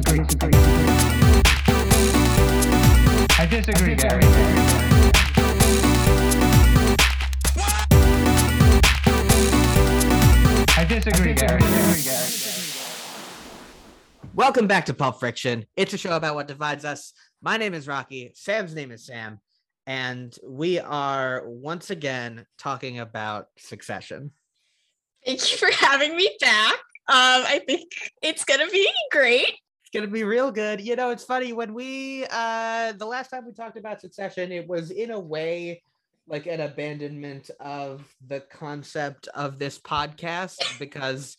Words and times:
disagree. 0.00 0.20
I 3.38 3.46
disagree, 3.48 3.94
Gary. 3.94 4.24
I 10.76 10.84
disagree, 10.86 11.32
Gary. 11.32 11.62
Welcome 14.34 14.66
back 14.66 14.84
to 14.86 14.94
Pulp 14.94 15.18
Friction. 15.18 15.64
It's 15.76 15.94
a 15.94 15.98
show 15.98 16.14
about 16.14 16.34
what 16.34 16.46
divides 16.46 16.84
us. 16.84 17.14
My 17.40 17.56
name 17.56 17.72
is 17.72 17.88
Rocky. 17.88 18.32
Sam's 18.34 18.74
name 18.74 18.90
is 18.90 19.06
Sam. 19.06 19.40
And 19.86 20.36
we 20.46 20.78
are 20.78 21.42
once 21.46 21.88
again 21.88 22.44
talking 22.58 22.98
about 22.98 23.46
succession. 23.56 24.32
Thank 25.24 25.50
you 25.50 25.56
for 25.56 25.70
having 25.72 26.16
me 26.16 26.36
back. 26.40 26.74
Um, 27.08 27.44
I 27.46 27.62
think 27.66 27.92
it's 28.20 28.44
gonna 28.44 28.68
be 28.68 28.90
great. 29.12 29.54
Gonna 29.96 30.08
be 30.08 30.24
real 30.24 30.50
good. 30.50 30.78
You 30.82 30.94
know, 30.94 31.08
it's 31.08 31.24
funny 31.24 31.54
when 31.54 31.72
we 31.72 32.26
uh 32.30 32.92
the 32.92 33.06
last 33.06 33.30
time 33.30 33.46
we 33.46 33.52
talked 33.52 33.78
about 33.78 34.02
succession, 34.02 34.52
it 34.52 34.68
was 34.68 34.90
in 34.90 35.10
a 35.10 35.18
way 35.18 35.82
like 36.26 36.46
an 36.46 36.60
abandonment 36.60 37.50
of 37.60 38.06
the 38.26 38.40
concept 38.40 39.26
of 39.28 39.58
this 39.58 39.78
podcast 39.78 40.78
because 40.78 41.36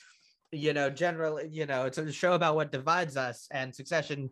you 0.51 0.73
know 0.73 0.89
generally 0.89 1.47
you 1.51 1.67
know 1.67 1.85
it's 1.85 1.99
a 1.99 2.11
show 2.11 2.33
about 2.33 2.55
what 2.55 2.71
divides 2.71 3.15
us 3.15 3.47
and 3.51 3.75
succession 3.75 4.29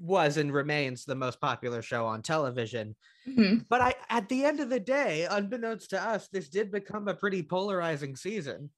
was 0.00 0.36
and 0.36 0.52
remains 0.52 1.04
the 1.04 1.14
most 1.14 1.40
popular 1.40 1.82
show 1.82 2.06
on 2.06 2.22
television 2.22 2.96
Mhm. 3.28 3.66
but 3.68 3.82
i 3.82 3.94
at 4.08 4.26
the 4.30 4.42
end 4.42 4.58
of 4.60 4.70
the 4.70 4.80
day 4.80 5.26
unbeknownst 5.30 5.90
to 5.90 6.02
us 6.02 6.28
this 6.28 6.48
did 6.48 6.70
become 6.72 7.08
a 7.08 7.14
pretty 7.14 7.42
polarizing 7.42 8.16
season 8.16 8.70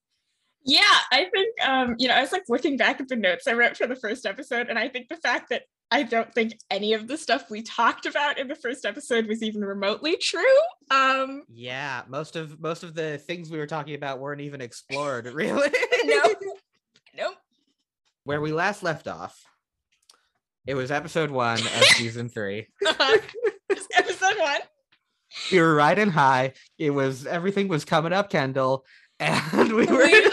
Yeah, 0.65 0.83
I 1.11 1.27
think 1.33 1.55
um, 1.67 1.95
you 1.99 2.09
know, 2.09 2.15
I 2.15 2.21
was 2.21 2.33
like 2.33 2.45
looking 2.49 2.77
back 2.77 3.01
at 3.01 3.09
the 3.09 3.17
notes 3.17 3.47
I 3.47 3.55
wrote 3.55 3.77
for 3.77 3.87
the 3.87 3.97
first 3.97 4.27
episode, 4.27 4.69
and 4.69 4.79
I 4.79 4.89
think 4.89 5.09
the 5.09 5.17
fact 5.17 5.49
that 5.51 5.63
I 5.91 6.03
don't 6.05 6.33
think 6.35 6.53
any 6.71 6.93
of 6.93 7.09
the 7.09 7.17
stuff 7.17 7.51
we 7.51 7.63
talked 7.63 8.07
about 8.07 8.39
in 8.39 8.47
the 8.47 8.55
first 8.55 8.85
episode 8.85 9.27
was 9.27 9.43
even 9.43 9.63
remotely 9.63 10.17
true. 10.17 10.45
Um, 10.91 11.43
yeah 11.49 12.03
most 12.09 12.37
of 12.37 12.61
most 12.61 12.83
of 12.83 12.95
the 12.95 13.19
things 13.19 13.51
we 13.51 13.59
were 13.59 13.67
talking 13.67 13.95
about 13.95 14.19
weren't 14.21 14.41
even 14.41 14.61
explored 14.61 15.27
really 15.33 15.71
no, 16.05 16.23
nope. 17.17 17.35
where 18.25 18.41
we 18.41 18.53
last 18.53 18.83
left 18.83 19.07
off 19.09 19.41
it 20.67 20.75
was 20.75 20.91
episode 20.91 21.31
one 21.31 21.59
of 21.59 21.85
season 21.97 22.29
three 22.29 22.67
Just 22.83 23.89
episode 23.97 24.39
one. 24.39 24.61
we 25.53 25.61
were 25.61 25.75
riding 25.75 26.11
high 26.11 26.53
it 26.79 26.91
was 26.91 27.25
everything 27.27 27.69
was 27.69 27.85
coming 27.85 28.13
up 28.13 28.31
kendall 28.31 28.85
and 29.21 29.73
we 29.73 29.87
were 29.87 30.07
We- 30.07 30.31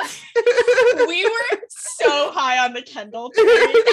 We 1.08 1.24
were 1.26 1.60
so 1.70 2.32
high 2.32 2.66
on 2.66 2.74
the 2.74 2.82
Kendall 2.82 3.32
train. 3.32 3.48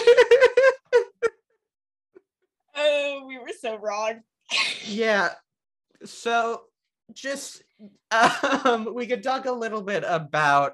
Oh, 2.76 3.24
we 3.26 3.38
were 3.38 3.52
so 3.60 3.76
wrong. 3.76 4.20
yeah 4.86 5.30
so 6.04 6.62
just 7.12 7.62
um 8.10 8.92
we 8.94 9.06
could 9.06 9.22
talk 9.22 9.44
a 9.46 9.52
little 9.52 9.82
bit 9.82 10.04
about 10.06 10.72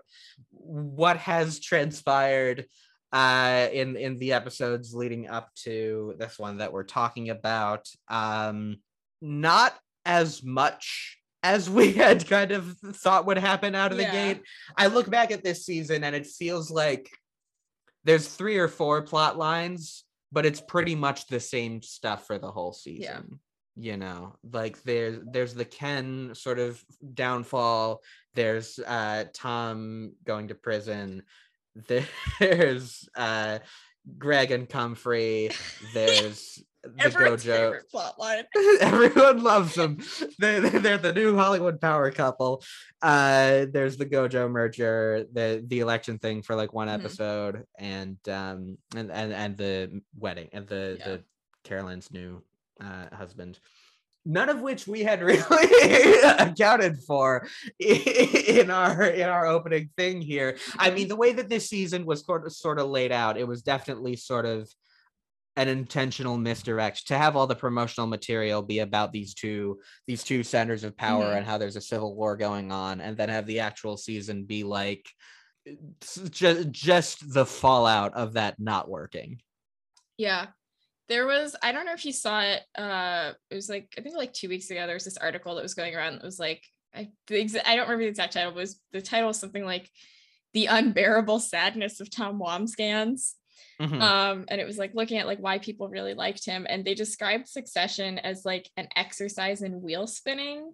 what 0.50 1.19
has 1.19 1.61
transpired 1.61 2.67
uh 3.12 3.69
in 3.72 3.97
in 3.97 4.17
the 4.19 4.33
episodes 4.33 4.94
leading 4.94 5.28
up 5.28 5.50
to 5.56 6.15
this 6.19 6.39
one 6.39 6.59
that 6.59 6.72
we're 6.72 6.84
talking 6.84 7.31
about 7.31 7.87
um 8.09 8.77
not 9.20 9.75
as 10.05 10.42
much 10.42 11.19
as 11.42 11.69
we 11.70 11.92
had 12.05 12.27
kind 12.28 12.52
of 12.52 12.77
thought 12.78 13.27
would 13.27 13.38
happen 13.38 13.74
out 13.74 13.92
of 13.92 13.98
the 13.98 14.05
gate. 14.05 14.42
I 14.77 14.86
look 14.88 15.08
back 15.10 15.30
at 15.30 15.42
this 15.44 15.64
season 15.64 16.05
and 16.05 16.14
it 16.14 16.27
feels 16.27 16.70
like 16.70 17.10
there's 18.04 18.26
three 18.28 18.59
or 18.59 18.69
four 18.69 19.03
plot 19.03 19.37
lines 19.38 20.04
but 20.32 20.47
it's 20.47 20.60
pretty 20.60 20.94
much 20.94 21.26
the 21.26 21.41
same 21.41 21.82
stuff 21.82 22.26
for 22.26 22.38
the 22.38 22.50
whole 22.50 22.72
season 22.72 23.41
Yeah. 23.76 23.92
you 23.92 23.97
know? 23.97 24.37
Like 24.53 24.81
there's 24.84 25.19
there's 25.26 25.54
the 25.54 25.65
ken 25.65 26.31
sort 26.34 26.59
of 26.60 26.82
downfall. 27.15 28.03
There's 28.34 28.78
uh 28.78 29.25
tom 29.34 30.12
going 30.25 30.48
to 30.48 30.54
prison. 30.54 31.25
There's 32.38 33.09
uh 33.16 33.59
greg 34.19 34.50
and 34.53 34.69
comfrey. 34.69 35.50
There's 35.94 36.62
the 36.82 37.04
Everyone's 37.04 37.44
gojo 37.44 37.78
plotline. 37.94 38.44
everyone 38.80 39.42
loves 39.42 39.74
them 39.74 39.98
they're, 40.38 40.60
they're 40.60 40.96
the 40.98 41.12
new 41.12 41.36
hollywood 41.36 41.78
power 41.80 42.10
couple 42.10 42.62
uh 43.02 43.66
there's 43.70 43.96
the 43.98 44.06
gojo 44.06 44.50
merger 44.50 45.26
the 45.32 45.62
the 45.66 45.80
election 45.80 46.18
thing 46.18 46.41
for 46.42 46.54
like 46.56 46.72
one 46.72 46.88
Mhm. 46.88 46.94
episode 46.94 47.64
and 47.78 48.16
um 48.28 48.78
and 48.96 49.10
and 49.12 49.32
and 49.32 49.56
the 49.58 50.00
wedding 50.18 50.48
and 50.52 50.66
the 50.68 50.96
Yeah. 50.98 51.04
the 51.08 51.24
caroline's 51.64 52.10
new 52.10 52.42
uh 52.80 53.14
husband 53.14 53.58
none 54.24 54.48
of 54.48 54.60
which 54.62 54.86
we 54.86 55.02
had 55.02 55.22
really 55.30 56.20
accounted 56.38 56.98
for 56.98 57.47
in 57.78 58.70
our 58.70 59.02
in 59.04 59.28
our 59.28 59.47
opening 59.47 59.91
thing 59.97 60.20
here 60.22 60.56
i 60.78 60.91
mean 60.91 61.08
the 61.08 61.16
way 61.16 61.32
that 61.32 61.48
this 61.50 61.68
season 61.68 62.06
was 62.06 62.24
sort 62.24 62.47
of 62.47 62.52
sort 62.52 62.78
of 62.78 62.88
laid 62.88 63.12
out 63.12 63.36
it 63.38 63.47
was 63.47 63.62
definitely 63.62 64.16
sort 64.16 64.47
of 64.47 64.68
an 65.56 65.69
intentional 65.69 66.38
misdirect 66.38 67.09
to 67.09 67.19
have 67.19 67.37
all 67.37 67.47
the 67.47 67.55
promotional 67.56 68.06
material 68.06 68.62
be 68.62 68.78
about 68.78 69.12
these 69.12 69.34
two 69.34 69.81
these 70.06 70.22
two 70.22 70.43
centers 70.43 70.84
of 70.84 70.97
power 70.97 71.25
Mhm. 71.25 71.37
and 71.38 71.47
how 71.47 71.59
there's 71.59 71.77
a 71.77 71.81
civil 71.81 72.15
war 72.15 72.37
going 72.37 72.71
on 72.72 73.00
and 73.00 73.16
then 73.16 73.28
have 73.28 73.47
the 73.47 73.60
actual 73.60 73.97
season 73.97 74.44
be 74.44 74.62
like 74.65 75.05
just 76.31 76.71
just 76.71 77.33
the 77.34 77.44
fallout 77.44 78.15
of 78.15 78.34
that 78.34 78.59
not 78.59 78.89
working 78.89 79.41
Yeah. 80.16 80.47
There 81.09 81.27
was, 81.27 81.56
I 81.60 81.72
don't 81.72 81.87
know 81.87 81.93
if 81.94 82.05
you 82.05 82.12
saw 82.12 82.41
it. 82.43 82.62
Uh 82.77 83.33
it 83.50 83.55
was 83.56 83.69
like, 83.69 83.93
I 83.99 84.00
think 84.00 84.16
like 84.16 84.33
two 84.33 84.49
weeks 84.49 84.71
ago, 84.71 84.87
there 84.87 84.94
was 84.94 85.05
this 85.05 85.16
article 85.16 85.56
that 85.56 85.62
was 85.62 85.75
going 85.75 85.94
around 85.97 86.15
that 86.15 86.22
was 86.25 86.39
like, 86.39 86.62
I 86.94 87.10
the 87.27 87.34
exa- 87.44 87.66
I 87.66 87.75
don't 87.75 87.87
remember 87.89 88.05
the 88.05 88.10
exact 88.10 88.34
title, 88.34 88.53
was 88.55 88.81
the 88.93 89.03
title 89.03 89.27
was 89.28 89.39
something 89.41 89.65
like 89.65 89.91
The 90.53 90.66
Unbearable 90.66 91.41
Sadness 91.41 91.99
of 92.00 92.10
Tom 92.10 92.39
Wambsgans. 92.39 93.33
Mhm. 93.80 94.00
Um, 94.00 94.44
and 94.48 94.60
it 94.60 94.66
was 94.66 94.76
like 94.78 94.94
looking 94.94 95.18
at 95.18 95.26
like 95.26 95.38
why 95.38 95.58
people 95.58 95.88
really 95.88 96.14
liked 96.14 96.44
him, 96.44 96.66
and 96.68 96.84
they 96.84 96.94
described 96.94 97.48
Succession 97.48 98.18
as 98.18 98.44
like 98.44 98.68
an 98.76 98.88
exercise 98.94 99.62
in 99.62 99.80
wheel 99.82 100.06
spinning, 100.06 100.72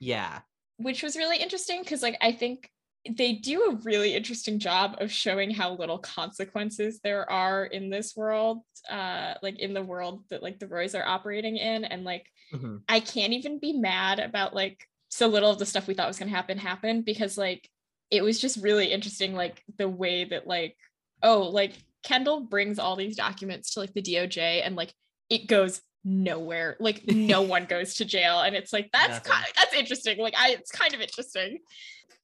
yeah 0.00 0.40
which 0.76 1.02
was 1.02 1.16
really 1.16 1.38
interesting 1.38 1.82
because 1.82 2.02
like 2.02 2.16
I 2.20 2.32
think 2.32 2.68
they 3.08 3.34
do 3.34 3.62
a 3.64 3.76
really 3.84 4.14
interesting 4.14 4.58
job 4.58 4.96
of 4.98 5.12
showing 5.12 5.50
how 5.50 5.74
little 5.76 5.98
consequences 5.98 7.00
there 7.04 7.30
are 7.30 7.64
in 7.64 7.90
this 7.90 8.16
world, 8.16 8.62
uh, 8.90 9.34
like 9.42 9.58
in 9.58 9.74
the 9.74 9.82
world 9.82 10.24
that 10.30 10.42
like 10.42 10.58
the 10.58 10.66
Roys 10.66 10.94
are 10.94 11.04
operating 11.04 11.56
in, 11.56 11.84
and 11.84 12.04
like 12.04 12.26
Mhm. 12.52 12.82
I 12.88 13.00
can't 13.00 13.32
even 13.32 13.58
be 13.58 13.72
mad 13.72 14.20
about 14.20 14.54
like 14.54 14.88
so 15.10 15.26
little 15.28 15.50
of 15.50 15.58
the 15.58 15.66
stuff 15.66 15.86
we 15.86 15.94
thought 15.94 16.08
was 16.08 16.18
gonna 16.18 16.30
happen 16.30 16.58
happened 16.58 17.04
because 17.04 17.36
like 17.38 17.68
it 18.10 18.22
was 18.22 18.40
just 18.40 18.62
really 18.62 18.92
interesting, 18.92 19.34
like 19.34 19.62
the 19.76 19.88
way 19.88 20.24
that 20.24 20.46
like 20.46 20.76
oh 21.22 21.42
like 21.42 21.72
Kendall 22.04 22.40
brings 22.40 22.78
all 22.78 22.96
these 22.96 23.16
documents 23.16 23.74
to 23.74 23.80
like 23.80 23.92
the 23.94 24.02
DOJ 24.02 24.62
and 24.64 24.76
like 24.76 24.92
it 25.30 25.48
goes 25.48 25.80
nowhere. 26.04 26.76
Like 26.78 27.02
no 27.08 27.42
one 27.56 27.64
goes 27.64 27.94
to 27.94 28.04
jail. 28.04 28.40
And 28.40 28.54
it's 28.54 28.72
like 28.72 28.90
that's 28.92 29.26
kind 29.26 29.44
that's 29.56 29.74
interesting. 29.74 30.18
Like 30.18 30.34
I 30.38 30.50
it's 30.50 30.70
kind 30.70 30.94
of 30.94 31.00
interesting. 31.00 31.58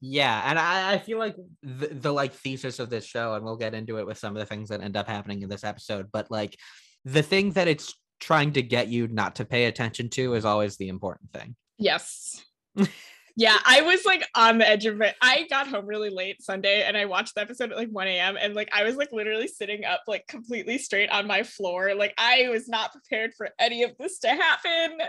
Yeah, 0.03 0.41
and 0.45 0.57
I, 0.57 0.93
I 0.93 0.97
feel 0.97 1.19
like 1.19 1.35
the, 1.61 1.87
the 1.87 2.11
like 2.11 2.33
thesis 2.33 2.79
of 2.79 2.89
this 2.89 3.05
show, 3.05 3.35
and 3.35 3.45
we'll 3.45 3.55
get 3.55 3.75
into 3.75 3.99
it 3.99 4.07
with 4.07 4.17
some 4.17 4.35
of 4.35 4.39
the 4.39 4.47
things 4.47 4.69
that 4.69 4.81
end 4.81 4.97
up 4.97 5.07
happening 5.07 5.43
in 5.43 5.49
this 5.49 5.63
episode, 5.63 6.07
but 6.11 6.31
like 6.31 6.57
the 7.05 7.21
thing 7.21 7.51
that 7.51 7.67
it's 7.67 7.93
trying 8.19 8.53
to 8.53 8.63
get 8.63 8.87
you 8.87 9.07
not 9.07 9.35
to 9.35 9.45
pay 9.45 9.65
attention 9.65 10.09
to 10.09 10.33
is 10.33 10.43
always 10.43 10.77
the 10.77 10.87
important 10.87 11.31
thing. 11.31 11.55
Yes. 11.77 12.43
yeah, 13.35 13.57
I 13.65 13.81
was 13.81 14.05
like 14.05 14.27
on 14.35 14.57
the 14.57 14.67
edge 14.67 14.85
of 14.85 14.99
it. 15.01 15.15
I 15.21 15.47
got 15.49 15.67
home 15.67 15.85
really 15.85 16.09
late 16.09 16.41
Sunday 16.41 16.83
and 16.83 16.97
I 16.97 17.05
watched 17.05 17.35
the 17.35 17.41
episode 17.41 17.71
at 17.71 17.77
like 17.77 17.89
1 17.89 18.07
a.m. 18.07 18.37
and 18.39 18.53
like 18.53 18.69
I 18.73 18.83
was 18.83 18.95
like 18.95 19.11
literally 19.11 19.47
sitting 19.47 19.85
up 19.85 20.01
like 20.07 20.27
completely 20.27 20.77
straight 20.77 21.09
on 21.09 21.27
my 21.27 21.43
floor. 21.43 21.93
Like 21.95 22.13
I 22.17 22.49
was 22.49 22.67
not 22.67 22.91
prepared 22.91 23.33
for 23.35 23.49
any 23.59 23.83
of 23.83 23.91
this 23.97 24.19
to 24.19 24.29
happen. 24.29 24.99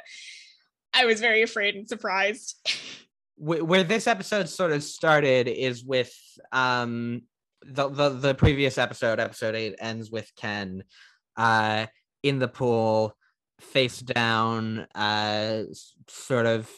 I 0.95 1.05
was 1.07 1.21
very 1.21 1.43
afraid 1.43 1.75
and 1.75 1.89
surprised. 1.89 2.57
Where 3.37 3.83
this 3.83 4.07
episode 4.07 4.49
sort 4.49 4.73
of 4.73 4.85
started 4.85 5.49
is 5.49 5.85
with 5.85 6.15
um 6.53 7.23
the, 7.65 7.89
the 7.89 8.09
the 8.11 8.35
previous 8.35 8.79
episode 8.79 9.19
episode 9.21 9.55
8 9.55 9.77
ends 9.79 10.11
with 10.11 10.31
Ken 10.37 10.85
uh 11.37 11.87
in 12.23 12.39
the 12.39 12.49
pool 12.49 13.17
face 13.61 13.99
down 13.99 14.87
uh 14.95 15.63
sort 16.09 16.47
of 16.47 16.71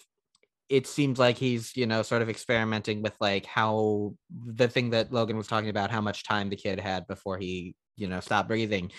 it 0.69 0.87
seems 0.87 1.19
like 1.19 1.37
he's 1.37 1.76
you 1.76 1.87
know 1.87 2.02
sort 2.02 2.22
of 2.22 2.28
experimenting 2.28 3.02
with 3.02 3.14
like 3.20 3.46
how 3.46 4.14
the 4.31 4.69
thing 4.69 4.90
that 4.90 5.12
Logan 5.12 5.37
was 5.37 5.46
talking 5.46 5.70
about 5.70 5.90
how 5.90 6.00
much 6.00 6.25
time 6.25 6.49
the 6.50 6.56
kid 6.56 6.81
had 6.81 7.06
before 7.06 7.38
he 7.38 7.75
you 7.96 8.08
know 8.08 8.20
stopped 8.20 8.49
breathing 8.49 8.90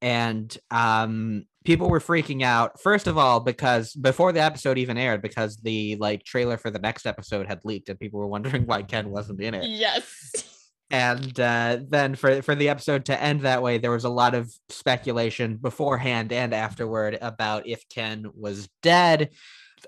and 0.00 0.58
um 0.70 1.44
people 1.64 1.88
were 1.88 2.00
freaking 2.00 2.42
out 2.42 2.80
first 2.80 3.06
of 3.06 3.16
all 3.16 3.40
because 3.40 3.94
before 3.94 4.32
the 4.32 4.40
episode 4.40 4.78
even 4.78 4.98
aired 4.98 5.22
because 5.22 5.56
the 5.58 5.96
like 5.96 6.24
trailer 6.24 6.56
for 6.56 6.70
the 6.70 6.78
next 6.78 7.06
episode 7.06 7.46
had 7.46 7.64
leaked 7.64 7.88
and 7.88 8.00
people 8.00 8.18
were 8.18 8.26
wondering 8.26 8.66
why 8.66 8.82
ken 8.82 9.10
wasn't 9.10 9.40
in 9.40 9.54
it 9.54 9.64
yes. 9.64 10.48
and 10.92 11.40
uh, 11.40 11.78
then 11.88 12.14
for 12.14 12.42
for 12.42 12.54
the 12.54 12.68
episode 12.68 13.06
to 13.06 13.20
end 13.20 13.40
that 13.40 13.62
way, 13.62 13.78
there 13.78 13.90
was 13.90 14.04
a 14.04 14.10
lot 14.10 14.34
of 14.34 14.52
speculation 14.68 15.56
beforehand 15.56 16.32
and 16.32 16.52
afterward 16.52 17.16
about 17.22 17.66
if 17.66 17.88
Ken 17.88 18.26
was 18.34 18.68
dead. 18.82 19.30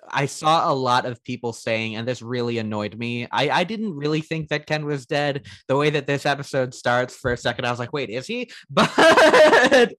I 0.08 0.26
saw 0.26 0.70
a 0.70 0.74
lot 0.74 1.06
of 1.06 1.22
people 1.24 1.52
saying, 1.52 1.96
and 1.96 2.06
this 2.06 2.22
really 2.22 2.58
annoyed 2.58 2.96
me. 2.96 3.26
I, 3.30 3.50
I 3.50 3.64
didn't 3.64 3.94
really 3.94 4.20
think 4.20 4.48
that 4.48 4.66
Ken 4.66 4.84
was 4.84 5.06
dead. 5.06 5.46
The 5.68 5.76
way 5.76 5.90
that 5.90 6.06
this 6.06 6.26
episode 6.26 6.74
starts, 6.74 7.16
for 7.16 7.32
a 7.32 7.36
second, 7.36 7.66
I 7.66 7.70
was 7.70 7.78
like, 7.78 7.92
wait, 7.92 8.10
is 8.10 8.26
he? 8.26 8.50
But 8.70 9.94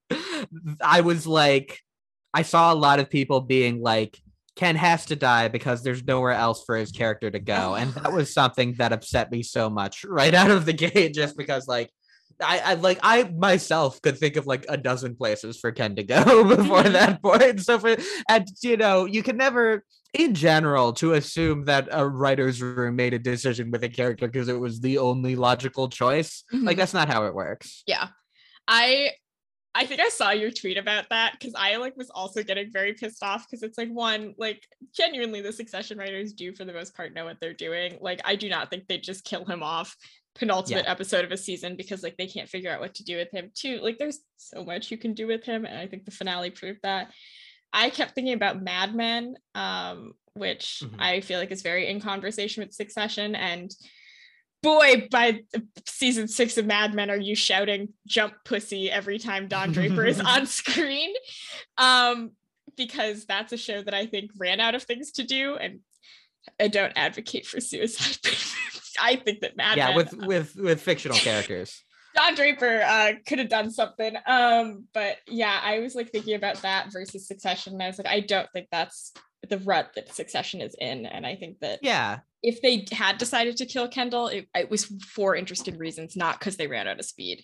I 0.81 1.01
was 1.01 1.25
like, 1.25 1.79
I 2.33 2.41
saw 2.41 2.73
a 2.73 2.75
lot 2.75 2.99
of 2.99 3.09
people 3.09 3.41
being 3.41 3.81
like, 3.81 4.19
Ken 4.55 4.75
has 4.75 5.05
to 5.07 5.15
die 5.15 5.47
because 5.49 5.83
there's 5.83 6.03
nowhere 6.03 6.31
else 6.31 6.63
for 6.65 6.77
his 6.77 6.91
character 6.91 7.29
to 7.29 7.39
go. 7.39 7.75
And 7.75 7.93
that 7.93 8.13
was 8.13 8.33
something 8.33 8.73
that 8.73 8.93
upset 8.93 9.31
me 9.31 9.43
so 9.43 9.69
much 9.69 10.05
right 10.05 10.33
out 10.33 10.51
of 10.51 10.65
the 10.65 10.73
gate, 10.73 11.13
just 11.13 11.37
because 11.37 11.67
like 11.67 11.89
I, 12.41 12.59
I 12.59 12.73
like 12.75 12.99
I 13.01 13.23
myself 13.23 14.01
could 14.01 14.17
think 14.17 14.35
of 14.35 14.45
like 14.45 14.65
a 14.69 14.77
dozen 14.77 15.15
places 15.15 15.59
for 15.59 15.71
Ken 15.71 15.95
to 15.95 16.03
go 16.03 16.43
before 16.55 16.83
that 16.83 17.21
point. 17.21 17.61
So 17.61 17.79
for 17.79 17.95
and 18.29 18.47
you 18.61 18.77
know, 18.77 19.05
you 19.05 19.23
can 19.23 19.37
never 19.37 19.83
in 20.13 20.33
general 20.33 20.93
to 20.93 21.13
assume 21.13 21.65
that 21.65 21.87
a 21.91 22.07
writer's 22.07 22.61
room 22.61 22.95
made 22.95 23.13
a 23.13 23.19
decision 23.19 23.69
with 23.71 23.83
a 23.83 23.89
character 23.89 24.27
because 24.27 24.47
it 24.47 24.59
was 24.59 24.79
the 24.79 24.97
only 24.97 25.35
logical 25.35 25.89
choice. 25.89 26.43
Like 26.51 26.75
Mhm. 26.75 26.79
that's 26.79 26.93
not 26.93 27.07
how 27.09 27.25
it 27.25 27.33
works. 27.35 27.83
Yeah. 27.87 28.07
I 28.67 29.11
I 29.77 29.85
think 29.85 29.99
I 29.99 30.07
saw 30.07 30.31
your 30.31 30.51
tweet 30.51 30.77
about 30.77 31.09
that 31.09 31.33
because 31.37 31.53
I 31.53 31.75
like 31.75 31.97
was 31.97 32.09
also 32.09 32.43
getting 32.43 32.71
very 32.71 32.93
pissed 32.93 33.21
off 33.21 33.45
because 33.45 33.61
it's 33.61 33.77
like 33.77 33.89
one, 33.89 34.33
like 34.37 34.63
genuinely 34.95 35.41
the 35.41 35.51
succession 35.51 35.97
writers 35.97 36.31
do 36.31 36.53
for 36.55 36.63
the 36.63 36.71
most 36.71 36.95
part 36.95 37.13
know 37.13 37.25
what 37.25 37.37
they're 37.41 37.53
doing. 37.53 37.97
Like 37.99 38.21
I 38.23 38.37
do 38.37 38.47
not 38.47 38.69
think 38.69 38.87
they 38.87 38.99
just 38.99 39.25
kill 39.25 39.43
him 39.43 39.61
off 39.61 39.95
penultimate 40.35 40.85
episode 40.87 41.23
of 41.25 41.31
a 41.31 41.37
season 41.37 41.75
because 41.75 42.03
like 42.03 42.17
they 42.17 42.27
can't 42.27 42.49
figure 42.49 42.69
out 42.71 42.81
what 42.81 42.93
to 42.95 43.03
do 43.03 43.17
with 43.17 43.31
him 43.31 43.51
too. 43.53 43.79
Like 43.81 43.97
there's 43.97 44.19
so 44.37 44.63
much 44.65 44.91
you 44.91 44.97
can 44.97 45.13
do 45.13 45.27
with 45.27 45.43
him, 45.43 45.65
and 45.65 45.77
I 45.77 45.87
think 45.87 46.05
the 46.05 46.11
finale 46.11 46.51
proved 46.51 46.79
that. 46.83 47.11
I 47.73 47.89
kept 47.89 48.15
thinking 48.15 48.33
about 48.33 48.61
Mad 48.61 48.93
Men, 48.95 49.35
um, 49.53 50.13
which 50.33 50.81
Mhm. 50.83 50.95
I 50.99 51.21
feel 51.21 51.39
like 51.39 51.51
is 51.51 51.61
very 51.61 51.87
in 51.87 51.99
conversation 51.99 52.63
with 52.63 52.73
Succession 52.73 53.35
and 53.35 53.71
boy, 54.63 55.07
by 55.11 55.41
season 55.87 56.27
six 56.27 56.57
of 56.57 56.65
Mad 56.65 56.93
Men, 56.95 57.09
are 57.11 57.17
you 57.17 57.35
shouting 57.35 57.93
"jump 58.07 58.33
pussy" 58.45 58.89
every 58.89 59.19
time 59.19 59.47
Don 59.47 59.71
Draper 59.71 60.03
is 60.05 60.19
on 60.33 60.47
screen? 60.47 61.13
Um, 61.77 62.31
because 62.75 63.25
that's 63.25 63.53
a 63.53 63.57
show 63.57 63.83
that 63.83 63.93
I 63.93 64.05
think 64.07 64.31
ran 64.37 64.59
out 64.59 64.73
of 64.75 64.83
things 64.83 65.11
to 65.13 65.23
do, 65.23 65.55
and 65.55 65.79
I 66.59 66.67
don't 66.67 66.93
advocate 66.95 67.45
for 67.45 67.61
suicide. 67.61 68.17
I 68.99 69.15
think 69.17 69.41
that 69.41 69.57
Mad 69.57 69.77
yeah, 69.77 69.87
Men, 69.87 69.95
with 69.95 70.13
with 70.13 70.55
with 70.55 70.81
fictional 70.81 71.17
characters. 71.17 71.83
Don 72.15 72.33
Draper 72.33 72.81
uh, 72.81 73.11
could 73.27 73.39
have 73.39 73.49
done 73.49 73.69
something. 73.71 74.13
Um, 74.25 74.85
but 74.93 75.17
yeah, 75.27 75.59
I 75.61 75.79
was 75.79 75.95
like 75.95 76.11
thinking 76.11 76.35
about 76.35 76.61
that 76.61 76.91
versus 76.93 77.27
Succession, 77.27 77.73
and 77.73 77.83
I 77.83 77.87
was 77.87 77.97
like, 77.97 78.07
I 78.07 78.21
don't 78.21 78.47
think 78.53 78.67
that's 78.71 79.11
the 79.49 79.57
rut 79.59 79.91
that 79.95 80.13
Succession 80.15 80.61
is 80.61 80.75
in, 80.79 81.05
and 81.05 81.25
I 81.25 81.35
think 81.35 81.59
that 81.59 81.79
Yeah. 81.81 82.19
if 82.41 82.61
they 82.61 82.85
had 82.93 83.17
decided 83.17 83.57
to 83.57 83.65
kill 83.65 83.89
Kendall, 83.89 84.27
it, 84.27 84.47
it 84.55 84.69
was 84.71 84.85
for 84.85 85.35
interesting 85.35 85.77
reasons, 85.77 86.15
not 86.15 86.39
because 86.39 86.55
they 86.55 86.67
ran 86.67 86.87
out 86.87 86.99
of 86.99 87.05
speed. 87.05 87.43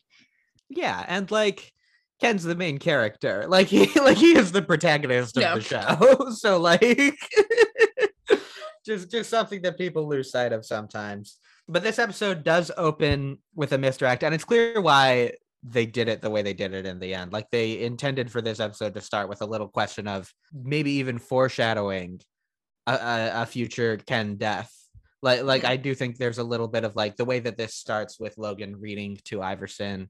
Yeah, 0.70 1.04
and 1.06 1.30
like 1.30 1.74
Ken's 2.22 2.44
the 2.46 2.56
main 2.56 2.78
character. 2.78 3.46
Like 3.50 3.68
he 3.68 3.88
like 4.00 4.16
he 4.18 4.38
is 4.38 4.54
the 4.54 4.62
protagonist 4.62 5.36
of 5.36 5.44
Yeah. 5.44 5.56
the 5.56 5.62
show. 5.62 6.30
so 6.36 6.60
like 6.62 7.18
just 8.86 9.12
just 9.12 9.30
something 9.30 9.62
that 9.62 9.78
people 9.78 10.08
lose 10.08 10.32
sight 10.32 10.54
of 10.54 10.66
sometimes. 10.66 11.38
But 11.68 11.84
this 11.84 12.00
episode 12.00 12.44
does 12.44 12.72
open 12.78 13.38
with 13.56 13.72
a 13.72 13.78
misdirect, 13.78 14.24
and 14.24 14.34
it's 14.34 14.44
clear 14.44 14.82
why 14.82 15.34
they 15.64 15.86
did 15.86 16.08
it 16.08 16.22
the 16.22 16.30
way 16.30 16.42
they 16.42 16.54
did 16.54 16.74
it 16.74 16.86
in 16.86 17.00
the 17.00 17.14
end. 17.14 17.32
Like 17.32 17.50
they 17.52 17.82
intended 17.82 18.32
for 18.32 18.42
this 18.42 18.60
episode 18.60 18.94
to 18.96 19.02
start 19.02 19.30
with 19.30 19.42
a 19.42 19.46
little 19.46 19.68
question 19.68 20.08
of 20.08 20.32
maybe 20.52 20.92
even 20.94 21.20
foreshadowing 21.20 22.20
a, 22.88 22.94
a, 22.94 23.32
a 23.44 23.46
future 23.46 23.98
Ken 23.98 24.38
death. 24.38 24.74
Like 25.22 25.44
like 25.44 25.64
I 25.64 25.78
do 25.78 25.94
think 25.94 26.18
there's 26.18 26.40
a 26.40 26.44
little 26.44 26.68
bit 26.68 26.84
of 26.84 26.96
like 26.96 27.16
the 27.16 27.26
way 27.26 27.40
that 27.40 27.58
this 27.58 27.76
starts 27.76 28.20
with 28.20 28.38
Logan 28.38 28.80
reading 28.80 29.20
to 29.26 29.42
Iverson 29.42 30.10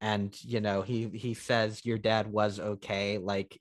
and 0.00 0.34
you 0.42 0.60
know 0.60 0.82
he 0.82 1.08
he 1.08 1.34
says 1.34 1.84
your 1.84 1.98
dad 1.98 2.26
was 2.26 2.58
okay 2.58 3.18
like 3.18 3.60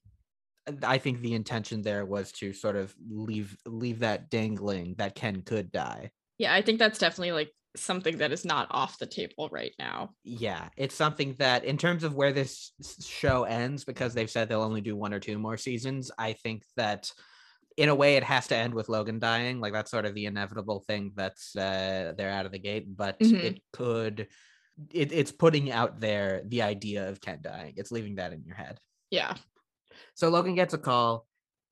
i 0.83 0.97
think 0.97 1.19
the 1.21 1.33
intention 1.33 1.81
there 1.81 2.05
was 2.05 2.31
to 2.31 2.53
sort 2.53 2.75
of 2.75 2.93
leave 3.09 3.57
leave 3.65 3.99
that 3.99 4.29
dangling 4.29 4.95
that 4.97 5.15
ken 5.15 5.41
could 5.41 5.71
die 5.71 6.11
Yeah, 6.37 6.53
I 6.53 6.61
think 6.61 6.79
that's 6.79 6.99
definitely 6.99 7.33
like 7.33 7.51
something 7.75 8.17
that 8.17 8.31
is 8.31 8.45
not 8.45 8.67
off 8.71 8.97
the 8.97 9.05
table 9.05 9.49
right 9.51 9.73
now. 9.77 10.09
yeah 10.23 10.69
it's 10.77 10.95
something 10.95 11.35
that 11.37 11.63
in 11.65 11.77
terms 11.77 12.03
of 12.03 12.15
where 12.15 12.33
this 12.33 12.71
show 13.05 13.43
ends 13.43 13.85
because 13.85 14.13
they've 14.13 14.29
said 14.29 14.47
they'll 14.49 14.61
only 14.63 14.81
do 14.81 14.95
one 14.95 15.13
or 15.13 15.19
two 15.19 15.37
more 15.37 15.57
seasons 15.57 16.09
i 16.17 16.33
think 16.33 16.63
that 16.77 17.11
in 17.77 17.87
a 17.89 17.95
way 17.95 18.15
it 18.17 18.23
has 18.23 18.47
to 18.47 18.55
end 18.55 18.73
with 18.73 18.89
logan 18.89 19.19
dying 19.19 19.59
like 19.59 19.71
that's 19.73 19.91
sort 19.91 20.05
of 20.05 20.13
the 20.15 20.25
inevitable 20.25 20.79
thing 20.87 21.11
that's 21.15 21.55
uh 21.55 22.13
they're 22.17 22.31
out 22.31 22.45
of 22.47 22.51
the 22.51 22.59
gate 22.59 22.85
but 22.97 23.19
Mhm. 23.19 23.43
it 23.43 23.61
could 23.71 24.27
it, 24.91 25.11
it's 25.11 25.31
putting 25.31 25.71
out 25.71 25.99
there 25.99 26.41
the 26.45 26.61
idea 26.63 27.07
of 27.09 27.21
ken 27.21 27.39
dying 27.41 27.73
it's 27.77 27.91
leaving 27.91 28.15
that 28.15 28.33
in 28.33 28.43
your 28.45 28.55
head 28.55 28.79
Yeah. 29.11 29.35
So 30.15 30.29
Logan 30.29 30.55
gets 30.55 30.73
a 30.73 30.77
call, 30.77 31.25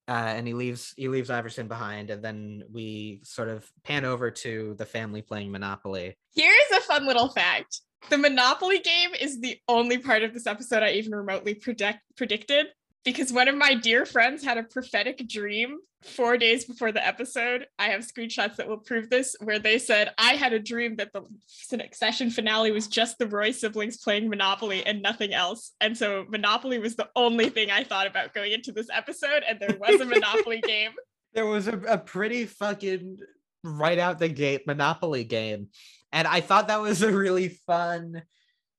uh, 0.07 0.11
and 0.11 0.47
he 0.47 0.53
leaves 0.53 0.93
he 0.97 1.07
leaves 1.07 1.29
Iverson 1.29 1.67
behind, 1.67 2.09
and 2.09 2.23
then 2.23 2.63
we 2.71 3.21
sort 3.23 3.49
of 3.49 3.69
pan 3.83 4.05
over 4.05 4.31
to 4.31 4.75
the 4.77 4.85
family 4.85 5.21
playing 5.21 5.51
Monopoly. 5.51 6.17
Here's 6.35 6.71
a 6.75 6.81
fun 6.81 7.05
little 7.05 7.29
fact. 7.29 7.81
The 8.09 8.17
Monopoly 8.17 8.79
game 8.79 9.13
is 9.19 9.41
the 9.41 9.59
only 9.67 9.97
part 9.97 10.23
of 10.23 10.33
this 10.33 10.47
episode 10.47 10.83
I 10.83 10.91
even 10.91 11.13
remotely 11.13 11.55
predict- 11.55 12.03
predicted 12.15 12.67
because 13.07 13.31
one 13.31 13.47
of 13.47 13.55
my 13.55 13.73
dear 13.73 14.05
friends 14.05 14.43
had 14.43 14.57
a 14.57 14.63
prophetic 14.63 15.25
dream 15.29 15.77
four 16.03 16.35
days 16.35 16.65
before 16.65 16.91
the 16.91 17.07
episode. 17.07 17.65
I 17.79 17.85
have 17.85 18.01
screenshots 18.01 18.57
that 18.57 18.67
will 18.67 18.79
prove 18.79 19.09
this, 19.09 19.33
where 19.39 19.59
they 19.59 19.79
said, 19.79 20.11
I 20.17 20.33
had 20.33 20.51
a 20.51 20.59
dream 20.59 20.97
that 20.97 21.13
the 21.13 21.21
succession 21.45 22.29
finale 22.29 22.69
was 22.69 22.89
just 22.89 23.17
the 23.17 23.25
Roy 23.25 23.51
siblings 23.51 23.95
playing 23.95 24.27
Monopoly 24.27 24.85
and 24.85 25.01
nothing 25.01 25.33
else. 25.33 25.71
And 25.79 25.97
so 25.97 26.25
Monopoly 26.27 26.79
was 26.79 26.97
the 26.97 27.07
only 27.15 27.47
thing 27.47 27.71
I 27.71 27.85
thought 27.85 28.07
about 28.07 28.33
going 28.33 28.51
into 28.51 28.73
this 28.73 28.89
episode, 28.93 29.41
and 29.47 29.57
there 29.57 29.77
was 29.79 30.01
a 30.01 30.05
Monopoly 30.13 30.59
game. 30.59 30.91
There 31.31 31.45
was 31.45 31.69
a, 31.69 31.77
a 31.87 31.97
pretty 31.97 32.45
fucking 32.45 33.19
right 33.63 33.99
out 33.99 34.19
the 34.19 34.27
gate 34.27 34.67
Monopoly 34.67 35.23
game, 35.23 35.69
and 36.11 36.27
I 36.27 36.41
thought 36.41 36.67
that 36.67 36.81
was 36.81 37.03
a 37.03 37.11
really 37.13 37.47
fun. 37.47 38.21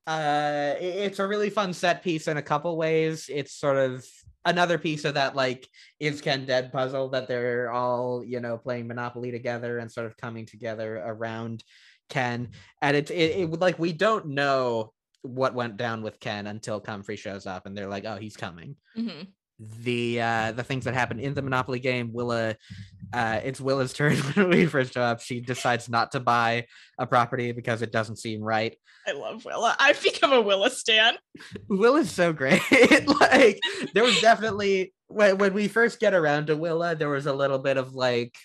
Uh, 0.06 0.74
it's 0.80 1.18
a 1.18 1.26
really 1.26 1.50
fun 1.50 1.72
set 1.72 2.02
piece 2.02 2.28
in 2.28 2.36
a 2.36 2.42
couple 2.42 2.76
ways. 2.76 3.30
It's 3.32 3.54
sort 3.54 3.76
of 3.78 4.06
another 4.48 4.78
piece 4.78 5.04
of 5.04 5.14
that 5.14 5.36
like 5.36 5.68
is 6.00 6.20
Ken 6.20 6.46
dead 6.46 6.72
puzzle 6.72 7.10
that 7.10 7.28
they're 7.28 7.70
all 7.70 8.24
you 8.24 8.40
know 8.40 8.58
playing 8.58 8.88
Monopoly 8.88 9.30
together 9.30 9.78
and 9.78 9.90
sort 9.90 10.06
of 10.06 10.16
coming 10.16 10.46
together 10.46 10.96
around 11.04 11.62
Ken. 12.08 12.48
And 12.82 12.96
it's 12.96 13.10
it, 13.10 13.36
it 13.36 13.50
like 13.60 13.78
we 13.78 13.92
don't 13.92 14.26
know 14.26 14.92
what 15.22 15.54
went 15.54 15.76
down 15.76 16.02
with 16.02 16.20
Ken 16.20 16.46
until 16.46 16.80
Comfrey 16.80 17.16
shows 17.16 17.46
up 17.46 17.66
and 17.66 17.76
they're 17.76 17.88
like, 17.88 18.04
oh, 18.04 18.16
he's 18.16 18.36
coming 18.36 18.76
Mhm. 18.96 19.28
The 19.60 20.20
uh 20.20 20.52
the 20.52 20.62
things 20.62 20.84
that 20.84 20.94
happen 20.94 21.18
in 21.18 21.34
the 21.34 21.42
monopoly 21.42 21.80
game 21.80 22.12
willa 22.12 22.54
uh 23.12 23.40
it's 23.42 23.60
willa's 23.60 23.92
turn 23.92 24.16
when 24.34 24.48
we 24.50 24.66
first 24.66 24.94
show 24.94 25.02
up 25.02 25.20
she 25.20 25.40
decides 25.40 25.88
not 25.88 26.12
to 26.12 26.20
buy 26.20 26.64
a 26.98 27.06
property 27.06 27.50
because 27.52 27.82
it 27.82 27.90
doesn't 27.90 28.16
seem 28.16 28.40
right 28.40 28.76
I 29.06 29.12
love 29.12 29.42
Willa. 29.46 29.74
I've 29.78 30.02
become 30.02 30.32
a 30.34 30.40
Willa 30.42 30.68
stan. 30.70 31.14
willa's 31.68 32.10
so 32.10 32.32
great 32.32 32.60
like 33.20 33.58
there 33.94 34.04
was 34.04 34.20
definitely 34.20 34.92
when, 35.06 35.38
when 35.38 35.54
we 35.54 35.66
first 35.66 35.98
get 35.98 36.12
around 36.14 36.48
to 36.48 36.56
willa 36.56 36.94
there 36.94 37.08
was 37.08 37.26
a 37.26 37.32
little 37.32 37.58
bit 37.58 37.78
of 37.78 37.94
like 37.94 38.36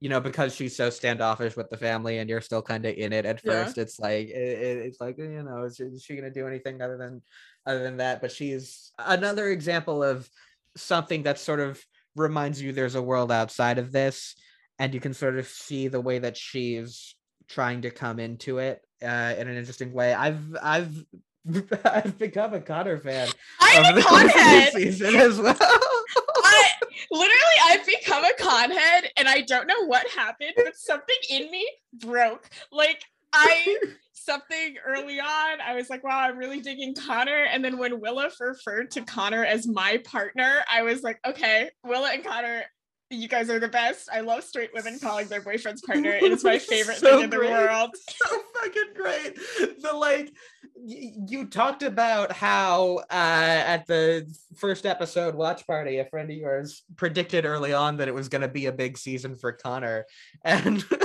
you 0.00 0.08
know 0.08 0.20
because 0.20 0.54
she's 0.54 0.76
so 0.76 0.90
standoffish 0.90 1.56
with 1.56 1.70
the 1.70 1.76
family 1.76 2.18
and 2.18 2.28
you're 2.28 2.40
still 2.40 2.60
kind 2.62 2.84
of 2.84 2.94
in 2.96 3.12
it 3.12 3.24
at 3.24 3.40
Yeah. 3.44 3.64
first 3.64 3.78
it's 3.78 3.98
like 3.98 4.28
it, 4.28 4.36
it- 4.36 4.78
it's 4.86 5.00
like 5.00 5.16
you 5.18 5.42
know 5.42 5.64
is, 5.64 5.80
is 5.80 6.02
she 6.02 6.16
gonna 6.16 6.30
do 6.30 6.46
anything 6.46 6.82
other 6.82 6.98
than 6.98 7.22
other 7.66 7.82
than 7.82 7.98
that 7.98 8.20
but 8.20 8.32
she's 8.32 8.92
another 8.98 9.48
example 9.48 10.02
of 10.02 10.28
something 10.76 11.22
that 11.22 11.38
sort 11.38 11.60
of 11.60 11.82
reminds 12.16 12.60
you 12.60 12.72
there's 12.72 12.94
a 12.94 13.02
world 13.02 13.30
outside 13.32 13.78
of 13.78 13.92
this 13.92 14.34
and 14.78 14.94
you 14.94 15.00
can 15.00 15.14
sort 15.14 15.38
of 15.38 15.46
see 15.46 15.88
the 15.88 16.00
way 16.00 16.18
that 16.18 16.36
she's 16.36 17.14
trying 17.48 17.82
to 17.82 17.90
come 17.90 18.18
into 18.18 18.58
it 18.58 18.80
uh, 19.02 19.34
in 19.38 19.48
an 19.48 19.56
interesting 19.56 19.92
way 19.92 20.12
i've 20.14 20.56
i've 20.62 21.04
I've 21.84 22.18
become 22.18 22.54
a 22.54 22.60
Connor 22.60 22.98
fan. 22.98 23.28
I'm 23.60 23.92
a 23.92 23.96
the 23.96 24.02
course 24.06 24.22
of 24.26 24.32
this 24.32 24.34
conhead. 24.34 24.70
season 24.72 25.16
as 25.16 25.38
well. 25.40 25.56
I 25.58 26.70
literally 27.10 27.58
I've 27.64 27.86
become 27.86 28.24
a 28.24 28.32
conhead 28.40 29.08
and 29.16 29.28
I 29.28 29.40
don't 29.40 29.66
know 29.66 29.86
what 29.86 30.06
happened, 30.08 30.52
but 30.56 30.76
something 30.76 31.16
in 31.30 31.50
me 31.50 31.68
broke. 31.94 32.48
Like 32.70 33.02
I 33.32 33.78
something 34.24 34.76
early 34.86 35.20
on, 35.20 35.60
I 35.60 35.74
was 35.74 35.90
like, 35.90 36.04
wow, 36.04 36.18
I'm 36.20 36.36
really 36.38 36.60
digging 36.60 36.94
Connor. 36.94 37.44
And 37.50 37.64
then 37.64 37.78
when 37.78 38.00
Willa 38.00 38.30
referred 38.40 38.90
to 38.92 39.02
Connor 39.02 39.44
as 39.44 39.66
my 39.66 39.98
partner, 40.04 40.60
I 40.70 40.82
was 40.82 41.02
like, 41.02 41.18
okay, 41.26 41.70
Willa 41.84 42.10
and 42.12 42.24
Connor 42.24 42.62
You 43.10 43.28
guys 43.28 43.50
are 43.50 43.58
the 43.58 43.68
best. 43.68 44.08
I 44.10 44.20
love 44.20 44.42
straight 44.42 44.70
women 44.74 44.98
calling 44.98 45.26
their 45.28 45.42
boyfriend's 45.42 45.82
partner. 45.82 46.10
It 46.12 46.32
is 46.32 46.42
my 46.44 46.58
favorite 46.72 46.96
So 46.98 47.16
thing 47.16 47.24
in 47.24 47.30
the 47.30 47.36
great. 47.36 47.50
world. 47.50 47.90
so 48.10 48.38
fucking 48.54 48.94
great. 48.94 49.36
The 49.82 49.92
like 49.92 50.32
y- 50.74 51.12
you 51.28 51.44
talked 51.46 51.82
about 51.82 52.32
how 52.32 52.98
uh 53.10 53.62
at 53.74 53.86
the 53.86 54.26
first 54.56 54.86
episode 54.86 55.34
watch 55.34 55.66
party, 55.66 55.98
a 55.98 56.06
friend 56.06 56.30
of 56.30 56.36
yours 56.36 56.84
predicted 56.96 57.44
early 57.44 57.74
on 57.74 57.98
that 57.98 58.08
it 58.08 58.14
was 58.14 58.30
gonna 58.30 58.48
be 58.48 58.64
a 58.66 58.72
big 58.72 58.96
season 58.96 59.36
for 59.36 59.52
Connor 59.52 60.06
and 60.42 60.82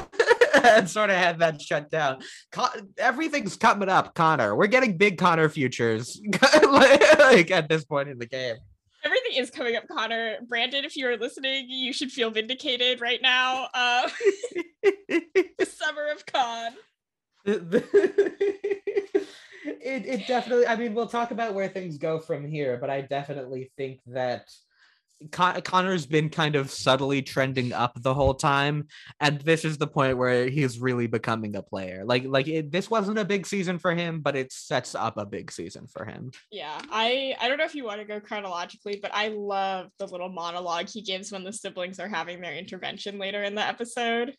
and 0.65 0.89
sort 0.89 1.09
of 1.09 1.15
had 1.17 1.39
that 1.39 1.61
shut 1.61 1.89
down. 1.91 2.21
Con- 2.51 2.93
everything's 2.97 3.55
coming 3.55 3.89
up, 3.89 4.13
Connor. 4.15 4.55
We're 4.55 4.67
getting 4.67 4.97
big 4.97 5.17
Connor 5.17 5.49
futures 5.49 6.19
like 6.63 7.51
at 7.51 7.67
this 7.69 7.85
point 7.85 8.09
in 8.09 8.17
the 8.19 8.25
game. 8.25 8.55
Everything 9.03 9.33
is 9.41 9.49
coming 9.51 9.75
up, 9.75 9.87
Connor. 9.87 10.37
Brandon, 10.47 10.83
if 10.83 10.95
you 10.97 11.07
are 11.07 11.17
listening, 11.17 11.67
you 11.69 11.93
should 11.93 12.11
feel 12.11 12.29
vindicated 12.31 12.99
right 12.99 13.21
now. 13.21 13.67
Uh, 13.73 14.09
the 15.07 15.65
summer 15.65 16.07
of 16.13 16.25
con. 16.25 16.71
the- 17.45 17.59
the- 17.59 19.27
it, 19.81 20.05
it 20.05 20.27
definitely 20.27 20.65
i 20.67 20.75
mean 20.75 20.93
we'll 20.93 21.07
talk 21.07 21.31
about 21.31 21.53
where 21.53 21.67
things 21.67 21.97
go 21.97 22.19
from 22.19 22.45
here 22.47 22.77
but 22.77 22.89
i 22.89 23.01
definitely 23.01 23.71
think 23.77 23.99
that 24.07 24.49
Con- 25.31 25.61
connor's 25.61 26.05
been 26.05 26.29
kind 26.29 26.55
of 26.55 26.69
subtly 26.69 27.21
trending 27.21 27.73
up 27.73 27.93
the 28.01 28.13
whole 28.13 28.33
time 28.33 28.87
and 29.19 29.41
this 29.41 29.65
is 29.65 29.77
the 29.77 29.87
point 29.87 30.17
where 30.17 30.47
he's 30.47 30.79
really 30.79 31.07
becoming 31.07 31.55
a 31.55 31.61
player 31.61 32.03
like 32.05 32.25
like 32.25 32.47
it, 32.47 32.71
this 32.71 32.89
wasn't 32.89 33.17
a 33.17 33.25
big 33.25 33.47
season 33.47 33.79
for 33.79 33.93
him 33.95 34.21
but 34.21 34.35
it 34.35 34.51
sets 34.51 34.93
up 34.93 35.17
a 35.17 35.25
big 35.25 35.51
season 35.51 35.87
for 35.87 36.05
him 36.05 36.31
Yeah, 36.51 36.79
I 36.91 37.35
I 37.39 37.47
don't 37.47 37.57
know 37.57 37.65
if 37.65 37.75
you 37.75 37.83
want 37.83 37.99
to 38.01 38.05
go 38.05 38.19
chronologically, 38.19 38.99
but 39.01 39.11
I 39.13 39.29
love 39.29 39.89
the 39.99 40.07
little 40.07 40.29
monologue 40.29 40.89
he 40.89 41.01
gives 41.01 41.31
when 41.31 41.43
the 41.43 41.53
siblings 41.53 41.99
are 41.99 42.07
having 42.07 42.41
their 42.41 42.55
intervention 42.55 43.17
later 43.17 43.43
in 43.43 43.55
the 43.55 43.61
episode. 43.61 44.35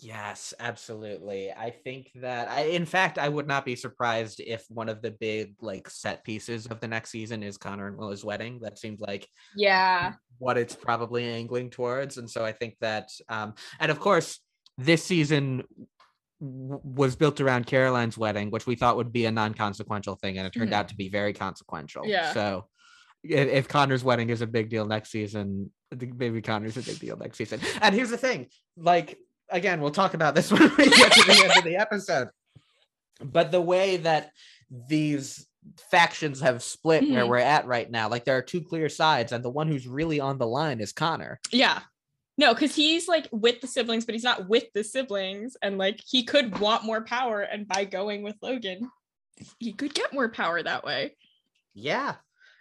Yes, 0.00 0.52
absolutely. 0.60 1.50
I 1.52 1.70
think 1.70 2.10
that 2.16 2.48
I 2.48 2.62
in 2.64 2.84
fact 2.84 3.18
I 3.18 3.28
would 3.28 3.46
not 3.46 3.64
be 3.64 3.76
surprised 3.76 4.40
if 4.40 4.64
one 4.68 4.88
of 4.88 5.00
the 5.02 5.10
big 5.10 5.54
like 5.60 5.88
set 5.88 6.22
pieces 6.24 6.66
of 6.66 6.80
the 6.80 6.88
next 6.88 7.10
season 7.10 7.42
is 7.42 7.56
Connor 7.56 7.88
and 7.88 7.96
Willa's 7.96 8.24
wedding. 8.24 8.60
That 8.62 8.78
seems 8.78 9.00
like 9.00 9.26
Yeah. 9.54 10.12
what 10.38 10.58
it's 10.58 10.74
probably 10.76 11.24
angling 11.24 11.70
towards. 11.70 12.18
And 12.18 12.28
so 12.30 12.44
I 12.44 12.52
think 12.52 12.76
that 12.80 13.08
um 13.28 13.54
and 13.80 13.90
of 13.90 13.98
course 14.00 14.40
this 14.76 15.02
season 15.02 15.62
w- 16.40 16.80
was 16.84 17.16
built 17.16 17.40
around 17.40 17.66
Caroline's 17.66 18.18
wedding, 18.18 18.50
which 18.50 18.66
we 18.66 18.76
thought 18.76 18.96
would 18.98 19.12
be 19.12 19.24
a 19.24 19.30
non-consequential 19.32 20.16
thing, 20.16 20.36
and 20.36 20.46
it 20.46 20.52
turned 20.52 20.72
Mhm. 20.72 20.74
out 20.74 20.88
to 20.88 20.94
be 20.96 21.08
very 21.08 21.32
consequential. 21.32 22.06
Yeah. 22.06 22.34
So 22.34 22.68
if, 23.24 23.66
Connor's 23.66 24.04
wedding 24.04 24.28
is 24.30 24.42
a 24.42 24.46
big 24.46 24.68
deal 24.68 24.84
next 24.84 25.10
season, 25.10 25.72
maybe 25.90 26.42
Connor's 26.42 26.76
a 26.76 26.82
big 26.82 26.98
deal 27.00 27.16
next 27.16 27.38
season. 27.38 27.60
And 27.80 27.94
here's 27.94 28.10
the 28.10 28.18
thing, 28.18 28.48
like 28.76 29.18
again, 29.50 29.80
we'll 29.80 29.90
talk 29.90 30.14
about 30.14 30.34
this 30.34 30.50
when 30.52 30.62
we 30.76 30.88
get 30.88 31.12
to 31.12 31.22
the 31.26 31.40
end 31.44 31.58
of 31.58 31.64
the 31.64 31.76
episode. 31.76 32.28
But 33.22 33.50
the 33.50 33.60
way 33.60 33.96
that 33.98 34.32
these 34.88 35.46
factions 35.90 36.40
have 36.40 36.62
split 36.62 37.02
where 37.08 37.24
Mhm. 37.24 37.28
we're 37.28 37.38
at 37.38 37.66
right 37.66 37.90
now, 37.90 38.08
like 38.08 38.24
there 38.24 38.36
are 38.36 38.42
two 38.42 38.60
clear 38.62 38.88
sides, 38.88 39.32
and 39.32 39.44
the 39.44 39.50
one 39.50 39.68
who's 39.68 39.86
really 39.88 40.20
on 40.20 40.38
the 40.38 40.46
line 40.46 40.80
is 40.80 40.92
Connor. 40.92 41.40
Yeah. 41.50 41.80
No, 42.38 42.52
because 42.52 42.74
he's 42.74 43.08
like 43.08 43.26
with 43.32 43.62
the 43.62 43.66
siblings, 43.66 44.04
but 44.04 44.14
he's 44.14 44.22
not 44.22 44.46
with 44.48 44.64
the 44.74 44.84
siblings. 44.84 45.56
And 45.62 45.78
like 45.78 46.00
he 46.06 46.22
could 46.22 46.58
want 46.58 46.84
more 46.84 47.02
power. 47.02 47.40
And 47.40 47.66
by 47.66 47.84
going 47.86 48.22
with 48.22 48.36
Logan, 48.42 48.90
he 49.58 49.72
could 49.72 49.94
get 49.94 50.12
more 50.12 50.28
power 50.28 50.62
that 50.62 50.84
way. 50.84 51.16
Yeah. 51.74 52.16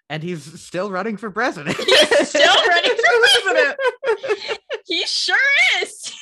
And 0.09 0.23
he's 0.23 0.61
still 0.61 0.89
running 0.91 1.17
for 1.17 1.29
president. 1.29 1.75
He's 1.75 2.29
still 2.29 2.55
running 2.67 2.91
for 2.95 3.19
president. 3.43 4.59
He 4.85 5.03
sure 5.05 5.35
is. 5.81 6.15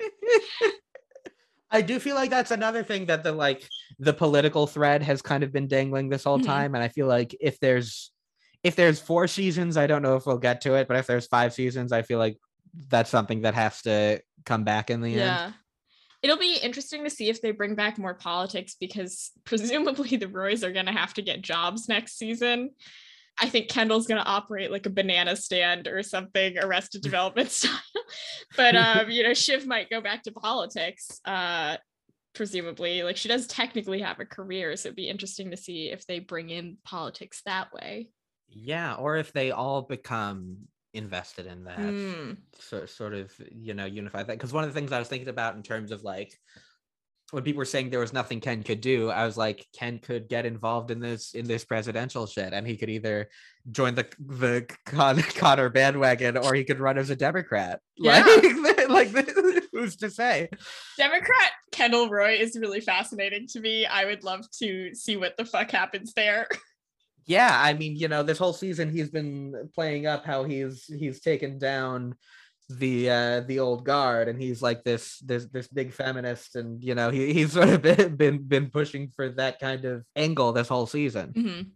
I 1.70 1.82
do 1.82 2.00
feel 2.00 2.16
like 2.16 2.30
that's 2.30 2.50
another 2.50 2.82
thing 2.82 3.06
that 3.06 3.22
the 3.22 3.32
like 3.32 3.68
the 3.98 4.12
political 4.12 4.66
thread 4.66 5.02
has 5.02 5.22
kind 5.22 5.44
of 5.44 5.52
been 5.52 5.68
dangling 5.68 6.08
this 6.08 6.24
whole 6.24 6.40
Mhm. 6.40 6.46
time. 6.46 6.74
And 6.74 6.82
I 6.82 6.88
feel 6.88 7.06
like 7.06 7.36
if 7.40 7.60
there's 7.60 8.10
if 8.62 8.76
there's 8.76 9.00
four 9.00 9.26
seasons, 9.26 9.76
I 9.76 9.86
don't 9.86 10.02
know 10.02 10.16
if 10.16 10.26
we'll 10.26 10.36
get 10.38 10.60
to 10.62 10.74
it, 10.74 10.86
but 10.88 10.96
if 10.98 11.06
there's 11.06 11.26
five 11.26 11.54
seasons, 11.54 11.92
I 11.92 12.02
feel 12.02 12.18
like 12.18 12.36
that's 12.88 13.08
something 13.08 13.42
that 13.42 13.54
has 13.54 13.80
to 13.82 14.20
come 14.44 14.64
back 14.64 14.90
in 14.90 15.00
the 15.00 15.18
end. 15.20 15.54
It'll 16.22 16.36
be 16.36 16.56
interesting 16.56 17.02
to 17.04 17.10
see 17.10 17.30
if 17.30 17.40
they 17.40 17.52
bring 17.52 17.74
back 17.74 17.96
more 17.96 18.12
politics 18.12 18.76
because 18.78 19.30
presumably 19.44 20.16
the 20.16 20.28
Roys 20.28 20.62
are 20.62 20.72
going 20.72 20.86
to 20.86 20.92
have 20.92 21.14
to 21.14 21.22
get 21.22 21.40
jobs 21.40 21.88
next 21.88 22.18
season. 22.18 22.70
I 23.38 23.48
think 23.48 23.68
Kendall's 23.68 24.06
going 24.06 24.22
to 24.22 24.28
operate 24.28 24.70
like 24.70 24.86
a 24.86 24.90
banana 24.90 25.36
stand 25.36 25.88
or 25.88 26.02
something, 26.02 26.58
Arrested 26.58 27.02
Development 27.02 27.50
style. 27.50 27.78
But 28.56 28.76
um, 28.76 29.10
you 29.10 29.22
know, 29.22 29.34
Shiv 29.34 29.66
might 29.66 29.90
go 29.90 30.00
back 30.00 30.22
to 30.24 30.32
politics. 30.32 31.20
Uh, 31.24 31.76
presumably, 32.34 33.02
like 33.02 33.16
she 33.16 33.28
does 33.28 33.46
technically 33.46 34.00
have 34.00 34.20
a 34.20 34.26
career, 34.26 34.76
so 34.76 34.88
it'd 34.88 34.96
be 34.96 35.08
interesting 35.08 35.50
to 35.50 35.56
see 35.56 35.90
if 35.90 36.06
they 36.06 36.18
bring 36.18 36.50
in 36.50 36.76
politics 36.84 37.42
that 37.46 37.72
way. 37.72 38.08
Yeah, 38.48 38.94
or 38.94 39.16
if 39.16 39.32
they 39.32 39.52
all 39.52 39.82
become 39.82 40.68
invested 40.92 41.46
in 41.46 41.64
that. 41.64 41.78
Hmm. 41.78 42.32
sort 42.58 42.88
sort 42.88 43.14
of 43.14 43.32
you 43.52 43.74
know 43.74 43.84
unify 43.84 44.22
that 44.22 44.26
because 44.32 44.52
one 44.52 44.64
of 44.64 44.72
the 44.72 44.78
things 44.78 44.92
I 44.92 44.98
was 44.98 45.08
thinking 45.08 45.28
about 45.28 45.56
in 45.56 45.62
terms 45.62 45.92
of 45.92 46.02
like 46.02 46.36
when 47.32 47.42
people 47.42 47.58
were 47.58 47.64
saying 47.64 47.90
there 47.90 48.00
was 48.00 48.12
nothing 48.12 48.40
Ken 48.40 48.62
could 48.62 48.80
do, 48.80 49.10
I 49.10 49.24
was 49.24 49.36
like 49.36 49.66
Ken 49.72 49.98
could 49.98 50.28
get 50.28 50.46
involved 50.46 50.90
in 50.90 51.00
this 51.00 51.34
in 51.34 51.46
this 51.46 51.64
presidential 51.64 52.26
shit, 52.26 52.52
and 52.52 52.66
he 52.66 52.76
could 52.76 52.90
either 52.90 53.28
join 53.70 53.94
the 53.94 54.06
the 54.18 54.66
Con- 54.86 55.22
Connor 55.36 55.68
bandwagon 55.68 56.36
or 56.36 56.54
he 56.54 56.64
could 56.64 56.80
run 56.80 56.98
as 56.98 57.10
a 57.10 57.16
Democrat. 57.16 57.80
Yeah. 57.96 58.24
Like, 58.88 58.88
like 59.14 59.28
who's 59.72 59.96
to 59.96 60.10
say? 60.10 60.48
Democrat 60.98 61.52
Kendall 61.72 62.08
Roy 62.08 62.34
is 62.34 62.58
really 62.60 62.80
fascinating 62.80 63.46
to 63.48 63.60
me. 63.60 63.86
I 63.86 64.04
would 64.04 64.24
love 64.24 64.44
to 64.58 64.94
see 64.94 65.16
what 65.16 65.36
the 65.36 65.44
fuck 65.44 65.70
happens 65.70 66.12
there. 66.14 66.46
Yeah, 67.26 67.56
I 67.62 67.74
mean, 67.74 67.94
you 67.94 68.08
know, 68.08 68.24
this 68.24 68.38
whole 68.38 68.54
season 68.54 68.90
he's 68.90 69.10
been 69.10 69.70
playing 69.72 70.04
up 70.04 70.24
how 70.24 70.42
he's 70.42 70.86
he's 70.86 71.20
taken 71.20 71.58
down 71.58 72.16
the 72.78 73.10
uh 73.10 73.40
the 73.40 73.58
old 73.58 73.84
guard 73.84 74.28
and 74.28 74.40
he's 74.40 74.62
like 74.62 74.84
this 74.84 75.18
this 75.18 75.46
this 75.46 75.66
big 75.68 75.92
feminist 75.92 76.54
and 76.56 76.82
you 76.84 76.94
know 76.94 77.10
he, 77.10 77.32
he's 77.32 77.52
sort 77.58 77.68
of 77.68 77.82
been, 77.82 78.14
been 78.16 78.38
been 78.42 78.70
pushing 78.70 79.10
for 79.16 79.28
that 79.28 79.58
kind 79.58 79.84
of 79.84 80.04
angle 80.14 80.52
this 80.52 80.68
whole 80.68 80.86
season 80.86 81.32
Mhm. 81.32 81.70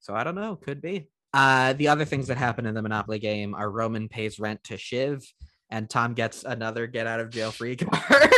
so 0.00 0.14
i 0.14 0.24
don't 0.24 0.34
know 0.34 0.56
could 0.56 0.82
be 0.82 1.08
uh 1.32 1.74
the 1.74 1.88
other 1.88 2.04
things 2.04 2.26
that 2.26 2.36
happen 2.38 2.66
in 2.66 2.74
the 2.74 2.82
monopoly 2.82 3.18
game 3.20 3.54
are 3.54 3.70
roman 3.70 4.08
pays 4.08 4.40
rent 4.40 4.62
to 4.64 4.76
shiv 4.76 5.24
and 5.70 5.88
tom 5.88 6.14
gets 6.14 6.42
another 6.44 6.86
get 6.88 7.06
out 7.06 7.20
of 7.20 7.30
jail 7.30 7.50
free 7.52 7.76
card 7.76 8.30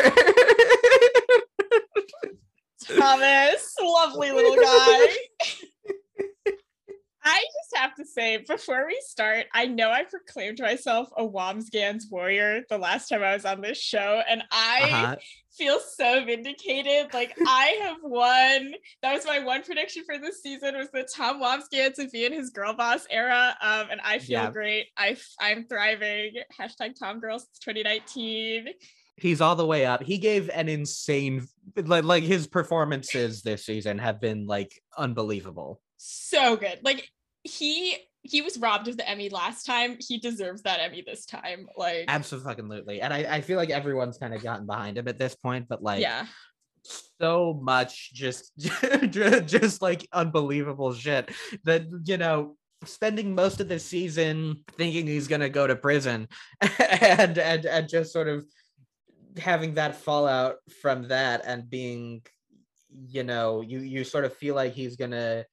Thomas, 2.86 3.74
lovely 3.82 4.30
little 4.30 4.54
guy. 4.56 5.06
I 7.98 8.02
just 8.02 8.16
have 8.16 8.36
to 8.36 8.46
say, 8.48 8.56
before 8.56 8.86
we 8.86 9.00
start, 9.06 9.46
I 9.52 9.66
know 9.66 9.90
I 9.90 10.04
proclaimed 10.04 10.60
myself 10.60 11.08
a 11.16 11.22
Wambsgans 11.26 12.04
warrior 12.10 12.62
the 12.68 12.78
last 12.78 13.08
time 13.08 13.22
I 13.22 13.34
was 13.34 13.44
on 13.44 13.60
this 13.60 13.78
show, 13.78 14.22
and 14.28 14.42
I 14.50 14.80
uh-huh. 14.82 15.16
feel 15.56 15.78
so 15.80 16.24
vindicated. 16.24 17.12
Like 17.14 17.34
I 17.46 17.78
have 17.82 17.98
won. 18.02 18.74
That 19.02 19.14
was 19.14 19.24
my 19.26 19.40
one 19.40 19.62
prediction 19.62 20.04
for 20.04 20.18
this 20.18 20.42
season 20.42 20.76
was 20.76 20.88
that 20.92 21.08
Tom 21.14 21.40
Wambsgans 21.40 21.98
would 21.98 22.10
be 22.10 22.24
in 22.24 22.32
his 22.32 22.50
girl 22.50 22.74
boss 22.74 23.06
era. 23.10 23.56
Um, 23.60 23.88
and 23.90 24.00
I 24.04 24.18
feel 24.18 24.42
Yeah. 24.42 24.50
great. 24.50 24.86
I 24.96 25.16
I'm 25.40 25.66
thriving. 25.66 26.34
Hashtag 26.58 26.94
Tom 26.98 27.20
Girl 27.20 27.38
since 27.38 27.58
2019. 27.60 28.68
he's 29.18 29.40
all 29.40 29.56
the 29.56 29.66
way 29.66 29.86
up. 29.86 30.02
He 30.02 30.18
gave 30.18 30.50
an 30.52 30.68
insane 30.68 31.46
like 31.76 32.04
like 32.04 32.24
his 32.24 32.46
performances 32.46 33.42
this 33.42 33.64
season 33.64 33.98
have 33.98 34.20
been 34.20 34.46
like 34.46 34.72
unbelievable. 34.96 35.80
so 35.96 36.56
good. 36.56 36.78
Like 36.82 37.10
he 37.46 37.96
he 38.26 38.42
was 38.42 38.58
robbed 38.58 38.88
of 38.88 38.96
the 38.96 39.08
Emmy 39.08 39.28
last 39.28 39.64
time. 39.64 39.96
He 40.00 40.18
deserves 40.18 40.62
that 40.62 40.80
Emmy 40.80 41.02
this 41.06 41.26
time. 41.26 41.68
Like 41.76 42.04
Absolutely. 42.08 43.00
And 43.00 43.12
I, 43.12 43.36
I 43.36 43.40
feel 43.40 43.56
like 43.56 43.70
everyone's 43.70 44.18
kind 44.18 44.34
of 44.34 44.42
gotten 44.42 44.66
behind 44.66 44.98
him 44.98 45.08
at 45.08 45.18
this 45.18 45.34
point, 45.34 45.66
but 45.68 45.82
like 45.82 46.00
yeah. 46.00 46.26
so 47.20 47.58
much 47.62 48.12
just 48.12 48.52
just, 49.10 49.80
like 49.80 50.06
unbelievable 50.12 50.92
shit 50.92 51.30
that 51.64 51.84
you 52.04 52.16
know 52.16 52.56
spending 52.84 53.34
most 53.34 53.60
of 53.60 53.68
the 53.68 53.78
season 53.78 54.62
thinking 54.76 55.06
he's 55.06 55.28
gonna 55.28 55.48
go 55.48 55.66
to 55.66 55.74
prison 55.74 56.28
and 57.00 57.38
and 57.38 57.64
and 57.64 57.88
just 57.88 58.12
sort 58.12 58.28
of 58.28 58.44
having 59.38 59.74
that 59.74 59.96
fallout 59.96 60.56
from 60.82 61.08
that 61.08 61.42
and 61.46 61.70
being 61.70 62.22
you 63.08 63.22
know 63.22 63.60
you 63.60 63.78
you 63.80 64.04
sort 64.04 64.24
of 64.24 64.34
feel 64.34 64.54
like 64.54 64.72
he's 64.72 64.96
gonna 64.96 65.44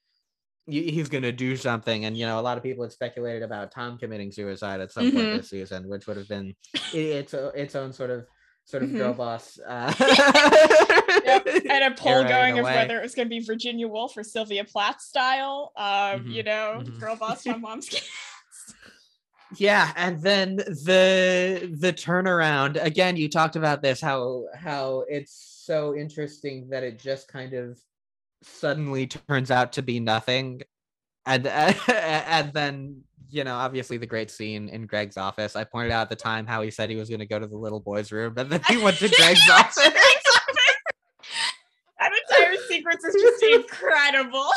he's 0.66 1.10
gonna 1.10 1.32
do 1.32 1.56
something 1.58 2.06
and 2.06 2.16
you 2.18 2.26
know 2.26 2.40
a 2.40 2.42
lot 2.42 2.58
of 2.58 2.64
people 2.64 2.84
had 2.84 2.92
speculated 2.92 3.44
about 3.44 3.72
tom 3.72 3.98
committing 3.98 4.32
suicide 4.32 4.80
at 4.80 4.92
some 4.92 5.12
point 5.12 5.26
Mhm. 5.28 5.38
this 5.38 5.50
season 5.50 5.90
which 5.90 6.08
would 6.08 6.16
have 6.18 6.28
been 6.30 6.56
its 6.94 7.34
its 7.34 7.76
own 7.76 7.92
sort 7.92 8.10
of 8.10 8.26
sort 8.66 8.84
of 8.84 8.90
Mhm. 8.90 8.98
girl 8.98 9.14
boss 9.14 9.60
uh 9.68 9.94
Yep, 11.26 11.48
And 11.70 11.94
a 11.94 11.96
poll 11.96 12.24
going 12.24 12.58
of 12.60 12.64
whether 12.66 12.98
it 13.00 13.04
was 13.04 13.16
going 13.16 13.28
to 13.28 13.30
be 13.30 13.40
Virginia 13.40 13.88
Woolf 13.88 14.18
or 14.18 14.24
Sylvia 14.24 14.66
Plath 14.66 15.00
style. 15.00 15.72
Um, 15.78 16.26
Mhm, 16.26 16.32
you 16.34 16.44
know, 16.44 16.82
mhm. 16.84 17.00
girl 17.00 17.16
boss 17.16 17.44
Tom 17.44 17.64
Wambsgans. 17.64 18.08
yeah 19.58 19.92
and 19.96 20.20
then 20.22 20.56
the 20.56 21.70
the 21.80 21.94
turnaround 21.94 22.82
again 22.84 23.16
you 23.16 23.30
talked 23.30 23.56
about 23.56 23.84
this 23.84 24.02
how 24.02 24.46
how 24.56 25.04
it's 25.08 25.62
so 25.66 25.96
interesting 25.96 26.68
that 26.70 26.82
it 26.84 26.98
just 27.00 27.28
kind 27.28 27.54
of 27.54 27.78
suddenly 28.44 29.08
turns 29.08 29.52
out 29.52 29.74
to 29.74 29.82
be 29.82 30.00
nothing 30.00 30.62
and 31.26 31.48
and 31.88 32.54
then 32.54 33.02
you 33.30 33.44
know 33.44 33.56
obviously 33.56 33.98
the 33.98 34.06
great 34.06 34.30
scene 34.30 34.70
in 34.70 34.86
greg's 34.86 35.18
office 35.18 35.56
i 35.56 35.64
pointed 35.64 35.92
out 35.92 36.04
at 36.04 36.10
the 36.10 36.16
time 36.16 36.46
how 36.46 36.62
he 36.62 36.70
said 36.70 36.90
he 36.90 36.96
was 36.96 37.10
going 37.10 37.20
to 37.20 37.26
go 37.26 37.40
to 37.40 37.48
the 37.48 37.58
little 37.58 37.80
boy's 37.80 38.12
room 38.12 38.34
and 38.38 38.50
then 38.50 38.62
he 38.68 38.78
went 38.78 38.98
to 38.98 39.08
greg's 39.18 39.50
office 39.50 39.90
that 42.04 42.12
entire 42.30 42.58
sequence 42.68 43.04
is 43.04 43.16
just 43.22 43.44
incredible. 43.44 44.50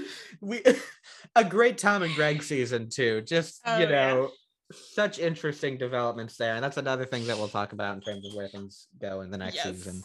we 0.40 0.62
a 1.36 1.44
great 1.44 1.78
Tom 1.78 2.02
and 2.02 2.14
Greg 2.14 2.42
season 2.42 2.88
too. 2.88 3.22
Just 3.22 3.60
Oh, 3.64 3.78
you 3.78 3.84
yeah. 3.84 3.90
know, 3.90 4.30
such 4.72 5.18
interesting 5.18 5.78
developments 5.78 6.36
there, 6.36 6.54
and 6.54 6.64
that's 6.64 6.76
another 6.76 7.04
thing 7.04 7.26
that 7.26 7.36
we'll 7.36 7.48
talk 7.48 7.72
about 7.72 7.94
in 7.94 8.00
terms 8.00 8.26
of 8.26 8.34
where 8.34 8.48
things 8.48 8.88
go 9.00 9.20
in 9.20 9.30
the 9.30 9.38
next 9.38 9.62
season. 9.62 10.02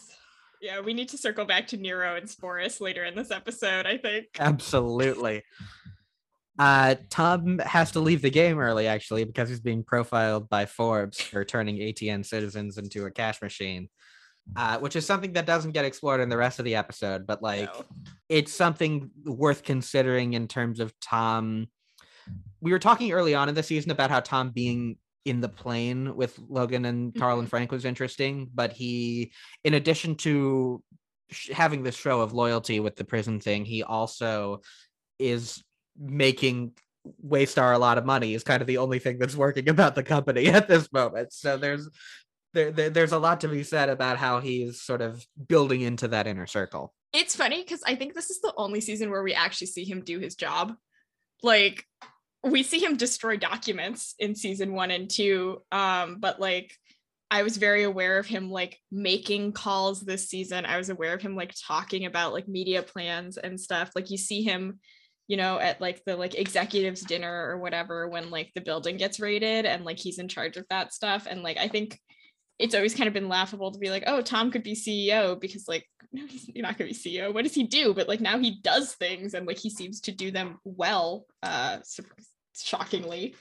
Yeah, 0.62 0.80
we 0.82 0.94
need 0.94 1.10
to 1.10 1.18
circle 1.18 1.46
back 1.46 1.68
to 1.68 1.78
Nero 1.78 2.16
and 2.16 2.28
Sporus 2.28 2.82
later 2.82 3.04
in 3.06 3.16
this 3.16 3.32
episode, 3.32 3.86
I 3.86 3.98
think. 3.98 4.26
Absolutely. 4.40 5.44
Uh, 6.60 6.96
Tom 7.12 7.60
has 7.60 7.92
to 7.92 8.00
leave 8.00 8.24
the 8.24 8.32
game 8.32 8.58
early 8.58 8.88
actually 8.88 9.24
because 9.24 9.48
he's 9.50 9.60
being 9.60 9.84
profiled 9.84 10.50
by 10.50 10.66
Forbes 10.66 11.22
for 11.22 11.46
turning 11.46 11.78
ATN 11.78 12.26
citizens 12.26 12.80
into 12.80 13.06
a 13.06 13.12
cash 13.12 13.42
machine. 13.42 13.90
Uh, 14.56 14.80
which 14.80 14.96
is 14.96 15.06
something 15.06 15.34
that 15.34 15.46
doesn't 15.46 15.74
get 15.74 15.84
explored 15.84 16.22
in 16.22 16.30
the 16.30 16.38
rest 16.38 16.58
of 16.58 16.64
the 16.64 16.76
episode, 16.76 17.28
but 17.28 17.44
like 17.44 17.66
No. 17.66 17.84
it's 18.30 18.54
something 18.54 19.12
worth 19.26 19.62
considering 19.62 20.34
in 20.34 20.48
terms 20.48 20.80
of 20.80 20.94
Tom. 21.02 21.68
We 22.62 22.72
were 22.72 22.80
talking 22.80 23.12
early 23.12 23.36
on 23.36 23.50
in 23.50 23.56
the 23.56 23.62
season 23.62 23.92
about 23.92 24.10
how 24.10 24.22
Tom 24.22 24.52
being 24.52 24.98
in 25.28 25.42
the 25.42 25.50
plane 25.50 26.16
with 26.16 26.40
Logan 26.48 26.86
and 26.86 27.14
Carl 27.14 27.40
and 27.40 27.48
mm-hmm. 27.48 27.50
Frank 27.50 27.72
was 27.72 27.86
interesting, 27.86 28.50
but 28.54 28.72
he, 28.72 29.32
in 29.64 29.74
addition 29.74 30.16
to 30.16 30.82
sh- 31.30 31.50
having 31.50 31.84
this 31.84 31.96
show 31.96 32.22
of 32.22 32.34
loyalty 32.34 32.80
with 32.80 32.96
the 32.96 33.04
prison 33.04 33.40
thing, 33.40 33.66
he 33.66 33.84
also 33.84 34.62
is 35.20 35.64
making 36.00 36.74
Waystar 37.26 37.76
a 37.76 37.78
lot 37.78 37.98
of 37.98 38.06
money. 38.06 38.34
Is 38.34 38.44
kind 38.44 38.62
of 38.62 38.68
the 38.68 38.78
only 38.78 39.00
thing 39.00 39.18
that's 39.18 39.36
working 39.36 39.70
about 39.70 39.96
the 39.96 40.04
company 40.04 40.48
at 40.50 40.68
this 40.68 40.92
moment. 40.92 41.34
So 41.34 41.58
there's 41.58 41.90
there, 42.54 42.72
there 42.72 42.90
there's 42.90 43.12
a 43.12 43.20
lot 43.20 43.42
to 43.42 43.48
be 43.48 43.64
said 43.64 43.90
about 43.90 44.18
how 44.18 44.40
he's 44.40 44.82
sort 44.82 45.02
of 45.02 45.26
building 45.48 45.82
into 45.82 46.08
that 46.10 46.28
inner 46.28 46.48
circle. 46.48 46.94
It's 47.14 47.36
funny 47.36 47.64
because 47.64 47.82
I 47.86 47.96
think 47.96 48.14
this 48.14 48.30
is 48.30 48.42
the 48.42 48.54
only 48.58 48.82
season 48.82 49.10
where 49.10 49.24
we 49.24 49.34
actually 49.34 49.68
see 49.68 49.86
him 49.86 50.04
do 50.04 50.20
his 50.20 50.36
job. 50.36 50.74
Like 51.44 51.86
we 52.44 52.64
see 52.64 52.80
him 52.80 52.98
destroy 52.98 53.38
documents 53.38 54.16
in 54.20 54.36
season 54.36 54.74
one 54.74 54.92
and 54.92 55.10
two. 55.10 55.62
Um, 55.72 56.18
but 56.20 56.40
like 56.40 56.72
I 57.30 57.44
was 57.44 57.58
very 57.58 57.84
aware 57.84 58.18
of 58.18 58.26
him 58.26 58.50
like 58.50 58.78
making 58.92 59.52
calls 59.52 60.02
this 60.02 60.30
season. 60.30 60.66
I 60.66 60.78
was 60.78 60.90
aware 60.90 61.14
of 61.14 61.22
him 61.22 61.36
like 61.36 61.54
talking 61.68 62.06
about 62.06 62.34
like 62.34 62.48
media 62.48 62.84
plans 62.84 63.38
and 63.38 63.60
stuff. 63.60 63.92
Like 63.96 64.10
you 64.10 64.18
see 64.18 64.44
him, 64.44 64.80
you 65.28 65.36
know, 65.36 65.60
at 65.60 65.82
like 65.82 66.04
the 66.06 66.16
like 66.16 66.36
executives 66.36 67.02
dinner 67.02 67.50
or 67.50 67.58
whatever 67.58 68.08
when 68.08 68.30
like 68.30 68.52
the 68.56 68.62
building 68.62 68.96
gets 68.96 69.20
raided 69.20 69.66
and 69.66 69.84
like 69.84 70.00
he's 70.00 70.20
in 70.20 70.30
charge 70.30 70.56
of 70.56 70.66
that 70.70 70.94
stuff. 70.94 71.28
And 71.30 71.44
like 71.44 71.58
I 71.58 71.68
think 71.68 72.00
it's 72.60 72.76
always 72.76 72.96
kind 72.96 73.08
of 73.08 73.14
been 73.14 73.30
laughable 73.30 73.72
to 73.72 73.80
be 73.80 73.90
like, 73.90 74.04
oh, 74.08 74.22
Tom 74.22 74.52
could 74.52 74.64
be 74.64 74.74
CEO 74.74 75.40
because 75.40 75.68
like 75.68 75.86
no, 76.14 76.26
he's 76.26 76.50
not 76.56 76.78
gonna 76.78 76.90
be 76.90 76.96
CEO. 76.96 77.34
What 77.34 77.44
does 77.44 77.54
he 77.54 77.64
do? 77.64 77.94
But 77.94 78.08
like 78.08 78.22
now 78.22 78.38
he 78.40 78.60
does 78.62 78.94
things 78.94 79.34
and 79.34 79.46
like 79.46 79.58
he 79.58 79.70
seems 79.70 80.02
to 80.02 80.12
do 80.12 80.32
them 80.32 80.58
well, 80.64 81.26
uh 81.44 81.80
shockingly. 82.56 83.36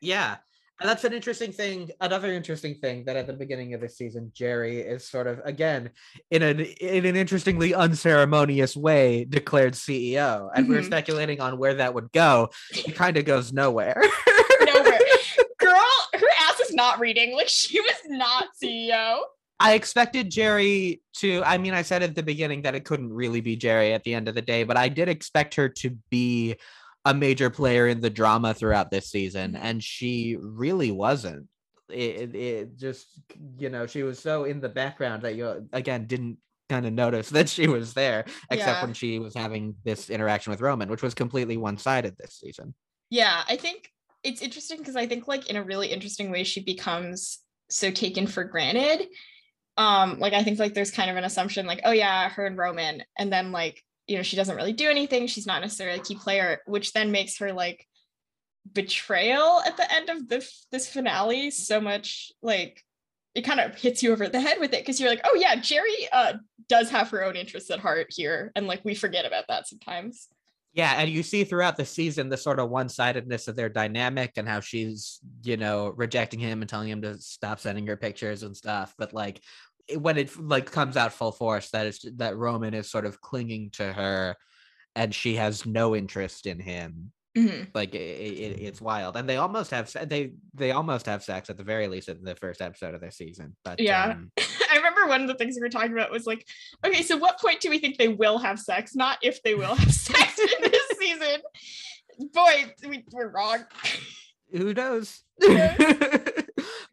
Yeah. 0.00 0.36
And 0.78 0.90
that's 0.90 1.04
an 1.04 1.14
interesting 1.14 1.52
thing. 1.52 1.90
Another 2.02 2.30
interesting 2.32 2.74
thing 2.74 3.04
that 3.06 3.16
at 3.16 3.26
the 3.26 3.32
beginning 3.32 3.72
of 3.72 3.80
the 3.80 3.88
season, 3.88 4.30
Gerri 4.38 4.84
is 4.84 5.08
sort 5.08 5.26
of 5.26 5.40
again 5.44 5.90
in 6.30 6.42
an 6.42 6.60
in 6.60 7.06
an 7.06 7.16
interestingly 7.16 7.72
unceremonious 7.72 8.76
way 8.76 9.24
declared 9.24 9.72
CEO. 9.72 10.50
And 10.54 10.68
we 10.68 10.74
we're 10.74 10.82
speculating 10.82 11.40
on 11.40 11.56
where 11.56 11.74
that 11.74 11.94
would 11.94 12.12
go. 12.12 12.50
It 12.72 12.94
kind 12.94 13.16
of 13.16 13.24
goes. 13.24 13.54
Nowhere. 13.54 14.02
Girl, 15.58 15.90
her 16.12 16.28
ass 16.42 16.60
is 16.60 16.65
not 16.76 17.00
reading. 17.00 17.34
Like 17.34 17.48
she 17.48 17.80
was 17.80 17.96
not 18.06 18.48
CEO. 18.62 19.20
I 19.58 19.74
expected 19.74 20.30
Gerri 20.30 21.00
to. 21.16 21.42
I 21.44 21.58
mean, 21.58 21.74
I 21.74 21.82
said 21.82 22.02
at 22.02 22.14
the 22.14 22.22
beginning 22.22 22.62
that 22.62 22.74
it 22.74 22.84
couldn't 22.84 23.12
really 23.12 23.40
be 23.40 23.56
Gerri 23.56 23.94
at 23.94 24.04
the 24.04 24.14
end 24.14 24.28
of 24.28 24.34
the 24.34 24.42
day, 24.42 24.64
but 24.64 24.76
I 24.76 24.88
did 24.88 25.08
expect 25.08 25.54
her 25.54 25.68
to 25.68 25.96
be 26.10 26.56
a 27.04 27.14
major 27.14 27.50
player 27.50 27.86
in 27.86 28.00
the 28.00 28.10
drama 28.10 28.52
throughout 28.52 28.90
this 28.90 29.10
season, 29.10 29.52
mm-hmm. 29.52 29.64
and 29.64 29.82
she 29.82 30.36
really 30.38 30.90
wasn't. 30.90 31.48
It, 31.88 32.34
it, 32.34 32.34
it 32.34 32.76
just, 32.76 33.06
you 33.58 33.70
know, 33.70 33.86
she 33.86 34.02
was 34.02 34.18
so 34.18 34.44
in 34.44 34.60
the 34.60 34.68
background 34.68 35.22
that 35.22 35.36
you 35.36 35.68
again 35.72 36.06
didn't 36.06 36.38
kind 36.68 36.84
of 36.84 36.92
notice 36.92 37.30
that 37.36 37.48
she 37.48 37.68
was 37.68 37.94
there, 37.94 38.24
except 38.50 38.78
Yeah. 38.78 38.84
when 38.84 38.92
she 38.92 39.18
was 39.18 39.34
having 39.34 39.76
this 39.84 40.10
interaction 40.10 40.50
with 40.50 40.60
Roman, 40.60 40.90
which 40.90 41.02
was 41.02 41.14
completely 41.14 41.56
one 41.56 41.78
sided 41.78 42.16
this 42.18 42.34
season. 42.34 42.74
Yeah, 43.08 43.44
I 43.48 43.56
think 43.56 43.90
it's 44.26 44.42
interesting 44.42 44.78
because 44.78 44.96
I 44.96 45.06
think 45.06 45.28
like 45.28 45.48
in 45.48 45.56
a 45.56 45.62
really 45.62 45.88
interesting 45.88 46.30
way 46.30 46.42
she 46.42 46.60
becomes 46.60 47.38
so 47.70 47.90
taken 47.90 48.26
for 48.26 48.44
granted. 48.44 49.06
Um, 49.76 50.18
like 50.18 50.32
I 50.32 50.42
think 50.42 50.58
like 50.58 50.74
there's 50.74 50.90
kind 50.90 51.10
of 51.10 51.16
an 51.16 51.24
assumption 51.24 51.66
like, 51.66 51.80
oh 51.84 51.92
yeah, 51.92 52.28
her 52.30 52.46
and 52.46 52.58
Roman, 52.58 53.02
and 53.18 53.32
then 53.32 53.52
like 53.52 53.82
you 54.06 54.16
know 54.16 54.22
she 54.22 54.36
doesn't 54.36 54.56
really 54.56 54.72
do 54.72 54.90
anything. 54.90 55.26
She's 55.26 55.46
not 55.46 55.62
necessarily 55.62 56.00
a 56.00 56.02
key 56.02 56.16
player, 56.16 56.60
which 56.66 56.92
then 56.92 57.12
makes 57.12 57.38
her 57.38 57.52
like 57.52 57.86
betrayal 58.72 59.62
at 59.64 59.76
the 59.76 59.94
end 59.94 60.08
of 60.08 60.28
this 60.28 60.66
this 60.72 60.88
finale 60.88 61.52
so 61.52 61.80
much 61.80 62.32
like 62.42 62.82
it 63.36 63.42
kind 63.42 63.60
of 63.60 63.76
hits 63.76 64.02
you 64.02 64.12
over 64.12 64.28
the 64.28 64.40
head 64.40 64.58
with 64.58 64.72
it 64.72 64.80
because 64.80 64.98
you're 64.98 65.10
like, 65.10 65.20
oh 65.24 65.36
yeah, 65.38 65.54
Gerri 65.56 66.08
uh 66.12 66.32
does 66.68 66.90
have 66.90 67.10
her 67.10 67.24
own 67.24 67.36
interests 67.36 67.70
at 67.70 67.78
heart 67.78 68.08
here, 68.10 68.50
and 68.56 68.66
like 68.66 68.84
we 68.84 68.94
forget 68.94 69.24
about 69.24 69.44
that 69.48 69.68
sometimes. 69.68 70.28
Yeah, 70.76 70.92
and 70.98 71.10
you 71.10 71.22
see 71.22 71.42
throughout 71.44 71.78
the 71.78 71.86
season 71.86 72.28
the 72.28 72.36
sort 72.36 72.60
of 72.60 72.68
one-sidedness 72.68 73.48
of 73.48 73.56
their 73.56 73.70
dynamic 73.70 74.32
and 74.36 74.46
how 74.46 74.60
she's, 74.60 75.20
you 75.42 75.56
know, 75.56 75.94
rejecting 75.96 76.38
him 76.38 76.60
and 76.60 76.68
telling 76.68 76.90
him 76.90 77.00
to 77.00 77.18
stop 77.18 77.60
sending 77.60 77.86
her 77.86 77.96
pictures 77.96 78.42
and 78.42 78.54
stuff. 78.54 78.94
But 78.98 79.14
like 79.14 79.40
when 79.98 80.18
it 80.18 80.38
like 80.38 80.70
comes 80.70 80.98
out 80.98 81.14
full 81.14 81.32
force, 81.32 81.70
that 81.70 81.86
is 81.86 82.04
that 82.16 82.36
Roman 82.36 82.74
is 82.74 82.90
sort 82.90 83.06
of 83.06 83.22
clinging 83.22 83.70
to 83.70 83.90
her, 83.90 84.36
and 84.94 85.14
she 85.14 85.36
has 85.36 85.64
no 85.64 85.96
interest 85.96 86.44
in 86.44 86.60
him. 86.60 87.10
Mhm. 87.34 87.68
Like 87.74 87.94
it, 87.94 87.98
it, 87.98 88.60
it's 88.60 88.80
wild, 88.80 89.16
and 89.16 89.26
they 89.26 89.36
almost 89.36 89.70
have 89.70 89.90
they 90.08 90.32
they 90.52 90.72
almost 90.72 91.06
have 91.06 91.24
sex 91.24 91.48
at 91.48 91.56
the 91.56 91.64
very 91.64 91.88
least 91.88 92.10
in 92.10 92.22
the 92.22 92.34
first 92.36 92.60
episode 92.60 92.94
of 92.94 93.00
their 93.00 93.10
season. 93.10 93.56
But 93.64 93.80
Yeah. 93.80 94.10
um, 94.10 94.30
remember 95.06 95.22
one 95.22 95.22
of 95.22 95.28
the 95.28 95.34
things 95.42 95.56
we 95.56 95.62
were 95.62 95.68
talking 95.68 95.92
about 95.92 96.10
was 96.10 96.26
like, 96.26 96.46
okay, 96.84 97.02
so 97.02 97.16
what 97.16 97.38
point 97.40 97.60
do 97.60 97.70
we 97.70 97.78
think 97.78 97.96
they 97.98 98.08
will 98.08 98.38
have 98.38 98.58
sex? 98.58 98.94
Not 98.94 99.18
if 99.22 99.42
they 99.42 99.54
will 99.54 99.74
have 99.74 99.92
sex 99.94 100.38
in 100.38 100.70
this 100.70 100.82
season. 100.98 101.40
Boy, 102.32 102.72
we, 102.88 103.04
we're 103.12 103.28
wrong. 103.28 103.64
who 104.52 104.72
knows 104.82 105.22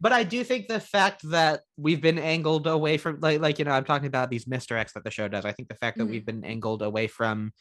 but 0.00 0.12
i 0.12 0.22
do 0.22 0.44
think 0.44 0.66
the 0.68 0.80
fact 0.80 1.22
that 1.30 1.60
we've 1.76 2.00
been 2.02 2.18
angled 2.18 2.66
away 2.66 2.98
from 2.98 3.18
like 3.20 3.40
like 3.40 3.58
you 3.58 3.64
know 3.64 3.70
i'm 3.70 3.84
talking 3.84 4.06
about 4.08 4.28
these 4.28 4.44
misdirects 4.44 4.92
that 4.92 5.04
the 5.04 5.10
show 5.10 5.28
does 5.28 5.44
i 5.46 5.52
think 5.52 5.68
the 5.68 5.74
fact 5.76 5.96
that 5.96 6.04
Mhm. 6.04 6.10
we've 6.10 6.26
been 6.26 6.44
angled 6.44 6.82
away 6.82 7.06
from 7.06 7.52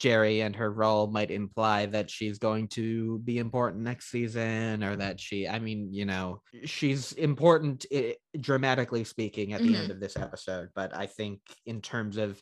gerri 0.00 0.40
and 0.44 0.56
her 0.56 0.72
role 0.72 1.06
might 1.06 1.30
imply 1.30 1.84
that 1.86 2.10
she's 2.10 2.38
going 2.38 2.66
to 2.66 3.18
be 3.20 3.38
important 3.38 3.82
next 3.82 4.10
season 4.10 4.82
or 4.82 4.96
that 4.96 5.20
she 5.20 5.46
i 5.46 5.58
mean 5.58 5.92
you 5.92 6.06
know 6.06 6.40
she's 6.64 7.12
important 7.12 7.84
i- 7.94 8.16
dramatically 8.40 9.04
speaking 9.04 9.52
at 9.52 9.60
the 9.62 9.76
end 9.76 9.90
of 9.90 10.00
this 10.00 10.16
episode 10.16 10.68
but 10.74 10.96
i 10.96 11.04
think 11.06 11.40
in 11.66 11.80
terms 11.82 12.16
of 12.16 12.40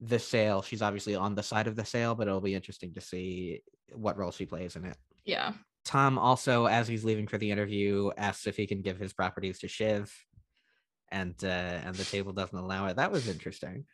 the 0.00 0.18
sale 0.18 0.62
she's 0.62 0.82
obviously 0.82 1.16
on 1.16 1.34
the 1.34 1.42
side 1.42 1.66
of 1.66 1.74
the 1.76 1.84
sale 1.84 2.14
but 2.14 2.28
it'll 2.28 2.40
be 2.40 2.54
interesting 2.54 2.94
to 2.94 3.00
see 3.00 3.60
what 3.92 4.16
role 4.16 4.30
she 4.30 4.46
plays 4.46 4.76
in 4.76 4.84
it 4.84 4.96
Yeah. 5.24 5.52
Tom 5.84 6.18
also, 6.18 6.66
as 6.66 6.86
he's 6.86 7.04
leaving 7.04 7.26
for 7.26 7.38
the 7.38 7.50
interview, 7.50 8.10
asks 8.18 8.46
if 8.46 8.54
he 8.56 8.66
can 8.66 8.82
give 8.82 8.98
his 8.98 9.14
properties 9.14 9.58
to 9.60 9.66
Shiv, 9.66 10.12
and 11.10 11.34
uh, 11.42 11.46
and 11.86 11.94
the 11.96 12.04
table 12.04 12.32
doesn't 12.34 12.56
allow 12.56 12.86
it. 12.86 12.96
That 12.96 13.10
was 13.10 13.26
interesting. 13.28 13.86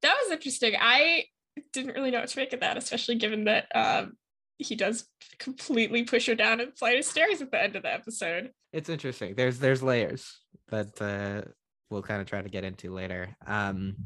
That 0.00 0.16
was 0.22 0.32
interesting. 0.32 0.74
I 0.80 1.24
didn't 1.72 1.94
really 1.94 2.10
know 2.10 2.20
what 2.20 2.28
to 2.28 2.38
make 2.38 2.52
of 2.52 2.60
that, 2.60 2.76
especially 2.76 3.16
given 3.16 3.44
that 3.44 3.66
um 3.74 4.16
he 4.58 4.74
does 4.74 5.06
completely 5.38 6.04
push 6.04 6.26
her 6.26 6.34
down 6.34 6.60
a 6.60 6.70
flight 6.72 6.98
of 6.98 7.04
stairs 7.04 7.40
at 7.40 7.50
the 7.50 7.62
end 7.62 7.76
of 7.76 7.82
the 7.82 7.92
episode. 7.92 8.50
It's 8.72 8.88
interesting. 8.88 9.34
There's 9.34 9.58
there's 9.58 9.82
layers 9.82 10.40
that 10.70 11.00
uh, 11.00 11.48
we'll 11.90 12.02
kind 12.02 12.20
of 12.20 12.26
try 12.26 12.42
to 12.42 12.48
get 12.48 12.64
into 12.64 12.92
later. 12.92 13.36
Um, 13.46 13.96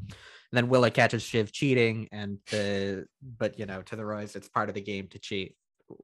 then 0.51 0.69
Willa 0.69 0.91
catches 0.91 1.23
Shiv 1.23 1.51
cheating, 1.51 2.07
and 2.11 2.37
the 2.51 3.05
but 3.21 3.57
you 3.57 3.65
know 3.65 3.81
to 3.81 3.95
the 3.95 4.05
Roys, 4.05 4.35
it's 4.35 4.47
part 4.47 4.69
of 4.69 4.75
the 4.75 4.81
game 4.81 5.07
to 5.09 5.19
cheat, 5.19 5.55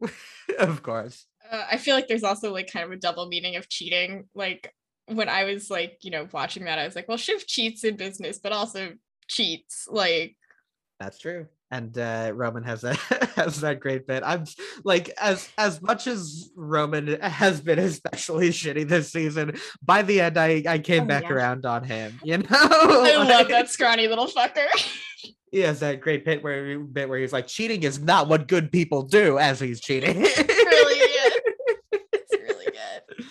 of 0.60 0.82
course. 0.82 1.26
Uh, 1.50 1.66
I 1.72 1.78
feel 1.78 1.96
like 1.96 2.08
there's 2.08 2.24
also 2.24 2.52
like 2.52 2.72
kind 2.72 2.86
of 2.86 2.92
a 2.92 2.98
double 2.98 3.28
meaning 3.28 3.56
of 3.56 3.70
cheating. 3.70 4.28
Like 4.34 4.74
when 5.06 5.30
I 5.30 5.46
was 5.46 5.70
like, 5.70 6.00
you 6.02 6.12
know, 6.12 6.28
watching 6.32 6.66
that, 6.66 6.80
I 6.80 6.86
was 6.86 6.96
like, 6.96 7.08
well, 7.08 7.18
Shiv 7.18 7.46
cheats 7.46 7.84
in 7.84 7.96
business, 7.96 8.40
but 8.40 8.52
also 8.52 8.94
cheats. 9.28 9.88
Like 9.90 10.36
That's 11.00 11.18
true. 11.18 11.48
and 11.72 11.98
uh, 11.98 12.32
Roman 12.36 12.64
has 12.64 12.82
that 12.82 12.98
has 13.36 13.62
that 13.62 13.80
great 13.80 14.06
bit. 14.08 14.22
I'm 14.26 14.44
like 14.84 15.10
as 15.22 15.48
as 15.58 15.82
much 15.82 16.08
as 16.08 16.50
Roman 16.56 17.20
has 17.22 17.62
been 17.62 17.80
especially 17.80 18.50
shitty 18.62 18.88
this 18.88 19.12
season. 19.12 19.58
By 19.82 20.02
the 20.02 20.20
end, 20.22 20.38
I 20.38 20.64
I 20.68 20.80
came 20.80 21.04
Oh, 21.04 21.08
back 21.08 21.24
yeah. 21.24 21.30
around 21.34 21.66
on 21.66 21.84
him. 21.84 22.20
You 22.24 22.38
know, 22.40 22.46
I 22.52 23.16
love 23.18 23.48
that 23.50 23.70
scrawny 23.70 24.08
little 24.08 24.28
fucker. 24.28 24.66
He 25.52 25.60
has 25.62 25.80
that 25.80 26.02
great 26.02 26.26
bit 26.26 26.44
where 26.44 26.80
bit 26.80 27.08
where 27.08 27.18
he's 27.20 27.34
like, 27.34 27.48
cheating 27.48 27.84
is 27.84 28.00
not 28.00 28.28
what 28.28 28.48
good 28.48 28.72
people 28.72 29.04
do 29.04 29.40
as 29.40 29.60
he's 29.60 29.80
cheating. 29.80 30.18
really 30.22 31.00
good. 31.00 31.42
It's 32.14 32.34
really 32.34 32.66
good. 32.66 33.26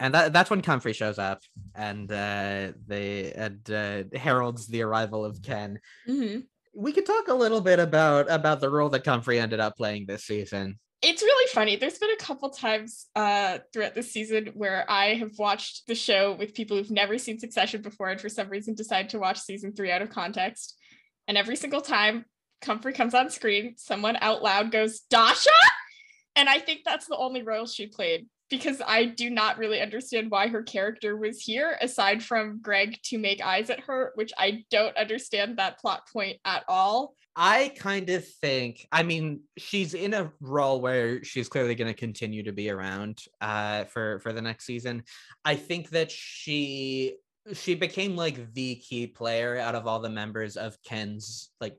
and 0.00 0.12
that, 0.14 0.32
that's 0.32 0.50
when 0.50 0.60
Comfrey 0.62 0.92
shows 0.92 1.18
up 1.18 1.40
and 1.74 2.10
uh 2.10 2.72
they 2.86 3.32
and 3.32 3.70
uh 3.70 4.02
heralds 4.18 4.66
the 4.66 4.82
arrival 4.82 5.24
of 5.24 5.40
Ken. 5.42 5.78
Mhm. 6.08 6.44
We 6.76 6.92
could 6.92 7.06
talk 7.06 7.28
a 7.28 7.34
little 7.34 7.60
bit 7.60 7.78
about 7.78 8.30
about 8.30 8.60
the 8.60 8.68
role 8.68 8.90
that 8.90 9.04
Comfrey 9.04 9.40
ended 9.40 9.60
up 9.60 9.76
playing 9.76 10.06
this 10.06 10.24
season. 10.24 10.78
It's 11.02 11.22
really 11.22 11.48
funny. 11.52 11.76
There's 11.76 11.98
been 11.98 12.10
a 12.10 12.16
couple 12.16 12.50
times 12.50 13.06
uh, 13.14 13.58
throughout 13.72 13.94
this 13.94 14.12
season 14.12 14.50
where 14.54 14.84
I 14.90 15.14
have 15.14 15.38
watched 15.38 15.86
the 15.86 15.94
show 15.94 16.34
with 16.34 16.54
people 16.54 16.76
who've 16.76 16.90
never 16.90 17.18
seen 17.18 17.38
Succession 17.38 17.82
before 17.82 18.08
and 18.08 18.20
for 18.20 18.28
some 18.28 18.48
reason 18.48 18.74
decide 18.74 19.10
to 19.10 19.18
watch 19.18 19.38
season 19.38 19.72
three 19.72 19.90
out 19.90 20.02
of 20.02 20.10
context. 20.10 20.76
And 21.28 21.36
every 21.36 21.56
single 21.56 21.80
time 21.80 22.24
Comfrey 22.60 22.92
comes 22.92 23.14
on 23.14 23.30
screen, 23.30 23.74
someone 23.76 24.16
out 24.20 24.42
loud 24.42 24.70
goes, 24.70 25.00
Dasha? 25.00 25.50
And 26.34 26.48
I 26.48 26.58
think 26.58 26.80
that's 26.84 27.06
the 27.06 27.16
only 27.16 27.42
role 27.42 27.66
she 27.66 27.86
played 27.86 28.26
because 28.48 28.80
I 28.86 29.06
do 29.06 29.30
not 29.30 29.58
really 29.58 29.80
understand 29.80 30.30
why 30.30 30.48
her 30.48 30.62
character 30.62 31.16
was 31.16 31.40
here 31.40 31.76
aside 31.80 32.22
from 32.22 32.60
Greg 32.62 32.98
to 33.04 33.18
make 33.18 33.44
eyes 33.44 33.70
at 33.70 33.80
her, 33.80 34.12
which 34.14 34.32
I 34.38 34.64
don't 34.70 34.96
understand 34.96 35.58
that 35.58 35.80
plot 35.80 36.02
point 36.12 36.38
at 36.44 36.64
all. 36.68 37.14
I 37.34 37.72
kind 37.76 38.08
of 38.08 38.26
think, 38.26 38.86
I 38.90 39.02
mean, 39.02 39.40
she's 39.58 39.92
in 39.92 40.14
a 40.14 40.32
role 40.40 40.80
where 40.80 41.22
she's 41.22 41.48
clearly 41.48 41.74
going 41.74 41.92
to 41.92 41.98
continue 41.98 42.42
to 42.44 42.52
be 42.52 42.70
around 42.70 43.18
uh, 43.40 43.84
for 43.84 44.20
for 44.20 44.32
the 44.32 44.40
next 44.40 44.64
season. 44.64 45.02
I 45.44 45.56
think 45.56 45.90
that 45.90 46.10
she 46.10 47.16
she 47.52 47.74
became 47.74 48.16
like 48.16 48.54
the 48.54 48.76
key 48.76 49.06
player 49.06 49.58
out 49.58 49.74
of 49.74 49.86
all 49.86 50.00
the 50.00 50.08
members 50.08 50.56
of 50.56 50.82
Ken's 50.82 51.50
like 51.60 51.76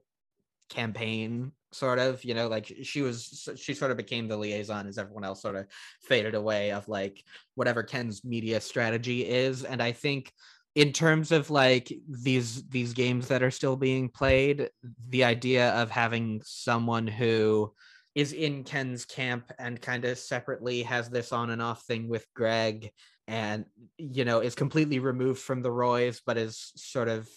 campaign 0.70 1.52
sort 1.72 2.00
of 2.00 2.24
you 2.24 2.34
know 2.34 2.48
like 2.48 2.72
she 2.84 3.02
was 3.02 3.50
she 3.56 3.74
sort 3.74 3.92
of 3.92 3.98
became 3.98 4.28
the 4.28 4.38
liaison 4.38 4.88
as 4.88 4.98
everyone 4.98 5.24
else 5.24 5.42
sort 5.42 5.56
of 5.56 5.66
faded 6.02 6.36
away 6.36 6.72
of 6.72 6.88
like 6.88 7.24
whatever 7.56 7.84
ken's 7.84 8.24
media 8.24 8.60
strategy 8.62 9.28
is 9.28 9.64
and 9.64 9.82
i 9.82 9.92
think 9.92 10.32
in 10.76 10.94
terms 10.94 11.32
of 11.32 11.50
like 11.50 11.92
these 12.08 12.64
these 12.70 12.94
games 12.94 13.28
that 13.28 13.44
are 13.44 13.52
still 13.52 13.76
being 13.76 14.08
played 14.08 14.70
the 15.10 15.24
idea 15.24 15.72
of 15.72 15.90
having 15.90 16.42
someone 16.46 17.06
who 17.06 17.74
is 18.16 18.32
in 18.32 18.64
ken's 18.64 19.04
camp 19.04 19.52
and 19.60 19.82
kind 19.82 20.06
of 20.06 20.18
separately 20.18 20.84
has 20.84 21.10
this 21.10 21.32
on 21.34 21.50
and 21.50 21.62
off 21.62 21.84
thing 21.84 22.08
with 22.08 22.26
greg 22.34 22.92
and 23.28 23.66
you 23.98 24.24
know 24.24 24.40
is 24.40 24.56
completely 24.56 25.00
removed 25.00 25.42
from 25.42 25.62
the 25.62 25.72
roys 25.72 26.22
but 26.26 26.38
is 26.38 26.72
sort 26.76 27.10
of 27.10 27.28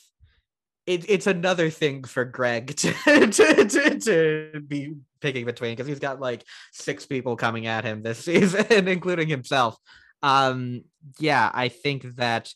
it, 0.87 1.09
it's 1.09 1.27
another 1.27 1.71
thing 1.71 2.05
for 2.05 2.25
greg 2.25 2.69
to 2.77 2.93
to, 2.93 3.65
to, 3.65 3.99
to 3.99 4.61
be 4.67 4.95
picking 5.21 5.45
between 5.45 5.73
because 5.73 5.87
he's 5.87 5.99
got 5.99 6.21
like 6.21 6.45
six 6.73 7.07
people 7.07 7.37
coming 7.37 7.67
at 7.67 7.85
him 7.85 8.03
this 8.03 8.19
season 8.25 8.89
including 8.89 9.29
himself. 9.29 9.77
Um 10.23 10.83
yeah 11.19 11.51
i 11.55 11.69
think 11.69 12.17
that 12.17 12.53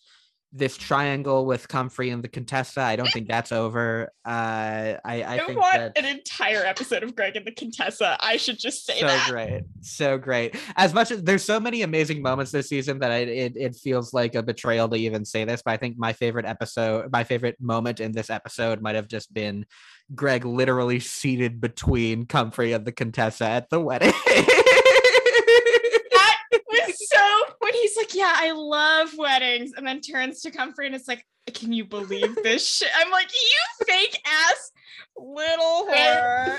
this 0.56 0.76
triangle 0.76 1.44
with 1.44 1.66
Comfrey 1.66 2.10
and 2.10 2.22
the 2.22 2.28
Contessa. 2.28 2.80
I 2.80 2.94
don't 2.94 3.10
think 3.10 3.26
that's 3.26 3.50
over. 3.50 4.12
Uh, 4.24 4.94
I, 5.04 5.04
I 5.04 5.38
I, 5.38 5.52
want 5.52 5.74
that 5.74 5.98
an 5.98 6.04
entire 6.04 6.64
episode 6.64 7.02
of 7.02 7.16
Greg 7.16 7.34
and 7.34 7.44
the 7.44 7.52
Contessa. 7.52 8.16
I 8.20 8.36
should 8.36 8.60
just 8.60 8.86
say 8.86 9.00
so 9.00 9.08
that. 9.08 9.28
great, 9.28 9.62
so 9.80 10.16
great. 10.16 10.54
As 10.76 10.94
much 10.94 11.10
as 11.10 11.24
there's 11.24 11.42
so 11.42 11.58
many 11.58 11.82
amazing 11.82 12.22
moments 12.22 12.52
this 12.52 12.68
season 12.68 13.00
that 13.00 13.10
I, 13.10 13.18
it 13.18 13.56
it 13.56 13.74
feels 13.74 14.14
like 14.14 14.36
a 14.36 14.44
betrayal 14.44 14.88
to 14.88 14.96
even 14.96 15.24
say 15.24 15.44
this, 15.44 15.60
but 15.60 15.72
I 15.72 15.76
think 15.76 15.98
my 15.98 16.12
favorite 16.12 16.46
episode, 16.46 17.10
my 17.10 17.24
favorite 17.24 17.56
moment 17.60 17.98
in 17.98 18.12
this 18.12 18.30
episode 18.30 18.80
might 18.80 18.94
have 18.94 19.08
just 19.08 19.34
been 19.34 19.66
Greg 20.14 20.44
literally 20.44 21.00
seated 21.00 21.60
between 21.60 22.26
Comfrey 22.26 22.72
and 22.72 22.84
the 22.84 22.92
Contessa 22.92 23.46
at 23.46 23.70
the 23.70 23.80
wedding. 23.80 24.12
that 24.26 24.54
was 26.52 27.08
so 27.08 27.54
when 27.58 27.74
he's 27.74 27.96
like, 28.14 28.20
Yeah, 28.20 28.33
I 28.37 28.53
love 28.53 29.11
weddings, 29.18 29.72
and 29.77 29.87
then 29.87 30.00
turns 30.00 30.40
to 30.42 30.50
Comfrey 30.50 30.87
and 30.87 30.94
it's 30.94 31.09
like, 31.09 31.24
Can 31.53 31.72
you 31.72 31.85
believe 31.85 32.35
this 32.42 32.66
shit? 32.77 32.88
I'm 32.96 33.11
like, 33.11 33.31
You 33.33 33.87
fake 33.87 34.20
ass 34.27 34.70
little 35.16 35.87
whore. 35.92 36.59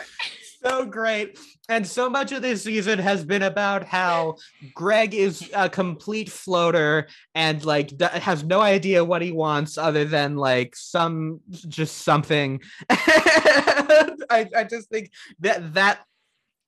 so 0.61 0.85
great. 0.85 1.37
And 1.67 1.85
so 1.85 2.09
much 2.09 2.31
of 2.31 2.41
this 2.41 2.63
season 2.63 2.99
has 2.99 3.25
been 3.25 3.41
about 3.43 3.83
how 3.83 4.35
Greg 4.73 5.13
is 5.15 5.49
a 5.53 5.67
complete 5.69 6.29
floater 6.29 7.07
and 7.33 7.63
like 7.65 7.97
d- 7.97 8.05
has 8.05 8.43
no 8.43 8.61
idea 8.61 9.03
what 9.03 9.21
he 9.23 9.31
wants 9.31 9.77
other 9.77 10.05
than 10.05 10.35
like 10.37 10.75
some 10.75 11.39
just 11.49 11.97
something. 12.03 12.61
I, 12.89 14.47
I 14.55 14.63
just 14.69 14.89
think 14.89 15.11
that 15.39 15.73
that 15.73 15.99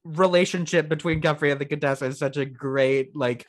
relationship 0.03 0.89
between 0.89 1.21
Comfrey 1.21 1.51
and 1.51 1.59
the 1.61 1.65
Contessa 1.65 2.05
is 2.05 2.17
such 2.17 2.37
a 2.37 2.45
great 2.45 3.15
like 3.15 3.45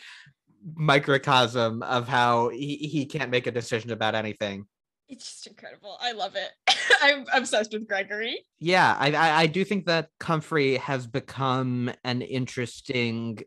microcosm 0.75 1.83
of 1.83 2.09
how 2.09 2.49
he, 2.51 2.77
he 2.77 3.07
can't 3.07 3.31
make 3.31 3.47
a 3.47 3.53
decision 3.53 3.91
about 3.91 4.15
anything. 4.15 4.67
It's 5.09 5.25
just 5.25 5.47
incredible. 5.47 5.97
I 6.01 6.13
love 6.13 6.37
it. 6.37 6.51
I'm 7.03 7.25
obsessed 7.33 7.73
with 7.73 7.89
Gregory. 7.89 8.45
Yeah, 8.61 8.95
I, 8.99 9.13
I 9.13 9.41
I 9.41 9.47
do 9.47 9.65
think 9.65 9.87
that 9.87 10.11
Comfrey 10.21 10.77
has 10.77 11.07
become 11.07 11.91
an 12.05 12.21
interesting 12.21 13.39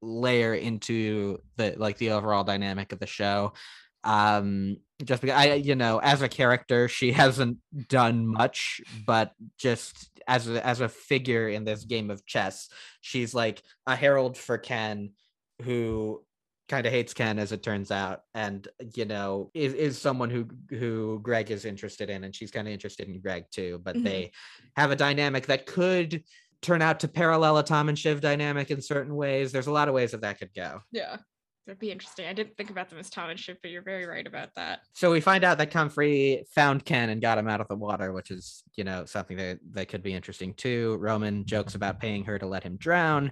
layer 0.00 0.54
into 0.54 1.38
the 1.56 1.74
like 1.76 1.98
the 1.98 2.10
overall 2.10 2.44
dynamic 2.44 2.92
of 2.92 3.00
the 3.00 3.06
show. 3.06 3.52
Um, 4.04 4.78
just 5.04 5.22
because 5.22 5.36
I, 5.36 5.54
you 5.54 5.74
know, 5.74 5.98
as 5.98 6.22
a 6.22 6.28
character, 6.28 6.88
she 6.88 7.12
hasn't 7.12 7.58
done 7.88 8.26
much, 8.26 8.80
but 9.06 9.32
just 9.58 10.10
as 10.26 10.48
a 10.48 10.64
as 10.66 10.80
a 10.80 10.88
figure 10.88 11.48
in 11.48 11.64
this 11.64 11.84
game 11.84 12.10
of 12.10 12.26
chess, 12.26 12.68
she's 13.00 13.34
like 13.34 13.62
a 13.86 13.94
herald 13.94 14.36
for 14.36 14.58
Ken, 14.58 15.10
who 15.60 16.24
kind 16.68 16.86
of 16.86 16.92
hates 16.92 17.12
Ken 17.12 17.38
as 17.38 17.52
it 17.52 17.62
turns 17.62 17.90
out, 17.90 18.22
and 18.34 18.66
you 18.94 19.04
know 19.04 19.50
is 19.54 19.74
is 19.74 20.00
someone 20.00 20.30
who 20.30 20.48
who 20.70 21.20
Greg 21.22 21.50
is 21.50 21.64
interested 21.64 22.08
in, 22.08 22.24
and 22.24 22.34
she's 22.34 22.50
kind 22.50 22.66
of 22.66 22.72
interested 22.72 23.08
in 23.08 23.20
Greg 23.20 23.44
too. 23.50 23.80
But 23.84 23.96
Mhm. 23.96 24.04
they 24.04 24.32
have 24.76 24.90
a 24.90 24.96
dynamic 24.96 25.46
that 25.46 25.66
could 25.66 26.24
turn 26.62 26.80
out 26.80 27.00
to 27.00 27.08
parallel 27.08 27.58
a 27.58 27.64
Tom 27.64 27.88
and 27.88 27.98
Shiv 27.98 28.20
dynamic 28.20 28.70
in 28.70 28.80
certain 28.80 29.14
ways. 29.16 29.50
There's 29.52 29.66
a 29.66 29.72
lot 29.72 29.88
of 29.88 29.94
ways 29.94 30.12
that 30.12 30.20
that 30.20 30.38
could 30.38 30.54
go. 30.54 30.80
Yeah. 30.92 31.18
That'd 31.66 31.78
be 31.78 31.92
interesting. 31.92 32.26
I 32.26 32.32
didn't 32.32 32.56
think 32.56 32.70
about 32.70 32.88
them 32.90 32.98
as 32.98 33.08
Tom 33.08 33.30
and 33.30 33.38
Shiv, 33.38 33.56
but 33.62 33.70
you're 33.70 33.82
very 33.82 34.04
right 34.04 34.26
about 34.26 34.52
that. 34.56 34.80
So 34.94 35.12
we 35.12 35.20
find 35.20 35.44
out 35.44 35.58
that 35.58 35.70
Comfrey 35.70 36.44
found 36.52 36.84
Ken 36.84 37.08
and 37.08 37.20
got 37.22 37.38
him 37.38 37.46
out 37.48 37.60
of 37.60 37.68
the 37.68 37.76
water, 37.76 38.12
which 38.12 38.32
is, 38.32 38.64
you 38.74 38.82
know, 38.82 39.04
something 39.04 39.36
that, 39.36 39.58
that 39.72 39.86
could 39.88 40.02
be 40.02 40.12
interesting 40.12 40.54
too. 40.54 40.96
Roman 40.98 41.44
jokes 41.46 41.76
about 41.76 42.00
paying 42.00 42.24
her 42.24 42.36
to 42.36 42.46
let 42.46 42.64
him 42.64 42.76
drown. 42.78 43.30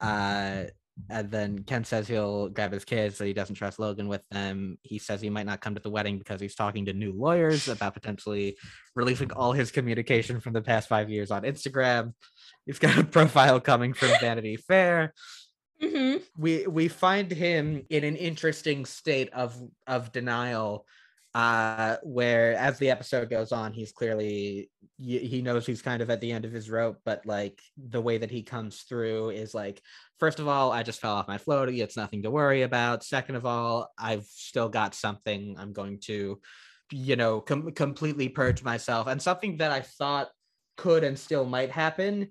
Uh, 0.00 0.64
and 1.10 1.30
then 1.30 1.62
Ken 1.62 1.84
says 1.84 2.08
he'll 2.08 2.48
grab 2.48 2.72
his 2.72 2.84
kids, 2.84 3.16
so 3.16 3.24
he 3.24 3.32
doesn't 3.32 3.54
trust 3.54 3.78
Logan 3.78 4.08
with 4.08 4.22
them. 4.30 4.78
He 4.82 4.98
says 4.98 5.20
he 5.20 5.30
might 5.30 5.46
not 5.46 5.60
come 5.60 5.74
to 5.74 5.80
the 5.80 5.90
wedding 5.90 6.18
because 6.18 6.40
he's 6.40 6.54
talking 6.54 6.86
to 6.86 6.92
new 6.92 7.12
lawyers 7.12 7.68
about 7.68 7.94
potentially 7.94 8.56
releasing 8.94 9.32
all 9.32 9.52
his 9.52 9.70
communication 9.70 10.40
from 10.40 10.52
the 10.52 10.62
past 10.62 10.88
five 10.88 11.10
years 11.10 11.30
on 11.30 11.42
Instagram. 11.42 12.12
He's 12.66 12.78
got 12.78 12.98
a 12.98 13.04
profile 13.18 13.60
coming 13.60 13.92
from 13.92 14.10
Vanity 14.20 14.56
Fair 14.56 15.12
Mm-hmm. 15.82 16.24
we 16.36 16.66
we 16.66 16.88
find 16.88 17.30
him 17.30 17.84
in 17.88 18.02
an 18.02 18.16
interesting 18.16 18.84
state 18.84 19.32
of 19.32 19.56
of 19.86 20.10
denial 20.10 20.84
uh 21.34 21.96
where 22.02 22.54
as 22.54 22.78
the 22.78 22.90
episode 22.90 23.28
goes 23.28 23.52
on 23.52 23.72
he's 23.72 23.92
clearly 23.92 24.70
he 24.96 25.42
knows 25.42 25.66
he's 25.66 25.82
kind 25.82 26.02
of 26.02 26.10
at 26.10 26.20
the 26.20 26.32
end 26.32 26.44
of 26.44 26.52
his 26.52 26.70
rope 26.70 26.98
but 27.04 27.24
like 27.26 27.60
the 27.76 28.00
way 28.00 28.18
that 28.18 28.30
he 28.30 28.42
comes 28.42 28.80
through 28.82 29.30
is 29.30 29.54
like 29.54 29.80
first 30.18 30.40
of 30.40 30.48
all 30.48 30.72
i 30.72 30.82
just 30.82 31.00
fell 31.00 31.14
off 31.14 31.28
my 31.28 31.38
floaty. 31.38 31.82
It's 31.82 31.96
nothing 31.96 32.22
to 32.22 32.30
worry 32.30 32.62
about. 32.62 33.04
Second 33.04 33.36
of 33.36 33.46
all 33.46 33.90
i've 33.98 34.24
still 34.24 34.68
got 34.68 34.94
something 34.94 35.54
i'm 35.58 35.72
going 35.72 36.00
to 36.00 36.40
you 36.90 37.16
know 37.16 37.40
com- 37.40 37.72
completely 37.72 38.28
purge 38.28 38.64
myself. 38.64 39.06
And 39.06 39.20
something 39.20 39.58
that 39.58 39.70
i 39.70 39.80
thought 39.82 40.28
could 40.76 41.04
and 41.04 41.18
still 41.18 41.44
might 41.44 41.70
happen 41.70 42.28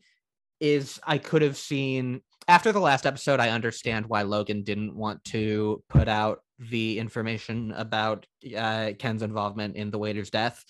is 0.60 1.00
i 1.06 1.20
could 1.20 1.44
have 1.44 1.56
seen 1.56 2.22
after 2.48 2.72
the 2.72 2.80
last 2.80 3.06
episode, 3.06 3.40
I 3.40 3.50
understand 3.50 4.06
why 4.08 4.22
Logan 4.22 4.64
didn't 4.64 4.96
want 4.96 5.24
to 5.26 5.84
put 5.90 6.08
out 6.08 6.44
the 6.60 6.98
information 6.98 7.72
about 7.74 8.26
uh, 8.58 8.92
Ken's 8.98 9.22
involvement 9.22 9.76
in 9.76 9.92
the 9.92 9.98
waiter's 9.98 10.30
death. 10.30 10.64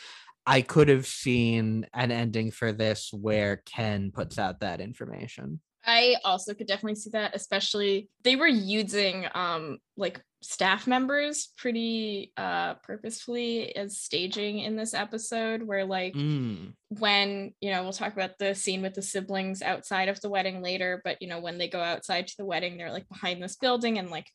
I 0.46 0.62
could 0.62 0.90
have 0.90 1.06
seen 1.06 1.86
an 1.94 2.12
ending 2.12 2.52
for 2.52 2.72
this 2.72 3.12
where 3.14 3.58
Ken 3.66 4.12
puts 4.12 4.40
out 4.40 4.62
that 4.62 4.82
information. 4.82 5.60
I 5.86 6.16
also 6.26 6.54
could 6.54 6.68
definitely 6.68 6.96
see 6.96 7.12
that, 7.12 7.36
especially 7.36 8.10
they 8.24 8.36
were 8.36 8.48
using 8.48 9.26
um 9.34 9.78
like 9.96 10.22
staff 10.42 10.86
members 10.86 11.50
pretty 11.58 12.32
uh 12.38 12.76
purposefully 12.84 13.76
as 13.76 13.98
staging 13.98 14.60
in 14.60 14.76
this 14.76 14.94
episode 14.94 15.64
where 15.64 15.84
like 15.86 16.14
Mm. 16.14 16.74
when 16.90 17.54
you 17.60 17.72
know 17.72 17.82
we'll 17.84 17.92
talk 17.94 18.14
about 18.14 18.38
the 18.38 18.54
scene 18.54 18.82
with 18.84 18.94
the 18.94 19.02
siblings 19.02 19.62
outside 19.64 20.10
of 20.10 20.22
the 20.22 20.30
wedding 20.30 20.62
later 20.62 21.02
but 21.04 21.20
you 21.22 21.28
know 21.28 21.40
when 21.40 21.58
they 21.58 21.68
go 21.68 21.80
outside 21.82 22.28
to 22.28 22.38
the 22.38 22.46
wedding 22.46 22.78
they're 22.78 22.92
like 22.92 23.10
behind 23.10 23.42
this 23.42 23.56
building 23.56 23.98
and 23.98 24.12
like 24.12 24.28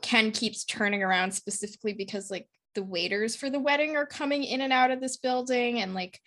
ken 0.00 0.30
keeps 0.32 0.64
turning 0.64 1.02
around 1.02 1.32
specifically 1.32 1.92
because 1.92 2.30
like 2.30 2.48
the 2.74 2.82
waiters 2.82 3.36
for 3.36 3.50
the 3.50 3.60
wedding 3.60 3.94
are 3.96 4.06
coming 4.06 4.44
in 4.44 4.62
and 4.62 4.72
out 4.72 4.90
of 4.90 5.00
this 5.02 5.18
building 5.18 5.80
and 5.80 5.92
like 5.94 6.18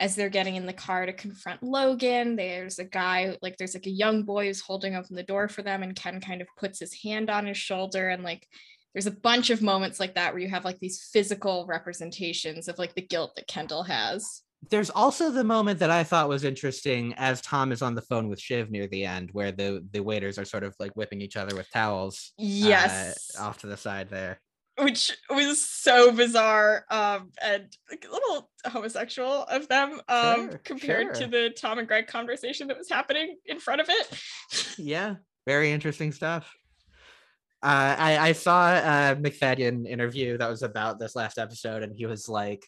as 0.00 0.14
they're 0.14 0.28
getting 0.28 0.56
in 0.56 0.66
the 0.66 0.72
car 0.72 1.06
to 1.06 1.12
confront 1.12 1.62
logan 1.62 2.36
there's 2.36 2.78
a 2.78 2.84
guy 2.84 3.36
like 3.42 3.56
there's 3.56 3.74
like 3.74 3.86
a 3.86 3.90
young 3.90 4.22
boy 4.22 4.46
who's 4.46 4.60
holding 4.60 4.94
open 4.94 5.14
the 5.16 5.22
door 5.22 5.48
for 5.48 5.62
them 5.62 5.82
and 5.82 5.96
ken 5.96 6.20
kind 6.20 6.40
of 6.40 6.48
puts 6.56 6.80
his 6.80 6.94
hand 7.02 7.30
on 7.30 7.46
his 7.46 7.56
shoulder 7.56 8.08
and 8.08 8.22
like 8.22 8.46
there's 8.92 9.06
a 9.06 9.10
bunch 9.10 9.50
of 9.50 9.62
moments 9.62 9.98
like 9.98 10.14
that 10.14 10.32
where 10.32 10.42
you 10.42 10.48
have 10.48 10.64
like 10.64 10.78
these 10.78 11.08
physical 11.12 11.66
representations 11.66 12.68
of 12.68 12.78
like 12.78 12.94
the 12.94 13.02
guilt 13.02 13.32
that 13.36 13.46
kendall 13.46 13.82
has 13.82 14.42
There's 14.70 14.88
also 14.90 15.30
the 15.30 15.44
moment 15.44 15.78
that 15.80 15.90
I 15.90 16.04
thought 16.04 16.28
was 16.28 16.42
interesting 16.42 17.12
as 17.18 17.42
Tom 17.42 17.70
is 17.70 17.82
on 17.82 17.94
the 17.94 18.00
phone 18.00 18.28
with 18.30 18.40
Shiv 18.40 18.70
near 18.70 18.86
the 18.86 19.04
end, 19.04 19.28
where 19.32 19.52
the 19.52 19.84
the 19.92 20.00
waiters 20.00 20.38
are 20.38 20.46
sort 20.46 20.64
of 20.64 20.74
like 20.78 20.96
whipping 20.96 21.20
each 21.20 21.36
other 21.36 21.54
with 21.54 21.70
towels. 21.70 22.32
uh, 22.38 22.42
yes 22.42 23.36
off 23.38 23.58
to 23.58 23.66
the 23.66 23.76
side 23.76 24.08
there. 24.08 24.40
Which 24.78 25.16
was 25.30 25.64
so 25.64 26.10
bizarre 26.10 26.84
um 26.90 27.30
and 27.40 27.68
like, 27.90 28.06
a 28.08 28.12
little 28.12 28.50
homosexual 28.66 29.44
of 29.44 29.68
them 29.68 30.00
um 30.08 30.50
Sure, 30.50 30.60
compared 30.64 31.14
to 31.14 31.26
the 31.26 31.50
tom 31.50 31.78
and 31.78 31.86
greg 31.86 32.06
conversation 32.08 32.66
that 32.68 32.76
was 32.76 32.88
happening 32.88 33.36
in 33.46 33.60
front 33.60 33.80
of 33.80 33.88
it 33.88 34.20
Yeah, 34.78 35.16
very 35.46 35.70
interesting 35.70 36.12
stuff. 36.12 36.52
Uh, 37.62 37.96
I, 37.98 38.18
I 38.18 38.32
saw 38.32 38.74
a 38.74 39.16
Macfadyen 39.16 39.86
interview 39.86 40.36
that 40.36 40.50
was 40.50 40.62
about 40.62 40.98
this 40.98 41.16
last 41.16 41.38
episode, 41.38 41.82
and 41.82 41.94
he 41.96 42.04
was 42.04 42.28
like, 42.28 42.62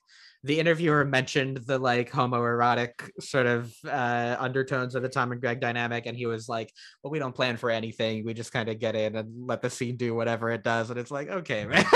the 0.46 0.60
interviewer 0.60 1.04
mentioned 1.04 1.58
the 1.58 1.78
like 1.78 2.10
homoerotic 2.10 3.10
sort 3.20 3.46
of 3.46 3.74
uh, 3.84 4.36
undertones 4.38 4.94
of 4.94 5.02
the 5.02 5.08
Tom 5.08 5.32
and 5.32 5.40
Greg 5.40 5.60
dynamic, 5.60 6.06
and 6.06 6.16
he 6.16 6.26
was 6.26 6.48
like, 6.48 6.72
"Well, 7.02 7.10
we 7.10 7.18
don't 7.18 7.34
plan 7.34 7.56
for 7.56 7.68
anything. 7.68 8.24
We 8.24 8.32
just 8.32 8.52
kind 8.52 8.68
of 8.68 8.78
get 8.78 8.94
in 8.94 9.16
and 9.16 9.46
let 9.46 9.60
the 9.60 9.70
scene 9.70 9.96
do 9.96 10.14
whatever 10.14 10.50
it 10.50 10.62
does." 10.62 10.90
And 10.90 10.98
it's 10.98 11.10
like, 11.10 11.28
okay, 11.28 11.66
man. 11.66 11.84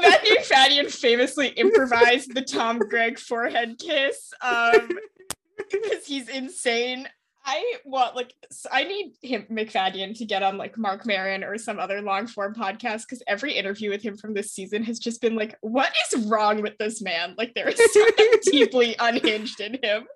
matthew 0.00 0.36
fadian 0.38 0.90
famously 0.90 1.48
improvised 1.48 2.34
the 2.34 2.42
tom 2.42 2.78
greg 2.78 3.18
forehead 3.18 3.78
kiss 3.78 4.32
um 4.42 4.88
because 5.70 6.04
he's 6.06 6.28
insane 6.28 7.06
I 7.46 7.74
want 7.84 8.16
like 8.16 8.32
I 8.72 8.84
need 8.84 9.12
him 9.22 9.46
Macfadyen 9.50 10.16
to 10.18 10.24
get 10.24 10.42
on 10.42 10.56
like 10.56 10.78
Marc 10.78 11.04
Maron 11.06 11.44
or 11.44 11.58
some 11.58 11.78
other 11.78 12.00
long 12.00 12.26
form 12.26 12.54
podcast 12.54 13.02
because 13.02 13.22
every 13.26 13.52
interview 13.52 13.90
with 13.90 14.02
him 14.02 14.16
from 14.16 14.32
this 14.32 14.52
season 14.52 14.82
has 14.84 14.98
just 14.98 15.20
been 15.20 15.36
like, 15.36 15.56
what 15.60 15.92
is 16.12 16.24
wrong 16.26 16.62
with 16.62 16.78
this 16.78 17.02
man? 17.02 17.34
Like 17.36 17.54
there 17.54 17.68
is 17.68 17.92
something 17.92 18.30
deeply 18.44 18.96
unhinged 18.98 19.60
in 19.60 19.78
him. 19.82 20.06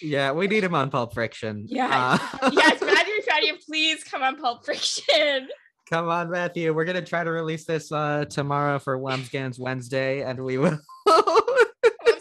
yeah, 0.00 0.32
we 0.32 0.46
need 0.46 0.64
him 0.64 0.74
on 0.74 0.90
Pulp 0.90 1.12
Friction. 1.12 1.66
Yeah. 1.68 2.18
Uh, 2.42 2.50
Yes, 2.52 2.80
Matthew 2.84 3.14
Macfadyen, 3.20 3.64
please 3.66 4.02
come 4.04 4.22
on 4.22 4.36
Pulp 4.36 4.64
Friction. 4.64 5.48
Come 5.90 6.08
on, 6.08 6.30
Matthew. 6.30 6.72
We're 6.74 6.84
gonna 6.84 7.02
try 7.02 7.22
to 7.24 7.30
release 7.30 7.64
this 7.64 7.92
uh 7.92 8.24
tomorrow 8.26 8.78
for 8.78 8.98
Wambsgans 8.98 9.58
Wednesday, 9.58 10.22
and 10.22 10.42
we 10.42 10.58
will 10.58 10.78
will 11.06 11.18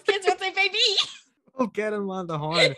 say 0.06 0.52
baby. 0.54 0.78
we'll 1.58 1.68
get 1.68 1.94
him 1.94 2.10
on 2.10 2.28
the 2.28 2.38
horn. 2.38 2.76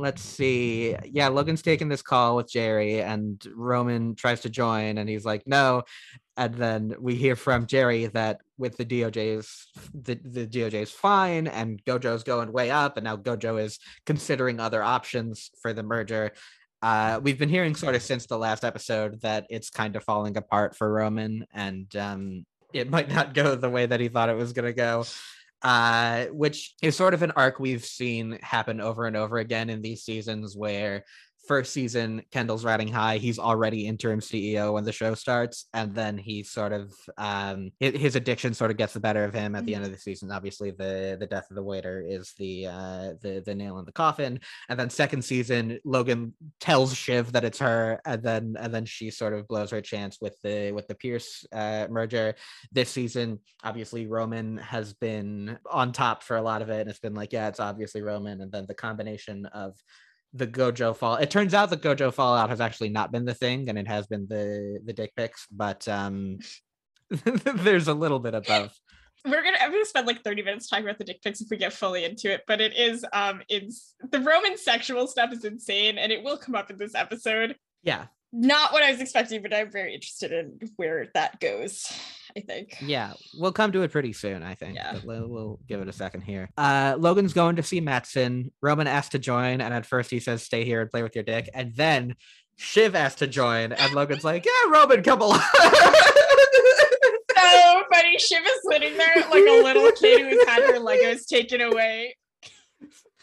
Let's 0.00 0.22
see. 0.22 0.94
Yeah, 1.10 1.26
Logan's 1.26 1.60
taking 1.60 1.88
this 1.88 2.02
call 2.02 2.36
with 2.36 2.46
Gerri, 2.46 3.02
and 3.02 3.44
Roman 3.52 4.14
tries 4.14 4.42
to 4.42 4.48
join, 4.48 4.96
and 4.96 5.08
he's 5.08 5.24
like, 5.24 5.42
no. 5.44 5.82
And 6.36 6.54
then 6.54 6.94
we 7.00 7.16
hear 7.16 7.34
from 7.34 7.66
Gerri 7.66 8.12
that 8.12 8.40
with 8.58 8.76
the 8.76 8.84
DOJ's 8.84 9.66
the, 9.92 10.14
the 10.14 10.46
DOJ 10.46 10.74
is 10.74 10.92
fine, 10.92 11.48
and 11.48 11.84
Gojo's 11.84 12.22
going 12.22 12.52
way 12.52 12.70
up, 12.70 12.96
and 12.96 13.04
now 13.04 13.16
Gojo 13.16 13.60
is 13.60 13.80
considering 14.06 14.60
other 14.60 14.84
options 14.84 15.50
for 15.60 15.72
the 15.72 15.82
merger. 15.82 16.30
Uh, 16.80 17.18
we've 17.20 17.38
been 17.38 17.48
hearing 17.48 17.74
sort 17.74 17.96
of 17.96 18.02
since 18.02 18.26
the 18.26 18.38
last 18.38 18.62
episode 18.64 19.20
that 19.22 19.46
it's 19.50 19.68
kind 19.68 19.96
of 19.96 20.04
falling 20.04 20.36
apart 20.36 20.76
for 20.76 20.92
Roman, 20.92 21.44
and 21.52 21.94
um, 21.96 22.46
it 22.72 22.88
might 22.88 23.08
not 23.12 23.34
go 23.34 23.56
the 23.56 23.68
way 23.68 23.86
that 23.86 23.98
he 23.98 24.06
thought 24.06 24.28
it 24.28 24.36
was 24.36 24.52
going 24.52 24.66
to 24.66 24.72
go 24.72 25.04
uh, 25.62 26.26
which 26.26 26.74
is 26.82 26.96
sort 26.96 27.14
of 27.14 27.22
an 27.22 27.32
arc 27.32 27.58
we've 27.58 27.84
seen 27.84 28.38
happen 28.42 28.80
over 28.80 29.06
and 29.06 29.16
over 29.16 29.38
again 29.38 29.70
in 29.70 29.82
these 29.82 30.02
seasons 30.02 30.56
where 30.56 31.04
first 31.48 31.72
season 31.72 32.22
kendall's 32.30 32.64
riding 32.64 32.88
high 32.88 33.16
he's 33.16 33.38
already 33.38 33.86
interim 33.86 34.20
ceo 34.20 34.72
when 34.74 34.84
the 34.84 34.92
show 34.92 35.14
starts 35.14 35.66
and 35.74 35.94
then 35.94 36.16
he 36.18 36.42
sort 36.42 36.72
of 36.72 36.92
um 37.16 37.70
his 37.80 38.16
addiction 38.16 38.54
sort 38.54 38.70
of 38.70 38.76
gets 38.76 38.92
the 38.92 39.00
better 39.00 39.24
of 39.24 39.34
him 39.34 39.54
at 39.54 39.64
the 39.64 39.74
end 39.74 39.84
of 39.84 39.90
the 39.90 39.98
season. 39.98 40.30
Obviously 40.30 40.70
the 40.70 41.16
the 41.18 41.26
death 41.26 41.46
of 41.50 41.56
the 41.56 41.62
waiter 41.62 42.04
is 42.06 42.34
the 42.38 42.66
uh 42.66 43.12
the 43.22 43.42
the 43.44 43.54
nail 43.54 43.78
in 43.78 43.84
the 43.84 43.92
coffin. 43.92 44.40
And 44.68 44.78
then 44.78 44.90
second 44.90 45.22
season 45.22 45.78
logan 45.84 46.34
tells 46.60 46.94
shiv 46.94 47.32
that 47.32 47.44
it's 47.44 47.58
her 47.58 48.00
and 48.04 48.22
then 48.22 48.56
and 48.58 48.74
then 48.74 48.84
she 48.84 49.10
sort 49.10 49.32
of 49.32 49.48
blows 49.48 49.70
her 49.70 49.80
chance 49.80 50.18
with 50.20 50.36
the 50.42 50.72
with 50.72 50.88
the 50.88 50.94
pierce 50.94 51.46
uh 51.52 51.86
merger. 51.90 52.34
This 52.72 52.90
season 52.90 53.38
obviously 53.64 54.06
roman 54.06 54.58
has 54.58 54.94
been 54.94 55.58
on 55.70 55.92
top 55.92 56.22
for 56.22 56.36
a 56.36 56.42
lot 56.42 56.62
of 56.62 56.70
it 56.70 56.80
and 56.80 56.90
it's 56.90 57.00
been 57.00 57.14
like 57.14 57.32
yeah 57.32 57.48
it's 57.48 57.60
obviously 57.60 58.02
roman 58.02 58.40
and 58.40 58.52
then 58.52 58.66
the 58.66 58.74
combination 58.74 59.46
of 59.46 59.74
the 60.34 60.46
gojo 60.46 60.94
fall 60.94 61.16
it 61.16 61.30
turns 61.30 61.54
out 61.54 61.70
the 61.70 61.76
gojo 61.76 62.12
fallout 62.12 62.50
has 62.50 62.60
actually 62.60 62.90
not 62.90 63.10
been 63.10 63.24
the 63.24 63.34
thing 63.34 63.68
and 63.68 63.78
it 63.78 63.88
has 63.88 64.06
been 64.06 64.26
the 64.28 64.78
the 64.84 64.92
dick 64.92 65.10
pics 65.16 65.46
but 65.50 65.88
um 65.88 66.38
there's 67.54 67.88
a 67.88 67.94
little 67.94 68.18
bit 68.18 68.34
of 68.34 68.44
both. 68.44 68.78
We're 69.24 69.42
gonna 69.42 69.58
I'm 69.60 69.72
gonna 69.72 69.84
spend 69.84 70.06
like 70.06 70.22
30 70.22 70.42
minutes 70.42 70.68
talking 70.68 70.84
about 70.84 70.98
the 70.98 71.04
dick 71.04 71.22
pics 71.22 71.40
if 71.40 71.48
we 71.50 71.56
get 71.56 71.72
fully 71.72 72.04
into 72.04 72.32
it, 72.32 72.42
but 72.46 72.60
it 72.60 72.76
is 72.76 73.04
um 73.12 73.42
it's 73.48 73.94
the 74.10 74.20
Roman 74.20 74.56
sexual 74.56 75.06
stuff 75.06 75.32
is 75.32 75.44
insane 75.44 75.98
and 75.98 76.12
it 76.12 76.22
will 76.22 76.36
come 76.36 76.54
up 76.54 76.70
in 76.70 76.76
this 76.76 76.94
episode. 76.94 77.56
yeah. 77.82 78.06
Not 78.30 78.74
what 78.74 78.82
I 78.82 78.92
was 78.92 79.00
expecting, 79.00 79.40
but 79.40 79.54
I'm 79.54 79.70
very 79.70 79.94
interested 79.94 80.32
in 80.32 80.58
where 80.76 81.08
that 81.14 81.40
goes, 81.40 81.90
I 82.36 82.40
think. 82.40 82.76
Yeah, 82.80 83.12
we'll 83.34 83.52
come 83.52 83.72
to 83.72 83.82
it 83.82 83.92
pretty 83.92 84.12
soon, 84.12 84.42
I 84.42 84.54
think. 84.54 84.76
Yeah. 84.76 84.98
We'll, 85.04 85.28
we'll 85.28 85.60
give 85.66 85.80
it 85.80 85.88
a 85.88 85.92
second 85.92 86.22
here. 86.22 86.50
Uh, 86.56 86.96
Logan's 86.98 87.32
going 87.32 87.56
to 87.56 87.62
see 87.62 87.80
Matsson. 87.80 88.52
Roman 88.62 88.86
asked 88.86 89.12
to 89.12 89.18
join, 89.18 89.60
and 89.60 89.74
at 89.74 89.86
first 89.86 90.10
he 90.10 90.20
says, 90.20 90.42
"Stay 90.42 90.64
here 90.64 90.80
and 90.80 90.90
play 90.90 91.02
with 91.02 91.14
your 91.14 91.24
dick," 91.24 91.48
and 91.54 91.74
then 91.74 92.14
Shiv 92.56 92.94
asked 92.94 93.18
to 93.18 93.26
join, 93.26 93.72
and 93.72 93.94
Logan's 93.94 94.24
like, 94.24 94.44
"Yeah, 94.44 94.70
Roman, 94.70 95.02
come 95.02 95.20
along." 95.20 95.40
so 97.38 97.82
funny. 97.92 98.18
Shiv 98.18 98.42
is 98.44 98.60
sitting 98.70 98.96
there 98.96 99.14
like 99.30 99.46
a 99.46 99.62
little 99.62 99.92
kid 99.92 100.28
who's 100.28 100.48
had 100.48 100.62
her 100.62 100.78
Legos 100.80 101.26
taken 101.26 101.60
away. 101.60 102.16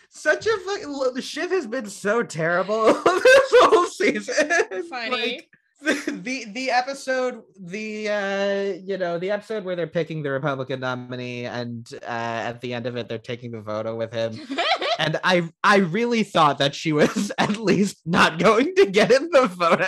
Such 0.09 0.47
a 0.47 0.57
fucking 0.57 1.21
Shiv 1.21 1.51
has 1.51 1.67
been 1.67 1.87
so 1.87 2.23
terrible 2.23 2.85
this 2.93 3.53
whole 3.59 3.85
season. 3.85 4.49
Funny. 4.89 5.11
Like, 5.11 5.49
the, 5.85 6.19
the 6.23 6.45
the 6.51 6.71
episode 6.71 7.43
the 7.59 8.09
uh 8.09 8.81
you 8.83 8.97
know 8.97 9.17
the 9.17 9.31
episode 9.31 9.63
where 9.63 9.75
they're 9.75 9.87
picking 9.87 10.23
the 10.23 10.31
republican 10.31 10.79
nominee 10.79 11.45
and 11.45 11.87
uh 12.03 12.49
at 12.49 12.59
the 12.61 12.73
end 12.73 12.85
of 12.85 12.97
it 12.97 13.07
they're 13.07 13.17
taking 13.17 13.51
the 13.51 13.61
photo 13.61 13.95
with 13.95 14.11
him 14.11 14.39
and 14.99 15.19
I 15.23 15.49
I 15.63 15.77
really 15.77 16.23
thought 16.23 16.57
that 16.59 16.75
she 16.75 16.91
was 16.91 17.31
at 17.37 17.57
least 17.57 17.97
not 18.05 18.39
going 18.39 18.73
to 18.75 18.85
get 18.85 19.11
in 19.11 19.29
the 19.31 19.49
photo. 19.49 19.85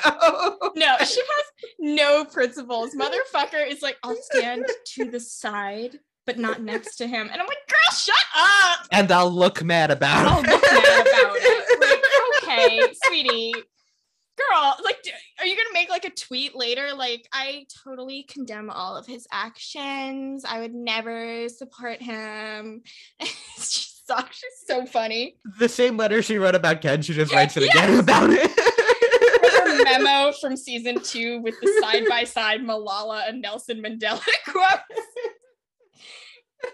no, 0.75 0.95
she 0.99 1.21
has 1.21 1.45
no 1.79 2.25
principles. 2.25 2.95
Motherfucker 2.95 3.67
is 3.67 3.81
like, 3.81 3.97
I'll 4.03 4.17
stand 4.33 4.65
to 4.93 5.05
the 5.05 5.19
side, 5.19 5.99
but 6.25 6.37
not 6.37 6.61
next 6.61 6.97
to 6.97 7.07
him. 7.07 7.29
And 7.31 7.41
I'm 7.41 7.47
like, 7.47 7.57
girl, 7.67 7.95
shut 7.95 8.15
up. 8.35 8.87
and 8.91 9.11
I'll 9.11 9.31
look 9.31 9.63
mad 9.63 9.91
about 9.91 10.25
it. 10.25 10.31
I'll 10.31 10.41
look 10.41 10.61
mad 10.61 11.07
about 11.07 11.37
it. 11.39 11.79
Like, 12.43 12.43
okay, 12.43 12.93
sweetie. 13.05 13.53
Girl, 14.37 14.75
like, 14.83 14.97
are 15.39 15.45
you 15.45 15.55
gonna 15.55 15.73
make 15.73 15.89
like 15.89 16.05
a 16.05 16.11
tweet 16.11 16.55
later? 16.55 16.93
Like, 16.95 17.27
I 17.33 17.65
totally 17.83 18.23
condemn 18.29 18.69
all 18.69 18.95
of 18.95 19.07
his 19.07 19.27
actions. 19.31 20.45
I 20.47 20.59
would 20.59 20.73
never 20.75 21.49
support 21.49 22.01
him. 22.01 22.83
it's 23.19 23.73
just 23.73 24.07
so, 24.07 24.15
she's 24.29 24.67
so 24.67 24.85
funny. 24.85 25.37
the 25.59 25.67
same 25.67 25.97
letter 25.97 26.21
she 26.21 26.37
wrote 26.37 26.55
about 26.55 26.81
Ken, 26.81 27.01
she 27.01 27.13
just 27.13 27.33
writes 27.33 27.57
it 27.57 27.63
again 27.63 27.89
yes. 27.93 27.99
about 27.99 28.29
Her 28.29 28.37
it. 28.39 29.83
memo 29.85 30.31
from 30.39 30.55
season 30.55 31.01
two 31.01 31.39
with 31.41 31.55
the 31.61 31.79
side 31.81 32.03
by 32.07 32.23
side 32.23 32.61
Malala 32.61 33.27
and 33.27 33.41
Nelson 33.41 33.81
Mandela 33.81 34.21
quotes. 34.47 35.07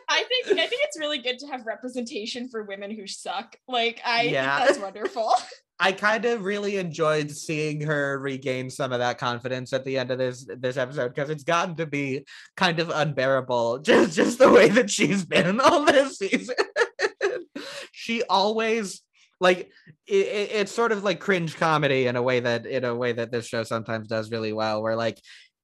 I 0.09 0.23
think 0.23 0.59
I 0.59 0.67
think 0.67 0.81
it's 0.83 0.97
really 0.99 1.17
good 1.19 1.39
to 1.39 1.47
have 1.47 1.65
representation 1.65 2.49
for 2.49 2.63
women 2.63 2.91
who 2.91 3.07
suck. 3.07 3.55
Like 3.67 4.01
I 4.05 4.23
Yeah. 4.23 4.57
think 4.57 4.67
that's 4.69 4.79
wonderful. 4.81 5.33
I 5.79 5.91
kind 5.91 6.23
of 6.25 6.43
really 6.43 6.77
enjoyed 6.77 7.31
seeing 7.31 7.81
her 7.81 8.17
regain 8.19 8.69
some 8.69 8.93
of 8.93 8.99
that 8.99 9.17
confidence 9.17 9.73
at 9.73 9.83
the 9.83 9.97
end 9.97 10.11
of 10.11 10.17
this 10.17 10.45
this 10.57 10.77
episode 10.77 11.09
because 11.13 11.29
it's 11.29 11.43
gotten 11.43 11.75
to 11.77 11.85
be 11.85 12.25
kind 12.55 12.79
of 12.79 12.89
unbearable 12.89 13.79
just 13.83 14.15
just 14.15 14.39
the 14.39 14.51
way 14.51 14.69
that 14.69 14.89
she's 14.89 15.25
been 15.25 15.59
all 15.59 15.83
this 15.85 16.17
season. 16.19 16.55
she 17.91 18.23
always 18.23 19.01
like 19.39 19.69
it, 20.07 20.15
it- 20.27 20.51
it's 20.53 20.71
sort 20.71 20.91
of 20.91 21.03
like 21.03 21.19
cringe 21.19 21.55
comedy 21.55 22.07
in 22.07 22.15
a 22.15 22.21
way 22.21 22.39
that 22.39 22.65
in 22.65 22.83
a 22.85 22.95
way 22.95 23.11
that 23.13 23.31
this 23.31 23.47
show 23.47 23.63
sometimes 23.63 24.07
does 24.07 24.31
really 24.31 24.53
well 24.53 24.81
where 24.81 24.95
like 24.95 25.19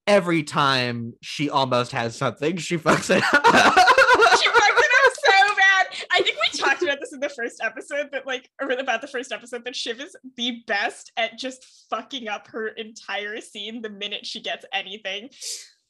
every 0.07 0.41
time 0.43 1.13
she 1.21 1.51
almost 1.51 1.91
has 1.91 2.15
something, 2.15 2.57
she 2.57 2.77
fucks 2.79 3.15
it 3.15 3.21
up. 3.31 3.43
she 4.39 4.49
fucked 4.49 4.79
it 4.79 4.91
up 5.05 5.13
so 5.13 5.55
bad. 5.55 5.87
I 6.11 6.21
think 6.23 6.35
we 6.51 6.57
talked 6.57 6.81
about 6.81 6.98
this 7.09 7.13
in 7.13 7.19
the 7.19 7.29
first 7.29 7.61
episode, 7.63 8.09
that 8.11 8.25
like, 8.25 8.49
or 8.61 8.71
about 8.71 9.01
the 9.01 9.07
first 9.07 9.31
episode, 9.31 9.65
that 9.65 9.75
Shiv 9.75 9.99
is 9.99 10.15
the 10.37 10.63
best 10.67 11.11
at 11.17 11.37
just 11.37 11.85
fucking 11.89 12.27
up 12.27 12.47
her 12.47 12.69
entire 12.69 13.41
scene 13.41 13.81
the 13.81 13.89
minute 13.89 14.25
she 14.25 14.41
gets 14.41 14.65
anything. 14.73 15.29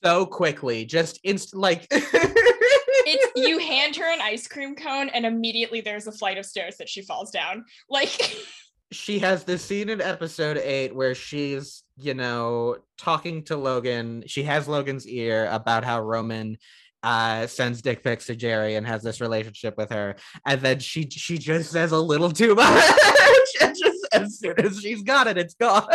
so 0.03 0.25
quickly, 0.25 0.85
just 0.85 1.19
inst 1.23 1.55
like 1.55 1.87
It's 3.11 3.31
you 3.35 3.57
hand 3.57 3.95
her 3.95 4.11
an 4.11 4.21
ice 4.21 4.47
cream 4.47 4.75
cone, 4.75 5.09
and 5.09 5.25
immediately 5.25 5.81
there's 5.81 6.05
a 6.05 6.11
flight 6.11 6.37
of 6.37 6.45
stairs 6.45 6.77
that 6.77 6.89
she 6.89 7.01
falls 7.01 7.31
down. 7.31 7.65
Like, 7.89 8.37
she 8.91 9.19
has 9.19 9.43
this 9.43 9.63
scene 9.63 9.89
in 9.89 10.01
episode 10.01 10.57
eight 10.57 10.93
where 10.93 11.15
she's, 11.15 11.83
you 11.97 12.13
know, 12.13 12.77
talking 12.97 13.43
to 13.45 13.57
Logan. 13.57 14.23
She 14.27 14.43
has 14.43 14.67
Logan's 14.67 15.07
ear 15.07 15.47
about 15.49 15.83
how 15.83 16.01
Roman 16.01 16.57
uh 17.03 17.47
sends 17.47 17.81
dick 17.81 18.03
pics 18.03 18.25
to 18.25 18.35
Gerri 18.35 18.77
and 18.77 18.85
has 18.85 19.01
this 19.01 19.21
relationship 19.21 19.75
with 19.77 19.91
her. 19.91 20.15
And 20.45 20.61
then 20.61 20.79
she 20.79 21.09
she 21.09 21.37
just 21.37 21.71
says 21.71 21.91
a 21.91 21.99
little 21.99 22.31
too 22.31 22.55
much. 22.55 22.85
and 23.61 23.75
just 23.77 24.07
as 24.13 24.39
soon 24.39 24.59
as 24.59 24.79
she's 24.79 25.03
got 25.03 25.27
it, 25.27 25.37
it's 25.37 25.53
gone. 25.55 25.87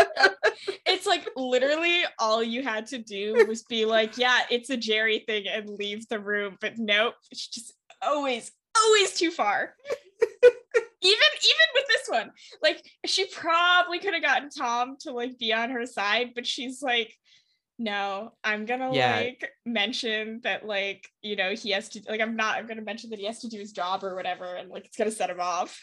it's 0.86 1.06
like 1.06 1.28
literally 1.36 2.02
all 2.18 2.42
you 2.42 2.62
had 2.62 2.86
to 2.86 2.98
do 2.98 3.44
was 3.46 3.62
be 3.64 3.84
like, 3.84 4.16
yeah, 4.18 4.40
it's 4.50 4.70
a 4.70 4.76
Gerri 4.76 5.24
thing 5.26 5.46
and 5.48 5.68
leave 5.68 6.08
the 6.08 6.18
room. 6.18 6.56
But 6.60 6.78
nope, 6.78 7.14
it's 7.30 7.46
just 7.46 7.72
always, 8.02 8.50
always 8.76 9.12
too 9.14 9.30
far. 9.30 9.74
even 10.42 10.52
even 11.02 11.68
with 11.74 11.84
this 11.88 12.08
one, 12.08 12.30
like 12.62 12.82
she 13.04 13.26
probably 13.26 13.98
could 13.98 14.14
have 14.14 14.22
gotten 14.22 14.48
Tom 14.48 14.96
to 15.00 15.12
like 15.12 15.38
be 15.38 15.52
on 15.52 15.70
her 15.70 15.86
side, 15.86 16.30
but 16.34 16.46
she's 16.46 16.82
like, 16.82 17.14
no, 17.78 18.32
I'm 18.44 18.66
gonna 18.66 18.92
Yeah. 18.94 19.16
like 19.16 19.50
mention 19.66 20.40
that 20.44 20.66
like, 20.66 21.08
you 21.22 21.36
know, 21.36 21.54
he 21.54 21.70
has 21.70 21.88
to 21.90 22.02
like 22.08 22.20
I'm 22.20 22.36
not 22.36 22.56
I'm 22.56 22.66
gonna 22.66 22.82
mention 22.82 23.10
that 23.10 23.18
he 23.18 23.26
has 23.26 23.40
to 23.40 23.48
do 23.48 23.58
his 23.58 23.72
job 23.72 24.04
or 24.04 24.14
whatever, 24.14 24.54
and 24.54 24.68
like 24.70 24.86
it's 24.86 24.96
gonna 24.96 25.10
set 25.10 25.30
him 25.30 25.40
off. 25.40 25.80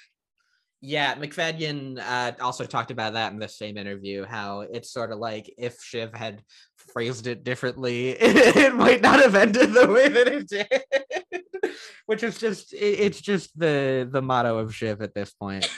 Yeah, 0.84 1.13
Macfadyen 1.13 1.99
uh, 1.99 2.32
also 2.43 2.65
talked 2.65 2.89
about 2.89 3.13
that 3.13 3.32
in 3.34 3.38
the 3.38 3.47
same 3.47 3.77
interview. 3.77 4.25
How 4.25 4.62
it's 4.62 4.91
sort 4.91 5.12
of 5.12 5.19
like 5.19 5.54
if 5.58 5.80
Shiv 5.84 6.12
had 6.13 6.41
phrased 6.77 7.27
it 7.27 7.43
differently, 7.43 8.10
it 8.19 8.73
might 8.73 9.01
not 9.01 9.19
have 9.19 9.36
ended 9.36 9.73
the 9.73 9.88
way 9.88 10.08
that 10.10 10.27
it 10.27 10.47
did. 10.49 11.71
Which 12.08 12.23
is 12.23 12.39
just 12.39 12.73
it- 12.73 12.77
it's 12.99 13.21
just 13.21 13.58
the 13.60 14.10
the 14.12 14.21
motto 14.23 14.58
of 14.58 14.73
Shiv 14.73 15.01
at 15.01 15.13
this 15.13 15.32
point. 15.34 15.69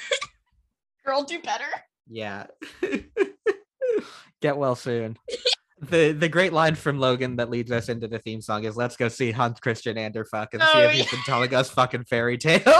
Girl, 1.06 1.24
do 1.24 1.42
better. 1.42 1.66
Yeah. 2.08 2.48
Get 4.42 4.56
well 4.58 4.76
soon. 4.76 5.18
The 5.90 6.12
the 6.14 6.30
great 6.30 6.54
line 6.54 6.76
from 6.76 7.00
Logan 7.00 7.36
that 7.38 7.50
leads 7.50 7.72
us 7.72 7.90
into 7.90 8.08
the 8.08 8.20
theme 8.20 8.42
song 8.42 8.64
is 8.66 8.76
let's 8.78 8.96
go 8.96 9.08
see 9.08 9.32
Hans 9.32 9.60
Christian 9.60 9.98
Anderfuck 9.98 10.48
and 10.54 10.62
see 10.62 10.68
Oh, 10.74 10.80
if 10.82 10.92
he's 10.92 11.06
yeah. 11.06 11.12
been 11.12 11.24
telling 11.26 11.54
us 11.54 11.70
fucking 11.70 12.06
fairy 12.06 12.38
tales. 12.38 12.64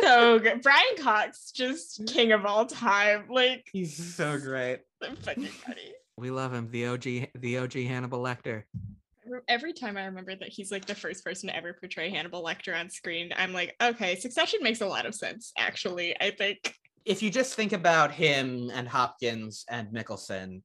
So 0.00 0.38
good. 0.38 0.60
Brian 0.60 0.96
Cox, 0.98 1.50
just 1.52 2.06
king 2.06 2.32
of 2.32 2.44
all 2.44 2.66
time. 2.66 3.24
Like 3.30 3.66
he's 3.72 4.14
so 4.16 4.38
great. 4.38 4.80
so 5.02 5.14
fucking 5.22 5.44
funny. 5.46 5.92
We 6.18 6.30
love 6.30 6.52
him, 6.52 6.68
the 6.70 6.86
OG, 6.88 7.02
the 7.36 7.58
OG 7.58 7.72
Hannibal 7.74 8.18
Lecter. 8.20 8.64
every 9.48 9.72
time 9.72 9.96
I 9.96 10.04
remember 10.04 10.36
that 10.36 10.48
he's 10.50 10.70
like 10.70 10.84
the 10.84 10.94
first 10.94 11.24
person 11.24 11.48
to 11.48 11.56
ever 11.56 11.72
portray 11.72 12.10
Hannibal 12.10 12.44
Lecter 12.44 12.78
on 12.78 12.90
screen, 12.90 13.30
I'm 13.36 13.52
like, 13.54 13.74
okay, 13.82 14.14
Succession 14.16 14.60
makes 14.62 14.80
a 14.82 14.86
lot 14.86 15.06
of 15.06 15.14
sense. 15.14 15.52
Actually, 15.56 16.14
I 16.20 16.30
think 16.32 16.74
If 17.06 17.22
you 17.22 17.30
just 17.30 17.54
think 17.54 17.72
about 17.72 18.12
him 18.12 18.70
and 18.74 18.86
Hopkins 18.86 19.64
and 19.70 19.88
Mikkelsen, 19.88 20.60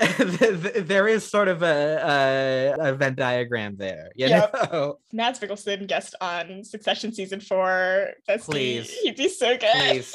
there 0.18 1.06
is 1.08 1.28
sort 1.28 1.48
of 1.48 1.62
a, 1.62 2.74
a, 2.78 2.90
a 2.90 2.94
Venn 2.94 3.14
diagram 3.14 3.76
there. 3.76 4.10
You 4.16 4.28
Yep. 4.28 4.54
know, 4.72 4.98
Mads 5.12 5.38
Mikkelsen 5.40 5.86
guest 5.86 6.14
on 6.20 6.64
Succession 6.64 7.12
season 7.12 7.40
four. 7.40 8.08
That's 8.26 8.44
Please. 8.46 8.90
he'd 9.02 9.16
be 9.16 9.28
so 9.28 9.56
good. 9.56 9.70
please. 9.74 10.12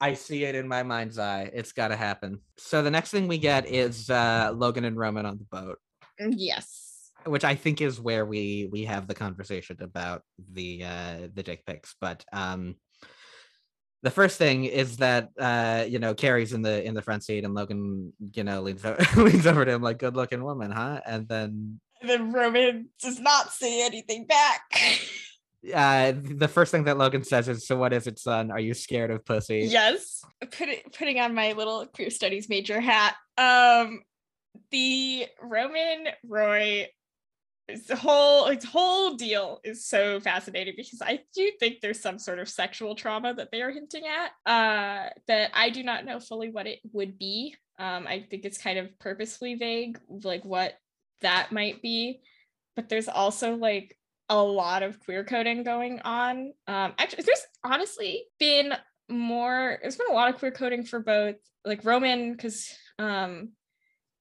I 0.00 0.14
see 0.14 0.44
it 0.44 0.54
in 0.54 0.68
my 0.68 0.82
mind's 0.82 1.18
eye. 1.18 1.50
It's 1.54 1.72
got 1.72 1.88
to 1.88 1.96
happen. 1.96 2.40
So 2.58 2.82
the 2.82 2.90
next 2.90 3.10
thing 3.10 3.28
we 3.28 3.38
get 3.38 3.66
is 3.66 4.10
uh, 4.10 4.52
Logan 4.54 4.84
and 4.84 4.96
Roman 4.96 5.24
on 5.26 5.38
the 5.38 5.44
boat, 5.44 5.78
Yes. 6.20 7.10
which 7.24 7.44
I 7.44 7.54
think 7.54 7.80
is 7.80 7.98
where 8.00 8.26
we 8.26 8.68
we 8.70 8.84
have 8.84 9.08
the 9.08 9.14
conversation 9.14 9.78
about 9.80 10.22
the 10.52 10.84
uh, 10.84 11.28
the 11.32 11.42
dick 11.42 11.64
pics. 11.66 11.94
But 12.00 12.24
um, 12.32 12.76
the 14.06 14.10
first 14.12 14.38
thing 14.38 14.66
is 14.66 14.98
that 14.98 15.30
uh, 15.36 15.84
you 15.88 15.98
know 15.98 16.14
Kerry's 16.14 16.52
in 16.52 16.62
the 16.62 16.80
in 16.84 16.94
the 16.94 17.02
front 17.02 17.24
seat 17.24 17.44
and 17.44 17.54
Logan 17.54 18.12
you 18.34 18.44
know 18.44 18.62
leans 18.62 18.84
over, 18.84 19.04
leans 19.20 19.48
over 19.48 19.64
to 19.64 19.72
him 19.72 19.82
like 19.82 19.98
good 19.98 20.14
looking 20.14 20.44
woman, 20.44 20.70
huh? 20.70 21.00
And 21.04 21.26
then 21.26 21.80
And 22.00 22.08
then 22.08 22.30
Roman 22.30 22.88
does 23.02 23.18
not 23.18 23.52
say 23.52 23.84
anything 23.84 24.24
back. 24.26 24.62
uh, 25.74 26.12
the 26.14 26.46
first 26.46 26.70
thing 26.70 26.84
that 26.84 26.98
Logan 26.98 27.24
says 27.24 27.48
is, 27.48 27.66
"So 27.66 27.76
what 27.76 27.92
is 27.92 28.06
it, 28.06 28.20
son? 28.20 28.52
Are 28.52 28.60
you 28.60 28.74
scared 28.74 29.10
of 29.10 29.24
pussy?" 29.24 29.66
yes. 29.68 30.22
Put 30.40 30.68
it, 30.68 30.94
putting 30.96 31.18
on 31.18 31.34
my 31.34 31.50
little 31.54 31.84
queer 31.86 32.10
studies 32.10 32.48
major 32.48 32.80
hat. 32.80 33.16
Um 33.36 34.02
the 34.70 35.26
Roman 35.42 36.10
Roy 36.24 36.86
his 37.68 37.90
whole 37.90 38.46
its 38.46 38.64
whole 38.64 39.14
deal 39.14 39.60
is 39.64 39.86
so 39.86 40.20
fascinating 40.20 40.74
because 40.76 41.02
I 41.02 41.20
do 41.34 41.50
think 41.58 41.80
there's 41.80 42.00
some 42.00 42.18
sort 42.18 42.38
of 42.38 42.48
sexual 42.48 42.94
trauma 42.94 43.34
that 43.34 43.50
they 43.50 43.62
are 43.62 43.70
hinting 43.70 44.04
at 44.06 44.50
uh 44.50 45.08
that 45.26 45.50
I 45.52 45.70
do 45.70 45.82
not 45.82 46.04
know 46.04 46.20
fully 46.20 46.50
what 46.50 46.66
it 46.66 46.78
would 46.92 47.18
be. 47.18 47.56
Um 47.78 48.06
I 48.06 48.24
think 48.30 48.44
it's 48.44 48.58
kind 48.58 48.78
of 48.78 48.96
purposefully 49.00 49.56
vague 49.56 49.98
like 50.08 50.44
what 50.44 50.74
that 51.22 51.50
might 51.50 51.82
be 51.82 52.20
but 52.76 52.88
there's 52.88 53.08
also 53.08 53.56
like 53.56 53.96
a 54.28 54.40
lot 54.40 54.82
of 54.82 55.00
queer 55.00 55.24
coding 55.24 55.64
going 55.64 56.00
on. 56.00 56.52
Um 56.68 56.94
actually 56.98 57.24
there's 57.24 57.46
honestly 57.64 58.26
been 58.38 58.74
more 59.08 59.78
there's 59.82 59.96
been 59.96 60.10
a 60.10 60.14
lot 60.14 60.28
of 60.28 60.38
queer 60.38 60.52
coding 60.52 60.84
for 60.84 61.00
both 61.00 61.36
like 61.64 61.84
Roman 61.84 62.36
cuz 62.36 62.76
um 63.00 63.55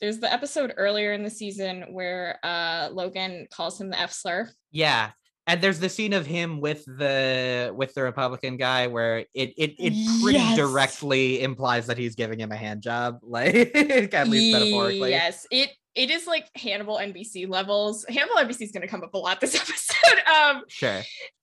there's 0.02 0.20
the 0.20 0.32
episode 0.32 0.74
earlier 0.78 1.14
in 1.14 1.24
the 1.24 1.30
season 1.30 1.84
where 1.94 2.40
uh 2.44 2.90
Logan 2.92 3.48
calls 3.52 3.80
him 3.80 3.90
the 3.90 4.00
F 4.00 4.12
slur. 4.12 4.50
Yeah. 4.72 5.12
And 5.48 5.62
there's 5.62 5.80
the 5.80 5.90
scene 5.90 6.14
of 6.14 6.26
him 6.26 6.60
with 6.60 6.84
the 6.86 7.72
with 7.76 7.94
the 7.94 8.02
Republican 8.02 8.58
guy 8.58 8.88
where 8.88 9.20
it 9.20 9.54
it, 9.56 9.76
it 9.78 10.22
pretty 10.24 10.40
Yes. 10.40 10.58
directly 10.58 11.42
implies 11.44 11.86
that 11.88 11.98
he's 12.00 12.16
giving 12.16 12.40
him 12.40 12.52
a 12.52 12.56
hand 12.56 12.82
job, 12.82 13.20
like 13.24 13.56
at 14.14 14.28
least 14.28 14.54
metaphorically. 14.58 15.12
Yes, 15.12 15.46
it 15.52 15.70
it 15.94 16.10
is 16.10 16.26
like 16.28 16.50
Hannibal 16.58 16.98
NBC 16.98 17.48
levels. 17.48 18.06
Hannibal 18.10 18.36
NBC 18.38 18.64
is 18.64 18.72
going 18.72 18.82
to 18.82 18.88
come 18.88 19.04
up 19.04 19.14
a 19.14 19.18
lot 19.18 19.40
this 19.40 19.56
episode. 19.62 20.28
Um, 20.28 20.64
Sure. 20.68 21.02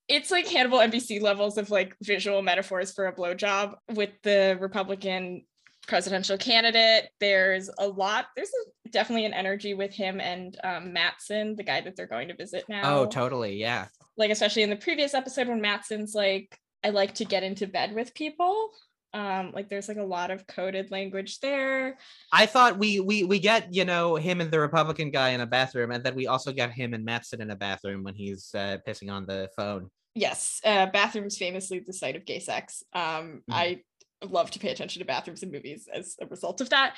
it's 0.09 0.29
like 0.29 0.47
Hannibal 0.47 0.79
NBC 0.79 1.21
levels 1.21 1.57
of 1.57 1.71
like 1.71 1.95
visual 2.03 2.41
metaphors 2.41 2.91
for 2.93 3.07
a 3.07 3.15
blowjob 3.15 3.75
with 3.95 4.11
the 4.23 4.57
Republican 4.59 5.45
presidential 5.87 6.37
candidate. 6.37 7.09
There's 7.19 7.69
a 7.77 7.87
lot. 7.87 8.27
There's 8.35 8.49
a, 8.49 8.89
definitely 8.89 9.25
an 9.25 9.33
energy 9.33 9.73
with 9.73 9.91
him 9.93 10.19
and 10.21 10.57
um, 10.63 10.93
Matsson, 10.93 11.55
the 11.55 11.63
guy 11.63 11.81
that 11.81 11.95
they're 11.95 12.07
going 12.07 12.27
to 12.29 12.35
visit 12.35 12.63
now. 12.69 12.99
Oh, 12.99 13.05
totally. 13.05 13.55
Yeah. 13.57 13.87
like 14.17 14.29
especially 14.31 14.63
in 14.63 14.69
the 14.69 14.75
previous 14.75 15.13
episode 15.13 15.47
when 15.47 15.61
Matsson's 15.61 16.13
like, 16.13 16.57
I 16.83 16.89
like 16.89 17.15
to 17.15 17.25
get 17.25 17.43
into 17.43 17.65
bed 17.67 17.93
with 17.95 18.13
people. 18.13 18.71
Um, 19.15 19.51
like 19.53 19.69
there's 19.69 19.87
like 19.87 19.97
a 19.97 20.03
lot 20.03 20.31
of 20.31 20.47
coded 20.47 20.89
language 20.89 21.39
there. 21.39 21.97
I 22.31 22.45
thought 22.47 22.79
we 22.79 22.99
we 22.99 23.23
we 23.23 23.37
get 23.37 23.71
you 23.71 23.85
know 23.85 24.15
him 24.15 24.41
and 24.41 24.49
the 24.49 24.59
Republican 24.59 25.11
guy 25.11 25.29
in 25.29 25.41
a 25.41 25.45
bathroom, 25.45 25.91
and 25.91 26.03
then 26.03 26.15
we 26.15 26.25
also 26.25 26.51
get 26.51 26.71
him 26.71 26.95
and 26.95 27.05
Matsson 27.05 27.39
in 27.39 27.51
a 27.51 27.55
bathroom 27.55 28.01
when 28.03 28.15
he's 28.15 28.49
uh, 28.55 28.77
pissing 28.87 29.11
on 29.11 29.27
the 29.27 29.49
phone. 29.55 29.91
Yes, 30.15 30.59
uh, 30.65 30.87
bathrooms 30.87 31.37
famously 31.37 31.79
the 31.85 31.93
site 31.93 32.15
of 32.15 32.25
gay 32.25 32.39
sex. 32.39 32.83
Um, 32.93 33.43
Mhm. 33.49 33.53
I 33.53 33.81
love 34.31 34.51
to 34.51 34.59
pay 34.59 34.69
attention 34.69 34.99
to 34.99 35.05
bathrooms 35.05 35.43
in 35.43 35.51
movies 35.51 35.87
as 35.93 36.15
a 36.21 36.25
result 36.27 36.61
of 36.61 36.69
that. 36.71 36.95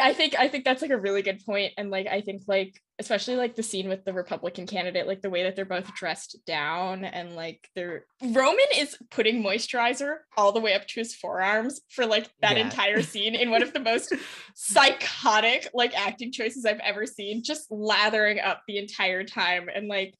I- 0.00 0.12
think 0.14 0.38
I 0.38 0.46
think 0.46 0.64
that's 0.64 0.80
like 0.80 0.92
a 0.92 0.96
really 0.96 1.22
good 1.22 1.38
point. 1.44 1.46
point, 1.46 1.72
and 1.76 1.90
like 1.90 2.06
I 2.06 2.20
think 2.20 2.42
like 2.46 2.80
especially 3.00 3.34
like 3.34 3.56
the 3.56 3.64
scene 3.64 3.88
with 3.88 4.04
the 4.04 4.12
Republican 4.12 4.64
candidate, 4.64 5.08
like 5.08 5.22
the 5.22 5.28
way 5.30 5.42
that 5.42 5.56
they're 5.56 5.64
both 5.64 5.92
dressed 5.96 6.36
down, 6.46 7.04
and 7.04 7.34
like 7.34 7.68
they're 7.74 8.06
Roman 8.22 8.64
is 8.76 8.96
putting 9.10 9.42
moisturizer 9.42 10.18
all 10.36 10.52
the 10.52 10.60
way 10.60 10.74
up 10.74 10.86
to 10.86 11.00
his 11.00 11.16
forearms 11.16 11.80
for 11.90 12.06
like 12.06 12.28
that 12.42 12.56
Yeah. 12.56 12.62
entire 12.64 13.02
scene 13.02 13.34
in 13.34 13.50
one 13.50 13.60
of 13.64 13.72
the 13.72 13.80
most 13.80 14.14
psychotic 14.54 15.68
like 15.74 15.98
acting 15.98 16.30
choices 16.30 16.64
I've 16.64 16.78
ever 16.80 17.04
seen, 17.04 17.42
just 17.42 17.66
lathering 17.70 18.38
up 18.38 18.62
the 18.68 18.78
entire 18.78 19.24
time, 19.24 19.68
and 19.74 19.88
like 19.88 20.14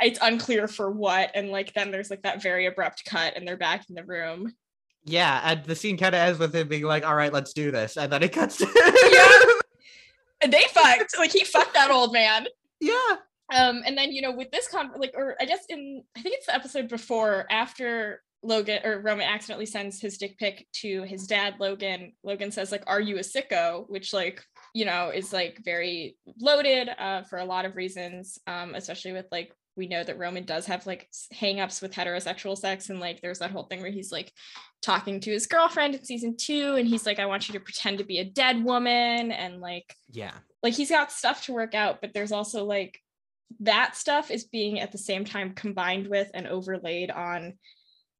it's 0.00 0.18
unclear 0.20 0.68
for 0.68 0.90
what, 0.90 1.30
and 1.34 1.48
like 1.50 1.72
then 1.72 1.90
there's 1.90 2.10
like 2.10 2.22
that 2.22 2.42
very 2.42 2.66
abrupt 2.66 3.04
cut, 3.06 3.34
and 3.34 3.48
they're 3.48 3.56
back 3.56 3.84
in 3.88 3.94
the 3.94 4.04
room. 4.04 4.52
Yeah, 5.06 5.40
and 5.44 5.64
the 5.64 5.76
scene 5.76 5.96
kind 5.96 6.14
of 6.14 6.20
ends 6.20 6.38
with 6.38 6.54
him 6.54 6.66
being 6.66 6.82
like, 6.82 7.06
"All 7.06 7.14
right, 7.14 7.32
let's 7.32 7.52
do 7.52 7.70
this," 7.70 7.96
and 7.96 8.12
then 8.12 8.22
it 8.24 8.32
cuts 8.32 8.56
to 8.58 8.66
Yeah. 9.12 9.52
And 10.42 10.52
they 10.52 10.64
fucked. 10.70 11.16
Like 11.18 11.32
he 11.32 11.44
fucked 11.44 11.74
that 11.74 11.90
old 11.90 12.12
man. 12.12 12.46
yeah. 12.80 13.16
Um, 13.54 13.82
and 13.86 13.96
then 13.96 14.10
you 14.10 14.20
know, 14.20 14.32
with 14.32 14.50
this 14.50 14.68
con 14.68 14.90
like, 14.96 15.12
or 15.14 15.36
I 15.40 15.44
guess 15.44 15.64
in 15.68 16.02
I 16.16 16.20
think 16.20 16.34
it's 16.36 16.46
the 16.46 16.54
episode 16.54 16.88
before 16.88 17.46
after 17.50 18.22
Logan 18.42 18.80
or 18.84 19.00
Roman 19.00 19.26
accidentally 19.28 19.66
sends 19.66 20.00
his 20.00 20.18
dick 20.18 20.36
pic 20.38 20.66
to 20.80 21.02
his 21.04 21.26
dad, 21.26 21.54
Logan. 21.58 22.12
Logan 22.22 22.50
says, 22.50 22.70
like, 22.72 22.84
are 22.86 23.00
you 23.00 23.16
a 23.16 23.20
sicko? 23.20 23.88
Which 23.88 24.12
like, 24.12 24.42
you 24.74 24.84
know, 24.84 25.10
is 25.14 25.32
like 25.32 25.60
very 25.64 26.16
loaded 26.40 26.90
uh, 26.98 27.22
for 27.22 27.38
a 27.38 27.44
lot 27.44 27.64
of 27.64 27.76
reasons, 27.76 28.38
um, 28.46 28.74
especially 28.74 29.12
with 29.12 29.26
like 29.30 29.52
we 29.76 29.86
know 29.88 30.02
that 30.02 30.18
Roman 30.18 30.44
does 30.44 30.66
have 30.66 30.86
like 30.86 31.08
hangups 31.34 31.82
with 31.82 31.92
heterosexual 31.92 32.56
sex. 32.56 32.88
And 32.88 33.00
like 33.00 33.20
there's 33.20 33.40
that 33.40 33.50
whole 33.50 33.64
thing 33.64 33.82
where 33.82 33.90
he's 33.90 34.10
like 34.10 34.32
talking 34.82 35.20
to 35.20 35.30
his 35.30 35.46
girlfriend 35.46 35.94
in 35.94 36.04
season 36.04 36.36
two, 36.36 36.76
and 36.76 36.88
he's 36.88 37.06
like, 37.06 37.18
I 37.18 37.26
want 37.26 37.48
you 37.48 37.54
to 37.54 37.60
pretend 37.60 37.98
to 37.98 38.04
be 38.04 38.18
a 38.18 38.24
dead 38.24 38.64
woman. 38.64 39.30
And 39.30 39.60
like, 39.60 39.94
yeah, 40.10 40.32
like 40.62 40.74
he's 40.74 40.90
got 40.90 41.12
stuff 41.12 41.44
to 41.46 41.52
work 41.52 41.74
out, 41.74 42.00
but 42.00 42.14
there's 42.14 42.32
also 42.32 42.64
like 42.64 42.98
that 43.60 43.96
stuff 43.96 44.30
is 44.30 44.44
being 44.44 44.80
at 44.80 44.92
the 44.92 44.98
same 44.98 45.24
time 45.24 45.54
combined 45.54 46.08
with 46.08 46.30
and 46.34 46.46
overlaid 46.46 47.10
on 47.10 47.54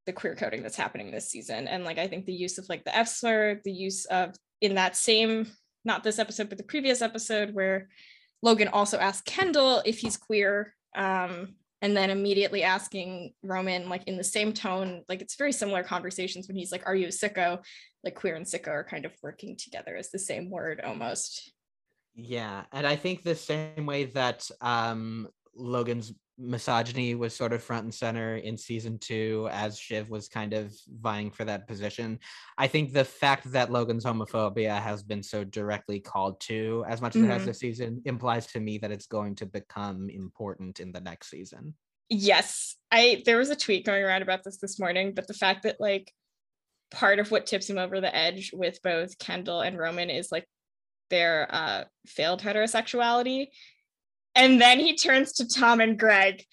the 0.04 0.12
queer 0.12 0.36
coding 0.36 0.62
that's 0.62 0.76
happening 0.76 1.10
this 1.10 1.28
season. 1.28 1.66
And 1.66 1.84
like 1.84 1.98
I 1.98 2.06
think 2.06 2.26
the 2.26 2.32
use 2.32 2.58
of 2.58 2.68
like 2.68 2.84
the 2.84 2.96
F 2.96 3.08
slur, 3.08 3.60
the 3.64 3.72
use 3.72 4.04
of 4.04 4.34
in 4.60 4.76
that 4.76 4.96
same, 4.96 5.48
not 5.84 6.04
this 6.04 6.18
episode, 6.18 6.48
but 6.48 6.58
the 6.58 6.64
previous 6.64 7.02
episode 7.02 7.54
where 7.54 7.88
Logan 8.42 8.68
also 8.68 8.98
asked 8.98 9.24
Kendall 9.24 9.82
if 9.84 9.98
he's 9.98 10.16
queer 10.16 10.75
um, 10.96 11.54
and 11.82 11.96
then 11.96 12.10
immediately 12.10 12.62
asking 12.62 13.32
Roman, 13.42 13.88
like 13.88 14.04
in 14.04 14.16
the 14.16 14.24
same 14.24 14.52
tone, 14.52 15.02
like 15.08 15.20
it's 15.20 15.36
very 15.36 15.52
similar 15.52 15.82
conversations 15.82 16.48
when 16.48 16.56
he's 16.56 16.72
like, 16.72 16.86
Are 16.86 16.96
you 16.96 17.06
a 17.06 17.10
sicko? 17.10 17.62
Like 18.02 18.14
queer 18.14 18.34
and 18.34 18.46
sicko 18.46 18.68
are 18.68 18.84
kind 18.84 19.04
of 19.04 19.12
working 19.22 19.56
together 19.56 19.94
as 19.94 20.10
the 20.10 20.18
same 20.18 20.50
word 20.50 20.80
almost. 20.80 21.52
Yeah. 22.14 22.64
And 22.72 22.86
I 22.86 22.96
think 22.96 23.22
the 23.22 23.34
same 23.34 23.84
way 23.84 24.06
that 24.06 24.48
um, 24.62 25.28
Logan's 25.56 26.12
misogyny 26.38 27.14
was 27.14 27.34
sort 27.34 27.52
of 27.52 27.62
front 27.62 27.84
and 27.84 27.94
center 27.94 28.36
in 28.36 28.56
season 28.58 28.98
two 28.98 29.48
as 29.50 29.78
Shiv 29.78 30.10
was 30.10 30.28
kind 30.28 30.52
of 30.52 30.74
vying 31.00 31.30
for 31.30 31.44
that 31.44 31.66
position. 31.66 32.18
I 32.58 32.66
think 32.66 32.92
the 32.92 33.04
fact 33.04 33.50
that 33.52 33.72
Logan's 33.72 34.04
homophobia 34.04 34.80
has 34.80 35.02
been 35.02 35.22
so 35.22 35.44
directly 35.44 35.98
called 35.98 36.40
to 36.42 36.84
as 36.88 37.00
much 37.00 37.16
as 37.16 37.22
mm-hmm. 37.22 37.30
it 37.30 37.32
has 37.32 37.42
mm-hmm. 37.42 37.48
this 37.48 37.58
season 37.58 38.02
implies 38.04 38.46
to 38.48 38.60
me 38.60 38.78
that 38.78 38.90
it's 38.90 39.06
going 39.06 39.34
to 39.36 39.46
become 39.46 40.10
important 40.10 40.80
in 40.80 40.92
the 40.92 41.00
next 41.00 41.30
season. 41.30 41.74
Yes. 42.08 42.76
I 42.92 43.22
there 43.24 43.38
was 43.38 43.50
a 43.50 43.56
tweet 43.56 43.86
going 43.86 44.04
around 44.04 44.22
about 44.22 44.44
this 44.44 44.58
this 44.58 44.78
morning, 44.78 45.12
but 45.14 45.26
the 45.26 45.34
fact 45.34 45.62
that 45.62 45.80
like 45.80 46.12
part 46.90 47.18
of 47.18 47.30
what 47.30 47.46
tips 47.46 47.68
him 47.68 47.78
over 47.78 48.00
the 48.00 48.14
edge 48.14 48.52
with 48.52 48.80
both 48.82 49.18
Kendall 49.18 49.60
and 49.60 49.78
Roman 49.78 50.10
is 50.10 50.30
like 50.30 50.46
their 51.08 51.48
uh 51.50 51.84
failed 52.06 52.42
heterosexuality 52.42 53.46
and 54.36 54.60
then 54.60 54.78
he 54.78 54.94
turns 54.94 55.32
to 55.34 55.48
Tom 55.48 55.80
and 55.80 55.98
Greg 55.98 56.44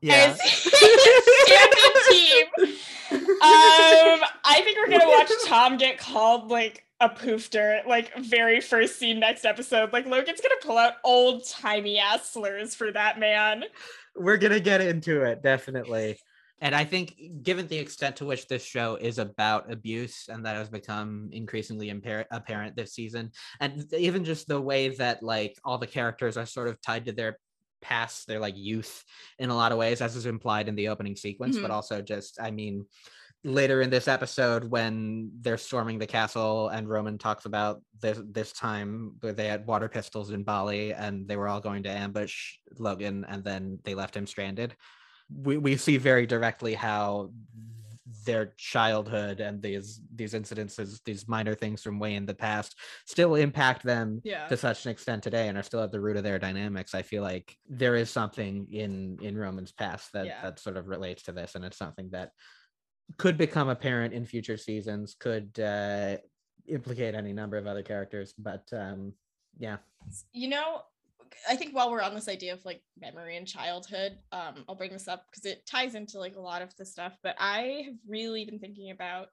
yeah. 0.00 0.34
as 0.34 0.38
champion 1.46 1.92
team. 2.10 2.76
Um, 3.10 4.20
I 4.44 4.60
think 4.62 4.78
we're 4.78 4.90
gonna 4.90 5.08
watch 5.08 5.30
Tom 5.46 5.76
get 5.76 5.98
called 5.98 6.50
like 6.50 6.84
a 7.00 7.08
poofter, 7.08 7.86
like 7.86 8.16
very 8.16 8.60
first 8.60 8.98
scene 8.98 9.20
next 9.20 9.44
episode. 9.44 9.92
Like 9.92 10.06
Logan's 10.06 10.40
gonna 10.40 10.54
pull 10.62 10.78
out 10.78 10.94
old 11.04 11.46
timey 11.46 11.98
ass 11.98 12.30
slurs 12.30 12.74
for 12.74 12.92
that 12.92 13.18
man. 13.18 13.64
We're 14.16 14.36
gonna 14.36 14.60
get 14.60 14.80
into 14.80 15.22
it 15.22 15.42
definitely. 15.42 16.18
And 16.60 16.74
I 16.74 16.84
think, 16.84 17.14
given 17.42 17.68
the 17.68 17.78
extent 17.78 18.16
to 18.16 18.24
which 18.24 18.48
this 18.48 18.64
show 18.64 18.96
is 18.96 19.18
about 19.18 19.70
abuse, 19.70 20.28
and 20.28 20.44
that 20.44 20.56
has 20.56 20.68
become 20.68 21.28
increasingly 21.32 21.88
impar- 21.90 22.24
apparent 22.30 22.74
this 22.74 22.94
season, 22.94 23.30
and 23.60 23.92
even 23.94 24.24
just 24.24 24.48
the 24.48 24.60
way 24.60 24.88
that 24.96 25.22
like 25.22 25.56
all 25.64 25.78
the 25.78 25.86
characters 25.86 26.36
are 26.36 26.46
sort 26.46 26.68
of 26.68 26.80
tied 26.80 27.06
to 27.06 27.12
their 27.12 27.38
past, 27.80 28.26
their 28.26 28.40
like 28.40 28.56
youth 28.56 29.04
in 29.38 29.50
a 29.50 29.54
lot 29.54 29.72
of 29.72 29.78
ways, 29.78 30.00
as 30.00 30.16
is 30.16 30.26
implied 30.26 30.68
in 30.68 30.74
the 30.74 30.88
opening 30.88 31.14
sequence, 31.14 31.54
mm-hmm. 31.54 31.62
but 31.62 31.70
also 31.70 32.02
just, 32.02 32.40
I 32.40 32.50
mean, 32.50 32.86
later 33.44 33.80
in 33.82 33.90
this 33.90 34.08
episode 34.08 34.64
when 34.64 35.30
they're 35.40 35.56
storming 35.56 35.98
the 35.98 36.06
castle 36.06 36.68
and 36.70 36.88
Roman 36.88 37.18
talks 37.18 37.44
about 37.44 37.80
this 38.00 38.20
this 38.32 38.52
time 38.52 39.14
where 39.20 39.32
they 39.32 39.46
had 39.46 39.64
water 39.64 39.88
pistols 39.88 40.32
in 40.32 40.42
Bali 40.42 40.92
and 40.92 41.28
they 41.28 41.36
were 41.36 41.46
all 41.46 41.60
going 41.60 41.84
to 41.84 41.88
ambush 41.88 42.56
Logan 42.78 43.24
and 43.28 43.44
then 43.44 43.78
they 43.84 43.94
left 43.94 44.16
him 44.16 44.26
stranded 44.26 44.74
we, 45.34 45.58
we 45.58 45.76
see 45.76 45.96
very 45.96 46.26
directly 46.26 46.74
how 46.74 47.30
their 48.24 48.52
childhood 48.58 49.40
and 49.40 49.62
these 49.62 50.02
these 50.14 50.34
incidences 50.34 51.00
these 51.06 51.26
minor 51.28 51.54
things 51.54 51.82
from 51.82 51.98
way 51.98 52.14
in 52.14 52.26
the 52.26 52.34
past 52.34 52.76
still 53.06 53.34
impact 53.34 53.82
them 53.82 54.20
yeah. 54.22 54.46
to 54.48 54.56
such 54.56 54.84
an 54.84 54.90
extent 54.90 55.22
today 55.22 55.48
and 55.48 55.56
are 55.56 55.62
still 55.62 55.82
at 55.82 55.90
the 55.92 56.00
root 56.00 56.16
of 56.16 56.22
their 56.22 56.38
dynamics 56.38 56.94
i 56.94 57.00
feel 57.00 57.22
like 57.22 57.56
there 57.70 57.96
is 57.96 58.10
something 58.10 58.66
in 58.70 59.16
in 59.22 59.36
roman's 59.36 59.72
past 59.72 60.12
that 60.12 60.26
yeah. 60.26 60.42
that 60.42 60.58
sort 60.58 60.76
of 60.76 60.88
relates 60.88 61.22
to 61.22 61.32
this 61.32 61.54
and 61.54 61.64
it's 61.64 61.78
something 61.78 62.10
that 62.10 62.32
could 63.16 63.38
become 63.38 63.70
apparent 63.70 64.12
in 64.12 64.26
future 64.26 64.58
seasons 64.58 65.16
could 65.18 65.58
uh 65.60 66.16
implicate 66.66 67.14
any 67.14 67.32
number 67.32 67.56
of 67.56 67.66
other 67.66 67.82
characters 67.82 68.34
but 68.38 68.68
um 68.74 69.12
yeah 69.58 69.78
you 70.32 70.48
know 70.48 70.82
I 71.48 71.56
think 71.56 71.74
while 71.74 71.90
we're 71.90 72.02
on 72.02 72.14
this 72.14 72.28
idea 72.28 72.52
of 72.52 72.64
like 72.64 72.82
memory 73.00 73.36
and 73.36 73.46
childhood, 73.46 74.18
um, 74.32 74.64
I'll 74.68 74.74
bring 74.74 74.92
this 74.92 75.08
up 75.08 75.24
because 75.30 75.44
it 75.44 75.66
ties 75.66 75.94
into 75.94 76.18
like 76.18 76.36
a 76.36 76.40
lot 76.40 76.62
of 76.62 76.74
the 76.76 76.84
stuff. 76.84 77.16
But 77.22 77.36
I 77.38 77.82
have 77.86 77.94
really 78.06 78.44
been 78.44 78.58
thinking 78.58 78.90
about 78.90 79.28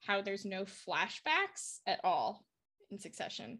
how 0.00 0.20
there's 0.20 0.44
no 0.44 0.64
flashbacks 0.64 1.78
at 1.86 2.00
all 2.04 2.44
in 2.90 2.98
Succession. 2.98 3.58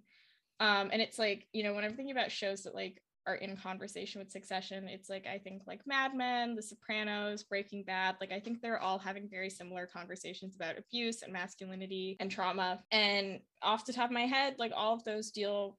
Um, 0.61 0.91
and 0.93 1.01
it's 1.03 1.19
like, 1.19 1.47
you 1.53 1.65
know, 1.65 1.75
when 1.75 1.85
I'm 1.85 1.95
thinking 1.95 2.13
about 2.13 2.31
shows 2.31 2.63
that 2.65 2.75
like 2.75 3.03
are 3.27 3.37
in 3.37 3.57
conversation 3.57 4.21
with 4.21 4.31
Succession, 4.31 4.89
it's 4.89 5.09
like 5.09 5.27
I 5.27 5.39
think 5.39 5.63
like 5.67 5.81
Mad 5.87 6.15
Men, 6.15 6.55
The 6.55 6.63
Sopranos, 6.63 7.43
Breaking 7.43 7.85
Bad, 7.85 8.17
like 8.21 8.33
I 8.33 8.41
think 8.41 8.61
they're 8.61 8.81
all 8.81 8.99
having 8.99 9.29
very 9.29 9.51
similar 9.51 9.87
conversations 9.87 10.57
about 10.57 10.79
abuse 10.79 11.23
and 11.23 11.33
masculinity 11.33 12.17
and 12.21 12.31
trauma. 12.31 12.83
And 12.91 13.41
off 13.63 13.87
the 13.87 13.93
top 13.93 14.11
of 14.11 14.15
my 14.15 14.27
head, 14.27 14.57
like 14.59 14.73
all 14.75 14.95
of 14.95 15.05
those 15.05 15.31
deal 15.31 15.79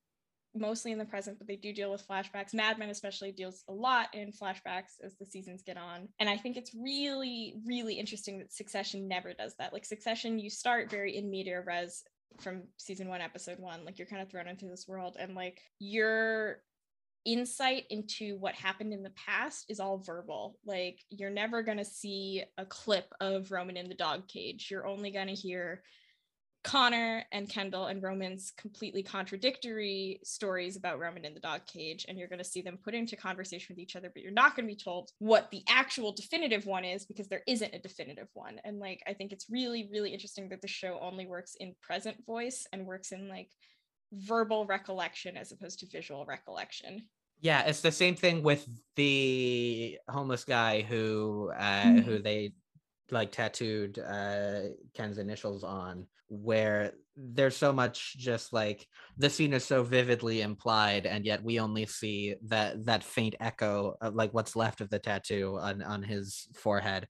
mostly 0.56 0.91
in 0.91 0.97
the 0.97 1.06
present, 1.06 1.38
but 1.38 1.47
they 1.47 1.56
do 1.56 1.74
deal 1.74 1.91
with 1.91 2.08
flashbacks. 2.08 2.54
Mad 2.54 2.78
Men 2.78 2.89
especially 2.89 3.32
deals 3.32 3.64
a 3.68 3.74
lot 3.74 4.14
in 4.14 4.32
flashbacks 4.32 4.99
as 5.04 5.16
the 5.16 5.26
seasons 5.26 5.64
get 5.64 5.78
on. 5.78 6.08
And 6.20 6.30
I 6.30 6.38
think 6.38 6.58
it's 6.58 6.76
really, 6.76 7.56
really 7.66 7.95
interesting 7.95 8.39
that 8.39 8.54
Succession 8.54 9.08
never 9.08 9.34
does 9.34 9.56
that. 9.58 9.74
Like 9.74 9.86
Succession, 9.86 10.39
you 10.39 10.49
start 10.49 10.89
very 10.89 11.18
in 11.18 11.30
media 11.30 11.62
res 11.62 12.04
from 12.39 12.64
season 12.78 13.08
one, 13.08 13.22
episode 13.22 13.60
one. 13.60 13.86
Like 13.86 13.97
you're 13.97 14.08
kind 14.08 14.22
of 14.22 14.30
thrown 14.30 14.47
into 14.47 14.66
this 14.66 14.88
world 14.88 15.18
and 15.20 15.36
like 15.36 15.62
your 15.80 16.62
insight 17.26 17.86
into 17.89 18.38
what 18.38 18.54
happened 18.54 18.93
in 18.93 19.04
the 19.04 19.12
past 19.12 19.66
is 19.70 19.80
all 19.80 19.97
verbal. 19.97 20.58
Like 20.66 20.99
you're 21.10 21.30
never 21.30 21.64
going 21.64 21.78
to 21.78 21.86
see 21.86 22.43
a 22.58 22.66
clip 22.66 23.14
of 23.22 23.51
Roman 23.51 23.78
in 23.78 23.89
the 23.89 23.95
dog 23.95 24.28
cage. 24.28 24.68
You're 24.70 24.88
only 24.88 25.12
going 25.12 25.28
to 25.28 25.34
hear 25.34 25.84
Connor 26.64 27.26
and 27.32 27.49
Kendall 27.49 27.88
and 27.88 28.01
Roman's 28.01 28.53
completely 28.57 29.03
contradictory 29.03 30.20
stories 30.24 30.78
about 30.78 30.99
Roman 30.99 31.26
in 31.26 31.34
the 31.34 31.39
dog 31.39 31.61
cage, 31.68 32.05
and 32.07 32.18
you're 32.18 32.30
going 32.30 32.39
to 32.39 32.45
see 32.45 32.61
them 32.61 32.80
put 32.82 32.93
into 32.93 33.18
conversation 33.18 33.74
with 33.76 33.80
each 33.80 33.95
other, 33.95 34.09
but 34.14 34.24
you're 34.24 34.32
not 34.32 34.55
going 34.55 34.68
to 34.68 34.74
be 34.74 34.82
told 34.82 35.11
what 35.20 35.51
the 35.51 35.64
actual 35.68 36.14
definitive 36.14 36.66
one 36.66 36.86
is 36.86 37.05
because 37.05 37.28
there 37.28 37.43
isn't 37.47 37.76
a 37.76 37.80
definitive 37.80 38.30
one. 38.34 38.61
And 38.64 38.80
like, 38.80 39.03
I 39.07 39.14
think 39.14 39.34
it's 39.34 39.49
really, 39.49 39.89
really 39.91 40.14
interesting 40.14 40.47
that 40.49 40.61
the 40.61 40.68
show 40.68 40.99
only 41.01 41.28
works 41.28 41.55
in 41.59 41.76
present 41.82 42.26
voice 42.26 42.66
and 42.72 42.86
works 42.86 43.11
in 43.11 43.28
like 43.28 43.49
verbal 44.14 44.66
recollection 44.66 45.36
as 45.36 45.51
opposed 45.51 45.80
to 45.80 45.88
visual 45.88 46.26
recollection. 46.26 47.03
Yeah, 47.41 47.64
it's 47.64 47.82
the 47.82 47.91
same 47.91 48.16
thing 48.16 48.41
with 48.41 48.66
the 48.95 49.99
homeless 50.07 50.45
guy 50.45 50.82
who 50.82 51.51
uh, 51.57 51.84
mm-hmm. 51.84 51.97
who 51.99 52.20
they 52.20 52.53
like 53.14 53.32
tattooed 53.32 53.99
uh 53.99 54.61
Ken's 54.93 55.18
initials 55.18 55.64
on 55.64 56.07
where 56.30 56.93
there's 57.16 57.55
so 57.55 57.72
much 57.72 58.18
just 58.18 58.53
like 58.53 58.88
the 59.18 59.30
scene 59.30 59.53
is 59.53 59.64
so 59.64 59.84
vividly 59.84 60.41
implied 60.41 61.05
and 61.05 61.26
yet 61.26 61.43
we 61.43 61.59
only 61.59 61.86
see 61.86 62.36
that 62.43 62.84
that 62.86 63.03
faint 63.03 63.36
echo 63.39 63.95
of 64.01 64.16
like 64.16 64.34
what's 64.34 64.55
left 64.55 64.82
of 64.82 64.89
the 64.89 64.99
tattoo 64.99 65.57
on 65.61 65.84
on 65.84 66.01
his 66.01 66.47
forehead 66.55 67.07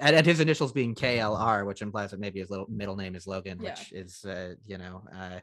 and, 0.00 0.16
and 0.16 0.26
his 0.26 0.40
initials 0.40 0.72
being 0.72 0.94
KLR 0.94 1.64
which 1.64 1.80
implies 1.80 2.10
that 2.10 2.20
maybe 2.20 2.40
his 2.40 2.50
little 2.50 2.66
middle 2.68 2.96
name 2.96 3.14
is 3.14 3.26
Logan 3.26 3.58
yeah. 3.62 3.70
which 3.70 3.92
is 3.92 4.24
uh 4.24 4.54
you 4.66 4.78
know 4.78 5.02
uh 5.16 5.38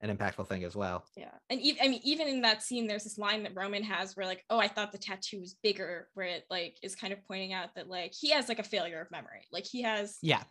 an 0.00 0.14
impactful 0.14 0.46
thing 0.48 0.64
as 0.64 0.76
well. 0.76 1.04
Yeah. 1.16 1.30
And 1.48 1.60
even, 1.60 1.82
I 1.82 1.88
mean, 1.88 2.00
even 2.04 2.28
in 2.28 2.42
that 2.42 2.62
scene, 2.62 2.86
there's 2.86 3.04
this 3.04 3.18
line 3.18 3.42
that 3.44 3.54
Roman 3.54 3.82
has 3.82 4.16
where 4.16 4.26
like, 4.26 4.44
oh, 4.50 4.58
I 4.58 4.68
thought 4.68 4.92
the 4.92 4.98
tattoo 4.98 5.40
was 5.40 5.56
bigger, 5.62 6.08
where 6.14 6.26
it 6.26 6.44
like 6.50 6.78
is 6.82 6.94
kind 6.94 7.12
of 7.12 7.24
pointing 7.26 7.52
out 7.52 7.74
that 7.76 7.88
like 7.88 8.12
he 8.12 8.30
has 8.30 8.48
like 8.48 8.58
a 8.58 8.64
failure 8.64 9.00
of 9.00 9.10
memory. 9.10 9.46
Like 9.50 9.64
he 9.64 9.82
has 9.82 10.18
yeah 10.22 10.42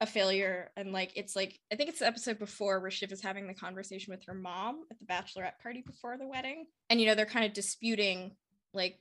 a 0.00 0.06
failure. 0.06 0.70
And 0.76 0.92
like 0.92 1.12
it's 1.14 1.36
like 1.36 1.58
I 1.72 1.76
think 1.76 1.90
it's 1.90 1.98
the 1.98 2.06
episode 2.06 2.38
before 2.38 2.80
where 2.80 2.90
Shiv 2.90 3.12
is 3.12 3.22
having 3.22 3.46
the 3.46 3.54
conversation 3.54 4.12
with 4.12 4.24
her 4.26 4.34
mom 4.34 4.84
at 4.90 4.98
the 4.98 5.04
bachelorette 5.04 5.58
party 5.62 5.82
before 5.86 6.16
the 6.16 6.26
wedding. 6.26 6.66
And 6.88 7.00
you 7.00 7.06
know, 7.06 7.14
they're 7.14 7.26
kind 7.26 7.44
of 7.44 7.52
disputing 7.52 8.32
like 8.72 8.98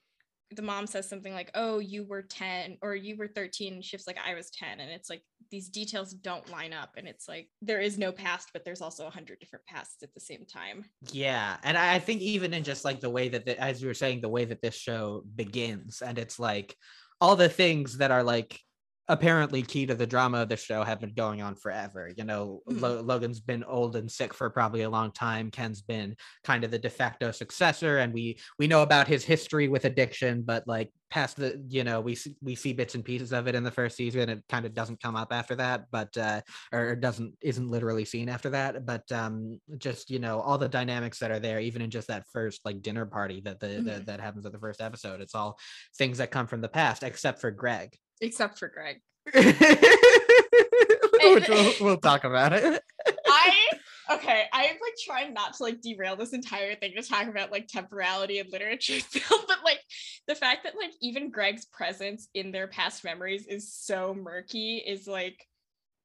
the 0.51 0.61
mom 0.61 0.87
says 0.87 1.07
something 1.07 1.33
like, 1.33 1.51
"Oh, 1.53 1.79
you 1.79 2.03
were 2.03 2.21
10 2.21 2.77
or 2.81 2.95
you 2.95 3.15
were 3.17 3.27
13." 3.27 3.81
Shiv's 3.81 4.07
like, 4.07 4.17
"I 4.23 4.33
was 4.33 4.49
10." 4.49 4.79
And 4.79 4.91
it's 4.91 5.09
like 5.09 5.23
these 5.51 5.69
details 5.69 6.13
don't 6.13 6.49
line 6.51 6.73
up 6.73 6.91
and 6.97 7.07
it's 7.07 7.27
like 7.27 7.47
there 7.61 7.79
is 7.79 7.97
no 7.97 8.11
past 8.11 8.49
but 8.53 8.63
there's 8.63 8.81
also 8.81 9.07
a 9.07 9.09
hundred 9.09 9.39
different 9.39 9.65
pasts 9.65 10.03
at 10.03 10.13
the 10.13 10.19
same 10.19 10.45
time 10.45 10.85
yeah 11.11 11.57
and 11.63 11.77
i 11.77 11.97
think 11.97 12.21
even 12.21 12.53
in 12.53 12.63
just 12.63 12.85
like 12.85 12.99
the 12.99 13.09
way 13.09 13.29
that 13.29 13.45
the, 13.45 13.59
as 13.59 13.81
you 13.81 13.87
were 13.87 13.93
saying 13.93 14.21
the 14.21 14.29
way 14.29 14.45
that 14.45 14.61
this 14.61 14.75
show 14.75 15.23
begins 15.35 16.01
and 16.01 16.17
it's 16.17 16.39
like 16.39 16.75
all 17.21 17.35
the 17.35 17.49
things 17.49 17.97
that 17.97 18.11
are 18.11 18.23
like 18.23 18.59
apparently 19.09 19.61
key 19.63 19.85
to 19.87 19.95
the 19.95 20.07
drama 20.07 20.43
of 20.43 20.49
the 20.49 20.55
show 20.55 20.83
have 20.83 21.01
been 21.01 21.13
going 21.13 21.41
on 21.41 21.55
forever. 21.55 22.09
You 22.15 22.23
know. 22.23 22.61
Lo- 22.67 23.01
Logan's 23.01 23.39
been 23.41 23.63
old 23.65 23.95
and 23.97 24.09
sick 24.09 24.33
for 24.33 24.49
probably 24.49 24.83
a 24.83 24.89
long 24.89 25.11
time. 25.11 25.51
Ken's 25.51 25.81
been 25.81 26.15
kind 26.43 26.63
of 26.63 26.71
the 26.71 26.79
de 26.79 26.89
facto 26.89 27.31
successor, 27.31 27.97
and 27.97 28.13
we 28.13 28.39
we 28.57 28.67
know 28.67 28.83
about 28.83 29.07
his 29.07 29.25
history 29.25 29.67
with 29.67 29.83
addiction, 29.85 30.43
but 30.43 30.63
like 30.67 30.91
past 31.09 31.37
the 31.37 31.59
you 31.69 31.83
know 31.83 31.99
we 31.99 32.13
see, 32.13 32.35
we 32.41 32.53
see 32.53 32.71
bits 32.71 32.93
and 32.93 33.03
pieces 33.03 33.33
of 33.33 33.47
it 33.47 33.55
in 33.55 33.63
the 33.63 33.71
first 33.71 33.97
season. 33.97 34.29
It 34.29 34.43
kind 34.47 34.65
of 34.65 34.73
doesn't 34.75 35.01
come 35.01 35.15
up 35.15 35.33
after 35.33 35.55
that, 35.55 35.85
but 35.91 36.15
uh, 36.17 36.41
or 36.71 36.95
doesn't 36.95 37.33
isn't 37.41 37.67
literally 37.67 38.05
seen 38.05 38.29
after 38.29 38.51
that. 38.51 38.85
But 38.85 39.11
um, 39.11 39.59
just 39.79 40.09
you 40.11 40.19
know 40.19 40.39
all 40.39 40.57
the 40.59 40.69
dynamics 40.69 41.19
that 41.19 41.31
are 41.31 41.39
there, 41.39 41.59
even 41.59 41.81
in 41.81 41.89
just 41.89 42.07
that 42.09 42.25
first 42.31 42.61
like 42.63 42.81
dinner 42.83 43.05
party 43.07 43.41
that 43.45 43.59
the, 43.59 43.67
the 43.67 43.91
Mhm. 43.91 44.05
that 44.05 44.21
happens 44.21 44.45
at 44.45 44.51
the 44.51 44.59
first 44.59 44.81
episode, 44.81 45.19
it's 45.21 45.35
all 45.35 45.57
things 45.97 46.19
that 46.19 46.31
come 46.31 46.45
from 46.47 46.61
the 46.61 46.69
past, 46.69 47.01
except 47.03 47.41
for 47.41 47.49
Greg. 47.51 47.97
Except 48.21 48.59
for 48.59 48.67
Greg. 48.67 49.01
Which 51.33 51.49
we'll, 51.49 51.73
we'll 51.81 51.97
talk 51.97 52.23
about 52.23 52.53
it. 52.53 52.81
I 53.27 53.53
okay, 54.11 54.45
I'm 54.51 54.71
like 54.71 54.93
trying 55.05 55.33
not 55.33 55.53
to 55.55 55.63
like 55.63 55.81
derail 55.81 56.15
this 56.15 56.33
entire 56.33 56.75
thing 56.75 56.93
to 56.95 57.03
talk 57.07 57.27
about 57.27 57.51
like 57.51 57.67
temporality 57.67 58.39
and 58.39 58.51
literature 58.51 58.99
still, 58.99 59.39
but 59.47 59.59
like 59.63 59.79
the 60.27 60.35
fact 60.35 60.63
that 60.63 60.75
like 60.75 60.91
even 61.01 61.31
Greg's 61.31 61.65
presence 61.65 62.27
in 62.33 62.51
their 62.51 62.67
past 62.67 63.03
memories 63.03 63.45
is 63.47 63.73
so 63.73 64.13
murky 64.13 64.77
is 64.77 65.07
like 65.07 65.45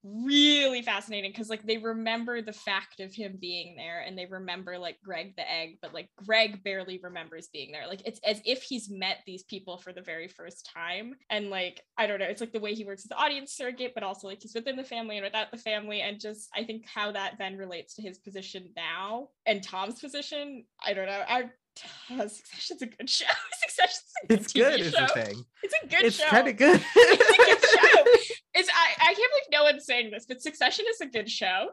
really 0.05 0.83
fascinating 0.83 1.31
because 1.31 1.49
like 1.49 1.67
they 1.67 1.79
remember 1.79 2.43
the 2.43 2.53
fact 2.53 3.01
of 3.01 3.13
him 3.15 3.39
being 3.41 3.75
there 3.75 4.01
and 4.07 4.17
they 4.19 4.27
remember 4.27 4.79
like 4.79 4.99
Greg 5.03 5.35
the 5.37 5.51
egg, 5.51 5.79
but 5.81 5.95
like 5.95 6.11
Greg 6.25 6.63
barely 6.63 7.01
remembers 7.03 7.49
being 7.53 7.73
there. 7.73 7.87
Like 7.87 8.03
it's 8.07 8.21
as 8.25 8.41
if 8.45 8.63
he's 8.63 8.91
met 8.91 9.19
these 9.27 9.43
people 9.45 9.79
for 9.79 9.93
the 9.93 10.03
very 10.03 10.29
first 10.29 10.71
time. 10.75 11.15
And 11.31 11.49
like, 11.51 11.81
I 11.97 12.07
don't 12.07 12.19
know, 12.19 12.27
it's 12.27 12.41
like 12.43 12.53
the 12.53 12.61
way 12.61 12.75
he 12.75 12.85
works 12.85 13.05
as 13.05 13.09
the 13.09 13.17
audience 13.17 13.53
surrogate, 13.53 13.93
but 13.95 14.03
also 14.05 14.29
like 14.29 14.43
he's 14.43 14.55
within 14.55 14.77
the 14.77 14.85
family 14.85 15.17
and 15.17 15.25
without 15.25 15.51
the 15.51 15.59
family. 15.59 16.03
And 16.03 16.21
just 16.21 16.49
I 16.55 16.65
think 16.65 16.87
how 16.87 17.13
that 17.13 17.35
then 17.39 17.57
relates 17.57 17.95
to 17.95 18.03
his 18.03 18.19
position 18.19 18.71
now 18.77 19.29
and 19.47 19.63
Tom's 19.63 20.01
position. 20.01 20.65
I 20.85 20.93
don't 20.93 21.07
know. 21.07 21.23
I 21.27 21.45
Succession's 22.29 22.83
a 22.83 22.87
good 22.87 23.09
show. 23.11 23.25
Succession's 23.63 24.05
a 24.23 24.27
good 24.29 24.41
It's 24.41 24.53
TV 24.53 24.57
good, 24.61 24.81
is 24.81 24.93
show. 24.93 25.01
the 25.07 25.23
thing. 25.23 25.45
It's 25.63 25.75
a 25.83 25.87
good 25.89 26.05
It's 26.05 26.17
show. 26.17 26.27
kind 26.27 26.49
of 26.49 26.57
good. 26.57 26.81
it's 26.95 27.31
a 27.31 27.37
good 27.37 28.29
show. 28.29 28.35
It's 28.55 28.69
I, 28.69 28.93
I 29.01 29.15
can't 29.15 29.17
believe 29.17 29.51
no 29.53 29.65
one's 29.65 29.85
saying 29.85 30.11
this, 30.11 30.27
but 30.27 30.41
Succession 30.41 30.85
is 30.89 31.01
a 31.01 31.07
good 31.07 31.31
show. 31.31 31.69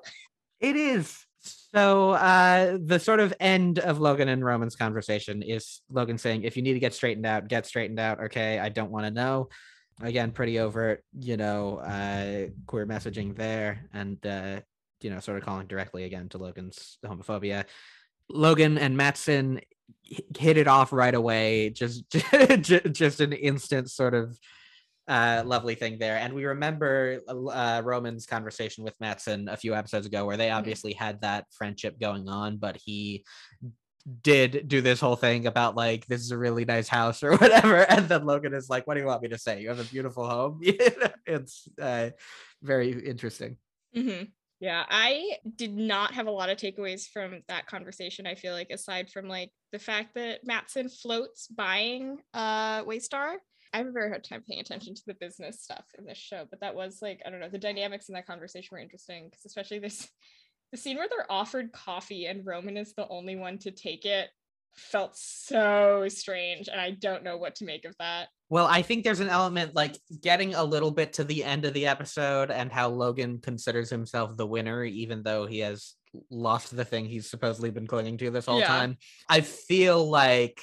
It 0.60 0.76
is. 0.76 1.26
So 1.74 2.12
uh 2.12 2.78
the 2.84 3.00
sort 3.00 3.20
of 3.20 3.34
end 3.40 3.80
of 3.80 4.00
Logan 4.00 4.28
and 4.28 4.44
Roman's 4.46 4.76
conversation 4.76 5.42
is 5.42 5.82
Logan 5.90 6.18
saying, 6.18 6.44
if 6.44 6.56
you 6.56 6.64
need 6.64 6.74
to 6.74 6.80
get 6.80 6.94
straightened 6.94 7.26
out, 7.26 7.48
get 7.48 7.66
straightened 7.66 8.00
out. 8.00 8.20
Okay, 8.26 8.60
I 8.60 8.70
don't 8.70 8.92
want 8.92 9.06
to 9.06 9.12
know. 9.12 9.50
Again, 10.02 10.32
pretty 10.32 10.60
overt, 10.60 11.04
you 11.20 11.38
know, 11.38 11.78
uh 11.78 12.48
queer 12.68 12.86
messaging 12.86 13.36
there 13.36 13.88
and 13.94 14.24
uh, 14.26 14.62
you 15.02 15.10
know, 15.10 15.20
sort 15.20 15.38
of 15.38 15.44
calling 15.44 15.68
directly 15.68 16.04
again 16.04 16.30
to 16.30 16.38
Logan's 16.38 16.98
homophobia. 17.04 17.66
Logan 18.30 18.78
and 18.78 18.96
Matsson 18.96 19.62
hit 20.38 20.58
it 20.58 20.68
off 20.68 20.94
right 20.94 21.14
away. 21.14 21.70
Just 21.70 22.10
ju- 22.62 22.80
just 22.82 23.20
an 23.20 23.34
instant 23.34 23.90
sort 23.90 24.14
of 24.14 24.38
uh 25.08 25.41
lovely 25.45 25.76
thing 25.76 25.97
there 25.97 26.18
and 26.18 26.34
we 26.34 26.45
remember 26.45 27.20
uh 27.28 27.82
roman's 27.84 28.26
conversation 28.26 28.84
with 28.84 28.99
matsson 28.99 29.49
a 29.49 29.58
few 29.58 29.74
episodes 29.74 30.06
ago 30.06 30.26
where 30.26 30.38
they 30.38 30.49
Mhm. 30.49 30.58
obviously 30.58 30.93
had 30.93 31.20
that 31.22 31.45
friendship 31.52 31.99
going 31.99 32.30
on 32.30 32.58
but 32.58 32.78
he 32.78 33.26
did 34.24 34.68
do 34.68 34.82
this 34.82 34.99
whole 34.99 35.16
thing 35.16 35.45
about 35.47 35.76
like 35.76 36.06
this 36.08 36.22
is 36.22 36.32
a 36.32 36.38
really 36.38 36.66
nice 36.66 36.88
house 36.88 37.24
or 37.24 37.32
whatever 37.38 37.78
and 37.89 38.08
then 38.10 38.26
logan 38.26 38.54
is 38.54 38.70
like 38.70 38.86
what 38.88 38.95
do 38.95 38.99
you 39.02 39.08
want 39.08 39.22
me 39.22 39.30
to 39.30 39.38
say 39.38 39.62
you 39.62 39.70
have 39.70 39.80
a 39.80 39.84
beautiful 39.86 40.28
home 40.28 40.60
it's 41.26 41.68
uh 41.82 42.10
very 42.62 42.91
interesting 43.06 43.58
Mm-hmm. 43.95 44.26
Yeah, 44.62 44.86
I 44.89 45.38
did 45.58 45.76
not 45.76 46.14
have 46.14 46.28
a 46.28 46.32
lot 46.32 46.49
of 46.49 46.58
takeaways 46.58 47.10
from 47.10 47.41
that 47.49 47.66
conversation. 47.66 48.26
I 48.28 48.36
feel 48.36 48.54
like 48.54 48.70
aside 48.70 49.10
from 49.10 49.28
like 49.28 49.52
the 49.72 49.80
fact 49.80 50.14
that 50.16 50.45
Matsson 50.45 50.88
floats 50.88 51.47
buying 51.47 52.20
uh 52.34 52.84
Waystar. 52.84 53.36
I 53.74 53.78
have 53.78 53.88
a 53.88 53.92
very 53.92 54.10
hard 54.10 54.24
time 54.24 54.44
paying 54.48 54.60
attention 54.60 54.96
to 54.96 55.02
the 55.08 55.14
business 55.14 55.62
stuff 55.62 55.86
in 55.98 56.06
this 56.06 56.18
show, 56.18 56.46
but 56.50 56.60
that 56.62 56.76
was 56.76 57.00
like 57.02 57.22
I 57.26 57.30
don't 57.30 57.40
know 57.40 57.50
the 57.50 57.58
dynamics 57.58 58.10
in 58.10 58.16
that 58.16 58.28
conversation 58.28 58.70
were 58.72 58.80
interesting 58.80 59.26
because 59.30 59.46
especially 59.46 59.80
this 59.80 60.10
the 60.72 60.78
scene 60.78 60.98
where 60.98 61.08
they're 61.10 61.32
offered 61.32 61.72
coffee 61.72 62.26
and 62.26 62.46
Roman 62.46 62.78
is 62.78 62.94
the 62.94 63.08
only 63.10 63.36
one 63.36 63.58
to 63.60 63.72
take 63.72 64.06
it 64.06 64.30
felt 64.76 65.18
so 65.18 66.06
strange 66.08 66.70
and 66.70 66.80
I 66.80 66.92
don't 66.92 67.24
know 67.24 67.38
what 67.38 67.56
to 67.56 67.66
make 67.66 67.84
of 67.86 67.96
that. 68.00 68.30
Well, 68.50 68.68
I 68.68 68.82
think 68.82 69.04
there's 69.04 69.20
an 69.20 69.30
element 69.30 69.76
like 69.76 69.98
getting 70.22 70.56
a 70.56 70.64
little 70.64 70.92
bit 70.92 71.14
to 71.14 71.24
the 71.24 71.44
end 71.44 71.66
of 71.66 71.74
the 71.74 71.88
episode 71.88 72.52
and 72.52 72.72
how 72.72 72.90
Logan 72.90 73.40
considers 73.40 73.90
himself 73.90 74.36
the 74.38 74.48
winner, 74.48 74.84
even 74.84 75.24
though 75.24 75.46
he 75.46 75.60
has 75.60 75.96
lost 76.30 76.76
the 76.76 76.86
thing 76.86 77.06
he's 77.06 77.30
supposedly 77.30 77.70
been 77.70 77.88
clinging 77.88 78.18
to 78.18 78.32
this 78.32 78.46
whole 78.46 78.60
Yeah. 78.60 78.68
time. 78.68 78.98
I 79.30 79.42
feel 79.42 80.10
like 80.10 80.62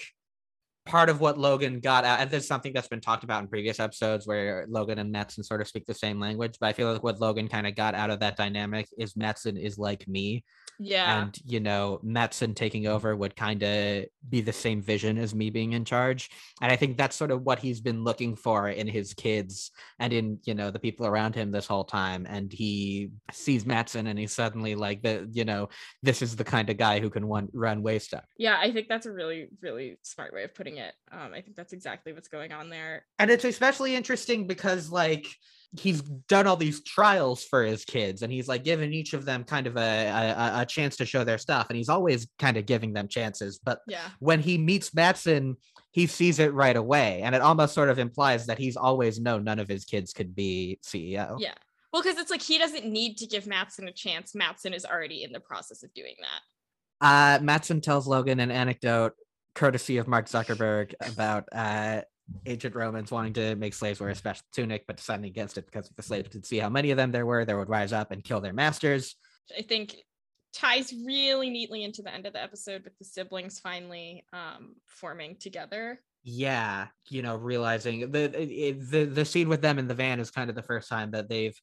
part 0.88 1.08
of 1.08 1.20
what 1.20 1.38
Logan 1.38 1.80
got 1.80 2.04
out, 2.04 2.20
and 2.20 2.30
there's 2.30 2.48
something 2.48 2.72
that's 2.72 2.88
been 2.88 3.00
talked 3.00 3.22
about 3.22 3.42
in 3.42 3.48
previous 3.48 3.78
episodes 3.78 4.26
where 4.26 4.66
Logan 4.68 4.98
and 4.98 5.12
Matsson 5.12 5.44
sort 5.44 5.60
of 5.60 5.68
speak 5.68 5.86
the 5.86 5.94
same 5.94 6.18
language, 6.18 6.56
but 6.60 6.66
I 6.68 6.72
feel 6.72 6.92
like 6.92 7.02
what 7.02 7.20
Logan 7.20 7.48
kind 7.48 7.66
of 7.66 7.76
got 7.76 7.94
out 7.94 8.10
of 8.10 8.20
that 8.20 8.36
dynamic 8.36 8.88
is 8.98 9.16
Matsson 9.16 9.56
is 9.56 9.78
like 9.78 10.08
me. 10.08 10.44
Yeah. 10.80 11.22
And, 11.22 11.36
you 11.44 11.58
know, 11.58 11.98
Matsson 12.04 12.54
taking 12.54 12.86
over 12.86 13.16
would 13.16 13.34
kind 13.34 13.62
of 13.64 14.04
be 14.28 14.40
the 14.40 14.52
same 14.52 14.80
vision 14.80 15.18
as 15.18 15.34
me 15.34 15.50
being 15.50 15.72
in 15.72 15.84
charge. 15.84 16.30
And 16.62 16.70
I 16.70 16.76
think 16.76 16.96
that's 16.96 17.16
sort 17.16 17.32
of 17.32 17.42
what 17.42 17.58
he's 17.58 17.80
been 17.80 18.04
looking 18.04 18.36
for 18.36 18.68
in 18.68 18.86
his 18.86 19.12
kids 19.12 19.72
and 19.98 20.12
in, 20.12 20.38
you 20.44 20.54
know, 20.54 20.70
the 20.70 20.78
people 20.78 21.04
around 21.04 21.34
him 21.34 21.50
this 21.50 21.66
whole 21.66 21.82
time. 21.82 22.26
And 22.28 22.52
he 22.52 23.10
sees 23.32 23.66
Matsson 23.66 24.06
and 24.06 24.16
he's 24.16 24.32
suddenly 24.32 24.76
like, 24.76 25.02
the, 25.02 25.28
you 25.32 25.44
know, 25.44 25.68
this 26.04 26.22
is 26.22 26.36
the 26.36 26.44
kind 26.44 26.70
of 26.70 26.76
guy 26.76 27.00
who 27.00 27.10
can 27.10 27.26
one, 27.26 27.48
run 27.52 27.82
Waystar. 27.82 28.22
yeah, 28.38 28.58
I 28.60 28.70
think 28.70 28.86
that's 28.88 29.06
a 29.06 29.12
really, 29.12 29.48
really 29.60 29.98
smart 30.02 30.32
way 30.32 30.44
of 30.44 30.54
putting 30.54 30.77
it. 30.78 30.94
Um, 31.12 31.32
I 31.34 31.40
think 31.42 31.56
that's 31.56 31.72
exactly 31.72 32.12
what's 32.12 32.28
going 32.28 32.52
on 32.52 32.70
there. 32.70 33.04
And 33.18 33.30
it's 33.30 33.44
especially 33.44 33.94
interesting 33.94 34.46
because, 34.46 34.90
like, 34.90 35.26
he's 35.78 36.00
done 36.00 36.46
all 36.46 36.56
these 36.56 36.82
trials 36.82 37.44
for 37.44 37.62
his 37.62 37.84
kids 37.84 38.22
and 38.22 38.32
he's 38.32 38.48
like 38.48 38.64
given 38.64 38.90
each 38.94 39.12
of 39.12 39.26
them 39.26 39.44
kind 39.44 39.66
of 39.66 39.76
a, 39.76 40.06
a, 40.08 40.62
a 40.62 40.66
chance 40.66 40.96
to 40.96 41.04
show 41.04 41.24
their 41.24 41.36
stuff 41.36 41.66
and 41.68 41.76
he's 41.76 41.90
always 41.90 42.26
kind 42.38 42.56
of 42.56 42.64
giving 42.64 42.94
them 42.94 43.06
chances 43.06 43.60
but 43.62 43.80
Yeah. 43.86 44.08
when 44.18 44.40
he 44.40 44.56
meets 44.56 44.94
Matsson, 44.94 45.58
he 45.90 46.06
sees 46.06 46.38
it 46.38 46.54
right 46.54 46.74
away. 46.76 47.20
And 47.22 47.34
it 47.34 47.42
almost 47.42 47.74
sort 47.74 47.90
of 47.90 47.98
implies 47.98 48.46
that 48.46 48.56
he's 48.58 48.78
always 48.78 49.20
known 49.20 49.44
none 49.44 49.58
of 49.58 49.68
his 49.68 49.84
kids 49.84 50.14
could 50.14 50.34
be 50.34 50.78
CEO. 50.82 51.36
Yeah. 51.38 51.52
Well, 51.92 52.02
because 52.02 52.16
it's 52.18 52.30
like 52.30 52.40
he 52.42 52.56
doesn't 52.58 52.86
need 52.86 53.18
to 53.18 53.26
give 53.26 53.46
Matsson 53.46 53.88
a 53.88 53.92
chance. 53.92 54.34
Matsson 54.34 54.72
is 54.72 54.86
already 54.86 55.22
in 55.22 55.32
the 55.32 55.40
process 55.40 55.82
of 55.82 55.92
doing 55.92 56.14
that. 56.20 56.40
Uh, 57.06 57.42
Matsson 57.44 57.82
tells 57.82 58.06
Logan 58.06 58.40
an 58.40 58.50
anecdote 58.50 59.12
courtesy 59.54 59.98
of 59.98 60.08
Mark 60.08 60.26
Zuckerberg 60.26 60.94
about 61.00 61.48
uh, 61.52 62.02
ancient 62.46 62.74
Romans 62.74 63.10
wanting 63.10 63.32
to 63.34 63.56
make 63.56 63.74
slaves 63.74 64.00
wear 64.00 64.10
a 64.10 64.14
special 64.14 64.44
tunic, 64.52 64.84
but 64.86 64.96
deciding 64.96 65.24
against 65.26 65.58
it 65.58 65.66
because 65.66 65.88
if 65.88 65.96
the 65.96 66.02
slaves 66.02 66.28
could 66.28 66.46
see 66.46 66.58
how 66.58 66.68
many 66.68 66.90
of 66.90 66.96
them 66.96 67.12
there 67.12 67.26
were, 67.26 67.44
they 67.44 67.54
would 67.54 67.68
rise 67.68 67.92
up 67.92 68.10
and 68.10 68.24
kill 68.24 68.40
their 68.40 68.52
masters. 68.52 69.16
I 69.56 69.62
think 69.62 69.96
ties 70.52 70.92
really 71.04 71.50
neatly 71.50 71.84
into 71.84 72.02
the 72.02 72.12
end 72.12 72.26
of 72.26 72.32
the 72.32 72.42
episode 72.42 72.82
with 72.84 72.96
the 72.98 73.04
siblings 73.04 73.58
finally 73.60 74.24
um, 74.32 74.76
forming 74.86 75.36
together. 75.36 76.00
yeah 76.24 76.88
you 77.08 77.22
know 77.22 77.36
realizing 77.36 78.10
the 78.10 78.26
the 78.90 79.04
the 79.04 79.24
scene 79.24 79.48
with 79.48 79.62
them 79.62 79.78
in 79.78 79.86
the 79.86 79.94
van 79.94 80.20
is 80.20 80.30
kind 80.30 80.50
of 80.50 80.56
the 80.56 80.62
first 80.62 80.88
time 80.88 81.10
that 81.12 81.28
they've 81.28 81.58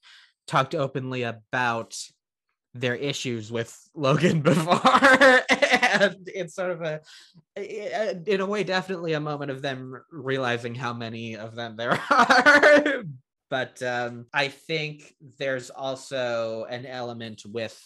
talked 0.47 0.75
openly 0.75 1.23
about 1.23 1.95
their 2.75 2.95
issues 2.95 3.51
with 3.51 3.75
Logan 3.95 4.41
before. 4.51 4.81
And 5.49 6.27
it's 6.27 6.53
sort 6.55 6.71
of 6.71 6.81
a, 6.81 7.01
in 7.55 8.41
a 8.41 8.45
way 8.45 8.63
definitely 8.63 9.13
a 9.13 9.19
moment 9.19 9.49
of 9.49 9.61
them 9.61 10.03
realizing 10.11 10.75
how 10.75 10.93
many 10.93 11.35
of 11.37 11.55
them 11.55 11.75
there 11.77 11.99
are. 12.11 13.03
But 13.49 13.81
um 13.81 14.25
I 14.33 14.49
think 14.49 15.13
there's 15.39 15.69
also 15.69 16.65
an 16.69 16.85
element 16.85 17.43
with 17.45 17.79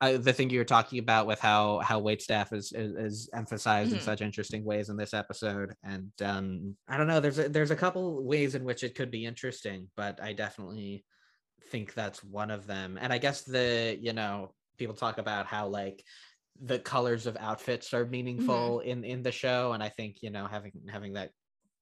uh, 0.00 0.16
the 0.18 0.32
thing 0.32 0.50
you 0.50 0.58
were 0.58 0.64
talking 0.64 0.98
about 0.98 1.28
with 1.28 1.38
how 1.38 1.78
how 1.78 2.00
wait 2.00 2.20
staff 2.20 2.52
is 2.52 2.72
is, 2.72 2.92
is 2.96 3.30
emphasized 3.34 3.92
in 3.92 3.98
Mhm. 3.98 4.02
such 4.02 4.20
interesting 4.22 4.64
ways 4.64 4.88
in 4.88 4.96
this 4.96 5.14
episode. 5.14 5.74
And 5.84 6.10
um 6.24 6.76
i 6.88 6.96
don't 6.96 7.06
know 7.06 7.20
there's 7.20 7.38
a, 7.38 7.48
there's 7.48 7.70
a 7.70 7.76
couple 7.76 8.24
ways 8.24 8.54
in 8.56 8.64
which 8.64 8.82
it 8.82 8.94
could 8.96 9.10
be 9.12 9.24
interesting 9.26 9.88
but 9.96 10.20
i 10.20 10.32
definitely 10.32 11.04
think 11.70 11.94
that's 11.94 12.22
one 12.22 12.50
of 12.50 12.66
them. 12.66 12.98
And 13.00 13.12
i 13.12 13.18
guess 13.18 13.42
the 13.42 13.96
you 14.00 14.12
know 14.12 14.52
people 14.78 14.94
talk 14.94 15.18
about 15.18 15.46
how 15.46 15.68
like 15.68 16.02
the 16.60 16.78
colors 16.78 17.26
of 17.26 17.36
outfits 17.38 17.94
are 17.94 18.06
meaningful 18.06 18.80
mm-hmm. 18.80 18.88
in 18.88 19.04
in 19.04 19.22
the 19.22 19.32
show. 19.32 19.72
And 19.72 19.82
i 19.82 19.88
think 19.88 20.18
you 20.22 20.30
know 20.30 20.46
having 20.46 20.72
having 20.90 21.14
that 21.14 21.30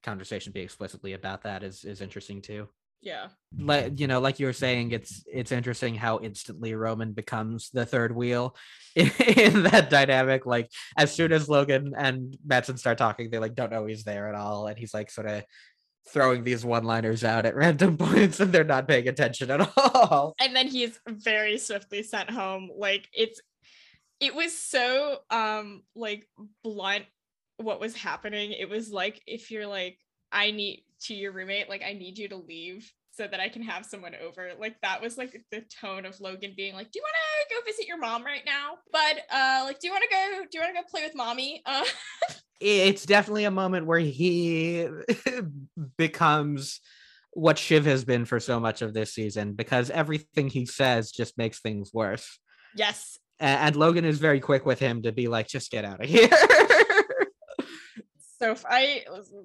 conversation 0.02 0.52
be 0.52 0.60
explicitly 0.60 1.12
about 1.12 1.42
that 1.42 1.62
is 1.62 1.84
is 1.84 2.00
interesting 2.00 2.42
too. 2.42 2.68
Yeah. 3.02 3.28
like 3.58 3.98
you 3.98 4.06
know 4.06 4.20
like 4.20 4.38
you 4.38 4.44
were 4.44 4.52
saying 4.52 4.90
it's 4.90 5.24
it's 5.26 5.52
interesting 5.52 5.94
how 5.94 6.20
instantly 6.20 6.74
roman 6.74 7.12
becomes 7.12 7.70
the 7.70 7.86
third 7.86 8.14
wheel 8.14 8.54
in, 8.94 9.10
in 9.36 9.62
that 9.64 9.88
dynamic. 9.88 10.44
Like 10.44 10.70
as 10.98 11.14
soon 11.14 11.32
as 11.32 11.48
logan 11.48 11.94
and 11.96 12.36
Matsson 12.44 12.76
start 12.76 12.98
talking 12.98 13.30
they 13.30 13.38
like 13.38 13.54
don't 13.54 13.72
know 13.72 13.86
he's 13.86 14.04
there 14.04 14.28
at 14.28 14.34
all. 14.34 14.66
And 14.66 14.78
he's 14.78 14.92
like 14.92 15.10
sort 15.10 15.28
of 15.28 15.44
throwing 16.08 16.44
these 16.44 16.64
one-liners 16.64 17.24
out 17.24 17.46
at 17.46 17.54
random 17.56 17.96
points 17.98 18.40
and 18.40 18.52
they're 18.52 18.64
not 18.64 18.88
paying 18.88 19.08
attention 19.08 19.50
at 19.50 19.70
all. 19.76 20.34
and 20.40 20.54
then 20.54 20.66
he's 20.66 20.98
very 21.06 21.58
swiftly 21.58 22.02
sent 22.02 22.30
home. 22.30 22.70
Like 22.76 23.08
it's 23.12 23.40
it 24.20 24.34
was 24.34 24.56
so 24.56 25.18
um 25.30 25.82
like 25.94 26.28
blunt 26.62 27.04
what 27.58 27.80
was 27.80 27.94
happening. 27.94 28.52
It 28.52 28.68
was 28.68 28.90
like 28.90 29.20
if 29.26 29.50
you're 29.50 29.66
like 29.66 29.98
i 30.32 30.52
need 30.52 30.84
to 31.00 31.12
your 31.12 31.32
roommate 31.32 31.68
like 31.68 31.82
i 31.82 31.92
need 31.92 32.16
you 32.16 32.28
to 32.28 32.36
leave 32.36 32.88
so 33.10 33.26
that 33.26 33.40
i 33.40 33.48
can 33.48 33.62
have 33.62 33.84
someone 33.84 34.14
over. 34.22 34.50
Like 34.58 34.76
that 34.82 35.02
was 35.02 35.18
like 35.18 35.42
the 35.50 35.62
tone 35.80 36.06
of 36.06 36.20
logan 36.20 36.54
being 36.56 36.74
like 36.74 36.90
do 36.90 36.98
you 36.98 37.02
want 37.02 37.14
to 37.48 37.54
go 37.54 37.70
visit 37.70 37.86
your 37.86 37.98
mom 37.98 38.24
right 38.24 38.42
now? 38.46 38.78
But 38.92 39.20
uh 39.32 39.62
like 39.64 39.78
do 39.80 39.88
you 39.88 39.92
want 39.92 40.04
to 40.08 40.10
go 40.10 40.42
do 40.50 40.58
you 40.58 40.60
want 40.60 40.74
to 40.76 40.82
go 40.82 40.88
play 40.88 41.02
with 41.04 41.14
mommy? 41.14 41.62
Uh 41.70 41.84
It's 42.60 43.06
definitely 43.06 43.44
a 43.44 43.50
moment 43.50 43.86
where 43.86 43.98
he 43.98 44.86
becomes 45.96 46.80
what 47.32 47.58
Shiv 47.58 47.86
has 47.86 48.04
been 48.04 48.24
for 48.24 48.38
so 48.40 48.60
much 48.60 48.82
of 48.82 48.92
this 48.92 49.14
season 49.14 49.54
because 49.54 49.88
everything 49.90 50.48
he 50.48 50.66
says 50.66 51.10
just 51.10 51.38
makes 51.38 51.60
things 51.60 51.90
worse. 51.94 52.38
yes 52.76 53.18
And 53.38 53.76
Logan 53.76 54.04
is 54.04 54.18
very 54.18 54.40
quick 54.40 54.66
with 54.66 54.78
him 54.78 55.02
to 55.02 55.12
be 55.12 55.28
like, 55.28 55.48
just 55.48 55.70
get 55.70 55.84
out 55.84 56.02
of 56.02 56.10
here. 56.10 56.28
so 58.38 58.54
I 58.68 59.04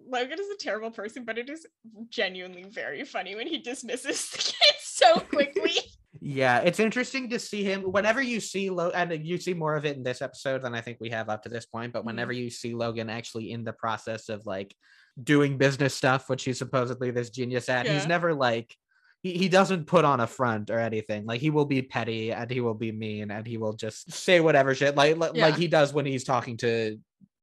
Logan 0.09 0.39
is 0.39 0.49
a 0.49 0.57
terrible 0.57 0.91
person, 0.91 1.24
but 1.24 1.38
it 1.38 1.49
is 1.49 1.66
genuinely 2.09 2.63
very 2.63 3.05
funny 3.05 3.36
when 3.36 3.47
he 3.47 3.59
dismisses 3.59 4.30
the 4.32 4.38
kids 4.38 4.82
so 4.82 5.20
quickly. 5.20 5.72
Yeah, 6.28 6.61
it's 6.61 6.80
interesting 6.80 7.30
to 7.30 7.38
see 7.38 7.63
him 7.63 7.84
whenever 7.84 8.19
you 8.19 8.39
see 8.39 8.71
Lo 8.71 8.89
and 8.89 9.23
you 9.23 9.38
see 9.38 9.53
more 9.53 9.76
of 9.76 9.86
it 9.86 9.95
in 9.95 10.01
this 10.01 10.23
episode 10.23 10.63
than 10.63 10.73
I 10.73 10.82
think 10.82 10.97
we 10.99 11.11
have 11.11 11.30
up 11.30 11.43
to 11.43 11.49
this 11.49 11.67
point, 11.67 11.93
but 11.93 12.03
whenever 12.03 12.34
you 12.34 12.49
see 12.49 12.73
Logan 12.73 13.11
actually 13.11 13.51
in 13.51 13.63
the 13.63 13.73
process 13.73 14.28
of 14.30 14.43
like 14.43 14.76
doing 15.21 15.59
business 15.59 15.93
stuff, 15.93 16.28
which 16.28 16.43
he's 16.43 16.57
supposedly 16.57 17.11
this 17.11 17.30
genius 17.30 17.69
at, 17.69 17.88
he's 17.88 18.07
never 18.07 18.34
like 18.34 18.76
he, 19.21 19.34
he 19.34 19.47
doesn't 19.49 19.86
put 19.86 20.03
on 20.03 20.19
a 20.19 20.26
front 20.26 20.71
or 20.71 20.80
anything. 20.80 21.28
Like 21.28 21.41
he 21.41 21.51
will 21.51 21.65
be 21.65 21.84
petty 21.84 22.32
and 22.32 22.49
he 22.49 22.59
will 22.59 22.73
be 22.73 22.91
mean 22.91 23.30
and 23.30 23.45
he 23.45 23.57
will 23.57 23.73
just 23.73 24.11
say 24.11 24.39
whatever 24.39 24.73
shit 24.73 24.95
like 24.95 25.17
like, 25.17 25.34
Yeah. 25.36 25.45
like 25.45 25.57
he 25.57 25.67
does 25.67 25.93
when 25.93 26.07
he's 26.07 26.23
talking 26.23 26.57
to 26.57 26.97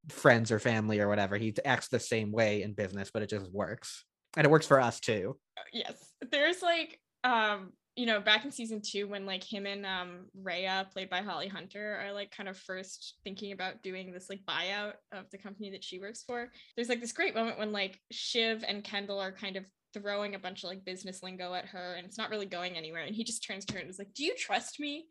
friends 0.09 0.51
or 0.51 0.59
family 0.59 0.99
or 0.99 1.07
whatever. 1.07 1.37
He 1.37 1.53
acts 1.63 1.87
the 1.87 2.01
same 2.01 2.33
way 2.33 2.63
in 2.63 2.73
business, 2.73 3.11
but 3.13 3.23
it 3.23 3.29
just 3.29 3.49
works. 3.49 4.03
And 4.35 4.43
it 4.43 4.51
works 4.51 4.67
for 4.67 4.81
us 4.81 4.99
too. 4.99 5.37
yes 5.71 5.93
there's 6.31 6.61
like 6.61 6.99
um 7.23 7.71
you 7.95 8.05
know 8.05 8.19
back 8.19 8.43
in 8.43 8.51
season 8.51 8.81
two 8.81 9.07
when 9.07 9.25
like 9.25 9.43
him 9.43 9.65
and 9.65 9.85
um 9.85 10.25
Rhea 10.41 10.87
played 10.91 11.09
by 11.09 11.21
Holly 11.21 11.47
Hunter 11.47 11.99
are 12.03 12.11
like 12.11 12.31
kind 12.31 12.49
of 12.49 12.57
first 12.57 13.15
thinking 13.23 13.51
about 13.51 13.83
doing 13.83 14.11
this 14.11 14.29
like 14.29 14.41
buyout 14.47 14.93
of 15.11 15.29
the 15.31 15.37
company 15.37 15.69
that 15.71 15.83
she 15.83 15.99
works 15.99 16.23
for 16.25 16.49
there's 16.75 16.89
like 16.89 17.01
this 17.01 17.11
great 17.11 17.35
moment 17.35 17.59
when 17.59 17.71
like 17.71 17.99
Shiv 18.11 18.63
and 18.67 18.83
Kendall 18.83 19.19
are 19.19 19.31
kind 19.31 19.57
of 19.57 19.65
throwing 19.93 20.33
a 20.33 20.39
bunch 20.39 20.63
of 20.63 20.69
like 20.69 20.83
business 20.83 21.21
lingo 21.21 21.53
at 21.53 21.65
her 21.65 21.95
and 21.95 22.05
it's 22.05 22.17
not 22.17 22.31
really 22.31 22.47
going 22.47 22.75
anywhere 22.75 23.03
and 23.03 23.15
he 23.15 23.23
just 23.23 23.45
turns 23.45 23.65
to 23.65 23.75
her 23.75 23.79
and 23.79 23.89
is 23.89 23.99
like 23.99 24.13
do 24.13 24.23
you 24.23 24.35
trust 24.35 24.79
me? 24.79 25.05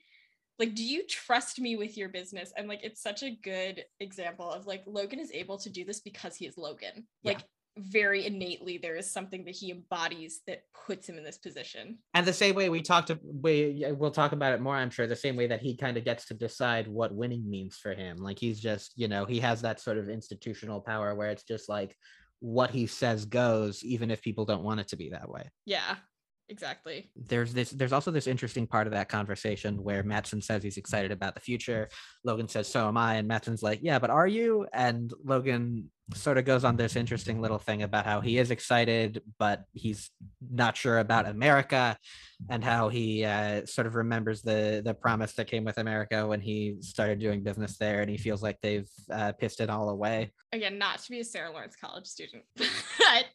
Like 0.59 0.75
do 0.75 0.85
you 0.85 1.07
trust 1.07 1.61
me 1.61 1.77
with 1.77 1.97
your 1.97 2.09
business? 2.09 2.53
And 2.57 2.69
like 2.69 2.81
it's 2.83 3.01
such 3.01 3.23
a 3.23 3.39
good 3.43 3.85
example 4.01 4.51
of 4.51 4.67
like 4.67 4.83
Logan 4.87 5.21
is 5.21 5.31
able 5.33 5.59
to 5.59 5.71
do 5.71 5.85
this 5.85 6.01
because 6.01 6.37
he 6.37 6.47
is 6.47 6.59
Logan. 6.59 7.07
Yeah. 7.23 7.33
like 7.33 7.45
very 7.79 8.27
innately 8.27 8.79
there 8.79 8.97
is 8.97 9.11
something 9.11 9.45
that 9.45 9.55
he 9.55 9.71
embodies 9.71 10.41
that 10.47 10.63
puts 10.87 11.09
him 11.09 11.17
in 11.17 11.25
this 11.25 11.39
position. 11.39 11.99
And 12.15 12.27
the 12.27 12.33
same 12.33 12.55
way 12.55 12.69
we 12.69 12.83
talked, 12.83 13.09
to, 13.09 13.19
we 13.23 13.85
we'll 13.97 14.11
talk 14.11 14.33
about 14.33 14.53
it 14.53 14.61
more. 14.61 14.77
I'm 14.77 14.91
sure 14.91 15.07
the 15.07 15.17
same 15.17 15.37
way 15.37 15.47
that 15.47 15.63
he 15.63 15.77
kind 15.77 15.97
of 15.97 16.05
gets 16.05 16.27
to 16.27 16.35
decide 16.35 16.87
what 16.87 17.15
winning 17.15 17.49
means 17.49 17.77
for 17.77 17.95
him. 17.95 18.19
Like 18.19 18.39
he's 18.39 18.61
just, 18.61 18.93
you 18.97 19.09
know, 19.09 19.25
he 19.25 19.41
has 19.41 19.63
that 19.63 19.81
sort 19.81 19.99
of 19.99 20.09
institutional 20.09 20.81
power 20.81 21.15
where 21.15 21.31
it's 21.31 21.45
just 21.45 21.69
like 21.69 21.97
what 22.41 22.71
he 22.71 22.87
says 22.87 23.25
goes, 23.25 23.85
even 23.85 24.11
if 24.11 24.21
people 24.21 24.45
don't 24.45 24.65
want 24.65 24.81
it 24.81 24.89
to 24.89 24.97
be 24.97 25.11
that 25.11 25.31
way. 25.31 25.49
Yeah, 25.65 25.97
exactly. 26.49 27.11
There's 27.15 27.55
this. 27.55 27.71
There's 27.71 27.93
also 27.93 28.11
this 28.11 28.27
interesting 28.27 28.67
part 28.67 28.89
of 28.89 28.93
that 28.93 29.09
conversation 29.09 29.83
where 29.83 30.03
Matsson 30.03 30.43
says 30.43 30.63
he's 30.63 30.77
excited 30.77 31.13
about 31.13 31.35
the 31.35 31.41
future. 31.41 31.89
Logan 32.25 32.49
says, 32.49 32.67
"So 32.67 32.89
am 32.89 32.97
I," 32.97 33.15
and 33.15 33.29
Matsson's 33.29 33.63
like, 33.63 33.79
"Yeah, 33.83 34.01
but 34.01 34.11
are 34.11 34.27
you?" 34.27 34.67
And 34.73 35.13
Logan 35.25 35.91
sort 36.15 36.39
of 36.39 36.45
goes 36.45 36.65
on 36.65 36.77
this 36.77 36.97
interesting 36.97 37.41
little 37.41 37.59
thing 37.59 37.83
about 37.83 38.07
how 38.07 38.21
he 38.21 38.39
is 38.39 38.51
excited, 38.51 39.23
but 39.39 39.65
he's 39.73 40.11
not 40.51 40.77
sure 40.77 40.99
about 40.99 41.27
America, 41.27 41.97
and 42.49 42.65
how 42.65 42.89
he 42.89 43.25
uh, 43.25 43.65
sort 43.67 43.87
of 43.87 43.95
remembers 43.95 44.43
the 44.43 44.83
the 44.85 44.95
promise 44.95 45.35
that 45.35 45.47
came 45.47 45.65
with 45.65 45.79
America 45.79 46.27
when 46.27 46.41
he 46.41 46.77
started 46.81 47.21
doing 47.21 47.43
business 47.43 47.79
there, 47.79 48.01
and 48.01 48.11
he 48.11 48.17
feels 48.17 48.43
like 48.43 48.59
they've 48.63 48.91
uh, 49.13 49.33
pissed 49.33 49.61
it 49.61 49.71
all 49.71 49.91
away. 49.91 50.33
Again, 50.53 50.79
not 50.79 50.99
to 51.01 51.11
be 51.11 51.21
a 51.21 51.25
Sarah 51.25 51.51
Lawrence 51.51 51.77
College 51.77 52.07
student, 52.07 52.45
but 52.57 53.27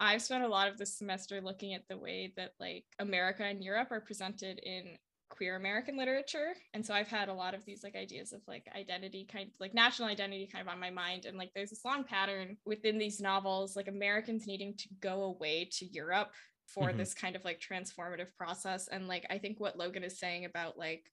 I've 0.00 0.22
spent 0.22 0.44
a 0.44 0.48
lot 0.48 0.68
of 0.68 0.78
this 0.78 0.98
semester 0.98 1.40
looking 1.40 1.74
at 1.74 1.86
the 1.88 1.98
way 1.98 2.32
that 2.36 2.52
like 2.58 2.84
America 2.98 3.44
and 3.44 3.62
Europe 3.62 3.88
are 3.90 4.00
presented 4.00 4.58
in 4.62 4.96
queer 5.36 5.56
American 5.56 5.96
literature. 5.96 6.54
And 6.74 6.84
so 6.84 6.94
I've 6.94 7.08
had 7.08 7.28
a 7.28 7.34
lot 7.34 7.54
of 7.54 7.64
these 7.64 7.82
like 7.82 7.96
ideas 7.96 8.32
of 8.32 8.40
like 8.46 8.68
identity 8.76 9.26
kind 9.30 9.48
of 9.48 9.54
like 9.58 9.74
national 9.74 10.08
identity 10.08 10.46
kind 10.50 10.62
of 10.62 10.72
on 10.72 10.78
my 10.80 10.90
mind. 10.90 11.24
And 11.24 11.36
like 11.36 11.50
there's 11.54 11.70
this 11.70 11.84
long 11.84 12.04
pattern 12.04 12.56
within 12.64 12.98
these 12.98 13.20
novels, 13.20 13.76
like 13.76 13.88
Americans 13.88 14.46
needing 14.46 14.74
to 14.76 14.88
go 15.00 15.22
away 15.24 15.68
to 15.72 15.86
Europe 15.86 16.32
for 16.66 16.90
Mhm. 16.90 16.96
this 16.96 17.14
kind 17.14 17.36
of 17.36 17.44
like 17.44 17.60
transformative 17.60 18.34
process. 18.36 18.88
And 18.88 19.08
like 19.08 19.26
I 19.30 19.38
think 19.38 19.58
what 19.60 19.76
Logan 19.76 20.04
is 20.04 20.18
saying 20.18 20.44
about 20.44 20.78
like 20.78 21.10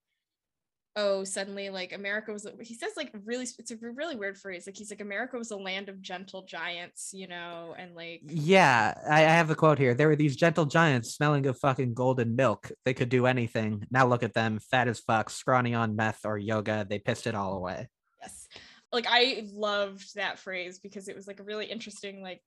oh 0.98 1.24
suddenly 1.24 1.70
like 1.70 1.94
america 1.94 2.34
was 2.34 2.46
he 2.62 2.74
says 2.74 2.92
like 2.98 3.12
really 3.24 3.48
it's 3.58 3.72
a 3.72 3.78
really 3.78 4.16
weird 4.16 4.38
phrase 4.38 4.68
like 4.68 4.76
he's 4.76 4.92
like 4.92 5.00
america 5.00 5.38
was 5.38 5.52
a 5.52 5.56
land 5.56 5.88
of 5.88 6.02
gentle 6.02 6.44
giants 6.44 7.12
you 7.14 7.28
know 7.28 7.74
and 7.78 7.96
like 7.96 8.22
Yeah, 8.24 8.94
I, 9.10 9.20
I 9.26 9.30
have 9.30 9.48
the 9.48 9.56
quote 9.56 9.78
here. 9.78 9.94
There 9.94 10.08
were 10.08 10.16
these 10.16 10.36
gentle 10.36 10.66
giants 10.66 11.14
smelling 11.14 11.46
of 11.46 11.58
fucking 11.58 11.94
golden 11.94 12.36
milk. 12.36 12.72
They 12.86 12.94
could 12.94 13.10
do 13.10 13.26
anything. 13.26 13.86
Now 13.92 14.06
look 14.08 14.24
at 14.24 14.34
them, 14.34 14.60
fat 14.60 14.88
as 14.88 15.00
fuck, 15.00 15.30
scrawny 15.30 15.74
on 15.74 15.96
meth 15.96 16.26
or 16.26 16.38
yoga. 16.38 16.86
They 16.90 17.00
pissed 17.00 17.28
it 17.28 17.36
all 17.36 17.54
away. 17.54 17.88
yes 18.22 18.48
like 18.92 19.06
i 19.10 19.48
loved 19.54 20.16
that 20.16 20.40
phrase 20.40 20.80
because 20.80 21.08
it 21.08 21.16
was 21.16 21.28
like 21.28 21.40
a 21.40 21.44
really 21.44 21.66
interesting 21.66 22.22
like 22.22 22.42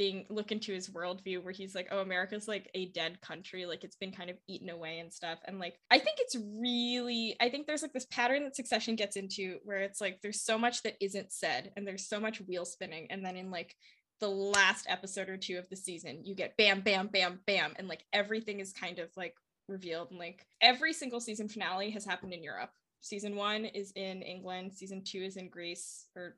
thing 0.00 0.24
look 0.30 0.50
into 0.50 0.72
his 0.72 0.88
worldview 0.88 1.44
where 1.44 1.52
he's 1.52 1.74
like 1.74 1.86
oh 1.90 1.98
america's 1.98 2.48
like 2.48 2.70
a 2.74 2.86
dead 2.86 3.20
country. 3.20 3.66
Like 3.66 3.84
it's 3.84 3.96
been 3.96 4.12
kind 4.12 4.30
of 4.30 4.36
eaten 4.48 4.70
away 4.70 4.98
and 4.98 5.12
stuff. 5.12 5.38
And 5.44 5.58
like 5.58 5.74
i 5.90 5.98
think 5.98 6.16
it's 6.20 6.36
really 6.58 7.36
i 7.38 7.50
think 7.50 7.66
there's 7.66 7.82
like 7.82 7.92
this 7.92 8.06
pattern 8.06 8.44
that 8.44 8.56
succession 8.56 8.96
gets 8.96 9.16
into 9.16 9.58
where 9.62 9.80
it's 9.80 10.00
like 10.00 10.22
there's 10.22 10.40
so 10.40 10.56
much 10.56 10.82
that 10.84 10.96
isn't 11.02 11.32
said 11.32 11.72
and 11.76 11.86
there's 11.86 12.08
so 12.08 12.18
much 12.18 12.40
wheel 12.40 12.64
spinning. 12.64 13.08
And 13.10 13.22
then 13.22 13.36
in 13.36 13.50
like 13.50 13.76
the 14.20 14.30
last 14.30 14.86
episode 14.88 15.28
or 15.28 15.36
two 15.36 15.58
of 15.58 15.68
the 15.68 15.76
season 15.76 16.22
you 16.24 16.34
get 16.34 16.56
bam 16.56 16.80
bam 16.80 17.08
bam 17.08 17.40
bam. 17.46 17.74
And 17.76 17.86
like 17.86 18.04
everything 18.14 18.60
is 18.60 18.72
kind 18.72 19.00
of 19.00 19.10
like 19.18 19.34
revealed. 19.68 20.08
And 20.10 20.18
like 20.18 20.46
every 20.62 20.94
single 20.94 21.20
season 21.20 21.46
finale 21.46 21.90
has 21.90 22.06
happened 22.06 22.32
in 22.32 22.42
europe. 22.42 22.70
Season 23.02 23.36
one 23.36 23.66
is 23.66 23.92
in 23.96 24.22
england. 24.22 24.72
Season 24.72 25.02
two 25.04 25.20
is 25.20 25.36
in 25.36 25.50
greece 25.50 26.06
or 26.16 26.36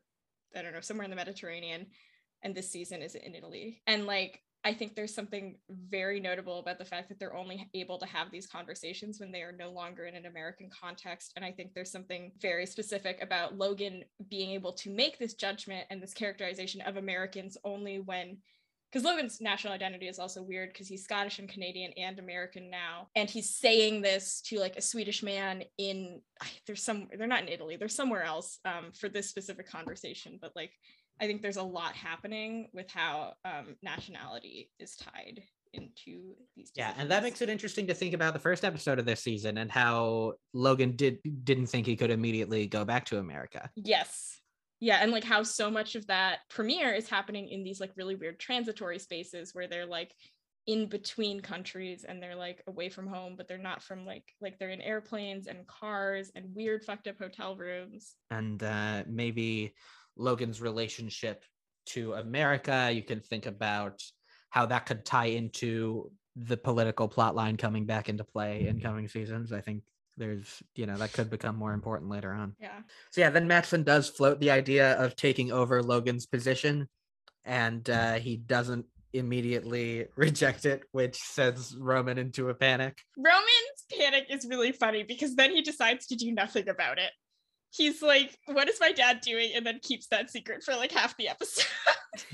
i 0.56 0.62
don't 0.62 0.74
know 0.74 0.80
somewhere 0.80 1.04
in 1.04 1.10
the 1.10 1.16
mediterranean 1.16 1.86
and 2.42 2.54
this 2.54 2.70
season 2.70 3.02
is 3.02 3.14
in 3.14 3.34
italy 3.34 3.82
and 3.86 4.06
like 4.06 4.40
i 4.64 4.72
think 4.72 4.94
there's 4.94 5.14
something 5.14 5.56
very 5.70 6.20
notable 6.20 6.58
about 6.58 6.78
the 6.78 6.84
fact 6.84 7.08
that 7.08 7.18
they're 7.18 7.36
only 7.36 7.68
able 7.74 7.98
to 7.98 8.06
have 8.06 8.30
these 8.30 8.46
conversations 8.46 9.18
when 9.18 9.32
they 9.32 9.42
are 9.42 9.52
no 9.52 9.70
longer 9.70 10.06
in 10.06 10.14
an 10.14 10.26
american 10.26 10.68
context 10.70 11.32
and 11.36 11.44
i 11.44 11.50
think 11.50 11.72
there's 11.74 11.92
something 11.92 12.32
very 12.40 12.66
specific 12.66 13.18
about 13.22 13.56
logan 13.56 14.02
being 14.28 14.50
able 14.50 14.72
to 14.72 14.90
make 14.90 15.18
this 15.18 15.34
judgment 15.34 15.86
and 15.90 16.02
this 16.02 16.14
characterization 16.14 16.80
of 16.82 16.96
americans 16.96 17.56
only 17.64 18.00
when 18.00 18.38
because 18.92 19.04
Logan's 19.04 19.40
national 19.40 19.72
identity 19.72 20.06
is 20.06 20.18
also 20.18 20.42
weird 20.42 20.68
because 20.70 20.86
he's 20.86 21.04
Scottish 21.04 21.38
and 21.38 21.48
Canadian 21.48 21.92
and 21.96 22.18
American 22.18 22.68
now. 22.68 23.08
And 23.16 23.28
he's 23.28 23.54
saying 23.54 24.02
this 24.02 24.42
to 24.42 24.58
like 24.58 24.76
a 24.76 24.82
Swedish 24.82 25.22
man 25.22 25.64
in 25.78 26.20
there's 26.66 26.82
some 26.84 27.08
they're 27.16 27.26
not 27.26 27.42
in 27.42 27.48
Italy, 27.48 27.76
they're 27.76 27.88
somewhere 27.88 28.22
else 28.22 28.58
um, 28.66 28.92
for 28.92 29.08
this 29.08 29.30
specific 29.30 29.68
conversation. 29.68 30.38
But 30.40 30.52
like 30.54 30.72
I 31.20 31.26
think 31.26 31.42
there's 31.42 31.56
a 31.56 31.62
lot 31.62 31.94
happening 31.94 32.68
with 32.72 32.90
how 32.90 33.34
um, 33.44 33.76
nationality 33.82 34.70
is 34.78 34.96
tied 34.96 35.42
into 35.72 36.34
these 36.56 36.72
Yeah, 36.74 36.94
and 36.98 37.10
that 37.10 37.22
makes 37.22 37.40
it 37.40 37.48
interesting 37.48 37.86
to 37.86 37.94
think 37.94 38.14
about 38.14 38.34
the 38.34 38.40
first 38.40 38.64
episode 38.64 38.98
of 38.98 39.04
this 39.04 39.22
season 39.22 39.58
and 39.58 39.70
how 39.70 40.34
Logan 40.52 40.96
did 40.96 41.18
didn't 41.44 41.66
think 41.66 41.86
he 41.86 41.96
could 41.96 42.10
immediately 42.10 42.66
go 42.66 42.84
back 42.84 43.04
to 43.06 43.18
America. 43.18 43.70
Yes. 43.76 44.40
Yeah, 44.80 44.98
and 45.00 45.12
like 45.12 45.24
how 45.24 45.44
so 45.44 45.70
much 45.70 45.94
of 45.94 46.06
that 46.08 46.40
premiere 46.50 46.92
is 46.92 47.08
happening 47.08 47.48
in 47.48 47.62
these 47.62 47.80
like 47.80 47.92
really 47.96 48.16
weird 48.16 48.40
transitory 48.40 48.98
spaces 48.98 49.54
where 49.54 49.68
they're 49.68 49.86
like 49.86 50.12
in 50.66 50.88
between 50.88 51.40
countries 51.40 52.04
and 52.08 52.22
they're 52.22 52.36
like 52.36 52.62
away 52.66 52.88
from 52.88 53.06
home, 53.06 53.34
but 53.36 53.48
they're 53.48 53.58
not 53.58 53.82
from 53.82 54.04
like 54.04 54.24
like 54.40 54.58
they're 54.58 54.70
in 54.70 54.80
airplanes 54.80 55.46
and 55.46 55.66
cars 55.66 56.30
and 56.34 56.54
weird 56.54 56.84
fucked 56.84 57.06
up 57.06 57.18
hotel 57.18 57.56
rooms. 57.56 58.14
and 58.30 58.62
uh, 58.62 59.04
maybe 59.06 59.72
Logan's 60.16 60.60
relationship 60.60 61.44
to 61.86 62.14
America. 62.14 62.90
You 62.92 63.02
can 63.02 63.20
think 63.20 63.46
about 63.46 64.02
how 64.50 64.66
that 64.66 64.86
could 64.86 65.04
tie 65.04 65.26
into 65.26 66.10
the 66.36 66.56
political 66.56 67.08
plot 67.08 67.34
line 67.34 67.56
coming 67.56 67.86
back 67.86 68.08
into 68.08 68.24
play 68.24 68.66
in 68.66 68.80
coming 68.80 69.08
seasons. 69.08 69.52
I 69.52 69.60
think 69.60 69.82
there's, 70.16 70.62
you 70.74 70.86
know, 70.86 70.96
that 70.96 71.12
could 71.12 71.30
become 71.30 71.56
more 71.56 71.72
important 71.72 72.10
later 72.10 72.32
on. 72.32 72.54
Yeah. 72.60 72.80
So 73.10 73.20
yeah, 73.20 73.30
then 73.30 73.48
Matsson 73.48 73.82
does 73.82 74.08
float 74.08 74.40
the 74.40 74.50
idea 74.50 74.92
of 74.94 75.16
taking 75.16 75.52
over 75.52 75.82
Logan's 75.82 76.26
position, 76.26 76.88
and 77.44 77.88
uh, 77.88 78.14
he 78.14 78.36
doesn't 78.36 78.86
immediately 79.12 80.06
reject 80.16 80.64
it, 80.64 80.82
which 80.92 81.16
sends 81.16 81.76
Roman 81.76 82.18
into 82.18 82.48
a 82.48 82.54
panic. 82.54 83.02
Roman's 83.16 83.84
panic 83.98 84.26
is 84.30 84.46
really 84.48 84.72
funny 84.72 85.02
because 85.02 85.34
then 85.34 85.50
he 85.50 85.62
decides 85.62 86.06
to 86.06 86.16
do 86.16 86.32
nothing 86.32 86.68
about 86.68 86.98
it. 86.98 87.10
He's 87.72 88.02
like, 88.02 88.38
"What 88.46 88.68
is 88.68 88.78
my 88.80 88.92
dad 88.92 89.20
doing?" 89.22 89.52
and 89.54 89.64
then 89.66 89.80
keeps 89.82 90.06
that 90.08 90.30
secret 90.30 90.62
for 90.62 90.74
like 90.76 90.92
half 90.92 91.16
the 91.16 91.28
episode. 91.28 91.66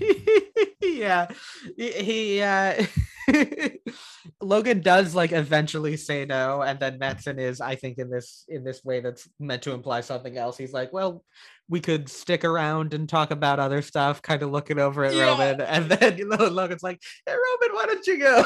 yeah, 0.82 1.28
he, 1.76 2.40
uh 2.42 2.84
Logan 4.40 4.80
does 4.80 5.14
like 5.14 5.32
eventually 5.32 5.96
say 5.96 6.24
no, 6.24 6.62
and 6.62 6.80
then 6.80 6.98
Matsson 6.98 7.38
is, 7.38 7.60
I 7.60 7.74
think, 7.76 7.98
in 7.98 8.10
this 8.10 8.44
in 8.48 8.64
this 8.64 8.84
way 8.84 9.00
that's 9.00 9.28
meant 9.38 9.62
to 9.62 9.72
imply 9.72 10.00
something 10.00 10.36
else. 10.36 10.56
He's 10.56 10.72
like, 10.72 10.92
well, 10.92 11.24
we 11.68 11.80
could 11.80 12.08
stick 12.08 12.44
around 12.44 12.94
and 12.94 13.08
talk 13.08 13.30
about 13.30 13.60
other 13.60 13.82
stuff, 13.82 14.22
kind 14.22 14.42
of 14.42 14.50
looking 14.50 14.78
over 14.78 15.04
at 15.04 15.14
Yeah. 15.14 15.30
Roman, 15.30 15.60
and 15.60 15.90
then 15.90 16.18
you 16.18 16.28
know, 16.28 16.46
Logan's 16.48 16.82
like, 16.82 17.00
hey, 17.26 17.32
Roman, 17.34 17.76
why 17.76 17.86
don't 17.86 18.06
you 18.06 18.18
go? 18.18 18.42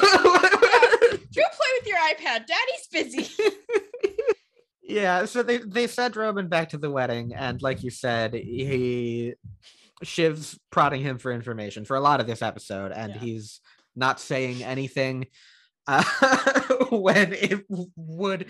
Go 1.34 1.42
play 1.50 1.70
with 1.78 1.86
your 1.86 1.98
iPad. 1.98 2.46
Daddy's 2.46 2.88
busy. 2.90 3.28
Yeah, 4.92 5.24
so 5.24 5.42
they 5.42 5.58
they 5.58 5.86
sent 5.86 6.16
Roman 6.16 6.48
back 6.48 6.68
to 6.70 6.78
the 6.78 6.90
wedding, 6.90 7.34
and 7.34 7.60
like 7.62 7.82
you 7.82 7.90
said, 7.90 8.34
he 8.34 9.34
Shiv's 10.04 10.58
prodding 10.70 11.00
him 11.02 11.18
for 11.18 11.32
information 11.32 11.84
for 11.84 11.96
a 11.96 12.00
lot 12.00 12.20
of 12.20 12.26
this 12.26 12.42
episode, 12.42 12.92
and 12.92 13.14
Yeah. 13.14 13.20
he's 13.20 13.60
not 13.96 14.20
saying 14.20 14.62
anything. 14.62 15.26
Uh, 15.86 16.04
when 16.90 17.32
it 17.32 17.64
would 17.96 18.46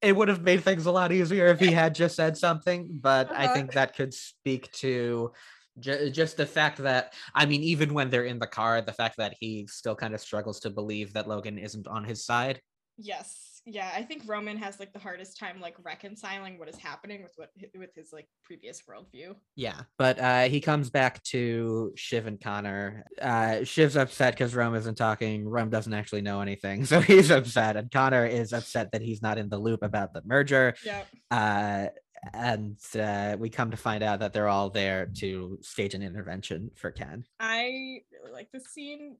it 0.00 0.16
would 0.16 0.26
have 0.28 0.42
made 0.42 0.64
things 0.64 0.86
a 0.86 0.90
lot 0.90 1.12
easier 1.12 1.46
if 1.46 1.60
he 1.60 1.70
had 1.70 1.94
just 1.94 2.16
said 2.16 2.36
something, 2.36 2.98
but 3.00 3.30
I 3.30 3.44
Uh-huh. 3.44 3.54
think 3.54 3.72
that 3.72 3.94
could 3.94 4.12
speak 4.12 4.70
to 4.82 5.30
ju- 5.78 6.10
just 6.10 6.36
the 6.36 6.46
fact 6.46 6.78
that 6.78 7.14
I 7.34 7.46
mean, 7.46 7.62
even 7.62 7.94
when 7.94 8.10
they're 8.10 8.24
in 8.24 8.40
the 8.40 8.48
car, 8.48 8.82
the 8.82 8.92
fact 8.92 9.16
that 9.18 9.34
he 9.38 9.66
still 9.68 9.94
kind 9.94 10.12
of 10.14 10.20
struggles 10.20 10.58
to 10.60 10.70
believe 10.70 11.12
that 11.12 11.28
Logan 11.28 11.56
isn't 11.58 11.86
on 11.86 12.02
his 12.04 12.24
side. 12.24 12.60
yes. 12.98 13.51
Yeah, 13.64 13.90
I 13.94 14.02
think 14.02 14.22
Roman 14.26 14.56
has 14.56 14.80
like 14.80 14.92
the 14.92 14.98
hardest 14.98 15.38
time 15.38 15.60
like 15.60 15.76
reconciling 15.84 16.58
what 16.58 16.68
is 16.68 16.76
happening 16.76 17.22
with 17.22 17.32
what 17.36 17.50
with 17.76 17.94
his 17.94 18.12
like 18.12 18.26
previous 18.42 18.82
worldview. 18.88 19.36
Yeah, 19.54 19.82
but 19.98 20.18
uh, 20.18 20.42
he 20.44 20.60
comes 20.60 20.90
back 20.90 21.22
to 21.24 21.92
Shiv 21.94 22.26
and 22.26 22.40
Connor. 22.40 23.04
Uh, 23.20 23.62
Shiv's 23.62 23.96
upset 23.96 24.34
because 24.34 24.54
Rome 24.54 24.74
isn't 24.74 24.96
talking. 24.96 25.48
Rome 25.48 25.70
doesn't 25.70 25.94
actually 25.94 26.22
know 26.22 26.40
anything, 26.40 26.84
so 26.86 27.00
he's 27.00 27.30
upset, 27.30 27.76
and 27.76 27.90
Connor 27.90 28.26
is 28.26 28.52
upset 28.52 28.90
that 28.92 29.02
he's 29.02 29.22
not 29.22 29.38
in 29.38 29.48
the 29.48 29.58
loop 29.58 29.82
about 29.82 30.12
the 30.12 30.22
merger. 30.24 30.74
Yeah. 30.84 31.04
Uh, 31.30 31.88
and 32.34 32.78
uh, 32.98 33.36
we 33.38 33.50
come 33.50 33.70
to 33.72 33.76
find 33.76 34.02
out 34.02 34.20
that 34.20 34.32
they're 34.32 34.48
all 34.48 34.70
there 34.70 35.06
to 35.18 35.58
stage 35.60 35.94
an 35.94 36.02
intervention 36.02 36.70
for 36.76 36.90
Ken. 36.90 37.24
I 37.40 38.02
really 38.12 38.32
like 38.32 38.50
this 38.52 38.66
scene. 38.66 39.16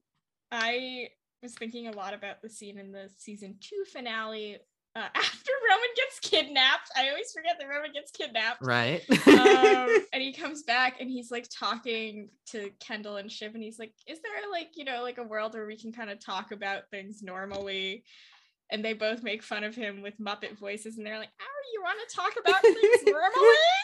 I 0.51 1.09
was 1.43 1.53
thinking 1.53 1.87
a 1.87 1.91
lot 1.91 2.13
about 2.13 2.41
the 2.41 2.49
scene 2.49 2.79
in 2.79 2.91
the 2.91 3.09
season 3.17 3.57
two 3.59 3.83
finale 3.91 4.57
uh, 4.95 5.07
after 5.15 5.51
Roman 5.69 5.89
gets 5.95 6.19
kidnapped. 6.19 6.89
I 6.95 7.09
always 7.09 7.31
forget 7.31 7.57
that 7.59 7.67
Roman 7.67 7.91
gets 7.91 8.11
kidnapped. 8.11 8.61
Right? 8.61 9.01
um, 9.27 10.05
and 10.13 10.21
he 10.21 10.33
comes 10.33 10.63
back 10.63 11.01
and 11.01 11.09
he's 11.09 11.29
like 11.29 11.47
talking 11.49 12.29
to 12.47 12.71
Kendall 12.79 13.17
and 13.17 13.31
Shiv, 13.31 13.53
and 13.53 13.63
he's 13.63 13.77
like, 13.77 13.93
"Is 14.07 14.19
there 14.21 14.51
like 14.51 14.69
you 14.75 14.85
know 14.85 15.03
like 15.03 15.17
a 15.17 15.23
world 15.23 15.53
where 15.53 15.67
we 15.67 15.77
can 15.77 15.91
kind 15.91 16.09
of 16.09 16.23
talk 16.23 16.51
about 16.51 16.89
things 16.89 17.21
normally?" 17.21 18.03
And 18.71 18.83
they 18.83 18.93
both 18.93 19.21
make 19.21 19.43
fun 19.43 19.63
of 19.63 19.75
him 19.75 20.01
with 20.01 20.19
Muppet 20.19 20.57
voices, 20.57 20.97
and 20.97 21.05
they're 21.05 21.19
like, 21.19 21.33
"Oh, 21.41 21.61
you 21.73 21.81
want 21.83 21.99
to 22.07 22.15
talk 22.15 22.33
about 22.39 22.61
things 22.61 23.03
normally?" 23.05 23.83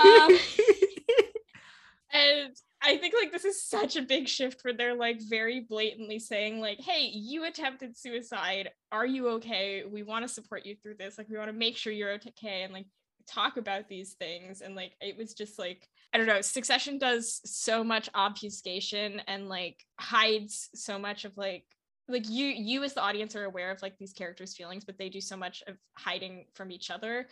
Um, 0.00 0.38
and 2.12 2.56
I 2.82 2.96
think 2.96 3.14
like 3.14 3.30
this 3.30 3.44
is 3.44 3.62
such 3.62 3.96
a 3.96 4.02
big 4.02 4.26
shift 4.26 4.62
where 4.62 4.72
they're 4.72 4.94
like 4.94 5.20
very 5.20 5.60
blatantly 5.60 6.18
saying 6.18 6.60
like, 6.60 6.80
"Hey, 6.80 7.10
you 7.12 7.44
attempted 7.44 7.96
suicide. 7.96 8.70
Are 8.90 9.06
you 9.06 9.28
okay? 9.30 9.84
We 9.84 10.02
want 10.02 10.26
to 10.26 10.32
support 10.32 10.64
you 10.64 10.76
through 10.76 10.94
this. 10.94 11.18
Like, 11.18 11.28
we 11.28 11.36
want 11.36 11.50
to 11.50 11.56
make 11.56 11.76
sure 11.76 11.92
you're 11.92 12.12
okay 12.14 12.62
and 12.62 12.72
like 12.72 12.86
talk 13.26 13.58
about 13.58 13.88
these 13.88 14.14
things." 14.14 14.62
And 14.62 14.74
like, 14.74 14.92
it 15.00 15.16
was 15.16 15.34
just 15.34 15.58
like 15.58 15.88
I 16.12 16.18
don't 16.18 16.26
know. 16.26 16.40
Succession 16.40 16.98
does 16.98 17.40
so 17.44 17.84
much 17.84 18.08
obfuscation 18.14 19.20
and 19.28 19.48
like 19.48 19.84
hides 20.00 20.70
so 20.74 20.98
much 20.98 21.24
of 21.24 21.36
like 21.36 21.64
like 22.08 22.28
you 22.28 22.46
you 22.46 22.82
as 22.82 22.94
the 22.94 23.02
audience 23.02 23.36
are 23.36 23.44
aware 23.44 23.70
of 23.70 23.82
like 23.82 23.98
these 23.98 24.12
characters' 24.12 24.56
feelings, 24.56 24.84
but 24.84 24.98
they 24.98 25.08
do 25.08 25.20
so 25.20 25.36
much 25.36 25.62
of 25.66 25.76
hiding 25.96 26.46
from 26.54 26.70
each 26.72 26.90
other 26.90 27.28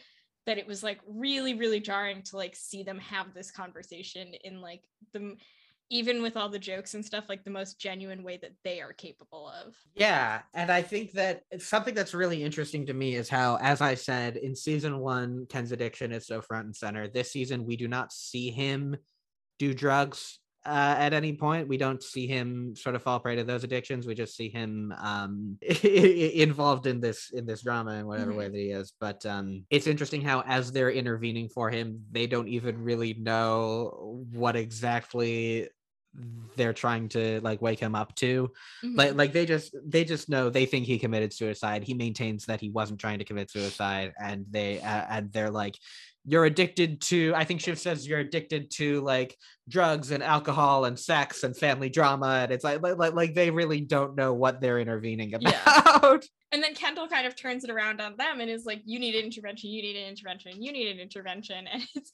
that 0.48 0.56
it 0.56 0.66
was 0.66 0.82
like 0.82 0.98
really 1.06 1.52
really 1.52 1.78
jarring 1.78 2.22
to 2.22 2.38
like 2.38 2.56
see 2.56 2.82
them 2.82 2.98
have 2.98 3.34
this 3.34 3.50
conversation 3.50 4.32
in 4.44 4.62
like 4.62 4.82
the 5.12 5.36
even 5.90 6.22
with 6.22 6.38
all 6.38 6.48
the 6.48 6.58
jokes 6.58 6.94
and 6.94 7.04
stuff 7.04 7.28
like 7.28 7.44
the 7.44 7.50
most 7.50 7.78
genuine 7.78 8.22
way 8.22 8.38
that 8.38 8.52
they 8.64 8.80
are 8.80 8.94
capable 8.94 9.50
of 9.62 9.74
Yeah, 9.94 10.40
and 10.54 10.70
I 10.70 10.80
think 10.80 11.12
that 11.12 11.42
something 11.58 11.94
that's 11.94 12.14
really 12.14 12.42
interesting 12.42 12.86
to 12.86 12.94
me 12.94 13.14
is 13.14 13.28
how, 13.28 13.56
as 13.60 13.80
I 13.82 13.94
said 13.94 14.36
in 14.36 14.54
season 14.54 14.98
one, 14.98 15.46
Ken's 15.50 15.72
addiction 15.72 16.12
is 16.12 16.26
so 16.26 16.40
front 16.40 16.66
and 16.66 16.76
center. 16.76 17.08
This 17.08 17.30
season, 17.30 17.66
we 17.66 17.76
do 17.76 17.88
not 17.88 18.12
see 18.12 18.50
him 18.50 18.96
do 19.58 19.74
drugs 19.74 20.38
uh, 20.66 20.96
at 20.98 21.12
any 21.12 21.32
point. 21.34 21.68
We 21.68 21.76
don't 21.76 22.02
see 22.02 22.26
him 22.26 22.74
sort 22.76 22.94
of 22.96 23.02
fall 23.02 23.20
prey 23.20 23.36
to 23.36 23.44
those 23.44 23.64
addictions. 23.64 24.06
We 24.06 24.14
just 24.14 24.36
see 24.36 24.48
him 24.48 24.92
um, 24.98 25.58
involved 25.84 26.86
in 26.86 27.00
this 27.00 27.30
in 27.30 27.46
this 27.46 27.62
drama 27.62 27.92
in 27.94 28.06
whatever 28.06 28.32
Mhm. 28.32 28.36
way 28.36 28.48
that 28.48 28.56
he 28.56 28.70
is. 28.70 28.92
But 29.00 29.24
um, 29.26 29.64
it's 29.70 29.86
interesting 29.86 30.20
how, 30.22 30.42
as 30.46 30.72
they're 30.72 30.90
intervening 30.90 31.48
for 31.48 31.70
him, 31.70 32.04
they 32.10 32.26
don't 32.26 32.48
even 32.48 32.82
really 32.82 33.14
know 33.14 34.24
what 34.32 34.56
exactly 34.56 35.68
they're 36.56 36.72
trying 36.72 37.08
to 37.08 37.40
like 37.42 37.62
wake 37.62 37.78
him 37.78 37.94
up 37.94 38.12
to 38.16 38.50
like 38.96 39.14
like 39.14 39.32
they 39.32 39.46
just 39.46 39.76
they 39.86 40.04
just 40.04 40.28
know 40.28 40.48
they 40.50 40.66
think 40.66 40.86
he 40.86 40.98
committed 40.98 41.32
suicide 41.32 41.84
he 41.84 41.94
maintains 41.94 42.46
that 42.46 42.60
he 42.60 42.70
wasn't 42.70 42.98
trying 42.98 43.18
to 43.20 43.24
commit 43.24 43.50
suicide 43.50 44.12
and 44.20 44.44
they 44.50 44.80
uh, 44.80 45.04
and 45.10 45.30
they're 45.32 45.50
like 45.50 45.76
you're 46.28 46.44
addicted 46.44 47.00
to 47.00 47.32
i 47.34 47.42
think 47.44 47.60
shiv 47.60 47.78
says 47.78 48.06
you're 48.06 48.18
addicted 48.18 48.70
to 48.70 49.00
like 49.00 49.34
drugs 49.68 50.10
and 50.10 50.22
alcohol 50.22 50.84
and 50.84 50.98
sex 50.98 51.42
and 51.42 51.56
family 51.56 51.88
drama 51.88 52.40
and 52.42 52.52
it's 52.52 52.64
like 52.64 52.82
like, 52.82 53.14
like- 53.14 53.34
they 53.34 53.50
really 53.50 53.80
don't 53.80 54.14
know 54.14 54.32
what 54.34 54.60
they're 54.60 54.78
intervening 54.78 55.34
about 55.34 55.52
Yeah. 55.52 55.96
about. 55.96 56.24
And 56.50 56.62
then 56.62 56.74
kendall 56.74 57.08
kind 57.08 57.26
of 57.26 57.36
turns 57.36 57.62
it 57.64 57.70
around 57.70 58.00
on 58.00 58.16
them 58.16 58.40
and 58.40 58.48
is 58.48 58.64
like 58.64 58.80
you 58.86 58.98
need 58.98 59.14
an 59.14 59.24
intervention 59.26 59.68
you 59.68 59.82
need 59.82 59.96
an 59.96 60.08
intervention 60.08 60.62
you 60.62 60.72
need 60.72 60.88
an 60.88 60.98
intervention. 60.98 61.66
And 61.72 61.82
it's 61.94 62.10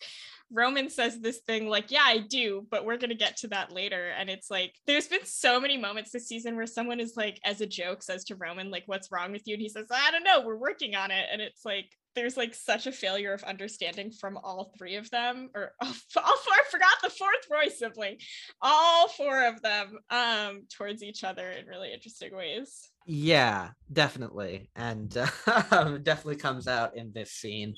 roman 0.52 0.90
says 0.90 1.20
this 1.20 1.38
thing 1.46 1.68
like 1.68 1.90
yeah 1.92 2.02
i 2.04 2.18
do 2.18 2.66
but 2.70 2.84
we're 2.84 2.98
gonna 2.98 3.14
get 3.14 3.36
to 3.38 3.48
that 3.48 3.70
later. 3.72 4.10
And 4.18 4.28
it's 4.28 4.50
like 4.50 4.74
there's 4.88 5.06
been 5.06 5.24
so 5.24 5.60
many 5.60 5.76
moments 5.78 6.10
this 6.10 6.26
season 6.26 6.56
where 6.56 6.66
someone 6.66 6.98
is 6.98 7.14
like 7.16 7.38
as 7.44 7.60
a 7.60 7.66
joke 7.66 8.02
says 8.02 8.24
to 8.24 8.34
roman 8.34 8.70
like 8.72 8.82
what's 8.86 9.12
wrong 9.12 9.30
with 9.30 9.42
you? 9.46 9.54
And 9.54 9.62
he 9.62 9.68
says 9.68 9.86
i 9.92 10.10
don't 10.10 10.24
know 10.24 10.42
we're 10.44 10.56
working 10.56 10.96
on 10.96 11.12
it. 11.12 11.26
And 11.32 11.40
it's 11.40 11.64
like 11.64 11.90
there's 12.14 12.36
like 12.36 12.54
such 12.54 12.86
a 12.86 12.92
failure 12.92 13.32
of 13.32 13.42
understanding 13.44 14.10
from 14.10 14.36
all 14.38 14.72
three 14.78 14.96
of 14.96 15.10
them 15.10 15.50
or 15.54 15.72
all 15.80 15.92
four, 16.12 16.22
I 16.22 16.62
forgot 16.70 16.96
the 17.02 17.10
fourth 17.10 17.46
Roy 17.50 17.68
sibling 17.68 18.16
all 18.62 19.08
four 19.08 19.46
of 19.46 19.60
them 19.62 19.98
um 20.10 20.62
towards 20.76 21.02
each 21.02 21.24
other 21.24 21.50
in 21.50 21.66
really 21.66 21.92
interesting 21.92 22.34
ways 22.34 22.90
Yeah, 23.06 23.70
definitely, 23.92 24.70
and 24.76 25.14
uh, 25.46 25.98
definitely 25.98 26.36
comes 26.36 26.66
out 26.66 26.96
in 26.96 27.12
this 27.12 27.32
scene. 27.32 27.74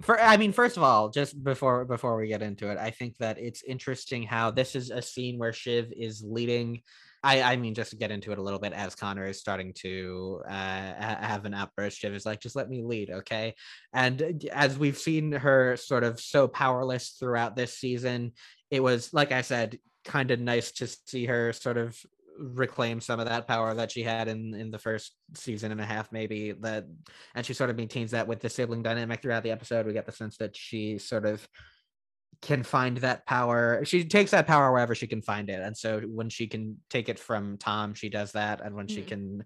For 0.00 0.18
I 0.18 0.38
mean, 0.38 0.52
first 0.52 0.78
of 0.78 0.82
all, 0.82 1.10
just 1.10 1.42
before 1.44 1.84
before 1.84 2.16
we 2.16 2.28
get 2.28 2.42
into 2.42 2.70
it, 2.70 2.78
I 2.78 2.90
think 2.90 3.18
that 3.18 3.38
it's 3.38 3.62
interesting 3.62 4.22
how 4.22 4.50
this 4.50 4.74
is 4.74 4.90
a 4.90 5.02
scene 5.02 5.38
where 5.38 5.52
Shiv 5.52 5.92
is 5.94 6.24
leading. 6.26 6.80
I 7.22 7.42
I 7.42 7.56
mean, 7.56 7.74
just 7.74 7.90
to 7.90 7.96
get 7.96 8.10
into 8.10 8.32
it 8.32 8.38
a 8.38 8.42
little 8.42 8.58
bit, 8.58 8.72
as 8.72 8.94
Connor 8.94 9.26
is 9.26 9.38
starting 9.38 9.72
to 9.78 10.42
uh, 10.46 10.52
have 10.52 11.44
an 11.44 11.54
outburst, 11.54 11.98
Shiv 11.98 12.14
is 12.14 12.26
like, 12.26 12.40
"Just 12.40 12.56
let 12.56 12.68
me 12.68 12.82
lead, 12.82 13.10
okay?" 13.10 13.54
And 13.92 14.22
uh, 14.22 14.48
as 14.52 14.78
we've 14.78 14.98
seen 14.98 15.32
her 15.32 15.76
sort 15.76 16.04
of 16.04 16.20
so 16.20 16.48
powerless 16.48 17.10
throughout 17.18 17.56
this 17.56 17.78
season, 17.78 18.32
it 18.70 18.82
was 18.82 19.12
like 19.12 19.32
I 19.32 19.42
said, 19.42 19.78
kind 20.04 20.30
of 20.30 20.40
nice 20.40 20.72
to 20.72 20.86
see 20.86 21.26
her 21.26 21.52
sort 21.52 21.76
of 21.76 21.96
reclaim 22.38 23.00
some 23.00 23.20
of 23.20 23.26
that 23.26 23.46
power 23.46 23.74
that 23.74 23.90
she 23.90 24.02
had 24.02 24.26
in 24.26 24.54
in 24.54 24.70
the 24.70 24.78
first 24.78 25.14
season 25.34 25.70
and 25.70 25.80
a 25.80 25.84
half 25.84 26.10
maybe 26.12 26.52
that 26.52 26.86
and 27.34 27.44
she 27.44 27.52
sort 27.52 27.68
of 27.70 27.76
maintains 27.76 28.10
that 28.12 28.26
with 28.26 28.40
the 28.40 28.48
sibling 28.48 28.82
dynamic 28.82 29.20
throughout 29.20 29.42
the 29.42 29.50
episode 29.50 29.86
we 29.86 29.92
get 29.92 30.06
the 30.06 30.12
sense 30.12 30.38
that 30.38 30.56
she 30.56 30.96
sort 30.98 31.26
of 31.26 31.46
can 32.42 32.62
find 32.62 32.98
that 32.98 33.24
power 33.26 33.84
she 33.84 34.04
takes 34.04 34.32
that 34.32 34.46
power 34.46 34.70
wherever 34.72 34.94
she 34.94 35.06
can 35.06 35.22
find 35.22 35.48
it 35.48 35.60
and 35.62 35.76
so 35.76 36.00
when 36.00 36.28
she 36.28 36.46
can 36.46 36.76
take 36.90 37.08
it 37.08 37.18
from 37.18 37.56
tom 37.56 37.94
she 37.94 38.08
does 38.08 38.32
that 38.32 38.60
and 38.60 38.74
when 38.74 38.88
she 38.88 39.00
Mhm. 39.02 39.06
can 39.06 39.44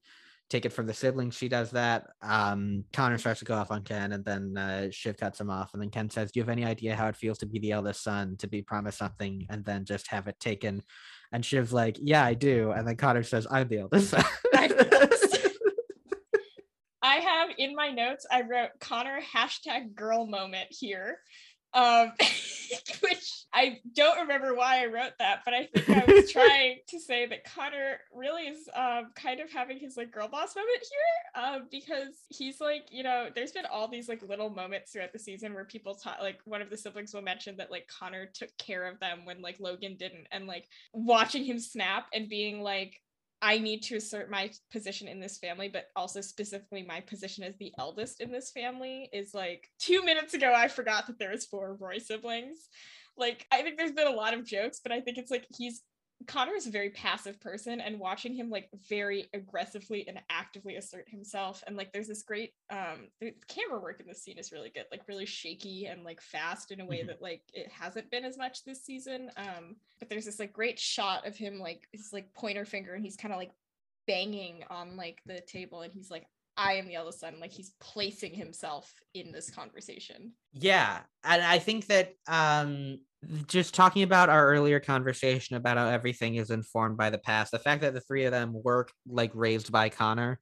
take 0.48 0.64
it 0.64 0.72
from 0.72 0.86
the 0.86 0.94
siblings 0.94 1.36
she 1.36 1.48
does 1.48 1.72
that 1.72 2.06
um 2.22 2.84
connor 2.92 3.18
starts 3.18 3.40
to 3.40 3.44
go 3.44 3.54
off 3.54 3.70
on 3.70 3.82
ken 3.82 4.12
and 4.12 4.24
then 4.24 4.56
uh 4.56 4.88
shiv 4.90 5.16
cuts 5.16 5.40
him 5.40 5.50
off 5.50 5.74
and 5.74 5.82
then 5.82 5.90
ken 5.90 6.08
says 6.08 6.30
do 6.32 6.38
you 6.40 6.42
have 6.44 6.48
any 6.48 6.64
idea 6.64 6.94
how 6.96 7.08
it 7.08 7.16
feels 7.16 7.36
to 7.38 7.46
be 7.46 7.58
the 7.58 7.72
eldest 7.72 8.02
son 8.02 8.36
to 8.38 8.46
be 8.46 8.62
promised 8.62 8.98
something 8.98 9.44
and 9.50 9.64
then 9.64 9.84
just 9.84 10.08
have 10.08 10.26
it 10.28 10.38
taken 10.40 10.82
and 11.32 11.44
Shiv's 11.44 11.72
like, 11.72 11.98
yeah, 12.00 12.24
I 12.24 12.34
do. 12.34 12.70
And 12.70 12.86
then 12.86 12.96
Connor 12.96 13.24
says, 13.24 13.48
I'm 13.50 13.66
the 13.66 13.80
eldest. 13.80 14.10
son." 14.10 14.24
I'm 14.54 14.68
the 14.68 14.94
eldest. 15.00 15.36
I 17.02 17.16
have 17.16 17.50
in 17.58 17.74
my 17.74 17.90
notes, 17.90 18.24
I 18.30 18.42
wrote 18.42 18.70
Connor 18.80 19.18
hashtag 19.20 19.94
girl 19.96 20.26
moment 20.26 20.68
here. 20.70 21.18
Um, 21.74 22.12
which 23.00 23.44
I 23.52 23.78
don't 23.94 24.20
remember 24.20 24.54
why 24.54 24.82
I 24.82 24.86
wrote 24.86 25.12
that, 25.18 25.40
but 25.44 25.54
I 25.54 25.66
think 25.66 25.88
I 25.88 26.04
was 26.12 26.30
trying 26.32 26.78
to 26.88 27.00
say 27.00 27.26
that 27.26 27.44
Connor 27.44 27.98
really 28.14 28.42
is 28.42 28.68
um, 28.74 29.12
kind 29.14 29.40
of 29.40 29.50
having 29.50 29.78
his 29.78 29.96
like 29.96 30.10
girl 30.10 30.28
boss 30.28 30.54
moment 30.56 30.82
here, 30.82 31.42
um, 31.42 31.68
because 31.70 32.14
he's 32.28 32.60
like, 32.60 32.86
you 32.90 33.02
know, 33.02 33.28
there's 33.34 33.52
been 33.52 33.66
all 33.66 33.88
these 33.88 34.08
like 34.08 34.22
little 34.22 34.50
moments 34.50 34.92
throughout 34.92 35.12
the 35.12 35.18
season 35.18 35.54
where 35.54 35.64
people 35.64 35.94
talk, 35.94 36.18
like 36.20 36.38
one 36.44 36.62
of 36.62 36.70
the 36.70 36.76
siblings 36.76 37.14
will 37.14 37.22
mention 37.22 37.56
that 37.56 37.70
like 37.70 37.88
Connor 37.88 38.26
took 38.26 38.50
care 38.58 38.86
of 38.86 38.98
them 39.00 39.24
when 39.24 39.40
like 39.42 39.60
Logan 39.60 39.96
didn't, 39.98 40.26
and 40.32 40.46
like 40.46 40.68
watching 40.92 41.44
him 41.44 41.58
snap 41.58 42.06
and 42.12 42.28
being 42.28 42.62
like, 42.62 43.00
I 43.42 43.58
need 43.58 43.82
to 43.84 43.96
assert 43.96 44.30
my 44.30 44.50
position 44.70 45.08
in 45.08 45.20
this 45.20 45.38
family, 45.38 45.68
but 45.68 45.88
also 45.94 46.20
specifically 46.20 46.82
my 46.82 47.00
position 47.00 47.44
as 47.44 47.54
the 47.58 47.72
eldest 47.78 48.20
in 48.20 48.32
this 48.32 48.50
family 48.50 49.10
is 49.12 49.34
like 49.34 49.68
two 49.78 50.02
minutes 50.04 50.34
ago, 50.34 50.52
I 50.54 50.68
forgot 50.68 51.06
that 51.06 51.18
there 51.18 51.30
was 51.30 51.44
four 51.44 51.76
Roy 51.78 51.98
siblings. 51.98 52.68
Like, 53.16 53.46
I 53.52 53.62
think 53.62 53.76
there's 53.78 53.92
been 53.92 54.06
a 54.06 54.10
lot 54.10 54.34
of 54.34 54.44
jokes, 54.44 54.80
but 54.82 54.92
I 54.92 55.00
think 55.00 55.18
it's 55.18 55.30
like 55.30 55.46
he's 55.56 55.82
Connor 56.26 56.54
is 56.54 56.66
a 56.66 56.70
very 56.70 56.90
passive 56.90 57.38
person 57.40 57.80
and 57.80 58.00
watching 58.00 58.34
him 58.34 58.48
like 58.48 58.70
very 58.88 59.28
aggressively 59.34 60.08
and 60.08 60.20
actively 60.30 60.76
assert 60.76 61.08
himself 61.08 61.62
and 61.66 61.76
like 61.76 61.92
there's 61.92 62.08
this 62.08 62.22
great 62.22 62.54
um 62.70 63.08
the 63.20 63.34
camera 63.48 63.78
work 63.78 64.00
in 64.00 64.06
this 64.06 64.22
scene 64.22 64.38
is 64.38 64.50
really 64.50 64.70
good 64.70 64.86
like 64.90 65.06
really 65.08 65.26
shaky 65.26 65.86
and 65.86 66.04
like 66.04 66.20
fast 66.22 66.72
in 66.72 66.80
a 66.80 66.86
way 66.86 67.02
Mhm. 67.02 67.08
that 67.08 67.20
like 67.22 67.42
it 67.52 67.70
hasn't 67.70 68.10
been 68.10 68.24
as 68.24 68.38
much 68.38 68.64
this 68.64 68.82
season 68.84 69.30
um 69.36 69.76
but 69.98 70.08
there's 70.08 70.24
this 70.24 70.38
like 70.38 70.52
great 70.52 70.78
shot 70.78 71.26
of 71.26 71.36
him 71.36 71.58
like 71.58 71.86
his 71.92 72.12
like 72.12 72.32
pointer 72.32 72.64
finger 72.64 72.94
and 72.94 73.04
he's 73.04 73.16
kind 73.16 73.32
of 73.34 73.38
like 73.38 73.52
banging 74.06 74.64
on 74.70 74.96
like 74.96 75.20
the 75.26 75.40
table 75.42 75.82
and 75.82 75.92
he's 75.92 76.10
like 76.10 76.26
I 76.56 76.74
am 76.74 76.86
the 76.86 76.94
eldest 76.94 77.20
son 77.20 77.38
like 77.40 77.52
he's 77.52 77.74
placing 77.80 78.32
himself 78.34 78.94
in 79.12 79.32
this 79.32 79.50
conversation 79.50 80.32
Yeah, 80.52 81.02
and 81.22 81.42
I 81.42 81.58
think 81.58 81.86
that 81.86 82.14
um 82.26 83.00
just 83.46 83.74
talking 83.74 84.02
about 84.02 84.28
our 84.28 84.46
earlier 84.48 84.80
conversation 84.80 85.56
about 85.56 85.76
how 85.76 85.88
everything 85.88 86.36
is 86.36 86.50
informed 86.50 86.96
by 86.96 87.10
the 87.10 87.18
past, 87.18 87.50
the 87.50 87.58
fact 87.58 87.82
that 87.82 87.94
the 87.94 88.00
three 88.00 88.24
of 88.24 88.32
them 88.32 88.52
work 88.62 88.92
like 89.06 89.30
raised 89.34 89.72
by 89.72 89.88
Connor 89.88 90.38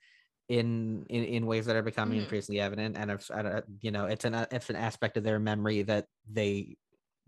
in 0.48 1.06
in, 1.08 1.24
in 1.24 1.46
ways 1.46 1.66
that 1.66 1.76
are 1.76 1.82
becoming 1.82 2.18
Mhm. 2.18 2.22
increasingly 2.24 2.60
evident, 2.60 2.96
and 2.96 3.10
it's, 3.10 3.30
uh, 3.30 3.62
you 3.80 3.90
know 3.90 4.06
it's 4.06 4.24
an 4.24 4.34
it's 4.50 4.70
an 4.70 4.76
aspect 4.76 5.16
of 5.16 5.24
their 5.24 5.38
memory 5.38 5.82
that 5.82 6.06
they 6.30 6.76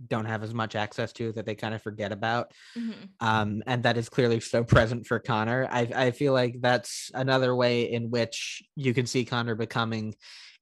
don't 0.07 0.27
have 0.27 0.43
as 0.43 0.53
much 0.53 0.77
access 0.77 1.13
to 1.15 1.33
that 1.33 1.47
they 1.47 1.55
kind 1.55 1.75
of 1.75 1.81
forget 1.83 2.13
about 2.13 2.53
um, 3.21 3.63
and 3.67 3.83
that 3.85 3.97
is 3.97 4.11
clearly 4.11 4.41
so 4.41 4.63
present 4.63 5.07
for 5.07 5.19
Connor. 5.19 5.67
I 5.71 5.89
I 5.95 6.11
feel 6.11 6.35
like 6.35 6.57
that's 6.61 7.11
another 7.15 7.57
way 7.57 7.91
in 7.91 8.11
which 8.11 8.63
you 8.75 8.93
can 8.93 9.07
see 9.07 9.25
Connor 9.25 9.55
becoming 9.55 10.15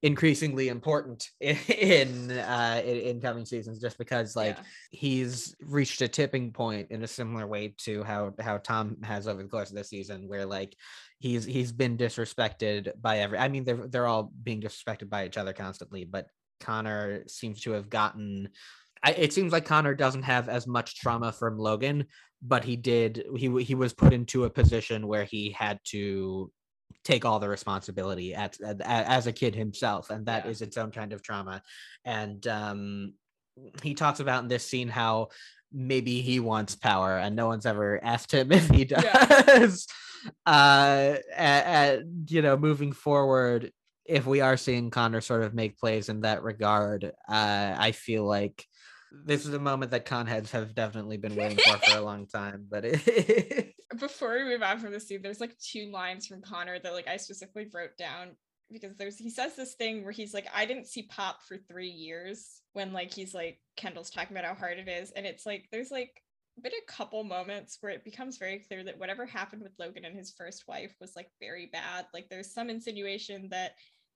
increasingly 0.04 0.68
important 0.68 1.30
in 1.40 1.56
in, 1.68 2.30
uh, 2.30 2.80
in, 2.84 2.96
in 2.98 3.20
coming 3.20 3.46
seasons, 3.46 3.80
just 3.80 3.96
because 3.96 4.36
like 4.36 4.56
Yeah. 4.56 4.62
he's 4.90 5.56
reached 5.62 6.02
a 6.02 6.08
tipping 6.08 6.52
point 6.52 6.88
in 6.90 7.02
a 7.02 7.06
similar 7.08 7.46
way 7.46 7.74
to 7.78 8.04
how 8.04 8.34
how 8.38 8.58
Tom 8.58 8.98
has 9.02 9.26
over 9.26 9.42
the 9.42 9.48
course 9.48 9.70
of 9.70 9.76
the 9.76 9.82
season, 9.84 10.28
where 10.28 10.44
like 10.44 10.76
he's 11.18 11.44
he's 11.44 11.72
been 11.72 11.96
disrespected 11.96 12.92
by 13.00 13.20
every. 13.20 13.38
I 13.38 13.48
mean, 13.48 13.64
they're 13.64 13.88
they're 13.88 14.06
all 14.06 14.30
being 14.42 14.60
disrespected 14.60 15.08
by 15.08 15.24
each 15.26 15.38
other 15.38 15.54
constantly, 15.54 16.04
but 16.04 16.26
Connor 16.60 17.24
seems 17.26 17.62
to 17.62 17.72
have 17.72 17.88
gotten. 17.88 18.50
I, 19.02 19.12
it 19.12 19.32
seems 19.32 19.52
like 19.52 19.64
Connor 19.64 19.94
doesn't 19.94 20.22
have 20.24 20.48
as 20.48 20.66
much 20.66 21.00
trauma 21.00 21.32
from 21.32 21.58
Logan, 21.58 22.06
but 22.42 22.62
he 22.62 22.76
did. 22.76 23.24
He 23.36 23.48
he 23.64 23.74
was 23.74 23.94
put 23.94 24.12
into 24.12 24.44
a 24.44 24.50
position 24.50 25.08
where 25.08 25.24
he 25.24 25.50
had 25.50 25.78
to 25.92 26.50
take 27.02 27.24
all 27.24 27.38
the 27.40 27.48
responsibility 27.48 28.34
at, 28.34 28.60
at- 28.60 28.80
as 28.80 29.26
a 29.26 29.32
kid 29.32 29.54
himself, 29.54 30.10
and 30.10 30.26
that 30.26 30.46
is 30.46 30.60
Yeah. 30.60 30.66
its 30.66 30.76
own 30.76 30.90
kind 30.90 31.12
of 31.12 31.22
trauma. 31.22 31.62
And 32.04 32.46
um, 32.46 33.14
he 33.82 33.94
talks 33.94 34.20
about 34.20 34.42
in 34.42 34.48
this 34.48 34.66
scene 34.66 34.88
how 34.88 35.28
maybe 35.72 36.20
he 36.20 36.40
wants 36.40 36.74
power, 36.76 37.16
and 37.18 37.34
no 37.34 37.46
one's 37.46 37.66
ever 37.66 38.00
asked 38.02 38.32
him 38.32 38.52
if 38.52 38.68
he 38.70 38.84
Yeah. 38.84 39.42
does. 39.42 39.86
uh, 40.46 41.16
and 41.36 42.30
you 42.30 42.42
know, 42.42 42.56
moving 42.56 42.92
forward, 42.92 43.72
if 44.06 44.26
we 44.26 44.40
are 44.40 44.56
seeing 44.56 44.90
Connor 44.90 45.20
sort 45.20 45.42
of 45.42 45.54
make 45.54 45.78
plays 45.78 46.08
in 46.08 46.20
that 46.22 46.42
regard, 46.42 47.04
uh, 47.04 47.74
I 47.78 47.92
feel 47.92 48.24
like 48.24 48.64
this 49.24 49.46
is 49.46 49.54
a 49.54 49.58
moment 49.58 49.90
that 49.92 50.06
conheads 50.06 50.50
have 50.50 50.74
definitely 50.74 51.16
been 51.16 51.36
waiting 51.36 51.58
for 51.58 51.78
for 51.78 51.98
a 51.98 52.00
long 52.04 52.26
time. 52.26 52.66
But 52.70 52.84
it, 52.84 53.74
before 53.98 54.34
we 54.34 54.44
move 54.44 54.62
on 54.62 54.78
from 54.78 54.92
this 54.92 55.08
scene, 55.08 55.22
there's 55.22 55.40
like 55.40 55.56
two 55.58 55.90
lines 55.90 56.26
from 56.26 56.42
Connor 56.42 56.78
that 56.78 56.92
like 56.92 57.08
I 57.08 57.16
specifically 57.16 57.68
wrote 57.72 57.96
down 57.98 58.36
because 58.70 58.96
there's 58.96 59.18
he 59.18 59.30
says 59.30 59.56
this 59.56 59.74
thing 59.74 60.02
where 60.02 60.12
he's 60.12 60.34
like, 60.34 60.46
I 60.54 60.66
didn't 60.66 60.86
see 60.88 61.02
Pop 61.02 61.42
for 61.46 61.56
three 61.56 61.90
years 61.90 62.62
when 62.72 62.92
like 62.92 63.12
he's 63.12 63.34
like 63.34 63.60
Kendall's 63.76 64.10
talking 64.10 64.36
about 64.36 64.48
how 64.48 64.58
hard 64.58 64.78
it 64.78 64.88
is. 64.88 65.10
And 65.12 65.26
it's 65.26 65.46
like 65.46 65.66
there's 65.70 65.90
like 65.90 66.22
been 66.62 66.72
a 66.72 66.92
couple 66.92 67.24
moments 67.24 67.78
where 67.80 67.92
it 67.92 68.04
becomes 68.04 68.38
very 68.38 68.60
clear 68.60 68.84
that 68.84 68.98
whatever 68.98 69.26
happened 69.26 69.62
with 69.62 69.72
Logan 69.78 70.04
and 70.04 70.16
his 70.16 70.32
first 70.36 70.64
wife 70.68 70.94
was 71.00 71.12
like 71.16 71.28
very 71.40 71.68
bad. 71.72 72.06
Like 72.14 72.28
there's 72.28 72.52
some 72.52 72.70
insinuation 72.70 73.48
that 73.50 73.72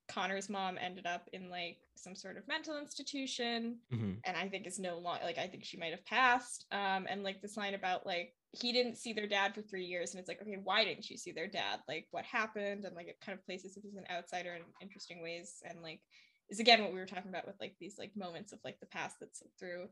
Connor's 0.09 0.49
mom 0.49 0.79
ended 0.81 1.07
up 1.07 1.29
in 1.33 1.51
like 1.51 1.79
some 1.95 2.15
sort 2.15 2.37
of 2.37 2.47
mental 2.49 2.79
institution 2.79 3.81
Mhm. 3.93 4.21
and 4.25 4.37
I 4.37 4.49
think 4.49 4.67
is 4.67 4.79
no 4.79 4.99
longer 4.99 5.25
like 5.25 5.39
I 5.39 5.47
think 5.49 5.65
she 5.65 5.77
might 5.77 5.93
have 5.93 6.05
passed. 6.05 6.67
Um, 6.71 7.07
and 7.09 7.23
like 7.23 7.41
this 7.43 7.57
line 7.57 7.75
about 7.75 8.07
like 8.07 8.35
he 8.53 8.73
didn't 8.73 8.97
see 8.97 9.13
their 9.13 9.27
dad 9.27 9.55
for 9.55 9.61
three 9.61 9.85
years, 9.85 10.13
and 10.13 10.21
it's 10.21 10.29
like, 10.29 10.41
okay, 10.41 10.57
why 10.57 10.83
didn't 10.85 11.11
you 11.11 11.19
see 11.19 11.33
their 11.33 11.47
dad? 11.49 11.81
Like 11.87 12.09
what 12.11 12.25
happened? 12.25 12.85
And 12.87 12.97
like 12.97 13.09
it 13.09 13.21
kind 13.21 13.39
of 13.39 13.45
places 13.45 13.77
him 13.77 13.83
as 13.87 13.97
an 13.97 14.07
outsider 14.11 14.55
in 14.55 14.63
interesting 14.81 15.23
ways, 15.23 15.63
and 15.65 15.83
like 15.83 16.01
is 16.49 16.61
again 16.61 16.83
what 16.83 16.93
we 16.95 16.99
were 16.99 17.07
talking 17.07 17.29
about 17.29 17.47
with 17.47 17.61
like 17.61 17.77
these 17.79 17.99
like 17.99 18.17
moments 18.17 18.53
of 18.53 18.61
like 18.65 18.81
the 18.81 18.87
past 18.87 19.21
that 19.21 19.37
slip 19.37 19.51
through. 19.59 19.89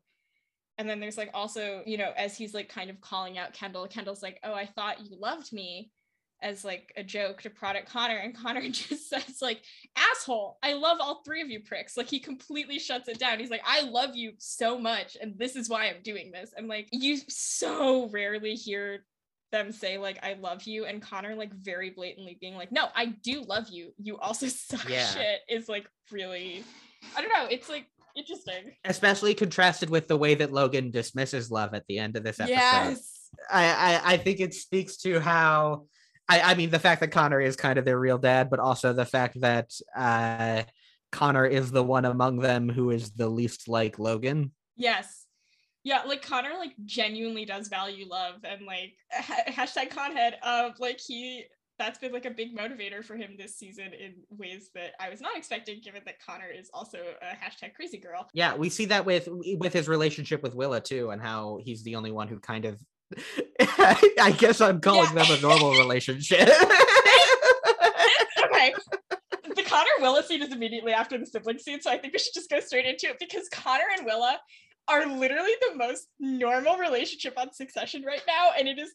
And 0.79 0.89
then 0.89 1.01
there's 1.01 1.17
like 1.19 1.31
also, 1.35 1.83
you 1.87 1.99
know, 1.99 2.13
as 2.17 2.37
he's 2.37 2.55
like 2.55 2.69
kind 2.69 2.91
of 2.91 3.01
calling 3.01 3.39
out 3.39 3.53
Kendall, 3.55 3.87
Kendall's 3.89 4.23
like, 4.23 4.39
oh, 4.43 4.53
I 4.55 4.67
thought 4.67 5.01
you 5.07 5.17
loved 5.19 5.53
me 5.53 5.91
as 6.47 6.65
like 6.65 6.93
a 6.97 7.03
joke 7.03 7.43
to 7.43 7.51
product 7.51 7.91
Connor. 7.91 8.17
And 8.17 8.35
Connor 8.37 8.69
just 8.71 9.11
says, 9.11 9.39
like, 9.43 9.63
asshole, 9.97 10.59
I 10.63 10.75
love 10.75 10.99
all 11.01 11.23
three 11.25 11.43
of 11.43 11.51
you 11.51 11.61
pricks. 11.61 11.97
Like 11.97 12.09
he 12.09 12.21
completely 12.21 12.79
shuts 12.79 13.09
it 13.09 13.19
down. 13.19 13.41
He's 13.41 13.51
like, 13.51 13.63
I 13.67 13.83
love 13.83 14.15
you 14.15 14.33
so 14.39 14.79
much, 14.79 15.17
and 15.21 15.37
this 15.39 15.57
is 15.57 15.69
why 15.69 15.87
I'm 15.89 16.03
doing 16.03 16.31
this. 16.31 16.53
I'm 16.57 16.69
like 16.69 16.89
you 16.93 17.19
so 17.29 18.09
rarely 18.11 18.55
hear 18.55 19.05
them 19.53 19.71
say 19.71 19.97
like 19.97 20.19
I 20.25 20.35
love 20.35 20.65
you 20.65 20.87
and 20.87 21.01
Connor 21.01 21.37
like 21.37 21.53
very 21.55 21.91
blatantly 21.91 22.37
being 22.41 22.57
like 22.57 22.73
no 22.73 22.89
I 22.97 23.07
do 23.07 23.43
love 23.43 23.69
you 23.71 23.93
you 23.97 24.19
also 24.19 24.47
suck 24.49 24.89
Yeah. 24.89 25.07
shit 25.07 25.39
is 25.49 25.69
like 25.69 25.89
really 26.11 26.65
I 27.17 27.21
don't 27.21 27.31
know 27.33 27.47
it's 27.49 27.69
like 27.69 27.87
interesting 28.17 28.73
especially 28.85 29.35
contrasted 29.35 29.89
with 29.89 30.09
the 30.09 30.17
way 30.17 30.35
that 30.35 30.53
Logan 30.53 30.91
dismisses 30.91 31.49
love 31.49 31.75
at 31.75 31.85
the 31.89 31.97
end 32.01 32.17
of 32.17 32.25
this 32.25 32.41
episode. 32.41 32.55
yes 32.57 33.31
I, 33.49 33.65
I 33.67 34.15
I 34.15 34.17
think 34.17 34.41
it 34.41 34.53
speaks 34.53 34.97
to 34.99 35.21
how 35.21 35.85
I 36.29 36.41
I 36.41 36.55
mean 36.55 36.71
the 36.71 36.79
fact 36.79 37.01
that 37.01 37.13
Connor 37.13 37.41
is 37.41 37.57
kind 37.57 37.79
of 37.79 37.85
their 37.85 37.99
real 37.99 38.19
dad, 38.19 38.51
but 38.51 38.61
also 38.61 38.93
the 38.93 39.07
fact 39.07 39.41
that 39.41 39.71
uh 39.97 40.63
Connor 41.13 41.47
is 41.47 41.71
the 41.71 41.85
one 41.85 42.05
among 42.05 42.39
them 42.39 42.69
who 42.69 42.91
is 42.91 43.13
the 43.13 43.29
least 43.29 43.69
like 43.69 43.99
Logan. 43.99 44.53
Yes. 44.77 45.25
Yeah, 45.85 46.03
like 46.03 46.23
Connor 46.23 46.55
like 46.59 46.73
genuinely 46.85 47.45
does 47.45 47.69
value 47.69 48.07
love 48.09 48.37
and 48.45 48.67
like 48.67 48.95
ha- 49.13 49.45
hashtag 49.49 49.91
conhead 49.91 50.33
of 50.43 50.79
like 50.81 50.99
he 50.99 51.45
that's 51.79 51.99
been 51.99 52.13
like 52.13 52.25
a 52.25 52.31
big 52.31 52.57
motivator 52.57 53.05
for 53.05 53.17
him 53.17 53.37
this 53.39 53.57
season 53.57 53.93
in 53.93 54.15
ways 54.31 54.71
that 54.75 54.93
I 54.99 55.11
was 55.11 55.21
not 55.21 55.37
expecting 55.37 55.81
given 55.83 56.03
that 56.07 56.25
Connor 56.25 56.49
is 56.49 56.71
also 56.73 56.99
a 56.99 57.35
hashtag 57.37 57.75
crazy 57.75 57.99
girl. 57.99 58.29
Yeah, 58.33 58.55
we 58.55 58.69
see 58.69 58.87
that 58.87 59.05
with 59.05 59.29
with 59.31 59.73
his 59.73 59.89
relationship 59.89 60.43
with 60.43 60.55
Willa 60.55 60.81
too, 60.81 61.11
and 61.11 61.21
how 61.21 61.59
he's 61.63 61.83
the 61.83 61.97
only 61.97 62.13
one 62.13 62.29
who 62.29 62.39
kind 62.41 62.65
of. 62.65 62.81
I 63.61 64.35
guess 64.39 64.61
I'm 64.61 64.81
calling 64.81 65.11
Yeah. 65.15 65.25
them 65.25 65.39
a 65.39 65.41
normal 65.41 65.73
relationship. 65.73 66.41
okay. 68.45 68.75
The 69.55 69.63
Connor 69.63 69.91
Willa 70.01 70.23
scene 70.23 70.43
is 70.43 70.53
immediately 70.53 70.93
after 70.93 71.17
the 71.19 71.27
sibling 71.27 71.59
scene, 71.59 71.81
so 71.81 71.91
I 71.91 71.99
think 71.99 72.13
we 72.13 72.19
should 72.19 72.35
just 72.35 72.51
go 72.51 72.61
straight 72.61 72.85
into 72.87 73.07
it 73.07 73.17
because 73.19 73.49
Connor 73.49 73.85
and 73.97 74.05
Willa 74.07 74.39
are 74.89 75.07
literally 75.07 75.53
the 75.69 75.77
most 75.77 76.09
normal 76.21 76.77
relationship 76.77 77.35
on 77.39 77.53
Succession 77.53 78.03
right 78.05 78.23
now, 78.27 78.51
and 78.59 78.69
it 78.69 78.79
is 78.79 78.93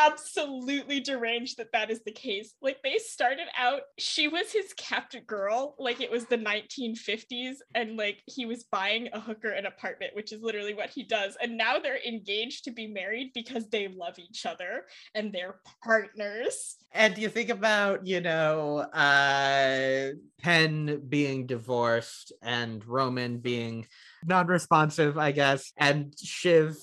absolutely 0.00 1.00
deranged 1.00 1.58
that 1.58 1.72
that 1.72 1.90
is 1.90 2.02
the 2.04 2.12
case. 2.12 2.54
Like 2.62 2.78
they 2.82 2.98
started 2.98 3.46
out, 3.56 3.82
she 3.98 4.28
was 4.28 4.52
his 4.52 4.72
kept 4.76 5.16
girl, 5.26 5.74
like 5.78 6.00
it 6.00 6.10
was 6.10 6.26
the 6.26 6.38
1950s, 6.38 7.56
and 7.74 7.96
like 7.96 8.22
he 8.26 8.46
was 8.46 8.64
buying 8.64 9.08
a 9.12 9.20
hooker 9.20 9.50
an 9.50 9.66
apartment, 9.66 10.14
which 10.14 10.32
is 10.32 10.42
literally 10.42 10.74
what 10.74 10.90
he 10.90 11.02
does. 11.02 11.36
And 11.42 11.56
now 11.56 11.78
they're 11.78 12.02
engaged 12.06 12.64
to 12.64 12.70
be 12.70 12.86
married 12.86 13.32
because 13.34 13.68
they 13.68 13.88
love 13.88 14.18
each 14.18 14.46
other 14.46 14.84
and 15.14 15.32
they're 15.32 15.56
partners. 15.84 16.76
and 16.92 17.16
you 17.18 17.28
think 17.28 17.48
about 17.48 18.06
you 18.06 18.20
know 18.20 18.78
uh 18.78 20.10
penn 20.42 21.02
being 21.08 21.46
divorced 21.46 22.32
and 22.42 22.84
roman 22.86 23.38
being 23.38 23.86
non-responsive 24.24 25.16
i 25.18 25.32
guess 25.32 25.72
and 25.76 26.14
shiv 26.22 26.76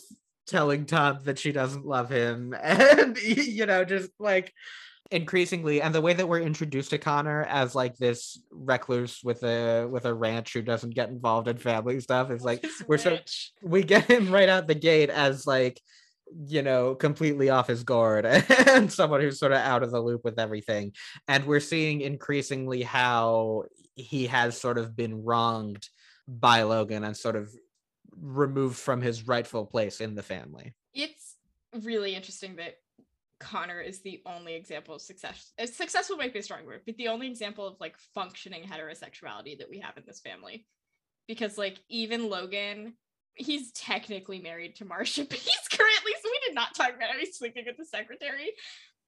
telling 0.49 0.85
tom 0.85 1.19
that 1.23 1.39
she 1.39 1.51
doesn't 1.51 1.85
love 1.85 2.09
him. 2.09 2.55
And 2.63 3.17
you 3.17 3.65
know 3.65 3.85
just 3.85 4.09
like 4.19 4.53
increasingly 5.11 5.81
and 5.81 5.93
the 5.93 6.01
way 6.01 6.13
that 6.13 6.27
we're 6.27 6.39
introduced 6.39 6.91
to 6.91 6.97
connor 6.99 7.43
as 7.43 7.73
like 7.73 7.97
this 7.97 8.39
recluse 8.51 9.21
with 9.23 9.41
a 9.43 9.87
with 9.89 10.05
a 10.05 10.13
ranch 10.13 10.53
who 10.53 10.61
doesn't 10.61 10.93
get 10.93 11.09
involved 11.09 11.47
in 11.47 11.57
family 11.57 11.99
stuff 11.99 12.29
is 12.29 12.43
like 12.43 12.63
we're 12.87 12.97
so 12.97 13.17
we 13.63 13.81
get 13.81 14.03
him 14.03 14.31
right 14.31 14.49
out 14.49 14.67
the 14.67 14.75
gate 14.75 15.09
as 15.09 15.47
like 15.47 15.81
you 16.47 16.61
know 16.61 16.95
completely 16.95 17.49
off 17.49 17.67
his 17.67 17.83
guard 17.83 18.25
and 18.67 18.91
someone 18.91 19.21
who's 19.21 19.39
sort 19.39 19.51
of 19.51 19.59
out 19.59 19.83
of 19.83 19.91
the 19.91 19.99
loop 19.99 20.23
with 20.23 20.39
everything. 20.39 20.93
And 21.27 21.45
we're 21.45 21.59
seeing 21.59 22.01
increasingly 22.01 22.83
how 22.83 23.63
he 23.95 24.27
has 24.27 24.59
sort 24.59 24.77
of 24.77 24.95
been 24.95 25.23
wronged 25.23 25.87
by 26.27 26.63
logan 26.63 27.03
and 27.03 27.17
sort 27.17 27.35
of 27.35 27.53
removed 28.21 28.77
from 28.77 29.01
his 29.01 29.27
rightful 29.27 29.65
place 29.65 30.01
in 30.01 30.15
the 30.15 30.23
family 30.23 30.73
it's 30.93 31.35
really 31.83 32.15
interesting 32.15 32.55
that 32.57 32.75
Connor 33.39 33.79
is 33.79 34.01
the 34.01 34.21
only 34.25 34.55
example 34.55 34.95
of 34.95 35.01
success. 35.01 35.53
Successful 35.65 36.17
might 36.17 36.33
be 36.33 36.39
a 36.39 36.43
strong 36.43 36.65
word, 36.65 36.81
but 36.85 36.97
the 36.97 37.07
only 37.07 37.27
example 37.27 37.65
of 37.65 37.75
like 37.79 37.95
functioning 38.13 38.63
heterosexuality 38.63 39.57
that 39.57 39.69
we 39.69 39.79
have 39.79 39.97
in 39.97 40.03
this 40.05 40.19
family. 40.19 40.65
Because 41.27 41.57
like 41.57 41.79
even 41.89 42.29
Logan, 42.29 42.95
he's 43.35 43.71
technically 43.71 44.39
married 44.39 44.75
to 44.77 44.85
Marcia, 44.85 45.25
but 45.29 45.37
he's 45.37 45.67
currently 45.71 46.11
so 46.21 46.29
we 46.29 46.39
did 46.47 46.55
not 46.55 46.75
talk 46.75 46.95
about 46.95 47.11
how 47.11 47.19
he's 47.19 47.37
sleeping 47.37 47.63
with 47.65 47.77
the 47.77 47.85
secretary, 47.85 48.51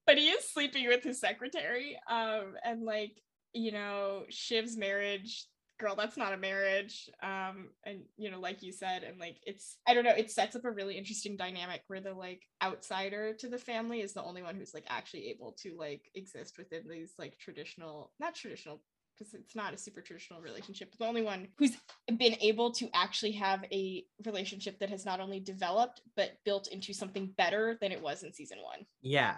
but 0.07 0.17
he 0.17 0.29
is 0.29 0.49
sleeping 0.49 0.87
with 0.87 1.03
his 1.03 1.19
secretary. 1.19 1.97
Um, 2.09 2.55
and 2.63 2.83
like 2.83 3.21
you 3.53 3.73
know, 3.73 4.23
Shiv's 4.29 4.77
marriage 4.77 5.45
girl 5.81 5.95
that's 5.95 6.17
not 6.17 6.33
a 6.33 6.37
marriage. 6.37 7.09
Um 7.21 7.69
and 7.83 8.01
you 8.17 8.31
know 8.31 8.39
like 8.39 8.63
you 8.63 8.71
said 8.71 9.03
and 9.03 9.19
like 9.19 9.37
it's 9.45 9.77
i 9.87 9.93
don't 9.93 10.03
know 10.03 10.15
it 10.15 10.31
sets 10.31 10.55
up 10.55 10.65
a 10.65 10.71
really 10.71 10.97
interesting 10.97 11.35
dynamic 11.35 11.81
where 11.87 11.99
the 11.99 12.13
like 12.13 12.43
outsider 12.63 13.33
to 13.33 13.49
the 13.49 13.57
family 13.57 14.01
is 14.01 14.13
the 14.13 14.23
only 14.23 14.43
one 14.43 14.55
who's 14.55 14.73
like 14.73 14.85
actually 14.89 15.29
able 15.29 15.53
to 15.53 15.75
like 15.77 16.09
exist 16.15 16.57
within 16.57 16.83
these 16.89 17.13
like 17.17 17.37
traditional 17.39 18.11
not 18.19 18.35
traditional 18.35 18.81
because 19.17 19.33
it's 19.33 19.55
not 19.55 19.73
a 19.73 19.77
super 19.77 20.01
traditional 20.01 20.41
relationship 20.41 20.89
but 20.91 20.99
the 20.99 21.07
only 21.07 21.21
one 21.21 21.47
who's 21.57 21.75
been 22.17 22.35
able 22.41 22.71
to 22.71 22.89
actually 22.93 23.31
have 23.31 23.63
a 23.71 24.05
relationship 24.25 24.79
that 24.79 24.89
has 24.89 25.05
not 25.05 25.19
only 25.19 25.39
developed 25.39 26.01
but 26.15 26.37
built 26.45 26.67
into 26.67 26.93
something 26.93 27.33
better 27.37 27.77
than 27.81 27.91
it 27.91 28.01
was 28.01 28.23
in 28.23 28.33
season 28.33 28.59
one. 28.61 28.85
Yeah. 29.01 29.35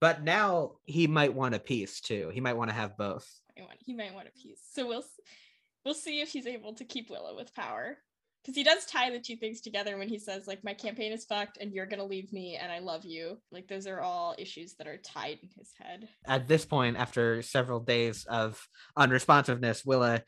But 0.00 0.22
now 0.22 0.72
he 0.84 1.06
might 1.06 1.34
want 1.34 1.54
a 1.54 1.58
piece 1.58 2.00
too. 2.00 2.30
He 2.32 2.40
might 2.40 2.56
want 2.56 2.70
to 2.70 2.74
have 2.74 2.96
both. 2.96 3.28
He 3.84 3.94
might 3.94 4.14
want 4.14 4.28
a 4.28 4.38
piece. 4.38 4.60
So 4.72 4.86
we'll 4.86 5.04
we'll 5.84 5.94
see 5.94 6.20
if 6.20 6.30
he's 6.30 6.46
able 6.46 6.74
to 6.74 6.84
keep 6.84 7.10
Willa 7.10 7.34
with 7.34 7.54
power. 7.54 7.98
Because 8.42 8.56
he 8.56 8.64
does 8.64 8.84
tie 8.84 9.10
the 9.10 9.20
two 9.20 9.36
things 9.36 9.62
together 9.62 9.96
when 9.96 10.08
he 10.08 10.18
says, 10.18 10.46
like, 10.46 10.62
my 10.62 10.74
campaign 10.74 11.12
is 11.12 11.24
fucked 11.24 11.56
and 11.58 11.72
you're 11.72 11.86
gonna 11.86 12.04
leave 12.04 12.30
me 12.30 12.58
and 12.60 12.70
I 12.70 12.80
love 12.80 13.04
you. 13.06 13.38
Like 13.50 13.68
those 13.68 13.86
are 13.86 14.00
all 14.00 14.34
issues 14.38 14.74
that 14.74 14.86
are 14.86 14.98
tied 14.98 15.38
in 15.42 15.48
his 15.56 15.72
head. 15.80 16.08
at 16.26 16.46
this 16.46 16.66
point, 16.66 16.98
after 16.98 17.40
several 17.40 17.80
days 17.80 18.26
of 18.26 18.60
unresponsiveness, 18.98 19.86
Willa 19.86 20.22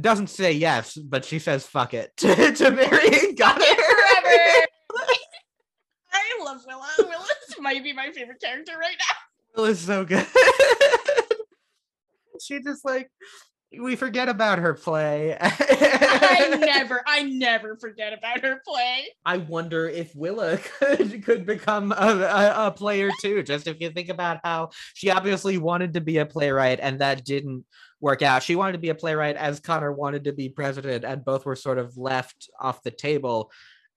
doesn't 0.00 0.28
say 0.28 0.52
yes, 0.52 0.96
but 0.96 1.24
she 1.26 1.38
says 1.38 1.66
fuck 1.66 1.92
it 1.92 2.16
to, 2.18 2.52
to 2.52 2.70
marry 2.70 3.34
Connor. 3.34 3.64
Forever. 3.64 4.64
I 6.12 6.42
love 6.42 6.62
Willa. 6.66 6.88
Willa 7.00 7.26
might 7.60 7.82
be 7.84 7.92
my 7.92 8.10
favorite 8.14 8.40
character 8.40 8.78
right 8.78 8.96
now. 8.98 9.16
Willa's 9.62 9.80
so 9.80 10.04
good. 10.06 10.26
she 12.40 12.62
just 12.62 12.82
like 12.84 13.10
we 13.76 13.96
forget 13.96 14.28
about 14.28 14.58
her 14.58 14.74
play. 14.74 15.36
I 15.40 16.56
never, 16.60 17.02
I 17.06 17.22
never 17.22 17.76
forget 17.76 18.12
about 18.12 18.42
her 18.42 18.62
play. 18.66 19.06
I 19.24 19.38
wonder 19.38 19.88
if 19.88 20.14
Willa 20.14 20.58
could 20.78 21.22
could 21.24 21.44
become 21.44 21.92
a, 21.92 21.94
a, 21.94 22.66
a 22.68 22.70
player 22.70 23.10
too. 23.20 23.42
Just 23.42 23.66
if 23.66 23.80
you 23.80 23.90
think 23.90 24.08
about 24.08 24.40
how 24.42 24.70
she 24.94 25.10
obviously 25.10 25.58
wanted 25.58 25.94
to 25.94 26.00
be 26.00 26.18
a 26.18 26.26
playwright 26.26 26.80
and 26.80 27.00
that 27.00 27.24
didn't 27.24 27.64
work 28.00 28.22
out. 28.22 28.42
She 28.42 28.56
wanted 28.56 28.72
to 28.72 28.78
be 28.78 28.90
a 28.90 28.94
playwright 28.94 29.36
as 29.36 29.60
Connor 29.60 29.92
wanted 29.92 30.24
to 30.24 30.32
be 30.32 30.48
president, 30.48 31.04
and 31.04 31.24
both 31.24 31.44
were 31.44 31.56
sort 31.56 31.78
of 31.78 31.96
left 31.96 32.48
off 32.60 32.82
the 32.82 32.90
table 32.90 33.50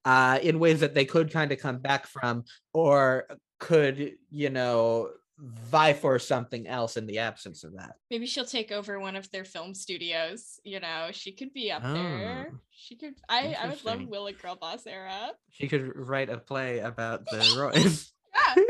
uh, 0.06 0.40
in 0.42 0.60
ways 0.60 0.80
that 0.80 0.96
they 0.96 1.06
could 1.06 1.32
kind 1.32 1.52
of 1.52 1.60
come 1.60 1.78
back 1.78 2.08
from, 2.08 2.44
or 2.74 3.26
could 3.60 4.16
you 4.32 4.50
know 4.50 5.10
vie 5.42 5.94
for 5.94 6.20
something 6.20 6.68
else 6.68 6.98
in 6.98 7.08
the 7.08 7.20
absence 7.20 7.64
of 7.64 7.74
that. 7.74 7.96
Maybe 8.10 8.28
she'll 8.28 8.46
take 8.46 8.72
over 8.72 9.00
one 9.00 9.16
of 9.16 9.30
their 9.32 9.44
film 9.44 9.74
studios. 9.74 10.60
You 10.64 10.80
know, 10.80 11.10
she 11.12 11.32
could 11.32 11.54
be 11.54 11.72
up 11.72 11.84
there. 11.84 12.52
Oh. 12.52 12.58
She 12.72 12.96
could. 12.96 13.16
I, 13.28 13.56
I 13.60 13.70
would 13.70 13.84
love. 13.84 14.08
Willa 14.08 14.34
Girl 14.34 14.56
Boss 14.56 14.86
era. 14.86 15.32
She 15.50 15.68
could 15.68 15.96
write 15.96 16.30
a 16.30 16.38
play 16.38 16.80
about 16.80 17.26
the 17.26 17.56
Roys. 17.58 18.12
Yeah. 18.34 18.64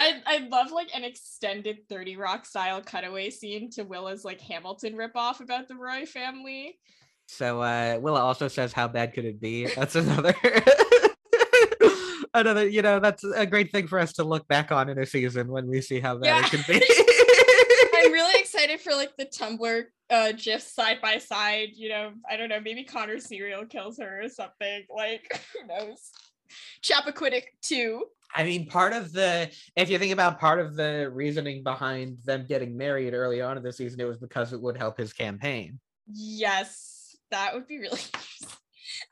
I 0.00 0.22
I 0.26 0.48
love 0.48 0.70
like 0.70 0.88
an 0.94 1.04
extended 1.04 1.88
30 1.88 2.16
Rock 2.16 2.46
style 2.46 2.80
cutaway 2.80 3.30
scene 3.30 3.70
to 3.72 3.82
Willa's 3.82 4.24
like 4.24 4.40
Hamilton 4.40 4.94
ripoff 4.94 5.40
about 5.40 5.68
the 5.68 5.74
Roy 5.74 6.06
family. 6.06 6.78
So 7.26 7.60
uh 7.60 7.98
Willa 8.00 8.20
also 8.20 8.48
says 8.48 8.72
how 8.72 8.88
bad 8.88 9.12
could 9.12 9.24
it 9.24 9.40
be? 9.40 9.66
That's 9.66 9.96
another 9.96 10.34
another, 12.40 12.68
you 12.68 12.82
know, 12.82 13.00
that's 13.00 13.24
a 13.24 13.46
great 13.46 13.70
thing 13.72 13.86
for 13.86 13.98
us 13.98 14.12
to 14.14 14.24
look 14.24 14.46
back 14.48 14.70
on 14.72 14.88
in 14.88 14.98
a 14.98 15.06
season 15.06 15.48
when 15.48 15.66
we 15.66 15.80
see 15.80 16.00
how 16.00 16.16
bad 16.16 16.26
Yeah. 16.26 16.46
it 16.46 16.50
can 16.50 16.64
be. 16.68 16.84
I'm 18.06 18.12
really 18.12 18.40
excited 18.40 18.80
for 18.80 18.92
like 18.94 19.16
the 19.16 19.26
Tumblr 19.26 19.84
uh 20.10 20.32
gifs 20.32 20.72
side 20.72 21.00
by 21.02 21.18
side. 21.18 21.70
You 21.74 21.88
know, 21.90 22.12
I 22.30 22.36
don't 22.36 22.48
know, 22.48 22.60
maybe 22.60 22.84
Connor 22.84 23.18
serial 23.18 23.66
kills 23.66 23.98
her 23.98 24.22
or 24.22 24.28
something. 24.28 24.84
Like, 24.94 25.40
who 25.60 25.66
knows? 25.66 26.10
Chappaquiddick 26.82 27.44
2. 27.62 28.04
I 28.34 28.44
mean, 28.44 28.66
part 28.66 28.92
of 28.92 29.12
the 29.12 29.50
if 29.76 29.90
you 29.90 29.98
think 29.98 30.12
about 30.12 30.38
part 30.38 30.60
of 30.60 30.76
the 30.76 31.10
reasoning 31.12 31.62
behind 31.62 32.18
them 32.24 32.44
getting 32.46 32.76
married 32.76 33.14
early 33.14 33.40
on 33.40 33.56
in 33.56 33.62
the 33.62 33.72
season, 33.72 34.00
it 34.00 34.04
was 34.04 34.18
because 34.18 34.52
it 34.52 34.60
would 34.60 34.76
help 34.76 34.98
his 34.98 35.12
campaign. 35.12 35.78
Yes, 36.12 37.16
that 37.30 37.54
would 37.54 37.66
be 37.66 37.78
really 37.78 38.00
interesting. 38.00 38.48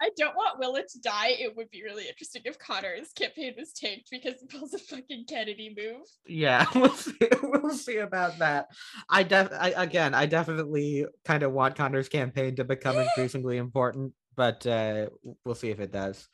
I 0.01 0.11
don't 0.17 0.35
want 0.37 0.59
Willa 0.59 0.83
to 0.83 1.01
die. 1.01 1.29
It 1.39 1.57
would 1.57 1.71
be 1.71 1.83
really 1.83 2.09
interesting 2.09 2.43
if 2.45 2.59
Connor's 2.59 3.13
campaign 3.15 3.55
was 3.59 3.73
tanked 3.73 4.09
because 4.11 4.41
he 4.41 4.47
pulls 4.47 4.75
a 4.75 4.79
fucking 4.79 5.25
Kennedy 5.29 5.75
move. 5.77 6.03
Yeah, 6.27 6.67
we'll 6.75 6.91
see. 6.91 7.15
We'll 7.43 7.71
see 7.75 7.99
about 7.99 8.39
that. 8.39 8.67
I 9.09 9.23
def 9.23 9.51
I, 9.53 9.71
again, 9.77 10.15
I 10.15 10.27
definitely 10.27 11.07
kind 11.25 11.43
of 11.43 11.53
want 11.53 11.77
Connor's 11.77 12.09
campaign 12.09 12.57
to 12.57 12.65
become 12.65 12.97
increasingly 13.07 13.57
important, 13.59 14.13
but 14.37 14.67
uh, 14.67 15.07
we'll 15.45 15.55
see 15.55 15.71
if 15.71 15.81
it 15.81 15.93
does. 15.93 16.29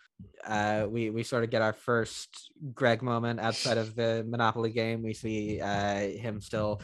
Uh, 0.47 0.87
we 0.89 1.11
we 1.11 1.25
sort 1.25 1.43
of 1.43 1.51
get 1.51 1.63
our 1.63 1.73
first 1.73 2.53
Greg 2.73 3.03
moment 3.03 3.41
outside 3.41 3.77
of 3.77 3.97
the 3.97 4.25
Monopoly 4.29 4.71
game. 4.71 5.03
We 5.03 5.15
see 5.15 5.61
uh, 5.61 5.99
him 5.99 6.41
still 6.41 6.81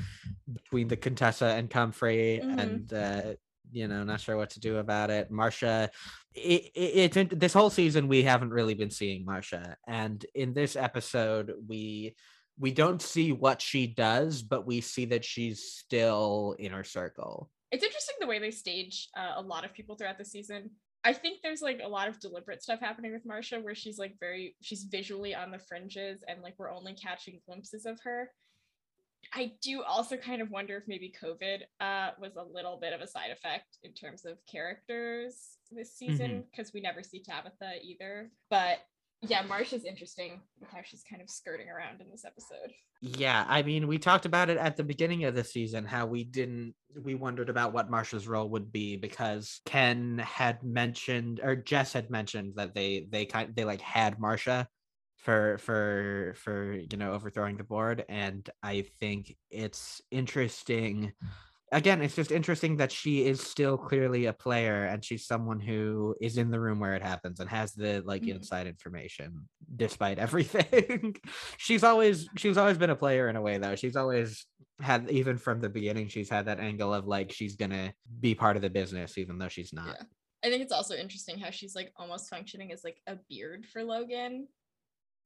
between 0.53 0.89
the 0.89 0.97
Contessa 0.97 1.47
and 1.47 1.71
Comfrey, 1.71 2.41
Mhm. 2.43 2.59
and 2.59 2.93
uh, 2.93 3.35
you 3.73 3.89
know, 3.89 4.05
not 4.05 4.21
sure 4.21 4.37
what 4.37 4.51
to 4.51 4.61
do 4.61 4.79
about 4.79 5.11
it. 5.11 5.31
Marcia, 5.31 5.91
it, 6.35 6.71
it, 6.75 7.17
in- 7.17 7.39
this 7.39 7.53
whole 7.53 7.71
season 7.71 8.09
we 8.09 8.23
haven't 8.23 8.51
really 8.51 8.75
been 8.75 8.91
seeing 8.91 9.25
Marcia, 9.25 9.77
and 9.87 10.25
in 10.35 10.55
this 10.55 10.77
episode 10.77 11.53
we 11.67 12.15
we 12.59 12.73
don't 12.73 13.01
see 13.01 13.33
what 13.33 13.63
she 13.63 13.87
does, 13.87 14.43
but 14.43 14.67
we 14.67 14.81
see 14.81 15.05
that 15.07 15.25
she's 15.25 15.63
still 15.65 16.57
in 16.59 16.73
her 16.73 16.85
circle. 16.85 17.51
It's 17.71 17.85
interesting 17.85 18.17
the 18.21 18.27
way 18.27 18.39
they 18.39 18.51
stage 18.51 19.09
uh, 19.17 19.35
a 19.37 19.43
lot 19.43 19.65
of 19.65 19.73
people 19.73 19.95
throughout 19.97 20.19
the 20.19 20.25
season. 20.25 20.71
I 21.05 21.13
think 21.13 21.41
there's 21.43 21.63
like 21.63 21.81
a 21.83 21.89
lot 21.89 22.09
of 22.09 22.19
deliberate 22.19 22.63
stuff 22.63 22.81
happening 22.81 23.13
with 23.13 23.25
Marcia 23.25 23.61
where 23.61 23.75
she's 23.75 23.99
like 23.99 24.17
very 24.19 24.57
she's 24.61 24.85
visually 24.85 25.35
on 25.35 25.51
the 25.51 25.59
fringes 25.59 26.25
and 26.27 26.43
like 26.43 26.55
we're 26.59 26.73
only 26.73 26.95
catching 26.95 27.41
glimpses 27.47 27.87
of 27.87 27.99
her. 28.03 28.31
I 29.35 29.53
do 29.63 29.83
also 29.83 30.17
kind 30.17 30.43
of 30.43 30.51
wonder 30.51 30.77
if 30.77 30.85
maybe 30.87 31.13
COVID 31.23 31.61
uh, 31.81 32.11
was 32.21 32.37
a 32.37 32.43
little 32.43 32.79
bit 32.81 32.93
of 32.93 33.01
a 33.01 33.07
side 33.07 33.31
effect 33.31 33.79
in 33.83 33.93
terms 33.93 34.25
of 34.25 34.39
characters 34.51 35.57
this 35.71 35.95
season 35.95 36.45
because 36.51 36.73
we 36.73 36.81
never 36.81 37.03
see 37.03 37.23
Tabitha 37.23 37.73
either. 37.83 38.31
But 38.51 38.79
yeah, 39.23 39.43
Marcia's 39.43 39.85
interesting 39.85 40.41
with 40.61 40.71
how 40.71 40.79
she's 40.85 41.03
kind 41.09 41.21
of 41.21 41.29
skirting 41.29 41.69
around 41.69 42.01
in 42.01 42.11
this 42.11 42.25
episode. 42.25 42.73
Yeah, 43.01 43.45
I 43.49 43.63
mean, 43.63 43.87
we 43.87 43.99
talked 43.99 44.27
about 44.27 44.51
it 44.51 44.59
at 44.59 44.77
the 44.77 44.85
beginning 44.85 45.25
of 45.25 45.35
the 45.35 45.45
season 45.45 45.85
how 45.85 46.07
we 46.07 46.25
didn't 46.25 46.75
we 47.03 47.15
wondered 47.15 47.49
about 47.49 47.73
what 47.73 47.91
Marcia's 47.91 48.27
role 48.27 48.49
would 48.51 48.73
be 48.73 48.97
because 48.97 49.61
Ken 49.67 50.19
had 50.19 50.63
mentioned 50.63 51.41
or 51.43 51.55
Jess 51.55 51.93
had 51.93 52.11
mentioned 52.11 52.55
that 52.57 52.75
they 52.75 53.07
they 53.11 53.25
kind 53.25 53.55
they 53.55 53.65
like 53.65 53.81
had 53.81 54.19
Marcia 54.19 54.69
for 55.19 55.59
for 55.59 56.35
for 56.37 56.73
you 56.75 56.97
know 56.97 57.13
overthrowing 57.13 57.57
the 57.57 57.65
board 57.65 58.05
and 58.09 58.49
I 58.63 58.83
think 59.01 59.37
it's 59.51 60.01
interesting 60.11 61.13
again 61.73 62.01
it's 62.01 62.15
just 62.15 62.31
interesting 62.31 62.77
that 62.77 62.93
she 62.93 63.27
is 63.27 63.43
still 63.43 63.77
clearly 63.77 64.27
a 64.27 64.33
player 64.33 64.85
and 64.85 65.05
she's 65.05 65.27
someone 65.27 65.61
who 65.61 66.15
is 66.21 66.39
in 66.39 66.51
the 66.51 66.61
room 66.61 66.79
where 66.81 66.95
it 66.95 67.03
happens 67.03 67.41
and 67.41 67.51
has 67.51 67.73
the 67.75 68.01
like 68.07 68.23
Mhm. 68.23 68.37
inside 68.37 68.67
information 68.69 69.49
despite 69.77 70.19
everything 70.27 71.17
she's 71.57 71.83
always 71.85 72.29
she's 72.37 72.57
always 72.57 72.79
been 72.79 72.91
a 72.91 72.97
player 72.97 73.29
in 73.29 73.37
a 73.37 73.43
way 73.43 73.59
though 73.59 73.75
she's 73.77 73.97
always 73.97 74.47
had 74.81 75.11
even 75.11 75.37
from 75.37 75.61
the 75.61 75.69
beginning 75.69 76.07
she's 76.09 76.31
had 76.31 76.47
that 76.47 76.61
angle 76.61 76.95
of 76.95 77.07
like 77.07 77.33
she's 77.33 77.57
gonna 77.57 77.93
be 78.21 78.35
part 78.37 78.55
of 78.57 78.63
the 78.63 78.71
business 78.71 79.19
even 79.19 79.37
though 79.37 79.49
she's 79.49 79.73
not 79.73 79.97
Yeah. 79.99 80.05
I 80.45 80.51
think 80.51 80.63
it's 80.63 80.73
also 80.73 80.95
interesting 80.95 81.37
how 81.37 81.51
she's 81.51 81.75
like 81.75 81.93
almost 81.97 82.31
functioning 82.31 82.71
as 82.71 82.85
like 82.85 82.99
a 83.09 83.17
beard 83.29 83.67
for 83.67 83.83
Logan. 83.83 84.47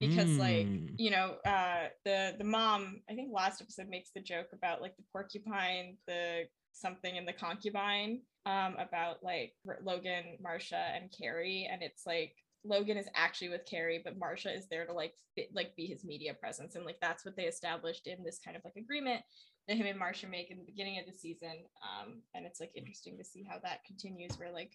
Because 0.09 0.37
like 0.39 0.67
Mm. 0.67 0.95
you 0.99 1.11
know 1.11 1.37
uh 1.47 1.89
the 2.05 2.35
the 2.39 2.45
mom 2.45 3.01
i 3.09 3.15
think 3.15 3.31
last 3.33 3.61
episode 3.63 3.89
makes 3.89 4.11
the 4.11 4.21
joke 4.21 4.49
about 4.53 4.83
like 4.83 4.97
the 4.97 5.03
porcupine 5.11 5.97
the 6.07 6.43
something 6.73 7.17
in 7.17 7.25
the 7.25 7.33
concubine 7.33 8.21
um 8.47 8.77
about 8.79 9.23
like 9.23 9.53
logan 9.83 10.37
marcia 10.41 10.85
and 10.95 11.11
kerry 11.19 11.69
and 11.71 11.83
it's 11.83 12.07
like 12.07 12.35
logan 12.65 12.97
is 12.97 13.09
actually 13.15 13.49
with 13.49 13.65
kerry 13.65 14.01
but 14.05 14.19
marcia 14.19 14.55
is 14.55 14.67
there 14.69 14.87
to 14.87 14.93
like 14.93 15.15
fit, 15.35 15.49
like 15.55 15.75
be 15.77 15.87
his 15.87 16.05
media 16.05 16.35
presence 16.35 16.75
and 16.75 16.85
like 16.85 16.99
that's 17.01 17.25
what 17.25 17.37
they 17.37 17.45
established 17.45 18.07
in 18.07 18.23
this 18.23 18.39
kind 18.45 18.57
of 18.57 18.63
like 18.65 18.77
agreement 18.77 19.23
that 19.69 19.77
him 19.77 19.87
and 19.87 19.99
marcia 19.99 20.27
make 20.27 20.51
in 20.51 20.59
the 20.59 20.65
beginning 20.65 20.99
of 20.99 21.07
the 21.07 21.19
season 21.19 21.55
um 21.83 22.23
and 22.35 22.45
it's 22.47 22.61
like 22.61 22.73
interesting 22.77 23.17
to 23.17 23.25
see 23.25 23.45
how 23.49 23.59
that 23.63 23.85
continues 23.85 24.39
where 24.39 24.53
like 24.53 24.73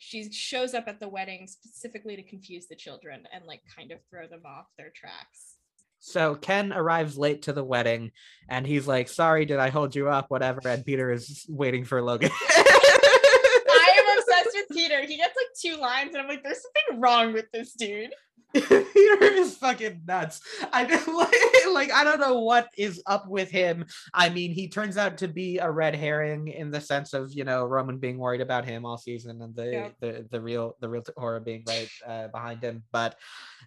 she 0.00 0.32
shows 0.32 0.72
up 0.72 0.84
at 0.88 0.98
the 0.98 1.08
wedding 1.08 1.46
specifically 1.46 2.16
to 2.16 2.22
confuse 2.22 2.66
the 2.66 2.74
children 2.74 3.24
and 3.32 3.44
like 3.44 3.60
kind 3.76 3.92
of 3.92 3.98
throw 4.10 4.26
them 4.26 4.40
off 4.46 4.64
their 4.78 4.90
tracks. 4.94 5.56
So 5.98 6.34
Ken 6.34 6.72
arrives 6.72 7.18
late 7.18 7.42
to 7.42 7.52
the 7.52 7.62
wedding 7.62 8.12
and 8.48 8.66
he's 8.66 8.88
like, 8.88 9.08
Sorry, 9.08 9.44
did 9.44 9.58
I 9.58 9.68
hold 9.68 9.94
you 9.94 10.08
up? 10.08 10.30
Whatever. 10.30 10.62
And 10.64 10.84
Peter 10.86 11.12
is 11.12 11.44
waiting 11.50 11.84
for 11.84 12.00
Logan. 12.00 12.30
I 12.32 13.92
am 13.98 14.18
obsessed 14.18 14.56
with 14.56 14.76
Peter. 14.76 15.02
He 15.02 15.18
gets 15.18 15.36
like 15.36 15.48
two 15.60 15.78
lines, 15.78 16.14
and 16.14 16.22
I'm 16.22 16.28
like, 16.28 16.42
there's 16.42 16.62
something 16.62 17.02
wrong 17.02 17.34
with 17.34 17.52
this 17.52 17.74
dude. 17.74 18.10
Peter 18.54 19.22
is 19.22 19.56
fucking 19.56 20.02
nuts. 20.06 20.40
I 20.72 20.84
don't 20.84 21.06
like, 21.16 21.32
like 21.72 21.92
I 21.92 22.04
don't 22.04 22.20
know 22.20 22.40
what 22.40 22.68
is 22.76 23.02
up 23.06 23.28
with 23.28 23.50
him. 23.50 23.84
I 24.12 24.28
mean, 24.28 24.52
he 24.52 24.68
turns 24.68 24.96
out 24.96 25.18
to 25.18 25.28
be 25.28 25.58
a 25.58 25.70
red 25.70 25.94
herring 25.94 26.48
in 26.48 26.70
the 26.70 26.80
sense 26.80 27.12
of 27.14 27.32
you 27.32 27.44
know 27.44 27.64
Roman 27.64 27.98
being 27.98 28.18
worried 28.18 28.40
about 28.40 28.64
him 28.64 28.84
all 28.84 28.98
season 28.98 29.40
and 29.42 29.54
the 29.54 29.66
Yep. 29.70 29.94
the, 30.00 30.26
the 30.30 30.40
real 30.40 30.76
the 30.80 30.88
real 30.88 31.02
horror 31.16 31.40
being 31.40 31.62
right 31.68 31.88
uh, 32.06 32.28
behind 32.28 32.62
him. 32.62 32.82
But 32.90 33.16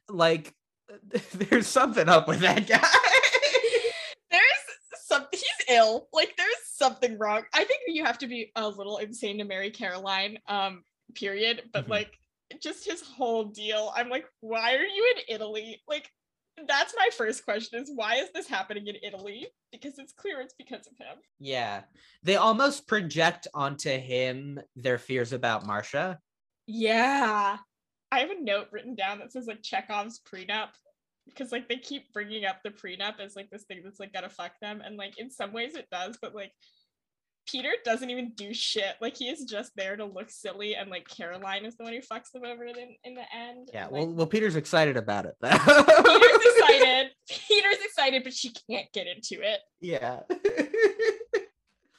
like, 0.09 0.53
there's 1.33 1.67
something 1.67 2.09
up 2.09 2.27
with 2.27 2.39
that 2.39 2.67
guy. 2.67 2.87
There's 4.31 4.43
something. 5.05 5.39
He's 5.39 5.77
ill. 5.77 6.07
Like 6.11 6.33
there's 6.37 6.49
something 6.73 7.17
wrong. 7.17 7.43
I 7.53 7.63
think 7.63 7.81
you 7.87 8.03
have 8.03 8.17
to 8.19 8.27
be 8.27 8.51
a 8.55 8.67
little 8.67 8.97
insane 8.97 9.37
to 9.37 9.43
marry 9.45 9.71
Caroline. 9.71 10.39
Um. 10.47 10.83
Period. 11.15 11.63
But 11.71 11.85
Mhm. 11.85 11.89
like, 11.89 12.17
just 12.61 12.85
his 12.85 13.01
whole 13.01 13.45
deal. 13.45 13.91
I'm 13.95 14.09
like, 14.09 14.25
why 14.41 14.75
are 14.75 14.83
you 14.83 15.13
in 15.15 15.35
Italy? 15.35 15.81
Like. 15.87 16.09
That's 16.67 16.93
my 16.95 17.09
first 17.17 17.45
question 17.45 17.81
is 17.81 17.91
why 17.95 18.17
is 18.17 18.29
this 18.31 18.47
happening 18.47 18.85
in 18.85 18.95
Italy? 19.01 19.47
Because 19.71 19.97
it's 19.97 20.13
clear 20.13 20.39
it's 20.39 20.53
because 20.55 20.85
of 20.85 20.95
him. 20.99 21.17
yeah, 21.39 21.81
they 22.21 22.35
almost 22.35 22.87
project 22.87 23.47
onto 23.55 23.89
him 23.89 24.59
their 24.75 24.99
fears 24.99 25.33
about 25.33 25.65
Marcia. 25.65 26.19
Yeah. 26.67 27.57
I 28.11 28.19
have 28.19 28.29
a 28.29 28.39
note 28.39 28.67
written 28.71 28.93
down 28.93 29.17
that 29.17 29.31
says 29.31 29.47
like 29.47 29.63
Chekhov's 29.63 30.21
prenup 30.31 30.69
because 31.25 31.51
like 31.51 31.67
they 31.67 31.77
keep 31.77 32.13
bringing 32.13 32.45
up 32.45 32.57
the 32.63 32.69
prenup 32.69 33.19
as 33.19 33.35
like 33.35 33.49
this 33.49 33.63
thing 33.63 33.81
that's 33.83 33.99
like 33.99 34.13
gonna 34.13 34.29
fuck 34.29 34.51
them 34.61 34.81
and 34.85 34.95
like 34.97 35.17
in 35.17 35.31
some 35.31 35.53
ways 35.53 35.75
it 35.75 35.87
does 35.91 36.17
but 36.21 36.35
like 36.35 36.51
Peter 37.45 37.69
doesn't 37.83 38.09
even 38.09 38.31
do 38.35 38.53
shit 38.53 38.95
like 39.01 39.17
he 39.17 39.29
is 39.29 39.43
just 39.43 39.71
there 39.75 39.95
to 39.95 40.05
look 40.05 40.29
silly 40.29 40.75
and 40.75 40.89
like 40.89 41.07
Caroline 41.07 41.65
is 41.65 41.75
the 41.75 41.83
one 41.83 41.93
who 41.93 41.99
fucks 41.99 42.31
them 42.33 42.43
over 42.45 42.65
in, 42.65 42.75
in 43.03 43.15
the 43.15 43.23
end 43.35 43.69
Yeah, 43.73 43.87
well, 43.89 44.07
like, 44.07 44.17
well, 44.17 44.27
Peter's 44.27 44.55
excited 44.55 44.97
about 44.97 45.25
it. 45.25 45.35
Peter's 45.41 45.59
excited 45.67 47.11
Peter's 47.29 47.83
excited 47.83 48.23
but 48.23 48.33
she 48.33 48.53
can't 48.69 48.91
get 48.93 49.07
into 49.07 49.43
it 49.43 49.59
Yeah. 49.81 50.21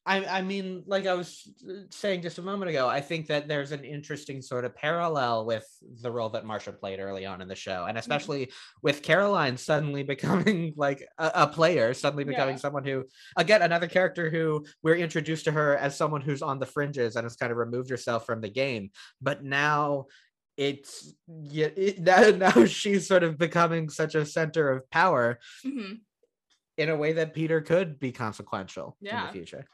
I 0.07 0.25
I 0.27 0.43
mean, 0.43 0.85
like 0.87 1.07
I 1.07 1.15
was 1.15 1.49
uh, 1.69 1.85
saying 1.91 2.23
just 2.23 2.39
a 2.39 2.43
moment 2.43 2.69
ago, 2.71 2.87
I 2.89 3.01
think 3.01 3.27
that 3.29 3.49
there's 3.49 3.73
an 3.73 3.85
interesting 3.85 4.43
sort 4.43 4.65
of 4.67 4.75
parallel 4.77 5.47
with 5.47 5.67
the 6.03 6.13
role 6.13 6.29
that 6.31 6.45
Marcia 6.45 6.73
played 6.73 7.01
early 7.01 7.25
on 7.25 7.41
in 7.41 7.49
the 7.49 7.55
show, 7.55 7.87
and 7.89 7.97
especially 7.97 8.51
with 8.83 9.03
Caroline 9.03 9.57
suddenly 9.57 10.03
becoming 10.03 10.75
like 10.77 11.07
a, 11.19 11.31
a 11.35 11.47
player, 11.47 11.95
suddenly 11.95 12.25
becoming 12.25 12.57
Yeah. 12.57 12.61
someone 12.61 12.85
who, 12.85 13.05
again, 13.37 13.63
another 13.63 13.87
character 13.89 14.29
who 14.29 14.67
we're 14.83 14.97
introduced 14.97 15.47
to 15.47 15.53
her 15.53 15.77
as 15.79 15.97
someone 15.97 16.21
who's 16.21 16.43
on 16.43 16.59
the 16.59 16.67
fringes 16.67 17.17
and 17.17 17.25
has 17.25 17.37
kind 17.37 17.51
of 17.51 17.57
removed 17.59 17.89
herself 17.89 18.27
from 18.27 18.41
the 18.43 18.51
game, 18.51 18.91
but 19.23 19.43
now 19.43 20.07
it's 20.57 21.15
yeah 21.27 21.67
it, 21.77 21.99
now, 22.11 22.31
now 22.31 22.65
she's 22.67 23.09
sort 23.09 23.25
of 23.25 23.37
becoming 23.39 23.89
such 23.89 24.15
a 24.15 24.25
center 24.27 24.71
of 24.71 24.89
power 24.91 25.39
Mhm. 25.65 26.01
in 26.77 26.89
a 26.91 26.97
way 26.97 27.15
that 27.15 27.35
Peter 27.35 27.61
could 27.63 27.99
be 27.99 28.13
consequential 28.13 28.97
in 29.01 29.09
the 29.27 29.33
future. 29.33 29.65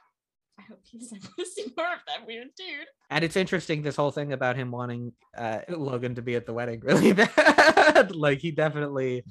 I 0.61 0.63
hope 0.69 0.81
he's 0.85 1.13
able 1.17 1.27
to 1.39 1.47
see 1.47 1.73
more 1.77 1.87
of 1.93 2.01
that 2.07 2.27
weird 2.27 2.49
dude 2.57 2.87
And 3.11 3.25
it's 3.25 3.37
interesting 3.37 3.83
this 3.83 3.97
whole 3.97 4.11
thing 4.11 4.33
about 4.33 4.57
him 4.57 4.71
wanting 4.71 5.13
uh, 5.37 5.61
Logan 5.69 6.15
to 6.17 6.23
be 6.23 6.35
at 6.35 6.45
the 6.47 6.53
wedding 6.53 6.81
really 6.85 7.13
bad. 7.13 8.15
like 8.15 8.39
he 8.41 8.51
definitely 8.51 9.25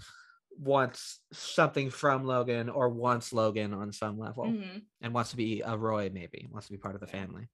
wants 0.57 1.19
something 1.31 1.89
from 1.89 2.25
Logan 2.25 2.69
or 2.69 2.89
wants 2.89 3.31
Logan 3.31 3.73
on 3.73 3.91
some 3.93 4.17
level 4.19 4.45
Mhm. 4.45 4.81
and 5.01 5.13
wants 5.13 5.29
to 5.31 5.37
be 5.37 5.61
a 5.65 5.77
Roy 5.77 6.09
maybe, 6.13 6.47
wants 6.51 6.67
to 6.67 6.73
be 6.73 6.77
part 6.79 6.95
of 6.95 7.01
the 7.01 7.07
Yeah. 7.07 7.13
family. 7.21 7.47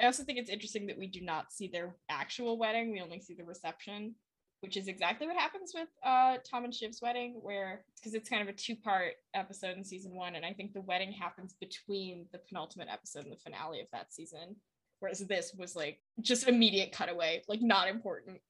I 0.00 0.06
also 0.06 0.22
think 0.22 0.38
it's 0.38 0.48
interesting 0.50 0.86
that 0.86 0.96
we 0.96 1.08
do 1.08 1.20
not 1.20 1.52
see 1.52 1.66
their 1.68 1.96
actual 2.08 2.56
wedding. 2.56 2.92
We 2.92 3.00
only 3.00 3.20
see 3.20 3.34
the 3.34 3.44
reception, 3.44 4.14
which 4.60 4.76
is 4.76 4.88
exactly 4.88 5.26
what 5.26 5.36
happens 5.36 5.72
with 5.74 5.88
uh, 6.04 6.36
Tom 6.48 6.64
and 6.64 6.74
Shiv's 6.74 7.00
wedding, 7.00 7.34
where 7.42 7.84
because 7.96 8.14
it's 8.14 8.28
kind 8.28 8.42
of 8.42 8.48
a 8.48 8.52
two 8.52 8.74
part 8.76 9.12
episode 9.34 9.76
in 9.76 9.84
season 9.84 10.14
one. 10.14 10.34
And 10.34 10.44
I 10.44 10.52
think 10.52 10.72
the 10.72 10.80
wedding 10.80 11.12
happens 11.12 11.54
between 11.60 12.26
the 12.32 12.38
penultimate 12.38 12.88
episode 12.90 13.24
and 13.24 13.32
the 13.32 13.36
finale 13.38 13.80
of 13.80 13.86
that 13.92 14.12
season. 14.12 14.56
Whereas 15.00 15.20
this 15.20 15.54
was 15.56 15.76
like 15.76 16.00
just 16.20 16.48
immediate 16.48 16.92
cutaway, 16.92 17.42
like 17.48 17.62
not 17.62 17.88
important. 17.88 18.40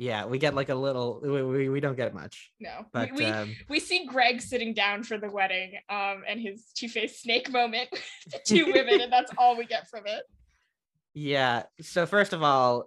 Yeah, 0.00 0.26
we 0.26 0.38
get 0.38 0.54
like 0.54 0.68
a 0.68 0.74
little 0.76 1.20
we, 1.22 1.42
we, 1.42 1.68
we 1.68 1.80
don't 1.80 1.96
get 1.96 2.14
much. 2.14 2.50
No, 2.60 2.70
We- 2.80 2.84
But 2.92 3.12
we, 3.14 3.24
um 3.26 3.54
we 3.68 3.80
see 3.80 4.06
Greg 4.06 4.40
sitting 4.40 4.74
down 4.74 5.02
for 5.04 5.18
the 5.18 5.30
wedding 5.30 5.72
um, 5.88 6.22
and 6.28 6.40
his 6.40 6.66
two 6.74 6.88
faced 6.88 7.22
snake 7.22 7.50
moment 7.50 7.88
with 7.92 8.02
the 8.32 8.40
two 8.44 8.66
women, 8.72 9.00
and 9.00 9.12
that's 9.12 9.32
all 9.38 9.56
we 9.56 9.66
get 9.66 9.88
from 9.88 10.06
it. 10.06 10.22
Yeah. 11.14 11.64
So 11.80 12.06
first 12.06 12.32
of 12.32 12.44
all, 12.44 12.84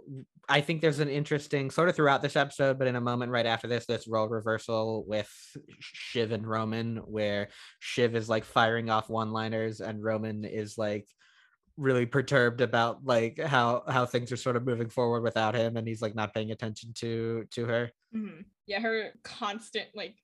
I 0.50 0.62
think 0.62 0.82
there's 0.82 1.00
an 1.00 1.10
interesting 1.10 1.72
sort 1.72 1.88
of 1.89 1.96
throughout 1.96 2.22
this 2.22 2.36
episode, 2.36 2.78
but 2.78 2.88
in 2.88 2.96
a 2.96 3.02
moment 3.02 3.32
right 3.32 3.46
after 3.46 3.68
this, 3.68 3.86
this 3.86 4.08
role 4.08 4.28
reversal 4.28 5.06
with 5.08 5.32
Shiv 5.80 6.32
and 6.32 6.46
Roman, 6.48 6.98
where 6.98 7.50
Shiv 7.80 8.16
is 8.16 8.28
like 8.28 8.44
firing 8.44 8.89
off 8.89 9.10
one-liners 9.10 9.80
and 9.80 10.04
Roman 10.04 10.44
is 10.44 10.78
like 10.78 11.08
really 11.78 12.06
perturbed 12.06 12.62
about 12.62 13.04
like 13.06 13.39
how 13.39 13.84
how 13.88 14.06
things 14.06 14.32
are 14.32 14.38
sort 14.38 14.56
of 14.56 14.66
moving 14.66 14.89
forward 14.89 15.22
without 15.22 15.56
him, 15.56 15.78
and 15.78 15.88
he's 15.88 16.02
like 16.02 16.16
not 16.16 16.34
paying 16.34 16.52
attention 16.52 16.94
to 16.96 17.46
to 17.52 17.66
her. 17.66 17.92
Mhm. 18.14 18.46
Yeah, 18.66 18.82
her 18.82 19.14
constant 19.24 19.89
like 19.96 20.16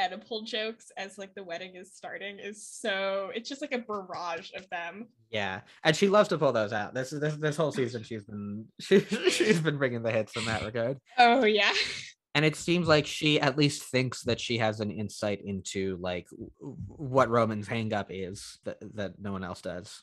Oedipal 0.00 0.44
jokes 0.44 0.92
as 0.96 1.16
like 1.18 1.34
the 1.34 1.42
wedding 1.42 1.76
is 1.76 1.94
starting 1.94 2.38
is 2.38 2.66
so 2.66 3.30
it's 3.34 3.48
just 3.48 3.62
like 3.62 3.72
a 3.72 3.78
barrage 3.78 4.50
of 4.54 4.68
them. 4.70 5.08
Yeah, 5.30 5.60
and 5.84 5.96
she 5.96 6.08
loves 6.08 6.28
to 6.30 6.38
pull 6.38 6.52
those 6.52 6.72
out. 6.72 6.94
This 6.94 7.10
this 7.10 7.36
this 7.36 7.56
whole 7.56 7.72
season, 7.72 8.02
she's 8.02 8.24
been 8.24 8.66
she, 8.80 9.00
she's 9.00 9.60
been 9.60 9.78
bringing 9.78 10.02
the 10.02 10.10
hits 10.10 10.36
in 10.36 10.44
that 10.44 10.64
regard. 10.64 10.98
Oh 11.18 11.44
yeah. 11.44 11.72
and 12.34 12.44
it 12.44 12.56
seems 12.56 12.86
like 12.86 13.06
she 13.06 13.40
at 13.40 13.56
least 13.56 13.84
thinks 13.84 14.22
that 14.24 14.38
she 14.38 14.58
has 14.58 14.80
an 14.80 14.90
insight 14.90 15.40
into 15.44 15.96
like 16.00 16.26
what 16.86 17.30
Roman's 17.30 17.68
hangup 17.68 18.06
is 18.10 18.58
that, 18.64 18.76
that 18.94 19.14
no 19.18 19.32
one 19.32 19.44
else 19.44 19.62
does. 19.62 20.02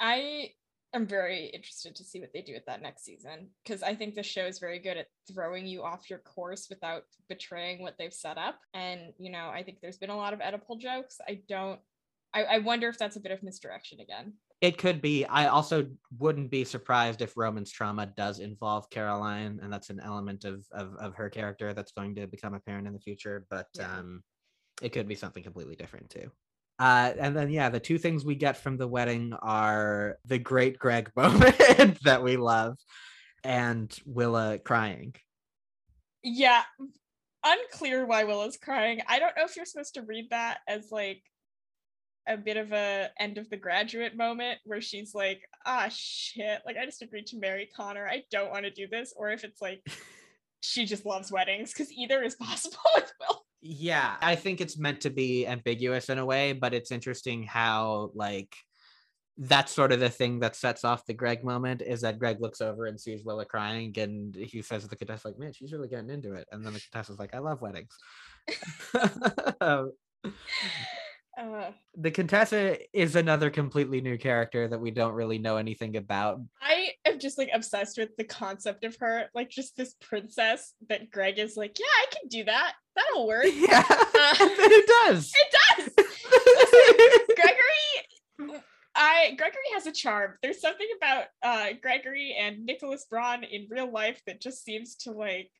I 0.00 0.50
am 0.94 1.06
very 1.06 1.46
interested 1.46 1.94
to 1.96 2.04
see 2.04 2.20
what 2.20 2.30
they 2.32 2.40
do 2.40 2.54
with 2.54 2.64
that 2.66 2.82
next 2.82 3.04
season 3.04 3.48
because 3.62 3.82
I 3.82 3.94
think 3.94 4.14
the 4.14 4.22
show 4.22 4.46
is 4.46 4.58
very 4.58 4.78
good 4.78 4.96
at 4.96 5.06
throwing 5.32 5.66
you 5.66 5.82
off 5.82 6.08
your 6.08 6.20
course 6.20 6.68
without 6.70 7.02
betraying 7.28 7.82
what 7.82 7.96
they've 7.98 8.12
set 8.12 8.38
up. 8.38 8.58
And 8.74 9.12
you 9.18 9.30
know, 9.30 9.50
I 9.52 9.62
think 9.62 9.78
there's 9.80 9.98
been 9.98 10.10
a 10.10 10.16
lot 10.16 10.32
of 10.32 10.40
Oedipal 10.40 10.80
jokes. 10.80 11.18
I 11.26 11.40
don't. 11.48 11.80
I, 12.34 12.44
I 12.44 12.58
wonder 12.58 12.88
if 12.88 12.98
that's 12.98 13.16
a 13.16 13.20
bit 13.20 13.32
of 13.32 13.42
misdirection 13.42 14.00
again. 14.00 14.34
It 14.60 14.76
could 14.76 15.00
be. 15.00 15.24
I 15.24 15.46
also 15.46 15.86
wouldn't 16.18 16.50
be 16.50 16.64
surprised 16.64 17.22
if 17.22 17.36
Roman's 17.36 17.70
trauma 17.70 18.06
does 18.06 18.40
involve 18.40 18.90
Caroline, 18.90 19.60
and 19.62 19.72
that's 19.72 19.90
an 19.90 20.00
element 20.00 20.44
of 20.44 20.66
of, 20.72 20.94
of 20.96 21.14
her 21.14 21.30
character 21.30 21.72
that's 21.72 21.92
going 21.92 22.14
to 22.16 22.26
become 22.26 22.54
apparent 22.54 22.86
in 22.86 22.92
the 22.92 23.00
future. 23.00 23.46
But 23.50 23.68
Yeah. 23.74 23.98
um, 23.98 24.22
it 24.82 24.90
could 24.90 25.08
be 25.08 25.14
something 25.14 25.42
completely 25.42 25.76
different 25.76 26.10
too. 26.10 26.30
Uh, 26.78 27.12
and 27.18 27.36
then 27.36 27.50
yeah, 27.50 27.68
the 27.68 27.80
two 27.80 27.98
things 27.98 28.24
we 28.24 28.36
get 28.36 28.56
from 28.56 28.76
the 28.76 28.86
wedding 28.86 29.32
are 29.42 30.18
the 30.24 30.38
great 30.38 30.78
Greg 30.78 31.10
moment 31.16 31.98
that 32.04 32.22
we 32.22 32.36
love, 32.36 32.78
and 33.42 33.96
Willa 34.06 34.58
crying. 34.58 35.14
Yeah, 36.22 36.62
unclear 37.44 38.06
why 38.06 38.24
Willa's 38.24 38.56
crying. 38.56 39.00
I 39.08 39.18
don't 39.18 39.36
know 39.36 39.44
if 39.44 39.56
you're 39.56 39.64
supposed 39.64 39.94
to 39.94 40.02
read 40.02 40.30
that 40.30 40.58
as 40.68 40.90
like 40.90 41.22
a 42.28 42.36
bit 42.36 42.56
of 42.56 42.72
a 42.72 43.08
end 43.18 43.38
of 43.38 43.48
the 43.48 43.56
graduate 43.56 44.16
moment 44.16 44.58
where 44.64 44.80
she's 44.80 45.14
like, 45.14 45.40
ah 45.66 45.88
shit, 45.90 46.60
like 46.66 46.76
I 46.76 46.84
just 46.84 47.02
agreed 47.02 47.26
to 47.28 47.38
marry 47.38 47.68
Connor. 47.74 48.06
I 48.06 48.24
don't 48.30 48.50
want 48.50 48.64
to 48.64 48.70
do 48.70 48.86
this, 48.86 49.14
or 49.16 49.30
if 49.30 49.44
it's 49.44 49.60
like 49.60 49.80
she 50.60 50.84
just 50.84 51.06
loves 51.06 51.32
weddings, 51.32 51.72
because 51.72 51.92
either 51.92 52.22
is 52.22 52.36
possible 52.36 52.78
with 52.94 53.12
Will. 53.20 53.44
Yeah, 53.60 54.16
I 54.20 54.36
think 54.36 54.60
it's 54.60 54.78
meant 54.78 55.00
to 55.02 55.10
be 55.10 55.46
ambiguous 55.46 56.08
in 56.08 56.18
a 56.18 56.24
way, 56.24 56.52
but 56.52 56.74
it's 56.74 56.92
interesting 56.92 57.42
how 57.42 58.10
like 58.14 58.54
that's 59.36 59.72
sort 59.72 59.92
of 59.92 60.00
the 60.00 60.10
thing 60.10 60.40
that 60.40 60.56
sets 60.56 60.84
off 60.84 61.06
the 61.06 61.14
Greg 61.14 61.44
moment 61.44 61.80
is 61.80 62.00
that 62.00 62.18
Greg 62.18 62.40
looks 62.40 62.60
over 62.60 62.86
and 62.86 63.00
sees 63.00 63.24
Willa 63.24 63.44
crying 63.44 63.96
and 63.98 64.34
he 64.34 64.62
says 64.62 64.82
to 64.82 64.88
the 64.88 64.96
Contessa, 64.96 65.28
like, 65.28 65.38
man, 65.38 65.52
she's 65.52 65.72
really 65.72 65.88
getting 65.88 66.10
into 66.10 66.34
it. 66.34 66.48
And 66.50 66.64
then 66.64 66.72
the 66.72 66.80
Contessa's 66.80 67.20
like, 67.20 67.34
I 67.34 67.38
love 67.38 67.62
weddings. 67.62 67.96
Um, 69.60 69.92
Uh, 71.38 71.70
the 71.96 72.10
Contessa 72.10 72.76
is 72.92 73.14
another 73.14 73.48
completely 73.48 74.00
new 74.00 74.18
character 74.18 74.66
that 74.66 74.80
we 74.80 74.90
don't 74.90 75.14
really 75.14 75.38
know 75.38 75.56
anything 75.56 75.96
about. 75.96 76.40
I 76.60 76.88
am 77.04 77.20
just 77.20 77.38
like 77.38 77.50
obsessed 77.54 77.96
with 77.96 78.16
the 78.16 78.24
concept 78.24 78.84
of 78.84 78.96
her, 79.00 79.26
like 79.34 79.48
just 79.48 79.76
this 79.76 79.94
princess 80.00 80.74
that 80.88 81.10
Greg 81.10 81.38
is 81.38 81.56
like, 81.56 81.78
yeah, 81.78 81.86
I 81.86 82.06
can 82.10 82.28
do 82.28 82.44
that. 82.44 82.72
That'll 82.96 83.26
work. 83.28 83.44
Yeah, 83.46 83.82
then 83.86 83.98
it 84.72 84.86
does. 85.06 85.32
It 85.40 85.54
does. 85.76 87.36
Gregory, 87.36 88.58
I 88.96 89.34
Gregory 89.36 89.60
has 89.74 89.86
a 89.86 89.92
charm. 89.92 90.34
There's 90.42 90.60
something 90.60 90.88
about 90.96 91.26
uh 91.42 91.68
Gregory 91.80 92.36
and 92.38 92.64
Nicholas 92.66 93.06
Braun 93.08 93.44
in 93.44 93.68
real 93.70 93.90
life 93.90 94.20
that 94.26 94.40
just 94.40 94.64
seems 94.64 94.96
to 94.96 95.12
like 95.12 95.50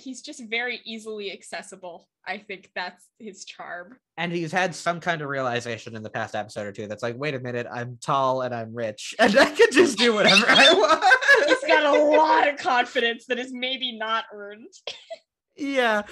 he's 0.00 0.22
just 0.22 0.42
very 0.48 0.80
easily 0.84 1.32
accessible. 1.32 2.08
I 2.26 2.38
think 2.38 2.70
that's 2.74 3.06
his 3.18 3.44
charm. 3.44 3.96
and 4.18 4.30
he's 4.32 4.52
had 4.52 4.74
some 4.74 5.00
kind 5.00 5.22
of 5.22 5.28
realization 5.28 5.96
in 5.96 6.02
the 6.02 6.10
past 6.10 6.34
episode 6.34 6.66
or 6.66 6.72
two 6.72 6.86
that's 6.86 7.02
like, 7.02 7.16
wait 7.18 7.34
a 7.34 7.40
minute, 7.40 7.66
I'm 7.72 7.98
tall 8.02 8.42
and 8.42 8.54
I'm 8.54 8.74
rich, 8.74 9.14
and 9.18 9.36
I 9.38 9.50
can 9.50 9.68
just 9.72 9.98
do 9.98 10.12
whatever 10.14 10.44
I 10.48 10.72
want. 10.74 11.04
He's 11.48 11.68
got 11.68 11.84
a 11.96 12.02
lot 12.16 12.48
of 12.48 12.58
confidence 12.58 13.26
that 13.26 13.38
is 13.38 13.52
maybe 13.52 13.96
not 13.96 14.24
earned. 14.32 14.72
yeah, 15.56 16.02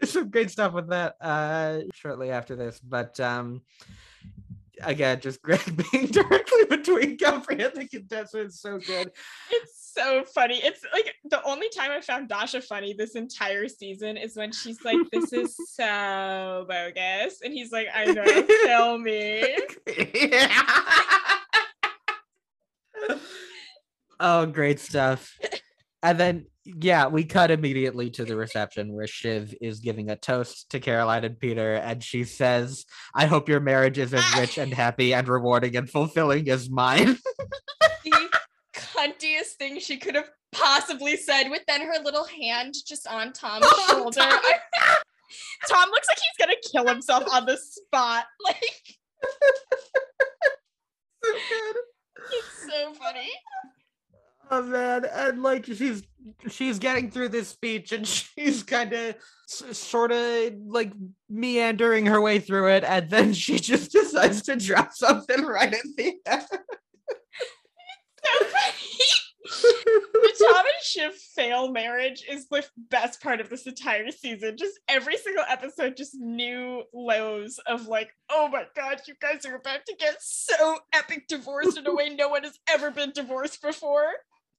there's 0.00 0.12
some 0.12 0.30
great 0.30 0.50
stuff 0.50 0.72
with 0.72 0.88
that. 0.90 1.16
Uh, 1.20 1.80
shortly 1.94 2.30
after 2.30 2.56
this, 2.56 2.78
but 2.80 3.18
um, 3.20 3.62
again, 4.82 5.20
just 5.20 5.42
Greg 5.42 5.60
being 5.92 6.06
directly 6.06 6.64
between 6.68 7.16
Comfrey 7.16 7.62
and 7.62 7.74
the 7.74 7.86
Contessa 7.86 8.40
is 8.40 8.60
so 8.60 8.78
good. 8.78 9.10
It's 9.50 9.92
so 9.94 10.24
funny. 10.24 10.60
It's 10.62 10.82
like 10.92 11.14
the 11.24 11.42
only 11.44 11.68
time 11.70 11.90
I 11.90 12.00
found 12.00 12.28
Dasha 12.28 12.60
funny 12.60 12.92
this 12.92 13.14
entire 13.14 13.68
season 13.68 14.16
is 14.16 14.36
when 14.36 14.52
she's 14.52 14.84
like, 14.84 14.98
"This 15.12 15.32
is 15.32 15.56
so 15.74 16.66
bogus," 16.68 17.40
and 17.42 17.52
he's 17.52 17.72
like, 17.72 17.88
"I 17.94 18.04
know, 18.06 18.24
tell 18.66 18.98
me." 18.98 19.56
oh, 24.20 24.46
great 24.46 24.80
stuff. 24.80 25.36
And 26.02 26.18
then, 26.18 26.46
yeah, 26.76 27.06
we 27.06 27.24
cut 27.24 27.50
immediately 27.50 28.10
to 28.10 28.24
the 28.24 28.36
reception 28.36 28.92
where 28.92 29.06
Shiv 29.06 29.54
is 29.60 29.80
giving 29.80 30.10
a 30.10 30.16
toast 30.16 30.70
to 30.70 30.80
Caroline 30.80 31.24
and 31.24 31.38
Peter, 31.38 31.74
and 31.74 32.02
she 32.02 32.24
says, 32.24 32.84
I 33.14 33.26
hope 33.26 33.48
your 33.48 33.60
marriage 33.60 33.98
is 33.98 34.12
as 34.12 34.24
ah. 34.24 34.40
rich 34.40 34.58
and 34.58 34.72
happy 34.72 35.14
and 35.14 35.26
rewarding 35.28 35.76
and 35.76 35.88
fulfilling 35.88 36.48
as 36.50 36.68
mine. 36.68 37.18
the 38.04 38.28
cuntiest 38.74 39.56
thing 39.58 39.78
she 39.80 39.96
could 39.96 40.14
have 40.14 40.28
possibly 40.52 41.16
said 41.16 41.48
with 41.48 41.62
then 41.66 41.82
her 41.82 42.02
little 42.02 42.24
hand 42.24 42.74
just 42.86 43.06
on 43.06 43.32
Tom's 43.32 43.66
shoulder. 43.88 44.20
Tom 45.68 45.90
looks 45.90 46.08
like 46.08 46.18
he's 46.18 46.46
gonna 46.46 46.54
kill 46.72 46.86
himself 46.86 47.24
on 47.32 47.46
the 47.46 47.56
spot. 47.56 48.24
Like 48.44 48.98
so 51.24 51.32
good. 51.32 51.76
it's 52.32 52.72
so 52.72 52.94
funny. 52.94 53.28
Oh 54.50 54.62
man, 54.62 55.04
and 55.04 55.42
like 55.42 55.66
she's 55.66 56.02
she's 56.48 56.78
getting 56.78 57.10
through 57.10 57.30
this 57.30 57.48
speech 57.48 57.92
and 57.92 58.06
she's 58.08 58.62
kind 58.62 58.92
of 58.92 59.16
sort 59.46 60.12
of 60.12 60.52
like 60.66 60.92
meandering 61.28 62.06
her 62.06 62.20
way 62.20 62.38
through 62.38 62.68
it, 62.68 62.84
and 62.84 63.10
then 63.10 63.32
she 63.32 63.58
just 63.58 63.92
decides 63.92 64.42
to 64.42 64.56
drop 64.56 64.92
something 64.92 65.44
right 65.44 65.74
at 65.74 65.84
the 65.96 66.14
end. 66.26 66.46
The 70.12 70.44
Tom 70.46 70.58
and 70.58 70.82
Shiv 70.82 71.14
fail 71.14 71.70
marriage 71.70 72.24
is 72.28 72.48
the 72.48 72.64
best 72.90 73.22
part 73.22 73.40
of 73.40 73.48
this 73.48 73.66
entire 73.66 74.10
season. 74.10 74.56
Just 74.56 74.78
every 74.88 75.16
single 75.16 75.44
episode, 75.48 75.96
just 75.96 76.14
new 76.14 76.82
lows 76.92 77.58
of 77.66 77.86
like, 77.86 78.10
oh 78.30 78.48
my 78.48 78.64
god, 78.76 79.00
you 79.06 79.14
guys 79.20 79.46
are 79.46 79.56
about 79.56 79.86
to 79.86 79.96
get 79.98 80.16
so 80.20 80.78
epic 80.92 81.28
divorced 81.28 81.78
in 81.78 81.86
a 81.86 81.94
way 81.94 82.10
no 82.10 82.28
one 82.28 82.44
has 82.44 82.58
ever 82.68 82.90
been 82.90 83.12
divorced 83.12 83.62
before. 83.62 84.10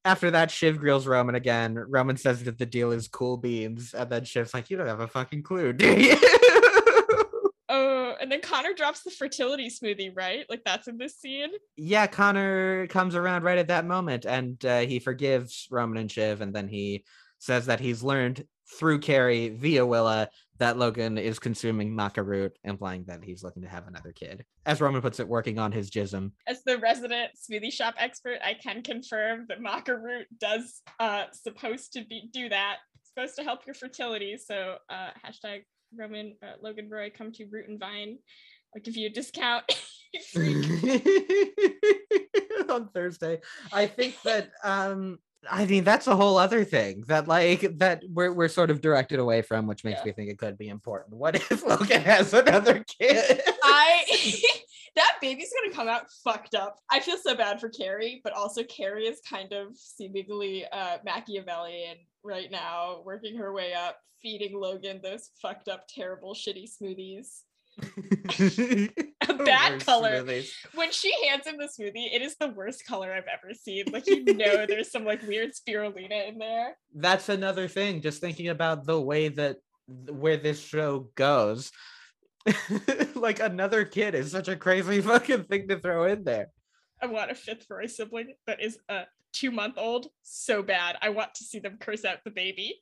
After 0.05 0.31
that, 0.31 0.49
Shiv 0.49 0.79
grills 0.79 1.05
Roman 1.07 1.35
again. 1.35 1.75
Roman 1.75 2.17
says 2.17 2.43
that 2.45 2.57
the 2.57 2.65
deal 2.65 2.91
is 2.91 3.07
cool 3.07 3.37
beans, 3.37 3.93
and 3.93 4.09
then 4.09 4.23
Shiv's 4.23 4.53
like, 4.53 4.69
"You 4.69 4.77
don't 4.77 4.87
have 4.87 5.01
a 5.01 5.07
fucking 5.07 5.43
clue, 5.43 5.73
do 5.73 5.91
you?" 5.99 6.15
Oh, 7.71 8.15
and 8.19 8.31
then 8.31 8.41
Connor 8.41 8.73
drops 8.73 9.03
the 9.03 9.11
fertility 9.11 9.69
smoothie, 9.69 10.11
right? 10.15 10.43
Like 10.49 10.63
that's 10.65 10.87
in 10.87 10.97
this 10.97 11.15
scene. 11.15 11.49
yeah, 11.77 12.07
Connor 12.07 12.87
comes 12.87 13.13
around 13.13 13.43
right 13.43 13.59
at 13.59 13.67
that 13.67 13.85
moment 13.85 14.25
and 14.25 14.63
uh, 14.65 14.79
he 14.79 14.97
forgives 14.97 15.67
Roman 15.69 15.99
and 15.99 16.11
Shiv, 16.11 16.41
and 16.41 16.51
then 16.51 16.67
he 16.67 17.03
says 17.37 17.67
that 17.67 17.79
he's 17.79 18.01
learned 18.01 18.43
through 18.79 18.99
Kerry 18.99 19.49
via 19.49 19.85
Willa 19.85 20.29
that 20.59 20.77
Logan 20.77 21.17
is 21.17 21.39
consuming 21.39 21.95
maca 21.95 22.25
root, 22.25 22.57
implying 22.63 23.03
that 23.05 23.23
he's 23.23 23.43
looking 23.43 23.63
to 23.63 23.69
have 23.69 23.87
another 23.87 24.11
kid. 24.11 24.45
As 24.65 24.81
Roman 24.81 25.01
puts 25.01 25.19
it, 25.19 25.27
working 25.27 25.57
on 25.57 25.71
his 25.71 25.89
jism. 25.89 26.31
As 26.47 26.63
the 26.63 26.77
resident 26.77 27.31
smoothie 27.35 27.73
shop 27.73 27.95
expert, 27.97 28.39
I 28.43 28.53
can 28.53 28.83
confirm 28.83 29.45
that 29.49 29.61
maca 29.61 30.01
root 30.01 30.27
does 30.39 30.81
uh 30.99 31.25
supposed 31.31 31.93
to 31.93 32.05
be 32.05 32.29
do 32.31 32.49
that. 32.49 32.77
Supposed 33.03 33.35
to 33.37 33.43
help 33.43 33.65
your 33.65 33.73
fertility. 33.73 34.37
So 34.37 34.77
uh 34.89 35.09
hashtag 35.25 35.63
Roman 35.95 36.35
uh, 36.43 36.53
Logan 36.61 36.89
Roy 36.89 37.11
come 37.15 37.31
to 37.33 37.45
Root 37.49 37.69
and 37.69 37.79
Vine. 37.79 38.19
I'll 38.75 38.81
give 38.81 38.95
you 38.95 39.07
a 39.07 39.09
discount. 39.09 39.63
on 42.69 42.89
Thursday. 42.89 43.41
I 43.71 43.87
think 43.87 44.21
that 44.23 44.51
um 44.63 45.19
I 45.49 45.65
mean 45.65 45.83
that's 45.83 46.07
a 46.07 46.15
whole 46.15 46.37
other 46.37 46.65
thing 46.65 47.03
that 47.07 47.27
like 47.27 47.77
that 47.77 48.03
we're 48.09 48.33
we're 48.33 48.47
sort 48.49 48.71
of 48.71 48.81
directed 48.81 49.19
away 49.19 49.41
from, 49.41 49.67
which 49.67 49.83
makes 49.83 49.99
Yeah. 49.99 50.05
me 50.07 50.11
think 50.11 50.29
it 50.29 50.37
could 50.37 50.57
be 50.57 50.67
important. 50.69 51.15
What 51.15 51.35
if 51.35 51.63
Logan 51.65 52.01
has 52.01 52.33
another 52.33 52.83
kid? 52.99 53.41
I 53.63 54.03
that 54.95 55.13
baby's 55.21 55.51
gonna 55.61 55.73
come 55.73 55.87
out 55.87 56.07
fucked 56.23 56.55
up. 56.55 56.77
I 56.91 56.99
feel 56.99 57.17
so 57.17 57.35
bad 57.35 57.59
for 57.59 57.69
Kerry, 57.69 58.19
but 58.23 58.33
also 58.33 58.63
Kerry 58.63 59.05
is 59.05 59.21
kind 59.21 59.53
of 59.53 59.77
seemingly 59.77 60.65
uh 60.71 60.97
Machiavellian 61.05 61.97
right 62.23 62.51
now, 62.51 63.01
working 63.05 63.37
her 63.37 63.53
way 63.53 63.73
up, 63.73 63.97
feeding 64.21 64.59
Logan 64.59 64.99
those 65.01 65.29
fucked 65.41 65.69
up, 65.69 65.85
terrible, 65.87 66.33
shitty 66.33 66.65
smoothies. 66.69 67.43
A 69.29 69.33
bad 69.33 69.85
color. 69.85 70.19
movies. 70.19 70.53
When 70.75 70.91
she 70.91 71.13
hands 71.27 71.45
him 71.45 71.57
the 71.57 71.65
smoothie, 71.65 72.13
it 72.13 72.21
is 72.21 72.35
the 72.37 72.49
worst 72.49 72.85
color 72.85 73.13
I've 73.13 73.25
ever 73.27 73.53
seen. 73.53 73.85
Like 73.91 74.07
you 74.07 74.23
know 74.33 74.65
there's 74.65 74.91
some 74.91 75.05
like 75.05 75.21
weird 75.23 75.51
spirulina 75.53 76.27
in 76.29 76.37
there. 76.37 76.77
That's 76.93 77.29
another 77.29 77.67
thing. 77.67 78.01
Just 78.01 78.21
thinking 78.21 78.49
about 78.49 78.85
the 78.85 78.99
way 78.99 79.29
that 79.29 79.57
where 79.87 80.37
this 80.37 80.63
show 80.63 81.09
goes. 81.15 81.71
like 83.15 83.39
another 83.39 83.85
kid 83.85 84.15
is 84.15 84.31
such 84.31 84.47
a 84.47 84.55
crazy 84.55 85.01
fucking 85.01 85.43
thing 85.45 85.67
to 85.67 85.79
throw 85.79 86.05
in 86.05 86.23
there. 86.23 86.49
I 87.01 87.07
want 87.07 87.31
a 87.31 87.35
fifth 87.35 87.65
Roy 87.69 87.85
sibling 87.85 88.33
that 88.47 88.61
is 88.61 88.77
a 88.89 89.03
two 89.33 89.51
month 89.51 89.75
old 89.77 90.07
so 90.23 90.63
bad. 90.63 90.97
I 91.01 91.09
want 91.09 91.35
to 91.35 91.43
see 91.43 91.59
them 91.59 91.77
curse 91.79 92.05
out 92.05 92.19
the 92.23 92.31
baby. 92.31 92.81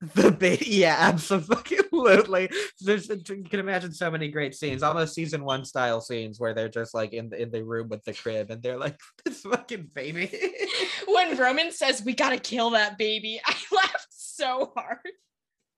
The 0.00 0.30
baby, 0.30 0.66
yeah, 0.68 0.96
absolutely. 0.98 2.50
There's, 2.82 3.10
uh, 3.10 3.16
you 3.28 3.44
can 3.44 3.60
imagine 3.60 3.92
so 3.92 4.10
many 4.10 4.28
great 4.28 4.54
scenes, 4.54 4.82
almost 4.82 5.14
season 5.14 5.42
one 5.42 5.64
style 5.64 6.02
scenes 6.02 6.38
where 6.38 6.52
they're 6.52 6.68
just 6.68 6.92
like 6.92 7.14
in 7.14 7.30
the, 7.30 7.40
in 7.40 7.50
the 7.50 7.64
room 7.64 7.88
with 7.88 8.04
the 8.04 8.12
crib, 8.12 8.50
and 8.50 8.62
they're 8.62 8.76
like, 8.76 9.00
"This 9.24 9.40
fucking 9.40 9.90
baby." 9.94 10.30
when 11.06 11.38
Roman 11.38 11.72
says 11.72 12.02
we 12.04 12.14
gotta 12.14 12.36
kill 12.36 12.70
that 12.70 12.98
baby, 12.98 13.40
I 13.46 13.54
laughed 13.74 14.08
so 14.10 14.72
hard. 14.76 14.98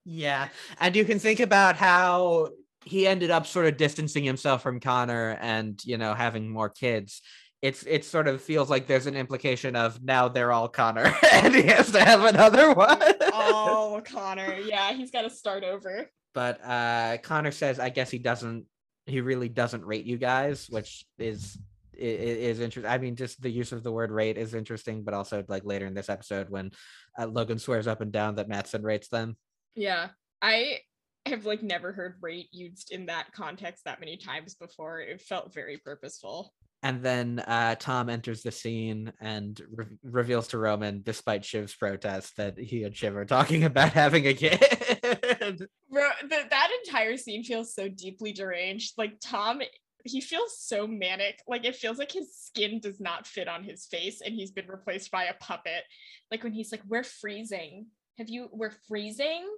yeah, 0.04 0.48
and 0.80 0.96
you 0.96 1.04
can 1.04 1.20
think 1.20 1.38
about 1.38 1.76
how 1.76 2.48
he 2.84 3.06
ended 3.06 3.30
up 3.30 3.46
sort 3.46 3.66
of 3.66 3.76
distancing 3.76 4.24
himself 4.24 4.62
from 4.64 4.80
Connor, 4.80 5.38
and 5.40 5.80
you 5.84 5.96
know, 5.96 6.12
having 6.12 6.50
more 6.50 6.68
kids. 6.68 7.22
It's 7.62 7.82
it 7.84 8.04
sort 8.04 8.28
of 8.28 8.40
feels 8.40 8.70
like 8.70 8.86
there's 8.86 9.06
an 9.06 9.16
implication 9.16 9.74
of 9.74 10.02
now 10.02 10.28
they're 10.28 10.52
all 10.52 10.68
Connor, 10.68 11.12
and 11.32 11.54
he 11.54 11.62
has 11.62 11.90
to 11.92 12.00
have 12.04 12.22
another 12.24 12.72
one. 12.72 12.98
Oh, 13.32 14.00
Connor. 14.12 14.58
Yeah, 14.64 14.92
he's 14.92 15.10
gotta 15.10 15.30
start 15.30 15.64
over. 15.64 16.08
but 16.34 16.62
uh 16.64 17.16
connor 17.22 17.50
says 17.50 17.80
i 17.80 17.88
guess 17.88 18.10
he 18.10 18.18
doesn't 18.18 18.66
he 19.06 19.22
really 19.22 19.48
doesn't 19.48 19.82
rate 19.86 20.04
you 20.04 20.18
guys 20.18 20.66
which 20.68 21.06
is 21.18 21.56
i- 21.98 22.04
i- 22.04 22.40
is 22.50 22.60
interesting 22.60 22.92
i 22.92 22.98
mean 22.98 23.16
just 23.16 23.40
the 23.40 23.50
use 23.50 23.72
of 23.72 23.82
the 23.82 23.90
word 23.90 24.10
rate 24.10 24.36
is 24.36 24.52
interesting 24.52 25.02
but 25.02 25.14
also 25.14 25.42
like 25.48 25.64
later 25.64 25.86
in 25.86 25.94
this 25.94 26.10
episode 26.10 26.50
when 26.50 26.70
uh, 27.18 27.26
logan 27.26 27.58
swears 27.58 27.86
up 27.86 28.02
and 28.02 28.12
down 28.12 28.34
that 28.34 28.46
matsson 28.48 28.82
rates 28.82 29.08
them 29.08 29.36
Yeah. 29.74 30.08
I 30.42 30.80
have 31.26 31.46
like 31.46 31.62
never 31.62 31.92
heard 31.92 32.16
rate 32.20 32.48
used 32.52 32.92
in 32.92 33.06
that 33.06 33.32
context 33.32 33.84
that 33.86 33.98
many 34.00 34.16
times 34.16 34.54
before. 34.54 35.00
It 35.00 35.20
felt 35.20 35.52
very 35.52 35.76
purposeful. 35.78 36.52
And 36.82 37.02
then 37.02 37.40
uh 37.40 37.74
tom 37.76 38.08
enters 38.08 38.42
the 38.42 38.52
scene 38.52 39.12
and 39.20 39.60
re- 39.72 39.86
reveals 40.02 40.48
to 40.48 40.58
roman 40.58 41.02
despite 41.02 41.44
shiv's 41.44 41.74
protest 41.74 42.36
that 42.36 42.58
he 42.58 42.84
and 42.84 42.96
shiv 42.96 43.16
are 43.16 43.24
talking 43.24 43.64
about 43.64 43.92
having 43.92 44.26
a 44.26 44.34
kid 44.34 44.62
Ro- 45.90 46.10
th- 46.28 46.50
that 46.50 46.70
entire 46.84 47.16
scene 47.16 47.42
feels 47.44 47.74
so 47.74 47.88
deeply 47.88 48.32
deranged. 48.32 48.94
Like 48.96 49.14
Tom 49.20 49.60
he 50.04 50.20
feels 50.20 50.58
so 50.58 50.86
manic. 50.86 51.40
Like 51.46 51.64
it 51.64 51.76
feels 51.76 51.98
like 51.98 52.12
his 52.12 52.34
skin 52.34 52.80
does 52.80 53.00
not 53.00 53.26
fit 53.26 53.48
on 53.48 53.64
his 53.64 53.86
face 53.86 54.20
and 54.24 54.34
he's 54.34 54.50
been 54.50 54.68
replaced 54.68 55.10
by 55.10 55.24
a 55.24 55.34
puppet. 55.34 55.84
Like 56.30 56.44
when 56.44 56.52
he's 56.52 56.72
like, 56.72 56.82
We're 56.86 57.04
freezing. 57.04 57.86
Have 58.18 58.28
you 58.28 58.48
we're 58.52 58.74
freezing? 58.88 59.46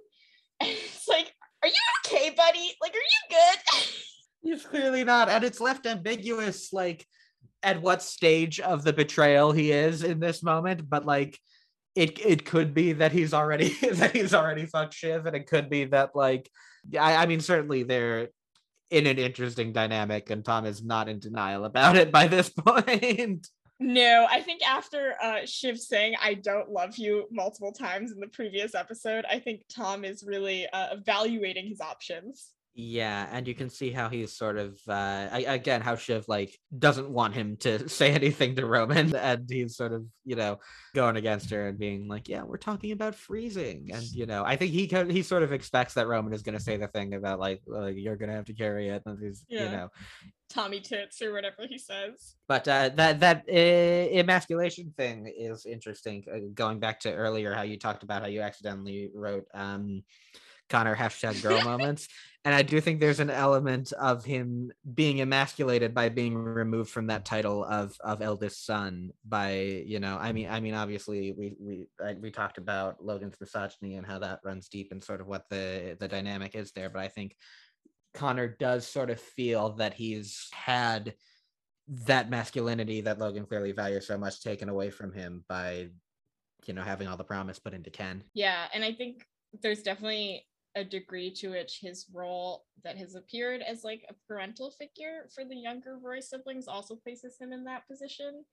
And 0.61 0.69
it's 0.69 1.07
like, 1.07 1.33
Are 1.63 1.67
you 1.67 1.73
okay, 2.05 2.29
buddy? 2.29 2.75
Like, 2.81 2.93
are 2.93 2.97
you 2.97 3.21
good? 3.29 3.57
He's 4.41 4.65
clearly 4.65 5.03
not, 5.03 5.29
and 5.29 5.43
it's 5.43 5.59
left 5.61 5.85
ambiguous, 5.85 6.73
like 6.73 7.05
at 7.63 7.81
what 7.81 8.01
stage 8.01 8.59
of 8.59 8.83
the 8.83 8.93
betrayal 8.93 9.51
he 9.51 9.71
is 9.71 10.03
in 10.03 10.19
this 10.19 10.41
moment. 10.41 10.89
But 10.89 11.05
like, 11.05 11.37
it 11.95 12.19
it 12.25 12.45
could 12.45 12.73
be 12.73 12.93
that 12.93 13.11
he's 13.11 13.33
already 13.33 13.69
that 13.93 14.15
he's 14.15 14.33
already 14.33 14.65
fucked 14.65 14.93
Shiv, 14.93 15.25
and 15.25 15.35
it 15.35 15.47
could 15.47 15.69
be 15.69 15.85
that 15.85 16.15
like, 16.15 16.49
I, 16.99 17.17
I 17.17 17.25
mean, 17.25 17.39
certainly 17.39 17.83
they're 17.83 18.29
in 18.89 19.07
an 19.07 19.17
interesting 19.17 19.73
dynamic, 19.73 20.29
and 20.29 20.43
Tom 20.43 20.65
is 20.65 20.83
not 20.83 21.07
in 21.07 21.19
denial 21.19 21.65
about 21.65 21.95
it 21.95 22.11
by 22.11 22.27
this 22.27 22.49
point. 22.57 23.47
No, 23.79 24.27
I 24.29 24.41
think 24.41 24.61
after 24.61 25.15
uh, 25.21 25.45
Shiv 25.45 25.79
saying 25.79 26.15
"I 26.21 26.35
don't 26.35 26.69
love 26.69 26.97
you" 26.97 27.25
multiple 27.31 27.71
times 27.71 28.11
in 28.11 28.19
the 28.19 28.27
previous 28.27 28.75
episode, 28.75 29.25
I 29.29 29.39
think 29.39 29.63
Tom 29.73 30.03
is 30.03 30.23
really 30.23 30.67
uh, 30.67 30.93
evaluating 30.93 31.67
his 31.67 31.81
options. 31.81 32.51
Yeah, 32.73 33.27
and 33.29 33.45
you 33.47 33.53
can 33.53 33.69
see 33.69 33.91
how 33.91 34.07
he's 34.07 34.31
sort 34.31 34.57
of 34.57 34.79
uh 34.87 35.27
again 35.31 35.81
how 35.81 35.97
Shiv 35.97 36.25
like 36.29 36.57
doesn't 36.77 37.09
want 37.09 37.33
him 37.33 37.57
to 37.57 37.89
say 37.89 38.13
anything 38.13 38.55
to 38.55 38.65
Roman 38.65 39.13
and 39.13 39.45
he's 39.49 39.75
sort 39.75 39.91
of, 39.91 40.05
you 40.23 40.37
know, 40.37 40.59
going 40.95 41.17
against 41.17 41.49
her 41.49 41.67
and 41.67 41.77
being 41.77 42.07
like, 42.07 42.29
"Yeah, 42.29 42.43
we're 42.43 42.57
talking 42.57 42.93
about 42.93 43.15
freezing." 43.15 43.89
And 43.93 44.03
you 44.13 44.25
know, 44.25 44.45
I 44.45 44.55
think 44.55 44.71
he 44.71 44.87
co- 44.87 45.09
he 45.09 45.21
sort 45.21 45.43
of 45.43 45.51
expects 45.51 45.95
that 45.95 46.07
Roman 46.07 46.33
is 46.33 46.43
going 46.43 46.57
to 46.57 46.63
say 46.63 46.77
the 46.77 46.87
thing 46.87 47.13
about 47.13 47.39
like, 47.41 47.61
like 47.67 47.95
you're 47.97 48.15
going 48.15 48.29
to 48.29 48.35
have 48.35 48.45
to 48.45 48.53
carry 48.53 48.87
it 48.87 49.03
and 49.05 49.21
he's, 49.21 49.45
you 49.49 49.69
know. 49.69 49.89
Tommy 50.49 50.81
tits 50.81 51.21
or 51.21 51.33
whatever 51.33 51.65
he 51.67 51.77
says. 51.77 52.35
But 52.47 52.67
uh 52.67 52.89
that 52.95 53.19
that 53.21 53.45
uh, 53.49 54.17
emasculation 54.19 54.93
thing 54.97 55.33
is 55.33 55.65
interesting 55.65 56.25
uh, 56.33 56.39
going 56.53 56.79
back 56.79 56.99
to 57.01 57.13
earlier 57.13 57.53
how 57.53 57.61
you 57.61 57.77
talked 57.79 58.03
about 58.03 58.21
how 58.21 58.27
you 58.27 58.41
accidentally 58.41 59.09
wrote 59.13 59.45
um 59.53 60.03
Connor 60.71 60.95
hashtag 60.95 61.41
girl 61.41 61.61
moments. 61.71 62.07
And 62.43 62.55
I 62.55 62.63
do 62.63 62.81
think 62.81 62.99
there's 62.99 63.19
an 63.19 63.29
element 63.29 63.93
of 63.93 64.25
him 64.25 64.71
being 64.95 65.21
emasculated 65.21 65.93
by 65.93 66.09
being 66.09 66.35
removed 66.35 66.89
from 66.89 67.07
that 67.07 67.23
title 67.23 67.63
of 67.63 67.95
of 68.01 68.21
eldest 68.21 68.65
son 68.65 69.11
by 69.23 69.83
you 69.85 69.99
know 69.99 70.17
I 70.19 70.31
mean 70.31 70.49
I 70.49 70.59
mean 70.59 70.73
obviously 70.73 71.33
we 71.33 71.55
we 71.59 71.87
we 72.19 72.31
talked 72.31 72.57
about 72.57 73.03
Logan's 73.03 73.35
misogyny 73.39 73.95
and 73.95 74.07
how 74.07 74.17
that 74.19 74.39
runs 74.43 74.69
deep 74.69 74.91
and 74.91 75.03
sort 75.03 75.21
of 75.21 75.27
what 75.27 75.45
the 75.51 75.95
the 75.99 76.07
dynamic 76.07 76.55
is 76.55 76.71
there 76.71 76.89
but 76.89 77.01
I 77.01 77.09
think 77.09 77.35
Connor 78.15 78.55
does 78.59 78.87
sort 78.87 79.11
of 79.11 79.19
feel 79.19 79.73
that 79.73 79.93
he's 79.93 80.49
had 80.51 81.13
that 81.87 82.29
masculinity 82.29 83.01
that 83.01 83.19
Logan 83.19 83.45
clearly 83.45 83.71
values 83.71 84.07
so 84.07 84.17
much 84.17 84.41
taken 84.41 84.69
away 84.69 84.89
from 84.89 85.13
him 85.13 85.43
by 85.47 85.89
you 86.65 86.73
know 86.73 86.81
having 86.81 87.07
all 87.07 87.17
the 87.17 87.23
promise 87.23 87.59
put 87.59 87.73
into 87.73 87.89
Ken. 87.89 88.23
Yeah, 88.33 88.65
and 88.73 88.83
I 88.83 88.93
think 88.93 89.25
there's 89.61 89.83
definitely 89.83 90.45
a 90.75 90.83
degree 90.83 91.31
to 91.31 91.49
which 91.49 91.79
his 91.81 92.05
role 92.13 92.65
that 92.83 92.97
has 92.97 93.15
appeared 93.15 93.61
as 93.61 93.83
like 93.83 94.05
a 94.09 94.15
parental 94.27 94.71
figure 94.71 95.27
for 95.33 95.43
the 95.43 95.55
younger 95.55 95.97
Roy 96.01 96.19
siblings 96.19 96.67
also 96.67 96.95
places 96.95 97.37
him 97.39 97.51
in 97.51 97.63
that 97.65 97.87
position. 97.87 98.43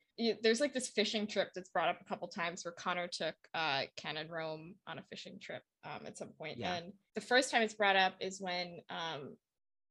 There's 0.43 0.61
like 0.61 0.74
this 0.74 0.89
fishing 0.89 1.27
trip 1.27 1.51
that's 1.55 1.69
brought 1.69 1.89
up 1.89 2.01
a 2.01 2.05
couple 2.05 2.27
times 2.28 2.65
where 2.65 2.73
Connor 2.73 3.09
took 3.09 3.35
uh, 3.55 3.82
Ken 3.97 4.16
and 4.16 4.31
Rome 4.31 4.74
on 4.86 4.99
a 4.99 5.03
fishing 5.03 5.39
trip 5.40 5.62
um, 5.85 6.07
at 6.07 6.19
some 6.19 6.31
point. 6.39 6.59
Yeah. 6.59 6.74
And 6.74 6.93
the 7.15 7.20
first 7.20 7.51
time 7.51 7.62
it's 7.62 7.74
brought 7.74 7.97
up 7.97 8.15
is 8.20 8.40
when 8.40 8.81
um, 8.90 9.36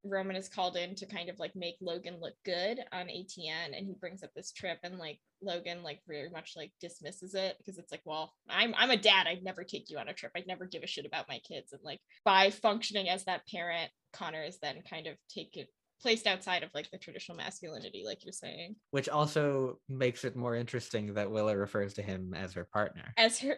Roman 0.04 0.36
is 0.36 0.48
called 0.50 0.78
in 0.78 0.96
to 0.96 1.06
kind 1.06 1.30
of 1.30 1.40
like 1.40 1.56
make 1.56 1.76
Logan 1.82 2.18
look 2.22 2.36
good 2.46 2.80
on 2.92 3.08
ATN 3.08 3.76
and 3.76 3.86
he 3.86 3.96
brings 4.00 4.24
up 4.24 4.32
this 4.36 4.52
trip 4.52 4.80
and 4.84 4.98
like 4.98 5.20
Logan 5.42 5.84
like 5.84 6.02
very 6.08 6.30
much 6.30 6.54
like 6.56 6.72
dismisses 6.82 7.34
it 7.34 7.56
because 7.58 7.78
it's 7.78 7.92
like, 7.92 8.02
well, 8.06 8.34
I'm 8.50 8.74
I'm 8.78 8.92
a 8.92 8.98
dad. 8.98 9.28
I'd 9.28 9.44
never 9.44 9.64
take 9.64 9.90
you 9.90 9.98
on 9.98 10.08
a 10.08 10.14
trip. 10.14 10.32
I'd 10.36 10.48
never 10.48 10.66
give 10.66 10.84
a 10.84 10.88
shit 10.88 11.06
about 11.06 11.30
my 11.30 11.40
kids. 11.40 11.74
And 11.74 11.82
like 11.84 12.00
by 12.24 12.50
functioning 12.50 13.10
as 13.10 13.26
that 13.26 13.48
parent, 13.48 13.92
Connor 14.14 14.44
is 14.44 14.60
then 14.60 14.82
kind 14.90 15.08
of 15.08 15.16
taken 15.30 15.66
placed 16.02 16.28
outside 16.28 16.64
of 16.64 16.70
like 16.74 16.90
the 16.92 16.98
traditional 16.98 17.38
masculinity, 17.38 18.04
like 18.06 18.24
you're 18.24 18.32
saying. 18.32 18.76
which 18.92 19.10
also 19.10 19.80
makes 19.90 20.24
it 20.24 20.36
more 20.36 20.56
interesting 20.56 21.14
that 21.16 21.32
Willa 21.32 21.58
refers 21.58 21.94
to 21.96 22.02
him 22.02 22.34
as 22.36 22.54
her 22.54 22.68
partner. 22.72 23.14
As 23.18 23.40
her 23.40 23.56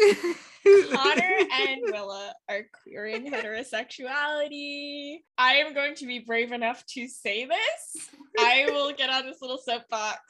Connor 0.00 1.36
and 1.52 1.80
Willa 1.84 2.34
are 2.48 2.62
queering 2.82 3.30
heterosexuality. 3.30 5.18
I 5.36 5.54
am 5.54 5.74
going 5.74 5.94
to 5.96 6.06
be 6.06 6.20
brave 6.20 6.52
enough 6.52 6.84
to 6.94 7.08
say 7.08 7.46
this. 7.46 8.08
I 8.38 8.66
will 8.70 8.92
get 8.92 9.10
on 9.10 9.26
this 9.26 9.38
little 9.40 9.58
soapbox. 9.58 10.20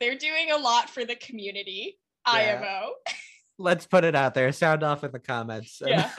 They're 0.00 0.16
doing 0.16 0.50
a 0.52 0.58
lot 0.58 0.90
for 0.90 1.04
the 1.04 1.16
community. 1.16 1.98
Yeah. 2.26 2.60
IMO. 2.60 2.92
Let's 3.58 3.86
put 3.86 4.04
it 4.04 4.14
out 4.14 4.34
there. 4.34 4.50
Sound 4.52 4.82
off 4.82 5.04
in 5.04 5.12
the 5.12 5.20
comments. 5.20 5.80
Yeah. 5.84 6.10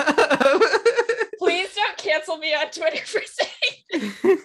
Please 1.39 1.73
don't 1.75 1.97
cancel 1.97 2.38
me 2.38 2.53
on 2.53 2.69
Twitter 2.69 3.05
for 3.05 3.21
saying. 3.25 4.11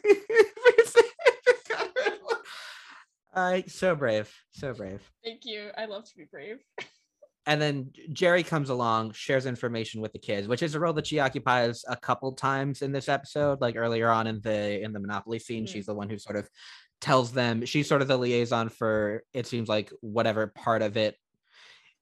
uh, 3.34 3.60
so 3.68 3.94
brave, 3.94 4.32
so 4.50 4.72
brave. 4.72 5.00
Thank 5.22 5.42
you. 5.44 5.70
I 5.76 5.84
love 5.84 6.04
to 6.06 6.16
be 6.16 6.24
brave. 6.30 6.58
And 7.48 7.62
then 7.62 7.90
Gerri 8.12 8.46
comes 8.46 8.68
along, 8.68 9.12
shares 9.12 9.46
information 9.46 10.02
with 10.02 10.12
the 10.12 10.18
kids, 10.18 10.46
which 10.46 10.62
is 10.62 10.74
a 10.74 10.80
role 10.80 10.92
that 10.92 11.06
she 11.06 11.18
occupies 11.18 11.82
a 11.88 11.96
couple 11.96 12.32
times 12.32 12.82
in 12.82 12.92
this 12.92 13.08
episode. 13.08 13.62
Like 13.62 13.74
earlier 13.74 14.10
on 14.10 14.26
in 14.26 14.40
the 14.42 14.82
in 14.82 14.92
the 14.92 15.00
Monopoly 15.00 15.38
scene, 15.38 15.64
Mhm. 15.64 15.68
she's 15.68 15.86
the 15.86 15.94
one 15.94 16.10
who 16.10 16.18
sort 16.18 16.36
of 16.36 16.46
tells 17.00 17.32
them. 17.32 17.64
She's 17.64 17.88
sort 17.88 18.02
of 18.02 18.08
the 18.08 18.18
liaison 18.18 18.68
for 18.68 19.22
it 19.32 19.46
seems 19.46 19.66
like 19.66 19.90
whatever 20.02 20.48
part 20.48 20.82
of 20.82 20.98
it. 20.98 21.16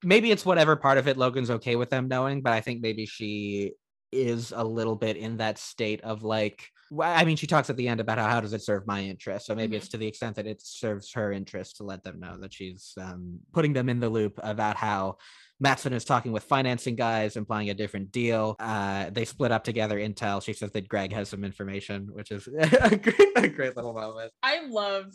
Maybe 0.02 0.32
it's 0.32 0.44
whatever 0.44 0.74
part 0.74 0.98
of 0.98 1.06
it 1.06 1.16
Logan's 1.16 1.50
okay 1.50 1.76
with 1.76 1.90
them 1.90 2.08
knowing, 2.08 2.42
but 2.42 2.52
I 2.52 2.60
think 2.60 2.80
maybe 2.82 3.06
she 3.06 3.74
is 4.10 4.52
a 4.54 4.64
little 4.64 4.96
bit 4.96 5.16
in 5.16 5.36
that 5.36 5.58
state 5.58 6.00
of 6.00 6.24
like 6.24 6.68
I 7.00 7.24
mean, 7.24 7.36
she 7.36 7.46
talks 7.46 7.68
at 7.70 7.76
the 7.76 7.88
end 7.88 8.00
about 8.00 8.18
how, 8.18 8.28
how 8.28 8.40
does 8.40 8.52
it 8.52 8.62
serve 8.62 8.86
my 8.86 9.00
interest. 9.02 9.46
So 9.46 9.54
maybe 9.54 9.74
Mhm. 9.74 9.78
it's 9.80 9.88
to 9.88 9.96
the 9.96 10.06
extent 10.06 10.36
that 10.36 10.46
it 10.46 10.60
serves 10.62 11.12
her 11.14 11.32
interest 11.32 11.76
to 11.78 11.84
let 11.84 12.02
them 12.04 12.20
know 12.20 12.38
that 12.38 12.52
she's 12.52 12.92
um, 13.00 13.40
putting 13.52 13.72
them 13.72 13.88
in 13.88 14.00
the 14.00 14.08
loop 14.08 14.38
about 14.42 14.76
how 14.76 15.16
Matsson 15.58 15.92
is 15.92 16.04
talking 16.04 16.32
with 16.32 16.44
financing 16.44 16.96
guys, 16.96 17.36
implying 17.36 17.70
a 17.70 17.74
different 17.74 18.12
deal. 18.12 18.56
Uh, 18.60 19.08
they 19.10 19.24
split 19.24 19.52
up 19.52 19.64
together. 19.64 19.98
Intel. 19.98 20.42
She 20.42 20.52
says 20.52 20.70
that 20.72 20.86
Greg 20.88 21.12
has 21.12 21.28
some 21.30 21.44
information, 21.44 22.08
which 22.12 22.30
is 22.30 22.46
a 22.80 22.96
great, 22.96 23.32
a 23.36 23.48
great 23.48 23.74
little 23.76 23.94
moment. 23.94 24.32
I 24.42 24.66
love 24.66 25.12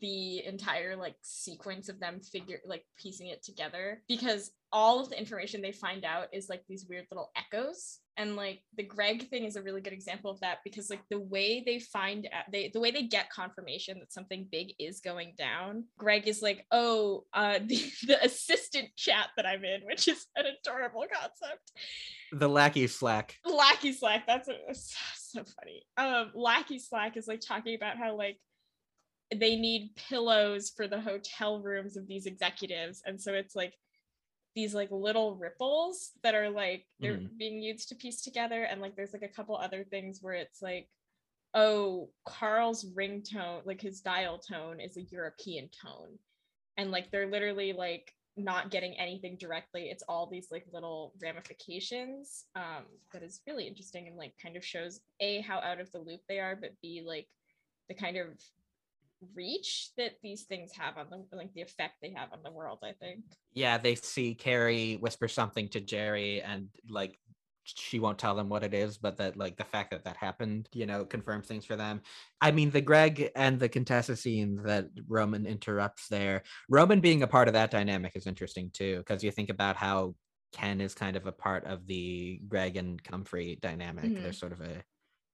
the 0.00 0.44
entire 0.44 0.96
like 0.96 1.16
sequence 1.22 1.88
of 1.88 2.00
them 2.00 2.20
figure 2.20 2.60
like 2.66 2.84
piecing 2.98 3.28
it 3.28 3.42
together 3.42 4.02
because 4.08 4.50
all 4.72 5.00
of 5.00 5.08
the 5.08 5.18
information 5.18 5.62
they 5.62 5.72
find 5.72 6.04
out 6.04 6.26
is 6.32 6.48
like 6.48 6.62
these 6.68 6.86
weird 6.88 7.06
little 7.10 7.30
echoes 7.36 8.00
and 8.16 8.36
like 8.36 8.60
the 8.76 8.82
greg 8.82 9.28
thing 9.28 9.44
is 9.44 9.56
a 9.56 9.62
really 9.62 9.80
good 9.80 9.92
example 9.92 10.30
of 10.30 10.40
that 10.40 10.58
because 10.64 10.90
like 10.90 11.02
the 11.10 11.18
way 11.18 11.62
they 11.64 11.78
find 11.78 12.28
out 12.32 12.44
they 12.50 12.70
the 12.72 12.80
way 12.80 12.90
they 12.90 13.04
get 13.04 13.30
confirmation 13.30 13.98
that 13.98 14.12
something 14.12 14.46
big 14.50 14.72
is 14.78 15.00
going 15.00 15.32
down 15.36 15.84
greg 15.98 16.26
is 16.26 16.42
like 16.42 16.64
oh 16.70 17.24
uh 17.32 17.58
the, 17.66 17.90
the 18.06 18.24
assistant 18.24 18.88
chat 18.96 19.28
that 19.36 19.46
i'm 19.46 19.64
in 19.64 19.80
which 19.84 20.08
is 20.08 20.26
an 20.36 20.44
adorable 20.46 21.04
concept 21.12 21.72
The 22.32 22.48
lackey 22.48 22.86
slack. 22.88 23.36
Lackey 23.44 23.92
Slack. 23.92 24.26
That's 24.26 24.48
so 25.16 25.42
funny. 25.44 25.82
Um, 25.96 26.32
Lackey 26.34 26.78
Slack 26.78 27.16
is 27.16 27.28
like 27.28 27.40
talking 27.40 27.74
about 27.74 27.96
how 27.96 28.16
like 28.16 28.38
they 29.40 29.56
need 29.56 29.94
pillows 29.96 30.70
for 30.70 30.86
the 30.88 31.00
hotel 31.00 31.60
rooms 31.60 31.96
of 31.96 32.06
these 32.06 32.26
executives, 32.26 33.02
and 33.06 33.20
so 33.20 33.34
it's 33.34 33.54
like 33.56 33.74
these 34.54 34.74
like 34.74 34.90
little 34.90 35.34
ripples 35.36 36.12
that 36.22 36.34
are 36.34 36.50
like 36.50 36.86
they're 37.00 37.20
being 37.38 37.60
used 37.60 37.88
to 37.88 37.94
piece 37.94 38.22
together, 38.22 38.64
and 38.64 38.80
like 38.80 38.96
there's 38.96 39.12
like 39.12 39.22
a 39.22 39.28
couple 39.28 39.56
other 39.56 39.84
things 39.84 40.20
where 40.22 40.34
it's 40.34 40.62
like, 40.62 40.88
oh, 41.54 42.08
Karl's 42.24 42.84
ringtone, 42.84 43.64
like 43.64 43.80
his 43.80 44.00
dial 44.00 44.38
tone, 44.38 44.80
is 44.80 44.96
a 44.96 45.02
European 45.02 45.68
tone, 45.68 46.18
and 46.76 46.90
like 46.90 47.10
they're 47.10 47.30
literally 47.30 47.72
like 47.72 48.12
not 48.36 48.70
getting 48.70 48.94
anything 48.98 49.36
directly. 49.38 49.90
It's 49.90 50.02
all 50.08 50.26
these 50.26 50.48
like 50.50 50.66
little 50.72 51.12
ramifications 51.22 52.44
um 52.56 52.84
that 53.12 53.22
is 53.22 53.40
really 53.46 53.66
interesting 53.66 54.08
and 54.08 54.16
like 54.16 54.34
kind 54.42 54.56
of 54.56 54.64
shows 54.64 55.00
a 55.20 55.40
how 55.42 55.58
out 55.60 55.80
of 55.80 55.90
the 55.92 55.98
loop 55.98 56.20
they 56.28 56.40
are 56.40 56.56
but 56.56 56.70
b 56.82 57.02
like 57.06 57.28
the 57.88 57.94
kind 57.94 58.16
of 58.16 58.26
reach 59.34 59.90
that 59.96 60.12
these 60.22 60.44
things 60.44 60.72
have 60.72 60.96
on 60.96 61.10
them 61.10 61.26
like 61.32 61.52
the 61.54 61.62
effect 61.62 61.94
they 62.02 62.12
have 62.12 62.32
on 62.32 62.42
the 62.42 62.50
world 62.50 62.78
i 62.82 62.92
think 62.92 63.24
Yeah, 63.52 63.78
they 63.78 63.94
see 63.94 64.34
Kerry 64.34 64.94
whisper 64.96 65.28
something 65.28 65.68
to 65.70 65.80
Gerri, 65.80 66.42
and 66.44 66.68
like 66.88 67.18
she 67.64 67.98
won't 67.98 68.18
tell 68.18 68.34
them 68.34 68.48
what 68.48 68.64
it 68.64 68.74
is, 68.74 68.98
but 68.98 69.16
that 69.18 69.36
like 69.36 69.56
the 69.56 69.64
fact 69.64 69.90
that 69.92 70.04
that 70.04 70.16
happened, 70.16 70.68
you 70.74 70.86
know, 70.86 71.04
confirms 71.04 71.46
things 71.46 71.64
for 71.64 71.76
them. 71.76 72.02
I 72.40 72.50
mean, 72.50 72.70
the 72.70 72.80
Greg 72.80 73.30
and 73.36 73.58
the 73.60 73.68
Contessa 73.68 74.16
scene 74.16 74.56
that 74.64 74.86
Roman 75.06 75.46
interrupts 75.46 76.08
there, 76.08 76.42
Roman 76.68 77.00
being 77.00 77.22
a 77.22 77.26
part 77.28 77.48
of 77.48 77.54
that 77.54 77.70
dynamic 77.70 78.16
is 78.16 78.26
interesting 78.26 78.70
too, 78.72 78.98
because 78.98 79.22
you 79.24 79.30
think 79.30 79.50
about 79.50 79.76
how 79.76 80.14
Ken 80.52 80.80
is 80.80 80.94
kind 80.94 81.16
of 81.16 81.26
a 81.26 81.32
part 81.32 81.64
of 81.64 81.86
the 81.86 82.40
Greg 82.48 82.76
and 82.76 83.02
Comfrey 83.02 83.56
dynamic. 83.62 84.04
Mhm. 84.04 84.22
There's 84.22 84.38
sort 84.38 84.52
of 84.52 84.60
a 84.60 84.82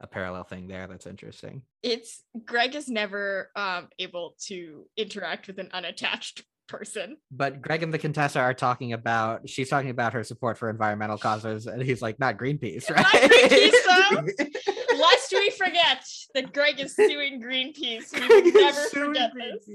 a 0.00 0.06
parallel 0.06 0.44
thing 0.44 0.66
there 0.66 0.86
that's 0.86 1.06
interesting. 1.06 1.62
It's 1.82 2.22
Greg 2.44 2.74
is 2.74 2.88
never 2.88 3.50
um 3.56 3.88
able 3.98 4.34
to 4.46 4.86
interact 4.96 5.46
with 5.46 5.58
an 5.58 5.68
unattached 5.72 6.44
person. 6.70 7.16
But 7.30 7.60
Greg 7.60 7.82
and 7.82 7.92
the 7.92 7.98
Contessa 7.98 8.40
are 8.40 8.54
talking 8.54 8.92
about 8.92 9.48
she's 9.48 9.68
talking 9.68 9.90
about 9.90 10.12
her 10.14 10.24
support 10.24 10.56
for 10.56 10.70
environmental 10.70 11.18
causes, 11.18 11.66
and 11.66 11.82
he's 11.82 12.00
like, 12.00 12.18
not 12.18 12.38
Greenpeace, 12.38 12.88
right? 12.90 13.02
Not 13.02 13.30
Greenpeace, 13.30 13.72
though. 13.86 14.96
Lest 14.98 15.32
we 15.32 15.50
forget 15.50 16.04
that 16.34 16.52
Greg 16.52 16.78
is 16.80 16.94
suing 16.94 17.42
Greenpeace. 17.42 18.12
We 18.12 18.26
will 18.26 18.52
never 18.52 18.80
forget 18.88 19.32
this. 19.34 19.66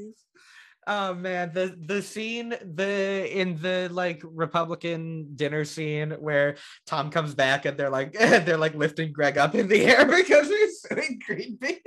Oh 0.87 1.15
man, 1.15 1.51
the 1.53 1.75
the 1.79 2.01
scene 2.01 2.49
the 2.49 3.27
in 3.31 3.59
the 3.59 3.89
like 3.91 4.21
Republican 4.23 5.35
dinner 5.35 5.65
scene 5.65 6.11
where 6.11 6.57
Tom 6.85 7.09
comes 7.09 7.33
back 7.33 7.65
and 7.65 7.75
they're 7.75 7.89
like 7.89 8.13
they're 8.19 8.57
like 8.57 8.75
lifting 8.75 9.11
Greg 9.11 9.37
up 9.37 9.55
in 9.55 9.67
the 9.67 9.83
air 9.83 10.05
because 10.17 10.47
he's 10.47 10.81
suing 10.81 11.19
Greenpeace. 11.27 11.79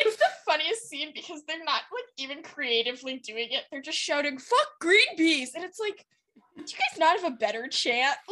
It's 0.00 0.16
the 0.16 0.26
funniest 0.44 0.88
scene 0.88 1.12
because 1.14 1.42
they're 1.46 1.62
not 1.64 1.82
like 1.92 2.04
even 2.18 2.42
creatively 2.42 3.18
doing 3.18 3.48
it. 3.52 3.62
They're 3.70 3.80
just 3.80 3.98
shouting 3.98 4.38
"fuck 4.38 4.68
green 4.80 5.06
Greenpeace," 5.16 5.54
and 5.54 5.64
it's 5.64 5.78
like, 5.78 6.04
do 6.56 6.62
you 6.62 6.78
guys 6.78 6.98
not 6.98 7.20
have 7.20 7.32
a 7.32 7.36
better 7.36 7.68
chant? 7.68 8.16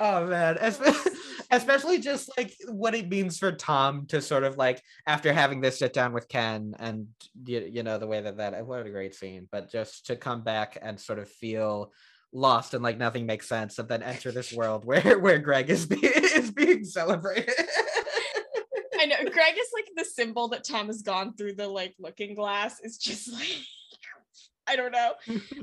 oh 0.00 0.26
man, 0.26 0.58
especially 1.50 1.98
just 1.98 2.30
like 2.36 2.54
what 2.68 2.94
it 2.94 3.08
means 3.08 3.38
for 3.38 3.52
Tom 3.52 4.06
to 4.06 4.20
sort 4.20 4.44
of 4.44 4.56
like 4.56 4.82
after 5.06 5.32
having 5.32 5.60
this 5.60 5.78
sit 5.78 5.92
down 5.92 6.12
with 6.12 6.28
Ken 6.28 6.74
and 6.78 7.08
you, 7.44 7.68
you 7.70 7.82
know 7.82 7.98
the 7.98 8.06
way 8.06 8.20
that 8.20 8.38
that 8.38 8.66
what 8.66 8.86
a 8.86 8.90
great 8.90 9.14
scene, 9.14 9.46
but 9.52 9.70
just 9.70 10.06
to 10.06 10.16
come 10.16 10.42
back 10.42 10.78
and 10.80 10.98
sort 10.98 11.18
of 11.18 11.28
feel 11.28 11.92
lost 12.32 12.74
and 12.74 12.82
like 12.82 12.96
nothing 12.96 13.26
makes 13.26 13.48
sense 13.48 13.78
and 13.78 13.88
then 13.88 14.02
enter 14.02 14.30
this 14.30 14.52
world 14.52 14.84
where 14.84 15.18
where 15.20 15.38
Greg 15.38 15.68
is 15.70 15.86
being 15.86 16.02
is 16.04 16.50
being 16.50 16.84
celebrated. 16.84 17.54
I 18.98 19.06
know 19.06 19.16
Greg 19.16 19.54
is 19.58 19.68
like 19.74 19.88
the 19.96 20.04
symbol 20.04 20.48
that 20.48 20.64
Tom 20.64 20.88
has 20.88 21.02
gone 21.02 21.34
through 21.34 21.54
the 21.54 21.68
like 21.68 21.94
looking 21.98 22.34
glass. 22.34 22.80
Is 22.82 22.98
just 22.98 23.32
like 23.32 23.56
I 24.66 24.76
don't 24.76 24.92
know. 24.92 25.12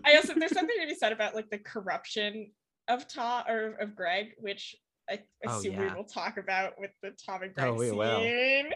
I 0.04 0.16
also 0.16 0.34
there's 0.36 0.54
something 0.54 0.76
to 0.82 0.88
be 0.88 0.96
said 0.96 1.12
about 1.12 1.34
like 1.34 1.50
the 1.50 1.60
corruption 1.60 2.52
of 2.88 3.08
Tom 3.08 3.44
or 3.48 3.76
of 3.82 3.96
Greg, 3.96 4.28
which 4.40 4.76
I 5.10 5.20
Oh, 5.46 5.58
assume 5.58 5.74
yeah. 5.74 5.90
we 5.90 5.96
will 5.96 6.04
talk 6.04 6.38
about 6.38 6.74
with 6.80 6.92
the 7.02 7.12
Tom 7.26 7.44
and 7.44 7.54
Greg 7.54 7.68
Oh, 7.70 7.74
we 7.76 7.92
will. 7.92 8.20
scene. 8.22 8.70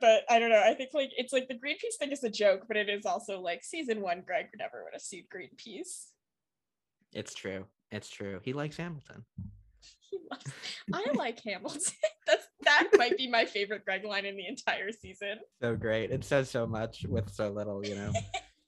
But 0.00 0.22
I 0.30 0.38
don't 0.38 0.50
know. 0.50 0.62
I 0.64 0.74
think 0.74 0.90
like 0.94 1.10
it's 1.16 1.32
like 1.32 1.48
the 1.48 1.54
Greenpeace 1.54 1.96
thing 1.98 2.10
is 2.12 2.24
a 2.24 2.30
joke, 2.30 2.62
but 2.68 2.76
it 2.76 2.88
is 2.88 3.04
also 3.04 3.40
like 3.40 3.62
season 3.64 4.00
one. 4.00 4.22
Greg 4.26 4.46
never 4.58 4.84
would 4.84 4.92
have 4.94 5.02
sued 5.02 5.24
Greenpeace. 5.34 6.06
it's 7.12 7.34
true. 7.34 7.66
It's 7.90 8.08
true. 8.10 8.40
He 8.44 8.52
likes 8.52 8.76
Hamilton. 8.76 9.24
He 10.00 10.18
loves. 10.30 10.44
I 10.92 11.12
like 11.14 11.40
Hamilton. 11.44 11.80
That's 12.26 12.46
that 12.62 12.88
might 12.96 13.16
be 13.16 13.28
my 13.28 13.44
favorite 13.44 13.84
Greg 13.84 14.04
line 14.04 14.24
in 14.26 14.36
the 14.36 14.46
entire 14.46 14.90
season. 14.92 15.38
so 15.60 15.74
great. 15.76 16.10
It 16.10 16.24
says 16.24 16.50
so 16.50 16.66
much 16.66 17.04
with 17.08 17.30
so 17.32 17.50
little, 17.50 17.84
you 17.86 17.94
know. 17.94 18.12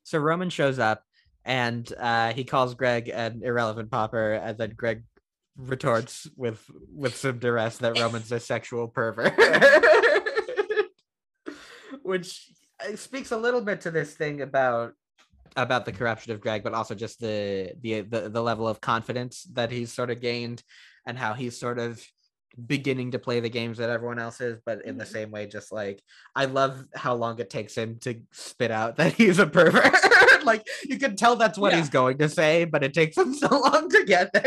so 0.02 0.18
Roman 0.18 0.48
shows 0.50 0.78
up 0.78 1.04
and 1.44 1.92
uh, 1.98 2.32
he 2.32 2.44
calls 2.44 2.74
Greg 2.74 3.08
an 3.08 3.42
irrelevant 3.42 3.90
popper, 3.90 4.34
and 4.34 4.58
then 4.58 4.74
Greg 4.76 5.02
retorts 5.56 6.26
with 6.36 6.64
with 6.94 7.16
some 7.16 7.38
duress 7.38 7.78
that 7.78 7.98
Roman's 7.98 8.32
a 8.32 8.40
sexual 8.40 8.88
pervert, 8.88 9.32
which 12.02 12.50
uh, 12.84 12.96
speaks 12.96 13.30
a 13.30 13.36
little 13.36 13.60
bit 13.60 13.82
to 13.82 13.90
this 13.90 14.14
thing 14.14 14.42
about 14.42 14.92
about 15.56 15.84
the 15.84 15.92
corruption 15.92 16.32
of 16.32 16.40
Greg, 16.40 16.62
but 16.62 16.74
also 16.74 16.94
just 16.94 17.20
the 17.20 17.72
the 17.80 18.02
the, 18.02 18.28
the 18.28 18.42
level 18.42 18.68
of 18.68 18.80
confidence 18.80 19.44
that 19.52 19.70
he's 19.70 19.92
sort 19.92 20.10
of 20.10 20.20
gained, 20.20 20.62
and 21.06 21.18
how 21.18 21.34
he's 21.34 21.58
sort 21.58 21.78
of 21.78 22.02
beginning 22.66 23.10
to 23.12 23.18
play 23.18 23.40
the 23.40 23.48
games 23.48 23.78
that 23.78 23.90
everyone 23.90 24.18
else 24.18 24.40
is, 24.40 24.58
but 24.64 24.84
in 24.84 24.96
the 24.98 25.04
Mhm. 25.04 25.12
same 25.12 25.30
way, 25.30 25.46
just 25.46 25.72
like 25.72 26.02
I 26.34 26.44
love 26.46 26.86
how 26.94 27.14
long 27.14 27.38
it 27.38 27.50
takes 27.50 27.74
him 27.76 27.98
to 28.00 28.20
spit 28.32 28.70
out 28.70 28.96
that 28.98 29.12
he's 29.14 29.38
a 29.38 29.46
pervert. 29.46 29.94
like 30.44 30.66
you 30.84 30.98
can 30.98 31.16
tell 31.16 31.36
that's 31.36 31.58
what 31.58 31.72
Yeah. 31.72 31.78
he's 31.78 31.90
going 31.90 32.18
to 32.18 32.28
say, 32.28 32.64
but 32.64 32.82
it 32.82 32.94
takes 32.94 33.16
him 33.16 33.34
so 33.44 33.48
long 33.48 33.88
to 33.90 34.04
get 34.04 34.32
there. 34.32 34.44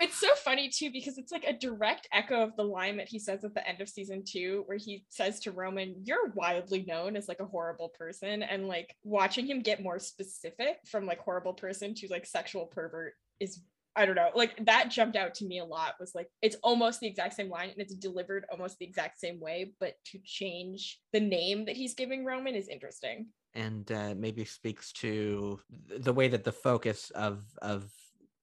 It's 0.00 0.20
so 0.20 0.28
funny 0.36 0.68
too 0.68 0.90
because 0.92 1.18
it's 1.18 1.32
like 1.32 1.44
a 1.44 1.52
direct 1.52 2.06
echo 2.12 2.40
of 2.44 2.54
the 2.56 2.62
line 2.62 2.96
that 2.98 3.08
he 3.08 3.18
says 3.18 3.44
at 3.44 3.52
the 3.54 3.66
end 3.68 3.80
of 3.80 3.88
season 3.88 4.22
two, 4.24 4.62
where 4.66 4.78
he 4.78 5.04
says 5.08 5.40
to 5.40 5.50
Roman, 5.52 5.96
You're 6.04 6.28
wildly 6.36 6.84
known 6.86 7.16
as 7.16 7.26
like 7.28 7.40
a 7.40 7.44
horrible 7.46 7.88
person. 7.98 8.42
And 8.44 8.68
like 8.68 8.94
watching 9.02 9.46
him 9.46 9.60
get 9.60 9.82
more 9.82 9.98
specific 9.98 10.78
from 10.86 11.04
like 11.04 11.18
horrible 11.18 11.52
person 11.52 11.94
to 11.96 12.06
like 12.10 12.26
sexual 12.26 12.66
pervert 12.66 13.14
is. 13.40 13.60
I 13.98 14.06
don't 14.06 14.14
know, 14.14 14.30
like 14.34 14.64
that 14.66 14.90
jumped 14.90 15.16
out 15.16 15.34
to 15.36 15.44
me 15.46 15.58
a 15.58 15.64
lot. 15.64 15.94
Was 16.00 16.14
like 16.14 16.28
it's 16.40 16.56
almost 16.62 17.00
the 17.00 17.06
exact 17.08 17.34
same 17.34 17.50
line 17.50 17.70
and 17.70 17.80
it's 17.80 17.94
delivered 17.94 18.46
almost 18.50 18.78
the 18.78 18.86
exact 18.86 19.18
same 19.18 19.40
way, 19.40 19.72
but 19.80 19.94
to 20.12 20.18
change 20.24 21.00
the 21.12 21.20
name 21.20 21.64
that 21.66 21.76
he's 21.76 21.94
giving 21.94 22.24
Roman 22.24 22.54
is 22.54 22.68
interesting. 22.68 23.26
and 23.54 23.90
uh, 23.92 24.14
maybe 24.16 24.44
speaks 24.44 24.92
to 24.92 25.58
the 25.98 26.12
way 26.12 26.28
that 26.28 26.44
the 26.44 26.52
focus 26.52 27.10
of 27.10 27.42
of 27.60 27.90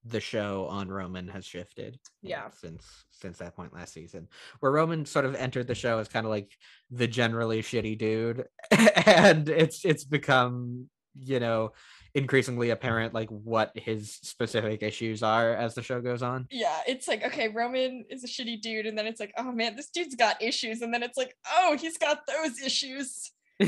the 0.07 0.19
show 0.19 0.67
on 0.67 0.87
Roman 0.89 1.27
has 1.29 1.45
shifted. 1.45 1.97
you 2.21 2.29
know, 2.29 2.35
Yeah. 2.35 2.49
since 2.51 2.85
since 3.11 3.37
that 3.39 3.55
point 3.55 3.73
last 3.73 3.93
season, 3.93 4.27
where 4.59 4.71
Roman 4.71 5.05
sort 5.05 5.25
of 5.25 5.33
entered 5.35 5.67
the 5.67 5.73
show 5.75 5.97
as 5.99 6.07
kind 6.07 6.25
of 6.27 6.29
like 6.31 6.51
the 6.91 7.07
generally 7.07 7.61
shitty 7.63 7.97
dude, 7.97 8.45
and 8.71 9.47
it's 9.49 9.85
it's 9.85 10.03
become 10.03 10.89
you 11.15 11.39
know 11.39 11.71
increasingly 12.15 12.69
apparent 12.69 13.13
like 13.13 13.29
what 13.29 13.71
his 13.75 14.13
specific 14.23 14.81
issues 14.81 15.21
are 15.21 15.53
as 15.53 15.75
the 15.75 15.83
show 15.83 15.99
goes 16.01 16.23
on. 16.23 16.47
yeah, 16.49 16.79
it's 16.87 17.09
like, 17.09 17.23
okay, 17.25 17.49
Roman 17.49 18.05
is 18.09 18.23
a 18.23 18.27
shitty 18.27 18.61
dude. 18.61 18.85
And 18.85 18.97
then 18.97 19.05
it's 19.05 19.19
like, 19.19 19.33
oh 19.37 19.51
man, 19.51 19.75
this 19.75 19.89
dude's 19.89 20.15
got 20.15 20.41
issues. 20.41 20.81
And 20.81 20.93
then 20.93 21.03
it's 21.03 21.17
like, 21.17 21.35
oh, 21.51 21.77
he's 21.79 21.97
got 21.97 22.21
those 22.25 22.61
issues. 22.61 23.31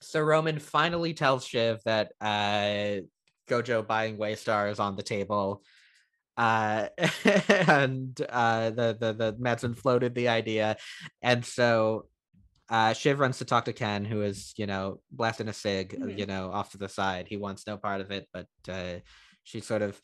so 0.00 0.20
Roman 0.20 0.58
finally 0.58 1.12
tells 1.12 1.46
Shiv 1.46 1.80
that 1.84 2.12
uh, 2.22 3.02
Gojo 3.48 3.86
buying 3.86 4.16
Waystar 4.16 4.70
is 4.70 4.80
on 4.80 4.96
the 4.96 5.02
table. 5.02 5.62
Uh, 6.38 6.88
and 7.48 8.18
uh, 8.30 8.70
the, 8.70 8.96
the, 8.98 9.12
the 9.12 9.36
Matsson 9.38 9.74
floated 9.74 10.14
the 10.14 10.28
idea. 10.28 10.78
And 11.20 11.44
so 11.44 12.06
uh, 12.68 12.92
Shiv 12.92 13.20
runs 13.20 13.38
to 13.38 13.44
talk 13.44 13.64
to 13.66 13.72
Ken, 13.72 14.04
who 14.04 14.22
is, 14.22 14.52
you 14.56 14.66
know, 14.66 15.00
blasting 15.10 15.48
a 15.48 15.52
cig, 15.52 15.98
uh, 16.00 16.06
Mhm. 16.06 16.18
you 16.18 16.26
know, 16.26 16.50
off 16.50 16.70
to 16.72 16.78
the 16.78 16.88
side. 16.88 17.28
He 17.28 17.36
wants 17.36 17.66
no 17.66 17.76
part 17.76 18.00
of 18.00 18.10
it, 18.10 18.28
but 18.32 18.46
uh, 18.68 19.00
she 19.44 19.60
sort 19.60 19.82
of 19.82 20.00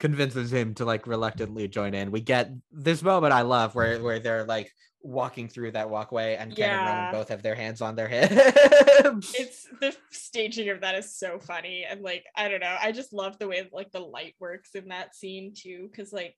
convinces 0.00 0.52
him 0.52 0.74
to 0.74 0.84
like 0.84 1.06
reluctantly 1.06 1.68
join 1.68 1.94
in. 1.94 2.10
We 2.10 2.20
get 2.20 2.50
this 2.72 3.02
moment 3.02 3.32
I 3.32 3.42
love 3.42 3.76
where 3.76 4.02
where 4.02 4.18
they're 4.18 4.44
like 4.44 4.68
walking 5.00 5.48
through 5.48 5.72
that 5.72 5.90
walkway 5.90 6.34
and 6.34 6.54
Ken 6.56 6.72
and 6.72 6.82
Yeah. 6.82 6.88
Roman 6.92 7.12
both 7.12 7.28
have 7.28 7.42
their 7.42 7.54
hands 7.54 7.80
on 7.80 7.94
their 7.94 8.08
hips. 8.08 9.38
It's 9.38 9.68
the 9.80 9.94
staging 10.10 10.70
of 10.70 10.80
that 10.80 10.96
is 10.96 11.16
so 11.16 11.38
funny. 11.38 11.84
And 11.88 12.02
like, 12.02 12.24
I 12.36 12.48
don't 12.48 12.60
know, 12.60 12.76
I 12.80 12.90
just 12.92 13.12
love 13.12 13.38
the 13.38 13.46
way 13.48 13.68
like 13.72 13.92
the 13.92 14.00
light 14.00 14.34
works 14.40 14.74
in 14.74 14.88
that 14.88 15.14
scene 15.14 15.54
too. 15.56 15.88
Cause 15.94 16.12
like 16.12 16.34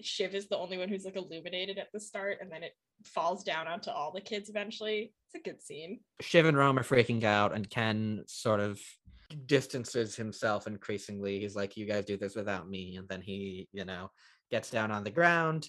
Shiv 0.00 0.34
is 0.34 0.48
the 0.48 0.58
only 0.58 0.76
one 0.76 0.88
who's 0.88 1.04
like 1.04 1.16
illuminated 1.16 1.78
at 1.78 1.88
the 1.92 2.00
start 2.00 2.38
and 2.40 2.50
then 2.50 2.64
it 2.64 2.72
falls 3.06 3.44
down 3.44 3.68
onto 3.68 3.90
all 3.90 4.12
the 4.12 4.20
kids 4.20 4.48
eventually. 4.48 5.12
It's 5.26 5.34
a 5.34 5.48
good 5.48 5.62
scene. 5.62 6.00
Shiv 6.20 6.46
and 6.46 6.56
Rome 6.56 6.78
are 6.78 6.84
freaking 6.84 7.24
out, 7.24 7.54
and 7.54 7.68
Ken 7.68 8.24
sort 8.26 8.60
of 8.60 8.80
distances 9.46 10.14
himself 10.14 10.66
increasingly. 10.66 11.40
He's 11.40 11.56
like, 11.56 11.76
"You 11.76 11.86
guys 11.86 12.04
do 12.04 12.16
this 12.16 12.34
without 12.34 12.68
me," 12.68 12.96
and 12.96 13.08
then 13.08 13.20
he, 13.20 13.68
you 13.72 13.84
know, 13.84 14.10
gets 14.50 14.70
down 14.70 14.90
on 14.90 15.04
the 15.04 15.10
ground. 15.10 15.68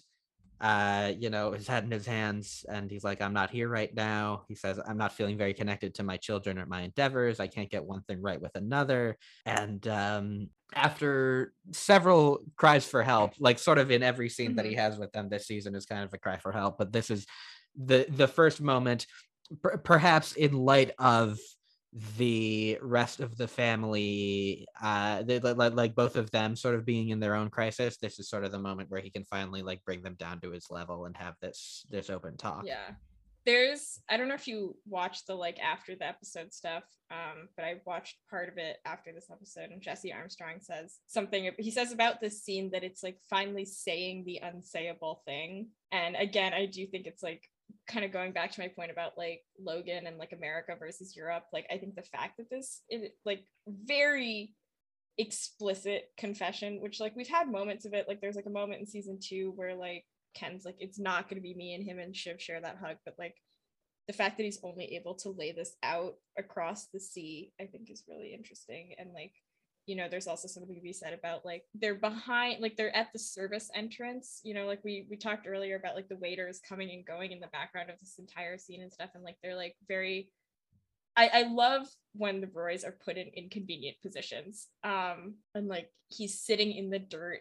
Uh, 0.62 1.12
you 1.18 1.30
know, 1.30 1.52
his 1.52 1.68
head 1.68 1.84
in 1.84 1.92
his 1.92 2.06
hands, 2.06 2.66
and 2.70 2.90
he's 2.90 3.04
like, 3.04 3.22
"I'm 3.22 3.34
not 3.34 3.50
here 3.50 3.68
right 3.68 3.94
now." 3.94 4.44
He 4.48 4.56
says, 4.56 4.80
"I'm 4.86 4.98
not 4.98 5.14
feeling 5.14 5.38
very 5.38 5.54
connected 5.54 5.96
to 5.96 6.04
my 6.04 6.18
children 6.18 6.58
or 6.58 6.66
my 6.66 6.82
endeavors. 6.82 7.40
I 7.40 7.48
can't 7.48 7.70
get 7.70 7.84
one 7.84 8.02
thing 8.04 8.22
right 8.22 8.42
with 8.42 8.56
another." 8.56 9.18
And 9.46 9.86
um, 9.88 10.50
after 10.74 11.54
several 11.72 12.40
cries 12.56 12.86
for 12.86 13.04
help, 13.04 13.34
like 13.40 13.60
sort 13.60 13.78
of 13.78 13.92
in 13.92 14.04
every 14.04 14.30
scene 14.30 14.56
that 14.56 14.66
he 14.66 14.76
has 14.76 14.98
with 14.98 15.12
them 15.12 15.30
this 15.30 15.48
season 15.48 15.76
is 15.76 15.86
kind 15.86 16.04
of 16.04 16.14
a 16.14 16.18
cry 16.18 16.38
for 16.38 16.52
help, 16.52 16.78
but 16.78 16.92
this 16.92 17.10
is 17.10 17.26
the 17.76 18.06
the 18.10 18.28
first 18.28 18.62
moment 18.62 19.06
per- 19.62 19.78
perhaps 19.78 20.34
in 20.34 20.54
light 20.54 20.92
of 20.98 21.38
the 22.18 22.78
rest 22.82 23.22
of 23.22 23.38
the 23.38 23.48
family 23.48 24.68
uh 24.82 25.24
they, 25.24 25.40
li- 25.40 25.54
li- 25.54 25.70
like 25.70 25.96
both 25.96 26.18
of 26.18 26.30
them 26.32 26.56
sort 26.56 26.76
of 26.76 26.86
being 26.86 27.10
in 27.10 27.22
their 27.22 27.36
own 27.36 27.50
crisis 27.50 27.98
this 27.98 28.20
is 28.20 28.30
sort 28.30 28.44
of 28.44 28.52
the 28.52 28.60
moment 28.60 28.90
where 28.90 29.00
he 29.00 29.10
can 29.10 29.24
finally 29.24 29.62
like 29.62 29.84
bring 29.86 30.02
them 30.02 30.16
down 30.20 30.40
to 30.42 30.52
his 30.52 30.68
level 30.70 31.06
and 31.06 31.16
have 31.16 31.36
this 31.42 31.86
this 31.90 32.10
open 32.10 32.36
talk 32.36 32.66
Yeah. 32.66 32.92
There's 33.46 34.02
I 34.10 34.18
don't 34.18 34.28
know 34.28 34.34
if 34.34 34.48
you 34.48 34.76
watched 34.88 35.28
the 35.28 35.36
like 35.36 35.60
after 35.60 35.96
the 35.96 36.08
episode 36.08 36.52
stuff, 36.52 36.84
um, 37.12 37.48
but 37.56 37.64
I 37.64 37.76
watched 37.86 38.18
part 38.28 38.50
of 38.50 38.58
it 38.58 38.78
after 38.86 39.12
this 39.14 39.28
episode, 39.32 39.70
and 39.70 39.84
Jesse 39.84 40.12
Armstrong 40.12 40.56
says 40.60 40.98
something. 41.06 41.52
He 41.60 41.70
says 41.70 41.92
about 41.92 42.20
this 42.20 42.42
scene 42.42 42.72
that 42.72 42.84
it's 42.84 43.04
like 43.04 43.20
finally 43.30 43.66
saying 43.66 44.24
the 44.26 44.42
unsayable 44.44 45.18
thing. 45.26 45.68
And 45.92 46.16
again, 46.16 46.54
I 46.54 46.66
do 46.66 46.88
think 46.88 47.06
it's 47.06 47.22
like 47.22 47.44
kind 47.88 48.06
of 48.06 48.12
going 48.12 48.32
back 48.32 48.52
to 48.52 48.62
my 48.62 48.68
point 48.68 48.92
about 48.92 49.18
like 49.18 49.42
Logan 49.60 50.08
and 50.08 50.18
like 50.18 50.32
America 50.32 50.76
versus 50.78 51.16
Europe. 51.16 51.44
Like 51.54 51.66
I 51.72 51.78
think 51.78 51.96
the 51.96 52.02
fact 52.04 52.38
that 52.38 52.50
this 52.50 52.82
is 52.90 53.10
like 53.26 53.44
very 53.68 54.54
explicit 55.18 56.10
confession, 56.18 56.82
which 56.82 57.00
like 57.00 57.16
we've 57.16 57.28
had 57.28 57.52
moments 57.52 57.86
of 57.86 57.94
it. 57.94 58.08
Like 58.08 58.22
there's 58.22 58.36
like 58.36 58.48
a 58.48 58.52
moment 58.52 58.82
in 58.82 58.88
season 58.88 59.20
two 59.22 59.54
where 59.56 59.76
like 59.76 60.06
Ken's 60.36 60.66
like, 60.66 60.76
it's 60.80 61.00
not 61.00 61.30
gonna 61.30 61.42
be 61.42 61.54
me 61.54 61.74
and 61.74 61.84
him 61.84 62.00
and 62.00 62.16
Shiv 62.16 62.42
share 62.42 62.62
that 62.62 62.78
hug, 62.82 62.98
but 63.06 63.16
like 63.18 63.36
the 64.08 64.14
fact 64.14 64.38
that 64.38 64.44
he's 64.44 64.60
only 64.64 64.96
able 64.96 65.16
to 65.16 65.30
lay 65.30 65.52
this 65.52 65.76
out 65.82 66.16
across 66.38 66.88
the 66.88 67.00
sea, 67.00 67.52
I 67.60 67.66
think 67.66 67.90
is 67.90 68.04
really 68.08 68.34
interesting. 68.34 68.94
And 69.00 69.12
like, 69.14 69.34
you 69.86 69.96
know, 69.96 70.08
there's 70.10 70.28
also 70.28 70.48
something 70.48 70.76
to 70.76 70.82
be 70.82 70.94
said 70.94 71.14
about 71.14 71.46
like 71.46 71.64
they're 71.76 71.96
behind, 71.96 72.62
like 72.62 72.76
they're 72.76 72.96
at 72.96 73.14
the 73.14 73.20
service 73.20 73.70
entrance. 73.76 74.42
You 74.44 74.54
know, 74.54 74.66
like 74.66 74.84
we 74.84 75.06
we 75.10 75.18
talked 75.18 75.48
earlier 75.48 75.76
about 75.76 75.96
like 75.96 76.10
the 76.10 76.18
waiters 76.18 76.60
coming 76.68 76.92
and 76.92 77.06
going 77.06 77.32
in 77.32 77.40
the 77.40 77.48
background 77.48 77.90
of 77.90 78.00
this 78.00 78.16
entire 78.18 78.58
scene 78.58 78.82
and 78.82 78.92
stuff, 78.92 79.12
and 79.14 79.24
like 79.24 79.38
they're 79.44 79.56
like 79.56 79.76
very 79.88 80.30
I, 81.16 81.30
I 81.34 81.42
love 81.44 81.88
when 82.14 82.42
the 82.42 82.50
Roys 82.54 82.84
are 82.84 82.96
put 83.06 83.18
in 83.18 83.28
inconvenient 83.36 83.98
positions. 84.02 84.68
Um, 84.84 85.36
and 85.54 85.68
like 85.68 85.90
he's 86.10 86.42
sitting 86.42 86.74
in 86.74 86.90
the 86.90 87.00
dirt 87.00 87.40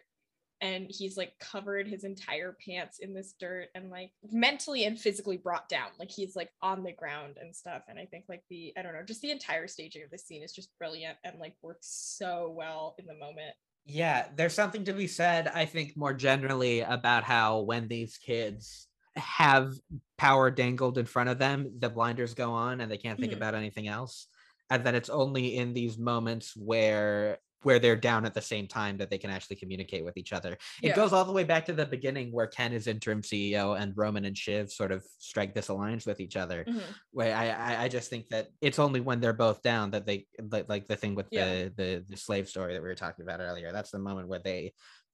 and 0.61 0.87
he's 0.89 1.17
like 1.17 1.37
covered 1.39 1.87
his 1.87 2.03
entire 2.03 2.57
pants 2.65 2.99
in 2.99 3.13
this 3.13 3.33
dirt 3.39 3.67
and 3.75 3.89
like 3.89 4.11
mentally 4.31 4.85
and 4.85 4.99
physically 4.99 5.37
brought 5.37 5.67
down. 5.69 5.89
Like 5.99 6.11
he's 6.11 6.35
like 6.35 6.49
on 6.61 6.83
the 6.83 6.93
ground 6.93 7.37
and 7.39 7.55
stuff. 7.55 7.83
And 7.87 7.99
I 7.99 8.05
think 8.05 8.25
like 8.29 8.43
the 8.49 8.73
I 8.77 8.81
don't 8.81 8.93
know, 8.93 9.03
just 9.03 9.21
the 9.21 9.31
entire 9.31 9.67
staging 9.67 10.03
of 10.03 10.11
the 10.11 10.17
scene 10.17 10.43
is 10.43 10.53
just 10.53 10.77
brilliant 10.77 11.17
and 11.23 11.39
like 11.39 11.55
works 11.61 11.87
so 12.17 12.53
well 12.55 12.95
in 12.97 13.05
the 13.05 13.13
moment. 13.13 13.55
Yeah, 13.85 14.27
there's 14.35 14.53
something 14.53 14.85
to 14.85 14.93
be 14.93 15.07
said, 15.07 15.47
I 15.47 15.65
think, 15.65 15.95
more 15.95 16.13
generally 16.13 16.81
about 16.81 17.23
how 17.23 17.59
when 17.59 17.87
these 17.87 18.17
kids 18.17 18.87
have 19.15 19.73
power 20.17 20.49
dangled 20.49 20.97
in 20.97 21.05
front 21.05 21.29
of 21.29 21.37
them, 21.37 21.71
the 21.79 21.89
blinders 21.89 22.33
go 22.33 22.51
on 22.51 22.81
and 22.81 22.91
they 22.91 22.97
can't 22.97 23.19
think 23.19 23.33
Mhm. 23.33 23.37
about 23.37 23.55
anything 23.55 23.87
else. 23.87 24.27
And 24.71 24.83
then 24.83 24.95
it's 24.95 25.09
only 25.09 25.55
in 25.57 25.73
these 25.73 25.97
moments 25.99 26.55
where 26.57 27.37
where 27.65 27.79
they're 27.79 27.95
down 27.95 28.25
at 28.25 28.33
the 28.35 28.41
same 28.41 28.67
time 28.67 28.95
that 28.97 29.09
they 29.09 29.17
can 29.17 29.31
actually 29.31 29.55
communicate 29.55 30.05
with 30.05 30.17
each 30.17 30.31
other. 30.33 30.53
It 30.83 30.89
Yeah. 30.89 30.95
goes 30.95 31.13
all 31.13 31.25
the 31.25 31.31
way 31.31 31.43
back 31.43 31.65
to 31.65 31.73
the 31.73 31.85
beginning 31.85 32.31
where 32.31 32.45
Ken 32.45 32.71
is 32.71 32.85
interim 32.85 33.21
CEO 33.23 33.73
and 33.73 33.91
Roman 33.97 34.25
and 34.25 34.37
Shiv 34.37 34.71
sort 34.71 34.91
of 34.91 35.03
strike 35.17 35.55
this 35.55 35.69
alliance 35.69 36.05
with 36.05 36.19
each 36.19 36.35
other. 36.37 36.63
Mhm. 36.65 36.81
Where 37.11 37.35
I, 37.35 37.49
I 37.49 37.83
I 37.85 37.87
just 37.87 38.09
think 38.11 38.29
that 38.29 38.49
it's 38.61 38.77
only 38.77 38.99
when 38.99 39.19
they're 39.19 39.33
both 39.33 39.63
down 39.63 39.91
that 39.91 40.05
they 40.05 40.27
like 40.51 40.69
like 40.69 40.87
the 40.87 40.95
thing 40.95 41.15
with 41.15 41.27
Yeah. 41.31 41.45
the, 41.45 41.73
the 41.75 42.05
the 42.09 42.17
slave 42.17 42.47
story 42.47 42.73
that 42.73 42.83
we 42.83 42.87
were 42.87 42.93
talking 42.95 43.23
about 43.23 43.39
earlier. 43.41 43.71
That's 43.71 43.89
the 43.91 43.99
moment 43.99 44.27
where 44.27 44.39
they 44.39 44.73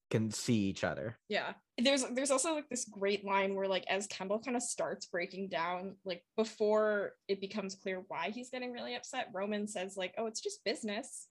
can 0.10 0.30
see 0.30 0.64
each 0.66 0.84
other. 0.84 1.18
Yeah. 1.30 1.54
There's 1.78 2.04
there's 2.14 2.32
also 2.32 2.54
like 2.54 2.68
this 2.70 2.84
great 2.84 3.24
line 3.24 3.56
where 3.56 3.70
like 3.70 3.86
as 3.88 4.08
Kendall 4.08 4.40
kind 4.40 4.58
of 4.58 4.62
starts 4.64 5.06
breaking 5.06 5.48
down, 5.48 5.96
like 6.04 6.26
before 6.36 7.14
it 7.30 7.40
becomes 7.40 7.76
clear 7.76 8.04
why 8.10 8.30
he's 8.32 8.50
getting 8.50 8.74
really 8.74 8.94
upset, 8.96 9.30
Roman 9.34 9.68
says 9.68 9.96
like, 9.96 10.14
"Oh, 10.18 10.26
it's 10.26 10.42
just 10.42 10.66
business." 10.66 11.30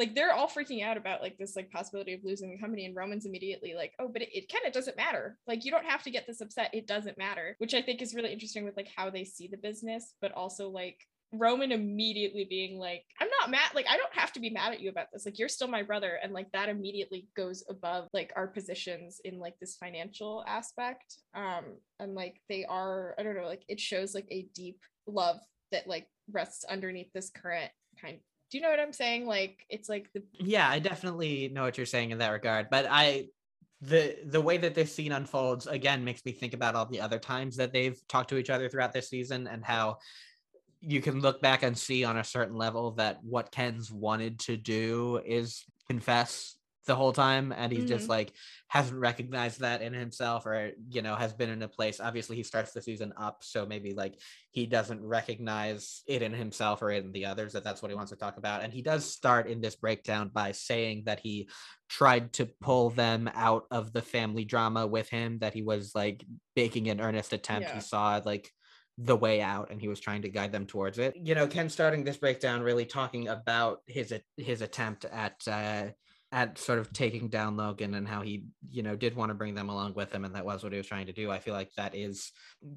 Like 0.00 0.14
they're 0.14 0.32
all 0.32 0.48
freaking 0.48 0.82
out 0.82 0.96
about 0.96 1.20
like 1.20 1.36
this 1.36 1.54
like 1.54 1.70
possibility 1.70 2.14
of 2.14 2.24
losing 2.24 2.50
the 2.50 2.58
company, 2.58 2.86
and 2.86 2.96
Roman's 2.96 3.26
immediately 3.26 3.74
like, 3.76 3.92
"Oh, 3.98 4.08
but 4.08 4.22
it, 4.22 4.30
it 4.32 4.50
kind 4.50 4.64
of 4.66 4.72
doesn't 4.72 4.96
matter. 4.96 5.36
Like 5.46 5.64
you 5.64 5.70
don't 5.70 5.84
have 5.84 6.02
to 6.04 6.10
get 6.10 6.26
this 6.26 6.40
upset. 6.40 6.70
It 6.72 6.86
doesn't 6.86 7.18
matter." 7.18 7.54
Which 7.58 7.74
I 7.74 7.82
think 7.82 8.00
is 8.00 8.14
really 8.14 8.32
interesting 8.32 8.64
with 8.64 8.76
like 8.78 8.88
how 8.96 9.10
they 9.10 9.24
see 9.24 9.46
the 9.46 9.58
business, 9.58 10.14
but 10.22 10.32
also 10.32 10.70
like 10.70 10.96
Roman 11.32 11.70
immediately 11.70 12.46
being 12.48 12.78
like, 12.78 13.04
I'm 13.20 13.28
not 13.40 13.50
mad, 13.50 13.70
like, 13.74 13.86
I 13.88 13.96
don't 13.96 14.14
have 14.14 14.32
to 14.32 14.40
be 14.40 14.50
mad 14.50 14.72
at 14.72 14.80
you 14.80 14.90
about 14.90 15.06
this. 15.12 15.24
Like, 15.24 15.38
you're 15.38 15.48
still 15.48 15.68
my 15.68 15.82
brother. 15.82 16.18
And 16.22 16.32
like 16.32 16.50
that 16.52 16.68
immediately 16.68 17.28
goes 17.36 17.62
above 17.68 18.08
like 18.12 18.32
our 18.34 18.48
positions 18.48 19.20
in 19.24 19.38
like 19.38 19.54
this 19.60 19.76
financial 19.76 20.44
aspect. 20.46 21.18
Um, 21.34 21.76
and 22.00 22.14
like 22.14 22.40
they 22.48 22.64
are, 22.64 23.14
I 23.18 23.22
don't 23.22 23.36
know, 23.36 23.46
like 23.46 23.62
it 23.68 23.78
shows 23.78 24.14
like 24.14 24.26
a 24.30 24.48
deep 24.54 24.80
love 25.06 25.38
that 25.70 25.86
like 25.86 26.08
rests 26.32 26.64
underneath 26.64 27.12
this 27.12 27.30
current 27.30 27.70
kind. 28.00 28.18
Do 28.50 28.58
you 28.58 28.62
know 28.62 28.70
what 28.70 28.80
I'm 28.80 28.92
saying? 28.92 29.26
Like 29.26 29.64
it's 29.68 29.88
like 29.88 30.12
the 30.12 30.22
Yeah, 30.38 30.68
I 30.68 30.78
definitely 30.78 31.48
know 31.48 31.62
what 31.62 31.76
you're 31.76 31.86
saying 31.86 32.10
in 32.10 32.18
that 32.18 32.30
regard, 32.30 32.68
but 32.70 32.86
I 32.88 33.26
the 33.80 34.16
the 34.26 34.40
way 34.40 34.58
that 34.58 34.74
this 34.74 34.94
scene 34.94 35.12
unfolds 35.12 35.66
again 35.66 36.04
makes 36.04 36.24
me 36.24 36.32
think 36.32 36.52
about 36.52 36.74
all 36.74 36.86
the 36.86 37.00
other 37.00 37.18
times 37.18 37.56
that 37.56 37.72
they've 37.72 37.98
talked 38.08 38.28
to 38.30 38.36
each 38.36 38.50
other 38.50 38.68
throughout 38.68 38.92
this 38.92 39.08
season 39.08 39.46
and 39.46 39.64
how 39.64 39.98
you 40.80 41.00
can 41.00 41.20
look 41.20 41.40
back 41.40 41.62
and 41.62 41.76
see 41.76 42.04
on 42.04 42.16
a 42.16 42.24
certain 42.24 42.56
level 42.56 42.92
that 42.92 43.22
what 43.22 43.52
Ken's 43.52 43.92
wanted 43.92 44.38
to 44.40 44.56
do 44.56 45.20
is 45.24 45.64
confess 45.88 46.56
the 46.86 46.94
whole 46.94 47.12
time 47.12 47.52
and 47.56 47.72
he 47.72 47.84
just 47.84 48.08
like 48.08 48.32
hasn't 48.68 48.98
recognized 48.98 49.60
that 49.60 49.82
in 49.82 49.92
himself 49.92 50.46
or 50.46 50.70
you 50.88 51.02
know 51.02 51.14
has 51.14 51.32
been 51.32 51.50
in 51.50 51.62
a 51.62 51.68
place 51.68 52.00
obviously 52.00 52.36
he 52.36 52.42
starts 52.42 52.72
the 52.72 52.80
season 52.80 53.12
up 53.16 53.38
so 53.42 53.66
maybe 53.66 53.92
like 53.92 54.18
he 54.50 54.66
doesn't 54.66 55.04
recognize 55.04 56.02
it 56.06 56.22
in 56.22 56.32
himself 56.32 56.80
or 56.82 56.90
in 56.90 57.12
the 57.12 57.26
others 57.26 57.52
that 57.52 57.62
that's 57.62 57.82
what 57.82 57.90
he 57.90 57.94
wants 57.94 58.10
to 58.10 58.16
talk 58.16 58.38
about 58.38 58.62
and 58.62 58.72
he 58.72 58.82
does 58.82 59.04
start 59.04 59.46
in 59.46 59.60
this 59.60 59.76
breakdown 59.76 60.30
by 60.32 60.52
saying 60.52 61.02
that 61.04 61.20
he 61.20 61.48
tried 61.90 62.32
to 62.32 62.46
pull 62.60 62.90
them 62.90 63.28
out 63.34 63.64
of 63.70 63.92
the 63.92 64.00
family 64.00 64.44
drama 64.44 64.86
with 64.86 65.08
him 65.08 65.38
that 65.40 65.52
he 65.52 65.62
was 65.62 65.92
like 65.94 66.24
making 66.54 66.88
an 66.88 67.00
earnest 67.00 67.32
attempt. 67.32 67.68
Yeah. 67.68 67.74
he 67.74 67.80
saw 67.80 68.20
like 68.24 68.50
the 68.96 69.16
way 69.16 69.42
out 69.42 69.70
and 69.70 69.80
he 69.80 69.88
was 69.88 69.98
trying 69.98 70.22
to 70.22 70.28
guide 70.28 70.52
them 70.52 70.66
towards 70.66 70.98
it. 70.98 71.16
You 71.16 71.34
know 71.34 71.48
ken 71.48 71.68
starting 71.68 72.04
this 72.04 72.16
breakdown 72.16 72.62
really 72.62 72.84
talking 72.84 73.28
about 73.28 73.80
his 73.86 74.14
his 74.36 74.62
attempt 74.62 75.04
at 75.04 75.36
uh 75.48 75.86
at 76.32 76.58
sort 76.58 76.78
of 76.78 76.92
taking 76.92 77.28
down 77.28 77.56
Logan 77.56 77.94
and 77.94 78.06
how 78.06 78.22
he, 78.22 78.44
you 78.68 78.82
know, 78.84 78.94
did 78.94 79.16
want 79.16 79.30
to 79.30 79.34
bring 79.34 79.54
them 79.54 79.68
along 79.68 79.94
with 79.94 80.12
him 80.12 80.24
and 80.24 80.34
that 80.36 80.44
was 80.44 80.62
what 80.62 80.72
he 80.72 80.78
was 80.78 80.86
trying 80.86 81.06
to 81.06 81.12
do. 81.12 81.28
I 81.30 81.40
feel 81.40 81.54
like 81.54 81.72
that 81.76 81.94
is, 81.94 82.30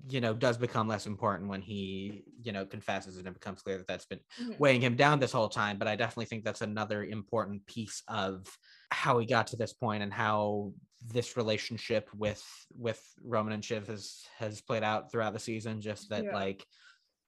you 0.10 0.22
know, 0.22 0.34
does 0.34 0.58
become 0.58 0.88
less 0.88 1.06
important 1.06 1.50
when 1.50 1.62
he, 1.62 2.24
you 2.42 2.52
know, 2.52 2.66
confesses 2.66 3.18
and 3.18 3.28
it 3.28 3.34
becomes 3.34 3.62
clear 3.62 3.78
that 3.78 3.88
that's 3.88 4.06
been 4.08 4.22
Mhm. 4.42 4.58
weighing 4.58 4.82
him 4.82 4.96
down 4.96 5.20
this 5.20 5.32
whole 5.32 5.50
time. 5.50 5.78
But 5.78 5.88
I 5.88 5.96
definitely 5.96 6.26
think 6.26 6.44
that's 6.44 6.62
another 6.62 7.04
important 7.04 7.66
piece 7.68 8.02
of 8.08 8.48
how 8.90 9.20
he 9.20 9.28
got 9.28 9.48
to 9.48 9.56
this 9.56 9.74
point 9.74 10.02
and 10.02 10.12
how 10.14 10.74
this 11.06 11.38
relationship 11.38 12.10
with 12.16 12.44
with 12.76 13.04
Roman 13.22 13.54
and 13.54 13.64
Shiv 13.66 13.88
has 13.88 14.24
has 14.38 14.62
played 14.62 14.84
out 14.84 15.12
throughout 15.12 15.34
the 15.34 15.40
season. 15.40 15.80
Just 15.80 16.10
that 16.10 16.24
Yeah. 16.26 16.34
like 16.34 16.66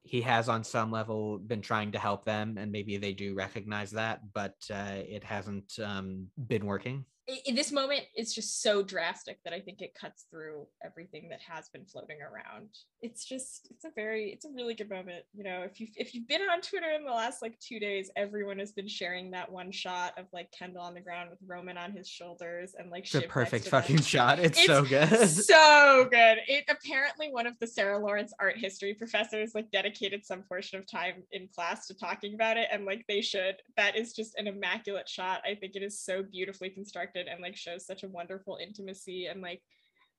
he 0.06 0.22
has 0.22 0.48
on 0.48 0.64
some 0.64 0.91
level 0.91 1.40
been 1.40 1.61
trying 1.61 1.91
to 1.91 1.99
help 1.99 2.23
them 2.23 2.57
and 2.57 2.72
maybe 2.72 2.98
they 2.98 3.11
do 3.11 3.34
recognize 3.34 3.91
that 3.91 4.22
but 4.34 4.56
uh, 4.72 5.02
it 5.07 5.23
hasn't 5.23 5.73
um, 5.84 6.27
been 6.48 6.65
working 6.65 7.03
in 7.45 7.56
this 7.56 7.72
moment 7.72 8.02
it's 8.14 8.34
just 8.34 8.61
so 8.61 8.84
drastic 8.84 9.39
that 9.43 9.53
I 9.53 9.60
think 9.60 9.81
it 9.81 9.95
cuts 9.95 10.26
through 10.30 10.68
everything 10.84 11.27
that 11.30 11.39
has 11.41 11.69
been 11.69 11.85
floating 11.85 12.18
around. 12.22 12.69
It's 13.02 13.26
just 13.26 13.68
it's 13.72 13.84
a 13.84 13.89
very 13.95 14.30
it's 14.30 14.45
a 14.45 14.49
really 14.52 14.76
good 14.76 14.89
moment. 14.89 15.23
You 15.34 15.43
know, 15.43 15.61
if 15.64 15.80
you 15.80 15.88
if 15.95 16.14
you've 16.14 16.27
been 16.27 16.41
on 16.41 16.61
Twitter 16.61 16.91
in 16.91 17.03
the 17.03 17.11
last 17.11 17.41
like 17.41 17.60
two 17.60 17.80
days, 17.80 18.11
everyone 18.15 18.60
has 18.60 18.72
been 18.72 18.88
sharing 18.88 19.31
that 19.31 19.52
one 19.52 19.72
shot 19.72 20.14
of 20.19 20.26
like 20.34 20.52
Kendall 20.52 20.84
on 20.84 20.93
the 20.93 21.02
ground 21.02 21.31
with 21.31 21.39
Roman 21.47 21.77
on 21.77 21.93
his 21.93 22.07
shoulders 22.07 22.76
and 22.77 22.91
like 22.91 23.06
it's 23.06 23.15
a 23.15 23.22
Shiv 23.22 23.22
next 23.23 23.34
perfect 23.34 23.65
to 23.65 23.72
them. 23.72 23.81
fucking 23.81 24.02
shot 24.02 24.39
it's, 24.39 24.60
It's 24.60 24.68
so 24.68 24.84
good 24.84 25.10
so 25.30 26.07
good. 26.11 26.38
It 26.47 26.65
apparently 26.69 27.30
one 27.31 27.47
of 27.47 27.57
the 27.60 27.68
Sarah 27.68 27.97
Lawrence 27.97 28.34
art 28.39 28.57
history 28.57 28.93
professors 28.93 29.56
like 29.56 29.72
dedicated 29.72 30.26
some 30.26 30.43
portion 30.43 30.77
of 30.77 30.85
time 30.85 31.23
in 31.31 31.47
class 31.47 31.88
to 31.88 31.95
talking 31.95 32.35
about 32.35 32.57
it, 32.57 32.68
and 32.72 32.85
like 32.85 33.03
they 33.07 33.22
should. 33.22 33.56
That 33.77 33.95
is 33.97 34.14
just 34.14 34.35
an 34.38 34.45
immaculate 34.45 35.10
shot. 35.10 35.41
I 35.43 35.56
think 35.56 35.76
it 35.76 35.81
is 35.81 35.99
so 35.99 36.22
beautifully 36.22 36.69
constructed 36.69 37.15
and 37.16 37.42
like 37.42 37.56
shows 37.56 37.86
such 37.86 38.04
a 38.04 38.10
wonderful 38.10 38.58
intimacy 38.62 39.28
and 39.28 39.42
like 39.42 39.62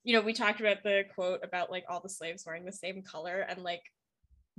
you 0.04 0.14
know 0.14 0.20
we 0.20 0.32
talked 0.32 0.60
about 0.60 0.82
the 0.82 1.02
quote 1.14 1.40
about 1.42 1.70
like 1.70 1.84
all 1.88 2.00
the 2.00 2.08
slaves 2.08 2.44
wearing 2.46 2.64
the 2.64 2.72
same 2.72 3.02
color 3.02 3.44
and 3.48 3.62
like 3.62 3.82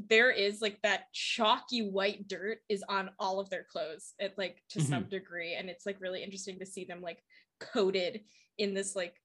there 0.09 0.29
is 0.29 0.61
like 0.61 0.79
that 0.83 1.11
chalky 1.11 1.89
white 1.89 2.27
dirt 2.27 2.59
is 2.69 2.83
on 2.87 3.09
all 3.19 3.39
of 3.39 3.49
their 3.49 3.65
clothes 3.71 4.13
at 4.19 4.37
like 4.37 4.61
to 4.69 4.81
some 4.81 5.03
mm-hmm. 5.03 5.09
degree 5.09 5.55
and 5.55 5.69
it's 5.69 5.85
like 5.85 5.99
really 5.99 6.23
interesting 6.23 6.59
to 6.59 6.65
see 6.65 6.85
them 6.85 7.01
like 7.01 7.23
coated 7.59 8.21
in 8.57 8.73
this 8.73 8.95
like 8.95 9.15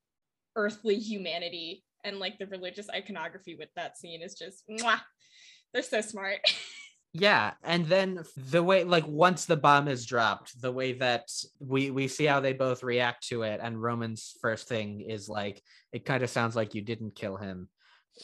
earthly 0.57 0.99
humanity 0.99 1.85
and 2.05 2.19
like 2.19 2.39
the 2.39 2.47
religious 2.47 2.89
iconography 2.91 3.55
with 3.55 3.69
that 3.77 3.99
scene 3.99 4.23
is 4.23 4.35
just 4.35 4.65
mwah. 4.69 5.01
they're 5.73 5.83
so 5.83 6.01
smart 6.01 6.41
yeah 7.13 7.53
and 7.63 7.87
then 7.87 8.23
the 8.37 8.63
way 8.63 8.85
like 8.85 9.07
once 9.07 9.45
the 9.45 9.57
bomb 9.57 9.87
is 9.87 10.07
dropped 10.07 10.59
the 10.63 10.73
way 10.73 10.95
that 10.95 11.29
we 11.61 11.91
we 11.91 12.09
see 12.09 12.25
how 12.25 12.41
they 12.41 12.55
both 12.55 12.83
react 12.83 13.27
to 13.27 13.43
it 13.43 13.61
and 13.63 13.81
roman's 13.81 14.35
first 14.41 14.67
thing 14.67 15.03
is 15.03 15.29
like 15.29 15.63
it 15.93 16.07
kind 16.07 16.23
of 16.23 16.31
sounds 16.31 16.57
like 16.57 16.75
you 16.75 16.81
didn't 16.81 17.15
kill 17.15 17.37
him 17.37 17.69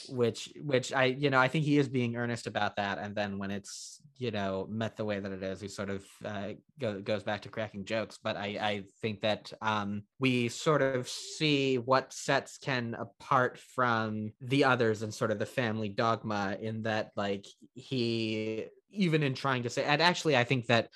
which 0.08 0.52
which 0.62 0.92
i 0.92 1.04
you 1.04 1.28
know 1.28 1.38
i 1.38 1.48
think 1.48 1.64
he 1.64 1.78
is 1.78 1.88
being 1.88 2.16
earnest 2.16 2.46
about 2.46 2.76
that 2.76 2.98
and 2.98 3.14
then 3.14 3.38
when 3.38 3.50
it's 3.50 4.00
you 4.18 4.30
know 4.30 4.66
met 4.70 4.96
the 4.96 5.04
way 5.04 5.20
that 5.20 5.32
it 5.32 5.42
is. 5.42 5.60
He 5.60 5.68
sort 5.68 5.90
of 5.90 6.04
uh, 6.24 6.50
go, 6.78 7.00
goes 7.00 7.22
back 7.22 7.42
to 7.42 7.48
cracking 7.48 7.84
jokes 7.84 8.18
but 8.22 8.36
i 8.36 8.46
i 8.60 8.84
think 9.00 9.20
that 9.20 9.52
um 9.62 10.02
we 10.18 10.48
sort 10.48 10.82
of 10.82 11.08
see 11.08 11.78
what 11.78 12.12
sets 12.12 12.58
ken 12.58 12.96
apart 12.98 13.58
from 13.58 14.32
the 14.40 14.64
others 14.64 15.02
and 15.02 15.12
sort 15.12 15.30
of 15.30 15.38
the 15.38 15.46
family 15.46 15.88
dogma 15.88 16.56
in 16.60 16.82
that 16.82 17.10
like 17.16 17.46
he 17.74 18.66
even 18.90 19.22
in 19.22 19.34
trying 19.34 19.62
to 19.62 19.70
say 19.70 19.84
and 19.84 20.02
actually 20.02 20.36
i 20.36 20.44
think 20.44 20.66
that 20.66 20.88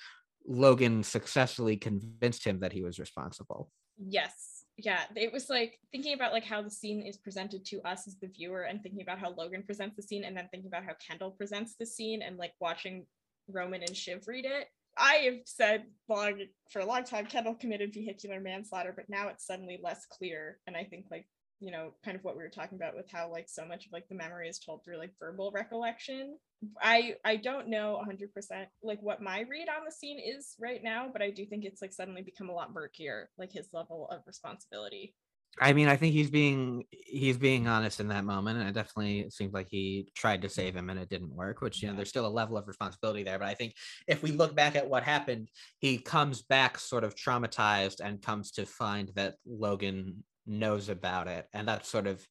logan 0.45 1.03
successfully 1.03 1.77
convinced 1.77 2.45
him 2.45 2.59
that 2.59 2.73
he 2.73 2.83
was 2.83 2.99
responsible. 2.99 3.69
Yes 3.97 4.52
yeah 4.77 5.01
it 5.15 5.31
was 5.31 5.49
like 5.49 5.77
thinking 5.91 6.13
about 6.13 6.33
like 6.33 6.43
how 6.43 6.61
the 6.61 6.69
scene 6.69 7.01
is 7.01 7.17
presented 7.17 7.63
to 7.65 7.79
us 7.81 8.07
as 8.07 8.17
the 8.17 8.27
viewer 8.27 8.63
and 8.63 8.81
thinking 8.81 9.01
about 9.01 9.19
how 9.19 9.33
logan 9.37 9.63
presents 9.63 9.95
the 9.95 10.01
scene 10.01 10.23
and 10.23 10.35
then 10.35 10.47
thinking 10.51 10.67
about 10.67 10.83
how 10.83 10.93
kendall 11.05 11.31
presents 11.31 11.75
the 11.79 11.85
scene 11.85 12.21
and 12.21 12.37
like 12.37 12.53
watching 12.59 13.05
roman 13.47 13.81
and 13.81 13.95
shiv 13.95 14.27
read 14.27 14.45
it 14.45 14.67
I 14.97 15.13
have 15.25 15.39
said 15.45 15.85
long 16.07 16.39
for 16.69 16.79
a 16.79 16.85
long 16.85 17.03
time 17.03 17.25
Kendall 17.25 17.55
committed 17.55 17.93
vehicular 17.93 18.39
manslaughter, 18.39 18.93
but 18.95 19.09
now 19.09 19.27
it's 19.27 19.45
suddenly 19.45 19.79
less 19.81 20.05
clear. 20.05 20.59
And 20.67 20.77
I 20.77 20.83
think 20.83 21.05
like, 21.09 21.25
you 21.63 21.71
know, 21.71 21.93
kind 22.03 22.17
of 22.17 22.25
what 22.25 22.35
we 22.35 22.43
were 22.43 22.49
talking 22.49 22.77
about 22.77 22.93
with 22.93 23.09
how 23.09 23.31
like 23.31 23.47
so 23.47 23.65
much 23.65 23.85
of 23.85 23.93
like 23.93 24.09
the 24.09 24.15
memory 24.15 24.49
is 24.49 24.59
told 24.59 24.83
through 24.83 24.97
like 24.97 25.13
verbal 25.17 25.49
recollection. 25.55 26.37
I 26.81 27.15
I 27.23 27.37
don't 27.37 27.69
know 27.69 28.01
100% 28.05 28.65
like 28.83 29.01
what 29.01 29.21
my 29.21 29.45
read 29.49 29.69
on 29.69 29.85
the 29.85 29.91
scene 29.91 30.19
is 30.19 30.55
right 30.59 30.83
now, 30.83 31.09
but 31.11 31.21
I 31.21 31.29
do 31.29 31.45
think 31.45 31.63
it's 31.63 31.81
like 31.81 31.93
suddenly 31.93 32.21
become 32.21 32.49
a 32.49 32.53
lot 32.53 32.73
murkier, 32.73 33.29
like 33.37 33.53
his 33.53 33.69
level 33.71 34.09
of 34.11 34.23
responsibility. 34.27 35.15
I 35.61 35.71
mean, 35.71 35.87
I 35.87 35.95
think 35.95 36.13
he's 36.13 36.31
being 36.31 36.83
he's 36.89 37.37
being 37.37 37.67
honest 37.67 38.01
in 38.01 38.09
that 38.09 38.25
moment, 38.25 38.59
and 38.59 38.67
it 38.67 38.73
definitely 38.73 39.29
seems 39.29 39.53
like 39.53 39.67
he 39.69 40.09
tried 40.15 40.41
to 40.41 40.49
save 40.49 40.75
him 40.75 40.89
and 40.89 40.99
it 40.99 41.09
didn't 41.09 41.33
work. 41.33 41.61
Which 41.61 41.81
you 41.81 41.87
know, 41.87 41.95
there's 41.95 42.09
still 42.09 42.27
a 42.27 42.27
level 42.27 42.57
of 42.57 42.67
responsibility 42.67 43.23
there. 43.23 43.39
But 43.39 43.47
I 43.47 43.53
think 43.53 43.75
if 44.05 44.21
we 44.21 44.31
look 44.31 44.53
back 44.53 44.75
at 44.75 44.89
what 44.89 45.03
happened, 45.03 45.49
he 45.77 45.97
comes 45.97 46.41
back 46.41 46.77
sort 46.77 47.05
of 47.05 47.15
traumatized 47.15 48.01
and 48.03 48.21
comes 48.21 48.51
to 48.51 48.65
find 48.65 49.11
that 49.15 49.35
Logan 49.45 50.23
knows 50.45 50.89
about 50.89 51.27
it, 51.27 51.47
and 51.53 51.67
that's 51.67 51.89
sort 51.89 52.07
of 52.07 52.25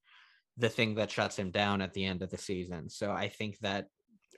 the 0.59 0.69
thing 0.69 0.97
that 0.97 1.11
shuts 1.11 1.39
him 1.39 1.51
down 1.51 1.81
at 1.81 1.95
the 1.95 2.05
end 2.05 2.23
of 2.23 2.31
the 2.31 2.39
season. 2.39 2.89
So 2.89 3.11
I 3.11 3.29
think 3.29 3.59
that 3.61 3.87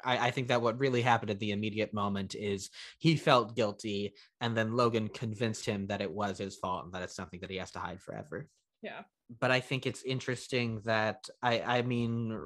I, 0.05 0.29
I, 0.29 0.31
think 0.31 0.49
that 0.49 0.63
what 0.63 0.79
really 0.79 1.03
happened 1.03 1.31
at 1.31 1.41
the 1.41 1.51
immediate 1.51 1.93
moment 1.93 2.35
is 2.35 2.71
he 2.99 3.17
felt 3.17 3.57
guilty, 3.57 4.15
and 4.41 4.57
then 4.57 4.77
Logan 4.77 5.09
convinced 5.09 5.67
him 5.67 5.87
that 5.89 6.03
it 6.03 6.13
was 6.13 6.39
his 6.39 6.57
fault 6.57 6.85
and 6.85 6.95
that 6.95 7.03
it's 7.03 7.17
something 7.17 7.41
that 7.41 7.51
he 7.51 7.57
has 7.57 7.71
to 7.73 7.79
hide 7.79 8.01
forever. 8.01 8.49
Yeah. 8.83 9.03
But 9.41 9.51
I 9.51 9.61
think 9.61 9.87
it's 9.87 10.03
interesting 10.03 10.81
that 10.85 11.25
I 11.43 11.61
I 11.61 11.83
mean 11.83 12.39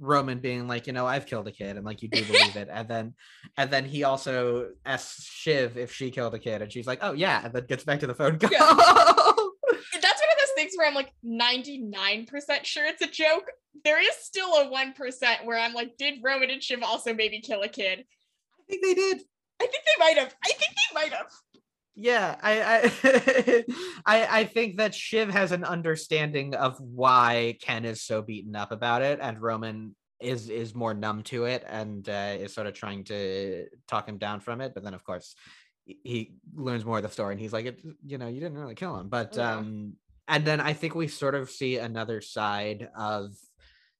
Roman 0.00 0.40
being 0.40 0.68
like, 0.68 0.86
you 0.86 0.92
know, 0.92 1.06
I've 1.06 1.26
killed 1.26 1.48
a 1.48 1.52
kid, 1.52 1.76
and 1.76 1.84
like 1.84 2.02
you 2.02 2.08
do 2.08 2.24
believe 2.24 2.56
it, 2.56 2.68
and 2.70 2.88
then 2.88 3.14
and 3.56 3.70
then 3.70 3.84
he 3.84 4.04
also 4.04 4.70
asks 4.84 5.24
Shiv 5.24 5.76
if 5.76 5.92
she 5.92 6.10
killed 6.10 6.34
a 6.34 6.38
kid, 6.38 6.62
and 6.62 6.72
she's 6.72 6.86
like, 6.86 7.00
oh 7.02 7.12
yeah, 7.12 7.44
and 7.44 7.52
then 7.52 7.66
gets 7.66 7.84
back 7.84 8.00
to 8.00 8.06
the 8.06 8.14
phone. 8.14 8.38
Yeah. 8.40 8.48
That's 10.02 10.20
one 10.20 10.30
of 10.30 10.38
those 10.38 10.55
things 10.66 10.76
where 10.76 10.86
I'm 10.86 10.94
like 10.94 11.12
99% 11.24 12.64
sure 12.64 12.84
it's 12.84 13.02
a 13.02 13.06
joke. 13.06 13.50
There 13.84 14.00
is 14.00 14.14
still 14.20 14.50
a 14.54 14.70
1% 14.70 15.44
where 15.44 15.58
I'm 15.58 15.74
like, 15.74 15.96
did 15.96 16.20
Roman 16.22 16.50
and 16.50 16.62
Shiv 16.62 16.82
also 16.82 17.14
maybe 17.14 17.40
kill 17.40 17.62
a 17.62 17.68
kid? 17.68 18.04
I 18.60 18.72
think 18.72 18.82
they 18.82 18.94
did. 18.94 19.22
I 19.60 19.66
think 19.66 19.84
they 19.84 20.04
might 20.04 20.18
have. 20.18 20.34
I 20.44 20.48
think 20.48 20.72
they 20.72 20.94
might 20.94 21.12
have 21.12 21.30
yeah 21.96 22.36
I, 22.42 22.62
I 22.62 23.64
I 24.06 24.40
I 24.40 24.44
think 24.44 24.76
that 24.76 24.94
Shiv 24.94 25.30
has 25.30 25.50
an 25.50 25.64
understanding 25.64 26.54
of 26.54 26.78
why 26.78 27.56
Ken 27.62 27.84
is 27.84 28.02
so 28.02 28.22
beaten 28.22 28.54
up 28.54 28.70
about 28.70 29.02
it, 29.02 29.18
and 29.20 29.40
Roman 29.40 29.96
is 30.20 30.48
is 30.50 30.74
more 30.74 30.94
numb 30.94 31.22
to 31.24 31.44
it 31.44 31.64
and 31.66 32.08
uh, 32.08 32.36
is 32.38 32.54
sort 32.54 32.66
of 32.66 32.74
trying 32.74 33.04
to 33.04 33.66
talk 33.88 34.08
him 34.08 34.18
down 34.18 34.40
from 34.40 34.60
it. 34.60 34.74
But 34.74 34.84
then, 34.84 34.94
of 34.94 35.04
course, 35.04 35.34
he 35.86 36.34
learns 36.54 36.84
more 36.84 36.98
of 36.98 37.02
the 37.02 37.08
story, 37.08 37.32
and 37.32 37.40
he's 37.40 37.52
like, 37.52 37.66
it, 37.66 37.82
you 38.04 38.18
know, 38.18 38.28
you 38.28 38.40
didn't 38.40 38.58
really 38.58 38.74
kill 38.74 38.98
him, 38.98 39.08
but 39.08 39.36
yeah. 39.36 39.56
um, 39.56 39.94
and 40.28 40.44
then 40.44 40.60
I 40.60 40.72
think 40.72 40.94
we 40.94 41.08
sort 41.08 41.34
of 41.34 41.50
see 41.50 41.78
another 41.78 42.20
side 42.20 42.88
of 42.96 43.34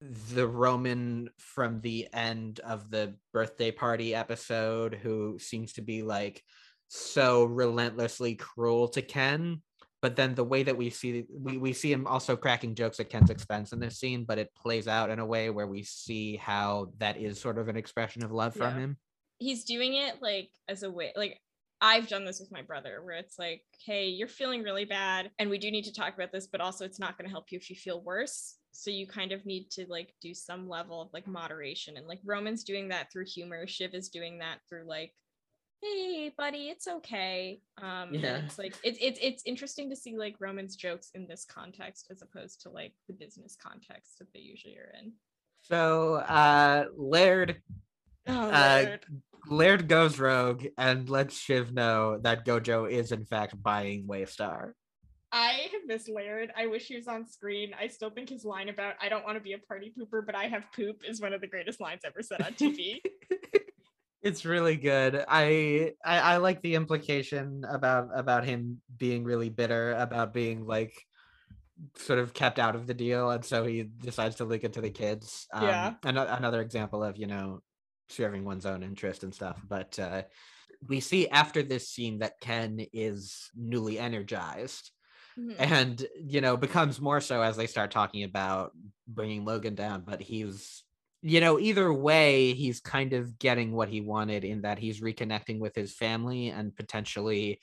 the 0.01 0.47
Roman 0.47 1.31
from 1.39 1.81
the 1.81 2.09
end 2.13 2.61
of 2.61 2.91
the 2.91 3.15
birthday 3.33 3.71
party 3.71 4.15
episode 4.15 4.95
who 4.95 5.39
seems 5.39 5.75
to 5.75 5.83
be 5.83 6.03
like 6.03 6.43
so 6.89 7.45
relentlessly 7.45 8.35
cruel 8.35 8.89
to 8.89 9.03
Ken. 9.03 9.63
But 10.03 10.15
then 10.15 10.35
the 10.35 10.45
way 10.45 10.63
that 10.63 10.77
we 10.77 10.91
see 10.91 11.25
we, 11.33 11.57
we 11.57 11.73
see 11.73 11.91
him 11.91 12.07
also 12.07 12.37
cracking 12.37 12.75
jokes 12.75 13.01
at 13.01 13.09
Ken's 13.09 13.31
expense 13.31 13.73
in 13.73 13.81
this 13.81 13.99
scene, 13.99 14.25
but 14.25 14.39
it 14.39 14.55
plays 14.55 14.87
out 14.87 15.11
in 15.11 15.19
a 15.19 15.27
way 15.27 15.49
where 15.51 15.67
we 15.67 15.83
see 15.83 16.37
how 16.37 16.93
that 16.99 17.17
is 17.17 17.41
sort 17.41 17.59
of 17.59 17.69
an 17.69 17.77
expression 17.77 18.23
of 18.23 18.31
love 18.31 18.55
yeah. 18.57 18.71
from 18.71 18.79
him. 18.79 18.97
He's 19.39 19.65
doing 19.65 19.95
it 19.95 20.21
like 20.21 20.51
as 20.69 20.83
a 20.83 20.91
way 20.91 21.13
like 21.17 21.41
I've 21.81 22.09
done 22.09 22.25
this 22.25 22.41
with 22.41 22.51
my 22.51 22.63
brother 22.63 23.01
where 23.03 23.17
it's 23.17 23.39
like, 23.39 23.63
hey, 23.85 24.09
you're 24.09 24.29
feeling 24.29 24.63
really 24.63 24.85
bad 24.85 25.31
and 25.39 25.51
we 25.51 25.59
do 25.59 25.71
need 25.71 25.85
to 25.85 25.93
talk 25.93 26.15
about 26.15 26.33
this, 26.33 26.47
but 26.47 26.61
also 26.61 26.85
it's 26.85 26.99
not 26.99 27.19
going 27.19 27.27
to 27.27 27.33
help 27.33 27.53
you 27.53 27.59
if 27.59 27.69
you 27.69 27.77
feel 27.77 28.03
worse. 28.03 28.57
So 28.73 28.91
you 28.91 29.07
kind 29.07 29.33
of 29.33 29.45
need 29.45 29.71
to 29.73 29.87
like 29.89 30.15
do 30.21 30.35
some 30.35 30.69
level 30.69 31.01
of 31.01 31.09
like 31.13 31.27
moderation. 31.27 31.97
And 31.97 32.07
like 32.07 32.21
Roman's 32.25 32.65
doing 32.65 32.89
that 32.89 33.13
through 33.13 33.27
humor. 33.27 33.67
Shiv 33.67 33.95
is 33.95 34.09
doing 34.09 34.39
that 34.39 34.59
through 34.69 34.85
like 34.87 35.13
hey 35.83 36.33
buddy 36.39 36.69
it's 36.69 36.89
okay 36.89 37.61
um 37.83 38.09
yeah 38.15 38.39
it's 38.39 38.59
like 38.59 38.75
it's 38.83 38.99
it's 39.01 39.19
it's 39.23 39.43
interesting 39.45 39.91
to 39.91 39.97
see 39.97 40.17
like 40.17 40.35
roman's 40.39 40.75
jokes 40.75 41.11
in 41.15 41.27
this 41.27 41.45
context 41.45 42.07
as 42.11 42.23
opposed 42.23 42.63
to 42.63 42.71
like 42.71 42.93
the 43.09 43.13
business 43.13 43.57
context 43.63 44.19
that 44.19 44.33
they 44.33 44.41
usually 44.41 44.77
are 44.79 44.93
in 45.01 45.13
so 45.61 46.15
uh 46.15 46.87
laird 46.97 47.61
oh, 48.27 48.51
uh, 48.51 48.97
laird. 49.49 49.89
goes 49.89 50.19
rogue 50.19 50.67
and 50.79 51.09
lets 51.09 51.39
shiv 51.39 51.73
know 51.73 52.19
that 52.19 52.45
gojo 52.45 52.91
is 52.91 53.13
in 53.13 53.25
fact 53.25 53.61
buying 53.63 54.07
waystar 54.07 54.73
I 55.33 55.69
have 55.73 55.83
missed 55.87 56.09
Laird. 56.09 56.51
I 56.57 56.67
wish 56.67 56.87
he 56.87 56.97
was 56.97 57.09
on 57.09 57.27
screen. 57.27 57.73
I 57.79 57.89
still 57.89 58.11
think 58.11 58.31
his 58.31 58.45
line 58.45 58.69
about 58.69 58.95
I 59.03 59.09
don't 59.09 59.25
want 59.25 59.37
to 59.37 59.43
be 59.43 59.53
a 59.53 59.59
party 59.59 59.93
pooper, 59.99 60.25
but 60.25 60.35
I 60.35 60.45
have 60.45 60.65
poop 60.75 61.03
is 61.07 61.21
one 61.21 61.33
of 61.33 61.41
the 61.41 61.47
greatest 61.47 61.81
lines 61.81 62.03
ever 62.07 62.23
said 62.23 62.41
on 62.43 62.53
TV. 62.53 63.01
it's 64.23 64.45
really 64.45 64.77
good. 64.77 65.25
I, 65.29 65.93
I 66.05 66.19
I 66.19 66.37
like 66.39 66.63
the 66.63 66.75
implication 66.75 67.65
about 67.69 68.09
about 68.15 68.45
him 68.45 68.81
being 68.97 69.25
really 69.25 69.51
bitter 69.51 69.93
about 69.93 70.33
being 70.33 70.65
like 70.65 70.95
sort 71.97 72.19
of 72.19 72.33
kept 72.33 72.59
out 72.59 72.75
of 72.75 72.87
the 72.87 72.95
deal, 72.95 73.31
and 73.31 73.45
so 73.45 73.65
he 73.65 73.83
decides 73.83 74.37
to 74.37 74.45
link 74.45 74.65
it 74.65 74.73
to 74.75 74.81
the 74.81 74.91
kids. 74.91 75.47
Um, 75.53 75.65
yeah. 75.65 75.95
An- 76.05 76.17
another 76.17 76.61
example 76.61 77.05
of 77.05 77.19
you 77.19 77.27
know 77.27 77.63
serving 78.09 78.45
one's 78.45 78.67
own 78.67 78.83
interest 78.83 79.23
and 79.23 79.35
stuff. 79.35 79.61
But 79.67 79.99
uh, 79.99 80.23
we 80.87 81.01
see 81.01 81.29
after 81.29 81.63
this 81.63 81.89
scene 81.89 82.19
that 82.21 82.41
Ken 82.41 82.85
is 82.93 83.51
newly 83.55 83.99
energized. 83.99 84.91
Mm-hmm. 85.39 85.75
And 85.75 86.07
you 86.19 86.41
know 86.41 86.57
becomes 86.57 86.99
more 86.99 87.21
so 87.21 87.43
as 87.43 87.59
they 87.59 87.67
start 87.67 87.91
talking 87.91 88.25
about 88.25 88.73
bringing 89.07 89.45
Logan 89.45 89.75
down, 89.75 90.03
but 90.07 90.23
he's 90.23 90.83
you 91.23 91.41
know, 91.41 91.59
either 91.59 91.93
way, 91.93 92.53
he's 92.53 92.81
kind 92.81 93.13
of 93.13 93.37
getting 93.39 93.73
what 93.73 93.89
he 93.89 94.01
wanted 94.01 94.45
in 94.45 94.63
that 94.63 94.79
he's 94.79 95.01
reconnecting 95.01 95.59
with 95.59 95.75
his 95.75 95.93
family 95.93 96.51
and 96.51 96.77
potentially 96.77 97.59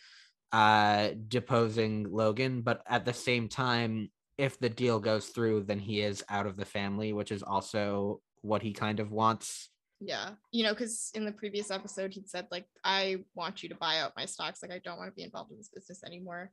uh, 0.51 1.09
deposing 1.29 2.11
Logan. 2.11 2.61
But 2.61 2.81
at 2.87 3.05
the 3.05 3.13
same 3.13 3.47
time, 3.47 4.11
if 4.37 4.59
the 4.59 4.69
deal 4.69 4.99
goes 4.99 5.27
through, 5.27 5.63
then 5.63 5.79
he 5.79 6.01
is 6.01 6.23
out 6.29 6.45
of 6.45 6.57
the 6.57 6.65
family, 6.65 7.13
which 7.13 7.31
is 7.31 7.41
also 7.41 8.19
what 8.41 8.61
he 8.61 8.73
kind 8.73 8.99
of 8.99 9.11
wants. 9.11 9.69
Yeah. 10.05 10.31
You 10.51 10.63
know, 10.63 10.73
because 10.73 11.11
in 11.13 11.25
the 11.25 11.31
previous 11.31 11.71
episode, 11.71 12.13
he'd 12.13 12.29
said, 12.29 12.47
like, 12.51 12.65
I 12.83 13.23
want 13.35 13.63
you 13.63 13.69
to 13.69 13.75
buy 13.75 13.99
out 13.99 14.13
my 14.17 14.25
stocks. 14.25 14.61
Like, 14.61 14.71
I 14.71 14.79
don't 14.83 14.97
want 14.97 15.09
to 15.09 15.15
be 15.15 15.23
involved 15.23 15.51
in 15.51 15.57
this 15.57 15.69
business 15.73 16.03
anymore. 16.05 16.51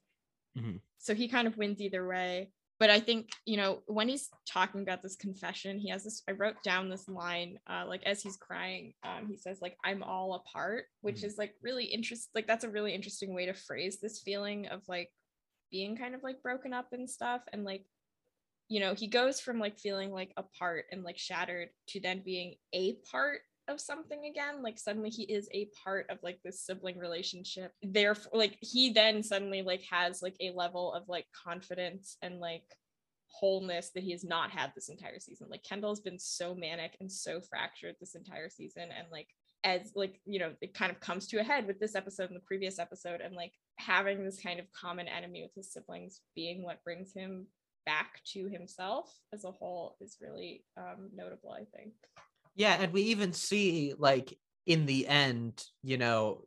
Mm-hmm. 0.59 0.77
So 0.99 1.15
he 1.15 1.29
kind 1.29 1.47
of 1.47 1.57
wins 1.57 1.81
either 1.81 2.07
way 2.07 2.51
but 2.81 2.89
I 2.89 2.99
think 2.99 3.29
you 3.45 3.59
know 3.59 3.83
when 3.87 4.09
he's 4.09 4.31
talking 4.49 4.81
about 4.81 5.03
this 5.03 5.15
confession, 5.15 5.79
he 5.79 5.91
has 5.91 6.03
this. 6.03 6.23
I 6.27 6.33
wrote 6.33 6.57
down 6.65 6.89
this 6.89 7.09
line, 7.09 7.59
uh, 7.69 7.85
like 7.87 8.03
as 8.05 8.23
he's 8.23 8.39
crying, 8.39 8.95
um, 9.05 9.29
he 9.29 9.37
says 9.37 9.59
like 9.61 9.77
"I'm 9.85 10.03
all 10.03 10.35
apart," 10.35 10.87
which 11.03 11.17
mm-hmm. 11.17 11.27
is 11.27 11.37
like 11.37 11.55
really 11.63 11.85
interesting. 11.85 12.31
Like 12.35 12.47
that's 12.47 12.65
a 12.65 12.71
really 12.71 12.95
interesting 12.95 13.35
way 13.35 13.45
to 13.45 13.53
phrase 13.53 13.99
this 14.01 14.21
feeling 14.21 14.67
of 14.69 14.81
like 14.89 15.11
being 15.71 15.95
kind 15.95 16.15
of 16.15 16.23
like 16.23 16.43
broken 16.43 16.73
up 16.73 16.87
and 16.93 17.09
stuff, 17.09 17.43
and 17.53 17.65
like 17.65 17.85
you 18.71 18.81
know 18.81 18.95
he 18.95 19.09
goes 19.09 19.41
from 19.41 19.59
like 19.59 19.79
feeling 19.79 20.13
like 20.13 20.33
apart 20.39 20.85
and 20.93 21.03
like 21.03 21.19
shattered 21.19 21.69
to 21.89 22.01
then 22.01 22.23
being 22.25 22.55
a 22.73 22.97
part 23.11 23.41
of 23.69 23.81
something 23.81 24.25
again 24.25 24.63
like 24.63 24.79
suddenly 24.79 25.11
he 25.11 25.25
is 25.25 25.49
a 25.53 25.69
part 25.85 26.07
of 26.09 26.19
like 26.23 26.39
this 26.45 26.65
sibling 26.65 26.99
relationship. 26.99 27.73
Therefore 27.83 28.31
like 28.33 28.57
he 28.61 28.93
then 28.93 29.23
suddenly 29.23 29.63
like 29.63 29.83
has 29.91 30.23
like 30.23 30.37
a 30.41 30.53
level 30.53 30.95
of 30.95 31.03
like 31.09 31.27
confidence 31.45 32.17
and 32.23 32.41
like 32.41 32.65
wholeness 33.27 33.91
that 33.95 34.03
he 34.03 34.13
has 34.13 34.25
not 34.25 34.51
had 34.51 34.73
this 34.75 34.89
entire 34.89 35.19
season. 35.19 35.49
Like 35.51 35.65
kendall's 35.65 36.01
been 36.01 36.19
so 36.19 36.55
manic 36.55 36.97
and 37.01 37.11
so 37.11 37.41
fractured 37.41 37.97
this 38.01 38.15
entire 38.15 38.51
season 38.51 38.85
and 38.97 39.09
like 39.11 39.29
as 39.63 39.93
like 39.95 40.21
you 40.25 40.39
know 40.39 40.53
it 40.63 40.75
kind 40.75 40.91
of 40.91 41.01
comes 41.01 41.27
to 41.27 41.39
a 41.39 41.45
head 41.45 41.67
with 41.67 41.79
this 41.79 41.95
episode 41.95 42.29
and 42.29 42.37
the 42.37 42.47
previous 42.47 42.79
episode 42.79 43.21
and 43.21 43.35
like 43.35 43.53
having 43.79 44.25
this 44.25 44.41
kind 44.41 44.59
of 44.59 44.67
common 44.73 45.07
enemy 45.07 45.43
with 45.43 45.55
his 45.55 45.73
siblings 45.73 46.23
being 46.35 46.63
what 46.63 46.83
brings 46.83 47.13
him 47.13 47.47
back 47.87 48.21
to 48.33 48.49
himself 48.49 49.13
as 49.33 49.45
a 49.45 49.51
whole 49.51 49.97
is 50.01 50.17
really 50.21 50.65
um, 50.77 51.11
notable 51.15 51.53
i 51.53 51.65
think. 51.77 51.93
Yeah, 52.57 52.77
and 52.81 52.93
we 52.93 53.03
even 53.03 53.33
see 53.33 53.95
like 53.99 54.37
in 54.67 54.87
the 54.87 55.07
end, 55.07 55.65
you 55.83 55.99
know, 55.99 56.45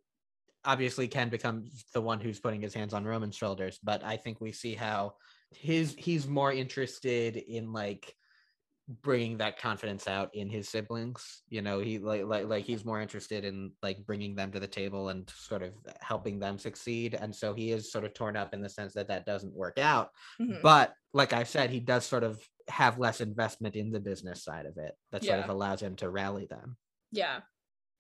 obviously 0.66 1.08
Ken 1.08 1.30
becomes 1.30 1.86
the 1.94 2.02
one 2.02 2.20
who's 2.20 2.40
putting 2.40 2.62
his 2.62 2.74
hands 2.74 2.94
on 2.94 3.04
Roman's 3.04 3.36
shoulders, 3.36 3.80
but 3.84 4.04
I 4.04 4.18
think 4.18 4.40
we 4.40 4.52
see 4.52 4.76
how 4.76 5.16
his 5.52 5.96
he's 5.98 6.28
more 6.28 6.52
interested 6.52 7.38
in 7.38 7.74
like 7.74 8.16
bringing 9.02 9.38
that 9.38 9.58
confidence 9.58 10.10
out 10.10 10.30
in 10.34 10.50
his 10.50 10.68
siblings 10.68 11.44
you 11.48 11.62
know 11.62 11.80
he 11.80 12.00
like 12.00 12.26
like 12.26 12.48
like 12.48 12.66
he's 12.66 12.84
more 12.84 13.00
interested 13.00 13.46
in 13.46 13.72
like 13.82 14.06
bringing 14.06 14.36
them 14.36 14.52
to 14.52 14.60
the 14.60 14.68
table 14.68 15.08
and 15.08 15.30
sort 15.30 15.64
of 15.64 15.72
helping 16.02 16.38
them 16.38 16.58
succeed 16.58 17.14
and 17.14 17.34
so 17.34 17.54
he 17.54 17.72
is 17.72 17.92
sort 17.92 18.04
of 18.04 18.14
torn 18.14 18.36
up 18.36 18.54
in 18.54 18.62
the 18.62 18.68
sense 18.68 18.94
that 18.94 19.08
that 19.08 19.26
doesn't 19.26 19.54
work 19.54 19.80
out 19.80 20.10
mm-hmm. 20.40 20.60
but 20.62 20.94
like 21.14 21.32
i 21.32 21.44
said 21.44 21.70
he 21.70 21.80
does 21.80 22.06
sort 22.06 22.26
of 22.26 22.42
have 22.68 23.00
less 23.00 23.22
investment 23.22 23.76
in 23.78 23.90
the 23.90 24.02
business 24.02 24.44
side 24.44 24.66
of 24.66 24.78
it 24.78 24.94
that 25.14 25.24
sort 25.24 25.38
yeah. 25.38 25.44
of 25.46 25.50
allows 25.50 25.82
him 25.82 25.96
to 25.96 26.10
rally 26.10 26.46
them 26.50 26.76
yeah 27.12 27.40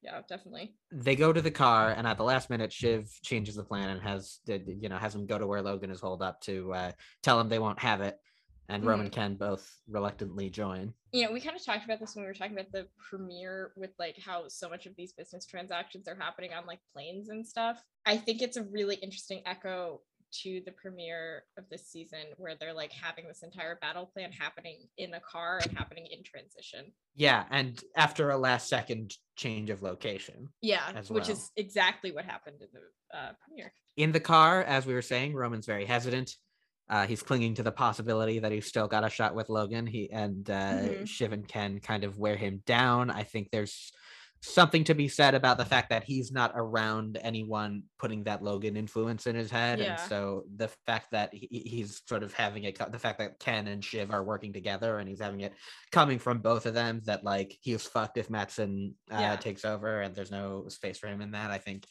Yeah, 0.01 0.19
definitely. 0.27 0.76
they 0.91 1.15
go 1.15 1.31
to 1.31 1.41
the 1.41 1.49
car 1.49 1.91
and 1.91 2.05
at 2.05 2.18
the 2.18 2.26
last 2.26 2.49
minute 2.49 2.73
shiv 2.73 3.10
changes 3.23 3.55
the 3.55 3.64
plan 3.64 3.89
and 3.89 4.01
has 4.01 4.39
you 4.45 4.89
know 4.89 4.97
has 4.97 5.14
them 5.14 5.27
go 5.27 5.38
to 5.38 5.47
where 5.47 5.61
logan 5.61 5.91
is 5.91 6.01
holed 6.01 6.22
up 6.22 6.41
to 6.41 6.73
uh, 6.73 6.91
tell 7.22 7.39
him 7.39 7.47
they 7.47 7.60
won't 7.60 7.80
have 7.80 8.01
it 8.01 8.18
and 8.69 8.85
roman 8.85 9.06
and 9.07 9.14
ken 9.15 9.35
both 9.35 9.80
reluctantly 9.88 10.49
join 10.49 10.94
you 11.14 11.23
know, 11.23 11.31
we 11.31 11.40
kind 11.40 11.56
of 11.56 11.64
talked 11.64 11.85
about 11.85 11.99
this 11.99 12.15
when 12.15 12.23
we 12.23 12.27
were 12.27 12.34
talking 12.34 12.53
about 12.53 12.72
the 12.72 12.88
premiere 13.07 13.72
with 13.76 13.91
like 13.99 14.18
how 14.18 14.48
so 14.48 14.68
much 14.68 14.88
of 14.88 14.95
these 14.98 15.14
business 15.14 15.45
transactions 15.45 16.07
are 16.07 16.18
happening 16.19 16.53
on 16.53 16.65
like 16.65 16.80
planes 16.91 17.30
and 17.30 17.45
stuff. 17.45 17.84
I 18.03 18.18
think 18.18 18.41
it's 18.41 18.57
a 18.57 18.64
really 18.64 18.95
interesting 18.95 19.44
echo 19.45 20.02
to 20.41 20.61
the 20.65 20.72
premiere 20.72 21.44
of 21.60 21.65
this 21.69 21.88
season 21.88 22.22
where 22.38 22.56
they're 22.60 22.73
like 22.73 22.91
having 22.91 23.27
this 23.27 23.44
entire 23.44 23.77
battle 23.80 24.07
plan 24.07 24.31
happening 24.31 24.80
in 24.98 25.14
a 25.14 25.19
car 25.19 25.60
and 25.61 25.77
happening 25.77 26.07
in 26.10 26.23
transition. 26.23 26.91
yeah 27.14 27.44
and 27.52 27.84
after 27.95 28.31
a 28.31 28.38
last 28.38 28.68
second 28.68 29.14
change 29.35 29.69
of 29.69 29.84
location 29.84 30.49
Yeah, 30.64 30.91
which 31.10 31.10
well. 31.10 31.30
is 31.30 31.52
exactly 31.56 32.11
what 32.11 32.26
happened 32.26 32.57
in 32.61 32.68
the 32.73 33.15
uh, 33.15 33.31
premiere. 33.45 33.72
in 33.98 34.11
the 34.11 34.19
car 34.19 34.64
as 34.64 34.88
we 34.88 34.95
were 34.95 35.03
saying 35.03 35.35
roman's 35.35 35.68
very 35.68 35.85
hesitant 35.85 36.31
uh, 36.89 37.07
he's 37.07 37.23
clinging 37.23 37.53
to 37.55 37.64
the 37.64 37.72
possibility 37.72 38.39
that 38.39 38.51
he's 38.51 38.68
still 38.68 38.88
got 38.88 39.05
a 39.05 39.10
shot 39.10 39.35
with 39.35 39.49
logan 39.49 39.85
he 39.85 40.10
and 40.11 40.49
uh, 40.49 40.73
Mhm. 40.81 41.07
shiv 41.07 41.34
and 41.34 41.47
ken 41.47 41.80
kind 41.80 42.03
of 42.03 42.18
wear 42.18 42.35
him 42.35 42.61
down 42.65 43.10
i 43.10 43.23
think 43.23 43.49
there's 43.51 43.91
something 44.45 44.84
to 44.84 44.93
be 44.93 45.07
said 45.07 45.35
about 45.35 45.57
the 45.57 45.64
fact 45.64 45.89
that 45.89 46.03
he's 46.03 46.30
not 46.30 46.51
around 46.53 47.18
anyone 47.22 47.84
putting 47.97 48.26
that 48.26 48.43
logan 48.43 48.76
influence 48.76 49.26
in 49.26 49.35
his 49.38 49.49
head 49.49 49.80
and 49.80 49.97
so 49.97 50.43
the 50.57 50.68
fact 50.85 51.07
that 51.11 51.34
he, 51.34 51.47
he's 51.65 52.01
sort 52.10 52.23
of 52.23 52.34
having 52.34 52.65
it 52.65 52.77
the 52.91 52.99
fact 52.99 53.19
that 53.19 53.39
ken 53.39 53.68
and 53.68 53.85
shiv 53.85 54.11
are 54.11 54.22
working 54.26 54.51
together 54.51 54.97
and 54.97 55.07
he's 55.07 55.22
having 55.22 55.39
it 55.39 55.53
coming 55.93 56.19
from 56.19 56.39
both 56.39 56.65
of 56.65 56.73
them 56.73 56.99
that 57.05 57.23
like 57.23 57.57
he's 57.61 57.88
fucked 57.88 58.18
if 58.18 58.30
matsson 58.30 58.93
uh, 59.10 59.18
Yeah. 59.18 59.35
takes 59.38 59.64
over 59.64 60.01
and 60.01 60.14
there's 60.14 60.31
no 60.31 60.68
space 60.68 60.97
for 60.97 61.07
him 61.07 61.22
in 61.22 61.31
that 61.31 61.49
i 61.49 61.57
think 61.57 61.88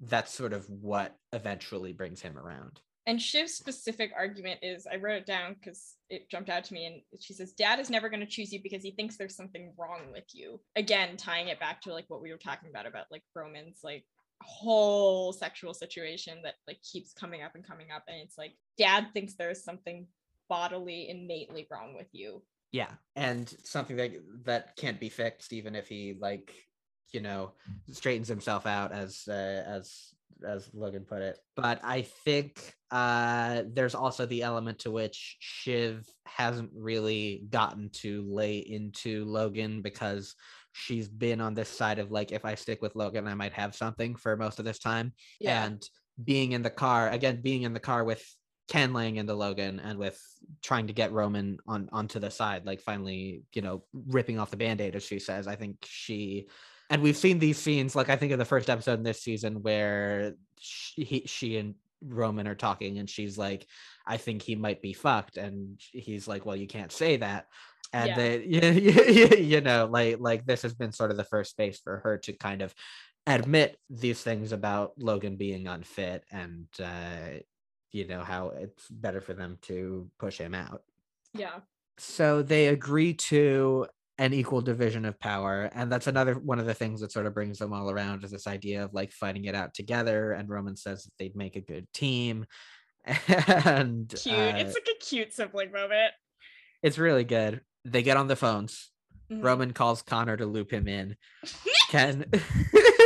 that's 0.00 0.32
sort 0.32 0.54
of 0.54 0.66
what 0.70 1.14
eventually 1.34 1.92
brings 1.92 2.22
him 2.22 2.38
around. 2.38 2.80
And 3.10 3.18
Shiv's 3.18 3.54
specific 3.54 4.12
argument 4.16 4.60
is 4.62 4.86
I 4.86 4.94
wrote 4.94 5.16
it 5.16 5.26
down 5.26 5.54
because 5.54 5.96
it 6.10 6.30
jumped 6.30 6.48
out 6.48 6.62
to 6.62 6.74
me. 6.74 6.86
And 6.86 7.02
she 7.20 7.32
says, 7.32 7.50
Dad 7.50 7.80
is 7.80 7.90
never 7.90 8.08
going 8.08 8.20
to 8.20 8.26
choose 8.26 8.52
you 8.52 8.62
because 8.62 8.84
he 8.84 8.92
thinks 8.92 9.16
there's 9.16 9.34
something 9.34 9.72
wrong 9.76 10.12
with 10.12 10.32
you. 10.32 10.60
Again, 10.76 11.16
tying 11.16 11.48
it 11.48 11.58
back 11.58 11.80
to 11.82 11.92
like 11.92 12.04
what 12.06 12.22
we 12.22 12.30
were 12.30 12.38
talking 12.38 12.70
about, 12.70 12.86
about 12.86 13.06
like 13.10 13.24
Roman's 13.34 13.80
like 13.82 14.04
whole 14.44 15.32
sexual 15.32 15.74
situation 15.74 16.38
that 16.44 16.54
like 16.68 16.78
keeps 16.82 17.12
coming 17.12 17.42
up 17.42 17.56
and 17.56 17.66
coming 17.66 17.88
up. 17.92 18.04
And 18.06 18.18
it's 18.18 18.38
like, 18.38 18.52
Dad 18.78 19.08
thinks 19.12 19.34
there's 19.34 19.64
something 19.64 20.06
bodily, 20.48 21.08
innately 21.08 21.66
wrong 21.68 21.96
with 21.96 22.10
you. 22.12 22.44
Yeah, 22.70 22.92
and 23.16 23.52
something 23.64 23.96
that 23.96 24.12
that 24.44 24.76
can't 24.76 25.00
be 25.00 25.08
fixed 25.08 25.52
even 25.52 25.74
if 25.74 25.88
he 25.88 26.16
like, 26.16 26.54
you 27.12 27.20
know, 27.20 27.54
straightens 27.90 28.28
himself 28.28 28.66
out 28.66 28.92
as 28.92 29.24
uh, 29.26 29.64
as 29.66 30.14
as 30.46 30.68
Logan 30.72 31.04
put 31.08 31.22
it. 31.22 31.38
But 31.56 31.80
I 31.84 32.02
think 32.02 32.74
uh 32.90 33.62
there's 33.72 33.94
also 33.94 34.26
the 34.26 34.42
element 34.42 34.80
to 34.80 34.90
which 34.90 35.36
Shiv 35.40 36.06
hasn't 36.26 36.70
really 36.74 37.44
gotten 37.50 37.90
to 37.94 38.24
lay 38.28 38.58
into 38.58 39.24
Logan 39.24 39.82
because 39.82 40.34
she's 40.72 41.08
been 41.08 41.40
on 41.40 41.54
this 41.54 41.68
side 41.68 41.98
of 41.98 42.10
like 42.10 42.32
if 42.32 42.44
I 42.44 42.54
stick 42.54 42.82
with 42.82 42.96
Logan 42.96 43.26
I 43.28 43.34
might 43.34 43.52
have 43.52 43.74
something 43.74 44.16
for 44.16 44.36
most 44.36 44.58
of 44.58 44.64
this 44.64 44.78
time. 44.78 45.12
and 45.66 45.82
being 46.24 46.52
in 46.52 46.62
the 46.62 46.70
car 46.70 47.08
again 47.08 47.40
being 47.42 47.62
in 47.62 47.72
the 47.72 47.80
car 47.80 48.04
with 48.04 48.24
ken 48.68 48.92
laying 48.92 49.16
into 49.16 49.34
logan 49.34 49.80
and 49.80 49.98
with 49.98 50.20
trying 50.62 50.86
to 50.86 50.92
get 50.92 51.12
roman 51.12 51.58
on 51.66 51.88
onto 51.92 52.18
the 52.18 52.30
side 52.30 52.64
like 52.66 52.80
finally 52.80 53.42
you 53.54 53.62
know 53.62 53.82
ripping 54.08 54.38
off 54.38 54.50
the 54.50 54.56
band-aid 54.56 54.94
as 54.94 55.02
she 55.02 55.18
says 55.18 55.46
i 55.46 55.56
think 55.56 55.76
she 55.84 56.46
and 56.90 57.00
we've 57.02 57.16
seen 57.16 57.38
these 57.38 57.58
scenes 57.58 57.94
like 57.96 58.08
i 58.08 58.16
think 58.16 58.32
in 58.32 58.38
the 58.38 58.44
first 58.44 58.68
episode 58.68 58.94
in 58.98 59.02
this 59.04 59.22
season 59.22 59.62
where 59.62 60.34
she, 60.58 61.04
he, 61.04 61.22
she 61.26 61.56
and 61.56 61.74
roman 62.04 62.46
are 62.46 62.54
talking 62.54 62.98
and 62.98 63.08
she's 63.08 63.38
like 63.38 63.66
i 64.06 64.16
think 64.16 64.42
he 64.42 64.54
might 64.56 64.82
be 64.82 64.92
fucked 64.92 65.36
and 65.36 65.80
he's 65.92 66.26
like 66.28 66.44
well 66.46 66.56
you 66.56 66.66
can't 66.66 66.92
say 66.92 67.16
that 67.16 67.46
and 67.92 68.08
Yeah. 68.08 68.16
they, 68.16 68.44
you, 68.44 69.36
you 69.44 69.60
know 69.60 69.86
like 69.90 70.16
like 70.20 70.44
this 70.46 70.62
has 70.62 70.74
been 70.74 70.92
sort 70.92 71.10
of 71.10 71.16
the 71.16 71.24
first 71.24 71.50
space 71.50 71.78
for 71.82 71.98
her 71.98 72.18
to 72.18 72.32
kind 72.32 72.62
of 72.62 72.74
admit 73.26 73.76
these 73.90 74.22
things 74.22 74.50
about 74.52 74.92
Logan 74.98 75.36
being 75.36 75.66
unfit 75.68 76.24
and 76.32 76.66
uh 76.82 77.38
you 77.92 78.06
know 78.06 78.22
how 78.22 78.48
it's 78.48 78.88
better 78.88 79.20
for 79.20 79.34
them 79.34 79.58
to 79.62 80.08
push 80.18 80.38
him 80.38 80.54
out. 80.54 80.82
yeah. 81.34 81.60
So 81.98 82.40
they 82.42 82.68
agree 82.68 83.12
to 83.14 83.86
an 84.20 84.32
equal 84.34 84.60
division 84.60 85.04
of 85.06 85.18
power 85.18 85.68
and 85.74 85.90
that's 85.90 86.06
another 86.06 86.34
one 86.34 86.58
of 86.60 86.66
the 86.66 86.74
things 86.74 87.00
that 87.00 87.10
sort 87.10 87.26
of 87.26 87.34
brings 87.34 87.58
them 87.58 87.72
all 87.72 87.90
around 87.90 88.22
is 88.22 88.30
this 88.30 88.46
idea 88.46 88.84
of 88.84 88.92
like 88.94 89.10
fighting 89.12 89.46
it 89.46 89.54
out 89.56 89.72
together 89.74 90.32
and 90.32 90.48
Roman 90.48 90.76
says 90.76 91.02
that 91.04 91.12
they'd 91.18 91.34
make 91.34 91.56
a 91.56 91.60
good 91.60 91.86
team 91.92 92.44
and 93.06 94.08
Cute. 94.10 94.34
uh, 94.38 94.52
it's 94.56 94.74
like 94.74 94.88
a 94.94 94.98
cute 95.04 95.32
sibling 95.32 95.72
moment. 95.72 96.12
it's 96.82 96.98
really 96.98 97.24
good. 97.24 97.62
They 97.84 98.02
get 98.02 98.16
on 98.18 98.28
the 98.28 98.36
phones. 98.36 98.90
Mhm. 99.32 99.42
Roman 99.42 99.72
calls 99.72 100.02
Connor 100.02 100.36
to 100.36 100.44
loop 100.44 100.70
him 100.70 100.86
in. 100.86 101.16
Ken 101.90 102.26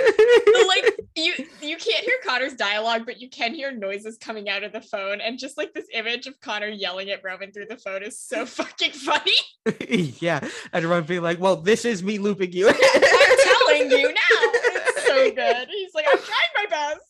you 1.16 1.32
you 1.60 1.76
can't 1.76 2.04
hear 2.04 2.16
Connor's 2.24 2.54
dialogue, 2.54 3.02
but 3.06 3.20
you 3.20 3.28
can 3.30 3.54
hear 3.54 3.70
noises 3.72 4.18
coming 4.18 4.48
out 4.48 4.64
of 4.64 4.72
the 4.72 4.80
phone, 4.80 5.20
and 5.20 5.38
just 5.38 5.56
like 5.56 5.72
this 5.72 5.86
image 5.92 6.26
of 6.26 6.40
Connor 6.40 6.68
yelling 6.68 7.10
at 7.10 7.22
Roman 7.22 7.52
through 7.52 7.66
the 7.66 7.76
phone 7.76 8.02
is 8.02 8.18
so 8.20 8.44
fucking 8.46 8.92
funny. 8.92 9.32
yeah, 10.20 10.40
and 10.40 10.84
everyone 10.84 11.04
be 11.04 11.20
like, 11.20 11.38
"Well, 11.40 11.56
this 11.56 11.84
is 11.84 12.02
me 12.02 12.18
looping 12.18 12.52
you." 12.52 12.68
I'm 12.68 12.74
telling 12.74 13.90
you 13.90 14.08
now, 14.08 14.20
it's 14.30 15.06
so 15.06 15.30
good. 15.30 15.68
He's 15.68 15.94
like, 15.94 16.06
I'm 16.10 16.18
trying 16.18 16.50
my 16.56 16.66
best. 16.68 17.00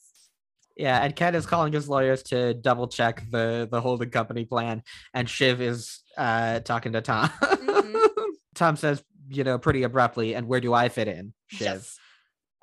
yeah, 0.76 1.02
and 1.02 1.14
Ken 1.16 1.34
is 1.34 1.46
calling 1.46 1.72
his 1.72 1.88
lawyers 1.88 2.22
to 2.24 2.54
double 2.54 2.88
check 2.88 3.22
the 3.30 3.68
the 3.70 3.80
holding 3.80 4.10
company 4.10 4.44
plan, 4.44 4.82
and 5.14 5.28
Shiv 5.28 5.60
is 5.60 6.00
uh 6.18 6.60
talking 6.60 6.92
to 6.92 7.00
Tom. 7.00 7.28
Mhm. 7.42 8.08
Tom 8.54 8.76
says, 8.76 9.02
you 9.30 9.44
know, 9.44 9.58
pretty 9.58 9.82
abruptly, 9.82 10.34
"And 10.34 10.46
where 10.46 10.60
do 10.60 10.74
I 10.74 10.88
fit 10.90 11.08
in?" 11.08 11.32
Shiv, 11.48 11.60
Yes. 11.60 11.98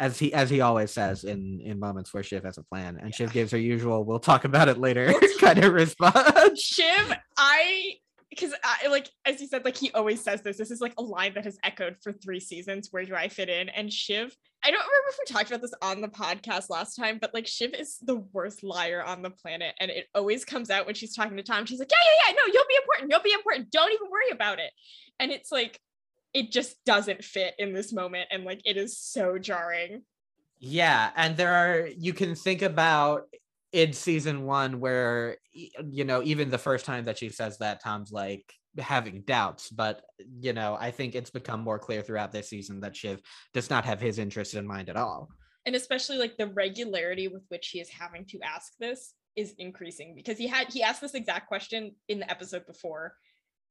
As 0.01 0.17
he 0.17 0.33
as 0.33 0.49
he 0.49 0.61
always 0.61 0.91
says 0.91 1.21
mm-hmm. 1.21 1.29
in 1.29 1.61
in 1.61 1.79
moments 1.79 2.13
where 2.13 2.23
Shiv 2.23 2.43
has 2.43 2.57
a 2.57 2.63
plan, 2.63 2.97
and 3.01 3.13
Shiv 3.13 3.31
gives 3.31 3.51
her 3.51 3.57
usual 3.57 4.03
"We'll 4.03 4.19
talk 4.19 4.43
about 4.43 4.67
it 4.67 4.79
later" 4.79 5.13
kind 5.39 5.63
of 5.63 5.71
response. 5.73 6.59
Shiv, 6.59 7.13
I 7.37 7.93
because 8.31 8.53
I 8.63 8.87
like 8.87 9.09
as 9.25 9.39
you 9.39 9.47
said, 9.47 9.63
like 9.63 9.77
he 9.77 9.91
always 9.91 10.23
says 10.23 10.41
this. 10.41 10.57
This 10.57 10.71
is 10.71 10.81
like 10.81 10.95
a 10.97 11.03
line 11.03 11.35
that 11.35 11.45
has 11.45 11.59
echoed 11.63 11.97
for 12.01 12.11
three 12.11 12.39
seasons. 12.39 12.87
Where 12.89 13.05
do 13.05 13.13
I 13.13 13.27
fit 13.27 13.47
in? 13.47 13.69
And 13.69 13.93
Shiv, 13.93 14.35
I 14.63 14.71
don't 14.71 14.79
remember 14.79 15.09
if 15.09 15.17
we 15.19 15.33
talked 15.33 15.49
about 15.49 15.61
this 15.61 15.73
on 15.83 16.01
the 16.01 16.07
podcast 16.07 16.71
last 16.71 16.95
time, 16.95 17.19
but 17.21 17.33
like 17.35 17.45
Shiv 17.45 17.75
is 17.75 17.97
the 18.01 18.23
worst 18.33 18.63
liar 18.63 19.03
on 19.03 19.21
the 19.21 19.29
planet, 19.29 19.75
and 19.79 19.91
it 19.91 20.07
always 20.15 20.43
comes 20.43 20.71
out 20.71 20.87
when 20.87 20.95
she's 20.95 21.15
talking 21.15 21.37
to 21.37 21.43
Tom. 21.43 21.67
She's 21.67 21.79
like, 21.79 21.91
"Yeah, 21.91 22.11
yeah, 22.11 22.29
yeah, 22.29 22.35
no, 22.35 22.51
you'll 22.51 22.67
be 22.67 22.79
important. 22.81 23.11
You'll 23.11 23.23
be 23.23 23.33
important. 23.33 23.69
Don't 23.69 23.93
even 23.93 24.09
worry 24.09 24.31
about 24.31 24.57
it." 24.57 24.71
And 25.19 25.31
it's 25.31 25.51
like, 25.51 25.79
it 26.33 26.51
just 26.51 26.83
doesn't 26.85 27.23
fit 27.23 27.53
in 27.59 27.73
this 27.73 27.91
moment, 27.93 28.27
and 28.31 28.43
like 28.43 28.61
it 28.65 28.77
is 28.77 28.97
so 28.97 29.37
jarring. 29.37 30.03
Yeah, 30.59 31.11
and 31.15 31.35
there 31.35 31.53
are 31.53 31.87
you 31.87 32.13
can 32.13 32.35
think 32.35 32.61
about 32.61 33.23
in 33.71 33.93
season 33.93 34.45
one 34.45 34.79
where 34.79 35.37
you 35.53 36.03
know 36.03 36.21
even 36.23 36.49
the 36.49 36.57
first 36.57 36.85
time 36.85 37.05
that 37.05 37.17
she 37.17 37.29
says 37.29 37.57
that 37.59 37.81
Tom's 37.83 38.11
like 38.11 38.53
having 38.77 39.21
doubts, 39.21 39.69
but 39.69 40.01
you 40.39 40.53
know 40.53 40.77
I 40.79 40.91
think 40.91 41.15
it's 41.15 41.31
become 41.31 41.61
more 41.61 41.79
clear 41.79 42.01
throughout 42.01 42.31
this 42.31 42.49
season 42.49 42.79
that 42.81 42.95
Shiv 42.95 43.21
does 43.53 43.69
not 43.69 43.85
have 43.85 43.99
his 43.99 44.19
interest 44.19 44.53
in 44.53 44.67
mind 44.67 44.89
at 44.89 44.97
all. 44.97 45.29
and 45.65 45.75
especially 45.75 46.17
like 46.17 46.37
the 46.37 46.47
regularity 46.47 47.27
with 47.27 47.43
which 47.49 47.67
he 47.69 47.79
is 47.79 47.89
having 47.89 48.25
to 48.25 48.39
ask 48.41 48.73
this 48.79 49.13
is 49.35 49.53
increasing 49.57 50.13
because 50.15 50.37
he 50.37 50.47
had 50.47 50.67
he 50.71 50.83
asked 50.83 51.01
this 51.01 51.13
exact 51.13 51.47
question 51.47 51.95
in 52.07 52.19
the 52.19 52.29
episode 52.29 52.65
before 52.65 53.13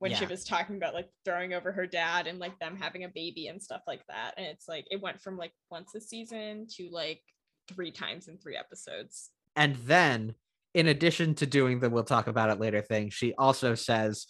when 0.00 0.14
she 0.14 0.26
was 0.26 0.44
talking 0.44 0.76
about 0.76 0.92
like 0.94 1.08
throwing 1.24 1.54
over 1.54 1.70
her 1.72 1.86
dad 1.86 2.26
and 2.26 2.38
like 2.38 2.58
them 2.58 2.76
having 2.76 3.04
a 3.04 3.08
baby 3.08 3.46
and 3.46 3.62
stuff 3.62 3.82
like 3.86 4.00
that 4.08 4.32
and 4.36 4.44
it's 4.46 4.66
like 4.68 4.84
it 4.90 5.00
went 5.00 5.20
from 5.20 5.36
like 5.38 5.52
once 5.70 5.94
a 5.94 6.00
season 6.00 6.66
to 6.76 6.88
like 6.90 7.20
three 7.68 7.90
times 7.92 8.26
in 8.28 8.36
three 8.38 8.56
episodes 8.56 9.30
And 9.56 9.76
then, 9.86 10.34
in 10.74 10.86
addition 10.88 11.34
to 11.36 11.46
doing 11.46 11.80
the 11.80 11.88
"we'll 11.90 12.04
talk 12.04 12.26
about 12.28 12.50
it 12.50 12.58
later" 12.60 12.80
thing, 12.82 13.10
she 13.10 13.34
also 13.34 13.74
says, 13.74 14.26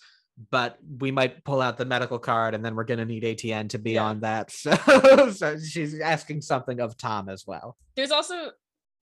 "But 0.51 0.79
we 0.99 1.11
might 1.11 1.45
pull 1.45 1.61
out 1.61 1.77
the 1.79 1.85
medical 1.85 2.19
card, 2.19 2.55
and 2.55 2.65
then 2.65 2.75
we're 2.75 2.85
gonna 2.85 3.05
need 3.05 3.23
ATN 3.25 3.69
to 3.71 3.79
be 3.79 3.93
Yeah. 3.93 4.05
on 4.05 4.21
that." 4.21 4.51
So, 4.53 5.31
so 5.31 5.59
she's 5.59 6.01
asking 6.01 6.41
something 6.43 6.81
of 6.81 6.97
Tom 6.97 7.29
as 7.29 7.47
well. 7.47 7.77
there's 7.97 8.11
also 8.11 8.51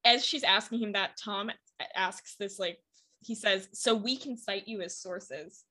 as 0.05 0.25
she's 0.25 0.45
asking 0.45 0.79
him 0.81 0.93
that 0.93 1.11
tom 1.23 1.51
asks 1.97 2.37
this 2.39 2.59
like 2.59 2.79
he 3.21 3.35
says 3.35 3.69
so 3.73 3.95
we 3.95 4.17
can 4.17 4.37
cite 4.37 4.67
you 4.69 4.81
as 4.81 4.97
sources 4.97 5.65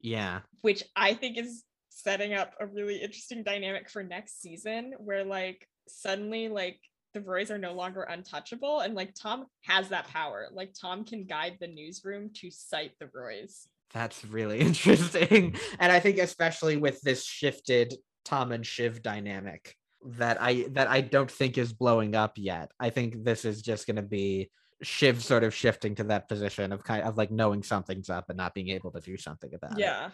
Yeah, 0.00 0.40
which 0.62 0.82
I 0.96 1.14
think 1.14 1.38
is 1.38 1.64
setting 1.88 2.34
up 2.34 2.54
a 2.60 2.66
really 2.66 2.96
interesting 2.96 3.42
dynamic 3.42 3.90
for 3.90 4.02
next 4.02 4.40
season 4.40 4.94
where 4.98 5.24
like 5.24 5.66
suddenly 5.88 6.48
like 6.48 6.80
the 7.12 7.20
Roys 7.20 7.50
are 7.50 7.58
no 7.58 7.72
longer 7.72 8.02
untouchable 8.02 8.80
and 8.80 8.94
like 8.94 9.14
Tom 9.14 9.46
has 9.64 9.88
that 9.88 10.08
power. 10.08 10.48
Like 10.52 10.74
Tom 10.80 11.04
can 11.04 11.24
guide 11.24 11.58
the 11.60 11.66
newsroom 11.66 12.30
to 12.36 12.50
cite 12.50 12.92
the 13.00 13.10
Roys. 13.12 13.66
That's 13.92 14.24
really 14.24 14.60
interesting. 14.60 15.56
And 15.78 15.92
I 15.92 16.00
think 16.00 16.18
especially 16.18 16.76
with 16.76 17.00
this 17.02 17.24
shifted 17.24 17.94
Tom 18.24 18.52
and 18.52 18.64
Shiv 18.64 19.02
dynamic, 19.02 19.74
that 20.04 20.40
I 20.40 20.66
that 20.70 20.88
I 20.88 21.02
don't 21.02 21.30
think 21.30 21.58
is 21.58 21.72
blowing 21.72 22.14
up 22.14 22.32
yet. 22.36 22.70
I 22.80 22.90
think 22.90 23.24
this 23.24 23.44
is 23.44 23.60
just 23.60 23.86
going 23.86 23.96
to 23.96 24.02
be 24.02 24.50
Shiv 24.82 25.22
sort 25.22 25.44
of 25.44 25.54
shifting 25.54 25.94
to 25.96 26.04
that 26.04 26.28
position 26.28 26.72
of 26.72 26.82
kind 26.84 27.02
of 27.02 27.16
like 27.16 27.30
knowing 27.30 27.62
something's 27.62 28.08
up 28.10 28.26
and 28.28 28.36
not 28.36 28.54
being 28.54 28.68
able 28.68 28.90
to 28.92 29.00
do 29.00 29.16
something 29.16 29.52
about 29.54 29.72
it. 29.72 29.78
Yeah. 29.80 30.10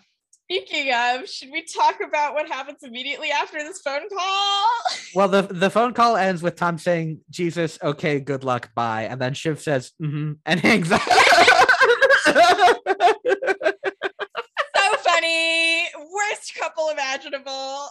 Speaking 0.48 0.92
of, 0.94 1.28
should 1.28 1.50
we 1.50 1.64
talk 1.64 1.98
about 2.06 2.34
what 2.34 2.46
happens 2.46 2.78
immediately 2.84 3.30
after 3.30 3.58
this 3.58 3.80
phone 3.80 4.08
call? 4.08 4.66
Well, 5.14 5.28
the 5.28 5.42
the 5.42 5.70
phone 5.70 5.94
call 5.94 6.16
ends 6.16 6.42
with 6.42 6.56
Tom 6.56 6.78
saying, 6.78 7.20
"Jesus, 7.30 7.78
okay, 7.82 8.20
good 8.20 8.44
luck, 8.44 8.70
bye," 8.74 9.04
and 9.04 9.20
then 9.20 9.32
Shiv 9.32 9.60
says, 9.60 9.92
mm-hmm, 10.02 10.32
and 10.46 10.60
hangs 10.60 10.92
up. 10.92 11.00
so 11.00 12.32
funny. 15.04 15.84
Worst 16.12 16.54
couple 16.58 16.90
imaginable. 16.90 17.88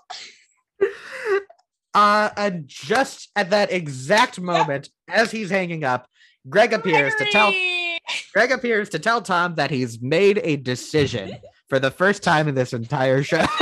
Uh, 1.96 2.30
and 2.38 2.68
just 2.68 3.32
at 3.36 3.50
that 3.50 3.72
exact 3.72 4.40
moment, 4.40 4.90
as 5.08 5.32
he's 5.32 5.50
hanging 5.50 5.84
up, 5.84 6.08
Greg 6.50 6.74
appears 6.74 7.14
to 7.16 7.26
tell 7.32 7.52
Greg 8.34 8.52
appears 8.52 8.90
to 8.90 9.00
tell 9.00 9.22
Tom 9.22 9.56
that 9.56 9.72
he's 9.72 10.02
made 10.02 10.40
a 10.44 10.58
decision 10.58 11.38
for 11.70 11.80
the 11.80 11.90
first 11.92 12.22
time 12.22 12.48
in 12.48 12.56
this 12.56 12.74
entire 12.74 13.24
show. 13.24 13.38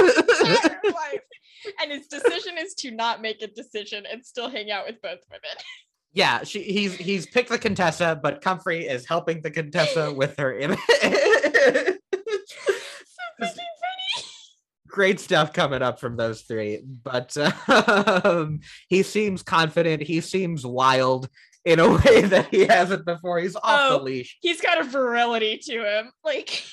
Entire 0.00 0.80
life. 0.84 1.22
And 1.80 1.90
his 1.92 2.06
decision 2.08 2.58
is 2.58 2.74
to 2.74 2.90
not 2.90 3.22
make 3.22 3.40
a 3.42 3.46
decision 3.46 4.04
and 4.10 4.24
still 4.24 4.50
hang 4.50 4.70
out 4.70 4.86
with 4.86 5.00
both 5.00 5.20
women. 5.30 5.56
yeah, 6.12 6.42
she 6.44 6.62
he's 6.62 6.94
he's 6.94 7.26
picked 7.26 7.48
the 7.50 7.58
Contessa, 7.58 8.18
but 8.22 8.42
Comfrey 8.42 8.86
is 8.86 9.06
helping 9.06 9.40
the 9.40 9.50
Contessa 9.50 10.12
with 10.16 10.36
her 10.38 10.58
image. 10.58 10.78
So 13.30 13.44
funny. 13.46 14.24
Great 14.88 15.20
stuff 15.20 15.52
coming 15.52 15.82
up 15.82 16.00
from 16.00 16.16
those 16.16 16.42
three, 16.42 16.82
but 17.02 17.36
um, 17.68 18.60
he 18.88 19.02
seems 19.02 19.42
confident. 19.42 20.02
He 20.02 20.20
seems 20.20 20.66
wild 20.66 21.28
in 21.68 21.78
a 21.80 21.88
way 22.04 22.22
that 22.22 22.48
he 22.50 22.66
hasn't 22.66 23.04
before. 23.04 23.38
He's 23.38 23.56
off 23.56 23.62
Oh. 23.64 23.98
the 23.98 24.04
leash. 24.04 24.38
He's 24.40 24.60
got 24.60 24.80
a 24.80 24.84
virility 24.84 25.58
to 25.64 25.98
him. 25.98 26.12
Like 26.24 26.64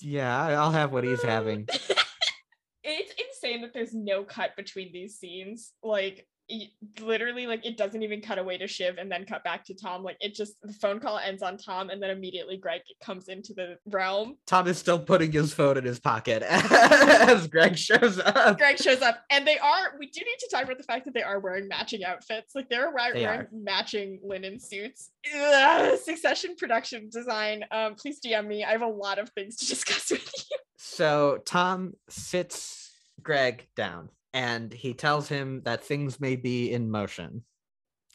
Yeah, 0.00 0.60
I'll 0.60 0.72
have 0.72 0.92
what 0.92 1.04
he's 1.04 1.22
having. 1.22 1.66
it's 2.84 3.14
insane 3.18 3.62
that 3.62 3.72
there's 3.72 3.94
no 3.94 4.24
cut 4.24 4.56
between 4.56 4.92
these 4.92 5.18
scenes. 5.18 5.72
Like 5.82 6.26
y- 6.52 6.70
literally, 7.00 7.46
like 7.46 7.64
it 7.66 7.76
doesn't 7.76 8.02
even 8.02 8.20
cut 8.20 8.38
away 8.38 8.58
to 8.58 8.66
Shiv 8.66 8.98
and 8.98 9.10
then 9.10 9.24
cut 9.24 9.42
back 9.42 9.64
to 9.64 9.74
Tom. 9.74 10.02
Like 10.04 10.16
it 10.20 10.34
just 10.34 10.54
the 10.62 10.72
phone 10.74 11.00
call 11.00 11.18
ends 11.18 11.42
on 11.42 11.56
Tom 11.56 11.90
and 11.90 12.02
then 12.02 12.10
immediately 12.10 12.56
Greg 12.58 12.82
comes 13.02 13.28
into 13.28 13.54
the 13.54 13.78
realm. 13.86 14.36
Tom 14.46 14.68
is 14.68 14.78
still 14.78 14.98
putting 14.98 15.32
his 15.32 15.52
phone 15.54 15.76
in 15.78 15.84
his 15.84 15.98
pocket 15.98 16.42
as 16.48 17.46
Greg 17.48 17.76
shows 17.78 18.18
up. 18.18 18.58
Greg 18.58 18.78
shows 18.78 19.00
up 19.02 19.22
and 19.30 19.46
they 19.46 19.58
are 19.58 19.94
we 19.98 20.06
do 20.08 20.20
need 20.20 20.38
to 20.40 20.48
talk 20.50 20.64
about 20.64 20.76
the 20.78 20.84
fact 20.84 21.04
that 21.06 21.14
they 21.14 21.22
are 21.22 21.40
wearing 21.40 21.66
matching 21.68 22.04
outfits. 22.04 22.54
Like 22.54 22.68
they're 22.68 22.92
wear- 22.92 23.14
They 23.14 23.22
wearing 23.24 23.46
matching 23.52 24.20
linen 24.22 24.60
suits. 24.60 25.10
Ugh, 25.34 25.98
succession 25.98 26.54
production 26.56 27.08
design. 27.10 27.64
Um 27.70 27.94
please 27.94 28.20
DM 28.20 28.46
me. 28.46 28.64
I 28.64 28.72
have 28.72 28.82
a 28.82 28.86
lot 28.86 29.18
of 29.18 29.30
things 29.30 29.56
to 29.56 29.66
discuss 29.74 30.10
with 30.10 30.32
you. 30.50 30.56
So 30.76 31.38
Tom 31.44 31.94
sits 32.08 32.90
Greg 33.22 33.68
down 33.76 34.08
and 34.32 34.72
he 34.72 34.94
tells 34.94 35.28
him 35.28 35.62
that 35.64 35.84
things 35.84 36.20
may 36.20 36.36
be 36.36 36.72
in 36.72 36.90
motion. 36.90 37.44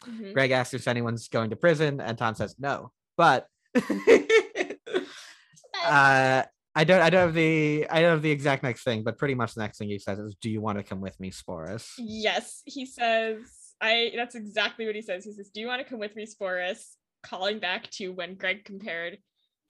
Mhm. 0.06 0.34
Greg 0.34 0.52
asks 0.52 0.74
if 0.74 0.88
anyone's 0.88 1.28
going 1.28 1.50
to 1.50 1.56
prison, 1.56 2.00
and 2.00 2.18
Tom 2.18 2.36
says 2.36 2.56
no. 2.60 2.92
But 3.16 3.48
uh, 3.76 3.82
I 6.76 6.84
don't 6.84 7.02
I 7.02 7.10
don't 7.10 7.28
have 7.28 7.34
the 7.34 7.88
I 7.90 8.02
don't 8.02 8.12
have 8.12 8.22
the 8.22 8.32
exact 8.32 8.64
next 8.64 8.84
thing, 8.84 9.04
but 9.04 9.18
pretty 9.18 9.36
much 9.36 9.56
the 9.56 9.62
next 9.62 9.80
thing 9.80 9.90
he 9.90 10.00
says 10.00 10.20
is, 10.20 10.36
"Do 10.40 10.50
you 10.50 10.62
want 10.62 10.78
to 10.78 10.84
come 10.84 11.02
with 11.02 11.20
me, 11.20 11.32
Sporus?" 11.32 11.94
Yes, 11.98 12.62
he 12.66 12.86
says, 12.86 13.40
I 13.82 14.12
that's 14.16 14.36
exactly 14.36 14.86
what 14.86 14.96
he 14.96 15.02
says. 15.02 15.26
He 15.26 15.34
says, 15.34 15.50
Do 15.50 15.62
you 15.62 15.68
want 15.68 15.82
to 15.82 15.90
come 15.90 16.00
with 16.00 16.16
me, 16.16 16.26
Sporus? 16.26 16.96
Calling 17.24 17.60
back 17.60 17.90
to 17.92 18.10
when 18.10 18.36
Greg 18.36 18.66
compared 18.66 19.18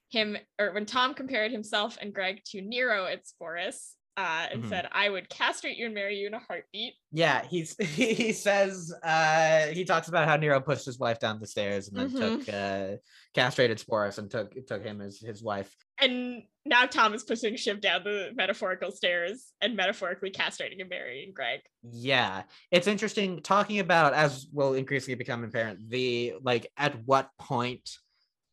him 0.09 0.37
or 0.59 0.73
when 0.73 0.85
Tom 0.85 1.13
compared 1.13 1.51
himself 1.51 1.97
and 2.01 2.13
Greg 2.13 2.41
to 2.47 2.61
Nero 2.61 3.05
at 3.05 3.23
Sporus. 3.25 3.93
Uh, 4.17 4.47
and 4.51 4.63
Mhm. 4.63 4.69
said, 4.69 4.87
I 4.91 5.09
would 5.09 5.29
castrate 5.29 5.77
you 5.77 5.85
and 5.85 5.93
marry 5.93 6.17
you 6.17 6.25
in 6.25 6.33
a 6.33 6.39
heartbeat. 6.39 6.95
Yeah, 7.11 7.45
he's 7.45 7.75
he, 7.95 8.33
says 8.33 8.91
uh 9.03 9.67
he 9.67 9.85
talks 9.85 10.07
about 10.07 10.27
how 10.27 10.35
Nero 10.37 10.59
pushed 10.59 10.85
his 10.87 10.97
wife 10.97 11.19
down 11.19 11.39
the 11.39 11.45
stairs 11.45 11.87
and 11.87 11.97
then 11.97 12.09
Mhm. 12.09 12.19
took 12.19 12.49
uh 12.53 12.97
castrated 13.35 13.77
Sporus 13.77 14.17
and 14.17 14.29
took 14.29 14.53
took 14.65 14.83
him 14.83 15.01
as 15.01 15.19
his 15.19 15.43
wife. 15.43 15.75
And 16.01 16.43
now 16.65 16.85
Tom 16.87 17.13
is 17.13 17.23
pushing 17.23 17.55
Shiv 17.55 17.79
down 17.79 18.03
the 18.03 18.31
metaphorical 18.33 18.91
stairs 18.91 19.53
and 19.61 19.75
metaphorically 19.75 20.31
castrating 20.31 20.81
and 20.81 20.89
marrying 20.89 21.31
Greg. 21.31 21.61
Yeah, 21.83 22.43
it's 22.71 22.87
interesting 22.87 23.41
talking 23.43 23.79
about 23.79 24.15
as 24.15 24.47
will 24.51 24.73
increasingly 24.73 25.15
become 25.15 25.43
apparent 25.43 25.89
the 25.89 26.35
like 26.41 26.71
at 26.75 27.05
what 27.05 27.29
point 27.37 27.87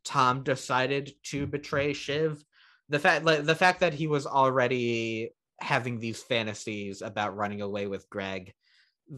Tom 0.05 0.43
decided 0.43 1.13
to 1.25 1.47
betray 1.47 1.95
Shiv. 1.95 2.45
The 2.91 2.99
fact 2.99 3.25
like, 3.25 3.45
the 3.45 3.55
fact 3.55 3.81
that 3.81 3.95
he 3.95 4.07
was 4.07 4.27
already 4.27 5.31
having 5.61 5.99
these 5.99 6.23
fantasies 6.23 7.03
about 7.03 7.37
running 7.37 7.61
away 7.61 7.87
with 7.87 8.09
Greg 8.11 8.53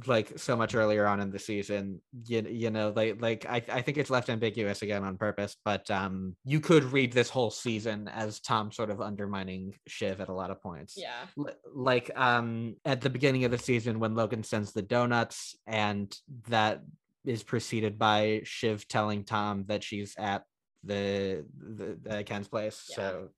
like 0.07 0.37
so 0.37 0.57
much 0.57 0.75
earlier 0.75 1.07
on 1.07 1.21
in 1.21 1.31
the 1.31 1.39
season 1.39 2.01
you, 2.25 2.45
you 2.51 2.71
know 2.71 2.93
like 2.97 3.23
like 3.23 3.47
I, 3.49 3.63
I 3.71 3.83
think 3.83 3.99
it's 3.99 4.11
left 4.11 4.29
ambiguous 4.29 4.83
again 4.83 5.05
on 5.05 5.17
purpose 5.17 5.57
but 5.65 5.89
um 5.93 6.35
you 6.45 6.59
could 6.59 6.83
read 6.83 7.13
this 7.13 7.31
whole 7.31 7.53
season 7.53 8.09
as 8.09 8.41
tom 8.41 8.73
sort 8.73 8.91
of 8.91 9.01
undermining 9.01 9.75
shiv 9.87 10.21
at 10.21 10.29
a 10.29 10.35
lot 10.35 10.51
of 10.51 10.61
points 10.61 10.95
Yeah. 10.97 11.27
L- 11.39 11.55
like 11.73 12.11
um 12.17 12.75
at 12.85 13.01
the 13.01 13.11
beginning 13.11 13.45
of 13.45 13.53
the 13.53 13.59
season 13.59 14.01
when 14.01 14.17
Logan 14.17 14.43
sends 14.43 14.73
the 14.73 14.83
donuts 14.83 15.55
and 15.69 16.13
that 16.49 16.83
is 17.25 17.43
preceded 17.43 17.99
by 17.99 18.41
Shiv 18.45 18.87
telling 18.89 19.25
Tom 19.25 19.65
that 19.67 19.83
she's 19.83 20.15
at 20.17 20.45
the 20.85 21.45
the, 21.59 21.99
the 22.03 22.25
Ken's 22.25 22.49
place. 22.49 22.87
Yeah. 22.91 22.97
So 22.97 23.29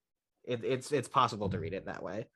it, 0.48 0.64
it's 0.64 0.90
it's 0.92 1.08
possible 1.08 1.48
to 1.50 1.58
read 1.58 1.74
it 1.74 1.86
that 1.86 2.02
way. 2.02 2.26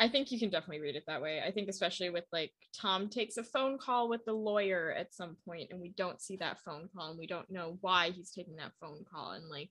I 0.00 0.08
think 0.08 0.32
you 0.32 0.38
can 0.38 0.50
definitely 0.50 0.80
read 0.80 0.96
it 0.96 1.04
that 1.06 1.22
way. 1.22 1.40
I 1.46 1.50
think 1.50 1.68
especially 1.68 2.10
with 2.10 2.24
like 2.32 2.52
Tom 2.74 3.08
takes 3.08 3.36
a 3.36 3.44
phone 3.44 3.78
call 3.78 4.08
with 4.08 4.24
the 4.24 4.32
lawyer 4.32 4.94
at 4.96 5.14
some 5.14 5.36
point 5.44 5.68
and 5.70 5.80
we 5.80 5.90
don't 5.90 6.20
see 6.20 6.36
that 6.36 6.60
phone 6.64 6.88
call 6.94 7.10
and 7.10 7.18
we 7.18 7.26
don't 7.26 7.50
know 7.50 7.78
why 7.80 8.10
he's 8.10 8.30
taking 8.30 8.56
that 8.56 8.72
phone 8.80 9.04
call 9.10 9.32
and 9.32 9.48
like 9.48 9.70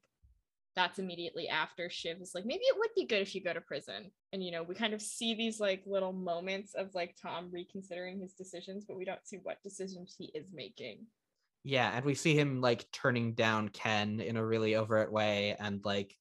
that's 0.76 1.00
immediately 1.00 1.50
after 1.50 1.90
Shiv 1.90 2.22
is 2.22 2.32
like 2.34 2.46
maybe 2.46 2.64
it 2.64 2.78
would 2.78 2.92
be 2.96 3.06
good 3.06 3.22
if 3.22 3.36
you 3.36 3.44
go 3.44 3.54
to 3.54 3.60
prison. 3.60 4.12
And 4.32 4.44
you 4.44 4.52
know, 4.52 4.64
we 4.64 4.76
kind 4.76 4.94
of 4.94 5.02
see 5.02 5.34
these 5.34 5.60
like 5.60 5.82
little 5.86 6.14
moments 6.14 6.74
of 6.76 6.94
like 6.94 7.18
Tom 7.22 7.50
reconsidering 7.52 8.20
his 8.20 8.34
decisions, 8.34 8.86
but 8.88 8.98
we 8.98 9.06
don't 9.06 9.28
see 9.28 9.40
what 9.44 9.62
decisions 9.64 10.16
he 10.18 10.26
is 10.34 10.46
making. 10.54 11.08
Yeah, 11.64 11.92
and 11.94 12.06
we 12.06 12.16
see 12.16 12.40
him 12.40 12.62
like 12.62 12.90
turning 12.94 13.34
down 13.34 13.70
Ken 13.70 14.22
in 14.22 14.38
a 14.38 14.46
really 14.46 14.76
overt 14.76 15.12
way 15.12 15.56
and 15.60 15.84
like 15.84 16.16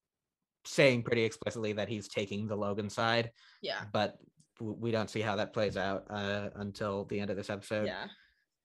saying 0.68 1.02
pretty 1.02 1.24
explicitly 1.24 1.72
that 1.74 1.88
he's 1.88 2.08
taking 2.08 2.46
the 2.46 2.56
Logan 2.56 2.90
side, 2.90 3.30
Yeah. 3.62 3.80
but 3.92 4.16
we 4.60 4.90
don't 4.90 5.08
see 5.08 5.20
how 5.20 5.36
that 5.36 5.52
plays 5.52 5.76
out 5.76 6.04
uh, 6.10 6.50
until 6.56 7.04
the 7.04 7.20
end 7.20 7.30
of 7.30 7.36
this 7.36 7.48
episode. 7.50 7.86
Yeah. 7.86 8.06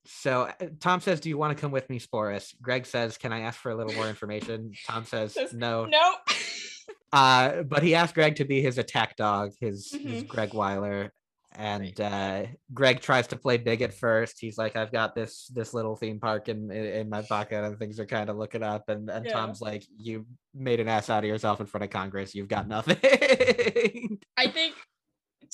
So 0.05 0.43
uh, 0.43 0.53
Tom 0.79 0.99
says, 0.99 1.19
"Do 1.21 1.29
you 1.29 1.37
want 1.37 1.55
to 1.55 1.61
come 1.61 1.71
with 1.71 1.89
me, 1.89 1.99
Sporus?" 1.99 2.53
Greg 2.61 2.85
says, 2.85 3.17
"Can 3.17 3.31
I 3.31 3.41
ask 3.41 3.59
for 3.59 3.71
a 3.71 3.75
little 3.75 3.93
more 3.93 4.07
information?" 4.09 4.71
Tom 4.87 5.05
says, 5.05 5.33
Says, 5.33 5.53
"No." 5.53 5.85
Nope. 5.85 6.15
Uh, 7.13 7.61
but 7.63 7.83
he 7.83 7.95
asked 7.95 8.15
Greg 8.15 8.35
to 8.37 8.45
be 8.45 8.61
his 8.61 8.77
attack 8.77 9.15
dog, 9.15 9.51
his 9.61 9.91
his 9.91 10.23
Mhm. 10.23 10.27
Greg 10.27 10.53
Weiler, 10.53 11.13
and 11.55 11.99
uh, 11.99 12.45
Greg 12.73 12.99
tries 12.99 13.27
to 13.27 13.35
play 13.35 13.57
big 13.57 13.81
at 13.81 13.93
first. 13.93 14.37
He's 14.39 14.57
like, 14.57 14.75
"I've 14.75 14.91
got 14.91 15.15
this 15.15 15.47
this 15.53 15.73
little 15.73 15.95
theme 15.95 16.19
park 16.19 16.49
in 16.49 16.71
in, 16.71 16.85
in 16.85 17.09
my 17.09 17.21
pocket, 17.21 17.63
and 17.63 17.77
things 17.77 17.99
are 17.99 18.05
kind 18.05 18.29
of 18.29 18.37
looking 18.37 18.63
up." 18.63 18.89
And 18.89 19.09
and 19.09 19.25
Yeah. 19.25 19.33
Tom's 19.33 19.61
like, 19.61 19.83
"You 19.97 20.25
made 20.53 20.79
an 20.79 20.87
ass 20.87 21.09
out 21.09 21.23
of 21.23 21.27
yourself 21.27 21.59
in 21.59 21.65
front 21.65 21.83
of 21.83 21.89
Congress. 21.89 22.35
You've 22.35 22.47
got 22.47 22.67
nothing." 22.67 22.97
I 24.37 24.47
think 24.47 24.75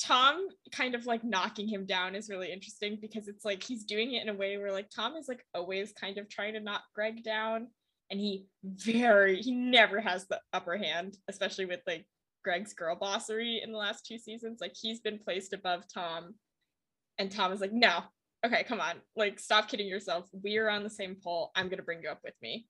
Tom 0.02 0.48
kind 0.72 0.96
of 0.96 1.06
like 1.06 1.24
knocking 1.24 1.68
him 1.68 1.86
down 1.86 2.16
is 2.16 2.30
really 2.30 2.52
interesting 2.52 2.98
because 3.02 3.28
it's 3.28 3.46
like 3.46 3.64
he's 3.64 3.84
doing 3.84 4.14
it 4.14 4.24
in 4.24 4.30
a 4.30 4.34
way 4.34 4.58
where 4.58 4.72
like 4.72 4.90
Tom 4.90 5.16
is 5.16 5.28
like 5.28 5.44
always 5.54 5.92
kind 5.94 6.18
of 6.18 6.30
trying 6.30 6.54
to 6.54 6.60
knock 6.60 6.84
Greg 6.96 7.24
down 7.24 7.68
and 8.10 8.20
he 8.20 8.46
very 8.64 9.42
he 9.42 9.52
never 9.52 10.00
has 10.00 10.26
the 10.28 10.40
upper 10.54 10.78
hand, 10.78 11.18
especially 11.28 11.66
with 11.66 11.82
like 11.86 12.06
Greg's 12.44 12.74
girl 12.74 12.98
bossery 13.00 13.64
in 13.64 13.72
the 13.72 13.78
last 13.78 14.06
two 14.06 14.18
seasons. 14.18 14.60
Like 14.62 14.76
he's 14.80 15.00
been 15.00 15.20
placed 15.20 15.54
above 15.54 15.84
Tom 15.94 16.36
and 17.20 17.30
Tom 17.30 17.52
is 17.52 17.60
like, 17.62 17.74
no, 17.74 18.00
okay, 18.46 18.64
come 18.64 18.80
on, 18.80 18.96
like 19.16 19.40
stop 19.40 19.68
kidding 19.68 19.88
yourself. 19.88 20.28
We 20.42 20.58
are 20.58 20.70
on 20.70 20.84
the 20.84 20.90
same 20.90 21.18
pole. 21.22 21.52
I'm 21.56 21.70
gonna 21.70 21.84
bring 21.84 22.02
you 22.02 22.10
up 22.10 22.22
with 22.24 22.36
me. 22.42 22.68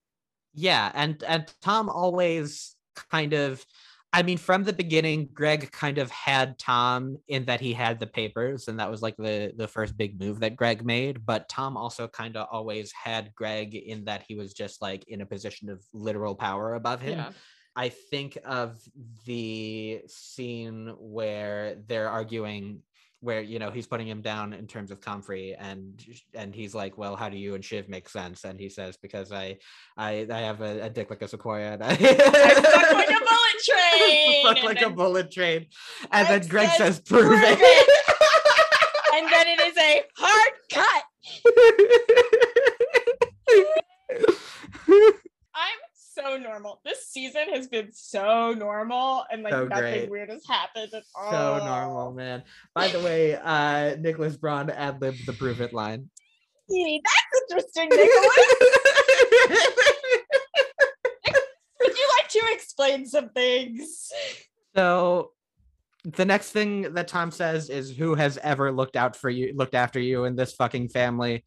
Yeah, 0.54 0.92
and 0.94 1.24
and 1.24 1.52
Tom 1.62 1.90
always 1.90 2.76
kind 3.12 3.34
of 3.34 3.64
I 4.12 4.24
mean 4.24 4.40
from 4.40 4.64
the 4.64 4.74
beginning 4.74 5.30
Greg 5.32 5.72
kind 5.72 6.00
of 6.00 6.10
had 6.10 6.58
Tom 6.58 7.18
in 7.28 7.46
that 7.46 7.62
he 7.62 7.74
had 7.74 8.00
the 8.00 8.08
papers 8.08 8.68
and 8.68 8.80
that 8.80 8.90
was 8.90 9.02
like 9.04 9.16
the 9.18 9.54
the 9.56 9.68
first 9.68 9.96
big 9.96 10.20
move 10.20 10.40
that 10.40 10.56
Greg 10.56 10.84
made, 10.84 11.26
but 11.26 11.48
Tom 11.48 11.78
also 11.78 12.08
kind 12.08 12.36
of 12.36 12.48
always 12.52 12.92
had 12.92 13.32
Greg 13.36 13.76
in 13.76 14.06
that 14.06 14.24
he 14.28 14.36
was 14.36 14.54
just 14.54 14.82
like 14.82 15.06
in 15.08 15.22
a 15.22 15.26
position 15.26 15.70
of 15.70 15.84
literal 15.94 16.36
power 16.36 16.74
above 16.74 17.02
him. 17.02 17.20
Yeah. 17.20 17.32
I 17.76 17.90
think 17.90 18.38
of 18.46 18.80
the 19.26 20.02
scene 20.08 20.94
where 21.00 21.76
they're 21.88 22.10
arguing 22.10 22.82
where 23.22 23.42
you 23.42 23.60
know 23.60 23.70
he's 23.70 23.86
putting 23.86 24.08
him 24.08 24.22
down 24.22 24.54
in 24.54 24.66
terms 24.66 24.92
of 24.92 25.02
Comfrey 25.02 25.54
and 25.54 26.02
and 26.34 26.56
he's 26.56 26.74
like 26.74 26.98
well 26.98 27.18
how 27.18 27.28
do 27.28 27.36
you 27.38 27.54
and 27.56 27.64
Shiv 27.64 27.90
make 27.90 28.08
sense? 28.08 28.46
And 28.46 28.58
he 28.60 28.70
says 28.70 28.98
because 28.98 29.32
I 29.32 29.58
I 29.98 30.26
I 30.32 30.40
have 30.40 30.62
a, 30.62 30.86
a 30.86 30.90
dick 30.90 31.10
like 31.10 31.22
a 31.22 31.28
sequoia. 31.28 31.74
And 31.74 31.84
I, 31.84 31.90
like 31.90 33.10
a 33.10 33.20
bullet 33.20 33.60
train. 33.66 34.44
fuck 34.44 34.58
and 34.58 34.66
like 34.66 34.82
a 34.82 34.86
then 34.86 34.96
bullet 34.96 35.32
train. 35.32 35.68
And 36.12 36.28
Greg 36.28 36.42
then 36.42 36.50
Greg 36.50 36.70
says, 36.70 36.78
says 36.78 37.00
prove 37.02 37.28
"Prove 37.28 37.42
it. 37.44 37.90
And 39.12 39.28
then 39.28 39.48
it 39.48 39.60
is 39.60 39.76
a 39.78 40.04
hard 40.16 40.54
cut. 40.72 41.04
I'm 45.56 45.80
so 46.30 46.38
normal. 46.38 46.82
This 46.86 47.08
season 47.08 47.50
has 47.54 47.68
been 47.68 47.90
so 47.92 48.54
normal 48.54 49.26
and 49.32 49.44
like 49.44 49.54
So 49.54 49.66
nothing 49.68 49.82
great. 49.84 50.10
weird 50.10 50.30
has 50.30 50.46
happened 50.48 50.94
at 50.94 51.04
all. 51.16 51.32
so 51.32 51.66
normal 51.66 52.14
man 52.14 52.44
by 52.76 52.88
the 52.88 53.00
way 53.00 53.36
uh 53.36 53.96
Nicholas 53.98 54.38
Braun 54.38 54.70
ad 54.70 55.02
libbed 55.02 55.26
the 55.26 55.34
prove 55.34 55.62
it 55.62 55.74
line 55.74 56.10
Gee, 56.70 57.02
That's 57.04 57.64
interesting, 57.66 57.90
Nicholas. 57.90 58.30
Would 61.80 61.98
you 61.98 62.08
like 62.20 62.30
to 62.30 62.42
explain 62.52 63.06
some 63.08 63.30
things? 63.30 64.12
So 64.76 65.32
the 66.04 66.26
next 66.26 66.52
thing 66.52 66.94
that 66.94 67.08
Tom 67.08 67.32
says 67.32 67.70
is 67.72 67.90
who 67.98 68.14
has 68.14 68.38
ever 68.38 68.72
looked 68.72 68.96
out 68.96 69.16
for 69.16 69.32
you 69.32 69.54
looked 69.56 69.74
after 69.74 70.00
you 70.00 70.26
in 70.26 70.36
this 70.36 70.54
fucking 70.54 70.90
family. 70.90 71.44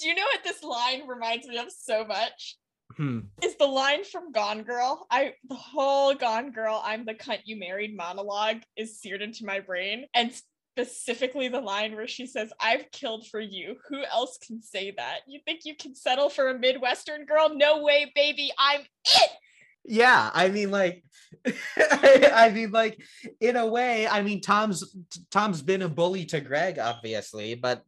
Do 0.00 0.08
you 0.08 0.14
know 0.14 0.22
what 0.32 0.42
this 0.44 0.62
line 0.62 1.06
reminds 1.06 1.46
me 1.46 1.58
of 1.58 1.70
so 1.70 2.04
much? 2.06 2.56
Hmm. 2.96 3.20
Is 3.42 3.56
the 3.56 3.66
line 3.66 4.04
from 4.04 4.32
Gone 4.32 4.62
Girl. 4.62 5.06
I 5.10 5.34
the 5.48 5.54
whole 5.54 6.14
Gone 6.14 6.52
Girl, 6.52 6.80
I'm 6.84 7.04
the 7.04 7.14
cunt 7.14 7.40
you 7.44 7.58
married 7.58 7.96
monologue 7.96 8.62
is 8.76 9.00
seared 9.00 9.22
into 9.22 9.44
my 9.44 9.60
brain. 9.60 10.06
And 10.14 10.32
specifically 10.76 11.48
the 11.48 11.60
line 11.60 11.94
where 11.94 12.08
she 12.08 12.26
says, 12.26 12.52
I've 12.60 12.90
killed 12.90 13.26
for 13.26 13.40
you. 13.40 13.76
Who 13.88 14.02
else 14.04 14.38
can 14.44 14.62
say 14.62 14.92
that? 14.96 15.20
You 15.26 15.40
think 15.44 15.60
you 15.64 15.76
can 15.76 15.94
settle 15.94 16.28
for 16.28 16.48
a 16.48 16.58
Midwestern 16.58 17.26
girl? 17.26 17.50
No 17.54 17.82
way, 17.82 18.10
baby. 18.14 18.52
I'm 18.58 18.80
it. 18.80 19.30
Yeah, 19.86 20.30
I 20.32 20.48
mean 20.48 20.70
like 20.70 21.04
I, 21.46 22.30
I 22.34 22.50
mean 22.50 22.70
like 22.70 22.98
in 23.40 23.56
a 23.56 23.66
way, 23.66 24.08
I 24.08 24.22
mean 24.22 24.40
Tom's 24.40 24.96
Tom's 25.30 25.62
been 25.62 25.82
a 25.82 25.88
bully 25.88 26.24
to 26.26 26.40
Greg 26.40 26.78
obviously, 26.78 27.54
but 27.54 27.82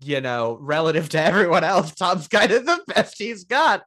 you 0.00 0.20
know, 0.20 0.58
relative 0.60 1.08
to 1.10 1.20
everyone 1.20 1.64
else, 1.64 1.94
Tom's 1.94 2.28
kind 2.28 2.50
of 2.52 2.66
the 2.66 2.82
best 2.88 3.16
he's 3.18 3.44
got. 3.44 3.82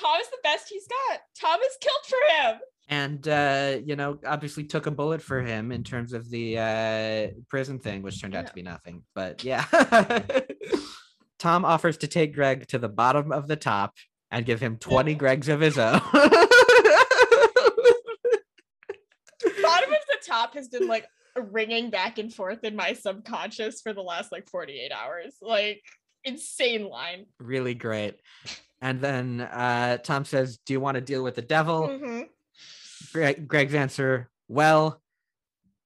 Tom 0.00 0.20
is 0.20 0.28
the 0.28 0.38
best 0.42 0.68
he's 0.68 0.86
got. 0.86 1.20
Tom 1.40 1.60
is 1.60 1.76
killed 1.80 2.04
for 2.08 2.18
him. 2.50 2.60
and 2.88 3.26
uh 3.28 3.78
you 3.84 3.96
know 3.96 4.18
obviously 4.26 4.62
took 4.64 4.86
a 4.86 4.90
bullet 4.90 5.22
for 5.22 5.40
him 5.40 5.72
in 5.72 5.82
terms 5.82 6.12
of 6.12 6.28
the 6.28 6.58
uh 6.58 7.28
prison 7.48 7.78
thing 7.78 8.02
which 8.02 8.20
turned 8.20 8.34
out 8.34 8.46
to 8.46 8.52
be 8.52 8.60
nothing 8.60 9.02
but 9.14 9.42
yeah 9.42 9.64
tom 11.38 11.64
offers 11.64 11.96
to 11.96 12.06
take 12.06 12.34
greg 12.34 12.66
to 12.68 12.78
the 12.78 12.88
bottom 12.90 13.32
of 13.32 13.48
the 13.48 13.56
top 13.56 13.94
and 14.30 14.44
give 14.44 14.60
him 14.60 14.76
20 14.76 15.16
gregs 15.16 15.48
of 15.48 15.60
his 15.60 15.78
own 15.78 15.98
Bottom 19.62 19.92
of 19.92 19.98
the 20.08 20.18
top 20.26 20.54
has 20.54 20.68
been 20.68 20.86
like 20.88 21.06
ringing 21.36 21.90
back 21.90 22.18
and 22.18 22.32
forth 22.32 22.62
in 22.64 22.76
my 22.76 22.92
subconscious 22.92 23.80
for 23.80 23.92
the 23.92 24.02
last 24.02 24.30
like 24.32 24.48
48 24.48 24.92
hours. 24.92 25.34
Like 25.40 25.82
insane 26.24 26.88
line. 26.88 27.26
really 27.38 27.74
great 27.74 28.18
and 28.80 28.98
then 28.98 29.42
uh 29.42 29.98
tom 29.98 30.24
says 30.24 30.58
do 30.64 30.72
you 30.72 30.80
want 30.80 30.94
to 30.94 31.02
deal 31.02 31.22
with 31.22 31.34
the 31.34 31.42
devil 31.42 31.86
Mhm. 31.86 32.28
greg, 33.12 33.46
greg's 33.46 33.74
answer 33.74 34.30
well 34.48 35.02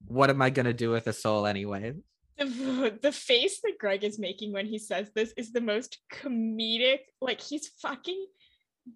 what 0.06 0.30
am 0.30 0.40
i 0.40 0.48
going 0.50 0.66
to 0.66 0.72
do 0.72 0.90
with 0.90 1.08
a 1.08 1.12
soul 1.12 1.44
anyway 1.44 1.92
The, 2.38 2.96
the 3.02 3.10
face 3.10 3.60
that 3.64 3.78
Greg 3.80 4.04
is 4.04 4.16
making 4.20 4.52
when 4.52 4.66
he 4.66 4.78
says 4.78 5.10
this 5.12 5.32
is 5.36 5.50
the 5.52 5.60
most 5.60 5.98
comedic. 6.12 7.00
Like 7.20 7.40
he's 7.40 7.66
fucking 7.82 8.26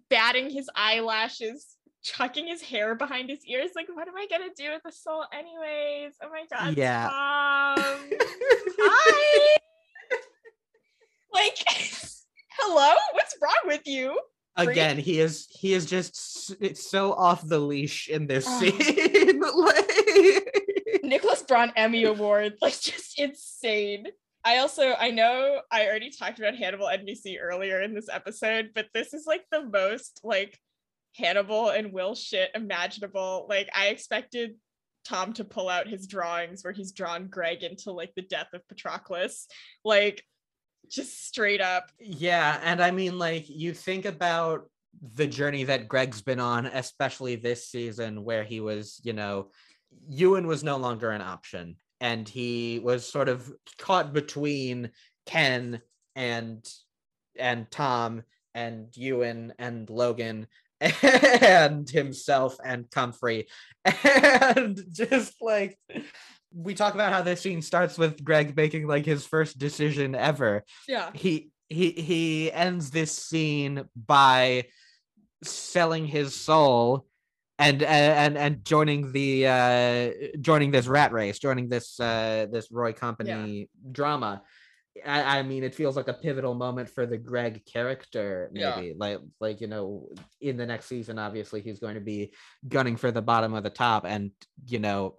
batting 0.09 0.49
his 0.49 0.69
eyelashes, 0.77 1.75
chucking 2.03 2.47
his 2.47 2.61
hair 2.61 2.93
behind 2.95 3.29
his 3.29 3.45
ears. 3.47 3.71
Like, 3.75 3.87
what 3.93 4.07
am 4.07 4.15
I 4.15 4.27
gonna 4.29 4.49
do 4.55 4.71
with 4.71 4.83
the 4.83 4.91
soul, 4.91 5.25
anyways? 5.33 6.13
Oh 6.21 6.29
my 6.29 6.43
god, 6.51 6.77
Yeah. 6.77 7.09
Hi. 8.79 9.57
like, 11.33 11.57
hello, 12.59 12.93
what's 13.13 13.35
wrong 13.41 13.51
with 13.65 13.81
you? 13.87 14.19
Freak. 14.55 14.69
again 14.69 14.97
he 14.99 15.19
is 15.19 15.47
he 15.49 15.73
is 15.73 15.83
just 15.87 16.53
it's 16.61 16.87
so 16.91 17.11
off 17.13 17.41
the 17.47 17.57
leash 17.57 18.07
in 18.07 18.27
this 18.27 18.45
Oh. 18.47 18.59
scene 18.59 19.41
like 19.55 21.01
Nicholas 21.03 21.41
Braun 21.41 21.73
Emmy 21.75 22.03
Award, 22.03 22.53
like 22.61 22.79
just 22.79 23.19
insane. 23.19 24.05
I 24.45 24.57
also 24.59 24.93
I 24.93 25.09
know 25.09 25.59
I 25.71 25.87
already 25.87 26.11
talked 26.11 26.37
about 26.37 26.55
Hannibal 26.55 26.85
NBC 26.85 27.37
earlier 27.41 27.81
in 27.81 27.95
this 27.95 28.07
episode, 28.11 28.69
but 28.75 28.89
this 28.93 29.15
is 29.15 29.25
like 29.25 29.43
the 29.51 29.63
most 29.63 30.19
like 30.23 30.59
Hannibal 31.15 31.69
and 31.69 31.93
Will 31.93 32.15
shit 32.15 32.49
imaginable. 32.55 33.45
Like 33.49 33.69
I 33.75 33.87
expected 33.87 34.55
Tom 35.05 35.33
to 35.33 35.43
pull 35.43 35.69
out 35.69 35.87
his 35.87 36.07
drawings 36.07 36.63
where 36.63 36.73
he's 36.73 36.91
drawn 36.91 37.27
Greg 37.27 37.63
into 37.63 37.91
like 37.91 38.13
the 38.15 38.21
death 38.21 38.47
of 38.53 38.61
Patroclus. 38.67 39.45
Like 39.83 40.23
just 40.89 41.25
straight 41.27 41.61
up. 41.61 41.91
yeah 41.99 42.59
and 42.63 42.81
i 42.81 42.91
mean 42.91 43.17
like 43.17 43.49
you 43.49 43.73
think 43.73 44.05
about 44.05 44.69
the 45.15 45.25
journey 45.25 45.63
that 45.63 45.87
greg's 45.87 46.21
been 46.21 46.39
on 46.39 46.65
especially 46.67 47.35
this 47.35 47.67
season 47.67 48.23
where 48.23 48.43
he 48.43 48.59
was 48.59 48.99
you 49.03 49.13
know 49.13 49.49
ewan 50.09 50.45
was 50.45 50.63
no 50.63 50.77
longer 50.77 51.09
an 51.09 51.21
option 51.21 51.75
and 52.01 52.27
he 52.27 52.79
was 52.83 53.07
sort 53.07 53.29
of 53.29 53.51
caught 53.77 54.13
between 54.13 54.91
ken 55.25 55.81
and 56.15 56.67
and 57.37 57.69
tom 57.71 58.21
and 58.53 58.95
ewan 58.95 59.53
and 59.57 59.89
logan 59.89 60.45
and 60.83 61.89
himself 61.89 62.57
and 62.63 62.89
comfrey. 62.89 63.47
And 63.85 64.79
just 64.91 65.33
like 65.41 65.77
we 66.53 66.73
talk 66.73 66.93
about 66.93 67.11
how 67.11 67.21
this 67.21 67.41
scene 67.41 67.61
starts 67.61 67.97
with 67.97 68.23
greg 68.23 68.55
making 68.55 68.87
like 68.87 69.05
his 69.05 69.25
first 69.25 69.57
decision 69.57 70.15
ever. 70.15 70.63
Yeah. 70.87 71.09
he 71.13 71.51
he 71.69 71.91
he 71.91 72.51
ends 72.51 72.91
this 72.91 73.11
scene 73.11 73.85
by 73.95 74.65
selling 75.43 76.05
his 76.05 76.35
soul 76.35 77.05
and 77.59 77.83
and 77.83 78.37
and 78.37 78.65
joining 78.65 79.11
the 79.11 79.47
uh 79.47 80.37
joining 80.41 80.71
this 80.71 80.87
rat 80.87 81.11
race 81.11 81.39
joining 81.39 81.69
this 81.69 81.99
uh 81.99 82.47
this 82.51 82.71
roy 82.71 82.93
company 82.93 83.69
drama 83.91 84.41
I, 85.05 85.39
I 85.39 85.43
mean 85.43 85.63
it 85.63 85.73
feels 85.73 85.95
like 85.95 86.07
a 86.07 86.13
pivotal 86.13 86.53
moment 86.53 86.89
for 86.89 87.05
the 87.05 87.17
greg 87.17 87.65
character 87.65 88.49
Yeah. 88.53 88.75
maybe 88.75 88.93
like 88.97 89.19
like 89.39 89.59
you 89.61 89.67
know 89.67 90.09
in 90.39 90.57
the 90.57 90.65
next 90.65 90.85
season 90.85 91.17
obviously 91.17 91.61
he's 91.61 91.79
going 91.79 91.95
to 91.95 92.01
be 92.01 92.33
gunning 92.67 92.95
for 92.95 93.11
the 93.11 93.21
bottom 93.21 93.53
of 93.53 93.63
the 93.63 93.69
top 93.69 94.05
and 94.05 94.31
you 94.67 94.79
know 94.79 95.15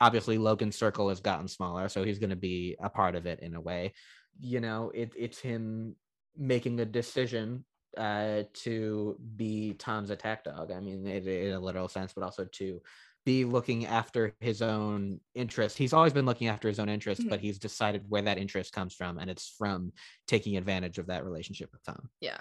obviously 0.00 0.38
logan's 0.38 0.76
circle 0.76 1.08
has 1.08 1.20
gotten 1.20 1.48
smaller 1.48 1.88
so 1.88 2.04
he's 2.04 2.18
going 2.18 2.30
to 2.30 2.36
be 2.36 2.76
a 2.82 2.88
part 2.88 3.14
of 3.14 3.26
it 3.26 3.40
in 3.40 3.54
a 3.54 3.60
way 3.60 3.92
you 4.40 4.60
know 4.60 4.90
it, 4.94 5.12
it's 5.16 5.38
him 5.38 5.94
making 6.36 6.80
a 6.80 6.86
decision 6.86 7.64
uh 7.96 8.42
to 8.54 9.18
be 9.36 9.74
tom's 9.74 10.10
attack 10.10 10.44
dog 10.44 10.70
i 10.72 10.80
mean 10.80 11.06
it, 11.06 11.26
in 11.26 11.52
a 11.52 11.60
literal 11.60 11.88
sense 11.88 12.12
but 12.14 12.22
also 12.22 12.46
to 12.52 12.80
be 13.28 13.44
looking 13.44 13.84
after 13.84 14.34
his 14.40 14.62
own 14.62 15.20
interest. 15.34 15.76
He's 15.76 15.92
always 15.92 16.14
been 16.14 16.24
looking 16.24 16.48
after 16.48 16.66
his 16.66 16.78
own 16.78 16.88
interest 16.88 17.20
Mhm. 17.20 17.28
but 17.28 17.40
he's 17.40 17.58
decided 17.58 18.08
where 18.08 18.22
that 18.22 18.38
interest 18.38 18.72
comes 18.72 18.94
from 18.94 19.18
and 19.18 19.28
it's 19.28 19.46
from 19.60 19.92
taking 20.26 20.56
advantage 20.56 20.96
of 20.96 21.08
that 21.08 21.26
relationship 21.26 21.70
with 21.70 21.82
tom. 21.82 22.08
Yeah. 22.20 22.40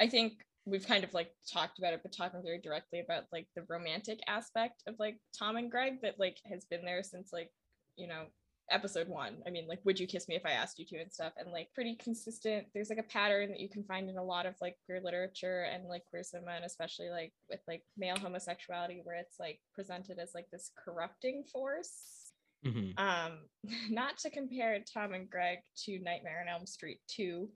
I 0.00 0.08
think 0.08 0.44
we've 0.64 0.84
kind 0.84 1.04
of 1.04 1.14
like 1.14 1.30
talked 1.48 1.78
about 1.78 1.94
it 1.94 2.00
but 2.02 2.12
talking 2.12 2.42
very 2.42 2.60
directly 2.60 2.98
about 2.98 3.22
like 3.30 3.46
the 3.54 3.62
romantic 3.68 4.18
aspect 4.26 4.82
of 4.88 4.96
like 4.98 5.16
tom 5.38 5.56
and 5.56 5.70
greg 5.70 6.02
that 6.02 6.18
like 6.18 6.38
has 6.44 6.64
been 6.64 6.84
there 6.84 7.04
since 7.04 7.32
like 7.32 7.52
you 7.94 8.08
know 8.08 8.26
episode 8.70 9.08
one. 9.08 9.36
I 9.46 9.50
mean 9.50 9.66
like 9.68 9.80
would 9.84 9.98
you 9.98 10.06
kiss 10.06 10.28
me 10.28 10.34
if 10.36 10.44
i 10.46 10.50
asked 10.50 10.78
you 10.78 10.86
to 10.86 10.98
and 11.00 11.12
stuff? 11.12 11.32
And 11.38 11.52
like 11.52 11.68
pretty 11.74 11.96
consistent 11.96 12.66
there's 12.74 12.90
like 12.90 12.98
a 12.98 13.02
pattern 13.04 13.50
that 13.50 13.60
you 13.60 13.68
can 13.68 13.84
find 13.84 14.08
in 14.08 14.16
a 14.16 14.24
lot 14.24 14.46
of 14.46 14.54
like 14.60 14.76
queer 14.84 15.00
literature 15.02 15.66
and 15.72 15.88
like 15.88 16.04
queer 16.10 16.22
cinema 16.22 16.52
and 16.52 16.64
especially 16.64 17.10
like 17.10 17.32
with 17.50 17.60
like 17.68 17.82
male 17.96 18.16
homosexuality 18.18 19.00
where 19.04 19.16
it's 19.16 19.38
like 19.38 19.60
presented 19.74 20.18
as 20.18 20.32
like 20.34 20.50
this 20.50 20.70
corrupting 20.84 21.44
force. 21.52 22.32
Mhm. 22.64 22.98
um 22.98 23.32
not 23.90 24.16
to 24.18 24.30
compare 24.30 24.82
tom 24.92 25.12
and 25.12 25.28
greg 25.28 25.58
to 25.84 25.98
nightmare 26.00 26.40
on 26.40 26.48
elm 26.48 26.66
street 26.66 26.98
2 27.08 27.48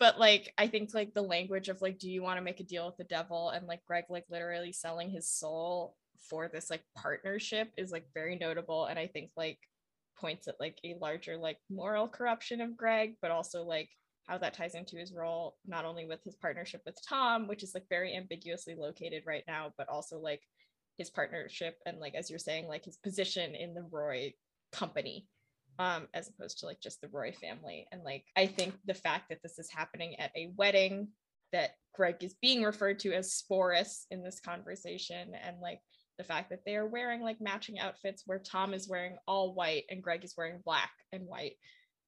but 0.00 0.18
like 0.18 0.52
i 0.56 0.66
think 0.66 0.94
like 0.94 1.12
the 1.14 1.22
language 1.22 1.68
of 1.68 1.82
like 1.82 1.98
do 1.98 2.10
you 2.10 2.22
want 2.22 2.38
to 2.38 2.42
make 2.42 2.58
a 2.58 2.64
deal 2.64 2.86
with 2.86 2.96
the 2.96 3.04
devil? 3.04 3.50
And 3.50 3.66
like 3.66 3.84
greg 3.84 4.04
like 4.08 4.24
literally 4.30 4.72
selling 4.72 5.10
his 5.10 5.28
soul 5.28 5.94
for 6.28 6.48
this 6.48 6.70
like 6.70 6.82
partnership 6.96 7.70
is 7.76 7.92
like 7.92 8.06
very 8.14 8.36
notable. 8.36 8.86
And 8.86 8.98
i 8.98 9.06
think 9.06 9.30
like 9.36 9.58
points 10.18 10.48
at 10.48 10.60
like 10.60 10.78
a 10.84 10.96
larger 11.00 11.36
like 11.36 11.58
moral 11.70 12.08
corruption 12.08 12.60
of 12.60 12.76
greg 12.76 13.14
but 13.22 13.30
also 13.30 13.62
like 13.62 13.88
how 14.26 14.36
that 14.36 14.54
ties 14.54 14.74
into 14.74 14.96
his 14.96 15.12
role 15.12 15.56
not 15.66 15.84
only 15.84 16.04
with 16.04 16.22
his 16.24 16.36
partnership 16.36 16.80
with 16.84 16.98
tom 17.08 17.46
which 17.46 17.62
is 17.62 17.72
like 17.74 17.86
very 17.88 18.16
ambiguously 18.16 18.74
located 18.74 19.22
right 19.26 19.44
now 19.46 19.72
but 19.78 19.88
also 19.88 20.18
like 20.18 20.42
his 20.98 21.10
partnership 21.10 21.76
and 21.86 21.98
like 21.98 22.14
as 22.14 22.30
you're 22.30 22.38
saying 22.38 22.66
like 22.66 22.84
his 22.84 22.96
position 22.96 23.54
in 23.54 23.74
the 23.74 23.86
roy 23.90 24.32
company 24.72 25.26
um, 25.78 26.08
as 26.14 26.28
opposed 26.28 26.58
to 26.58 26.66
like 26.66 26.80
just 26.80 27.00
the 27.00 27.08
Roy 27.08 27.32
family. 27.32 27.86
And 27.92 28.02
like, 28.02 28.24
I 28.36 28.46
think 28.46 28.74
the 28.86 28.94
fact 28.94 29.28
that 29.28 29.42
this 29.42 29.58
is 29.58 29.70
happening 29.70 30.16
at 30.18 30.30
a 30.36 30.52
wedding 30.56 31.08
that 31.52 31.72
Greg 31.94 32.22
is 32.22 32.34
being 32.40 32.62
referred 32.62 32.98
to 33.00 33.12
as 33.12 33.42
Sporus 33.42 34.04
in 34.10 34.22
this 34.22 34.40
conversation, 34.40 35.32
and 35.46 35.56
like 35.60 35.80
the 36.18 36.24
fact 36.24 36.50
that 36.50 36.64
they 36.64 36.76
are 36.76 36.86
wearing 36.86 37.22
like 37.22 37.40
matching 37.40 37.78
outfits 37.78 38.22
where 38.26 38.38
Tom 38.38 38.74
is 38.74 38.88
wearing 38.88 39.16
all 39.26 39.54
white 39.54 39.84
and 39.90 40.02
Greg 40.02 40.24
is 40.24 40.34
wearing 40.36 40.60
black 40.64 40.90
and 41.12 41.26
white 41.26 41.54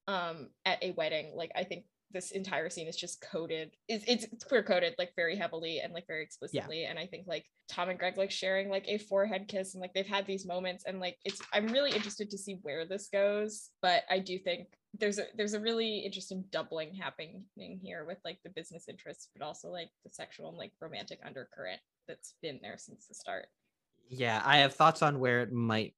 um, 0.07 0.49
at 0.65 0.83
a 0.83 0.91
wedding. 0.91 1.33
Like, 1.35 1.51
I 1.55 1.63
think 1.63 1.85
this 2.11 2.31
entire 2.31 2.69
scene 2.69 2.87
is 2.87 2.95
just 2.95 3.21
coded 3.21 3.71
it's, 3.87 4.03
it's, 4.07 4.25
it's 4.31 4.43
queer 4.43 4.63
coded 4.63 4.95
like 4.97 5.11
very 5.15 5.35
heavily 5.35 5.79
and 5.79 5.93
like 5.93 6.07
very 6.07 6.23
explicitly. 6.23 6.85
And 6.85 6.97
i 6.97 7.05
think 7.05 7.27
like 7.27 7.45
tom 7.67 7.89
and 7.89 7.99
greg 7.99 8.17
like 8.17 8.31
sharing 8.31 8.69
like 8.69 8.85
a 8.87 8.97
forehead 8.97 9.47
kiss 9.47 9.73
and 9.73 9.81
like 9.81 9.93
they've 9.93 10.07
had 10.07 10.25
these 10.25 10.45
moments 10.45 10.85
and 10.87 10.99
like 10.99 11.17
it's 11.23 11.41
i'm 11.53 11.67
really 11.67 11.91
interested 11.91 12.29
to 12.31 12.37
see 12.37 12.59
where 12.63 12.85
this 12.85 13.09
goes 13.09 13.69
but 13.81 14.03
i 14.09 14.17
do 14.17 14.39
think 14.39 14.67
there's 14.97 15.19
a 15.19 15.25
there's 15.37 15.53
a 15.53 15.59
really 15.59 15.99
interesting 15.99 16.43
doubling 16.51 16.95
happening 16.95 17.43
here 17.55 18.05
with 18.05 18.17
like 18.25 18.39
the 18.43 18.49
business 18.49 18.85
interests 18.89 19.29
but 19.35 19.45
also 19.45 19.69
like 19.69 19.89
the 20.03 20.09
sexual 20.11 20.49
and 20.49 20.57
like 20.57 20.71
romantic 20.81 21.19
undercurrent 21.23 21.79
that's 22.07 22.33
been 22.41 22.59
there 22.63 22.77
since 22.77 23.05
the 23.05 23.13
start 23.13 23.45
yeah 24.09 24.41
i 24.45 24.57
have 24.57 24.73
thoughts 24.73 25.01
on 25.01 25.19
where 25.19 25.41
it 25.41 25.51
might 25.53 25.93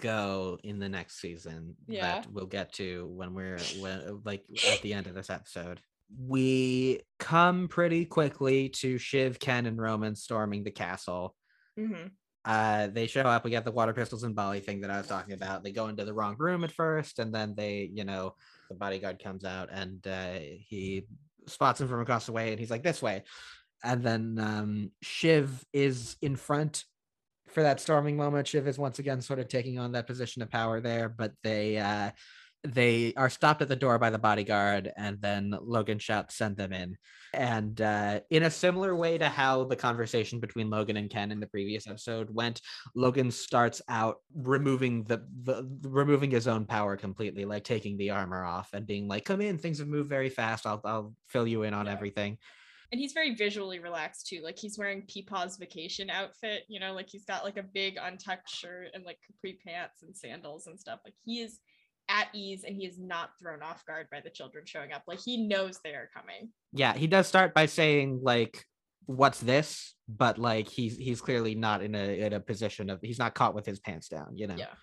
go 0.00 0.58
in 0.64 0.78
the 0.78 0.88
next 0.88 1.20
season 1.20 1.76
Yeah. 1.86 2.00
that 2.20 2.32
we'll 2.32 2.46
get 2.46 2.72
to 2.74 3.06
when 3.14 3.34
we're 3.34 3.58
when, 3.80 4.20
like 4.24 4.44
at 4.72 4.80
the 4.82 4.94
end 4.94 5.06
of 5.06 5.14
this 5.14 5.30
episode. 5.30 5.80
We 6.18 7.00
come 7.18 7.68
pretty 7.68 8.04
quickly 8.04 8.68
to 8.70 8.96
Shiv, 8.96 9.38
Ken, 9.40 9.66
and 9.66 9.78
Roman 9.78 10.14
storming 10.14 10.64
the 10.64 10.70
castle. 10.70 11.34
mm-hmm. 11.78 12.08
Uh, 12.44 12.86
they 12.86 13.08
show 13.08 13.22
up. 13.22 13.44
We 13.44 13.50
get 13.50 13.64
the 13.64 13.72
water 13.72 13.92
pistols 13.92 14.22
and 14.22 14.34
Bali 14.36 14.60
thing 14.60 14.82
that 14.82 14.90
I 14.90 14.98
was 14.98 15.08
talking 15.08 15.34
about. 15.34 15.64
They 15.64 15.72
go 15.72 15.88
into 15.88 16.04
the 16.04 16.14
wrong 16.14 16.36
room 16.38 16.62
at 16.62 16.70
first, 16.70 17.18
and 17.18 17.34
then 17.34 17.54
they, 17.56 17.90
you 17.92 18.04
know, 18.04 18.34
the 18.68 18.76
bodyguard 18.76 19.20
comes 19.20 19.44
out 19.44 19.68
and 19.72 20.06
uh, 20.06 20.34
he 20.38 21.08
spots 21.48 21.80
him 21.80 21.88
from 21.88 22.00
across 22.00 22.26
the 22.26 22.32
way, 22.32 22.50
and 22.52 22.60
he's 22.60 22.70
like, 22.70 22.84
"This 22.84 23.02
way." 23.02 23.24
And 23.82 24.00
then 24.02 24.38
um, 24.40 24.90
Shiv 25.02 25.64
is 25.72 26.16
in 26.22 26.36
front 26.36 26.84
for 27.48 27.62
that 27.62 27.80
storming 27.80 28.16
moment. 28.16 28.48
Shiv 28.48 28.66
is 28.66 28.78
once 28.78 28.98
again 28.98 29.20
sort 29.20 29.38
of 29.38 29.48
taking 29.48 29.78
on 29.78 29.92
that 29.92 30.06
position 30.06 30.42
of 30.42 30.50
power 30.50 30.80
there, 30.80 31.08
but 31.08 31.32
they 31.42 31.78
uh, 31.78 32.10
they 32.64 33.14
are 33.16 33.30
stopped 33.30 33.62
at 33.62 33.68
the 33.68 33.76
door 33.76 33.98
by 33.98 34.10
the 34.10 34.18
bodyguard, 34.18 34.92
and 34.96 35.20
then 35.20 35.54
Logan 35.60 35.98
shouts, 35.98 36.34
"Send 36.36 36.56
them 36.56 36.72
in." 36.72 36.96
And 37.32 37.80
uh, 37.80 38.20
in 38.30 38.42
a 38.42 38.50
similar 38.50 38.96
way 38.96 39.18
to 39.18 39.28
how 39.28 39.64
the 39.64 39.76
conversation 39.76 40.40
between 40.40 40.70
Logan 40.70 40.96
and 40.96 41.10
Ken 41.10 41.30
in 41.30 41.38
the 41.38 41.46
previous 41.46 41.86
episode 41.86 42.28
went, 42.30 42.60
Logan 42.94 43.30
starts 43.30 43.82
out 43.88 44.16
removing 44.34 45.04
the, 45.04 45.26
the 45.44 45.68
removing 45.82 46.30
his 46.30 46.48
own 46.48 46.64
power 46.66 46.96
completely, 46.96 47.44
like 47.44 47.64
taking 47.64 47.96
the 47.96 48.10
armor 48.10 48.44
off 48.44 48.70
and 48.72 48.86
being 48.86 49.06
like, 49.06 49.24
"Come 49.24 49.40
in, 49.40 49.58
things 49.58 49.78
have 49.78 49.88
moved 49.88 50.08
very 50.08 50.30
fast. 50.30 50.66
I'll 50.66 50.80
I'll 50.84 51.14
fill 51.28 51.46
you 51.46 51.62
in 51.62 51.74
on 51.74 51.86
Yeah. 51.86 51.92
everything." 51.92 52.38
And 52.92 53.00
he's 53.00 53.12
very 53.12 53.34
visually 53.34 53.78
relaxed 53.78 54.26
too 54.26 54.40
like 54.42 54.58
he's 54.58 54.78
wearing 54.78 55.02
peepaw's 55.02 55.56
vacation 55.56 56.08
outfit 56.10 56.62
you 56.68 56.78
know 56.78 56.92
like 56.92 57.08
he's 57.08 57.24
got 57.24 57.44
like 57.44 57.56
a 57.56 57.62
big 57.62 57.96
untucked 58.00 58.48
shirt 58.48 58.88
and 58.94 59.04
like 59.04 59.18
capri 59.26 59.58
pants 59.66 60.02
and 60.02 60.16
sandals 60.16 60.66
and 60.66 60.78
stuff 60.78 61.00
like 61.04 61.14
he 61.24 61.40
is 61.40 61.58
at 62.08 62.28
ease 62.32 62.62
and 62.64 62.76
he 62.76 62.86
is 62.86 62.98
not 63.00 63.30
thrown 63.40 63.62
off 63.62 63.84
guard 63.84 64.06
by 64.12 64.20
the 64.20 64.30
children 64.30 64.64
showing 64.64 64.92
up 64.92 65.02
like 65.08 65.18
he 65.24 65.48
knows 65.48 65.80
they 65.82 65.90
are 65.90 66.08
coming 66.14 66.52
Yeah, 66.72 66.94
he 66.94 67.06
does 67.06 67.26
start 67.26 67.54
by 67.54 67.66
saying 67.66 68.20
like, 68.22 68.62
"What's 69.06 69.40
this?" 69.40 69.94
But 70.08 70.38
like 70.38 70.68
he's 70.68 70.96
he's 70.96 71.20
clearly 71.20 71.54
not 71.54 71.82
in 71.82 71.94
a 71.94 72.20
in 72.20 72.32
a 72.34 72.40
position 72.40 72.90
of 72.90 73.00
he's 73.02 73.18
not 73.18 73.34
caught 73.34 73.54
with 73.54 73.64
his 73.64 73.80
pants 73.80 74.08
down. 74.08 74.36
You 74.36 74.46
know. 74.46 74.56
Yeah. 74.56 74.74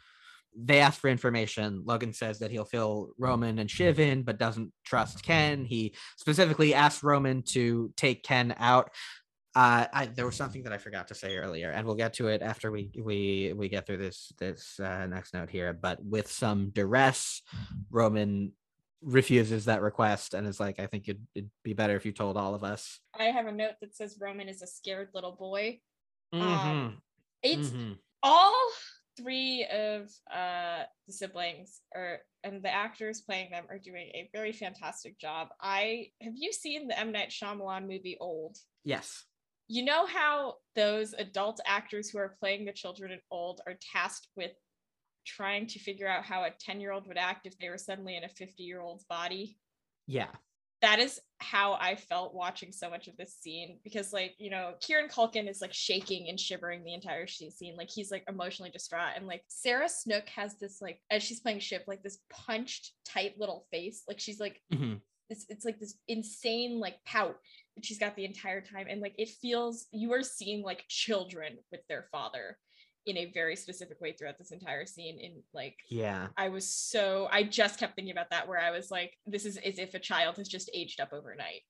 They 0.55 0.79
ask 0.79 0.99
for 0.99 1.09
information. 1.09 1.83
Logan 1.85 2.13
says 2.13 2.39
that 2.39 2.51
he'll 2.51 2.65
fill 2.65 3.11
Roman 3.17 3.59
and 3.59 3.69
Shiv 3.69 3.99
in, 3.99 4.23
but 4.23 4.37
doesn't 4.37 4.71
trust 4.85 5.23
Ken. 5.23 5.65
He 5.65 5.95
specifically 6.17 6.73
asks 6.73 7.03
Roman 7.03 7.41
to 7.53 7.91
take 7.97 8.23
Ken 8.23 8.53
out. 8.57 8.91
Uh, 9.55 9.85
I, 9.93 10.05
there 10.07 10.25
was 10.25 10.35
something 10.35 10.63
that 10.63 10.73
I 10.73 10.77
forgot 10.79 11.07
to 11.09 11.15
say 11.15 11.37
earlier, 11.37 11.69
and 11.69 11.85
we'll 11.85 11.95
get 11.95 12.13
to 12.15 12.27
it 12.27 12.41
after 12.41 12.71
we 12.71 12.91
we 12.99 13.53
we 13.55 13.69
get 13.69 13.85
through 13.85 13.97
this 13.97 14.31
this 14.39 14.79
uh, 14.79 15.05
next 15.07 15.33
note 15.33 15.49
here. 15.49 15.73
But 15.73 16.03
with 16.03 16.31
some 16.31 16.71
duress, 16.71 17.41
Roman 17.91 18.51
refuses 19.01 19.65
that 19.65 19.81
request 19.81 20.33
and 20.33 20.47
is 20.47 20.59
like, 20.59 20.79
"I 20.79 20.87
think 20.87 21.07
it'd, 21.07 21.27
it'd 21.35 21.51
be 21.63 21.73
better 21.73 21.95
if 21.95 22.05
you 22.05 22.11
told 22.13 22.37
all 22.37 22.55
of 22.55 22.63
us." 22.63 22.99
i 23.19 23.25
have 23.25 23.45
a 23.45 23.51
note 23.51 23.73
that 23.81 23.93
says 23.95 24.17
roman 24.19 24.47
is 24.49 24.61
a 24.61 24.67
scared 24.67 25.09
little 25.13 25.33
boy 25.33 25.79
Mhm, 26.33 26.41
Um, 26.41 27.01
it's 27.43 27.69
mhm. 27.69 27.97
all 28.23 28.69
three 29.17 29.65
of 29.71 30.09
uh 30.33 30.83
the 31.07 31.13
siblings 31.13 31.81
are 31.95 32.19
and 32.43 32.63
the 32.63 32.73
actors 32.73 33.21
playing 33.21 33.51
them 33.51 33.65
are 33.69 33.77
doing 33.77 34.07
a 34.13 34.29
very 34.33 34.51
fantastic 34.51 35.19
job 35.19 35.49
i 35.61 36.07
have 36.21 36.33
you 36.35 36.51
seen 36.51 36.87
the 36.87 36.99
m 36.99 37.11
night 37.11 37.29
Shyamalan 37.29 37.83
movie 37.83 38.17
old 38.19 38.57
Yes. 38.83 39.23
you 39.67 39.83
know 39.85 40.05
how 40.05 40.55
those 40.75 41.13
adult 41.13 41.59
actors 41.65 42.09
who 42.09 42.17
are 42.17 42.35
playing 42.39 42.65
the 42.65 42.73
children 42.73 43.11
in 43.11 43.19
old 43.31 43.61
are 43.67 43.77
tasked 43.93 44.27
with 44.35 44.51
trying 45.25 45.67
to 45.67 45.79
figure 45.79 46.07
out 46.07 46.25
how 46.25 46.43
a 46.43 46.49
10 46.59 46.81
year 46.81 46.91
old 46.91 47.07
would 47.07 47.17
act 47.17 47.45
if 47.45 47.57
they 47.59 47.69
were 47.69 47.77
suddenly 47.77 48.17
in 48.17 48.23
a 48.23 48.29
50 48.29 48.63
year 48.63 48.81
old's 48.81 49.05
body 49.05 49.57
Yeah. 50.07 50.31
That 50.83 50.99
is 50.99 51.17
how 51.39 51.73
I 51.79 51.95
felt 51.95 52.35
watching 52.35 52.73
so 52.73 52.89
much 52.89 53.07
of 53.07 53.15
this 53.15 53.33
scene 53.33 53.79
because, 53.85 54.11
like, 54.11 54.35
you 54.37 54.49
know, 54.49 54.73
Kieran 54.81 55.07
Culkin 55.07 55.49
is 55.49 55.61
like 55.61 55.73
shaking 55.73 56.27
and 56.27 56.37
shivering 56.37 56.83
the 56.83 56.93
entire 56.93 57.25
scene. 57.25 57.77
Like, 57.77 57.89
he's 57.89 58.11
like 58.11 58.25
emotionally 58.27 58.69
distraught. 58.69 59.13
And 59.15 59.25
like, 59.25 59.43
Sarah 59.47 59.87
Snook 59.87 60.27
has 60.27 60.57
this, 60.59 60.81
like, 60.81 60.99
as 61.09 61.23
she's 61.23 61.39
playing 61.39 61.59
Shiv, 61.59 61.83
like 61.87 62.03
this 62.03 62.19
punched 62.29 62.91
tight 63.05 63.39
little 63.39 63.65
face. 63.71 64.03
Like, 64.09 64.19
she's 64.19 64.41
like, 64.41 64.61
Mhm. 64.73 64.99
it's, 65.29 65.45
it's 65.47 65.63
like 65.63 65.79
this 65.79 65.95
insane, 66.09 66.81
like, 66.81 67.01
pout 67.05 67.37
that 67.75 67.85
she's 67.85 67.97
got 67.99 68.17
the 68.17 68.25
entire 68.25 68.59
time. 68.59 68.87
And 68.89 68.99
like, 68.99 69.15
it 69.17 69.29
feels 69.29 69.87
you 69.93 70.11
are 70.11 70.21
seeing 70.21 70.63
like 70.63 70.83
children 70.89 71.59
with 71.71 71.81
their 71.87 72.09
father 72.11 72.57
in 73.05 73.17
a 73.17 73.31
very 73.33 73.55
specific 73.55 73.99
way 73.99 74.13
throughout 74.13 74.37
this 74.37 74.51
entire 74.51 74.85
scene. 74.85 75.19
In 75.19 75.43
like, 75.53 75.77
Yeah. 75.89 76.27
I 76.37 76.49
was 76.49 76.69
so 76.69 77.27
I 77.31 77.43
just 77.43 77.79
kept 77.79 77.95
thinking 77.95 78.11
about 78.11 78.29
that 78.31 78.47
where 78.47 78.59
I 78.59 78.71
was 78.71 78.91
like, 78.91 79.17
this 79.25 79.45
is 79.45 79.57
as 79.57 79.79
if 79.79 79.93
a 79.93 79.99
child 79.99 80.37
has 80.37 80.47
just 80.47 80.69
aged 80.73 80.99
up 80.99 81.09
overnight. 81.13 81.61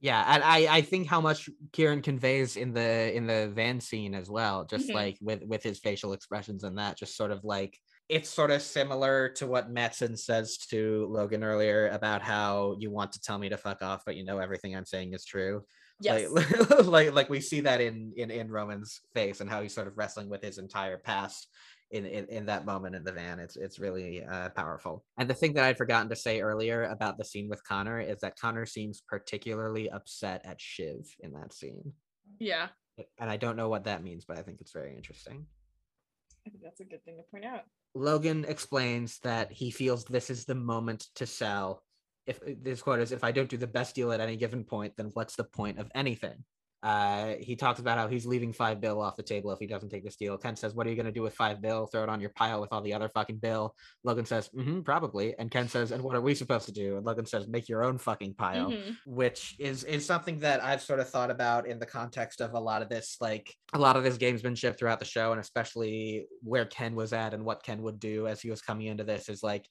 Yeah, 0.00 0.22
and 0.34 0.44
I 0.44 0.76
I 0.76 0.80
think 0.82 1.06
how 1.06 1.22
much 1.22 1.48
Kieran 1.72 2.02
conveys 2.02 2.56
in 2.56 2.74
the 2.74 3.14
in 3.16 3.26
the 3.26 3.48
van 3.54 3.80
scene 3.80 4.14
as 4.14 4.28
well, 4.28 4.64
just 4.66 4.88
Mhm. 4.90 4.94
like 4.94 5.18
with 5.22 5.42
with 5.44 5.62
his 5.62 5.78
facial 5.78 6.12
expressions 6.12 6.64
and 6.64 6.76
that, 6.78 6.98
just 6.98 7.16
sort 7.16 7.30
of 7.30 7.42
like 7.44 7.78
it's 8.08 8.28
sort 8.28 8.50
of 8.50 8.62
similar 8.62 9.30
to 9.30 9.46
what 9.48 9.70
Matsson 9.70 10.16
says 10.16 10.58
to 10.58 11.06
Logan 11.10 11.42
earlier 11.42 11.88
about 11.88 12.22
how 12.22 12.76
you 12.78 12.90
want 12.90 13.12
to 13.12 13.20
tell 13.20 13.38
me 13.38 13.48
to 13.48 13.56
fuck 13.56 13.82
off, 13.82 14.02
but 14.04 14.14
you 14.16 14.24
know 14.24 14.38
everything 14.38 14.76
I'm 14.76 14.84
saying 14.84 15.12
is 15.14 15.24
true. 15.24 15.64
Yes. 16.00 16.28
Like, 16.30 16.86
like 16.86 17.14
like 17.14 17.30
we 17.30 17.40
see 17.40 17.60
that 17.60 17.80
in 17.80 18.12
in 18.16 18.30
in 18.30 18.50
Roman's 18.50 19.00
face 19.14 19.40
and 19.40 19.48
how 19.48 19.62
he's 19.62 19.74
sort 19.74 19.86
of 19.86 19.96
wrestling 19.96 20.28
with 20.28 20.42
his 20.42 20.58
entire 20.58 20.98
past 20.98 21.48
in 21.90 22.04
in, 22.04 22.26
in 22.26 22.46
that 22.46 22.66
moment 22.66 22.94
in 22.94 23.04
the 23.04 23.12
van. 23.12 23.38
It's 23.38 23.56
it's 23.56 23.78
really 23.78 24.24
uh, 24.24 24.50
powerful. 24.50 25.04
And 25.18 25.28
the 25.28 25.34
thing 25.34 25.54
that 25.54 25.64
I'd 25.64 25.78
forgotten 25.78 26.08
to 26.10 26.16
say 26.16 26.40
earlier 26.40 26.84
about 26.84 27.18
the 27.18 27.24
scene 27.24 27.48
with 27.48 27.64
Connor 27.64 28.00
is 28.00 28.20
that 28.20 28.38
Connor 28.38 28.66
seems 28.66 29.02
particularly 29.08 29.90
upset 29.90 30.42
at 30.44 30.60
Shiv 30.60 31.06
in 31.20 31.32
that 31.32 31.52
scene. 31.52 31.92
yeah. 32.38 32.68
And 33.18 33.30
I 33.30 33.36
don't 33.36 33.56
know 33.56 33.68
what 33.68 33.84
that 33.84 34.02
means, 34.02 34.24
but 34.24 34.38
I 34.38 34.42
think 34.42 34.62
it's 34.62 34.72
very 34.72 34.96
interesting. 34.96 35.44
I 36.46 36.50
think 36.50 36.62
that's 36.62 36.80
a 36.80 36.84
good 36.84 37.04
thing 37.04 37.16
to 37.18 37.22
point 37.30 37.44
out. 37.44 37.62
Logan 37.94 38.44
explains 38.48 39.18
that 39.20 39.52
he 39.52 39.70
feels 39.70 40.04
this 40.04 40.30
is 40.30 40.44
the 40.44 40.54
moment 40.54 41.06
to 41.16 41.26
sell. 41.26 41.82
If 42.26 42.40
this 42.62 42.82
quote 42.82 43.00
is, 43.00 43.12
if 43.12 43.24
I 43.24 43.32
don't 43.32 43.48
do 43.48 43.56
the 43.56 43.66
best 43.66 43.94
deal 43.94 44.12
at 44.12 44.20
any 44.20 44.36
given 44.36 44.64
point, 44.64 44.94
then 44.96 45.10
what's 45.14 45.36
the 45.36 45.44
point 45.44 45.78
of 45.78 45.90
anything? 45.94 46.44
Uh, 46.82 47.34
he 47.40 47.56
talks 47.56 47.80
about 47.80 47.98
how 47.98 48.06
he's 48.06 48.26
leaving 48.26 48.52
five 48.52 48.80
bill 48.80 49.00
off 49.00 49.16
the 49.16 49.22
table 49.22 49.50
if 49.50 49.58
he 49.58 49.66
doesn't 49.66 49.88
take 49.88 50.04
this 50.04 50.14
deal. 50.14 50.36
Ken 50.36 50.54
says, 50.54 50.74
"What 50.74 50.86
are 50.86 50.90
you 50.90 50.94
going 50.94 51.06
to 51.06 51.12
do 51.12 51.22
with 51.22 51.34
five 51.34 51.60
bill? 51.60 51.86
Throw 51.86 52.04
it 52.04 52.08
on 52.08 52.20
your 52.20 52.30
pile 52.30 52.60
with 52.60 52.72
all 52.72 52.82
the 52.82 52.94
other 52.94 53.08
fucking 53.08 53.38
bill." 53.38 53.74
Logan 54.04 54.26
says, 54.26 54.50
mm-hmm, 54.50 54.82
"Probably." 54.82 55.34
And 55.38 55.50
Ken 55.50 55.68
says, 55.68 55.90
"And 55.90 56.02
what 56.02 56.14
are 56.14 56.20
we 56.20 56.34
supposed 56.34 56.66
to 56.66 56.72
do?" 56.72 56.96
And 56.96 57.04
Logan 57.04 57.26
says, 57.26 57.48
"Make 57.48 57.68
your 57.68 57.82
own 57.82 57.98
fucking 57.98 58.34
pile." 58.34 58.70
Mhm. 58.70 58.96
which 59.06 59.56
is 59.58 59.82
is 59.84 60.04
something 60.04 60.38
that 60.40 60.62
I've 60.62 60.82
sort 60.82 61.00
of 61.00 61.08
thought 61.08 61.30
about 61.30 61.66
in 61.66 61.78
the 61.78 61.86
context 61.86 62.40
of 62.40 62.52
a 62.52 62.60
lot 62.60 62.82
of 62.82 62.88
this, 62.88 63.16
like 63.20 63.52
a 63.72 63.78
lot 63.78 63.96
of 63.96 64.04
this 64.04 64.18
gamesmanship 64.18 64.78
throughout 64.78 65.00
the 65.00 65.04
show, 65.06 65.32
and 65.32 65.40
especially 65.40 66.26
where 66.42 66.66
Ken 66.66 66.94
was 66.94 67.12
at 67.12 67.34
and 67.34 67.44
what 67.44 67.64
Ken 67.64 67.82
would 67.82 67.98
do 67.98 68.28
as 68.28 68.40
he 68.40 68.50
was 68.50 68.62
coming 68.62 68.86
into 68.86 69.02
this 69.02 69.28
is 69.28 69.42
like 69.42 69.66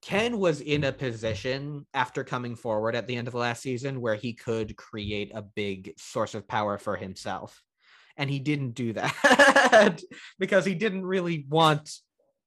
Ken 0.00 0.38
was 0.38 0.60
in 0.60 0.84
a 0.84 0.92
position 0.92 1.86
after 1.92 2.22
coming 2.22 2.54
forward 2.54 2.94
at 2.94 3.06
the 3.06 3.16
end 3.16 3.26
of 3.26 3.32
the 3.32 3.38
last 3.38 3.62
season 3.62 4.00
where 4.00 4.14
he 4.14 4.32
could 4.32 4.76
create 4.76 5.32
a 5.34 5.42
big 5.42 5.94
source 5.98 6.34
of 6.34 6.46
power 6.46 6.78
for 6.78 6.96
himself. 6.96 7.62
And 8.16 8.30
he 8.30 8.38
didn't 8.38 8.72
do 8.72 8.92
that 8.94 10.00
because 10.38 10.64
he 10.64 10.74
didn't 10.74 11.04
really 11.04 11.46
want 11.48 11.90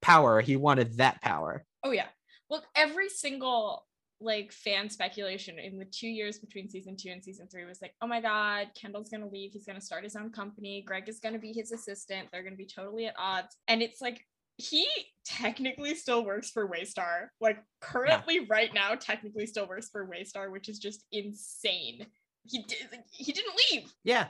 power. 0.01 0.41
He 0.41 0.55
wanted 0.55 0.97
that 0.97 1.21
power. 1.21 1.65
Oh 1.83 1.91
yeah. 1.91 2.07
Look, 2.49 2.63
every 2.75 3.09
single 3.09 3.85
like 4.21 4.51
fan 4.51 4.87
speculation 4.89 5.57
in 5.57 5.79
the 5.79 5.85
two 5.85 6.07
years 6.07 6.37
between 6.37 6.69
season 6.69 6.95
two 6.95 7.09
and 7.09 7.23
season 7.23 7.47
three 7.47 7.65
was 7.65 7.81
like, 7.81 7.95
oh 8.01 8.07
my 8.07 8.21
god, 8.21 8.67
Kendall's 8.79 9.09
gonna 9.09 9.27
leave. 9.27 9.51
He's 9.51 9.65
gonna 9.65 9.81
start 9.81 10.03
his 10.03 10.15
own 10.15 10.31
company. 10.31 10.83
Greg 10.85 11.09
is 11.09 11.19
gonna 11.19 11.39
be 11.39 11.53
his 11.53 11.71
assistant. 11.71 12.29
They're 12.31 12.43
gonna 12.43 12.55
be 12.55 12.67
totally 12.67 13.07
at 13.07 13.15
odds. 13.17 13.57
And 13.67 13.81
it's 13.81 14.01
like 14.01 14.25
he 14.61 14.87
technically 15.25 15.95
still 15.95 16.23
works 16.23 16.51
for 16.51 16.67
Waystar. 16.67 17.27
Like 17.39 17.63
currently, 17.79 18.45
right 18.45 18.73
now, 18.73 18.95
technically 18.95 19.45
still 19.45 19.67
works 19.67 19.89
for 19.89 20.07
Waystar, 20.07 20.51
which 20.51 20.69
is 20.69 20.79
just 20.79 21.05
insane. 21.11 22.05
He 22.43 22.63
did. 22.63 22.87
He 23.11 23.31
didn't 23.31 23.55
leave. 23.71 23.91
Yeah. 24.03 24.27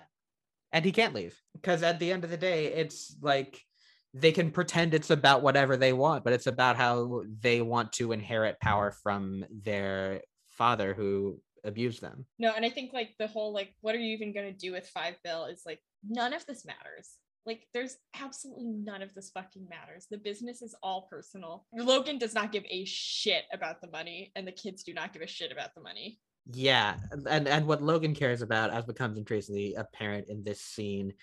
And 0.74 0.86
he 0.86 0.92
can't 0.92 1.14
leave 1.14 1.38
because 1.54 1.84
at 1.84 2.00
the 2.00 2.12
end 2.12 2.24
of 2.24 2.30
the 2.30 2.38
day, 2.38 2.68
it's 2.68 3.16
like 3.22 3.62
they 4.14 4.32
can 4.32 4.52
pretend 4.52 4.94
it's 4.94 5.10
about 5.10 5.42
whatever 5.42 5.76
they 5.76 5.94
want, 5.94 6.24
but 6.24 6.34
it's 6.34 6.48
about 6.48 6.78
how 6.78 7.24
they 7.42 7.62
want 7.62 7.92
to 7.94 8.14
inherit 8.14 8.60
power 8.60 8.92
from 8.92 9.46
their 9.52 10.22
father 10.50 10.94
who 10.94 11.40
abused 11.64 12.02
them. 12.02 12.26
No, 12.40 12.54
and 12.56 12.66
I 12.66 12.70
think 12.70 12.94
like 12.94 13.16
the 13.20 13.28
whole 13.28 13.54
like, 13.54 13.74
what 13.82 13.96
are 13.96 14.00
you 14.00 14.14
even 14.14 14.34
gonna 14.34 14.54
do 14.54 14.72
with 14.72 14.88
five 14.88 15.16
bill 15.24 15.46
is 15.46 15.64
like 15.66 15.80
none 16.08 16.34
of 16.34 16.46
this 16.46 16.66
matters. 16.66 17.18
Like, 17.46 17.68
there's 17.74 17.98
absolutely 18.20 18.68
none 18.68 19.02
of 19.02 19.14
this 19.14 19.32
fucking 19.32 19.68
matters. 19.68 20.08
The 20.10 20.18
business 20.18 20.62
is 20.62 20.76
all 20.84 21.08
personal. 21.10 21.66
Logan 21.74 22.18
does 22.18 22.36
not 22.36 22.52
give 22.52 22.64
a 22.70 22.86
shit 22.86 23.46
about 23.52 23.82
the 23.82 23.90
money, 23.90 24.32
and 24.36 24.48
the 24.48 24.52
kids 24.52 24.84
do 24.84 24.94
not 24.94 25.14
give 25.14 25.22
a 25.22 25.28
shit 25.28 25.52
about 25.52 25.74
the 25.76 25.82
money. 25.82 26.20
Yeah, 26.52 26.98
and 27.28 27.48
and 27.48 27.68
what 27.68 27.84
Logan 27.84 28.16
cares 28.16 28.42
about, 28.42 28.72
as 28.72 28.86
becomes 28.86 29.18
increasingly 29.18 29.76
apparent 29.76 30.28
in 30.28 30.44
this 30.44 30.60
scene, 30.62 31.14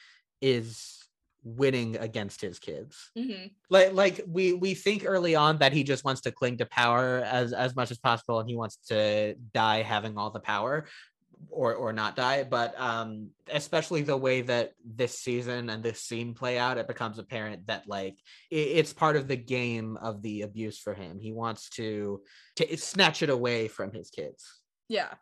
is 0.41 1.09
winning 1.43 1.97
against 1.97 2.41
his 2.41 2.59
kids. 2.59 3.11
Mhm. 3.17 3.51
Like 3.71 3.93
like 3.93 4.21
we 4.29 4.53
we 4.53 4.75
think 4.75 5.05
early 5.07 5.35
on 5.35 5.59
that 5.59 5.73
he 5.73 5.83
just 5.83 6.05
wants 6.05 6.21
to 6.23 6.33
cling 6.33 6.59
to 6.59 6.67
power 6.67 7.23
as 7.25 7.53
as 7.53 7.75
much 7.75 7.91
as 7.91 7.99
possible, 7.99 8.39
and 8.41 8.49
he 8.49 8.57
wants 8.57 8.77
to 8.89 9.35
die 9.53 9.83
having 9.83 10.17
all 10.17 10.31
the 10.31 10.41
power. 10.41 10.87
Or, 11.51 11.75
or 11.75 11.93
not 11.93 12.15
die, 12.15 12.45
but 12.45 12.79
um, 12.79 13.31
especially 13.53 14.03
the 14.03 14.17
way 14.17 14.43
that 14.43 14.73
this 14.85 15.19
season 15.19 15.71
and 15.71 15.83
this 15.83 16.01
scene 16.01 16.35
play 16.35 16.59
out, 16.59 16.79
it 16.79 16.87
becomes 16.87 17.19
apparent 17.19 17.67
that 17.67 17.89
like 17.89 18.17
it, 18.51 18.57
it's 18.57 18.93
part 18.93 19.17
of 19.17 19.27
the 19.27 19.37
game 19.37 19.97
of 19.97 20.23
the 20.23 20.43
abuse 20.43 20.79
for 20.79 20.95
him. 20.95 21.19
He 21.21 21.33
wants 21.33 21.69
to, 21.71 22.21
to 22.57 22.77
snatch 22.77 23.23
it 23.23 23.31
away 23.31 23.69
from 23.69 23.93
his 23.93 24.11
kids. 24.11 24.45
Yeah. 24.89 25.15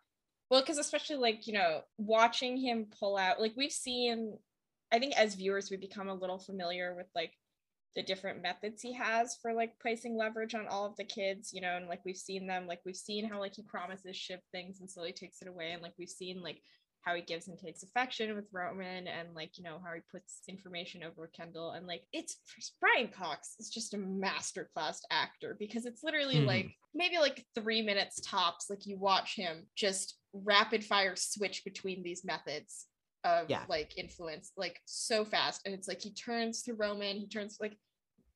Well, 0.49 0.61
because 0.61 0.77
especially 0.77 1.17
like, 1.17 1.47
you 1.47 1.53
know, 1.53 1.81
watching 1.97 2.57
him 2.57 2.87
pull 2.99 3.17
out, 3.17 3.41
like 3.41 3.53
we've 3.55 3.71
seen, 3.71 4.37
I 4.91 4.99
think 4.99 5.17
as 5.17 5.35
viewers, 5.35 5.71
we 5.71 5.77
become 5.77 6.09
a 6.09 6.13
little 6.13 6.39
familiar 6.39 6.95
with 6.95 7.07
like 7.15 7.33
the 7.95 8.03
different 8.03 8.41
methods 8.41 8.81
he 8.81 8.93
has 8.93 9.37
for 9.41 9.53
like 9.53 9.73
placing 9.81 10.15
leverage 10.15 10.53
on 10.53 10.67
all 10.67 10.85
of 10.85 10.95
the 10.97 11.03
kids, 11.03 11.51
you 11.53 11.61
know, 11.61 11.75
and 11.77 11.87
like 11.87 12.01
we've 12.05 12.17
seen 12.17 12.45
them, 12.45 12.67
like 12.67 12.81
we've 12.85 12.95
seen 12.95 13.27
how 13.27 13.39
like 13.39 13.55
he 13.55 13.63
promises 13.63 14.15
Shiv 14.15 14.39
things 14.51 14.79
and 14.79 14.89
slowly 14.89 15.13
takes 15.13 15.41
it 15.41 15.47
away. 15.47 15.71
And 15.71 15.81
like 15.81 15.93
we've 15.97 16.09
seen 16.09 16.41
like 16.41 16.61
how 17.01 17.15
he 17.15 17.21
gives 17.21 17.47
and 17.47 17.57
takes 17.57 17.83
affection 17.83 18.35
with 18.35 18.49
Roman 18.51 19.07
and 19.07 19.33
like, 19.33 19.57
you 19.57 19.63
know, 19.63 19.79
how 19.83 19.93
he 19.93 20.01
puts 20.11 20.41
information 20.47 21.03
over 21.03 21.27
Kendall. 21.27 21.71
And 21.71 21.87
like 21.87 22.03
it's 22.11 22.37
Brian 22.81 23.07
Cox 23.07 23.55
is 23.59 23.69
just 23.69 23.93
a 23.93 23.97
masterclass 23.97 24.97
actor 25.09 25.55
because 25.57 25.85
it's 25.85 26.03
literally 26.03 26.35
Mhm. 26.35 26.45
like 26.45 26.75
maybe 26.93 27.17
like 27.17 27.45
three 27.55 27.81
minutes 27.81 28.19
tops. 28.21 28.69
Like 28.69 28.85
you 28.85 28.97
watch 28.97 29.35
him 29.35 29.67
just 29.75 30.19
rapid 30.33 30.83
fire 30.83 31.15
switch 31.15 31.63
between 31.63 32.03
these 32.03 32.25
methods 32.25 32.87
of 33.27 33.49
Yeah. 33.49 33.63
like 33.67 33.97
influence 33.97 34.51
like 34.57 34.79
so 34.85 35.25
fast. 35.25 35.61
And 35.65 35.73
it's 35.73 35.87
like 35.87 36.01
he 36.01 36.11
turns 36.13 36.61
to 36.63 36.73
Roman, 36.73 37.17
he 37.17 37.27
turns 37.27 37.57
like 37.59 37.77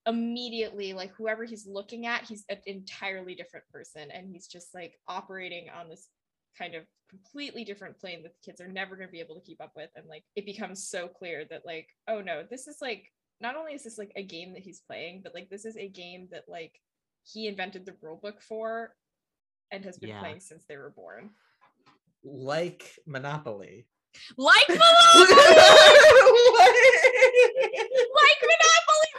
immediately 0.07 0.93
like 0.93 1.11
whoever 1.13 1.45
he's 1.45 1.67
looking 1.67 2.07
at 2.07 2.23
he's 2.23 2.43
an 2.49 2.57
entirely 2.65 3.35
different 3.35 3.63
person 3.71 4.09
and 4.09 4.27
he's 4.31 4.47
just 4.47 4.73
like 4.73 4.93
operating 5.07 5.67
on 5.69 5.87
this 5.89 6.09
kind 6.57 6.73
of 6.73 6.83
completely 7.07 7.63
different 7.63 7.99
plane 7.99 8.23
that 8.23 8.33
the 8.33 8.43
kids 8.51 8.59
are 8.59 8.67
never 8.67 8.95
going 8.95 9.07
to 9.07 9.11
be 9.11 9.19
able 9.19 9.35
to 9.35 9.45
keep 9.45 9.61
up 9.61 9.73
with 9.75 9.91
and 9.95 10.07
like 10.07 10.23
it 10.35 10.43
becomes 10.43 10.87
so 10.89 11.07
clear 11.07 11.45
that 11.51 11.61
like 11.67 11.87
oh 12.07 12.19
no 12.19 12.43
this 12.49 12.67
is 12.67 12.77
like 12.81 13.03
not 13.41 13.55
only 13.55 13.73
is 13.73 13.83
this 13.83 13.99
like 13.99 14.11
a 14.15 14.23
game 14.23 14.53
that 14.53 14.63
he's 14.63 14.81
playing 14.89 15.21
but 15.23 15.35
like 15.35 15.47
this 15.51 15.65
is 15.65 15.77
a 15.77 15.87
game 15.87 16.27
that 16.31 16.45
like 16.47 16.73
he 17.23 17.47
invented 17.47 17.85
the 17.85 17.93
rule 18.01 18.19
book 18.23 18.41
for 18.41 18.95
and 19.71 19.85
has 19.85 19.99
been 19.99 20.09
Yeah. 20.09 20.19
playing 20.19 20.39
since 20.39 20.65
they 20.67 20.77
were 20.77 20.89
born 20.95 21.29
Like 22.23 22.83
Monopoly. 23.05 23.85
Like 24.37 24.65
Monopoly! 24.69 25.35
like 28.17 28.39
Monopoly 28.41 29.11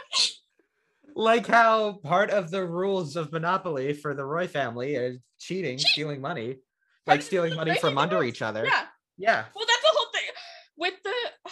like 1.15 1.47
how 1.47 1.93
part 2.03 2.29
of 2.31 2.49
the 2.51 2.65
rules 2.65 3.15
of 3.15 3.31
Monopoly 3.31 3.93
for 3.93 4.13
the 4.13 4.25
Roy 4.25 4.47
family 4.47 4.95
is 4.95 5.19
cheating, 5.39 5.77
stealing 5.77 6.21
money, 6.21 6.57
like 7.05 7.21
stealing 7.21 7.55
money 7.55 7.77
from 7.77 7.97
under 7.97 8.23
each 8.23 8.41
other. 8.41 8.65
yeah 8.65 8.85
Yeah. 9.17 9.45
Well, 9.55 9.65
that's 9.67 9.81
the 9.81 9.91
whole 9.93 10.11
thing 10.11 10.23
with 10.77 10.93
the. 11.03 11.13
Oh. 11.47 11.51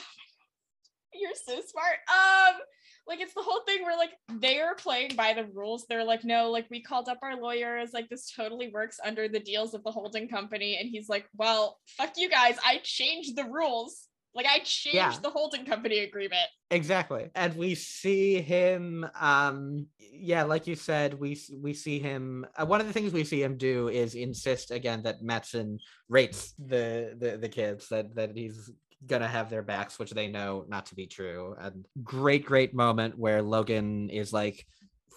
You're 1.13 1.35
so 1.35 1.61
smart. 1.61 1.97
Um, 2.09 2.61
like 3.07 3.19
it's 3.19 3.33
the 3.33 3.41
whole 3.41 3.61
thing 3.65 3.83
where 3.83 3.97
like 3.97 4.11
they 4.39 4.59
are 4.59 4.75
playing 4.75 5.15
by 5.15 5.33
the 5.33 5.45
rules. 5.53 5.85
They're 5.87 6.03
like, 6.05 6.23
no, 6.23 6.49
like 6.51 6.67
we 6.69 6.81
called 6.81 7.09
up 7.09 7.19
our 7.23 7.35
lawyers. 7.35 7.91
Like 7.93 8.09
this 8.09 8.31
totally 8.31 8.69
works 8.73 8.99
under 9.03 9.27
the 9.27 9.39
deals 9.39 9.73
of 9.73 9.83
the 9.83 9.91
holding 9.91 10.27
company. 10.29 10.77
And 10.79 10.89
he's 10.89 11.09
like, 11.09 11.25
well, 11.35 11.79
fuck 11.87 12.13
you 12.17 12.29
guys. 12.29 12.57
I 12.65 12.79
changed 12.83 13.35
the 13.35 13.45
rules. 13.45 14.07
Like 14.33 14.45
I 14.45 14.59
changed 14.59 14.95
Yeah. 14.95 15.13
the 15.21 15.29
holding 15.29 15.65
company 15.65 15.99
agreement. 15.99 16.47
Exactly. 16.69 17.29
And 17.35 17.53
we 17.55 17.75
see 17.75 18.39
him 18.41 19.05
um 19.19 19.87
yeah, 20.13 20.43
like 20.43 20.67
you 20.67 20.75
said, 20.75 21.19
we 21.19 21.37
we 21.59 21.73
see 21.73 21.99
him 21.99 22.45
uh, 22.55 22.65
one 22.65 22.79
of 22.79 22.87
the 22.87 22.93
things 22.93 23.11
we 23.11 23.23
see 23.23 23.41
him 23.43 23.57
do 23.57 23.89
is 23.89 24.15
insist 24.15 24.71
again 24.71 25.03
that 25.03 25.21
Metzen 25.21 25.77
rates 26.07 26.53
the 26.59 27.15
the 27.17 27.37
the 27.37 27.49
kids 27.49 27.89
that 27.89 28.15
that 28.15 28.35
he's 28.37 28.71
gonna 29.05 29.27
have 29.27 29.49
their 29.49 29.63
backs, 29.63 29.97
which 29.99 30.11
they 30.11 30.27
know 30.27 30.65
not 30.67 30.85
to 30.87 30.95
be 30.95 31.07
true. 31.07 31.55
And 31.59 31.85
great, 32.03 32.45
great 32.45 32.73
moment 32.73 33.17
where 33.17 33.41
Logan 33.41 34.09
is 34.09 34.31
like 34.31 34.65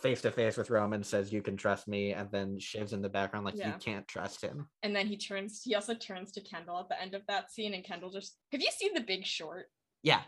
face 0.03 0.21
to 0.23 0.31
face 0.31 0.57
with 0.57 0.71
Roman, 0.71 1.03
says, 1.03 1.33
You 1.33 1.41
can 1.43 1.57
trust 1.57 1.89
me, 1.89 2.13
and 2.13 2.31
then 2.31 2.59
Shiv's 2.59 2.93
in 2.93 3.01
the 3.01 3.09
background, 3.09 3.47
like, 3.47 3.57
Yeah. 3.57 3.69
you 3.69 3.79
can't 3.79 4.07
trust 4.07 4.43
him. 4.43 4.69
And 4.83 4.95
then 4.95 5.07
he 5.07 5.17
turns. 5.17 5.63
He 5.63 5.75
also 5.75 5.95
turns 5.95 6.33
to 6.33 6.43
Kendall 6.43 6.79
at 6.79 6.89
the 6.89 7.01
end 7.01 7.15
of 7.15 7.23
that 7.29 7.51
scene, 7.51 7.73
and 7.73 7.83
Kendall 7.85 8.11
just. 8.11 8.37
Have 8.53 8.61
you 8.61 8.71
seen 8.71 8.93
The 8.95 9.01
Big 9.01 9.25
Short? 9.25 9.67
Yeah. 10.03 10.23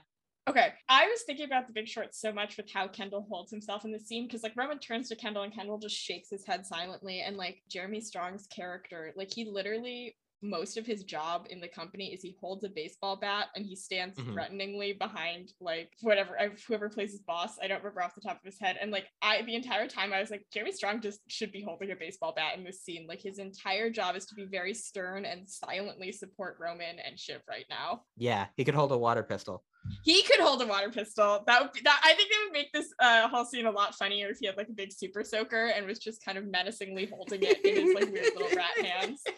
Okay, 0.49 0.73
I 0.89 1.07
was 1.09 1.23
thinking 1.23 1.45
about 1.45 1.67
the 1.67 1.73
Big 1.73 1.89
Short 1.89 2.15
so 2.15 2.33
much 2.33 2.57
with 2.57 2.71
how 2.73 2.87
Kendall 2.87 3.27
holds 3.29 3.51
himself 3.51 3.85
in 3.85 3.91
the 3.91 3.99
scene 3.99 4.27
because 4.27 4.45
like 4.45 4.57
Roman 4.57 4.79
turns 4.79 5.09
to 5.09 5.17
Kendall 5.17 5.43
and 5.43 5.53
Kendall 5.53 5.77
just 5.79 5.97
shakes 5.97 6.31
his 6.31 6.47
head 6.47 6.65
silently, 6.65 7.21
and 7.21 7.37
like 7.37 7.59
Jeremy 7.69 8.01
Strong's 8.01 8.47
character, 8.47 9.13
like 9.17 9.33
he 9.35 9.45
literally 9.45 10.17
most 10.43 10.77
of 10.77 10.87
his 10.87 11.03
job 11.05 11.47
in 11.51 11.61
the 11.61 11.69
company 11.69 12.13
is 12.13 12.21
he 12.23 12.37
holds 12.41 12.63
a 12.65 12.69
baseball 12.69 13.17
bat 13.17 13.47
and 13.57 13.65
he 13.65 13.75
stands 13.75 14.19
Mhm. 14.19 14.33
threateningly 14.33 14.93
behind 14.93 15.53
like 15.61 15.93
whatever 16.03 16.37
whoever 16.69 16.89
plays 16.89 17.13
his 17.13 17.21
boss. 17.23 17.59
I 17.63 17.67
don't 17.69 17.79
remember 17.83 18.03
off 18.03 18.15
the 18.15 18.21
top 18.21 18.37
of 18.37 18.45
his 18.45 18.59
head. 18.61 18.77
And 18.81 18.91
like 18.91 19.07
I 19.23 19.43
the 19.43 19.55
entire 19.55 19.89
time 19.89 20.13
I 20.13 20.21
was 20.21 20.31
like 20.31 20.45
Jeremy 20.53 20.73
Strong 20.73 21.01
just 21.01 21.21
should 21.29 21.53
be 21.53 21.63
holding 21.63 21.91
a 21.91 21.97
baseball 21.97 22.33
bat 22.37 22.57
in 22.57 22.65
this 22.65 22.83
scene. 22.83 23.07
Like 23.09 23.21
his 23.21 23.39
entire 23.39 23.91
job 23.91 24.15
is 24.17 24.27
to 24.27 24.35
be 24.35 24.45
very 24.45 24.75
stern 24.75 25.25
and 25.25 25.49
silently 25.49 26.13
support 26.13 26.57
Roman 26.61 26.99
and 26.99 27.19
Shiv 27.19 27.41
right 27.49 27.67
now 27.71 28.03
Yeah. 28.17 28.47
He 28.57 28.65
could 28.65 28.75
hold 28.75 28.93
a 28.93 28.99
water 28.99 29.23
pistol. 29.23 29.65
he 30.05 30.23
could 30.25 30.41
hold 30.41 30.61
a 30.63 30.67
water 30.67 30.91
pistol. 30.91 31.45
That 31.47 31.63
would 31.63 31.73
be 31.73 31.81
that. 31.85 32.01
I 32.05 32.13
think 32.15 32.29
it 32.31 32.37
would 32.45 32.53
make 32.53 32.73
this 32.73 32.93
uh, 32.99 33.29
whole 33.29 33.45
scene 33.45 33.67
a 33.67 33.71
lot 33.71 33.95
funnier 33.95 34.29
if 34.31 34.39
he 34.41 34.47
had 34.47 34.57
like 34.57 34.69
a 34.69 34.73
big 34.73 34.93
super 34.93 35.23
soaker 35.23 35.67
and 35.69 35.87
was 35.87 36.01
just 36.01 36.25
kind 36.25 36.37
of 36.37 36.45
menacingly 36.45 37.07
holding 37.07 37.41
it 37.45 37.65
in 37.65 37.87
his 37.87 37.95
like 37.95 38.11
weird 38.13 38.35
little 38.37 38.57
rat 38.57 38.77
hands. 38.85 39.23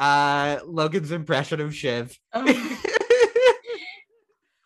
Uh 0.00 0.58
Logan's 0.64 1.12
impression 1.12 1.60
of 1.60 1.74
Shiv. 1.74 2.18
Um, 2.32 2.46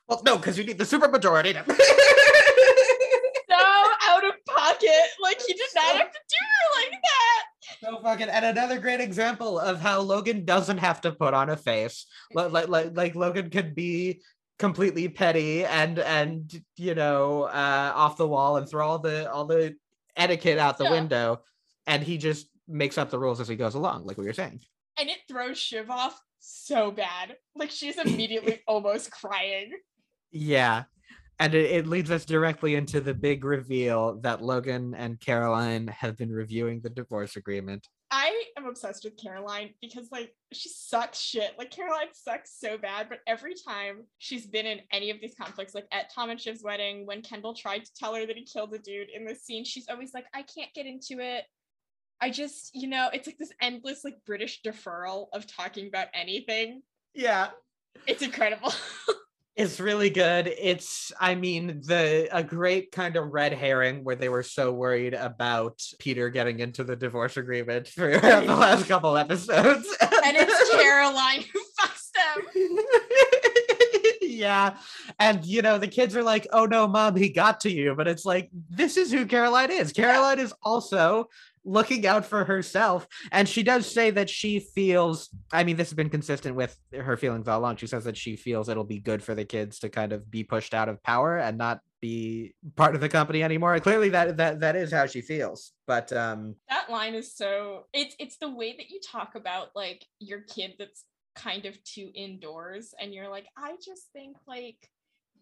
well, 0.09 0.23
no, 0.25 0.37
because 0.37 0.57
you 0.57 0.63
need 0.65 0.79
the 0.79 0.85
super 0.85 1.09
majority. 1.09 1.53
to- 1.53 1.65
so 1.75 1.75
out 4.07 4.25
of 4.25 4.33
pocket. 4.47 4.91
Like 5.23 5.41
he 5.47 5.55
did 5.55 5.67
not 5.75 5.97
have 5.97 6.13
to 6.13 6.19
do 6.29 6.37
her 6.41 6.83
like 6.83 6.93
that. 7.03 7.43
so 7.81 8.01
fucking 8.03 8.29
and 8.29 8.45
another 8.45 8.79
great 8.79 9.01
example 9.01 9.59
of 9.59 9.81
how 9.81 10.01
Logan 10.01 10.45
doesn't 10.45 10.79
have 10.79 11.01
to 11.03 11.11
put 11.13 11.35
on 11.35 11.51
a 11.51 11.57
face. 11.57 12.07
Like 12.33 12.53
like 12.53 12.69
like, 12.69 12.97
like 12.97 13.15
Logan 13.17 13.51
could 13.51 13.75
be 13.75 14.23
completely 14.61 15.09
petty 15.09 15.65
and 15.65 15.99
and 15.99 16.63
you 16.77 16.95
know 16.95 17.43
uh 17.43 17.93
off 17.95 18.17
the 18.17 18.29
wall 18.29 18.57
and 18.57 18.69
throw 18.69 18.87
all 18.87 18.99
the 19.01 19.29
all 19.33 19.47
the 19.47 19.75
etiquette 20.17 20.59
out 20.59 20.79
the 20.79 20.85
Yeah. 20.85 20.93
window 20.93 21.41
and 21.89 22.05
he 22.05 22.19
just 22.19 22.47
makes 22.69 22.97
up 22.97 23.11
the 23.11 23.19
rules 23.19 23.41
as 23.41 23.49
he 23.49 23.57
goes 23.57 23.75
along 23.75 24.05
like 24.07 24.17
we 24.17 24.27
were 24.27 24.33
saying 24.33 24.61
And 24.99 25.09
it 25.09 25.19
throws 25.29 25.59
Shiv 25.59 25.91
off 25.91 26.21
so 26.39 26.91
bad. 26.91 27.37
Like 27.57 27.71
she's 27.71 27.99
immediately 27.99 28.61
almost 28.69 29.11
crying. 29.11 29.73
yeah 30.31 30.85
and 31.41 31.53
it, 31.55 31.71
it 31.71 31.87
leads 31.87 32.11
us 32.11 32.25
directly 32.25 32.77
into 32.77 33.01
the 33.01 33.15
big 33.15 33.45
reveal 33.45 34.21
that 34.21 34.41
logan 34.41 34.95
and 34.95 35.19
caroline 35.21 35.89
have 35.89 36.17
been 36.17 36.31
reviewing 36.31 36.81
the 36.81 36.91
divorce 36.91 37.37
agreement 37.37 37.89
I 38.17 38.45
am 38.57 38.67
obsessed 38.67 39.03
with 39.03 39.21
Caroline 39.21 39.71
because 39.81 40.07
like 40.13 40.33
she 40.53 40.69
sucks 40.69 41.19
shit. 41.19 41.51
Like 41.59 41.73
Caroline 41.73 42.13
sucks 42.13 42.61
so 42.61 42.79
bad, 42.79 43.09
but 43.09 43.19
every 43.27 43.55
time 43.55 44.05
she's 44.19 44.47
been 44.47 44.67
in 44.67 44.83
any 44.93 45.11
of 45.11 45.21
these 45.21 45.35
conflicts, 45.35 45.75
like 45.75 45.89
at 45.91 46.15
Tom 46.15 46.31
and 46.31 46.41
Shiv's 46.41 46.63
wedding, 46.63 47.07
when 47.07 47.23
Kendall 47.23 47.55
tried 47.55 47.85
to 47.85 47.91
tell 47.99 48.15
her 48.15 48.25
that 48.25 48.37
he 48.37 48.45
killed 48.45 48.73
a 48.73 48.79
dude 48.79 49.09
in 49.13 49.25
the 49.25 49.35
scene, 49.35 49.65
she's 49.65 49.89
always 49.89 50.15
like, 50.15 50.27
I 50.33 50.43
can't 50.43 50.73
get 50.75 50.87
into 50.87 51.19
it. 51.19 51.43
I 52.25 52.31
just, 52.31 52.75
you 52.75 52.89
know, 52.89 53.11
it's 53.13 53.27
like 53.27 53.37
this 53.37 53.53
endless 53.61 54.03
like 54.03 54.17
British 54.25 54.63
deferral 54.63 55.27
of 55.35 55.47
talking 55.47 55.89
about 55.89 56.07
anything. 56.15 56.81
yeah 57.15 57.49
It's 58.07 58.23
incredible. 58.23 58.73
It's 59.57 59.79
really 59.79 60.11
good. 60.11 60.49
It's, 60.49 61.13
I 61.21 61.37
mean, 61.37 61.81
the 61.87 62.29
a 62.33 62.43
great 62.43 62.91
kind 62.91 63.15
of 63.15 63.33
red 63.33 63.53
herring 63.53 64.03
where 64.03 64.17
they 64.17 64.29
were 64.29 64.43
so 64.43 64.73
worried 64.73 65.15
about 65.15 65.81
Peter 66.01 66.29
getting 66.29 66.59
into 66.59 66.83
the 66.83 66.97
divorce 66.97 67.37
agreement 67.37 67.87
for 67.87 68.11
the 68.19 68.47
last 68.47 68.89
couple 68.89 69.17
episodes. 69.17 69.87
And 70.27 70.37
it's 70.37 70.73
Caroline 70.73 71.45
who 71.53 71.61
fucks 71.79 72.11
them. 72.17 72.85
yeah. 74.23 74.77
And 75.21 75.45
you 75.45 75.63
know, 75.63 75.79
the 75.79 75.87
kids 75.87 76.17
are 76.17 76.25
like, 76.25 76.49
oh 76.53 76.65
no, 76.65 76.89
mom, 76.89 77.15
he 77.15 77.29
got 77.29 77.61
to 77.61 77.71
you. 77.71 77.95
But 77.95 78.09
it's 78.09 78.25
like, 78.25 78.51
this 78.71 78.97
is 78.97 79.13
who 79.13 79.25
Caroline 79.25 79.71
is. 79.71 79.93
Caroline 79.93 80.41
is 80.41 80.53
also 80.65 81.29
looking 81.65 82.07
out 82.07 82.25
for 82.25 82.45
herself. 82.45 83.07
And 83.33 83.49
she 83.49 83.63
does 83.63 83.91
say 83.91 84.11
that 84.11 84.29
she 84.29 84.61
feels, 84.61 85.31
I 85.53 85.65
mean, 85.65 85.77
this 85.77 85.91
has 85.91 85.95
been 85.95 86.11
consistent 86.11 86.57
with 86.57 86.79
her 86.93 87.17
feelings 87.17 87.49
all 87.49 87.61
along. 87.61 87.77
She 87.77 87.87
says 87.87 88.05
that 88.05 88.17
she 88.17 88.37
feels 88.37 88.69
it'll 88.69 88.85
be 88.85 88.99
good 88.99 89.23
for 89.23 89.35
the 89.35 89.45
kids 89.45 89.79
to 89.81 89.89
kind 89.89 90.13
of 90.13 90.31
be 90.31 90.45
pushed 90.45 90.75
out 90.75 90.89
of 90.89 91.03
power 91.03 91.39
and 91.39 91.59
not 91.59 91.81
be 92.01 92.55
part 92.77 92.95
of 92.95 93.01
the 93.01 93.09
company 93.09 93.43
anymore. 93.43 93.79
Clearly 93.81 94.11
that 94.11 94.37
that 94.37 94.61
that 94.61 94.77
is 94.77 94.93
how 94.93 95.07
she 95.07 95.23
feels. 95.23 95.73
But 95.87 96.13
um 96.13 96.55
That 96.69 96.91
line 96.91 97.15
is 97.15 97.35
so 97.35 97.87
it's 97.95 98.15
it's 98.19 98.37
the 98.37 98.51
way 98.51 98.77
that 98.77 98.91
you 98.91 99.01
talk 99.01 99.35
about 99.35 99.69
like 99.75 100.05
your 100.19 100.43
kid 100.43 100.75
that's 100.79 101.05
kind 101.35 101.65
of 101.67 101.83
too 101.83 102.11
indoors 102.15 102.95
and 103.01 103.13
you're 103.13 103.29
like, 103.29 103.47
I 103.57 103.77
just 103.85 104.13
think 104.13 104.37
like 104.47 104.91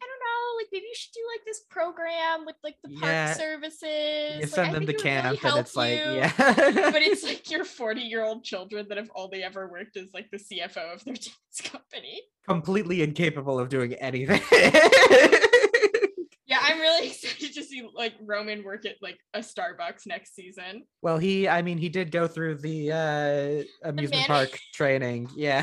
I 0.02 0.06
don't 0.08 0.20
know, 0.20 0.56
like 0.58 0.66
maybe 0.72 0.86
you 0.86 0.94
should 0.94 1.12
do 1.12 1.20
like 1.32 1.44
this 1.46 1.60
program 1.70 2.44
with 2.46 2.56
like 2.64 2.76
the 2.82 2.90
park 2.98 3.12
Yeah. 3.12 3.34
services. 3.34 4.40
you 4.40 4.46
send 4.46 4.70
I 4.70 4.72
them 4.72 4.86
to 4.86 4.92
would 4.92 5.02
really 5.02 5.02
camp 5.02 5.44
and 5.44 5.58
it's 5.58 5.76
like, 5.76 5.98
you. 5.98 6.12
yeah. 6.14 6.32
but 6.36 7.02
it's 7.02 7.22
like 7.30 7.50
your 7.50 7.64
40 7.64 8.00
year 8.00 8.24
old 8.24 8.42
children 8.44 8.86
that 8.88 8.98
have 8.98 9.10
only 9.14 9.42
ever 9.42 9.68
worked 9.68 9.96
as 9.96 10.08
like 10.12 10.30
the 10.30 10.38
CFO 10.38 10.94
of 10.94 11.04
their 11.04 11.14
dance 11.14 11.60
company. 11.64 12.22
completely 12.46 13.02
incapable 13.02 13.58
of 13.58 13.68
doing 13.68 13.94
anything. 13.94 14.40
Yeah, 16.46 16.58
I'm 16.60 16.80
really 16.80 17.06
excited 17.08 17.54
to 17.54 17.62
see 17.64 17.80
like 18.02 18.14
Roman 18.20 18.64
work 18.64 18.84
at 18.84 18.96
like 19.00 19.18
a 19.32 19.38
Starbucks 19.38 20.06
next 20.06 20.34
season. 20.34 20.82
well, 21.02 21.18
he 21.18 21.48
I 21.48 21.62
mean 21.62 21.78
he 21.78 21.88
did 21.88 22.10
go 22.10 22.26
through 22.26 22.56
the 22.56 22.92
uh 22.92 23.88
amusement 23.88 24.20
man- 24.22 24.26
park 24.26 24.58
training. 24.74 25.28
Yeah. 25.36 25.62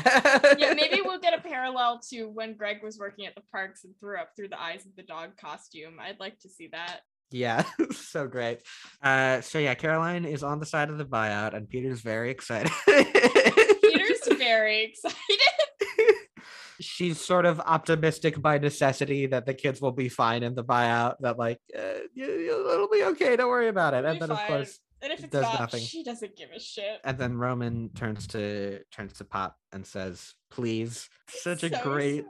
Yeah, 0.58 0.74
maybe 0.74 1.00
we'll 1.04 1.20
get 1.20 1.38
a 1.38 1.42
parallel 1.42 2.00
to 2.10 2.24
when 2.28 2.54
Greg 2.56 2.78
was 2.82 2.98
working 2.98 3.26
at 3.26 3.34
the 3.34 3.42
parks 3.52 3.84
and 3.84 3.94
threw 4.00 4.18
up 4.18 4.30
through 4.36 4.48
the 4.48 4.60
eyes 4.60 4.86
of 4.86 4.96
the 4.96 5.02
dog 5.02 5.30
costume. 5.38 5.98
I'd 6.00 6.18
like 6.20 6.38
to 6.40 6.48
see 6.48 6.68
that. 6.72 7.00
Yeah, 7.30 7.62
so 7.92 8.26
great. 8.26 8.58
Uh, 9.02 9.40
so 9.40 9.58
yeah, 9.58 9.74
Caroline 9.74 10.24
is 10.24 10.42
on 10.42 10.58
the 10.58 10.66
side 10.66 10.90
of 10.90 10.98
the 10.98 11.04
buyout, 11.04 11.54
and 11.54 11.68
Peter's 11.68 12.00
very 12.00 12.30
excited. 12.30 12.72
Peter's 12.86 14.26
very 14.38 14.84
excited. 14.84 15.16
She's 16.80 17.20
sort 17.20 17.46
of 17.46 17.60
optimistic 17.60 18.40
by 18.40 18.58
necessity 18.58 19.26
that 19.26 19.46
the 19.46 19.54
kids 19.54 19.80
will 19.80 19.92
be 19.92 20.08
fine 20.08 20.42
in 20.42 20.54
the 20.54 20.64
buyout. 20.64 21.16
That 21.20 21.38
like 21.38 21.58
uh, 21.76 22.00
it'll 22.16 22.88
be 22.88 23.04
okay. 23.04 23.36
Don't 23.36 23.48
worry 23.48 23.68
about 23.68 23.94
it. 23.94 23.98
It'll 23.98 24.10
And 24.12 24.20
then 24.22 24.30
of 24.30 24.38
course, 24.46 24.78
And 25.02 25.12
if 25.12 25.20
it's 25.24 25.32
does 25.32 25.42
not, 25.42 25.60
nothing. 25.60 25.82
she 25.82 26.02
doesn't 26.02 26.36
give 26.36 26.50
a 26.54 26.60
shit. 26.60 27.00
and 27.04 27.18
then 27.18 27.36
Roman 27.36 27.90
turns 27.94 28.26
to 28.28 28.80
turns 28.90 29.12
to 29.14 29.24
Pop 29.24 29.56
and 29.72 29.86
says, 29.86 30.34
"Please." 30.50 31.08
Such 31.28 31.62
a 31.64 31.70
So 31.70 31.82
great. 31.82 32.24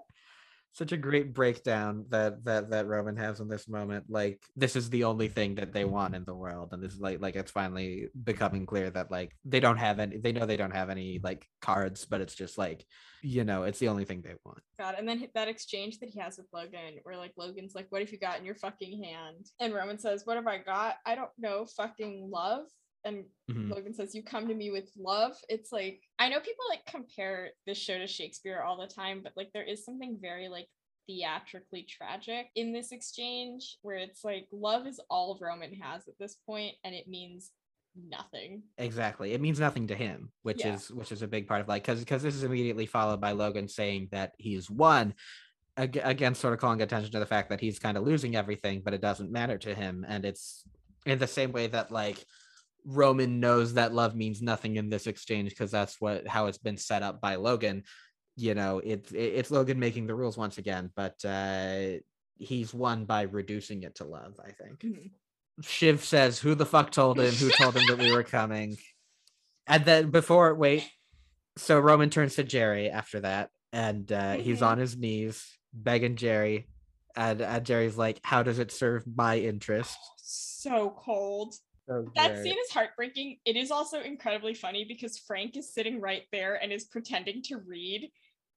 Such 0.72 0.92
a 0.92 0.96
great 0.96 1.34
breakdown 1.34 2.06
that 2.10 2.44
that 2.44 2.70
that 2.70 2.86
Roman 2.86 3.16
has 3.16 3.40
in 3.40 3.48
this 3.48 3.68
moment. 3.68 4.04
Like 4.08 4.40
this 4.56 4.76
is 4.76 4.88
the 4.88 5.04
only 5.04 5.28
thing 5.28 5.56
that 5.56 5.72
they 5.72 5.84
want 5.84 6.14
in 6.14 6.24
the 6.24 6.34
world, 6.34 6.70
and 6.72 6.82
this 6.82 6.94
is 6.94 7.00
like 7.00 7.20
like 7.20 7.34
it's 7.34 7.50
finally 7.50 8.08
becoming 8.24 8.66
clear 8.66 8.88
that 8.90 9.10
like 9.10 9.32
they 9.44 9.60
don't 9.60 9.78
have 9.78 9.98
any. 9.98 10.18
They 10.18 10.32
know 10.32 10.46
they 10.46 10.56
don't 10.56 10.74
have 10.74 10.88
any 10.88 11.20
like 11.22 11.46
cards, 11.60 12.04
but 12.04 12.20
it's 12.20 12.34
just 12.34 12.56
like 12.56 12.86
you 13.22 13.44
know 13.44 13.64
it's 13.64 13.80
the 13.80 13.88
only 13.88 14.04
thing 14.04 14.22
they 14.22 14.34
want. 14.44 14.60
God, 14.78 14.94
and 14.96 15.08
then 15.08 15.26
that 15.34 15.48
exchange 15.48 15.98
that 15.98 16.08
he 16.08 16.20
has 16.20 16.38
with 16.38 16.46
Logan, 16.52 16.98
where 17.02 17.16
like 17.16 17.32
Logan's 17.36 17.74
like, 17.74 17.86
"What 17.90 18.00
have 18.00 18.12
you 18.12 18.18
got 18.18 18.38
in 18.38 18.44
your 18.44 18.54
fucking 18.54 19.02
hand?" 19.02 19.46
And 19.58 19.74
Roman 19.74 19.98
says, 19.98 20.22
"What 20.24 20.36
have 20.36 20.46
I 20.46 20.58
got? 20.58 20.96
I 21.04 21.16
don't 21.16 21.30
know. 21.36 21.66
Fucking 21.76 22.30
love." 22.32 22.66
And 23.04 23.24
Mhm. 23.50 23.70
Logan 23.70 23.94
says, 23.94 24.14
"You 24.14 24.22
come 24.22 24.48
to 24.48 24.54
me 24.54 24.70
with 24.70 24.90
love." 24.96 25.36
It's 25.48 25.72
like 25.72 26.02
I 26.18 26.28
know 26.28 26.40
people 26.40 26.64
like 26.68 26.84
compare 26.86 27.52
this 27.66 27.78
show 27.78 27.98
to 27.98 28.06
Shakespeare 28.06 28.60
all 28.62 28.76
the 28.76 28.86
time, 28.86 29.22
but 29.22 29.32
like 29.36 29.50
there 29.52 29.64
is 29.64 29.84
something 29.84 30.18
very 30.20 30.48
like 30.48 30.68
theatrically 31.06 31.82
tragic 31.84 32.48
in 32.54 32.72
this 32.72 32.92
exchange 32.92 33.78
where 33.82 33.96
it's 33.96 34.22
like 34.22 34.46
love 34.52 34.86
is 34.86 35.00
all 35.10 35.38
Roman 35.40 35.74
has 35.74 36.06
at 36.08 36.18
this 36.18 36.36
point, 36.46 36.76
and 36.84 36.94
it 36.94 37.08
means 37.08 37.50
nothing. 37.96 38.62
Exactly. 38.78 39.32
It 39.32 39.40
means 39.40 39.58
nothing 39.58 39.88
to 39.88 39.96
him, 39.96 40.30
which 40.42 40.60
Yeah. 40.60 40.74
is 40.74 40.90
which 40.92 41.10
is 41.10 41.22
a 41.22 41.28
big 41.28 41.48
part 41.48 41.60
of 41.62 41.68
like 41.68 41.82
because 41.82 42.00
because 42.00 42.22
this 42.22 42.34
is 42.34 42.44
immediately 42.44 42.86
followed 42.86 43.20
by 43.20 43.32
Logan 43.32 43.68
saying 43.68 44.08
that 44.12 44.34
he's 44.38 44.70
won. 44.70 45.14
ag- 45.76 45.96
Again, 46.02 46.34
sort 46.34 46.52
of 46.52 46.60
calling 46.60 46.82
attention 46.82 47.10
to 47.12 47.18
the 47.20 47.24
fact 47.26 47.48
that 47.48 47.60
he's 47.60 47.78
kind 47.78 47.96
of 47.96 48.02
losing 48.04 48.36
everything, 48.36 48.82
but 48.82 48.92
it 48.92 49.00
doesn't 49.00 49.30
matter 49.30 49.56
to 49.56 49.74
him. 49.74 50.04
And 50.06 50.24
it's 50.26 50.66
in 51.06 51.18
the 51.18 51.26
same 51.28 51.52
way 51.52 51.68
that 51.68 51.90
like 51.90 52.26
Roman 52.84 53.40
knows 53.40 53.74
that 53.74 53.92
love 53.94 54.14
means 54.14 54.40
nothing 54.42 54.76
in 54.76 54.88
this 54.90 55.06
exchange 55.06 55.50
because 55.50 55.70
that's 55.70 56.00
what 56.00 56.26
how 56.26 56.46
it's 56.46 56.58
been 56.58 56.76
set 56.76 57.02
up 57.02 57.20
by 57.20 57.36
Logan. 57.36 57.84
You 58.36 58.54
know, 58.54 58.78
it's 58.78 59.10
it, 59.12 59.18
it's 59.18 59.50
Logan 59.50 59.78
making 59.78 60.06
the 60.06 60.14
rules 60.14 60.36
once 60.36 60.58
again, 60.58 60.90
but 60.96 61.22
uh 61.24 61.98
he's 62.36 62.72
won 62.72 63.04
by 63.04 63.22
reducing 63.22 63.82
it 63.82 63.96
to 63.96 64.04
love, 64.04 64.34
I 64.42 64.52
think. 64.52 64.78
Mhm. 64.80 65.10
Shiv 65.62 66.02
says, 66.04 66.38
"Who 66.38 66.54
the 66.54 66.64
fuck 66.64 66.90
told 66.90 67.18
him? 67.20 67.34
Who 67.34 67.50
told 67.50 67.76
him 67.76 67.86
that 67.88 67.98
we 67.98 68.12
were 68.12 68.22
coming?" 68.22 68.78
And 69.66 69.84
then 69.84 70.10
before, 70.10 70.54
wait. 70.54 70.88
So 71.58 71.78
Roman 71.78 72.08
turns 72.10 72.36
to 72.36 72.44
Gerri 72.44 72.90
after 72.90 73.20
that, 73.20 73.50
and 73.72 74.10
uh, 74.10 74.34
he's 74.36 74.60
Mhm. 74.60 74.66
on 74.66 74.78
his 74.78 74.96
knees 74.96 75.58
begging 75.74 76.16
Gerri, 76.16 76.66
and, 77.14 77.42
and 77.42 77.66
Gerri's 77.66 77.98
like, 77.98 78.20
"How 78.24 78.42
does 78.42 78.58
it 78.58 78.72
serve 78.72 79.04
my 79.06 79.38
interest?" 79.38 79.98
So 80.22 80.90
cold. 80.96 81.54
So 81.90 82.06
That 82.14 82.32
Gerri- 82.32 82.42
scene 82.44 82.56
is 82.64 82.70
heartbreaking. 82.70 83.38
It 83.44 83.56
is 83.56 83.72
also 83.72 84.00
incredibly 84.00 84.54
funny 84.54 84.84
because 84.84 85.18
Frank 85.18 85.56
is 85.56 85.74
sitting 85.74 86.00
right 86.00 86.22
there 86.30 86.54
and 86.62 86.72
is 86.72 86.84
pretending 86.84 87.42
to 87.44 87.56
read 87.58 88.08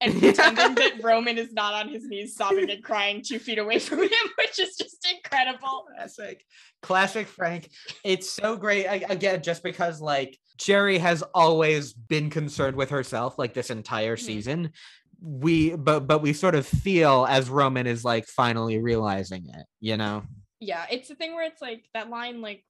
and 0.02 0.14
pretending 0.20 0.76
that 0.76 1.02
Roman 1.02 1.40
is 1.40 1.52
not 1.52 1.74
on 1.74 1.90
his 1.92 2.06
knees 2.06 2.36
sobbing 2.36 2.70
and 2.70 2.84
crying 2.84 3.24
two 3.26 3.40
feet 3.40 3.58
away 3.58 3.80
from 3.80 4.04
him, 4.04 4.10
which 4.38 4.60
is 4.60 4.76
just 4.78 5.08
incredible. 5.12 5.86
classic 5.96 6.46
classic 6.84 7.28
frank 7.28 7.70
it's 8.04 8.30
so 8.30 8.56
great 8.58 8.86
I, 8.88 8.96
again 9.10 9.42
just 9.42 9.64
because 9.64 10.02
like 10.02 10.38
gerri 10.60 11.00
has 11.00 11.24
always 11.34 11.94
been 11.94 12.30
concerned 12.30 12.76
with 12.76 12.90
herself 12.90 13.40
like 13.40 13.54
this 13.54 13.70
entire 13.70 14.16
Mhm. 14.18 14.20
season 14.20 14.72
we 15.22 15.76
but 15.76 16.02
but 16.02 16.22
we 16.22 16.34
sort 16.34 16.56
of 16.56 16.66
feel 16.68 17.26
as 17.30 17.50
roman 17.50 17.88
is 17.88 18.04
like 18.04 18.26
finally 18.28 18.80
realizing 18.80 19.46
it 19.48 19.66
you 19.80 19.96
know 19.98 20.24
Yeah, 20.60 20.86
it's 20.92 21.08
the 21.10 21.16
thing 21.16 21.34
where 21.36 21.46
it's 21.46 21.62
like 21.62 21.84
that 21.94 22.10
line, 22.10 22.40
like, 22.42 22.64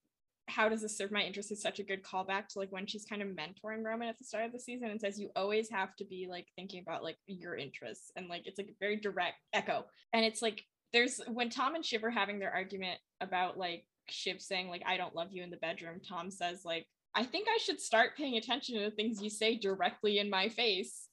how 0.48 0.68
does 0.68 0.82
this 0.82 0.98
serve 0.98 1.12
my 1.12 1.22
interest 1.22 1.52
is 1.52 1.62
such 1.62 1.80
a 1.80 1.84
good 1.84 2.04
callback 2.04 2.48
to 2.48 2.60
like 2.60 2.72
when 2.72 2.86
she's 2.86 3.06
kind 3.06 3.22
of 3.22 3.30
mentoring 3.30 3.84
Roman 3.84 4.10
at 4.10 4.18
the 4.18 4.26
start 4.26 4.46
of 4.46 4.52
the 4.52 4.60
season 4.60 4.90
and 4.90 5.00
says 5.00 5.20
you 5.20 5.30
always 5.36 5.70
have 5.70 5.96
to 5.96 6.06
be 6.06 6.28
like 6.30 6.48
thinking 6.56 6.82
about 6.82 7.04
like 7.04 7.18
your 7.28 7.56
interests 7.56 8.12
and 8.16 8.28
like 8.28 8.46
it's 8.46 8.58
like 8.58 8.68
a 8.68 8.76
very 8.80 8.98
direct 8.98 9.38
echo. 9.54 9.86
And 10.12 10.26
it's 10.26 10.42
like 10.42 10.64
there's 10.92 11.22
when 11.28 11.50
Tom 11.50 11.76
and 11.76 11.86
Shiv 11.86 12.04
are 12.04 12.10
having 12.10 12.40
their 12.40 12.54
argument 12.54 13.00
about 13.22 13.58
like 13.58 13.86
Shiv 14.10 14.42
saying 14.42 14.68
like 14.68 14.84
I 14.86 14.98
don't 14.98 15.16
love 15.16 15.30
you 15.32 15.44
in 15.44 15.50
the 15.50 15.58
bedroom, 15.58 16.02
Tom 16.08 16.30
says 16.30 16.64
like 16.66 16.88
I 17.16 17.24
think 17.24 17.48
I 17.48 17.58
should 17.60 17.80
start 17.80 18.18
paying 18.18 18.38
attention 18.38 18.76
to 18.76 18.84
the 18.84 18.96
things 18.96 19.22
you 19.22 19.30
say 19.30 19.56
directly 19.58 20.20
in 20.20 20.30
my 20.30 20.50
face. 20.50 21.08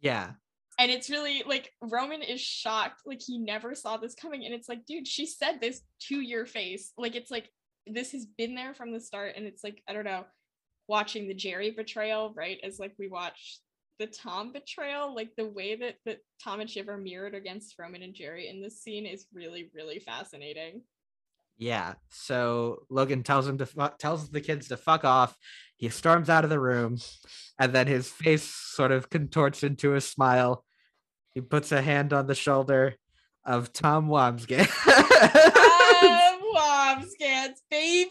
yeah 0.00 0.32
And 0.78 0.90
it's 0.90 1.08
really 1.08 1.44
like 1.46 1.72
Roman 1.80 2.22
is 2.22 2.40
shocked, 2.40 3.02
like 3.06 3.20
he 3.24 3.38
never 3.38 3.74
saw 3.74 3.96
this 3.96 4.14
coming. 4.14 4.44
And 4.44 4.54
it's 4.54 4.68
like, 4.68 4.84
dude, 4.86 5.06
she 5.06 5.24
said 5.24 5.60
this 5.60 5.82
to 6.08 6.20
your 6.20 6.46
face. 6.46 6.92
Like 6.98 7.14
it's 7.14 7.30
like 7.30 7.50
this 7.86 8.12
has 8.12 8.26
been 8.26 8.54
there 8.54 8.74
from 8.74 8.92
the 8.92 9.00
start. 9.00 9.34
And 9.36 9.46
it's 9.46 9.62
like, 9.64 9.82
I 9.88 9.92
don't 9.92 10.04
know, 10.04 10.24
watching 10.88 11.28
the 11.28 11.34
Gerri 11.34 11.74
betrayal, 11.74 12.32
right? 12.36 12.58
As 12.62 12.78
like 12.78 12.94
we 12.98 13.08
watch 13.08 13.58
the 13.98 14.06
Tom 14.06 14.52
betrayal, 14.52 15.14
like 15.14 15.30
the 15.36 15.46
way 15.48 15.74
that 15.76 15.96
that 16.04 16.18
Tom 16.42 16.60
and 16.60 16.68
Shiv 16.68 16.88
are 16.88 16.98
mirrored 16.98 17.34
against 17.34 17.78
Roman 17.78 18.02
and 18.02 18.14
Gerri 18.14 18.50
in 18.50 18.60
this 18.60 18.82
scene 18.82 19.06
is 19.06 19.26
really, 19.32 19.70
really 19.74 19.98
fascinating. 20.00 20.82
yeah 21.58 21.94
so 22.10 22.80
logan 22.90 23.22
tells 23.22 23.48
him 23.48 23.56
to 23.56 23.64
fu- 23.64 23.96
tells 23.98 24.28
the 24.28 24.42
kids 24.42 24.68
to 24.68 24.76
fuck 24.76 25.04
off 25.04 25.34
he 25.76 25.88
storms 25.88 26.28
out 26.28 26.44
of 26.44 26.50
the 26.50 26.60
room 26.60 26.98
and 27.58 27.72
then 27.72 27.86
his 27.86 28.08
face 28.10 28.44
sort 28.44 28.92
of 28.92 29.08
contorts 29.08 29.62
into 29.62 29.94
a 29.94 30.00
smile 30.02 30.62
he 31.32 31.40
puts 31.40 31.72
a 31.72 31.80
hand 31.80 32.12
on 32.12 32.26
the 32.26 32.34
shoulder 32.34 32.94
of 33.46 33.72
tom 33.72 34.08
wambsgans 34.08 34.68
um, 36.02 36.35
Womskats, 36.56 37.60
baby. 37.70 38.10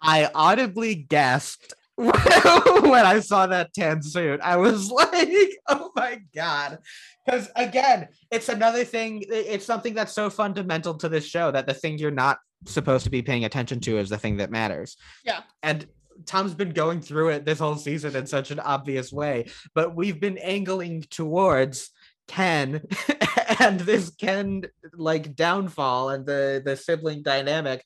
I 0.00 0.28
audibly 0.34 0.94
gasped 0.96 1.74
when 1.96 2.12
I 2.12 3.20
saw 3.20 3.46
that 3.46 3.72
tan 3.72 4.02
suit. 4.02 4.40
I 4.42 4.56
was 4.56 4.90
like, 4.90 5.30
oh 5.68 5.90
my 5.94 6.20
God. 6.34 6.78
Because 7.24 7.48
again, 7.54 8.08
it's 8.30 8.48
another 8.48 8.84
thing, 8.84 9.24
it's 9.28 9.64
something 9.64 9.94
that's 9.94 10.12
so 10.12 10.30
fundamental 10.30 10.94
to 10.94 11.08
this 11.08 11.26
show 11.26 11.50
that 11.52 11.66
the 11.66 11.74
thing 11.74 11.98
you're 11.98 12.10
not 12.10 12.38
supposed 12.66 13.04
to 13.04 13.10
be 13.10 13.22
paying 13.22 13.44
attention 13.44 13.80
to 13.80 13.98
is 13.98 14.08
the 14.08 14.18
thing 14.18 14.38
that 14.38 14.50
matters. 14.50 14.96
Yeah. 15.24 15.42
And 15.62 15.86
Tom's 16.26 16.54
been 16.54 16.72
going 16.72 17.00
through 17.00 17.30
it 17.30 17.44
this 17.44 17.58
whole 17.58 17.76
season 17.76 18.16
in 18.16 18.26
such 18.26 18.50
an 18.50 18.60
obvious 18.60 19.12
way, 19.12 19.46
but 19.74 19.94
we've 19.94 20.20
been 20.20 20.38
angling 20.38 21.02
towards 21.10 21.90
Ken 22.32 22.80
and 23.60 23.80
this 23.80 24.10
Ken 24.10 24.64
like 24.94 25.36
downfall 25.36 26.10
and 26.10 26.24
the 26.24 26.62
the 26.64 26.76
sibling 26.76 27.22
dynamic 27.22 27.84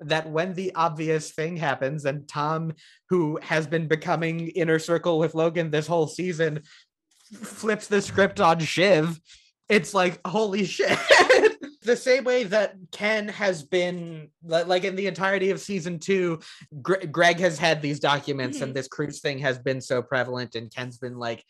that 0.00 0.28
when 0.28 0.52
the 0.54 0.74
obvious 0.74 1.30
thing 1.30 1.56
happens 1.56 2.04
and 2.04 2.26
Tom 2.26 2.72
who 3.08 3.38
has 3.42 3.68
been 3.68 3.86
becoming 3.86 4.48
inner 4.48 4.80
circle 4.80 5.20
with 5.20 5.36
Logan 5.36 5.70
this 5.70 5.86
whole 5.86 6.08
season 6.08 6.62
flips 7.40 7.86
the 7.86 8.02
script 8.02 8.40
on 8.40 8.58
Shiv 8.58 9.20
it's 9.68 9.94
like 9.94 10.20
holy 10.26 10.64
shit. 10.76 10.98
The 11.82 11.96
same 11.96 12.24
way 12.24 12.44
that 12.44 12.76
ken 12.92 13.28
has 13.28 13.62
been 13.62 14.30
like 14.42 14.84
in 14.84 14.96
the 14.96 15.06
entirety 15.06 15.50
of 15.50 15.60
season 15.60 15.98
two 15.98 16.40
Gre- 16.80 17.06
greg 17.12 17.38
has 17.40 17.58
had 17.58 17.82
these 17.82 18.00
documents 18.00 18.62
and 18.62 18.68
mm-hmm. 18.70 18.76
this 18.76 18.88
cruise 18.88 19.20
thing 19.20 19.38
has 19.40 19.58
been 19.58 19.82
so 19.82 20.00
prevalent 20.00 20.54
and 20.54 20.74
ken's 20.74 20.96
been 20.96 21.18
like 21.18 21.44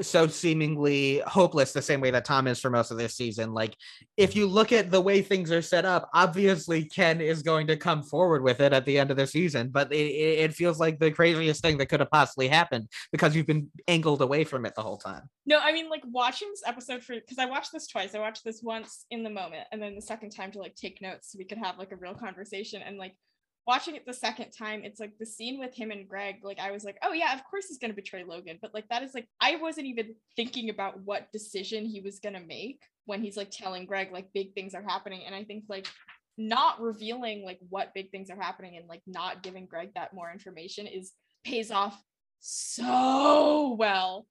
so 0.00 0.26
seemingly 0.26 1.20
hopeless 1.26 1.72
the 1.72 1.82
same 1.82 2.00
way 2.00 2.10
that 2.10 2.24
tom 2.24 2.46
is 2.46 2.60
for 2.60 2.70
most 2.70 2.90
of 2.90 2.98
this 2.98 3.16
season 3.16 3.52
like 3.52 3.76
if 4.16 4.36
you 4.36 4.46
look 4.46 4.72
at 4.72 4.90
the 4.90 5.00
way 5.00 5.20
things 5.20 5.50
are 5.50 5.62
set 5.62 5.84
up 5.84 6.08
obviously 6.14 6.84
ken 6.84 7.20
is 7.20 7.42
going 7.42 7.66
to 7.66 7.76
come 7.76 8.02
forward 8.02 8.42
with 8.42 8.60
it 8.60 8.72
at 8.72 8.84
the 8.84 8.98
end 8.98 9.10
of 9.10 9.16
the 9.16 9.26
season 9.26 9.68
but 9.68 9.92
it, 9.92 9.96
it 9.96 10.54
feels 10.54 10.78
like 10.78 10.98
the 10.98 11.10
craziest 11.10 11.60
thing 11.60 11.76
that 11.76 11.86
could 11.86 12.00
have 12.00 12.10
possibly 12.10 12.46
happened 12.46 12.88
because 13.10 13.34
you've 13.34 13.46
been 13.46 13.68
angled 13.88 14.22
away 14.22 14.44
from 14.44 14.64
it 14.64 14.74
the 14.76 14.82
whole 14.82 14.98
time 14.98 15.22
No, 15.46 15.58
I 15.60 15.72
mean 15.72 15.90
like 15.90 16.02
watching 16.10 16.48
this 16.50 16.62
episode 16.66 17.02
for 17.02 17.14
because 17.14 17.38
I 17.38 17.46
watched 17.46 17.72
this 17.72 17.86
twice. 17.86 18.14
I 18.14 18.18
watched 18.20 18.44
this 18.44 18.62
once 18.62 19.06
in 19.10 19.22
the 19.22 19.30
moment 19.30 19.66
and 19.72 19.82
then 19.82 19.94
the 19.94 20.02
second 20.02 20.30
time 20.30 20.52
to 20.52 20.58
like 20.58 20.74
take 20.74 21.02
notes 21.02 21.32
so 21.32 21.38
we 21.38 21.44
could 21.44 21.58
have 21.58 21.78
like 21.78 21.92
a 21.92 21.96
real 21.96 22.14
conversation. 22.14 22.82
And 22.82 22.96
like 22.98 23.14
watching 23.66 23.96
it 23.96 24.06
the 24.06 24.14
second 24.14 24.50
time, 24.50 24.82
it's 24.84 25.00
like 25.00 25.12
the 25.18 25.26
scene 25.26 25.58
with 25.58 25.74
him 25.74 25.90
and 25.90 26.08
Greg. 26.08 26.36
Like 26.42 26.58
I 26.58 26.70
was 26.70 26.84
like, 26.84 26.98
oh 27.02 27.12
yeah, 27.12 27.34
of 27.34 27.44
course 27.44 27.66
he's 27.68 27.78
gonna 27.78 27.94
betray 27.94 28.24
Logan. 28.24 28.58
But 28.60 28.74
like 28.74 28.88
that 28.88 29.02
is 29.02 29.14
like 29.14 29.28
I 29.40 29.56
wasn't 29.56 29.86
even 29.86 30.14
thinking 30.36 30.70
about 30.70 31.00
what 31.00 31.32
decision 31.32 31.84
he 31.84 32.00
was 32.00 32.20
gonna 32.20 32.40
make 32.40 32.80
when 33.06 33.22
he's 33.22 33.36
like 33.36 33.50
telling 33.50 33.86
Greg 33.86 34.12
like 34.12 34.32
big 34.34 34.54
things 34.54 34.74
are 34.74 34.84
happening. 34.86 35.22
And 35.26 35.34
I 35.34 35.44
think 35.44 35.64
like 35.68 35.86
not 36.36 36.80
revealing 36.80 37.44
like 37.44 37.58
what 37.68 37.94
big 37.94 38.10
things 38.10 38.30
are 38.30 38.40
happening 38.40 38.76
and 38.76 38.88
like 38.88 39.02
not 39.06 39.42
giving 39.42 39.66
Greg 39.66 39.90
that 39.94 40.14
more 40.14 40.32
information 40.32 40.86
is 40.86 41.12
pays 41.44 41.70
off 41.70 42.02
so 42.40 43.76
well 43.78 44.26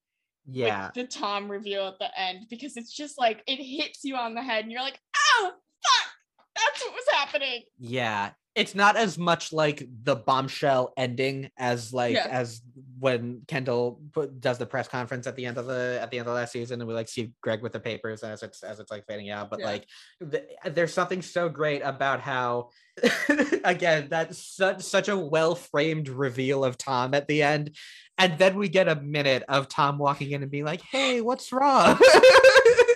yeah 0.45 0.88
with 0.88 0.95
the 0.95 1.07
Tom 1.07 1.49
reveal 1.49 1.88
at 1.88 1.99
the 1.99 2.19
end 2.19 2.45
because 2.49 2.76
it's 2.76 2.93
just 2.93 3.18
like 3.18 3.41
it 3.47 3.57
hits 3.57 4.03
you 4.03 4.15
on 4.15 4.35
the 4.35 4.41
head 4.41 4.64
and 4.64 4.72
you're 4.72 4.81
like, 4.81 4.99
oh 5.15 5.51
fuck, 5.51 6.11
that's 6.55 6.84
what 6.84 6.93
was 6.93 7.05
happening. 7.11 7.64
Yeah, 7.80 8.31
it's 8.55 8.75
not 8.75 8.95
as 8.95 9.17
much 9.17 9.51
like 9.51 9.88
the 10.03 10.15
bombshell 10.15 10.93
ending 10.95 11.49
as 11.57 11.91
like 11.91 12.13
Yeah. 12.13 12.27
as 12.30 12.61
when 12.99 13.41
Kendall 13.47 13.99
put, 14.13 14.39
does 14.39 14.57
the 14.57 14.65
press 14.65 14.88
conference 14.88 15.27
at 15.27 15.35
the 15.35 15.45
end 15.45 15.57
of 15.57 15.65
the 15.65 15.97
at 16.01 16.09
the 16.11 16.19
end 16.19 16.27
of 16.27 16.35
last 16.35 16.51
season, 16.53 16.80
and 16.80 16.88
we 16.88 16.93
like 16.93 17.09
see 17.09 17.34
Greg 17.41 17.61
with 17.61 17.73
the 17.73 17.80
papers 17.80 18.23
as 18.23 18.43
it's 18.43 18.61
as 18.63 18.80
it's 18.80 18.91
like 18.91 19.05
fading 19.07 19.30
out. 19.30 19.49
But 19.49 19.59
Yeah. 19.59 19.65
like, 19.65 19.85
th- 20.31 20.43
there's 20.71 20.93
something 20.93 21.21
so 21.21 21.49
great 21.49 21.81
about 21.81 22.21
how, 22.21 22.69
again, 23.63 24.07
that's 24.09 24.38
such 24.38 24.81
such 24.81 25.09
a 25.09 25.17
well 25.17 25.55
framed 25.55 26.07
reveal 26.07 26.63
of 26.63 26.77
Tom 26.77 27.13
at 27.13 27.27
the 27.27 27.41
end, 27.43 27.75
and 28.17 28.38
then 28.38 28.55
we 28.57 28.69
get 28.69 28.88
a 28.88 28.95
minute 28.95 29.43
of 29.49 29.67
Tom 29.67 29.97
walking 29.97 30.31
in 30.31 30.41
and 30.43 30.51
being 30.51 30.65
like, 30.65 30.81
"Hey, 30.81 31.21
what's 31.21 31.51
wrong?" 31.51 31.99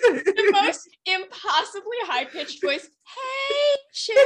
The 0.08 0.50
most 0.52 0.88
impossibly 1.58 1.96
high 2.02 2.24
pitched 2.24 2.62
voice. 2.62 2.88
Hey, 3.06 3.76
Chip. 3.92 4.16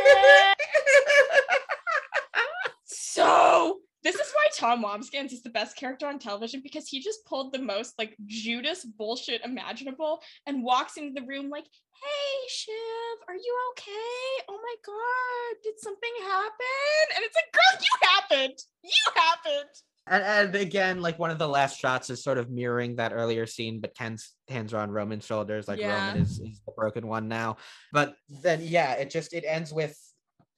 So 2.84 3.78
this 4.02 4.16
is 4.16 4.32
why 4.32 4.46
Tom 4.56 4.82
Wambsgans 4.82 5.32
is 5.32 5.42
the 5.42 5.50
best 5.50 5.76
character 5.76 6.06
on 6.06 6.18
television 6.18 6.60
because 6.62 6.88
he 6.88 7.00
just 7.00 7.24
pulled 7.26 7.52
the 7.52 7.60
most 7.60 7.94
like 7.98 8.16
Judas 8.26 8.84
bullshit 8.84 9.44
imaginable 9.44 10.20
and 10.46 10.64
walks 10.64 10.96
into 10.96 11.12
the 11.20 11.26
room 11.26 11.50
like, 11.50 11.64
"Hey, 11.64 12.48
Shiv, 12.48 13.28
are 13.28 13.36
you 13.36 13.58
okay? 13.72 14.44
Oh 14.48 14.58
my 14.60 14.74
god, 14.84 15.62
did 15.62 15.78
something 15.78 16.12
happen?" 16.22 17.16
And 17.16 17.24
it's 17.24 17.36
like, 17.36 17.52
"Girl, 17.52 17.80
you 17.80 18.08
happened. 18.08 18.58
You 18.82 19.12
happened." 19.14 19.70
And, 20.06 20.24
and 20.24 20.54
again, 20.56 21.00
like 21.00 21.18
one 21.18 21.30
of 21.30 21.38
the 21.38 21.48
last 21.48 21.78
shots 21.78 22.10
is 22.10 22.22
sort 22.22 22.38
of 22.38 22.50
mirroring 22.50 22.96
that 22.96 23.12
earlier 23.12 23.46
scene, 23.46 23.80
but 23.80 23.94
Ken's 23.94 24.32
hands 24.48 24.74
are 24.74 24.80
on 24.80 24.90
Roman's 24.90 25.24
shoulders, 25.24 25.68
like 25.68 25.78
Yeah. 25.78 26.08
Roman 26.08 26.22
is, 26.22 26.40
is 26.40 26.60
the 26.66 26.72
broken 26.76 27.06
one 27.06 27.28
now. 27.28 27.56
But 27.92 28.14
then, 28.28 28.60
yeah, 28.62 28.94
it 28.94 29.10
just 29.10 29.32
it 29.32 29.44
ends 29.46 29.72
with 29.72 29.96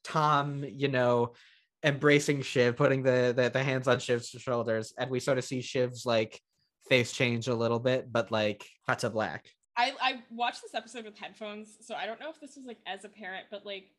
Tom, 0.03 0.65
you 0.67 0.89
know, 0.89 1.35
embracing 1.83 2.41
Shiv, 2.43 2.77
putting 2.77 3.03
the, 3.03 3.35
the 3.37 3.51
the 3.51 3.63
hands 3.63 3.87
on 3.87 3.99
Shiv's 3.99 4.29
shoulders, 4.31 4.95
and 4.97 5.11
we 5.11 5.21
sort 5.21 5.39
of 5.39 5.45
see 5.45 5.61
Shiv's 5.61 6.07
like 6.07 6.41
face 6.89 7.13
change 7.13 7.49
a 7.49 7.55
little 7.55 7.79
bit, 7.79 8.11
but 8.11 8.31
like 8.31 8.67
cut 8.87 9.01
to 9.01 9.11
black. 9.11 9.47
I 9.77 9.93
I 10.01 10.23
watched 10.31 10.63
this 10.63 10.75
episode 10.75 11.05
with 11.05 11.19
headphones, 11.19 11.77
so 11.83 11.95
I 11.95 12.07
don't 12.07 12.21
know 12.21 12.31
if 12.31 12.41
this 12.41 12.57
was 12.57 12.65
like 12.65 12.79
as 12.87 13.05
a 13.05 13.09
parent, 13.09 13.47
but 13.51 13.67
like 13.67 13.91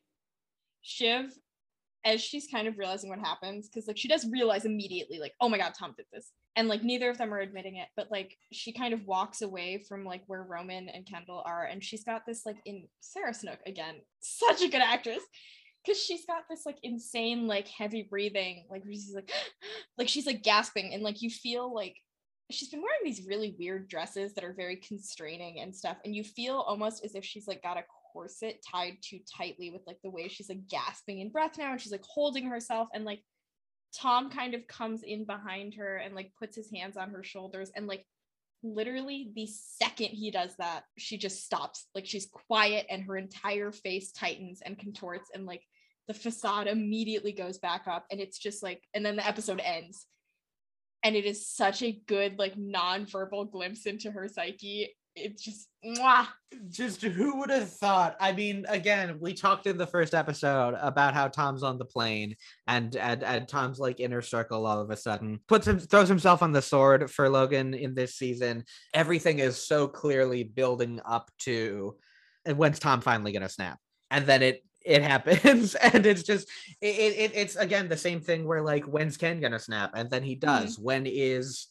Shiv, 0.82 1.32
as 2.06 2.22
she's 2.22 2.46
kind 2.46 2.68
of 2.68 2.78
realizing 2.78 3.10
what 3.10 3.18
happens, 3.18 3.68
because 3.68 3.88
like 3.88 3.98
she 3.98 4.06
does 4.06 4.26
realize 4.30 4.64
immediately, 4.64 5.18
like, 5.18 5.34
oh 5.40 5.48
my 5.48 5.58
god, 5.58 5.74
Tom 5.78 5.92
did 5.96 6.06
this. 6.12 6.30
And 6.54 6.68
like 6.68 6.82
neither 6.82 7.10
of 7.10 7.18
them 7.18 7.34
are 7.34 7.40
admitting 7.40 7.76
it, 7.76 7.88
but 7.96 8.10
like 8.10 8.38
she 8.52 8.72
kind 8.72 8.94
of 8.94 9.04
walks 9.04 9.42
away 9.42 9.84
from 9.88 10.04
like 10.04 10.22
where 10.28 10.44
Roman 10.44 10.88
and 10.88 11.04
Kendall 11.04 11.42
are, 11.44 11.64
and 11.64 11.82
she's 11.82 12.04
got 12.04 12.22
this 12.24 12.46
like 12.46 12.58
in 12.64 12.84
Sarah 13.00 13.34
Snook 13.34 13.58
again, 13.66 13.96
such 14.20 14.62
a 14.62 14.68
good 14.68 14.80
actress. 14.80 15.22
Cause 15.84 16.02
she's 16.02 16.26
got 16.26 16.42
this 16.50 16.66
like 16.66 16.78
insane, 16.82 17.46
like 17.46 17.68
heavy 17.68 18.06
breathing, 18.08 18.64
like 18.70 18.82
she's 18.88 19.12
like, 19.14 19.30
like 19.98 20.08
she's 20.08 20.26
like 20.26 20.42
gasping, 20.42 20.94
and 20.94 21.02
like 21.02 21.22
you 21.22 21.30
feel 21.30 21.74
like 21.74 21.96
she's 22.50 22.68
been 22.68 22.80
wearing 22.80 23.00
these 23.04 23.26
really 23.26 23.56
weird 23.58 23.88
dresses 23.88 24.32
that 24.34 24.44
are 24.44 24.54
very 24.54 24.76
constraining 24.76 25.60
and 25.60 25.74
stuff 25.74 25.96
and 26.04 26.14
you 26.14 26.22
feel 26.22 26.64
almost 26.68 27.04
as 27.04 27.16
if 27.16 27.24
she's 27.24 27.48
like 27.48 27.60
got 27.60 27.76
a 27.76 27.82
corset 28.16 28.64
tied 28.70 28.96
too 29.02 29.18
tightly 29.36 29.70
with 29.70 29.82
like 29.86 29.98
the 30.02 30.10
way 30.10 30.26
she's 30.28 30.48
like 30.48 30.66
gasping 30.68 31.20
in 31.20 31.28
breath 31.28 31.58
now 31.58 31.72
and 31.72 31.80
she's 31.80 31.92
like 31.92 32.04
holding 32.04 32.46
herself 32.46 32.88
and 32.94 33.04
like 33.04 33.20
tom 33.94 34.30
kind 34.30 34.54
of 34.54 34.66
comes 34.66 35.02
in 35.02 35.24
behind 35.24 35.74
her 35.74 35.96
and 35.96 36.14
like 36.14 36.32
puts 36.38 36.56
his 36.56 36.70
hands 36.70 36.96
on 36.96 37.10
her 37.10 37.22
shoulders 37.22 37.70
and 37.76 37.86
like 37.86 38.04
literally 38.62 39.30
the 39.34 39.46
second 39.46 40.08
he 40.08 40.30
does 40.30 40.54
that 40.56 40.82
she 40.98 41.18
just 41.18 41.44
stops. 41.44 41.86
Like 41.94 42.06
she's 42.06 42.26
quiet 42.26 42.86
and 42.90 43.04
her 43.04 43.16
entire 43.16 43.72
face 43.72 44.12
tightens 44.12 44.60
and 44.64 44.78
contorts 44.78 45.30
and 45.34 45.46
like 45.46 45.62
the 46.08 46.14
facade 46.14 46.66
immediately 46.66 47.32
goes 47.32 47.58
back 47.58 47.82
up 47.86 48.06
and 48.10 48.20
it's 48.20 48.38
just 48.38 48.62
like 48.62 48.82
and 48.94 49.04
then 49.04 49.16
the 49.16 49.26
episode 49.26 49.60
ends. 49.64 50.06
And 51.02 51.14
it 51.14 51.24
is 51.24 51.46
such 51.46 51.82
a 51.82 52.00
good 52.06 52.38
like 52.38 52.56
non-verbal 52.56 53.46
glimpse 53.46 53.86
into 53.86 54.10
her 54.10 54.26
psyche 54.28 54.94
it's 55.16 55.42
just 55.42 55.68
mwah. 55.84 56.26
just 56.68 57.02
who 57.02 57.38
would 57.38 57.50
have 57.50 57.70
thought? 57.70 58.16
I 58.20 58.32
mean 58.32 58.66
again 58.68 59.18
we 59.20 59.32
talked 59.32 59.66
in 59.66 59.78
the 59.78 59.86
first 59.86 60.14
episode 60.14 60.76
about 60.80 61.14
how 61.14 61.28
tom's 61.28 61.62
on 61.62 61.78
the 61.78 61.84
plane 61.84 62.36
and 62.66 62.94
and, 62.96 63.22
and 63.22 63.48
tom's 63.48 63.78
like 63.78 63.98
inner 63.98 64.22
circle 64.22 64.66
all 64.66 64.80
of 64.80 64.90
a 64.90 64.96
sudden 64.96 65.40
puts 65.48 65.66
him 65.66 65.78
throws 65.78 66.08
himself 66.08 66.42
on 66.42 66.52
the 66.52 66.62
sword 66.62 67.10
for 67.10 67.28
logan 67.28 67.74
in 67.74 67.94
this 67.94 68.14
season. 68.16 68.64
Everything 68.94 69.38
is 69.38 69.66
so 69.66 69.88
clearly 69.88 70.44
building 70.44 71.00
up 71.04 71.30
to 71.40 71.96
and 72.44 72.58
when's 72.58 72.78
tom 72.78 73.00
finally 73.00 73.32
gonna 73.32 73.48
snap. 73.48 73.78
And 74.10 74.26
then 74.26 74.42
it 74.42 74.62
it 74.84 75.02
happens 75.12 75.74
and 75.76 76.04
it's 76.04 76.22
just 76.22 76.48
it, 76.80 76.86
it 76.86 77.32
it's 77.34 77.56
again 77.56 77.88
the 77.88 77.96
same 77.96 78.20
thing 78.20 78.46
where 78.46 78.62
like 78.62 78.84
when's 78.84 79.16
ken 79.16 79.40
gonna 79.40 79.58
snap? 79.58 79.92
And 79.94 80.10
then 80.10 80.22
he 80.22 80.34
does. 80.34 80.74
Mm-hmm. 80.74 80.84
When 80.84 81.06
is 81.06 81.68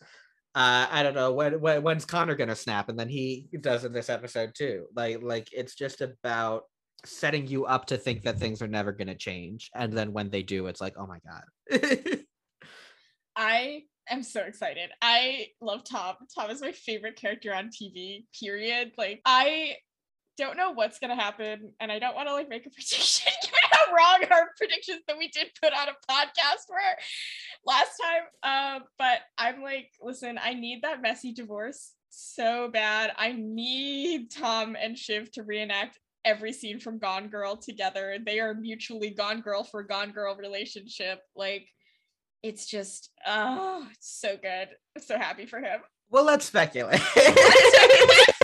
uh 0.55 0.87
i 0.89 1.03
don't 1.03 1.13
know 1.13 1.33
when, 1.33 1.59
when 1.59 1.83
when's 1.83 2.05
connor 2.05 2.35
gonna 2.35 2.55
snap? 2.55 2.89
And 2.89 2.97
then 2.97 3.09
he 3.09 3.47
does 3.61 3.85
in 3.85 3.91
this 3.91 4.09
episode 4.09 4.53
too. 4.55 4.85
Like 4.95 5.21
like 5.21 5.49
it's 5.51 5.75
just 5.75 6.01
about 6.01 6.63
setting 7.05 7.45
you 7.45 7.65
up 7.65 7.85
to 7.87 7.97
think 7.97 8.23
that 8.23 8.39
things 8.39 8.61
are 8.61 8.67
never 8.67 8.91
gonna 8.91 9.15
change 9.15 9.69
and 9.75 9.93
then 9.93 10.11
when 10.11 10.29
they 10.29 10.41
do 10.41 10.67
it's 10.67 10.81
like 10.81 10.95
oh 10.97 11.07
my 11.07 11.19
god. 11.29 12.19
I 13.35 13.81
am 14.09 14.23
so 14.23 14.41
excited. 14.41 14.89
I 15.01 15.47
love 15.61 15.83
tom. 15.83 16.15
Tom 16.33 16.49
is 16.49 16.61
my 16.61 16.71
favorite 16.71 17.17
character 17.17 17.53
on 17.53 17.69
tv 17.69 18.25
period. 18.39 18.93
Like 18.97 19.21
i 19.25 19.75
don't 20.37 20.57
know 20.57 20.71
what's 20.71 20.99
gonna 20.99 21.15
happen, 21.15 21.73
and 21.79 21.91
I 21.91 21.99
don't 21.99 22.15
want 22.15 22.27
to 22.27 22.33
like 22.33 22.49
make 22.49 22.65
a 22.65 22.69
prediction 22.73 23.31
given 23.41 23.59
how 23.71 23.93
wrong 23.93 24.23
our 24.31 24.49
predictions 24.57 25.01
that 25.07 25.17
we 25.17 25.29
did 25.29 25.47
put 25.61 25.73
on 25.73 25.87
a 25.89 26.11
podcast 26.11 26.69
were 26.69 26.77
last 27.65 27.91
time. 28.01 28.77
Um, 28.77 28.83
but 28.97 29.19
I'm 29.37 29.61
like, 29.61 29.89
listen, 30.01 30.39
I 30.41 30.53
need 30.53 30.81
that 30.83 31.01
messy 31.01 31.33
divorce 31.33 31.93
so 32.09 32.69
bad. 32.71 33.11
I 33.17 33.33
need 33.37 34.31
Tom 34.31 34.75
and 34.81 34.97
Shiv 34.97 35.31
to 35.33 35.43
reenact 35.43 35.99
every 36.23 36.53
scene 36.53 36.79
from 36.79 36.97
Gone 36.97 37.27
Girl 37.27 37.55
together. 37.55 38.17
They 38.25 38.39
are 38.39 38.53
mutually 38.53 39.11
Gone 39.11 39.41
Girl 39.41 39.63
for 39.63 39.83
Gone 39.83 40.11
Girl 40.11 40.35
relationship. 40.35 41.19
Like, 41.35 41.67
it's 42.41 42.67
just, 42.67 43.11
oh, 43.25 43.87
it's 43.91 44.19
so 44.19 44.37
good. 44.41 44.69
I'm 44.95 45.03
so 45.03 45.17
happy 45.17 45.45
for 45.45 45.59
him. 45.59 45.81
well 46.09 46.23
let's 46.23 46.45
speculate 46.45 47.01
Speculate. 47.01 48.34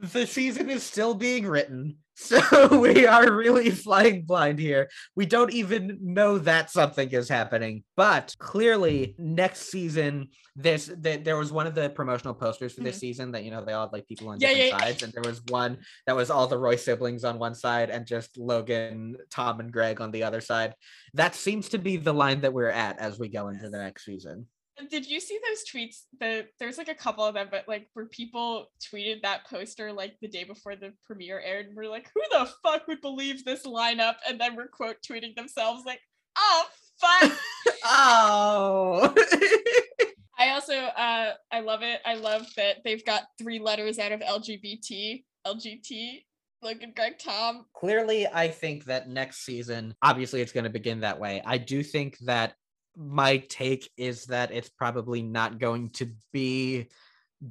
the 0.12 0.26
season 0.26 0.70
is 0.70 0.82
still 0.82 1.14
being 1.14 1.46
written. 1.46 1.96
So 2.16 2.78
we 2.80 3.06
are 3.06 3.32
really 3.32 3.70
flying 3.70 4.22
blind 4.22 4.58
here. 4.58 4.88
We 5.16 5.26
don't 5.26 5.52
even 5.52 5.98
know 6.00 6.38
that 6.38 6.70
something 6.70 7.10
is 7.10 7.28
happening. 7.28 7.82
But 7.96 8.34
clearly 8.38 9.14
next 9.18 9.70
season, 9.70 10.28
this 10.56 10.90
th- 11.02 11.24
there 11.24 11.36
was 11.36 11.52
one 11.52 11.66
of 11.66 11.74
the 11.74 11.90
promotional 11.90 12.34
posters 12.34 12.72
for 12.72 12.82
this 12.82 12.96
mm-hmm. 12.96 13.00
season 13.00 13.32
that 13.32 13.42
you 13.42 13.50
know 13.50 13.64
they 13.64 13.72
all 13.72 13.86
had 13.86 13.92
like 13.92 14.06
people 14.06 14.28
on 14.28 14.38
Yeah, 14.38 14.48
different 14.48 14.66
yeah, 14.66 14.74
yeah. 14.74 14.78
sides, 14.78 15.02
and 15.02 15.12
there 15.12 15.28
was 15.28 15.42
one 15.48 15.78
that 16.06 16.14
was 16.14 16.30
all 16.30 16.46
the 16.46 16.58
Roy 16.58 16.76
siblings 16.76 17.24
on 17.24 17.38
one 17.38 17.54
side 17.54 17.90
and 17.90 18.06
just 18.06 18.38
Logan, 18.38 19.16
Tom, 19.30 19.58
and 19.58 19.72
Greg 19.72 20.00
on 20.00 20.12
the 20.12 20.22
other 20.22 20.40
side. 20.40 20.74
That 21.14 21.34
seems 21.34 21.70
to 21.70 21.78
be 21.78 21.96
the 21.96 22.14
line 22.14 22.42
that 22.42 22.52
we're 22.52 22.68
at 22.68 23.00
as 23.00 23.18
we 23.18 23.28
go 23.28 23.48
into 23.48 23.68
the 23.68 23.78
next 23.78 24.04
season. 24.04 24.46
Did 24.90 25.06
you 25.06 25.20
see 25.20 25.38
those 25.48 25.64
tweets? 25.64 26.02
The 26.18 26.46
there's 26.58 26.78
like 26.78 26.88
a 26.88 26.94
couple 26.94 27.24
of 27.24 27.34
them, 27.34 27.48
but 27.50 27.68
like 27.68 27.88
where 27.94 28.06
people 28.06 28.70
tweeted 28.82 29.22
that 29.22 29.46
poster 29.48 29.92
like 29.92 30.16
the 30.20 30.28
day 30.28 30.44
before 30.44 30.74
the 30.74 30.92
premiere 31.06 31.40
aired, 31.40 31.66
and 31.66 31.76
we're 31.76 31.88
like, 31.88 32.10
who 32.14 32.20
the 32.32 32.50
fuck 32.62 32.88
would 32.88 33.00
believe 33.00 33.44
this 33.44 33.64
lineup? 33.64 34.16
And 34.28 34.40
then 34.40 34.56
we're 34.56 34.68
quote 34.68 34.96
tweeting 35.08 35.36
themselves 35.36 35.84
like, 35.84 36.00
oh 36.36 36.64
fuck. 37.00 37.32
Oh. 37.86 39.14
I 40.38 40.50
also 40.50 40.74
uh 40.74 41.32
I 41.52 41.60
love 41.60 41.82
it. 41.82 42.00
I 42.06 42.14
love 42.14 42.46
that 42.56 42.78
they've 42.82 43.04
got 43.04 43.24
three 43.38 43.58
letters 43.58 43.98
out 43.98 44.10
of 44.12 44.20
LGBT, 44.20 45.22
LGT, 45.46 46.22
Logan, 46.62 46.92
Greg, 46.96 47.18
Tom. 47.18 47.66
clearly 47.74 48.26
i 48.26 48.48
think 48.48 48.86
that 48.86 49.08
next 49.08 49.44
season 49.44 49.94
obviously 50.00 50.40
it's 50.40 50.52
going 50.52 50.64
to 50.64 50.70
begin 50.70 51.00
that 51.00 51.20
way 51.20 51.42
i 51.44 51.58
do 51.58 51.82
think 51.82 52.16
that 52.20 52.54
my 52.96 53.38
take 53.38 53.90
is 53.96 54.26
that 54.26 54.52
it's 54.52 54.68
probably 54.68 55.22
not 55.22 55.58
going 55.58 55.90
to 55.90 56.10
be 56.32 56.88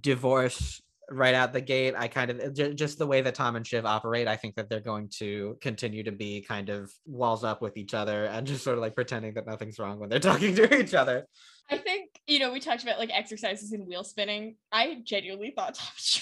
divorce 0.02 0.82
right 1.10 1.36
out 1.36 1.54
the 1.54 1.62
gate. 1.62 1.94
I 1.98 2.08
kind 2.08 2.32
of 2.32 2.54
ju- 2.54 2.74
just 2.74 2.98
the 2.98 3.08
way 3.08 3.22
that 3.22 3.36
tom 3.36 3.56
and 3.56 3.68
shiv 3.68 3.86
operate 3.86 4.28
i 4.28 4.36
think 4.36 4.56
that 4.56 4.70
they're 4.70 4.80
going 4.80 5.10
to 5.10 5.58
continue 5.62 6.04
to 6.04 6.12
be 6.12 6.42
kind 6.42 6.70
of 6.70 6.92
walls 7.06 7.44
up 7.44 7.62
with 7.62 7.78
each 7.78 7.94
other 7.94 8.26
and 8.26 8.48
just 8.48 8.64
sort 8.64 8.78
of 8.78 8.82
like 8.82 8.96
pretending 8.96 9.34
that 9.34 9.46
nothing's 9.46 9.80
wrong 9.80 10.00
when 10.00 10.10
they're 10.10 10.20
talking 10.32 10.56
to 10.56 10.80
each 10.80 10.94
other 10.94 11.26
I 11.72 11.78
think, 11.78 12.10
you 12.28 12.40
know, 12.40 12.52
we 12.52 12.60
talked 12.60 12.84
about 12.84 13.00
like 13.00 13.10
exercises 13.12 13.72
and 13.72 13.88
wheel 13.88 14.04
spinning. 14.04 14.58
I 14.72 15.02
genuinely 15.04 15.52
thought 15.56 15.80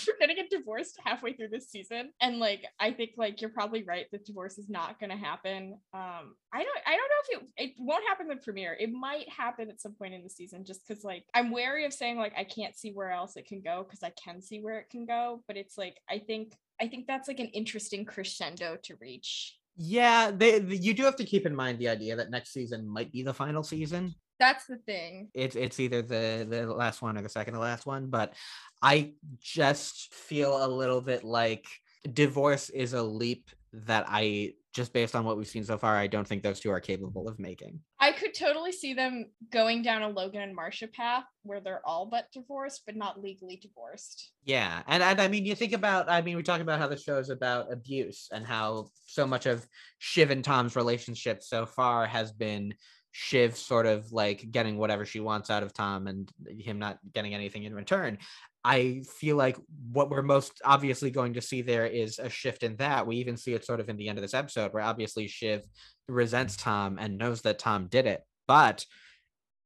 were 0.07 0.13
gonna 0.19 0.35
get 0.35 0.49
divorced 0.49 0.99
halfway 1.03 1.33
through 1.33 1.49
this 1.49 1.69
season. 1.69 2.11
And 2.21 2.37
like 2.37 2.63
I 2.79 2.91
think 2.91 3.11
like 3.17 3.41
you're 3.41 3.49
probably 3.49 3.83
right 3.83 4.05
that 4.11 4.25
divorce 4.25 4.57
is 4.57 4.69
not 4.69 4.99
gonna 4.99 5.17
happen. 5.17 5.73
Um 5.93 6.35
I 6.53 6.63
don't 6.63 6.77
I 6.85 6.95
don't 6.95 7.09
know 7.09 7.21
if 7.23 7.41
it 7.41 7.47
it 7.57 7.71
won't 7.79 8.07
happen 8.07 8.27
the 8.27 8.35
premiere. 8.35 8.77
It 8.79 8.91
might 8.91 9.27
happen 9.29 9.69
at 9.69 9.81
some 9.81 9.93
point 9.93 10.13
in 10.13 10.23
the 10.23 10.29
season 10.29 10.63
just 10.63 10.87
because 10.87 11.03
like 11.03 11.25
I'm 11.33 11.51
wary 11.51 11.85
of 11.85 11.93
saying 11.93 12.17
like 12.17 12.33
I 12.37 12.43
can't 12.43 12.77
see 12.77 12.91
where 12.91 13.11
else 13.11 13.35
it 13.35 13.47
can 13.47 13.61
go 13.61 13.83
because 13.83 14.03
I 14.03 14.11
can 14.23 14.41
see 14.41 14.59
where 14.59 14.79
it 14.79 14.89
can 14.89 15.05
go. 15.05 15.43
But 15.47 15.57
it's 15.57 15.77
like 15.77 15.97
I 16.09 16.19
think 16.19 16.53
I 16.79 16.87
think 16.87 17.07
that's 17.07 17.27
like 17.27 17.39
an 17.39 17.47
interesting 17.47 18.05
crescendo 18.05 18.77
to 18.83 18.95
reach. 19.01 19.57
yeah 19.77 20.31
they, 20.31 20.59
the- 20.59 20.77
you 20.77 20.93
do 20.93 21.03
have 21.03 21.15
to 21.15 21.25
keep 21.25 21.45
in 21.45 21.55
mind 21.55 21.79
the 21.79 21.87
idea 21.89 22.15
that 22.15 22.29
next 22.29 22.51
season 22.53 22.87
might 22.87 23.11
be 23.11 23.23
the 23.23 23.33
final 23.33 23.63
season 23.63 24.13
That's 24.41 24.65
the 24.65 24.77
thing. 24.77 25.29
it's 25.35 25.55
it's 25.55 25.79
either 25.79 26.01
the 26.01 26.47
the 26.49 26.65
last 26.65 27.03
one 27.03 27.15
or 27.17 27.21
the 27.21 27.29
second 27.29 27.53
to 27.53 27.59
last 27.59 27.85
one 27.85 28.07
but 28.17 28.33
i 28.81 29.11
just 29.39 30.11
feel 30.13 30.65
a 30.65 30.67
little 30.67 30.99
bit 30.99 31.23
like 31.23 31.65
divorce 32.11 32.69
is 32.71 32.93
a 32.93 33.03
leap 33.03 33.51
that 33.71 34.03
i 34.09 34.51
just 34.73 34.93
based 34.93 35.15
on 35.15 35.23
what 35.25 35.37
we've 35.37 35.47
seen 35.55 35.63
so 35.63 35.77
far 35.77 35.95
i 35.95 36.07
don't 36.07 36.27
think 36.27 36.41
those 36.41 36.59
two 36.59 36.71
are 36.71 36.79
capable 36.79 37.27
of 37.27 37.37
making 37.37 37.79
I 37.99 38.11
could 38.13 38.33
totally 38.33 38.71
see 38.71 38.95
them 38.95 39.13
going 39.51 39.83
down 39.83 40.01
a 40.01 40.09
Logan 40.09 40.41
and 40.41 40.55
Marcia 40.55 40.87
path 40.87 41.25
where 41.43 41.59
they're 41.61 41.85
all 41.85 42.07
but 42.07 42.25
divorced, 42.33 42.81
but 42.87 42.95
not 42.95 43.21
legally 43.21 43.57
divorced. 43.57 44.31
yeah 44.43 44.81
and, 44.87 45.03
and 45.03 45.21
i 45.21 45.27
mean 45.27 45.45
you 45.45 45.53
think 45.53 45.73
about 45.73 46.09
i 46.09 46.19
mean 46.21 46.35
we 46.35 46.41
talk 46.41 46.61
about 46.61 46.79
how 46.79 46.87
the 46.87 46.97
show 46.97 47.19
is 47.19 47.29
about 47.29 47.71
abuse 47.71 48.27
and 48.33 48.43
how 48.43 48.89
so 49.05 49.27
much 49.27 49.45
of 49.45 49.67
shiv 49.99 50.31
and 50.31 50.43
tom's 50.43 50.75
relationship 50.75 51.43
so 51.43 51.67
far 51.67 52.07
has 52.07 52.31
been 52.31 52.73
shiv 53.11 53.57
sort 53.57 53.85
of 53.85 54.11
like 54.11 54.49
getting 54.51 54.77
whatever 54.77 55.05
she 55.05 55.19
wants 55.19 55.49
out 55.49 55.63
of 55.63 55.73
tom 55.73 56.07
and 56.07 56.31
him 56.47 56.79
not 56.79 56.97
getting 57.13 57.33
anything 57.33 57.63
in 57.63 57.75
return 57.75 58.17
i 58.63 59.01
feel 59.17 59.35
like 59.35 59.57
what 59.91 60.09
we're 60.09 60.21
most 60.21 60.61
obviously 60.63 61.11
going 61.11 61.33
to 61.33 61.41
see 61.41 61.61
there 61.61 61.85
is 61.85 62.19
a 62.19 62.29
shift 62.29 62.63
in 62.63 62.75
that 62.77 63.05
we 63.05 63.17
even 63.17 63.35
see 63.35 63.53
it 63.53 63.65
sort 63.65 63.79
of 63.79 63.89
in 63.89 63.97
the 63.97 64.07
end 64.07 64.17
of 64.17 64.21
this 64.21 64.33
episode 64.33 64.73
where 64.73 64.83
obviously 64.83 65.27
shiv 65.27 65.61
resents 66.07 66.55
tom 66.55 66.97
and 66.99 67.17
knows 67.17 67.41
that 67.41 67.59
tom 67.59 67.87
did 67.87 68.05
it 68.05 68.21
but 68.47 68.85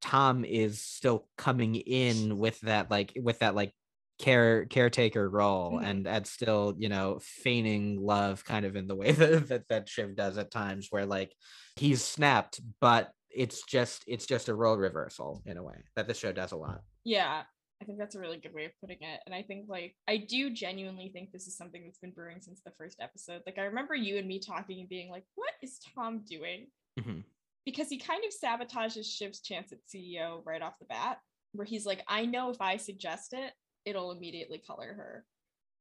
Tom 0.02 0.46
is 0.46 0.82
still 0.82 1.28
coming 1.36 1.74
in 1.76 2.38
with 2.38 2.60
that 2.62 2.92
like 2.92 3.14
with 3.20 3.40
that 3.40 3.56
like 3.56 3.74
care 4.20 4.66
caretaker 4.66 5.28
role 5.28 5.74
Mhm. 5.80 5.84
and 5.86 6.08
and 6.08 6.28
still 6.28 6.76
you 6.78 6.90
know 6.90 7.18
feigning 7.22 8.00
love 8.00 8.46
kind 8.46 8.66
of 8.66 8.76
in 8.76 8.88
the 8.88 8.96
way 8.96 9.12
that, 9.14 9.48
that 9.48 9.68
that 9.70 9.90
Shiv 9.90 10.16
does 10.16 10.38
at 10.38 10.52
times 10.52 10.88
where 10.92 11.06
like 11.08 11.34
he's 11.76 12.04
snapped 12.04 12.62
but 12.80 13.12
it's 13.36 13.64
just 13.64 14.04
it's 14.08 14.26
just 14.26 14.50
a 14.50 14.56
role 14.56 14.78
reversal 14.78 15.42
in 15.46 15.58
a 15.58 15.64
way 15.64 15.84
that 15.96 16.08
the 16.08 16.14
show 16.14 16.32
does 16.32 16.52
a 16.52 16.58
lot 16.58 16.82
Yeah, 17.04 17.44
I 17.82 17.86
think 17.86 18.00
that's 18.00 18.16
a 18.16 18.20
really 18.20 18.38
good 18.38 18.54
way 18.54 18.66
of 18.66 18.72
putting 18.80 18.98
it. 19.02 19.20
And 19.26 19.36
I 19.36 19.44
think 19.44 19.66
like 19.68 19.96
I 20.08 20.18
do 20.18 20.50
genuinely 20.50 21.10
think 21.10 21.32
this 21.32 21.46
is 21.46 21.58
something 21.58 21.84
that's 21.84 22.00
been 22.00 22.12
brewing 22.12 22.40
since 22.42 22.62
the 22.66 22.72
first 22.78 23.02
episode. 23.02 23.42
Like 23.46 23.58
I 23.58 23.64
remember 23.66 23.96
you 23.96 24.18
and 24.18 24.28
me 24.28 24.40
talking 24.40 24.80
and 24.80 24.90
being 24.90 25.10
like, 25.12 25.26
what 25.36 25.54
is 25.62 25.80
Tom 25.94 26.24
doing? 26.28 26.68
Mhm. 27.00 27.24
Because 27.66 27.90
he 27.90 28.00
kind 28.00 28.24
of 28.24 28.32
sabotages 28.32 29.06
Shiv's 29.06 29.42
chance 29.42 29.72
at 29.74 29.80
CEO 29.94 30.42
right 30.46 30.62
off 30.62 30.80
the 30.80 30.86
bat, 30.86 31.20
where 31.52 31.66
he's 31.66 31.86
like, 31.86 32.02
I 32.08 32.26
know 32.26 32.50
if 32.50 32.62
I 32.62 32.78
suggest 32.78 33.34
it, 33.34 33.52
it'll 33.86 34.12
immediately 34.12 34.60
color 34.60 34.94
her. 34.94 35.26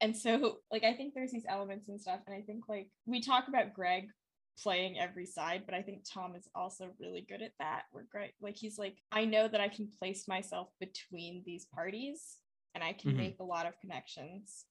And 0.00 0.16
so 0.16 0.58
like 0.72 0.82
I 0.82 0.94
think 0.94 1.14
there's 1.14 1.30
these 1.30 1.46
elements 1.48 1.88
and 1.88 2.00
stuff. 2.00 2.20
And 2.26 2.34
I 2.34 2.42
think 2.42 2.64
like 2.68 2.88
we 3.06 3.20
talk 3.20 3.46
about 3.48 3.72
Greg 3.72 4.08
playing 4.62 4.98
every 4.98 5.26
side, 5.26 5.64
but 5.66 5.74
I 5.74 5.82
think 5.82 6.04
Tom 6.04 6.34
is 6.36 6.48
also 6.54 6.94
really 6.98 7.22
good 7.22 7.42
at 7.42 7.52
that. 7.58 7.84
Where 7.90 8.04
Greg, 8.10 8.32
like, 8.40 8.56
he's 8.56 8.78
like, 8.78 8.98
I 9.10 9.24
know 9.24 9.48
that 9.48 9.60
I 9.60 9.68
can 9.68 9.90
place 9.98 10.28
myself 10.28 10.68
between 10.80 11.42
these 11.44 11.66
parties 11.66 12.38
and 12.74 12.82
I 12.84 12.92
can 12.92 13.12
Mhm. 13.12 13.16
make 13.16 13.40
a 13.40 13.44
lot 13.44 13.66
of 13.66 13.78
connections 13.78 14.66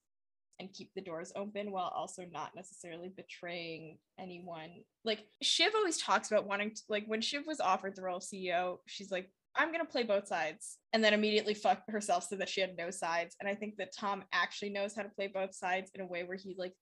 and 0.60 0.72
keep 0.74 0.94
the 0.94 1.02
doors 1.02 1.32
open 1.36 1.72
while 1.72 1.90
also 1.90 2.26
not 2.26 2.56
necessarily 2.56 3.10
betraying 3.10 4.00
anyone. 4.20 4.86
Like, 5.04 5.28
Shiv 5.42 5.74
always 5.76 5.98
talks 5.98 6.32
about 6.32 6.46
wanting 6.48 6.74
to, 6.76 6.82
like, 6.90 7.06
when 7.08 7.22
Shiv 7.22 7.46
was 7.48 7.60
offered 7.60 7.96
the 7.96 8.04
role 8.04 8.18
of 8.18 8.24
CEO, 8.24 8.82
she's 8.88 9.12
like, 9.12 9.32
I'm 9.56 9.72
gonna 9.72 9.86
play 9.86 10.04
both 10.04 10.28
sides, 10.28 10.80
and 10.94 11.04
then 11.04 11.14
immediately 11.14 11.54
fucked 11.54 11.90
herself 11.90 12.24
so 12.24 12.36
that 12.38 12.50
she 12.50 12.62
had 12.62 12.76
no 12.76 12.90
sides. 12.90 13.36
And 13.40 13.48
I 13.48 13.54
think 13.56 13.78
that 13.78 13.94
Tom 13.96 14.24
actually 14.32 14.72
knows 14.72 14.96
how 14.96 15.04
to 15.04 15.10
play 15.10 15.28
both 15.28 15.54
sides 15.54 15.92
in 15.94 16.02
a 16.02 16.08
way 16.08 16.24
where 16.24 16.38
he 16.38 16.56
like 16.58 16.74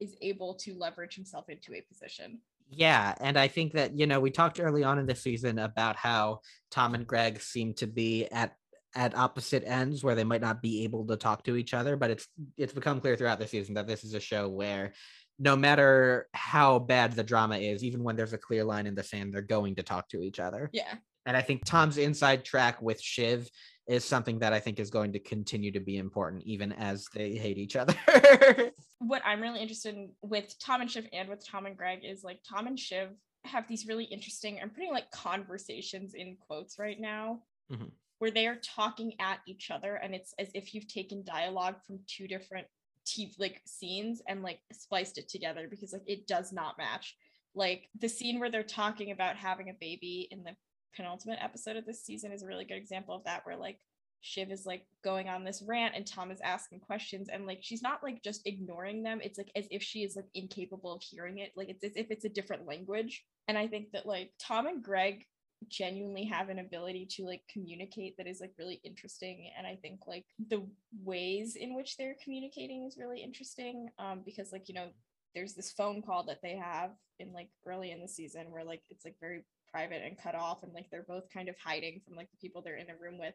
is 0.00 0.16
able 0.20 0.54
to 0.54 0.74
leverage 0.74 1.14
himself 1.14 1.48
into 1.48 1.74
a 1.74 1.80
position. 1.82 2.40
Yeah, 2.68 3.14
and 3.20 3.38
I 3.38 3.48
think 3.48 3.72
that 3.74 3.98
you 3.98 4.06
know 4.06 4.20
we 4.20 4.30
talked 4.30 4.60
early 4.60 4.82
on 4.82 4.98
in 4.98 5.06
the 5.06 5.14
season 5.14 5.58
about 5.58 5.96
how 5.96 6.40
Tom 6.70 6.94
and 6.94 7.06
Greg 7.06 7.40
seem 7.40 7.74
to 7.74 7.86
be 7.86 8.26
at 8.26 8.56
at 8.94 9.16
opposite 9.16 9.62
ends 9.66 10.02
where 10.02 10.14
they 10.14 10.24
might 10.24 10.40
not 10.40 10.62
be 10.62 10.82
able 10.82 11.06
to 11.06 11.16
talk 11.16 11.44
to 11.44 11.56
each 11.56 11.74
other, 11.74 11.96
but 11.96 12.10
it's 12.10 12.26
it's 12.56 12.72
become 12.72 13.00
clear 13.00 13.16
throughout 13.16 13.38
the 13.38 13.46
season 13.46 13.74
that 13.74 13.86
this 13.86 14.02
is 14.02 14.14
a 14.14 14.20
show 14.20 14.48
where 14.48 14.94
no 15.38 15.54
matter 15.54 16.28
how 16.32 16.78
bad 16.78 17.12
the 17.12 17.22
drama 17.22 17.58
is, 17.58 17.84
even 17.84 18.02
when 18.02 18.16
there's 18.16 18.32
a 18.32 18.38
clear 18.38 18.64
line 18.64 18.86
in 18.86 18.94
the 18.94 19.02
sand, 19.02 19.32
they're 19.32 19.42
going 19.42 19.74
to 19.76 19.82
talk 19.82 20.08
to 20.08 20.22
each 20.22 20.40
other. 20.40 20.70
Yeah. 20.72 20.94
And 21.26 21.36
I 21.36 21.42
think 21.42 21.64
Tom's 21.64 21.98
inside 21.98 22.44
track 22.44 22.80
with 22.80 23.00
Shiv 23.00 23.48
is 23.86 24.04
something 24.04 24.38
that 24.40 24.52
I 24.52 24.60
think 24.60 24.80
is 24.80 24.90
going 24.90 25.12
to 25.12 25.18
continue 25.18 25.70
to 25.72 25.80
be 25.80 25.96
important 25.98 26.42
even 26.44 26.72
as 26.72 27.06
they 27.14 27.32
hate 27.36 27.58
each 27.58 27.76
other. 27.76 27.94
What 28.98 29.20
I'm 29.26 29.42
really 29.42 29.60
interested 29.60 29.94
in 29.94 30.12
with 30.22 30.58
Tom 30.58 30.80
and 30.80 30.90
Shiv 30.90 31.06
and 31.12 31.28
with 31.28 31.46
Tom 31.46 31.66
and 31.66 31.76
Greg 31.76 32.00
is 32.02 32.24
like 32.24 32.40
Tom 32.48 32.66
and 32.66 32.80
Shiv 32.80 33.10
have 33.44 33.68
these 33.68 33.86
really 33.86 34.04
interesting, 34.04 34.58
I'm 34.60 34.70
putting 34.70 34.90
like 34.90 35.10
conversations 35.10 36.14
in 36.14 36.36
quotes 36.40 36.78
right 36.78 36.98
now, 36.98 37.42
Mhm. 37.70 37.90
where 38.18 38.30
they 38.30 38.46
are 38.46 38.56
talking 38.56 39.12
at 39.20 39.40
each 39.46 39.70
other 39.70 39.96
and 39.96 40.14
it's 40.14 40.32
as 40.38 40.50
if 40.54 40.74
you've 40.74 40.88
taken 40.88 41.22
dialogue 41.24 41.76
from 41.86 42.00
two 42.06 42.26
different 42.26 42.66
TV 43.04 43.34
like 43.38 43.60
scenes 43.66 44.22
and 44.28 44.42
like 44.42 44.60
spliced 44.72 45.18
it 45.18 45.28
together 45.28 45.68
because 45.68 45.92
like 45.92 46.02
it 46.08 46.26
does 46.26 46.50
not 46.52 46.78
match. 46.78 47.16
Like 47.54 47.88
the 48.00 48.08
scene 48.08 48.40
where 48.40 48.50
they're 48.50 48.62
talking 48.62 49.10
about 49.12 49.36
having 49.36 49.68
a 49.68 49.74
baby 49.74 50.26
in 50.30 50.42
the 50.42 50.56
penultimate 50.96 51.38
episode 51.42 51.76
of 51.76 51.84
this 51.84 52.04
season 52.04 52.32
is 52.32 52.42
a 52.42 52.46
really 52.46 52.64
good 52.64 52.78
example 52.78 53.14
of 53.14 53.24
that 53.24 53.44
where 53.44 53.56
like 53.56 53.78
Shiv 54.22 54.50
is 54.50 54.66
like 54.66 54.82
going 55.04 55.28
on 55.28 55.44
this 55.44 55.62
rant 55.62 55.94
and 55.94 56.06
Tom 56.06 56.30
is 56.30 56.40
asking 56.40 56.80
questions 56.80 57.28
and 57.28 57.46
like 57.46 57.58
she's 57.62 57.82
not 57.82 58.02
like 58.02 58.22
just 58.22 58.46
ignoring 58.46 59.02
them. 59.02 59.20
It's 59.22 59.38
like 59.38 59.50
as 59.54 59.66
if 59.70 59.82
she 59.82 60.02
is 60.02 60.16
like 60.16 60.26
incapable 60.34 60.94
of 60.94 61.02
hearing 61.02 61.38
it. 61.38 61.52
Like 61.54 61.68
it's 61.68 61.84
as 61.84 61.92
if 61.94 62.10
it's 62.10 62.24
a 62.24 62.30
different 62.30 62.66
language. 62.66 63.24
And 63.46 63.56
I 63.56 63.68
think 63.68 63.92
that 63.92 64.06
like 64.06 64.32
Tom 64.40 64.66
and 64.66 64.82
Greg 64.82 65.24
genuinely 65.68 66.24
have 66.24 66.48
an 66.48 66.58
ability 66.58 67.06
to 67.10 67.24
like 67.24 67.42
communicate 67.52 68.16
that 68.16 68.26
is 68.26 68.40
like 68.40 68.52
really 68.58 68.80
interesting. 68.84 69.50
And 69.56 69.66
I 69.66 69.76
think 69.76 70.00
like 70.06 70.24
the 70.48 70.66
ways 71.04 71.56
in 71.56 71.74
which 71.76 71.96
they're 71.96 72.16
communicating 72.22 72.84
is 72.84 72.98
really 72.98 73.22
interesting. 73.22 73.88
Um, 73.98 74.22
because 74.24 74.52
like, 74.52 74.68
you 74.68 74.74
know, 74.74 74.88
there's 75.34 75.54
this 75.54 75.72
phone 75.72 76.02
call 76.02 76.24
that 76.24 76.40
they 76.42 76.56
have 76.56 76.90
in 77.18 77.32
like 77.32 77.48
early 77.66 77.92
in 77.92 78.00
the 78.00 78.08
season 78.08 78.50
where 78.50 78.64
like 78.64 78.82
it's 78.90 79.04
like 79.04 79.16
very 79.20 79.44
private 79.76 80.02
and 80.06 80.16
cut 80.16 80.34
off 80.34 80.62
and 80.62 80.72
like 80.72 80.86
they're 80.90 81.04
both 81.06 81.24
kind 81.32 81.50
of 81.50 81.54
hiding 81.62 82.00
from 82.02 82.16
like 82.16 82.30
the 82.30 82.38
people 82.40 82.62
they're 82.62 82.78
in 82.78 82.88
a 82.88 82.96
room 82.98 83.18
with. 83.18 83.34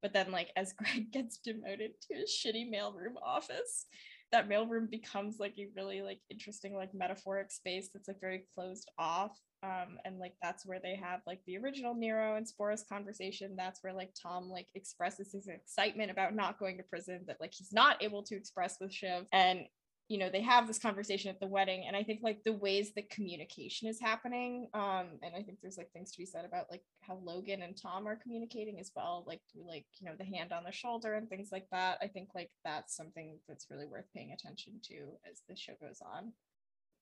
But 0.00 0.12
then 0.12 0.30
like 0.30 0.50
as 0.56 0.72
greg 0.78 1.10
gets 1.12 1.38
demoted 1.38 1.92
to 2.02 2.14
his 2.14 2.30
shitty 2.30 2.72
mailroom 2.72 3.16
office 3.20 3.86
that 4.30 4.48
mailroom 4.48 4.88
becomes 4.90 5.36
like 5.38 5.54
a 5.58 5.68
really 5.76 6.00
like 6.00 6.20
interesting 6.30 6.74
like 6.74 6.94
metaphoric 6.94 7.50
space 7.50 7.90
that's 7.92 8.08
like 8.08 8.20
very 8.20 8.44
closed 8.54 8.88
off. 8.96 9.38
Um 9.64 9.98
and 10.04 10.18
like 10.18 10.34
that's 10.40 10.64
where 10.64 10.80
they 10.80 10.94
have 10.94 11.20
like 11.26 11.40
the 11.46 11.58
original 11.58 11.94
nero 11.94 12.36
and 12.36 12.46
sporus 12.46 12.88
conversation. 12.88 13.56
That's 13.56 13.82
where 13.82 13.92
like 13.92 14.14
tom 14.20 14.48
like 14.48 14.68
expresses 14.76 15.32
his 15.32 15.48
excitement 15.48 16.12
about 16.12 16.34
not 16.34 16.60
going 16.60 16.76
to 16.78 16.84
prison 16.84 17.22
that 17.26 17.40
like 17.40 17.52
he's 17.52 17.72
not 17.72 18.02
able 18.02 18.22
to 18.22 18.36
express 18.36 18.76
with 18.80 18.94
shiv. 18.94 19.26
And 19.32 19.66
you 20.08 20.18
know 20.18 20.28
they 20.28 20.42
have 20.42 20.66
this 20.66 20.78
conversation 20.78 21.30
at 21.30 21.40
the 21.40 21.46
wedding 21.46 21.84
and 21.86 21.96
i 21.96 22.02
think 22.02 22.20
like 22.22 22.42
the 22.44 22.52
ways 22.52 22.92
that 22.94 23.08
communication 23.08 23.88
is 23.88 24.00
happening 24.00 24.68
um 24.74 25.06
and 25.22 25.34
i 25.36 25.42
think 25.42 25.58
there's 25.62 25.78
like 25.78 25.90
things 25.92 26.10
to 26.10 26.18
be 26.18 26.26
said 26.26 26.44
about 26.44 26.66
like 26.70 26.82
how 27.00 27.18
logan 27.24 27.62
and 27.62 27.80
tom 27.80 28.06
are 28.06 28.16
communicating 28.16 28.78
as 28.78 28.90
well 28.94 29.24
like 29.26 29.40
like 29.54 29.86
you 30.00 30.06
know 30.06 30.14
the 30.18 30.24
hand 30.24 30.52
on 30.52 30.64
the 30.64 30.72
shoulder 30.72 31.14
and 31.14 31.28
things 31.28 31.48
like 31.52 31.66
that 31.70 31.98
i 32.02 32.06
think 32.06 32.28
like 32.34 32.50
that's 32.64 32.96
something 32.96 33.38
that's 33.48 33.68
really 33.70 33.86
worth 33.86 34.06
paying 34.14 34.32
attention 34.32 34.74
to 34.82 34.94
as 35.30 35.42
the 35.48 35.56
show 35.56 35.72
goes 35.80 36.00
on. 36.14 36.32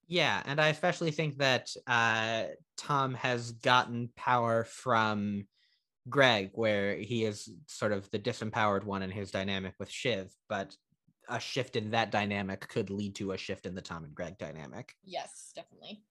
Yeah, 0.07 0.43
and 0.45 0.61
I 0.61 0.69
especially 0.69 1.13
think 1.13 1.39
that 1.39 1.71
uh, 1.87 2.45
Tom 2.77 3.15
has 3.15 3.53
gotten 3.53 4.11
power 4.17 4.65
from 4.65 5.47
Greg, 6.09 6.51
where 6.55 6.97
he 6.97 7.25
is 7.25 7.49
sort 7.67 7.93
of 7.93 8.11
the 8.11 8.19
disempowered 8.19 8.85
one 8.85 9.03
in 9.03 9.11
his 9.11 9.31
dynamic 9.31 9.75
with 9.79 9.91
Shiv, 9.91 10.35
but 10.49 10.75
a 11.31 11.41
shift 11.41 11.77
in 11.77 11.91
that 11.91 12.11
dynamic 12.11 12.69
could 12.69 12.91
lead 12.91 13.15
to 13.17 13.33
a 13.33 13.39
shift 13.39 13.67
in 13.67 13.75
the 13.75 13.81
Tom 13.83 14.05
and 14.05 14.15
Greg 14.15 14.37
dynamic. 14.39 14.95
yes 15.05 15.53
definitely 15.55 16.03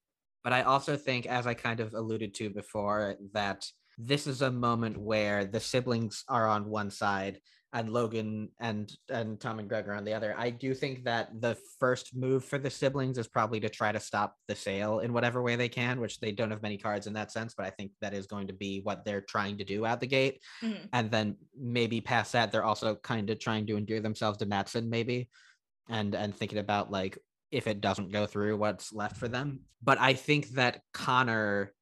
But 0.44 0.54
I 0.54 0.62
also 0.64 0.96
think, 0.98 1.26
as 1.26 1.46
I 1.46 1.54
kind 1.54 1.80
of 1.80 1.94
alluded 1.94 2.34
to 2.36 2.50
before, 2.50 3.16
that 3.34 3.66
this 3.98 4.26
is 4.28 4.42
a 4.42 4.52
moment 4.52 4.98
where 4.98 5.44
the 5.46 5.60
siblings 5.60 6.24
are 6.30 6.48
on 6.48 6.70
one 6.70 6.90
side 6.90 7.42
and 7.72 7.92
Logan 7.92 8.50
and 8.60 8.92
and 9.10 9.40
Tom 9.40 9.60
and 9.60 9.70
Greg 9.70 9.88
are 9.88 9.94
on 9.94 10.04
the 10.04 10.14
other. 10.14 10.34
I 10.38 10.50
do 10.50 10.74
think 10.74 11.04
that 11.04 11.30
the 11.40 11.56
first 11.80 12.16
move 12.16 12.44
for 12.44 12.58
the 12.58 12.70
siblings 12.70 13.18
is 13.18 13.28
probably 13.28 13.60
to 13.60 13.70
try 13.70 13.92
to 13.92 14.00
stop 14.00 14.36
the 14.48 14.56
sale 14.56 15.00
in 15.00 15.14
whatever 15.14 15.44
way 15.44 15.56
they 15.56 15.70
can, 15.70 16.00
which 16.00 16.20
they 16.20 16.32
don't 16.32 16.50
have 16.50 16.64
many 16.64 16.78
cards 16.78 17.06
in 17.06 17.14
that 17.14 17.32
sense, 17.32 17.54
but 17.56 17.66
I 17.66 17.70
think 17.70 17.92
that 18.02 18.14
is 18.14 18.26
going 18.26 18.48
to 18.48 18.54
be 18.54 18.82
what 18.82 19.06
they're 19.06 19.22
trying 19.22 19.58
to 19.60 19.64
do 19.64 19.86
out 19.86 20.00
the 20.00 20.08
gate. 20.08 20.42
Mhm. 20.64 20.90
And 20.94 21.12
then 21.12 21.38
maybe 21.56 22.02
past 22.02 22.32
that, 22.34 22.52
they're 22.52 22.64
also 22.64 22.96
kind 22.96 23.30
of 23.30 23.40
trying 23.40 23.68
to 23.68 23.78
endear 23.78 24.00
themselves 24.00 24.40
to 24.40 24.46
Matsson, 24.48 24.90
maybe, 24.90 25.30
and 25.90 26.16
and 26.16 26.36
thinking 26.36 26.58
about 26.60 26.90
like 26.90 27.20
if 27.52 27.68
it 27.68 27.82
doesn't 27.82 28.12
go 28.12 28.26
through, 28.26 28.58
what's 28.58 28.94
left 28.94 29.18
for 29.18 29.28
them. 29.28 29.62
But 29.82 30.00
I 30.00 30.14
think 30.14 30.50
that 30.50 30.82
Connor, 30.94 31.74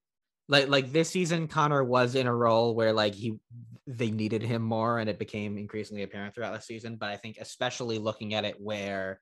like 0.47 0.67
like 0.69 0.91
this 0.91 1.09
season, 1.09 1.47
Connor 1.47 1.83
was 1.83 2.15
in 2.15 2.27
a 2.27 2.35
role 2.35 2.75
where 2.75 2.93
like 2.93 3.13
he 3.15 3.39
they 3.85 4.11
needed 4.11 4.41
him 4.41 4.61
more, 4.61 4.99
and 4.99 5.09
it 5.09 5.19
became 5.19 5.57
increasingly 5.57 6.03
apparent 6.03 6.35
throughout 6.35 6.53
the 6.53 6.61
season. 6.61 6.97
But 6.97 7.09
I 7.09 7.17
think 7.17 7.37
especially 7.39 7.97
looking 7.99 8.33
at 8.33 8.45
it 8.45 8.59
where 8.59 9.19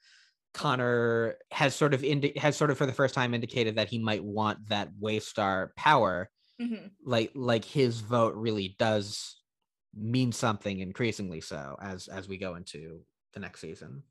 Connor 0.53 1.37
has 1.51 1.75
sort 1.75 1.93
of 1.93 2.03
indi- 2.03 2.37
has 2.37 2.57
sort 2.57 2.71
of 2.71 2.77
for 2.77 2.85
the 2.87 2.93
first 2.93 3.15
time 3.15 3.33
indicated 3.33 3.75
that 3.77 3.89
he 3.89 3.99
might 3.99 4.23
want 4.23 4.69
that 4.69 4.91
Waystar 5.01 5.69
power 5.77 6.31
Mhm. 6.59 6.95
like 7.03 7.31
like 7.35 7.65
his 7.65 8.01
vote 8.01 8.35
really 8.35 8.75
does 8.79 9.41
mean 9.93 10.31
something 10.31 10.79
increasingly 10.79 11.41
so 11.41 11.77
as 11.81 12.07
as 12.07 12.27
we 12.27 12.37
go 12.37 12.55
into 12.55 13.05
the 13.33 13.39
next 13.39 13.61
season 13.61 14.03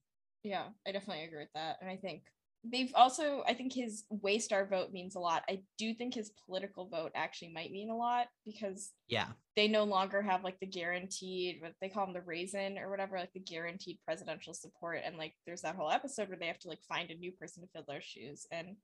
Yeah, 0.43 0.71
I 0.87 0.93
definitely 0.93 1.25
agree 1.25 1.41
with 1.41 1.53
that. 1.55 1.79
And 1.81 1.91
I 1.91 1.97
think 1.97 2.25
they've 2.65 2.93
also, 2.95 3.43
I 3.47 3.55
think 3.55 3.73
his 3.73 4.05
Waystar 4.13 4.69
vote 4.69 4.93
means 4.93 5.15
a 5.15 5.21
lot. 5.21 5.45
I 5.49 5.61
do 5.79 5.93
think 5.95 6.15
his 6.15 6.33
political 6.47 6.87
vote 6.87 7.13
actually 7.15 7.53
might 7.53 7.71
mean 7.71 7.91
a 7.91 7.97
lot 7.97 8.29
because 8.45 8.93
yeah 9.09 9.27
they 9.57 9.69
no 9.69 9.85
longer 9.85 10.21
have 10.23 10.43
like 10.43 10.59
the 10.61 10.67
guaranteed, 10.67 11.61
what 11.61 11.75
they 11.81 11.89
call 11.89 12.07
them 12.07 12.15
the 12.15 12.21
raisin 12.23 12.79
or 12.79 12.91
whatever, 12.91 13.19
like 13.19 13.33
the 13.35 13.41
guaranteed 13.41 13.99
presidential 14.05 14.55
support. 14.55 15.01
And 15.05 15.17
like 15.17 15.35
there's 15.47 15.63
that 15.63 15.77
whole 15.77 15.91
episode 15.91 16.29
where 16.29 16.39
they 16.39 16.47
have 16.49 16.59
to 16.61 16.69
like 16.69 16.83
find 16.89 17.11
a 17.11 17.15
new 17.15 17.31
person 17.33 17.63
to 17.63 17.69
fill 17.69 17.85
their 17.87 18.01
shoes. 18.01 18.47
And 18.51 18.77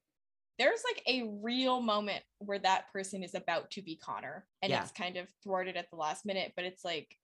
there's 0.58 0.82
like 0.84 1.02
a 1.08 1.28
real 1.42 1.80
moment 1.80 2.22
where 2.38 2.58
that 2.58 2.92
person 2.92 3.22
is 3.22 3.34
about 3.34 3.70
to 3.72 3.82
be 3.82 3.96
Connor 3.96 4.46
and 4.62 4.70
Yeah. 4.70 4.82
it's 4.82 4.92
kind 4.92 5.16
of 5.16 5.26
thwarted 5.42 5.76
at 5.76 5.90
the 5.90 5.96
last 5.96 6.24
minute, 6.26 6.52
but 6.54 6.66
it's 6.66 6.84
like, 6.84 7.16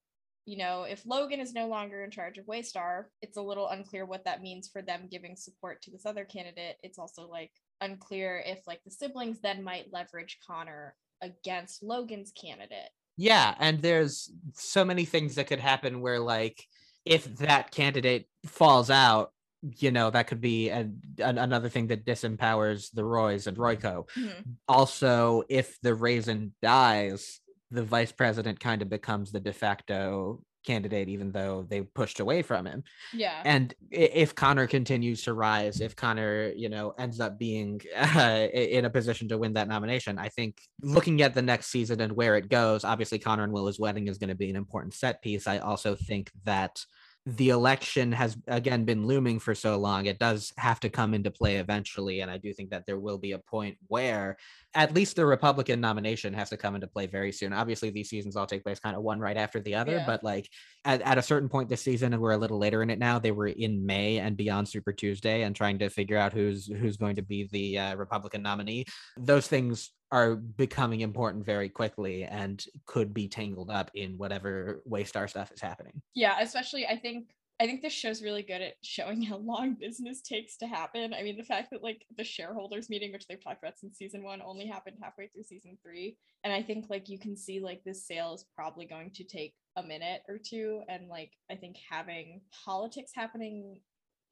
you 0.47 0.57
know, 0.57 0.85
if 0.85 1.05
Logan 1.05 1.41
is 1.41 1.53
no 1.53 1.67
longer 1.67 2.03
in 2.03 2.11
charge 2.11 2.39
of 2.39 2.47
Waystar, 2.47 3.05
it's 3.21 3.37
a 3.37 3.43
little 3.43 3.69
unclear 3.69 4.07
what 4.07 4.25
that 4.25 4.43
means 4.43 4.69
for 4.69 4.81
them 4.81 5.09
giving 5.11 5.37
support 5.37 5.83
to 5.83 5.91
this 5.91 6.07
other 6.07 6.25
candidate. 6.25 6.77
It's 6.83 6.99
also 6.99 7.29
like 7.29 7.51
unclear 7.81 8.43
if 8.47 8.67
like 8.67 8.81
the 8.85 8.91
siblings 8.91 9.41
then 9.41 9.63
might 9.63 9.93
leverage 9.93 10.39
Connor 10.47 10.95
against 11.23 11.83
Logan's 11.83 12.33
candidate. 12.33 12.91
yeah 13.17 13.55
and 13.59 13.81
there's 13.81 14.31
so 14.55 14.85
many 14.85 15.05
things 15.05 15.35
that 15.35 15.47
could 15.47 15.61
happen 15.61 16.01
where 16.01 16.21
like 16.21 16.63
if 17.05 17.25
that 17.37 17.71
candidate 17.71 18.29
falls 18.45 18.91
out 18.91 19.33
you 19.79 19.91
know 19.91 20.11
that 20.11 20.27
could 20.27 20.41
be 20.41 20.69
an, 20.69 21.01
another 21.19 21.69
thing 21.69 21.87
that 21.89 22.05
disempowers 22.05 22.91
the 22.93 23.05
roys 23.05 23.47
and 23.47 23.57
royco 23.57 24.09
mm-hmm. 24.11 24.41
also 24.69 25.43
if 25.49 25.81
the 25.81 25.95
raisin 25.95 26.53
dies 26.63 27.41
the 27.71 27.83
vice 27.83 28.13
president 28.13 28.61
kind 28.61 28.83
of 28.83 28.89
becomes 28.89 29.33
the 29.33 29.41
de 29.41 29.53
facto 29.53 30.41
candidate 30.65 31.09
even 31.09 31.31
though 31.31 31.65
they 31.71 31.81
pushed 31.83 32.19
away 32.19 32.43
from 32.43 32.67
him 32.67 32.83
Yeah. 33.15 33.41
and 33.45 33.73
if 33.93 34.35
Connor 34.35 34.67
continues 34.67 35.23
to 35.23 35.33
rise, 35.33 35.81
if 35.81 35.95
Connor, 35.95 36.49
you 36.57 36.69
know, 36.69 36.93
ends 36.99 37.21
up 37.21 37.39
being 37.39 37.81
uh, 37.97 38.49
in 38.53 38.85
a 38.85 38.91
position 38.91 39.29
to 39.29 39.39
win 39.39 39.53
that 39.53 39.69
nomination, 39.69 40.19
I 40.19 40.29
think 40.29 40.59
looking 40.83 41.23
at 41.23 41.35
the 41.35 41.43
next 41.43 41.69
season 41.69 42.01
and 42.01 42.13
where 42.17 42.37
it 42.37 42.49
goes, 42.49 42.83
obviously 42.83 43.21
Connor 43.21 43.45
and 43.45 43.53
Willa's 43.53 43.79
wedding 43.79 44.09
is 44.09 44.19
going 44.19 44.31
to 44.31 44.35
be 44.35 44.51
an 44.51 44.57
important 44.57 44.93
set 44.95 45.23
piece. 45.23 45.47
I 45.47 45.59
also 45.59 45.95
think 45.95 46.33
that 46.45 46.81
the 47.27 47.49
election 47.49 48.13
has 48.13 48.37
again 48.47 48.85
been 48.85 49.05
looming 49.05 49.41
for 49.41 49.53
so 49.53 49.77
long 49.77 50.07
it 50.07 50.17
does 50.21 50.53
have 50.59 50.79
to 50.79 50.89
come 50.89 51.13
into 51.13 51.29
play 51.29 51.57
eventually 51.57 52.21
and 52.21 52.31
i 52.31 52.39
do 52.39 52.53
think 52.53 52.71
that 52.71 52.87
there 52.87 53.01
will 53.01 53.19
be 53.19 53.33
a 53.33 53.39
point 53.39 53.77
where 53.89 54.37
at 54.75 54.95
least 54.95 55.17
the 55.17 55.27
republican 55.27 55.81
nomination 55.81 56.33
has 56.33 56.49
to 56.51 56.57
come 56.57 56.77
into 56.77 56.87
play 56.87 57.05
very 57.07 57.33
soon 57.33 57.53
obviously 57.53 57.91
these 57.91 58.09
seasons 58.09 58.37
all 58.37 58.47
take 58.47 58.63
place 58.63 58.79
kind 58.79 58.95
of 58.97 59.03
one 59.03 59.19
right 59.19 59.37
after 59.37 59.59
the 59.61 59.75
other 59.75 59.93
Yeah. 59.97 60.07
but 60.07 60.23
like 60.23 60.49
at, 60.85 61.03
at 61.03 61.19
a 61.19 61.23
certain 61.23 61.49
point 61.49 61.69
this 61.69 61.83
season 61.83 62.13
and 62.13 62.23
we're 62.23 62.31
a 62.31 62.37
little 62.39 62.59
later 62.59 62.81
in 62.83 62.91
it 62.91 62.99
now 63.01 63.19
they 63.19 63.33
were 63.33 63.49
in 63.49 63.85
may 63.85 64.19
and 64.19 64.37
beyond 64.37 64.69
super 64.69 64.93
tuesday 64.93 65.43
and 65.43 65.57
trying 65.57 65.81
to 65.81 65.89
figure 65.89 66.17
out 66.17 66.33
who's 66.33 66.67
who's 66.69 66.97
going 66.97 67.17
to 67.17 67.23
be 67.23 67.49
the 67.51 67.77
uh, 67.77 67.97
republican 67.97 68.41
nominee 68.43 68.85
those 69.17 69.49
things 69.49 69.91
are 70.17 70.35
becoming 70.35 71.03
important 71.03 71.45
very 71.45 71.69
quickly 71.69 72.25
and 72.25 72.65
could 72.87 73.13
be 73.13 73.29
tangled 73.29 73.71
up 73.71 73.91
in 73.93 74.17
whatever 74.17 74.83
waystar 74.89 75.29
stuff 75.29 75.53
is 75.53 75.61
happening. 75.61 76.01
Yeah 76.15 76.37
especially 76.41 76.87
i 76.87 76.97
think 76.97 77.29
i 77.61 77.67
think 77.67 77.83
this 77.83 77.93
show's 77.93 78.23
really 78.23 78.43
good 78.43 78.63
at 78.63 78.75
showing 78.83 79.21
how 79.31 79.37
long 79.37 79.77
business 79.79 80.23
takes 80.23 80.57
to 80.57 80.67
happen. 80.67 81.13
I 81.13 81.23
mean 81.23 81.37
the 81.37 81.45
fact 81.45 81.69
that 81.71 81.83
like 81.83 82.07
the 82.17 82.25
shareholders 82.25 82.89
meeting 82.89 83.13
which 83.13 83.27
they've 83.27 83.43
talked 83.43 83.63
about 83.63 83.79
since 83.79 83.99
season 83.99 84.23
one 84.23 84.41
only 84.43 84.67
happened 84.67 84.97
halfway 85.03 85.27
through 85.27 85.43
season 85.43 85.77
three 85.83 86.17
and 86.45 86.53
i 86.53 86.63
think 86.63 86.87
like 86.89 87.11
you 87.11 87.19
can 87.19 87.37
see 87.37 87.61
like 87.61 87.83
this 87.85 88.07
sale 88.07 88.33
is 88.33 88.47
probably 88.55 88.87
going 88.87 89.11
to 89.17 89.25
take 89.25 89.53
a 89.77 89.83
minute 89.83 90.23
or 90.29 90.39
two 90.39 90.81
and 90.89 91.09
like 91.09 91.33
i 91.51 91.55
think 91.55 91.77
having 91.91 92.41
politics 92.65 93.13
happening 93.15 93.81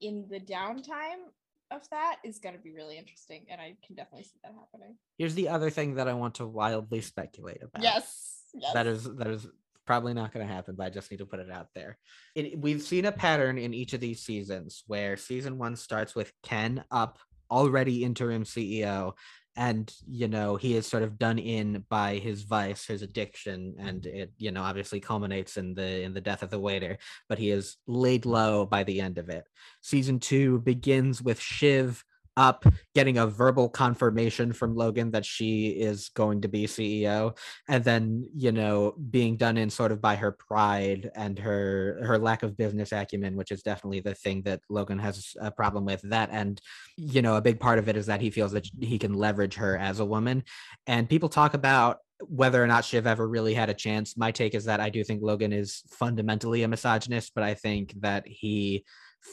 in 0.00 0.26
the 0.30 0.40
downtime 0.40 1.28
of 1.70 1.88
that 1.90 2.16
is 2.24 2.38
going 2.38 2.54
to 2.54 2.60
be 2.60 2.72
really 2.72 2.98
interesting 2.98 3.44
and 3.50 3.60
i 3.60 3.74
can 3.86 3.96
definitely 3.96 4.24
see 4.24 4.38
that 4.42 4.52
happening 4.52 4.96
Here's 5.18 5.34
the 5.34 5.48
other 5.48 5.70
thing 5.70 5.94
that 5.94 6.08
I 6.08 6.12
want 6.12 6.34
to 6.36 6.46
wildly 6.46 7.00
speculate 7.00 7.62
about. 7.62 7.82
yes 7.82 8.42
yes 8.54 8.72
That 8.74 8.86
is 8.86 9.04
that 9.04 9.28
is 9.28 9.46
probably 9.86 10.14
not 10.14 10.32
going 10.32 10.46
to 10.46 10.52
happen, 10.52 10.74
but 10.76 10.86
I 10.86 10.90
just 10.90 11.10
need 11.10 11.18
to 11.18 11.26
put 11.26 11.40
it 11.40 11.50
out 11.50 11.68
there. 11.74 11.98
It, 12.34 12.58
we've 12.58 12.80
seen 12.82 13.04
a 13.04 13.12
pattern 13.12 13.58
in 13.58 13.74
each 13.74 13.92
of 13.92 14.00
these 14.00 14.22
seasons 14.22 14.82
where 14.86 15.16
season 15.16 15.58
one 15.58 15.76
starts 15.76 16.14
with 16.14 16.32
Ken 16.42 16.84
up, 16.90 17.18
already 17.50 18.02
interim 18.02 18.44
CEO, 18.44 19.12
and 19.56 19.92
you 20.06 20.28
know 20.28 20.56
he 20.56 20.76
is 20.76 20.86
sort 20.86 21.02
of 21.02 21.18
done 21.18 21.38
in 21.38 21.84
by 21.88 22.16
his 22.16 22.42
vice, 22.42 22.86
his 22.86 23.02
addiction, 23.02 23.74
and 23.78 24.02
mm. 24.02 24.14
it 24.14 24.32
you 24.38 24.50
know 24.50 24.62
obviously 24.62 25.00
culminates 25.00 25.56
in 25.56 25.74
the 25.74 26.02
in 26.02 26.14
the 26.14 26.20
death 26.20 26.42
of 26.42 26.50
the 26.50 26.58
waiter. 26.58 26.98
But 27.28 27.38
he 27.38 27.50
is 27.50 27.76
laid 27.86 28.26
low 28.26 28.66
by 28.66 28.84
the 28.84 29.00
end 29.00 29.18
of 29.18 29.28
it. 29.28 29.44
Season 29.80 30.18
two 30.18 30.60
begins 30.60 31.22
with 31.22 31.40
Shiv 31.40 32.04
up 32.36 32.64
getting 32.94 33.18
a 33.18 33.26
verbal 33.26 33.68
confirmation 33.68 34.52
from 34.52 34.74
Logan 34.74 35.10
that 35.12 35.24
she 35.24 35.68
is 35.68 36.08
going 36.10 36.40
to 36.40 36.48
be 36.48 36.66
CEO 36.66 37.36
and 37.68 37.84
then 37.84 38.28
you 38.34 38.52
know 38.52 38.94
being 39.10 39.36
done 39.36 39.56
in 39.56 39.70
sort 39.70 39.92
of 39.92 40.00
by 40.00 40.16
her 40.16 40.32
pride 40.32 41.10
and 41.14 41.38
her 41.38 42.00
her 42.04 42.18
lack 42.18 42.42
of 42.42 42.56
business 42.56 42.92
acumen 42.92 43.36
which 43.36 43.52
is 43.52 43.62
definitely 43.62 44.00
the 44.00 44.14
thing 44.14 44.42
that 44.42 44.60
Logan 44.68 44.98
has 44.98 45.34
a 45.40 45.50
problem 45.50 45.84
with. 45.84 46.02
That 46.02 46.30
and 46.32 46.60
you 46.96 47.22
know 47.22 47.36
a 47.36 47.42
big 47.42 47.60
part 47.60 47.78
of 47.78 47.88
it 47.88 47.96
is 47.96 48.06
that 48.06 48.20
he 48.20 48.30
feels 48.30 48.52
that 48.52 48.66
he 48.80 48.98
can 48.98 49.14
leverage 49.14 49.54
her 49.54 49.76
as 49.76 50.00
a 50.00 50.04
woman. 50.04 50.44
And 50.86 51.08
people 51.08 51.28
talk 51.28 51.54
about 51.54 51.98
whether 52.26 52.62
or 52.62 52.66
not 52.66 52.84
Shiv 52.84 53.06
ever 53.06 53.28
really 53.28 53.54
had 53.54 53.70
a 53.70 53.74
chance. 53.74 54.16
My 54.16 54.30
take 54.30 54.54
is 54.54 54.64
that 54.64 54.80
I 54.80 54.88
do 54.88 55.04
think 55.04 55.22
Logan 55.22 55.52
is 55.52 55.82
fundamentally 55.90 56.62
a 56.62 56.68
misogynist 56.68 57.32
but 57.34 57.44
I 57.44 57.54
think 57.54 57.94
that 58.00 58.26
he 58.26 58.84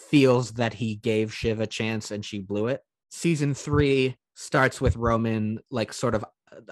feels 0.10 0.54
that 0.54 0.74
he 0.74 0.96
gave 0.96 1.34
Shiv 1.34 1.60
a 1.60 1.68
chance 1.68 2.12
and 2.12 2.24
she 2.24 2.40
blew 2.40 2.68
it 2.68 2.82
season 3.12 3.54
three 3.54 4.16
starts 4.36 4.82
with 4.82 4.96
Roman 4.96 5.60
like 5.70 5.94
sort 5.94 6.16
of 6.16 6.26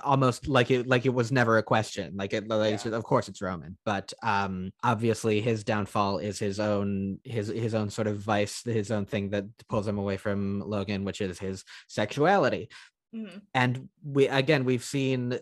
almost 0.03 0.47
like 0.47 0.71
it 0.71 0.87
like 0.87 1.05
it 1.05 1.13
was 1.13 1.31
never 1.31 1.57
a 1.57 1.63
question 1.63 2.13
like 2.17 2.33
it 2.33 2.47
like, 2.49 2.83
Yeah. 2.83 2.91
of 2.95 3.03
course 3.05 3.29
it's 3.29 3.41
roman 3.41 3.77
but 3.85 4.11
um 4.21 4.71
obviously 4.83 5.39
his 5.39 5.63
downfall 5.63 6.17
is 6.17 6.37
his 6.37 6.59
own 6.59 7.19
his 7.23 7.47
his 7.47 7.73
own 7.73 7.89
sort 7.89 8.07
of 8.07 8.17
vice 8.17 8.61
his 8.63 8.91
own 8.91 9.05
thing 9.05 9.29
that 9.29 9.45
pulls 9.69 9.87
him 9.87 9.97
away 9.97 10.17
from 10.17 10.61
logan 10.65 11.05
which 11.05 11.21
is 11.21 11.39
his 11.39 11.63
sexuality 11.87 12.67
Mhm. 13.15 13.41
and 13.55 13.89
we 14.03 14.27
again 14.27 14.65
we've 14.65 14.83
seen 14.83 15.39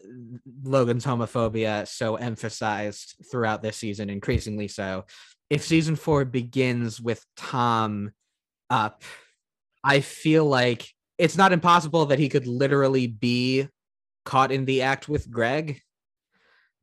logan's 0.63 1.03
homophobia 1.05 1.87
so 1.87 2.15
emphasized 2.15 3.15
throughout 3.31 3.61
this 3.63 3.75
season 3.77 4.09
increasingly 4.09 4.67
so 4.67 5.05
if 5.49 5.63
season 5.63 5.95
four 5.95 6.25
begins 6.25 7.01
with 7.01 7.25
tom 7.35 8.11
up 8.69 9.01
i 9.83 9.99
feel 9.99 10.45
like 10.45 10.87
it's 11.17 11.37
not 11.37 11.51
impossible 11.51 12.05
that 12.05 12.19
he 12.19 12.29
could 12.29 12.47
literally 12.47 13.07
be 13.07 13.67
caught 14.25 14.51
in 14.51 14.65
the 14.65 14.81
act 14.81 15.07
with 15.07 15.29
greg 15.29 15.81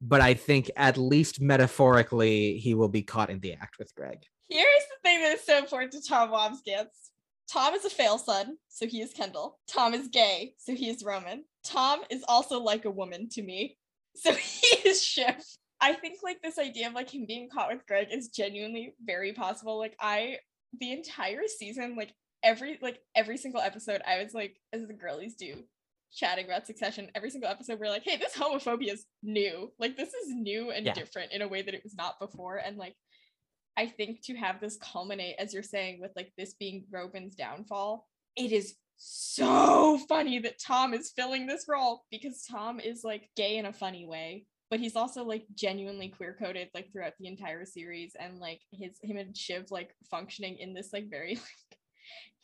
but 0.00 0.20
i 0.20 0.34
think 0.34 0.70
at 0.76 0.97
least 0.97 1.40
metaphorically 1.40 2.58
he 2.58 2.74
will 2.74 2.89
be 2.89 3.02
caught 3.02 3.31
in 3.31 3.40
the 3.40 3.52
act 3.52 3.78
with 3.78 3.94
greg 3.94 4.24
Here's 4.48 4.84
the 4.90 5.08
thing 5.08 5.20
that 5.23 5.34
is 5.34 5.44
so 5.44 5.58
important 5.58 5.92
to 5.92 6.02
Tom 6.06 6.31
Wambsgans. 6.31 7.10
Tom 7.50 7.74
is 7.74 7.84
a 7.84 7.90
fail 7.90 8.18
son, 8.18 8.56
so 8.68 8.86
he 8.86 9.00
is 9.00 9.12
Kendall. 9.12 9.58
Tom 9.66 9.94
is 9.94 10.08
gay, 10.08 10.55
so 10.58 10.74
he 10.74 10.89
is 10.89 11.02
Roman. 11.02 11.44
Tom 11.64 12.00
is 12.10 12.24
also 12.28 12.60
like 12.60 12.84
a 12.84 12.90
woman 12.90 13.28
to 13.31 13.42
me, 13.42 13.78
so 14.14 14.32
he 14.34 14.89
is 14.89 15.02
Shiv. 15.02 15.36
I 15.81 15.94
think 15.94 16.18
like 16.23 16.40
this 16.42 16.58
idea 16.58 16.89
of 16.89 16.94
like 16.94 17.10
him 17.10 17.26
being 17.26 17.48
caught 17.48 17.73
with 17.73 17.86
Greg 17.86 18.08
is 18.10 18.28
genuinely 18.28 18.94
very 19.05 19.32
possible. 19.32 19.78
Like 19.78 19.97
I, 20.00 20.39
the 20.78 20.92
entire 20.92 21.42
season, 21.47 21.97
like 21.97 22.14
every 22.44 22.78
like 22.81 23.00
every 23.16 23.36
single 23.36 23.60
episode, 23.60 24.02
I 24.06 24.23
was 24.23 24.34
like, 24.34 24.60
as 24.73 24.86
the 24.86 24.92
girlies 24.92 25.34
do, 25.34 25.64
chatting 26.12 26.44
about 26.44 26.66
Succession. 26.66 27.10
Every 27.14 27.31
single 27.31 27.50
episode, 27.50 27.81
we're 27.81 27.89
like, 27.89 28.05
hey, 28.05 28.16
this 28.16 28.34
homophobia 28.36 28.92
is 28.92 29.06
new. 29.23 29.73
Like 29.81 29.97
this 29.97 30.10
is 30.14 30.28
new 30.28 30.70
and 30.70 30.86
Yeah. 30.86 30.92
different 30.92 31.32
in 31.32 31.42
a 31.42 31.48
way 31.48 31.62
that 31.62 31.74
it 31.74 31.82
was 31.82 31.94
not 31.97 32.20
before, 32.20 32.58
and 32.58 32.76
like. 32.76 32.94
I 33.76 33.86
think 33.89 34.23
to 34.26 34.36
have 34.36 34.60
this 34.60 34.76
culminate, 34.76 35.34
as 35.40 35.52
you're 35.52 35.64
saying, 35.64 36.00
with 36.00 36.12
like 36.14 36.32
this 36.39 36.55
being 36.55 36.84
Roman's 36.92 37.34
downfall, 37.34 38.06
it 38.36 38.52
is 38.52 38.76
so 38.98 39.98
funny 40.08 40.39
that 40.39 40.60
Tom 40.64 40.94
is 40.94 41.10
filling 41.16 41.48
this 41.48 41.64
role 41.68 42.05
because 42.08 42.47
Tom 42.48 42.78
is 42.78 43.02
like 43.02 43.31
gay 43.36 43.56
in 43.56 43.66
a 43.66 43.73
funny 43.73 44.06
way, 44.06 44.47
but 44.70 44.78
he's 44.78 44.94
also 44.94 45.24
like 45.24 45.44
genuinely 45.56 46.08
queer 46.08 46.36
coded 46.39 46.68
like 46.73 46.92
throughout 46.92 47.14
the 47.18 47.26
entire 47.26 47.64
series, 47.64 48.12
and 48.16 48.39
like 48.39 48.60
his 48.70 48.97
him 49.02 49.16
and 49.16 49.36
Shiv 49.36 49.73
like 49.73 49.92
functioning 50.08 50.56
in 50.58 50.73
this 50.73 50.92
like 50.92 51.10
very 51.10 51.34
like 51.34 51.78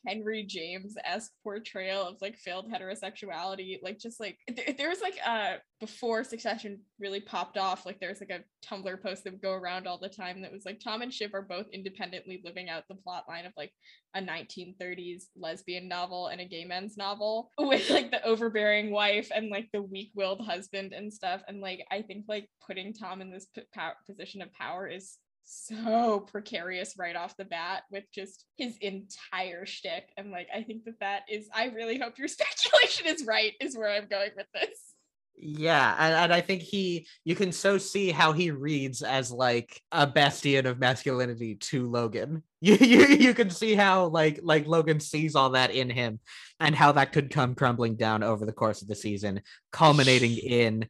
Henry 0.07 0.45
James 0.45 0.95
esque 1.05 1.33
portrayal 1.43 2.03
of 2.03 2.17
like 2.21 2.37
failed 2.37 2.71
heterosexuality, 2.71 3.79
like 3.83 3.99
just 3.99 4.21
like 4.21 4.39
there, 4.49 4.75
there 4.77 4.89
was 4.89 5.01
like 5.01 5.17
uh 5.27 5.55
before 5.81 6.25
Succession 6.25 6.81
really 6.99 7.21
popped 7.21 7.57
off, 7.57 7.87
like 7.87 7.99
there's 8.01 8.21
like 8.21 8.31
a 8.31 8.45
Tumblr 8.67 9.03
post 9.03 9.25
that 9.25 9.33
would 9.33 9.43
go 9.43 9.53
around 9.53 9.87
all 9.87 9.99
the 9.99 10.09
time 10.09 10.43
that 10.43 10.53
was 10.53 10.65
like 10.65 10.81
Tom 10.83 11.03
and 11.03 11.13
Shiv 11.13 11.35
are 11.35 11.43
both 11.43 11.67
independently 11.73 12.41
living 12.45 12.69
out 12.69 12.85
the 12.89 12.95
plot 12.95 13.25
line 13.29 13.47
of 13.47 13.53
like 13.57 13.73
a 14.15 14.21
1930s 14.21 15.25
lesbian 15.37 15.89
novel 15.89 16.29
and 16.29 16.41
a 16.41 16.45
gay 16.45 16.65
men's 16.65 16.97
novel 16.97 17.51
with 17.59 17.89
like 17.91 18.11
the 18.11 18.23
overbearing 18.25 18.91
wife 18.91 19.31
and 19.35 19.49
like 19.51 19.69
the 19.73 19.83
weak-willed 19.83 20.41
husband 20.45 20.93
and 20.93 21.13
stuff. 21.13 21.43
And 21.49 21.61
like 21.61 21.85
I 21.91 22.03
think 22.03 22.27
like 22.29 22.49
putting 22.67 22.93
Tom 22.93 23.21
in 23.21 23.31
this 23.31 23.47
p- 23.55 23.63
position 24.07 24.43
of 24.43 24.53
power 24.53 24.87
is 24.87 25.17
so 25.45 26.21
precarious 26.21 26.95
right 26.99 27.17
off 27.17 27.37
the 27.37 27.45
bat 27.45 27.83
with 27.91 28.05
just 28.13 28.45
his 28.57 28.77
entire 28.81 29.67
shtick. 29.67 30.11
And 30.17 30.31
like 30.31 30.49
I 30.55 30.63
think 30.63 30.85
that 30.85 31.01
that 31.01 31.23
is. 31.29 31.49
I 31.53 31.67
really 31.67 31.99
hope 31.99 32.19
your 32.19 32.29
speculation 32.29 33.07
is 33.07 33.25
right. 33.25 33.53
Is 33.61 33.77
where 33.77 33.91
I'm 33.91 34.09
going 34.09 34.31
with 34.37 34.47
this. 34.55 34.95
Yeah, 35.43 35.97
and, 35.99 36.15
and 36.15 36.33
I 36.35 36.43
think 36.43 36.61
he 36.61 37.07
you 37.25 37.35
can 37.35 37.51
so 37.51 37.79
see 37.79 38.11
how 38.11 38.33
he 38.33 38.51
reads 38.51 39.03
as 39.03 39.33
like 39.33 39.81
a 39.91 40.07
bastion 40.07 40.67
of 40.67 40.79
masculinity 40.79 41.55
to 41.57 41.89
Logan. 41.89 42.43
You 42.63 42.77
you 42.77 43.07
you 43.07 43.33
can 43.33 43.49
see 43.49 43.75
how 43.75 44.09
like 44.09 44.41
like 44.43 44.67
Logan 44.67 45.01
sees 45.01 45.35
all 45.35 45.49
that 45.51 45.71
in 45.71 45.89
him 45.89 46.21
and 46.61 46.75
how 46.75 46.93
that 46.93 47.11
could 47.11 47.31
come 47.31 47.55
crumbling 47.55 47.97
down 47.97 48.23
over 48.23 48.45
the 48.45 48.53
course 48.53 48.83
of 48.83 48.89
the 48.89 48.95
season, 48.95 49.41
culminating 49.73 50.37
in 50.37 50.87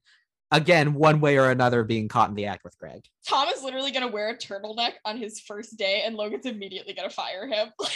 again 0.51 0.95
one 0.95 1.21
way 1.21 1.39
or 1.39 1.51
another 1.51 1.85
being 1.85 2.09
caught 2.09 2.29
in 2.29 2.35
the 2.35 2.47
act 2.47 2.65
with 2.65 2.79
Greg. 2.79 3.03
Tom 3.29 3.49
is 3.49 3.63
literally 3.63 3.91
gonna 3.91 4.09
wear 4.09 4.31
a 4.31 4.37
turtleneck 4.37 4.93
on 5.05 5.17
his 5.17 5.41
first 5.41 5.77
day, 5.77 6.03
and 6.05 6.17
Logan's 6.17 6.47
immediately 6.47 6.95
gonna 6.95 7.11
fire 7.11 7.47
him. 7.47 7.69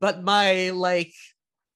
But 0.00 0.22
my 0.22 0.70
like 0.70 1.12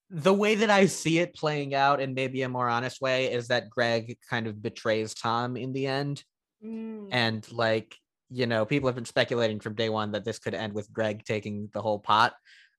the 0.08 0.32
way 0.32 0.54
that 0.54 0.70
I 0.70 0.86
see 0.86 1.18
it 1.18 1.34
playing 1.34 1.74
out 1.74 2.00
in 2.00 2.14
maybe 2.14 2.40
a 2.40 2.48
more 2.48 2.66
honest 2.66 2.98
way 3.02 3.30
is 3.30 3.48
that 3.48 3.68
Greg 3.68 4.16
kind 4.30 4.46
of 4.46 4.62
betrays 4.62 5.12
Tom 5.12 5.54
in 5.54 5.74
the 5.74 5.86
end. 5.86 6.24
Mm. 6.64 7.08
and 7.12 7.52
like 7.52 7.94
you 8.30 8.46
know 8.46 8.64
people 8.64 8.88
have 8.88 8.94
been 8.94 9.04
speculating 9.04 9.60
from 9.60 9.74
day 9.74 9.90
one 9.90 10.12
that 10.12 10.24
this 10.24 10.38
could 10.38 10.54
end 10.54 10.72
with 10.72 10.90
greg 10.90 11.22
taking 11.24 11.68
the 11.74 11.82
whole 11.82 11.98
pot 11.98 12.32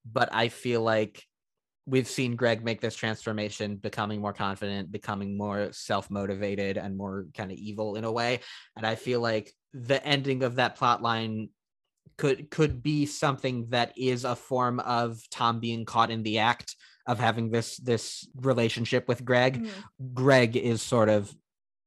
but 0.03 0.29
i 0.31 0.49
feel 0.49 0.81
like 0.81 1.23
we've 1.87 2.07
seen 2.07 2.35
greg 2.35 2.63
make 2.63 2.81
this 2.81 2.95
transformation 2.95 3.77
becoming 3.77 4.21
more 4.21 4.33
confident 4.33 4.91
becoming 4.91 5.37
more 5.37 5.69
self-motivated 5.71 6.77
and 6.77 6.95
more 6.95 7.25
kind 7.33 7.51
of 7.51 7.57
evil 7.57 7.95
in 7.95 8.03
a 8.03 8.11
way 8.11 8.39
and 8.75 8.85
i 8.85 8.93
feel 8.93 9.19
like 9.19 9.51
the 9.73 10.05
ending 10.05 10.43
of 10.43 10.55
that 10.55 10.75
plot 10.75 11.01
line 11.01 11.49
could 12.17 12.49
could 12.51 12.83
be 12.83 13.05
something 13.05 13.67
that 13.69 13.93
is 13.97 14.25
a 14.25 14.35
form 14.35 14.79
of 14.81 15.19
tom 15.31 15.59
being 15.59 15.85
caught 15.85 16.11
in 16.11 16.23
the 16.23 16.39
act 16.39 16.75
of 17.07 17.19
having 17.19 17.49
this 17.49 17.77
this 17.77 18.27
relationship 18.35 19.07
with 19.07 19.25
greg 19.25 19.63
Mm. 19.63 20.13
Greg 20.13 20.55
is 20.55 20.81
sort 20.81 21.09
of 21.09 21.33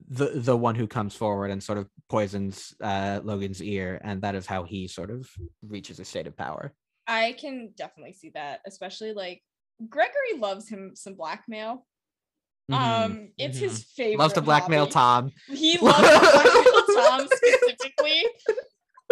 the 0.08 0.30
the 0.34 0.56
one 0.56 0.74
who 0.74 0.86
comes 0.86 1.14
forward 1.14 1.50
and 1.50 1.62
sort 1.62 1.78
of 1.78 1.86
poisons 2.08 2.74
uh, 2.82 3.20
Logan's 3.22 3.62
ear, 3.62 4.00
and 4.02 4.22
that 4.22 4.34
is 4.34 4.46
how 4.46 4.64
he 4.64 4.88
sort 4.88 5.10
of 5.10 5.28
reaches 5.62 6.00
a 6.00 6.04
state 6.04 6.26
of 6.26 6.36
power. 6.36 6.72
I 7.06 7.36
can 7.38 7.72
definitely 7.76 8.14
see 8.14 8.30
that, 8.34 8.60
especially 8.66 9.12
like 9.12 9.42
Gregory 9.88 10.38
loves 10.38 10.68
him 10.68 10.92
some 10.94 11.14
blackmail. 11.14 11.86
Mhm, 12.70 12.76
Um, 12.76 13.32
it's 13.38 13.58
mhm. 13.58 13.62
his 13.62 13.84
favorite. 13.84 14.18
loves 14.18 14.34
to 14.34 14.42
blackmail 14.42 14.86
hobby. 14.86 14.92
Tom. 14.92 15.32
He 15.56 15.78
loves 15.78 15.98
to 15.98 16.20
blackmail 16.20 17.06
Tom 17.08 17.28
specifically. 17.32 18.24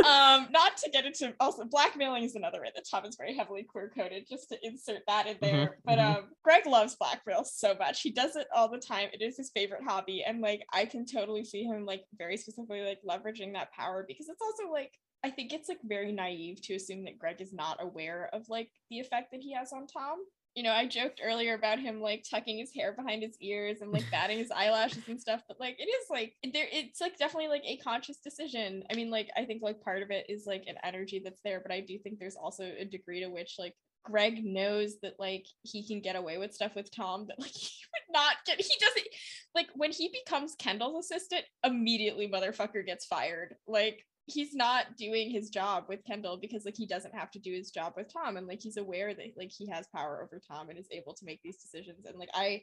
Um, 0.04 0.46
not 0.52 0.76
to 0.76 0.90
get 0.92 1.06
into 1.06 1.34
also 1.40 1.64
blackmailing 1.64 2.22
is 2.22 2.36
another 2.36 2.60
way 2.60 2.70
that 2.72 2.84
Tom 2.88 3.04
is 3.04 3.16
very 3.16 3.34
heavily 3.36 3.64
queer 3.64 3.90
coded, 3.92 4.26
just 4.30 4.48
to 4.50 4.58
insert 4.64 5.02
that 5.08 5.26
in 5.26 5.38
there. 5.40 5.78
but 5.84 5.98
mhm. 5.98 6.16
um 6.18 6.24
Greg 6.44 6.66
loves 6.66 6.94
blackmail 6.94 7.42
so 7.42 7.74
much. 7.74 8.00
He 8.00 8.10
does 8.12 8.36
it 8.36 8.46
all 8.54 8.68
the 8.68 8.78
time. 8.78 9.08
It 9.12 9.22
is 9.22 9.36
his 9.36 9.50
favorite 9.50 9.82
hobby. 9.84 10.22
And 10.24 10.40
like 10.40 10.64
I 10.72 10.84
can 10.84 11.04
totally 11.04 11.44
see 11.44 11.64
him 11.64 11.84
like 11.84 12.04
very 12.16 12.36
specifically 12.36 12.82
like 12.82 13.00
leveraging 13.08 13.54
that 13.54 13.72
power 13.72 14.04
because 14.06 14.28
it's 14.28 14.40
also 14.40 14.70
like 14.70 14.92
I 15.24 15.30
think 15.30 15.52
it's 15.52 15.68
like 15.68 15.80
very 15.82 16.12
naive 16.12 16.62
to 16.62 16.74
assume 16.76 17.04
that 17.06 17.18
Greg 17.18 17.40
is 17.40 17.52
not 17.52 17.78
aware 17.82 18.30
of 18.32 18.48
like 18.48 18.70
the 18.90 19.00
effect 19.00 19.32
that 19.32 19.40
he 19.40 19.52
has 19.54 19.72
on 19.72 19.88
Tom. 19.88 20.18
You 20.58 20.64
know, 20.64 20.72
I 20.72 20.88
joked 20.88 21.20
earlier 21.24 21.54
about 21.54 21.78
him 21.78 22.00
like 22.00 22.24
tucking 22.28 22.58
his 22.58 22.74
hair 22.74 22.92
behind 22.92 23.22
his 23.22 23.36
ears 23.40 23.80
and 23.80 23.92
like 23.92 24.10
batting 24.10 24.38
his 24.38 24.50
eyelashes 24.50 25.06
and 25.06 25.20
stuff, 25.20 25.40
but 25.46 25.60
like 25.60 25.76
it 25.78 25.84
is 25.84 26.06
like 26.10 26.34
there 26.52 26.66
it's 26.72 27.00
like 27.00 27.16
definitely 27.16 27.46
like 27.46 27.62
a 27.64 27.76
conscious 27.76 28.16
decision. 28.16 28.82
I 28.90 28.96
mean, 28.96 29.08
like 29.08 29.28
I 29.36 29.44
think 29.44 29.62
like 29.62 29.80
part 29.80 30.02
of 30.02 30.10
it 30.10 30.26
is 30.28 30.46
like 30.48 30.64
an 30.66 30.74
energy 30.82 31.22
that's 31.24 31.40
there, 31.44 31.60
but 31.60 31.70
I 31.70 31.78
do 31.78 31.96
think 32.00 32.18
there's 32.18 32.34
also 32.34 32.64
a 32.64 32.84
degree 32.84 33.20
to 33.20 33.28
which 33.28 33.54
like 33.56 33.76
Greg 34.02 34.44
knows 34.44 34.96
that 35.02 35.14
like 35.20 35.46
he 35.62 35.86
can 35.86 36.00
get 36.00 36.16
away 36.16 36.38
with 36.38 36.52
stuff 36.52 36.74
with 36.74 36.90
Tom 36.90 37.26
that 37.28 37.38
like 37.38 37.50
he 37.54 37.70
would 37.92 38.12
not 38.12 38.34
get. 38.44 38.60
He 38.60 38.74
doesn't 38.80 39.06
like 39.54 39.68
when 39.76 39.92
he 39.92 40.12
becomes 40.24 40.56
Kendall's 40.56 41.04
assistant, 41.04 41.44
immediately 41.62 42.28
motherfucker 42.28 42.84
gets 42.84 43.06
fired. 43.06 43.54
Like 43.68 44.04
he's 44.28 44.54
not 44.54 44.96
doing 44.96 45.30
his 45.30 45.50
job 45.50 45.84
with 45.88 46.04
Kendall 46.04 46.36
because 46.36 46.64
like 46.64 46.76
he 46.76 46.86
doesn't 46.86 47.14
have 47.14 47.30
to 47.32 47.38
do 47.38 47.52
his 47.52 47.70
job 47.70 47.94
with 47.96 48.12
Tom 48.12 48.36
and 48.36 48.46
like 48.46 48.60
he's 48.60 48.76
aware 48.76 49.14
that 49.14 49.26
like 49.36 49.50
he 49.50 49.68
has 49.68 49.86
power 49.94 50.22
over 50.22 50.40
Tom 50.46 50.70
and 50.70 50.78
is 50.78 50.88
able 50.90 51.14
to 51.14 51.24
make 51.24 51.40
these 51.42 51.56
decisions 51.56 52.04
and 52.06 52.18
like 52.18 52.30
I 52.34 52.62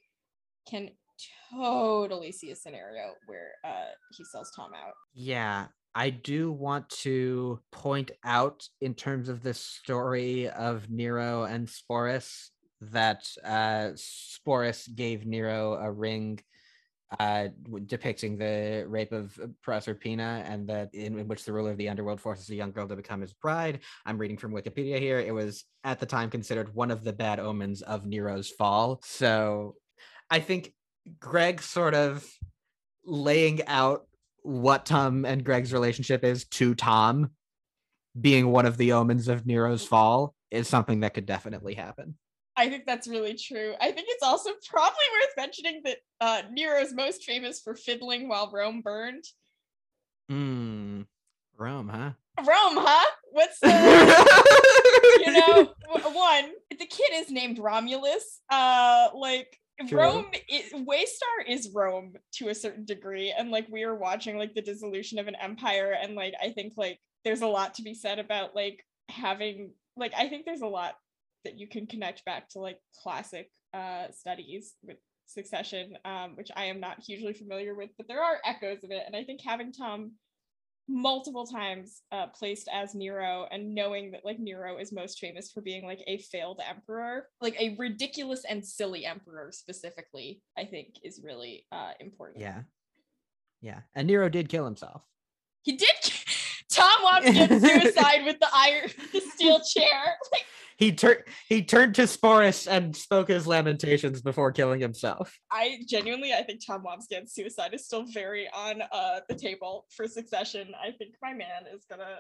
can 0.69 0.89
totally 1.53 2.31
see 2.31 2.51
a 2.51 2.55
scenario 2.55 3.13
where 3.27 3.51
uh 3.63 3.91
he 4.15 4.23
sells 4.25 4.51
Tom 4.55 4.71
out. 4.73 4.93
Yeah, 5.13 5.67
I 5.95 6.09
do 6.09 6.51
want 6.51 6.89
to 7.01 7.59
point 7.71 8.11
out 8.23 8.67
in 8.81 8.93
terms 8.93 9.29
of 9.29 9.43
this 9.43 9.59
story 9.59 10.49
of 10.49 10.89
Nero 10.89 11.43
and 11.43 11.67
Sporus 11.67 12.49
that 12.81 13.25
uh, 13.45 13.91
Sporus 13.95 14.93
gave 14.93 15.25
Nero 15.25 15.75
a 15.75 15.89
ring 15.89 16.41
uh, 17.19 17.47
depicting 17.85 18.37
the 18.37 18.85
rape 18.87 19.11
of 19.11 19.37
uh, 19.41 19.47
Proserpina 19.65 20.43
and 20.49 20.67
that 20.67 20.93
in, 20.93 21.17
in 21.19 21.27
which 21.27 21.45
the 21.45 21.53
ruler 21.53 21.71
of 21.71 21.77
the 21.77 21.89
underworld 21.89 22.19
forces 22.19 22.49
a 22.49 22.55
young 22.55 22.71
girl 22.71 22.87
to 22.87 22.95
become 22.95 23.21
his 23.21 23.33
bride. 23.33 23.79
I'm 24.05 24.17
reading 24.17 24.37
from 24.37 24.53
Wikipedia 24.53 24.99
here. 24.99 25.19
It 25.19 25.33
was 25.33 25.65
at 25.83 25.99
the 25.99 26.05
time 26.05 26.29
considered 26.29 26.73
one 26.73 26.91
of 26.91 27.03
the 27.03 27.13
bad 27.13 27.39
omens 27.39 27.81
of 27.81 28.05
Nero's 28.05 28.49
fall. 28.49 29.01
So 29.03 29.75
I 30.29 30.39
think 30.39 30.73
Greg 31.19 31.61
sort 31.61 31.93
of 31.93 32.27
laying 33.05 33.65
out 33.67 34.07
what 34.41 34.85
Tom 34.85 35.25
and 35.25 35.43
Greg's 35.43 35.73
relationship 35.73 36.23
is 36.23 36.45
to 36.45 36.75
Tom 36.75 37.31
being 38.19 38.51
one 38.51 38.65
of 38.65 38.77
the 38.77 38.93
omens 38.93 39.27
of 39.27 39.45
Nero's 39.45 39.85
fall 39.85 40.33
is 40.51 40.67
something 40.67 41.01
that 41.01 41.13
could 41.13 41.25
definitely 41.25 41.73
happen. 41.73 42.15
I 42.57 42.69
think 42.69 42.85
that's 42.85 43.07
really 43.07 43.35
true. 43.35 43.73
I 43.81 43.91
think 43.91 44.04
also 44.25 44.51
probably 44.69 45.05
worth 45.13 45.33
mentioning 45.37 45.81
that 45.85 45.97
uh, 46.21 46.41
Nero's 46.51 46.93
most 46.93 47.23
famous 47.23 47.61
for 47.61 47.75
fiddling 47.75 48.27
while 48.27 48.51
Rome 48.53 48.81
burned. 48.81 49.23
Hmm. 50.29 51.01
Rome, 51.57 51.87
huh? 51.87 52.11
Rome, 52.39 52.77
huh? 52.77 53.11
What's 53.31 53.59
the 53.59 53.67
you 55.25 55.31
know 55.31 55.73
w- 55.93 56.15
one? 56.15 56.51
The 56.69 56.85
kid 56.85 57.11
is 57.13 57.31
named 57.31 57.59
Romulus. 57.59 58.41
Uh, 58.49 59.09
like 59.13 59.57
True. 59.87 59.99
Rome, 59.99 60.25
is, 60.49 60.71
Waystar 60.73 61.47
is 61.47 61.71
Rome 61.73 62.13
to 62.35 62.49
a 62.49 62.55
certain 62.55 62.85
degree, 62.85 63.33
and 63.37 63.51
like 63.51 63.67
we 63.69 63.83
are 63.83 63.95
watching 63.95 64.37
like 64.37 64.53
the 64.53 64.61
dissolution 64.61 65.19
of 65.19 65.27
an 65.27 65.35
empire, 65.35 65.95
and 66.01 66.15
like 66.15 66.33
I 66.41 66.49
think 66.49 66.73
like 66.77 66.99
there's 67.23 67.41
a 67.41 67.47
lot 67.47 67.75
to 67.75 67.83
be 67.83 67.93
said 67.93 68.19
about 68.19 68.55
like 68.55 68.85
having 69.09 69.71
like 69.97 70.13
I 70.17 70.27
think 70.27 70.45
there's 70.45 70.61
a 70.61 70.67
lot 70.67 70.95
that 71.45 71.57
you 71.57 71.67
can 71.67 71.87
connect 71.87 72.25
back 72.25 72.49
to 72.49 72.59
like 72.59 72.79
classic 73.01 73.49
uh 73.73 74.05
studies 74.11 74.73
with 74.83 74.97
succession 75.27 75.97
um 76.05 76.35
which 76.35 76.51
i 76.55 76.65
am 76.65 76.79
not 76.79 76.99
hugely 77.01 77.33
familiar 77.33 77.73
with 77.73 77.89
but 77.97 78.07
there 78.07 78.21
are 78.23 78.37
echoes 78.45 78.83
of 78.83 78.91
it 78.91 79.03
and 79.07 79.15
i 79.15 79.23
think 79.23 79.39
having 79.43 79.71
tom 79.71 80.11
multiple 80.87 81.47
times 81.47 82.03
uh, 82.11 82.27
placed 82.27 82.69
as 82.71 82.93
nero 82.93 83.47
and 83.49 83.73
knowing 83.73 84.11
that 84.11 84.23
like 84.23 84.37
nero 84.37 84.77
is 84.77 84.91
most 84.93 85.17
famous 85.17 85.51
for 85.51 85.61
being 85.61 85.83
like 85.83 85.99
a 86.05 86.19
failed 86.19 86.61
emperor 86.69 87.25
like 87.41 87.55
a 87.59 87.75
ridiculous 87.79 88.43
and 88.47 88.63
silly 88.63 89.03
emperor 89.03 89.49
specifically 89.51 90.43
i 90.59 90.63
think 90.63 90.89
is 91.03 91.21
really 91.23 91.65
uh 91.71 91.91
important 91.99 92.39
Yeah. 92.41 92.61
Yeah. 93.61 93.79
And 93.95 94.05
Nero 94.07 94.29
did 94.29 94.47
kill 94.47 94.65
himself. 94.65 95.01
he 95.63 95.75
did 95.75 95.89
tom 96.69 97.01
wants 97.03 97.25
to 97.27 97.33
get 97.33 97.49
suicide 97.49 98.23
with 98.25 98.37
the 98.39 98.47
iron 98.53 98.89
the 99.11 99.21
steel 99.21 99.59
chair 99.61 100.03
like 100.31 100.45
He 100.77 100.91
turned 100.91 101.19
he 101.47 101.63
turned 101.63 101.95
to 101.95 102.03
Sporus 102.03 102.69
and 102.69 102.95
spoke 102.95 103.29
his 103.29 103.47
lamentations 103.47 104.21
before 104.21 104.51
killing 104.51 104.81
himself. 104.81 105.37
I 105.51 105.79
genuinely, 105.87 106.33
I 106.33 106.43
think 106.43 106.65
Tom 106.65 106.83
Wambsgans's 106.83 107.33
suicide 107.33 107.73
is 107.73 107.85
still 107.85 108.05
very 108.13 108.49
on 108.53 108.81
uh, 108.91 109.21
the 109.29 109.35
table 109.35 109.85
for 109.95 110.07
succession. 110.07 110.73
I 110.81 110.91
think 110.91 111.15
my 111.21 111.33
man 111.33 111.63
is 111.73 111.85
gonna 111.89 112.17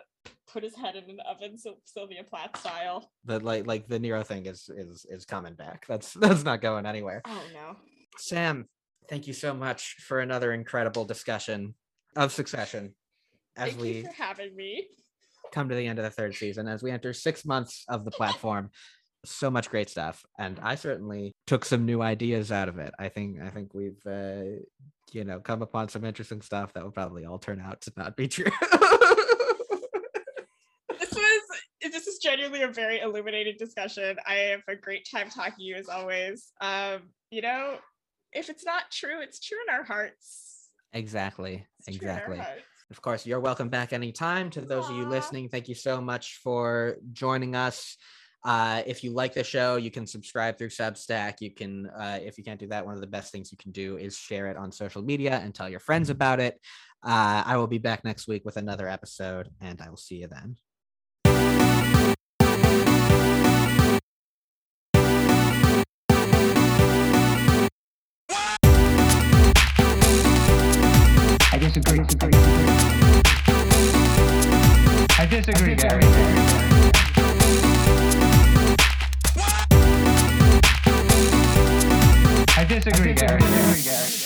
put 0.47 0.63
his 0.63 0.75
head 0.75 0.95
in 0.95 1.09
an 1.09 1.19
oven, 1.29 1.57
so 1.57 1.75
Sylvia 1.83 2.23
Plath 2.23 2.57
style. 2.57 3.11
The 3.25 3.39
like 3.39 3.67
like 3.67 3.87
the 3.87 3.99
Nero 3.99 4.23
thing 4.23 4.45
is 4.45 4.69
is 4.75 5.05
is 5.09 5.25
coming 5.25 5.55
back. 5.55 5.85
That's 5.87 6.13
that's 6.13 6.43
not 6.43 6.61
going 6.61 6.85
anywhere. 6.85 7.21
Oh 7.25 7.43
no. 7.53 7.75
Sam, 8.17 8.69
thank 9.09 9.27
you 9.27 9.33
so 9.33 9.53
much 9.53 9.97
for 10.07 10.19
another 10.21 10.53
incredible 10.53 11.03
discussion 11.03 11.75
of 12.15 12.31
Succession. 12.31 12.95
As 13.57 13.69
Thank 13.69 13.81
we 13.81 13.91
you 13.91 14.03
for 14.03 14.13
having 14.13 14.55
me. 14.55 14.87
Come 15.55 15.69
to 15.69 15.75
the 15.75 15.87
end 15.87 15.97
of 15.97 16.03
the 16.03 16.11
third 16.11 16.35
season, 16.35 16.67
as 16.67 16.83
we 16.83 16.91
enter 16.91 17.13
six 17.13 17.45
months 17.45 17.85
of 17.87 18.03
the 18.03 18.11
platform, 18.11 18.69
so 19.23 19.49
much 19.49 19.69
great 19.69 19.89
stuff, 19.89 20.23
and 20.37 20.59
I 20.61 20.75
certainly 20.75 21.31
took 21.47 21.65
some 21.65 21.85
new 21.85 22.01
ideas 22.01 22.51
out 22.51 22.69
of 22.69 22.77
it. 22.77 22.93
I 22.99 23.09
think 23.09 23.41
I 23.41 23.49
think 23.49 23.73
we've 23.73 24.05
uh, 24.05 24.59
you 25.11 25.23
know 25.23 25.39
come 25.39 25.61
upon 25.61 25.89
some 25.89 26.05
interesting 26.05 26.41
stuff 26.41 26.73
that 26.73 26.83
will 26.83 26.91
probably 26.91 27.25
all 27.25 27.39
turn 27.39 27.59
out 27.59 27.81
to 27.81 27.93
not 27.97 28.15
be 28.15 28.27
true. 28.27 28.51
This 30.99 31.11
was 31.13 31.91
this 31.91 32.07
is 32.07 32.19
genuinely 32.19 32.61
a 32.61 32.67
very 32.67 32.99
illuminating 32.99 33.55
discussion. 33.57 34.17
I 34.25 34.33
have 34.33 34.61
a 34.67 34.75
great 34.75 35.07
time 35.09 35.29
talking 35.29 35.55
to 35.57 35.63
you 35.63 35.75
as 35.75 35.89
always. 35.89 36.51
Um, 36.61 37.09
you 37.31 37.41
know, 37.41 37.77
if 38.31 38.49
it's 38.49 38.65
not 38.65 38.83
true, 38.91 39.21
it's 39.21 39.39
true 39.39 39.57
in 39.67 39.73
our 39.73 39.83
hearts. 39.83 40.69
exactly, 40.93 41.65
It's 41.85 41.97
true 41.97 42.07
in 42.07 42.15
our 42.15 42.33
exactly. 42.33 42.63
Of 42.91 43.01
course, 43.01 43.25
you're 43.25 43.39
welcome 43.39 43.69
back 43.69 43.93
anytime. 43.93 44.49
To 44.51 44.61
those 44.61 44.89
of 44.89 44.95
you 44.95 45.05
listening, 45.05 45.49
thank 45.49 45.67
you 45.67 45.75
so 45.75 45.99
much 45.99 46.39
for 46.43 46.97
joining 47.13 47.55
us. 47.55 47.97
Uh, 48.43 48.83
if 48.85 49.03
you 49.03 49.11
like 49.11 49.33
the 49.33 49.43
show, 49.43 49.77
you 49.77 49.89
can 49.89 50.05
subscribe 50.05 50.55
through 50.55 50.69
Substack. 50.69 51.41
You 51.41 51.49
can, 51.49 51.87
uh, 51.87 52.19
if 52.21 52.37
you 52.37 52.43
can't 52.43 52.59
do 52.59 52.67
that, 52.67 52.85
one 52.85 52.93
of 52.93 53.01
the 53.01 53.07
best 53.07 53.31
things 53.31 53.51
you 53.51 53.57
can 53.57 53.71
do 53.71 53.97
is 53.97 54.15
share 54.15 54.47
it 54.47 54.55
on 54.55 54.71
social 54.71 55.01
media 55.01 55.41
and 55.43 55.53
tell 55.53 55.67
your 55.67 55.79
friends 55.79 56.11
about 56.11 56.39
it. 56.39 56.61
Uh, 57.03 57.41
I 57.43 57.57
will 57.57 57.67
be 57.67 57.79
back 57.79 58.05
next 58.05 58.27
week 58.27 58.45
with 58.45 58.57
another 58.57 58.87
episode, 58.87 59.49
and 59.61 59.81
I 59.81 59.89
will 59.89 59.97
see 59.97 60.17
you 60.17 60.27
then. 60.27 60.57
I 71.55 71.57
disagree. 71.57 71.99
I 75.17 75.25
disagree, 75.25 75.75
Gary. 75.75 76.03
I 82.57 82.65
disagree, 82.67 83.13
Gary. 83.13 84.24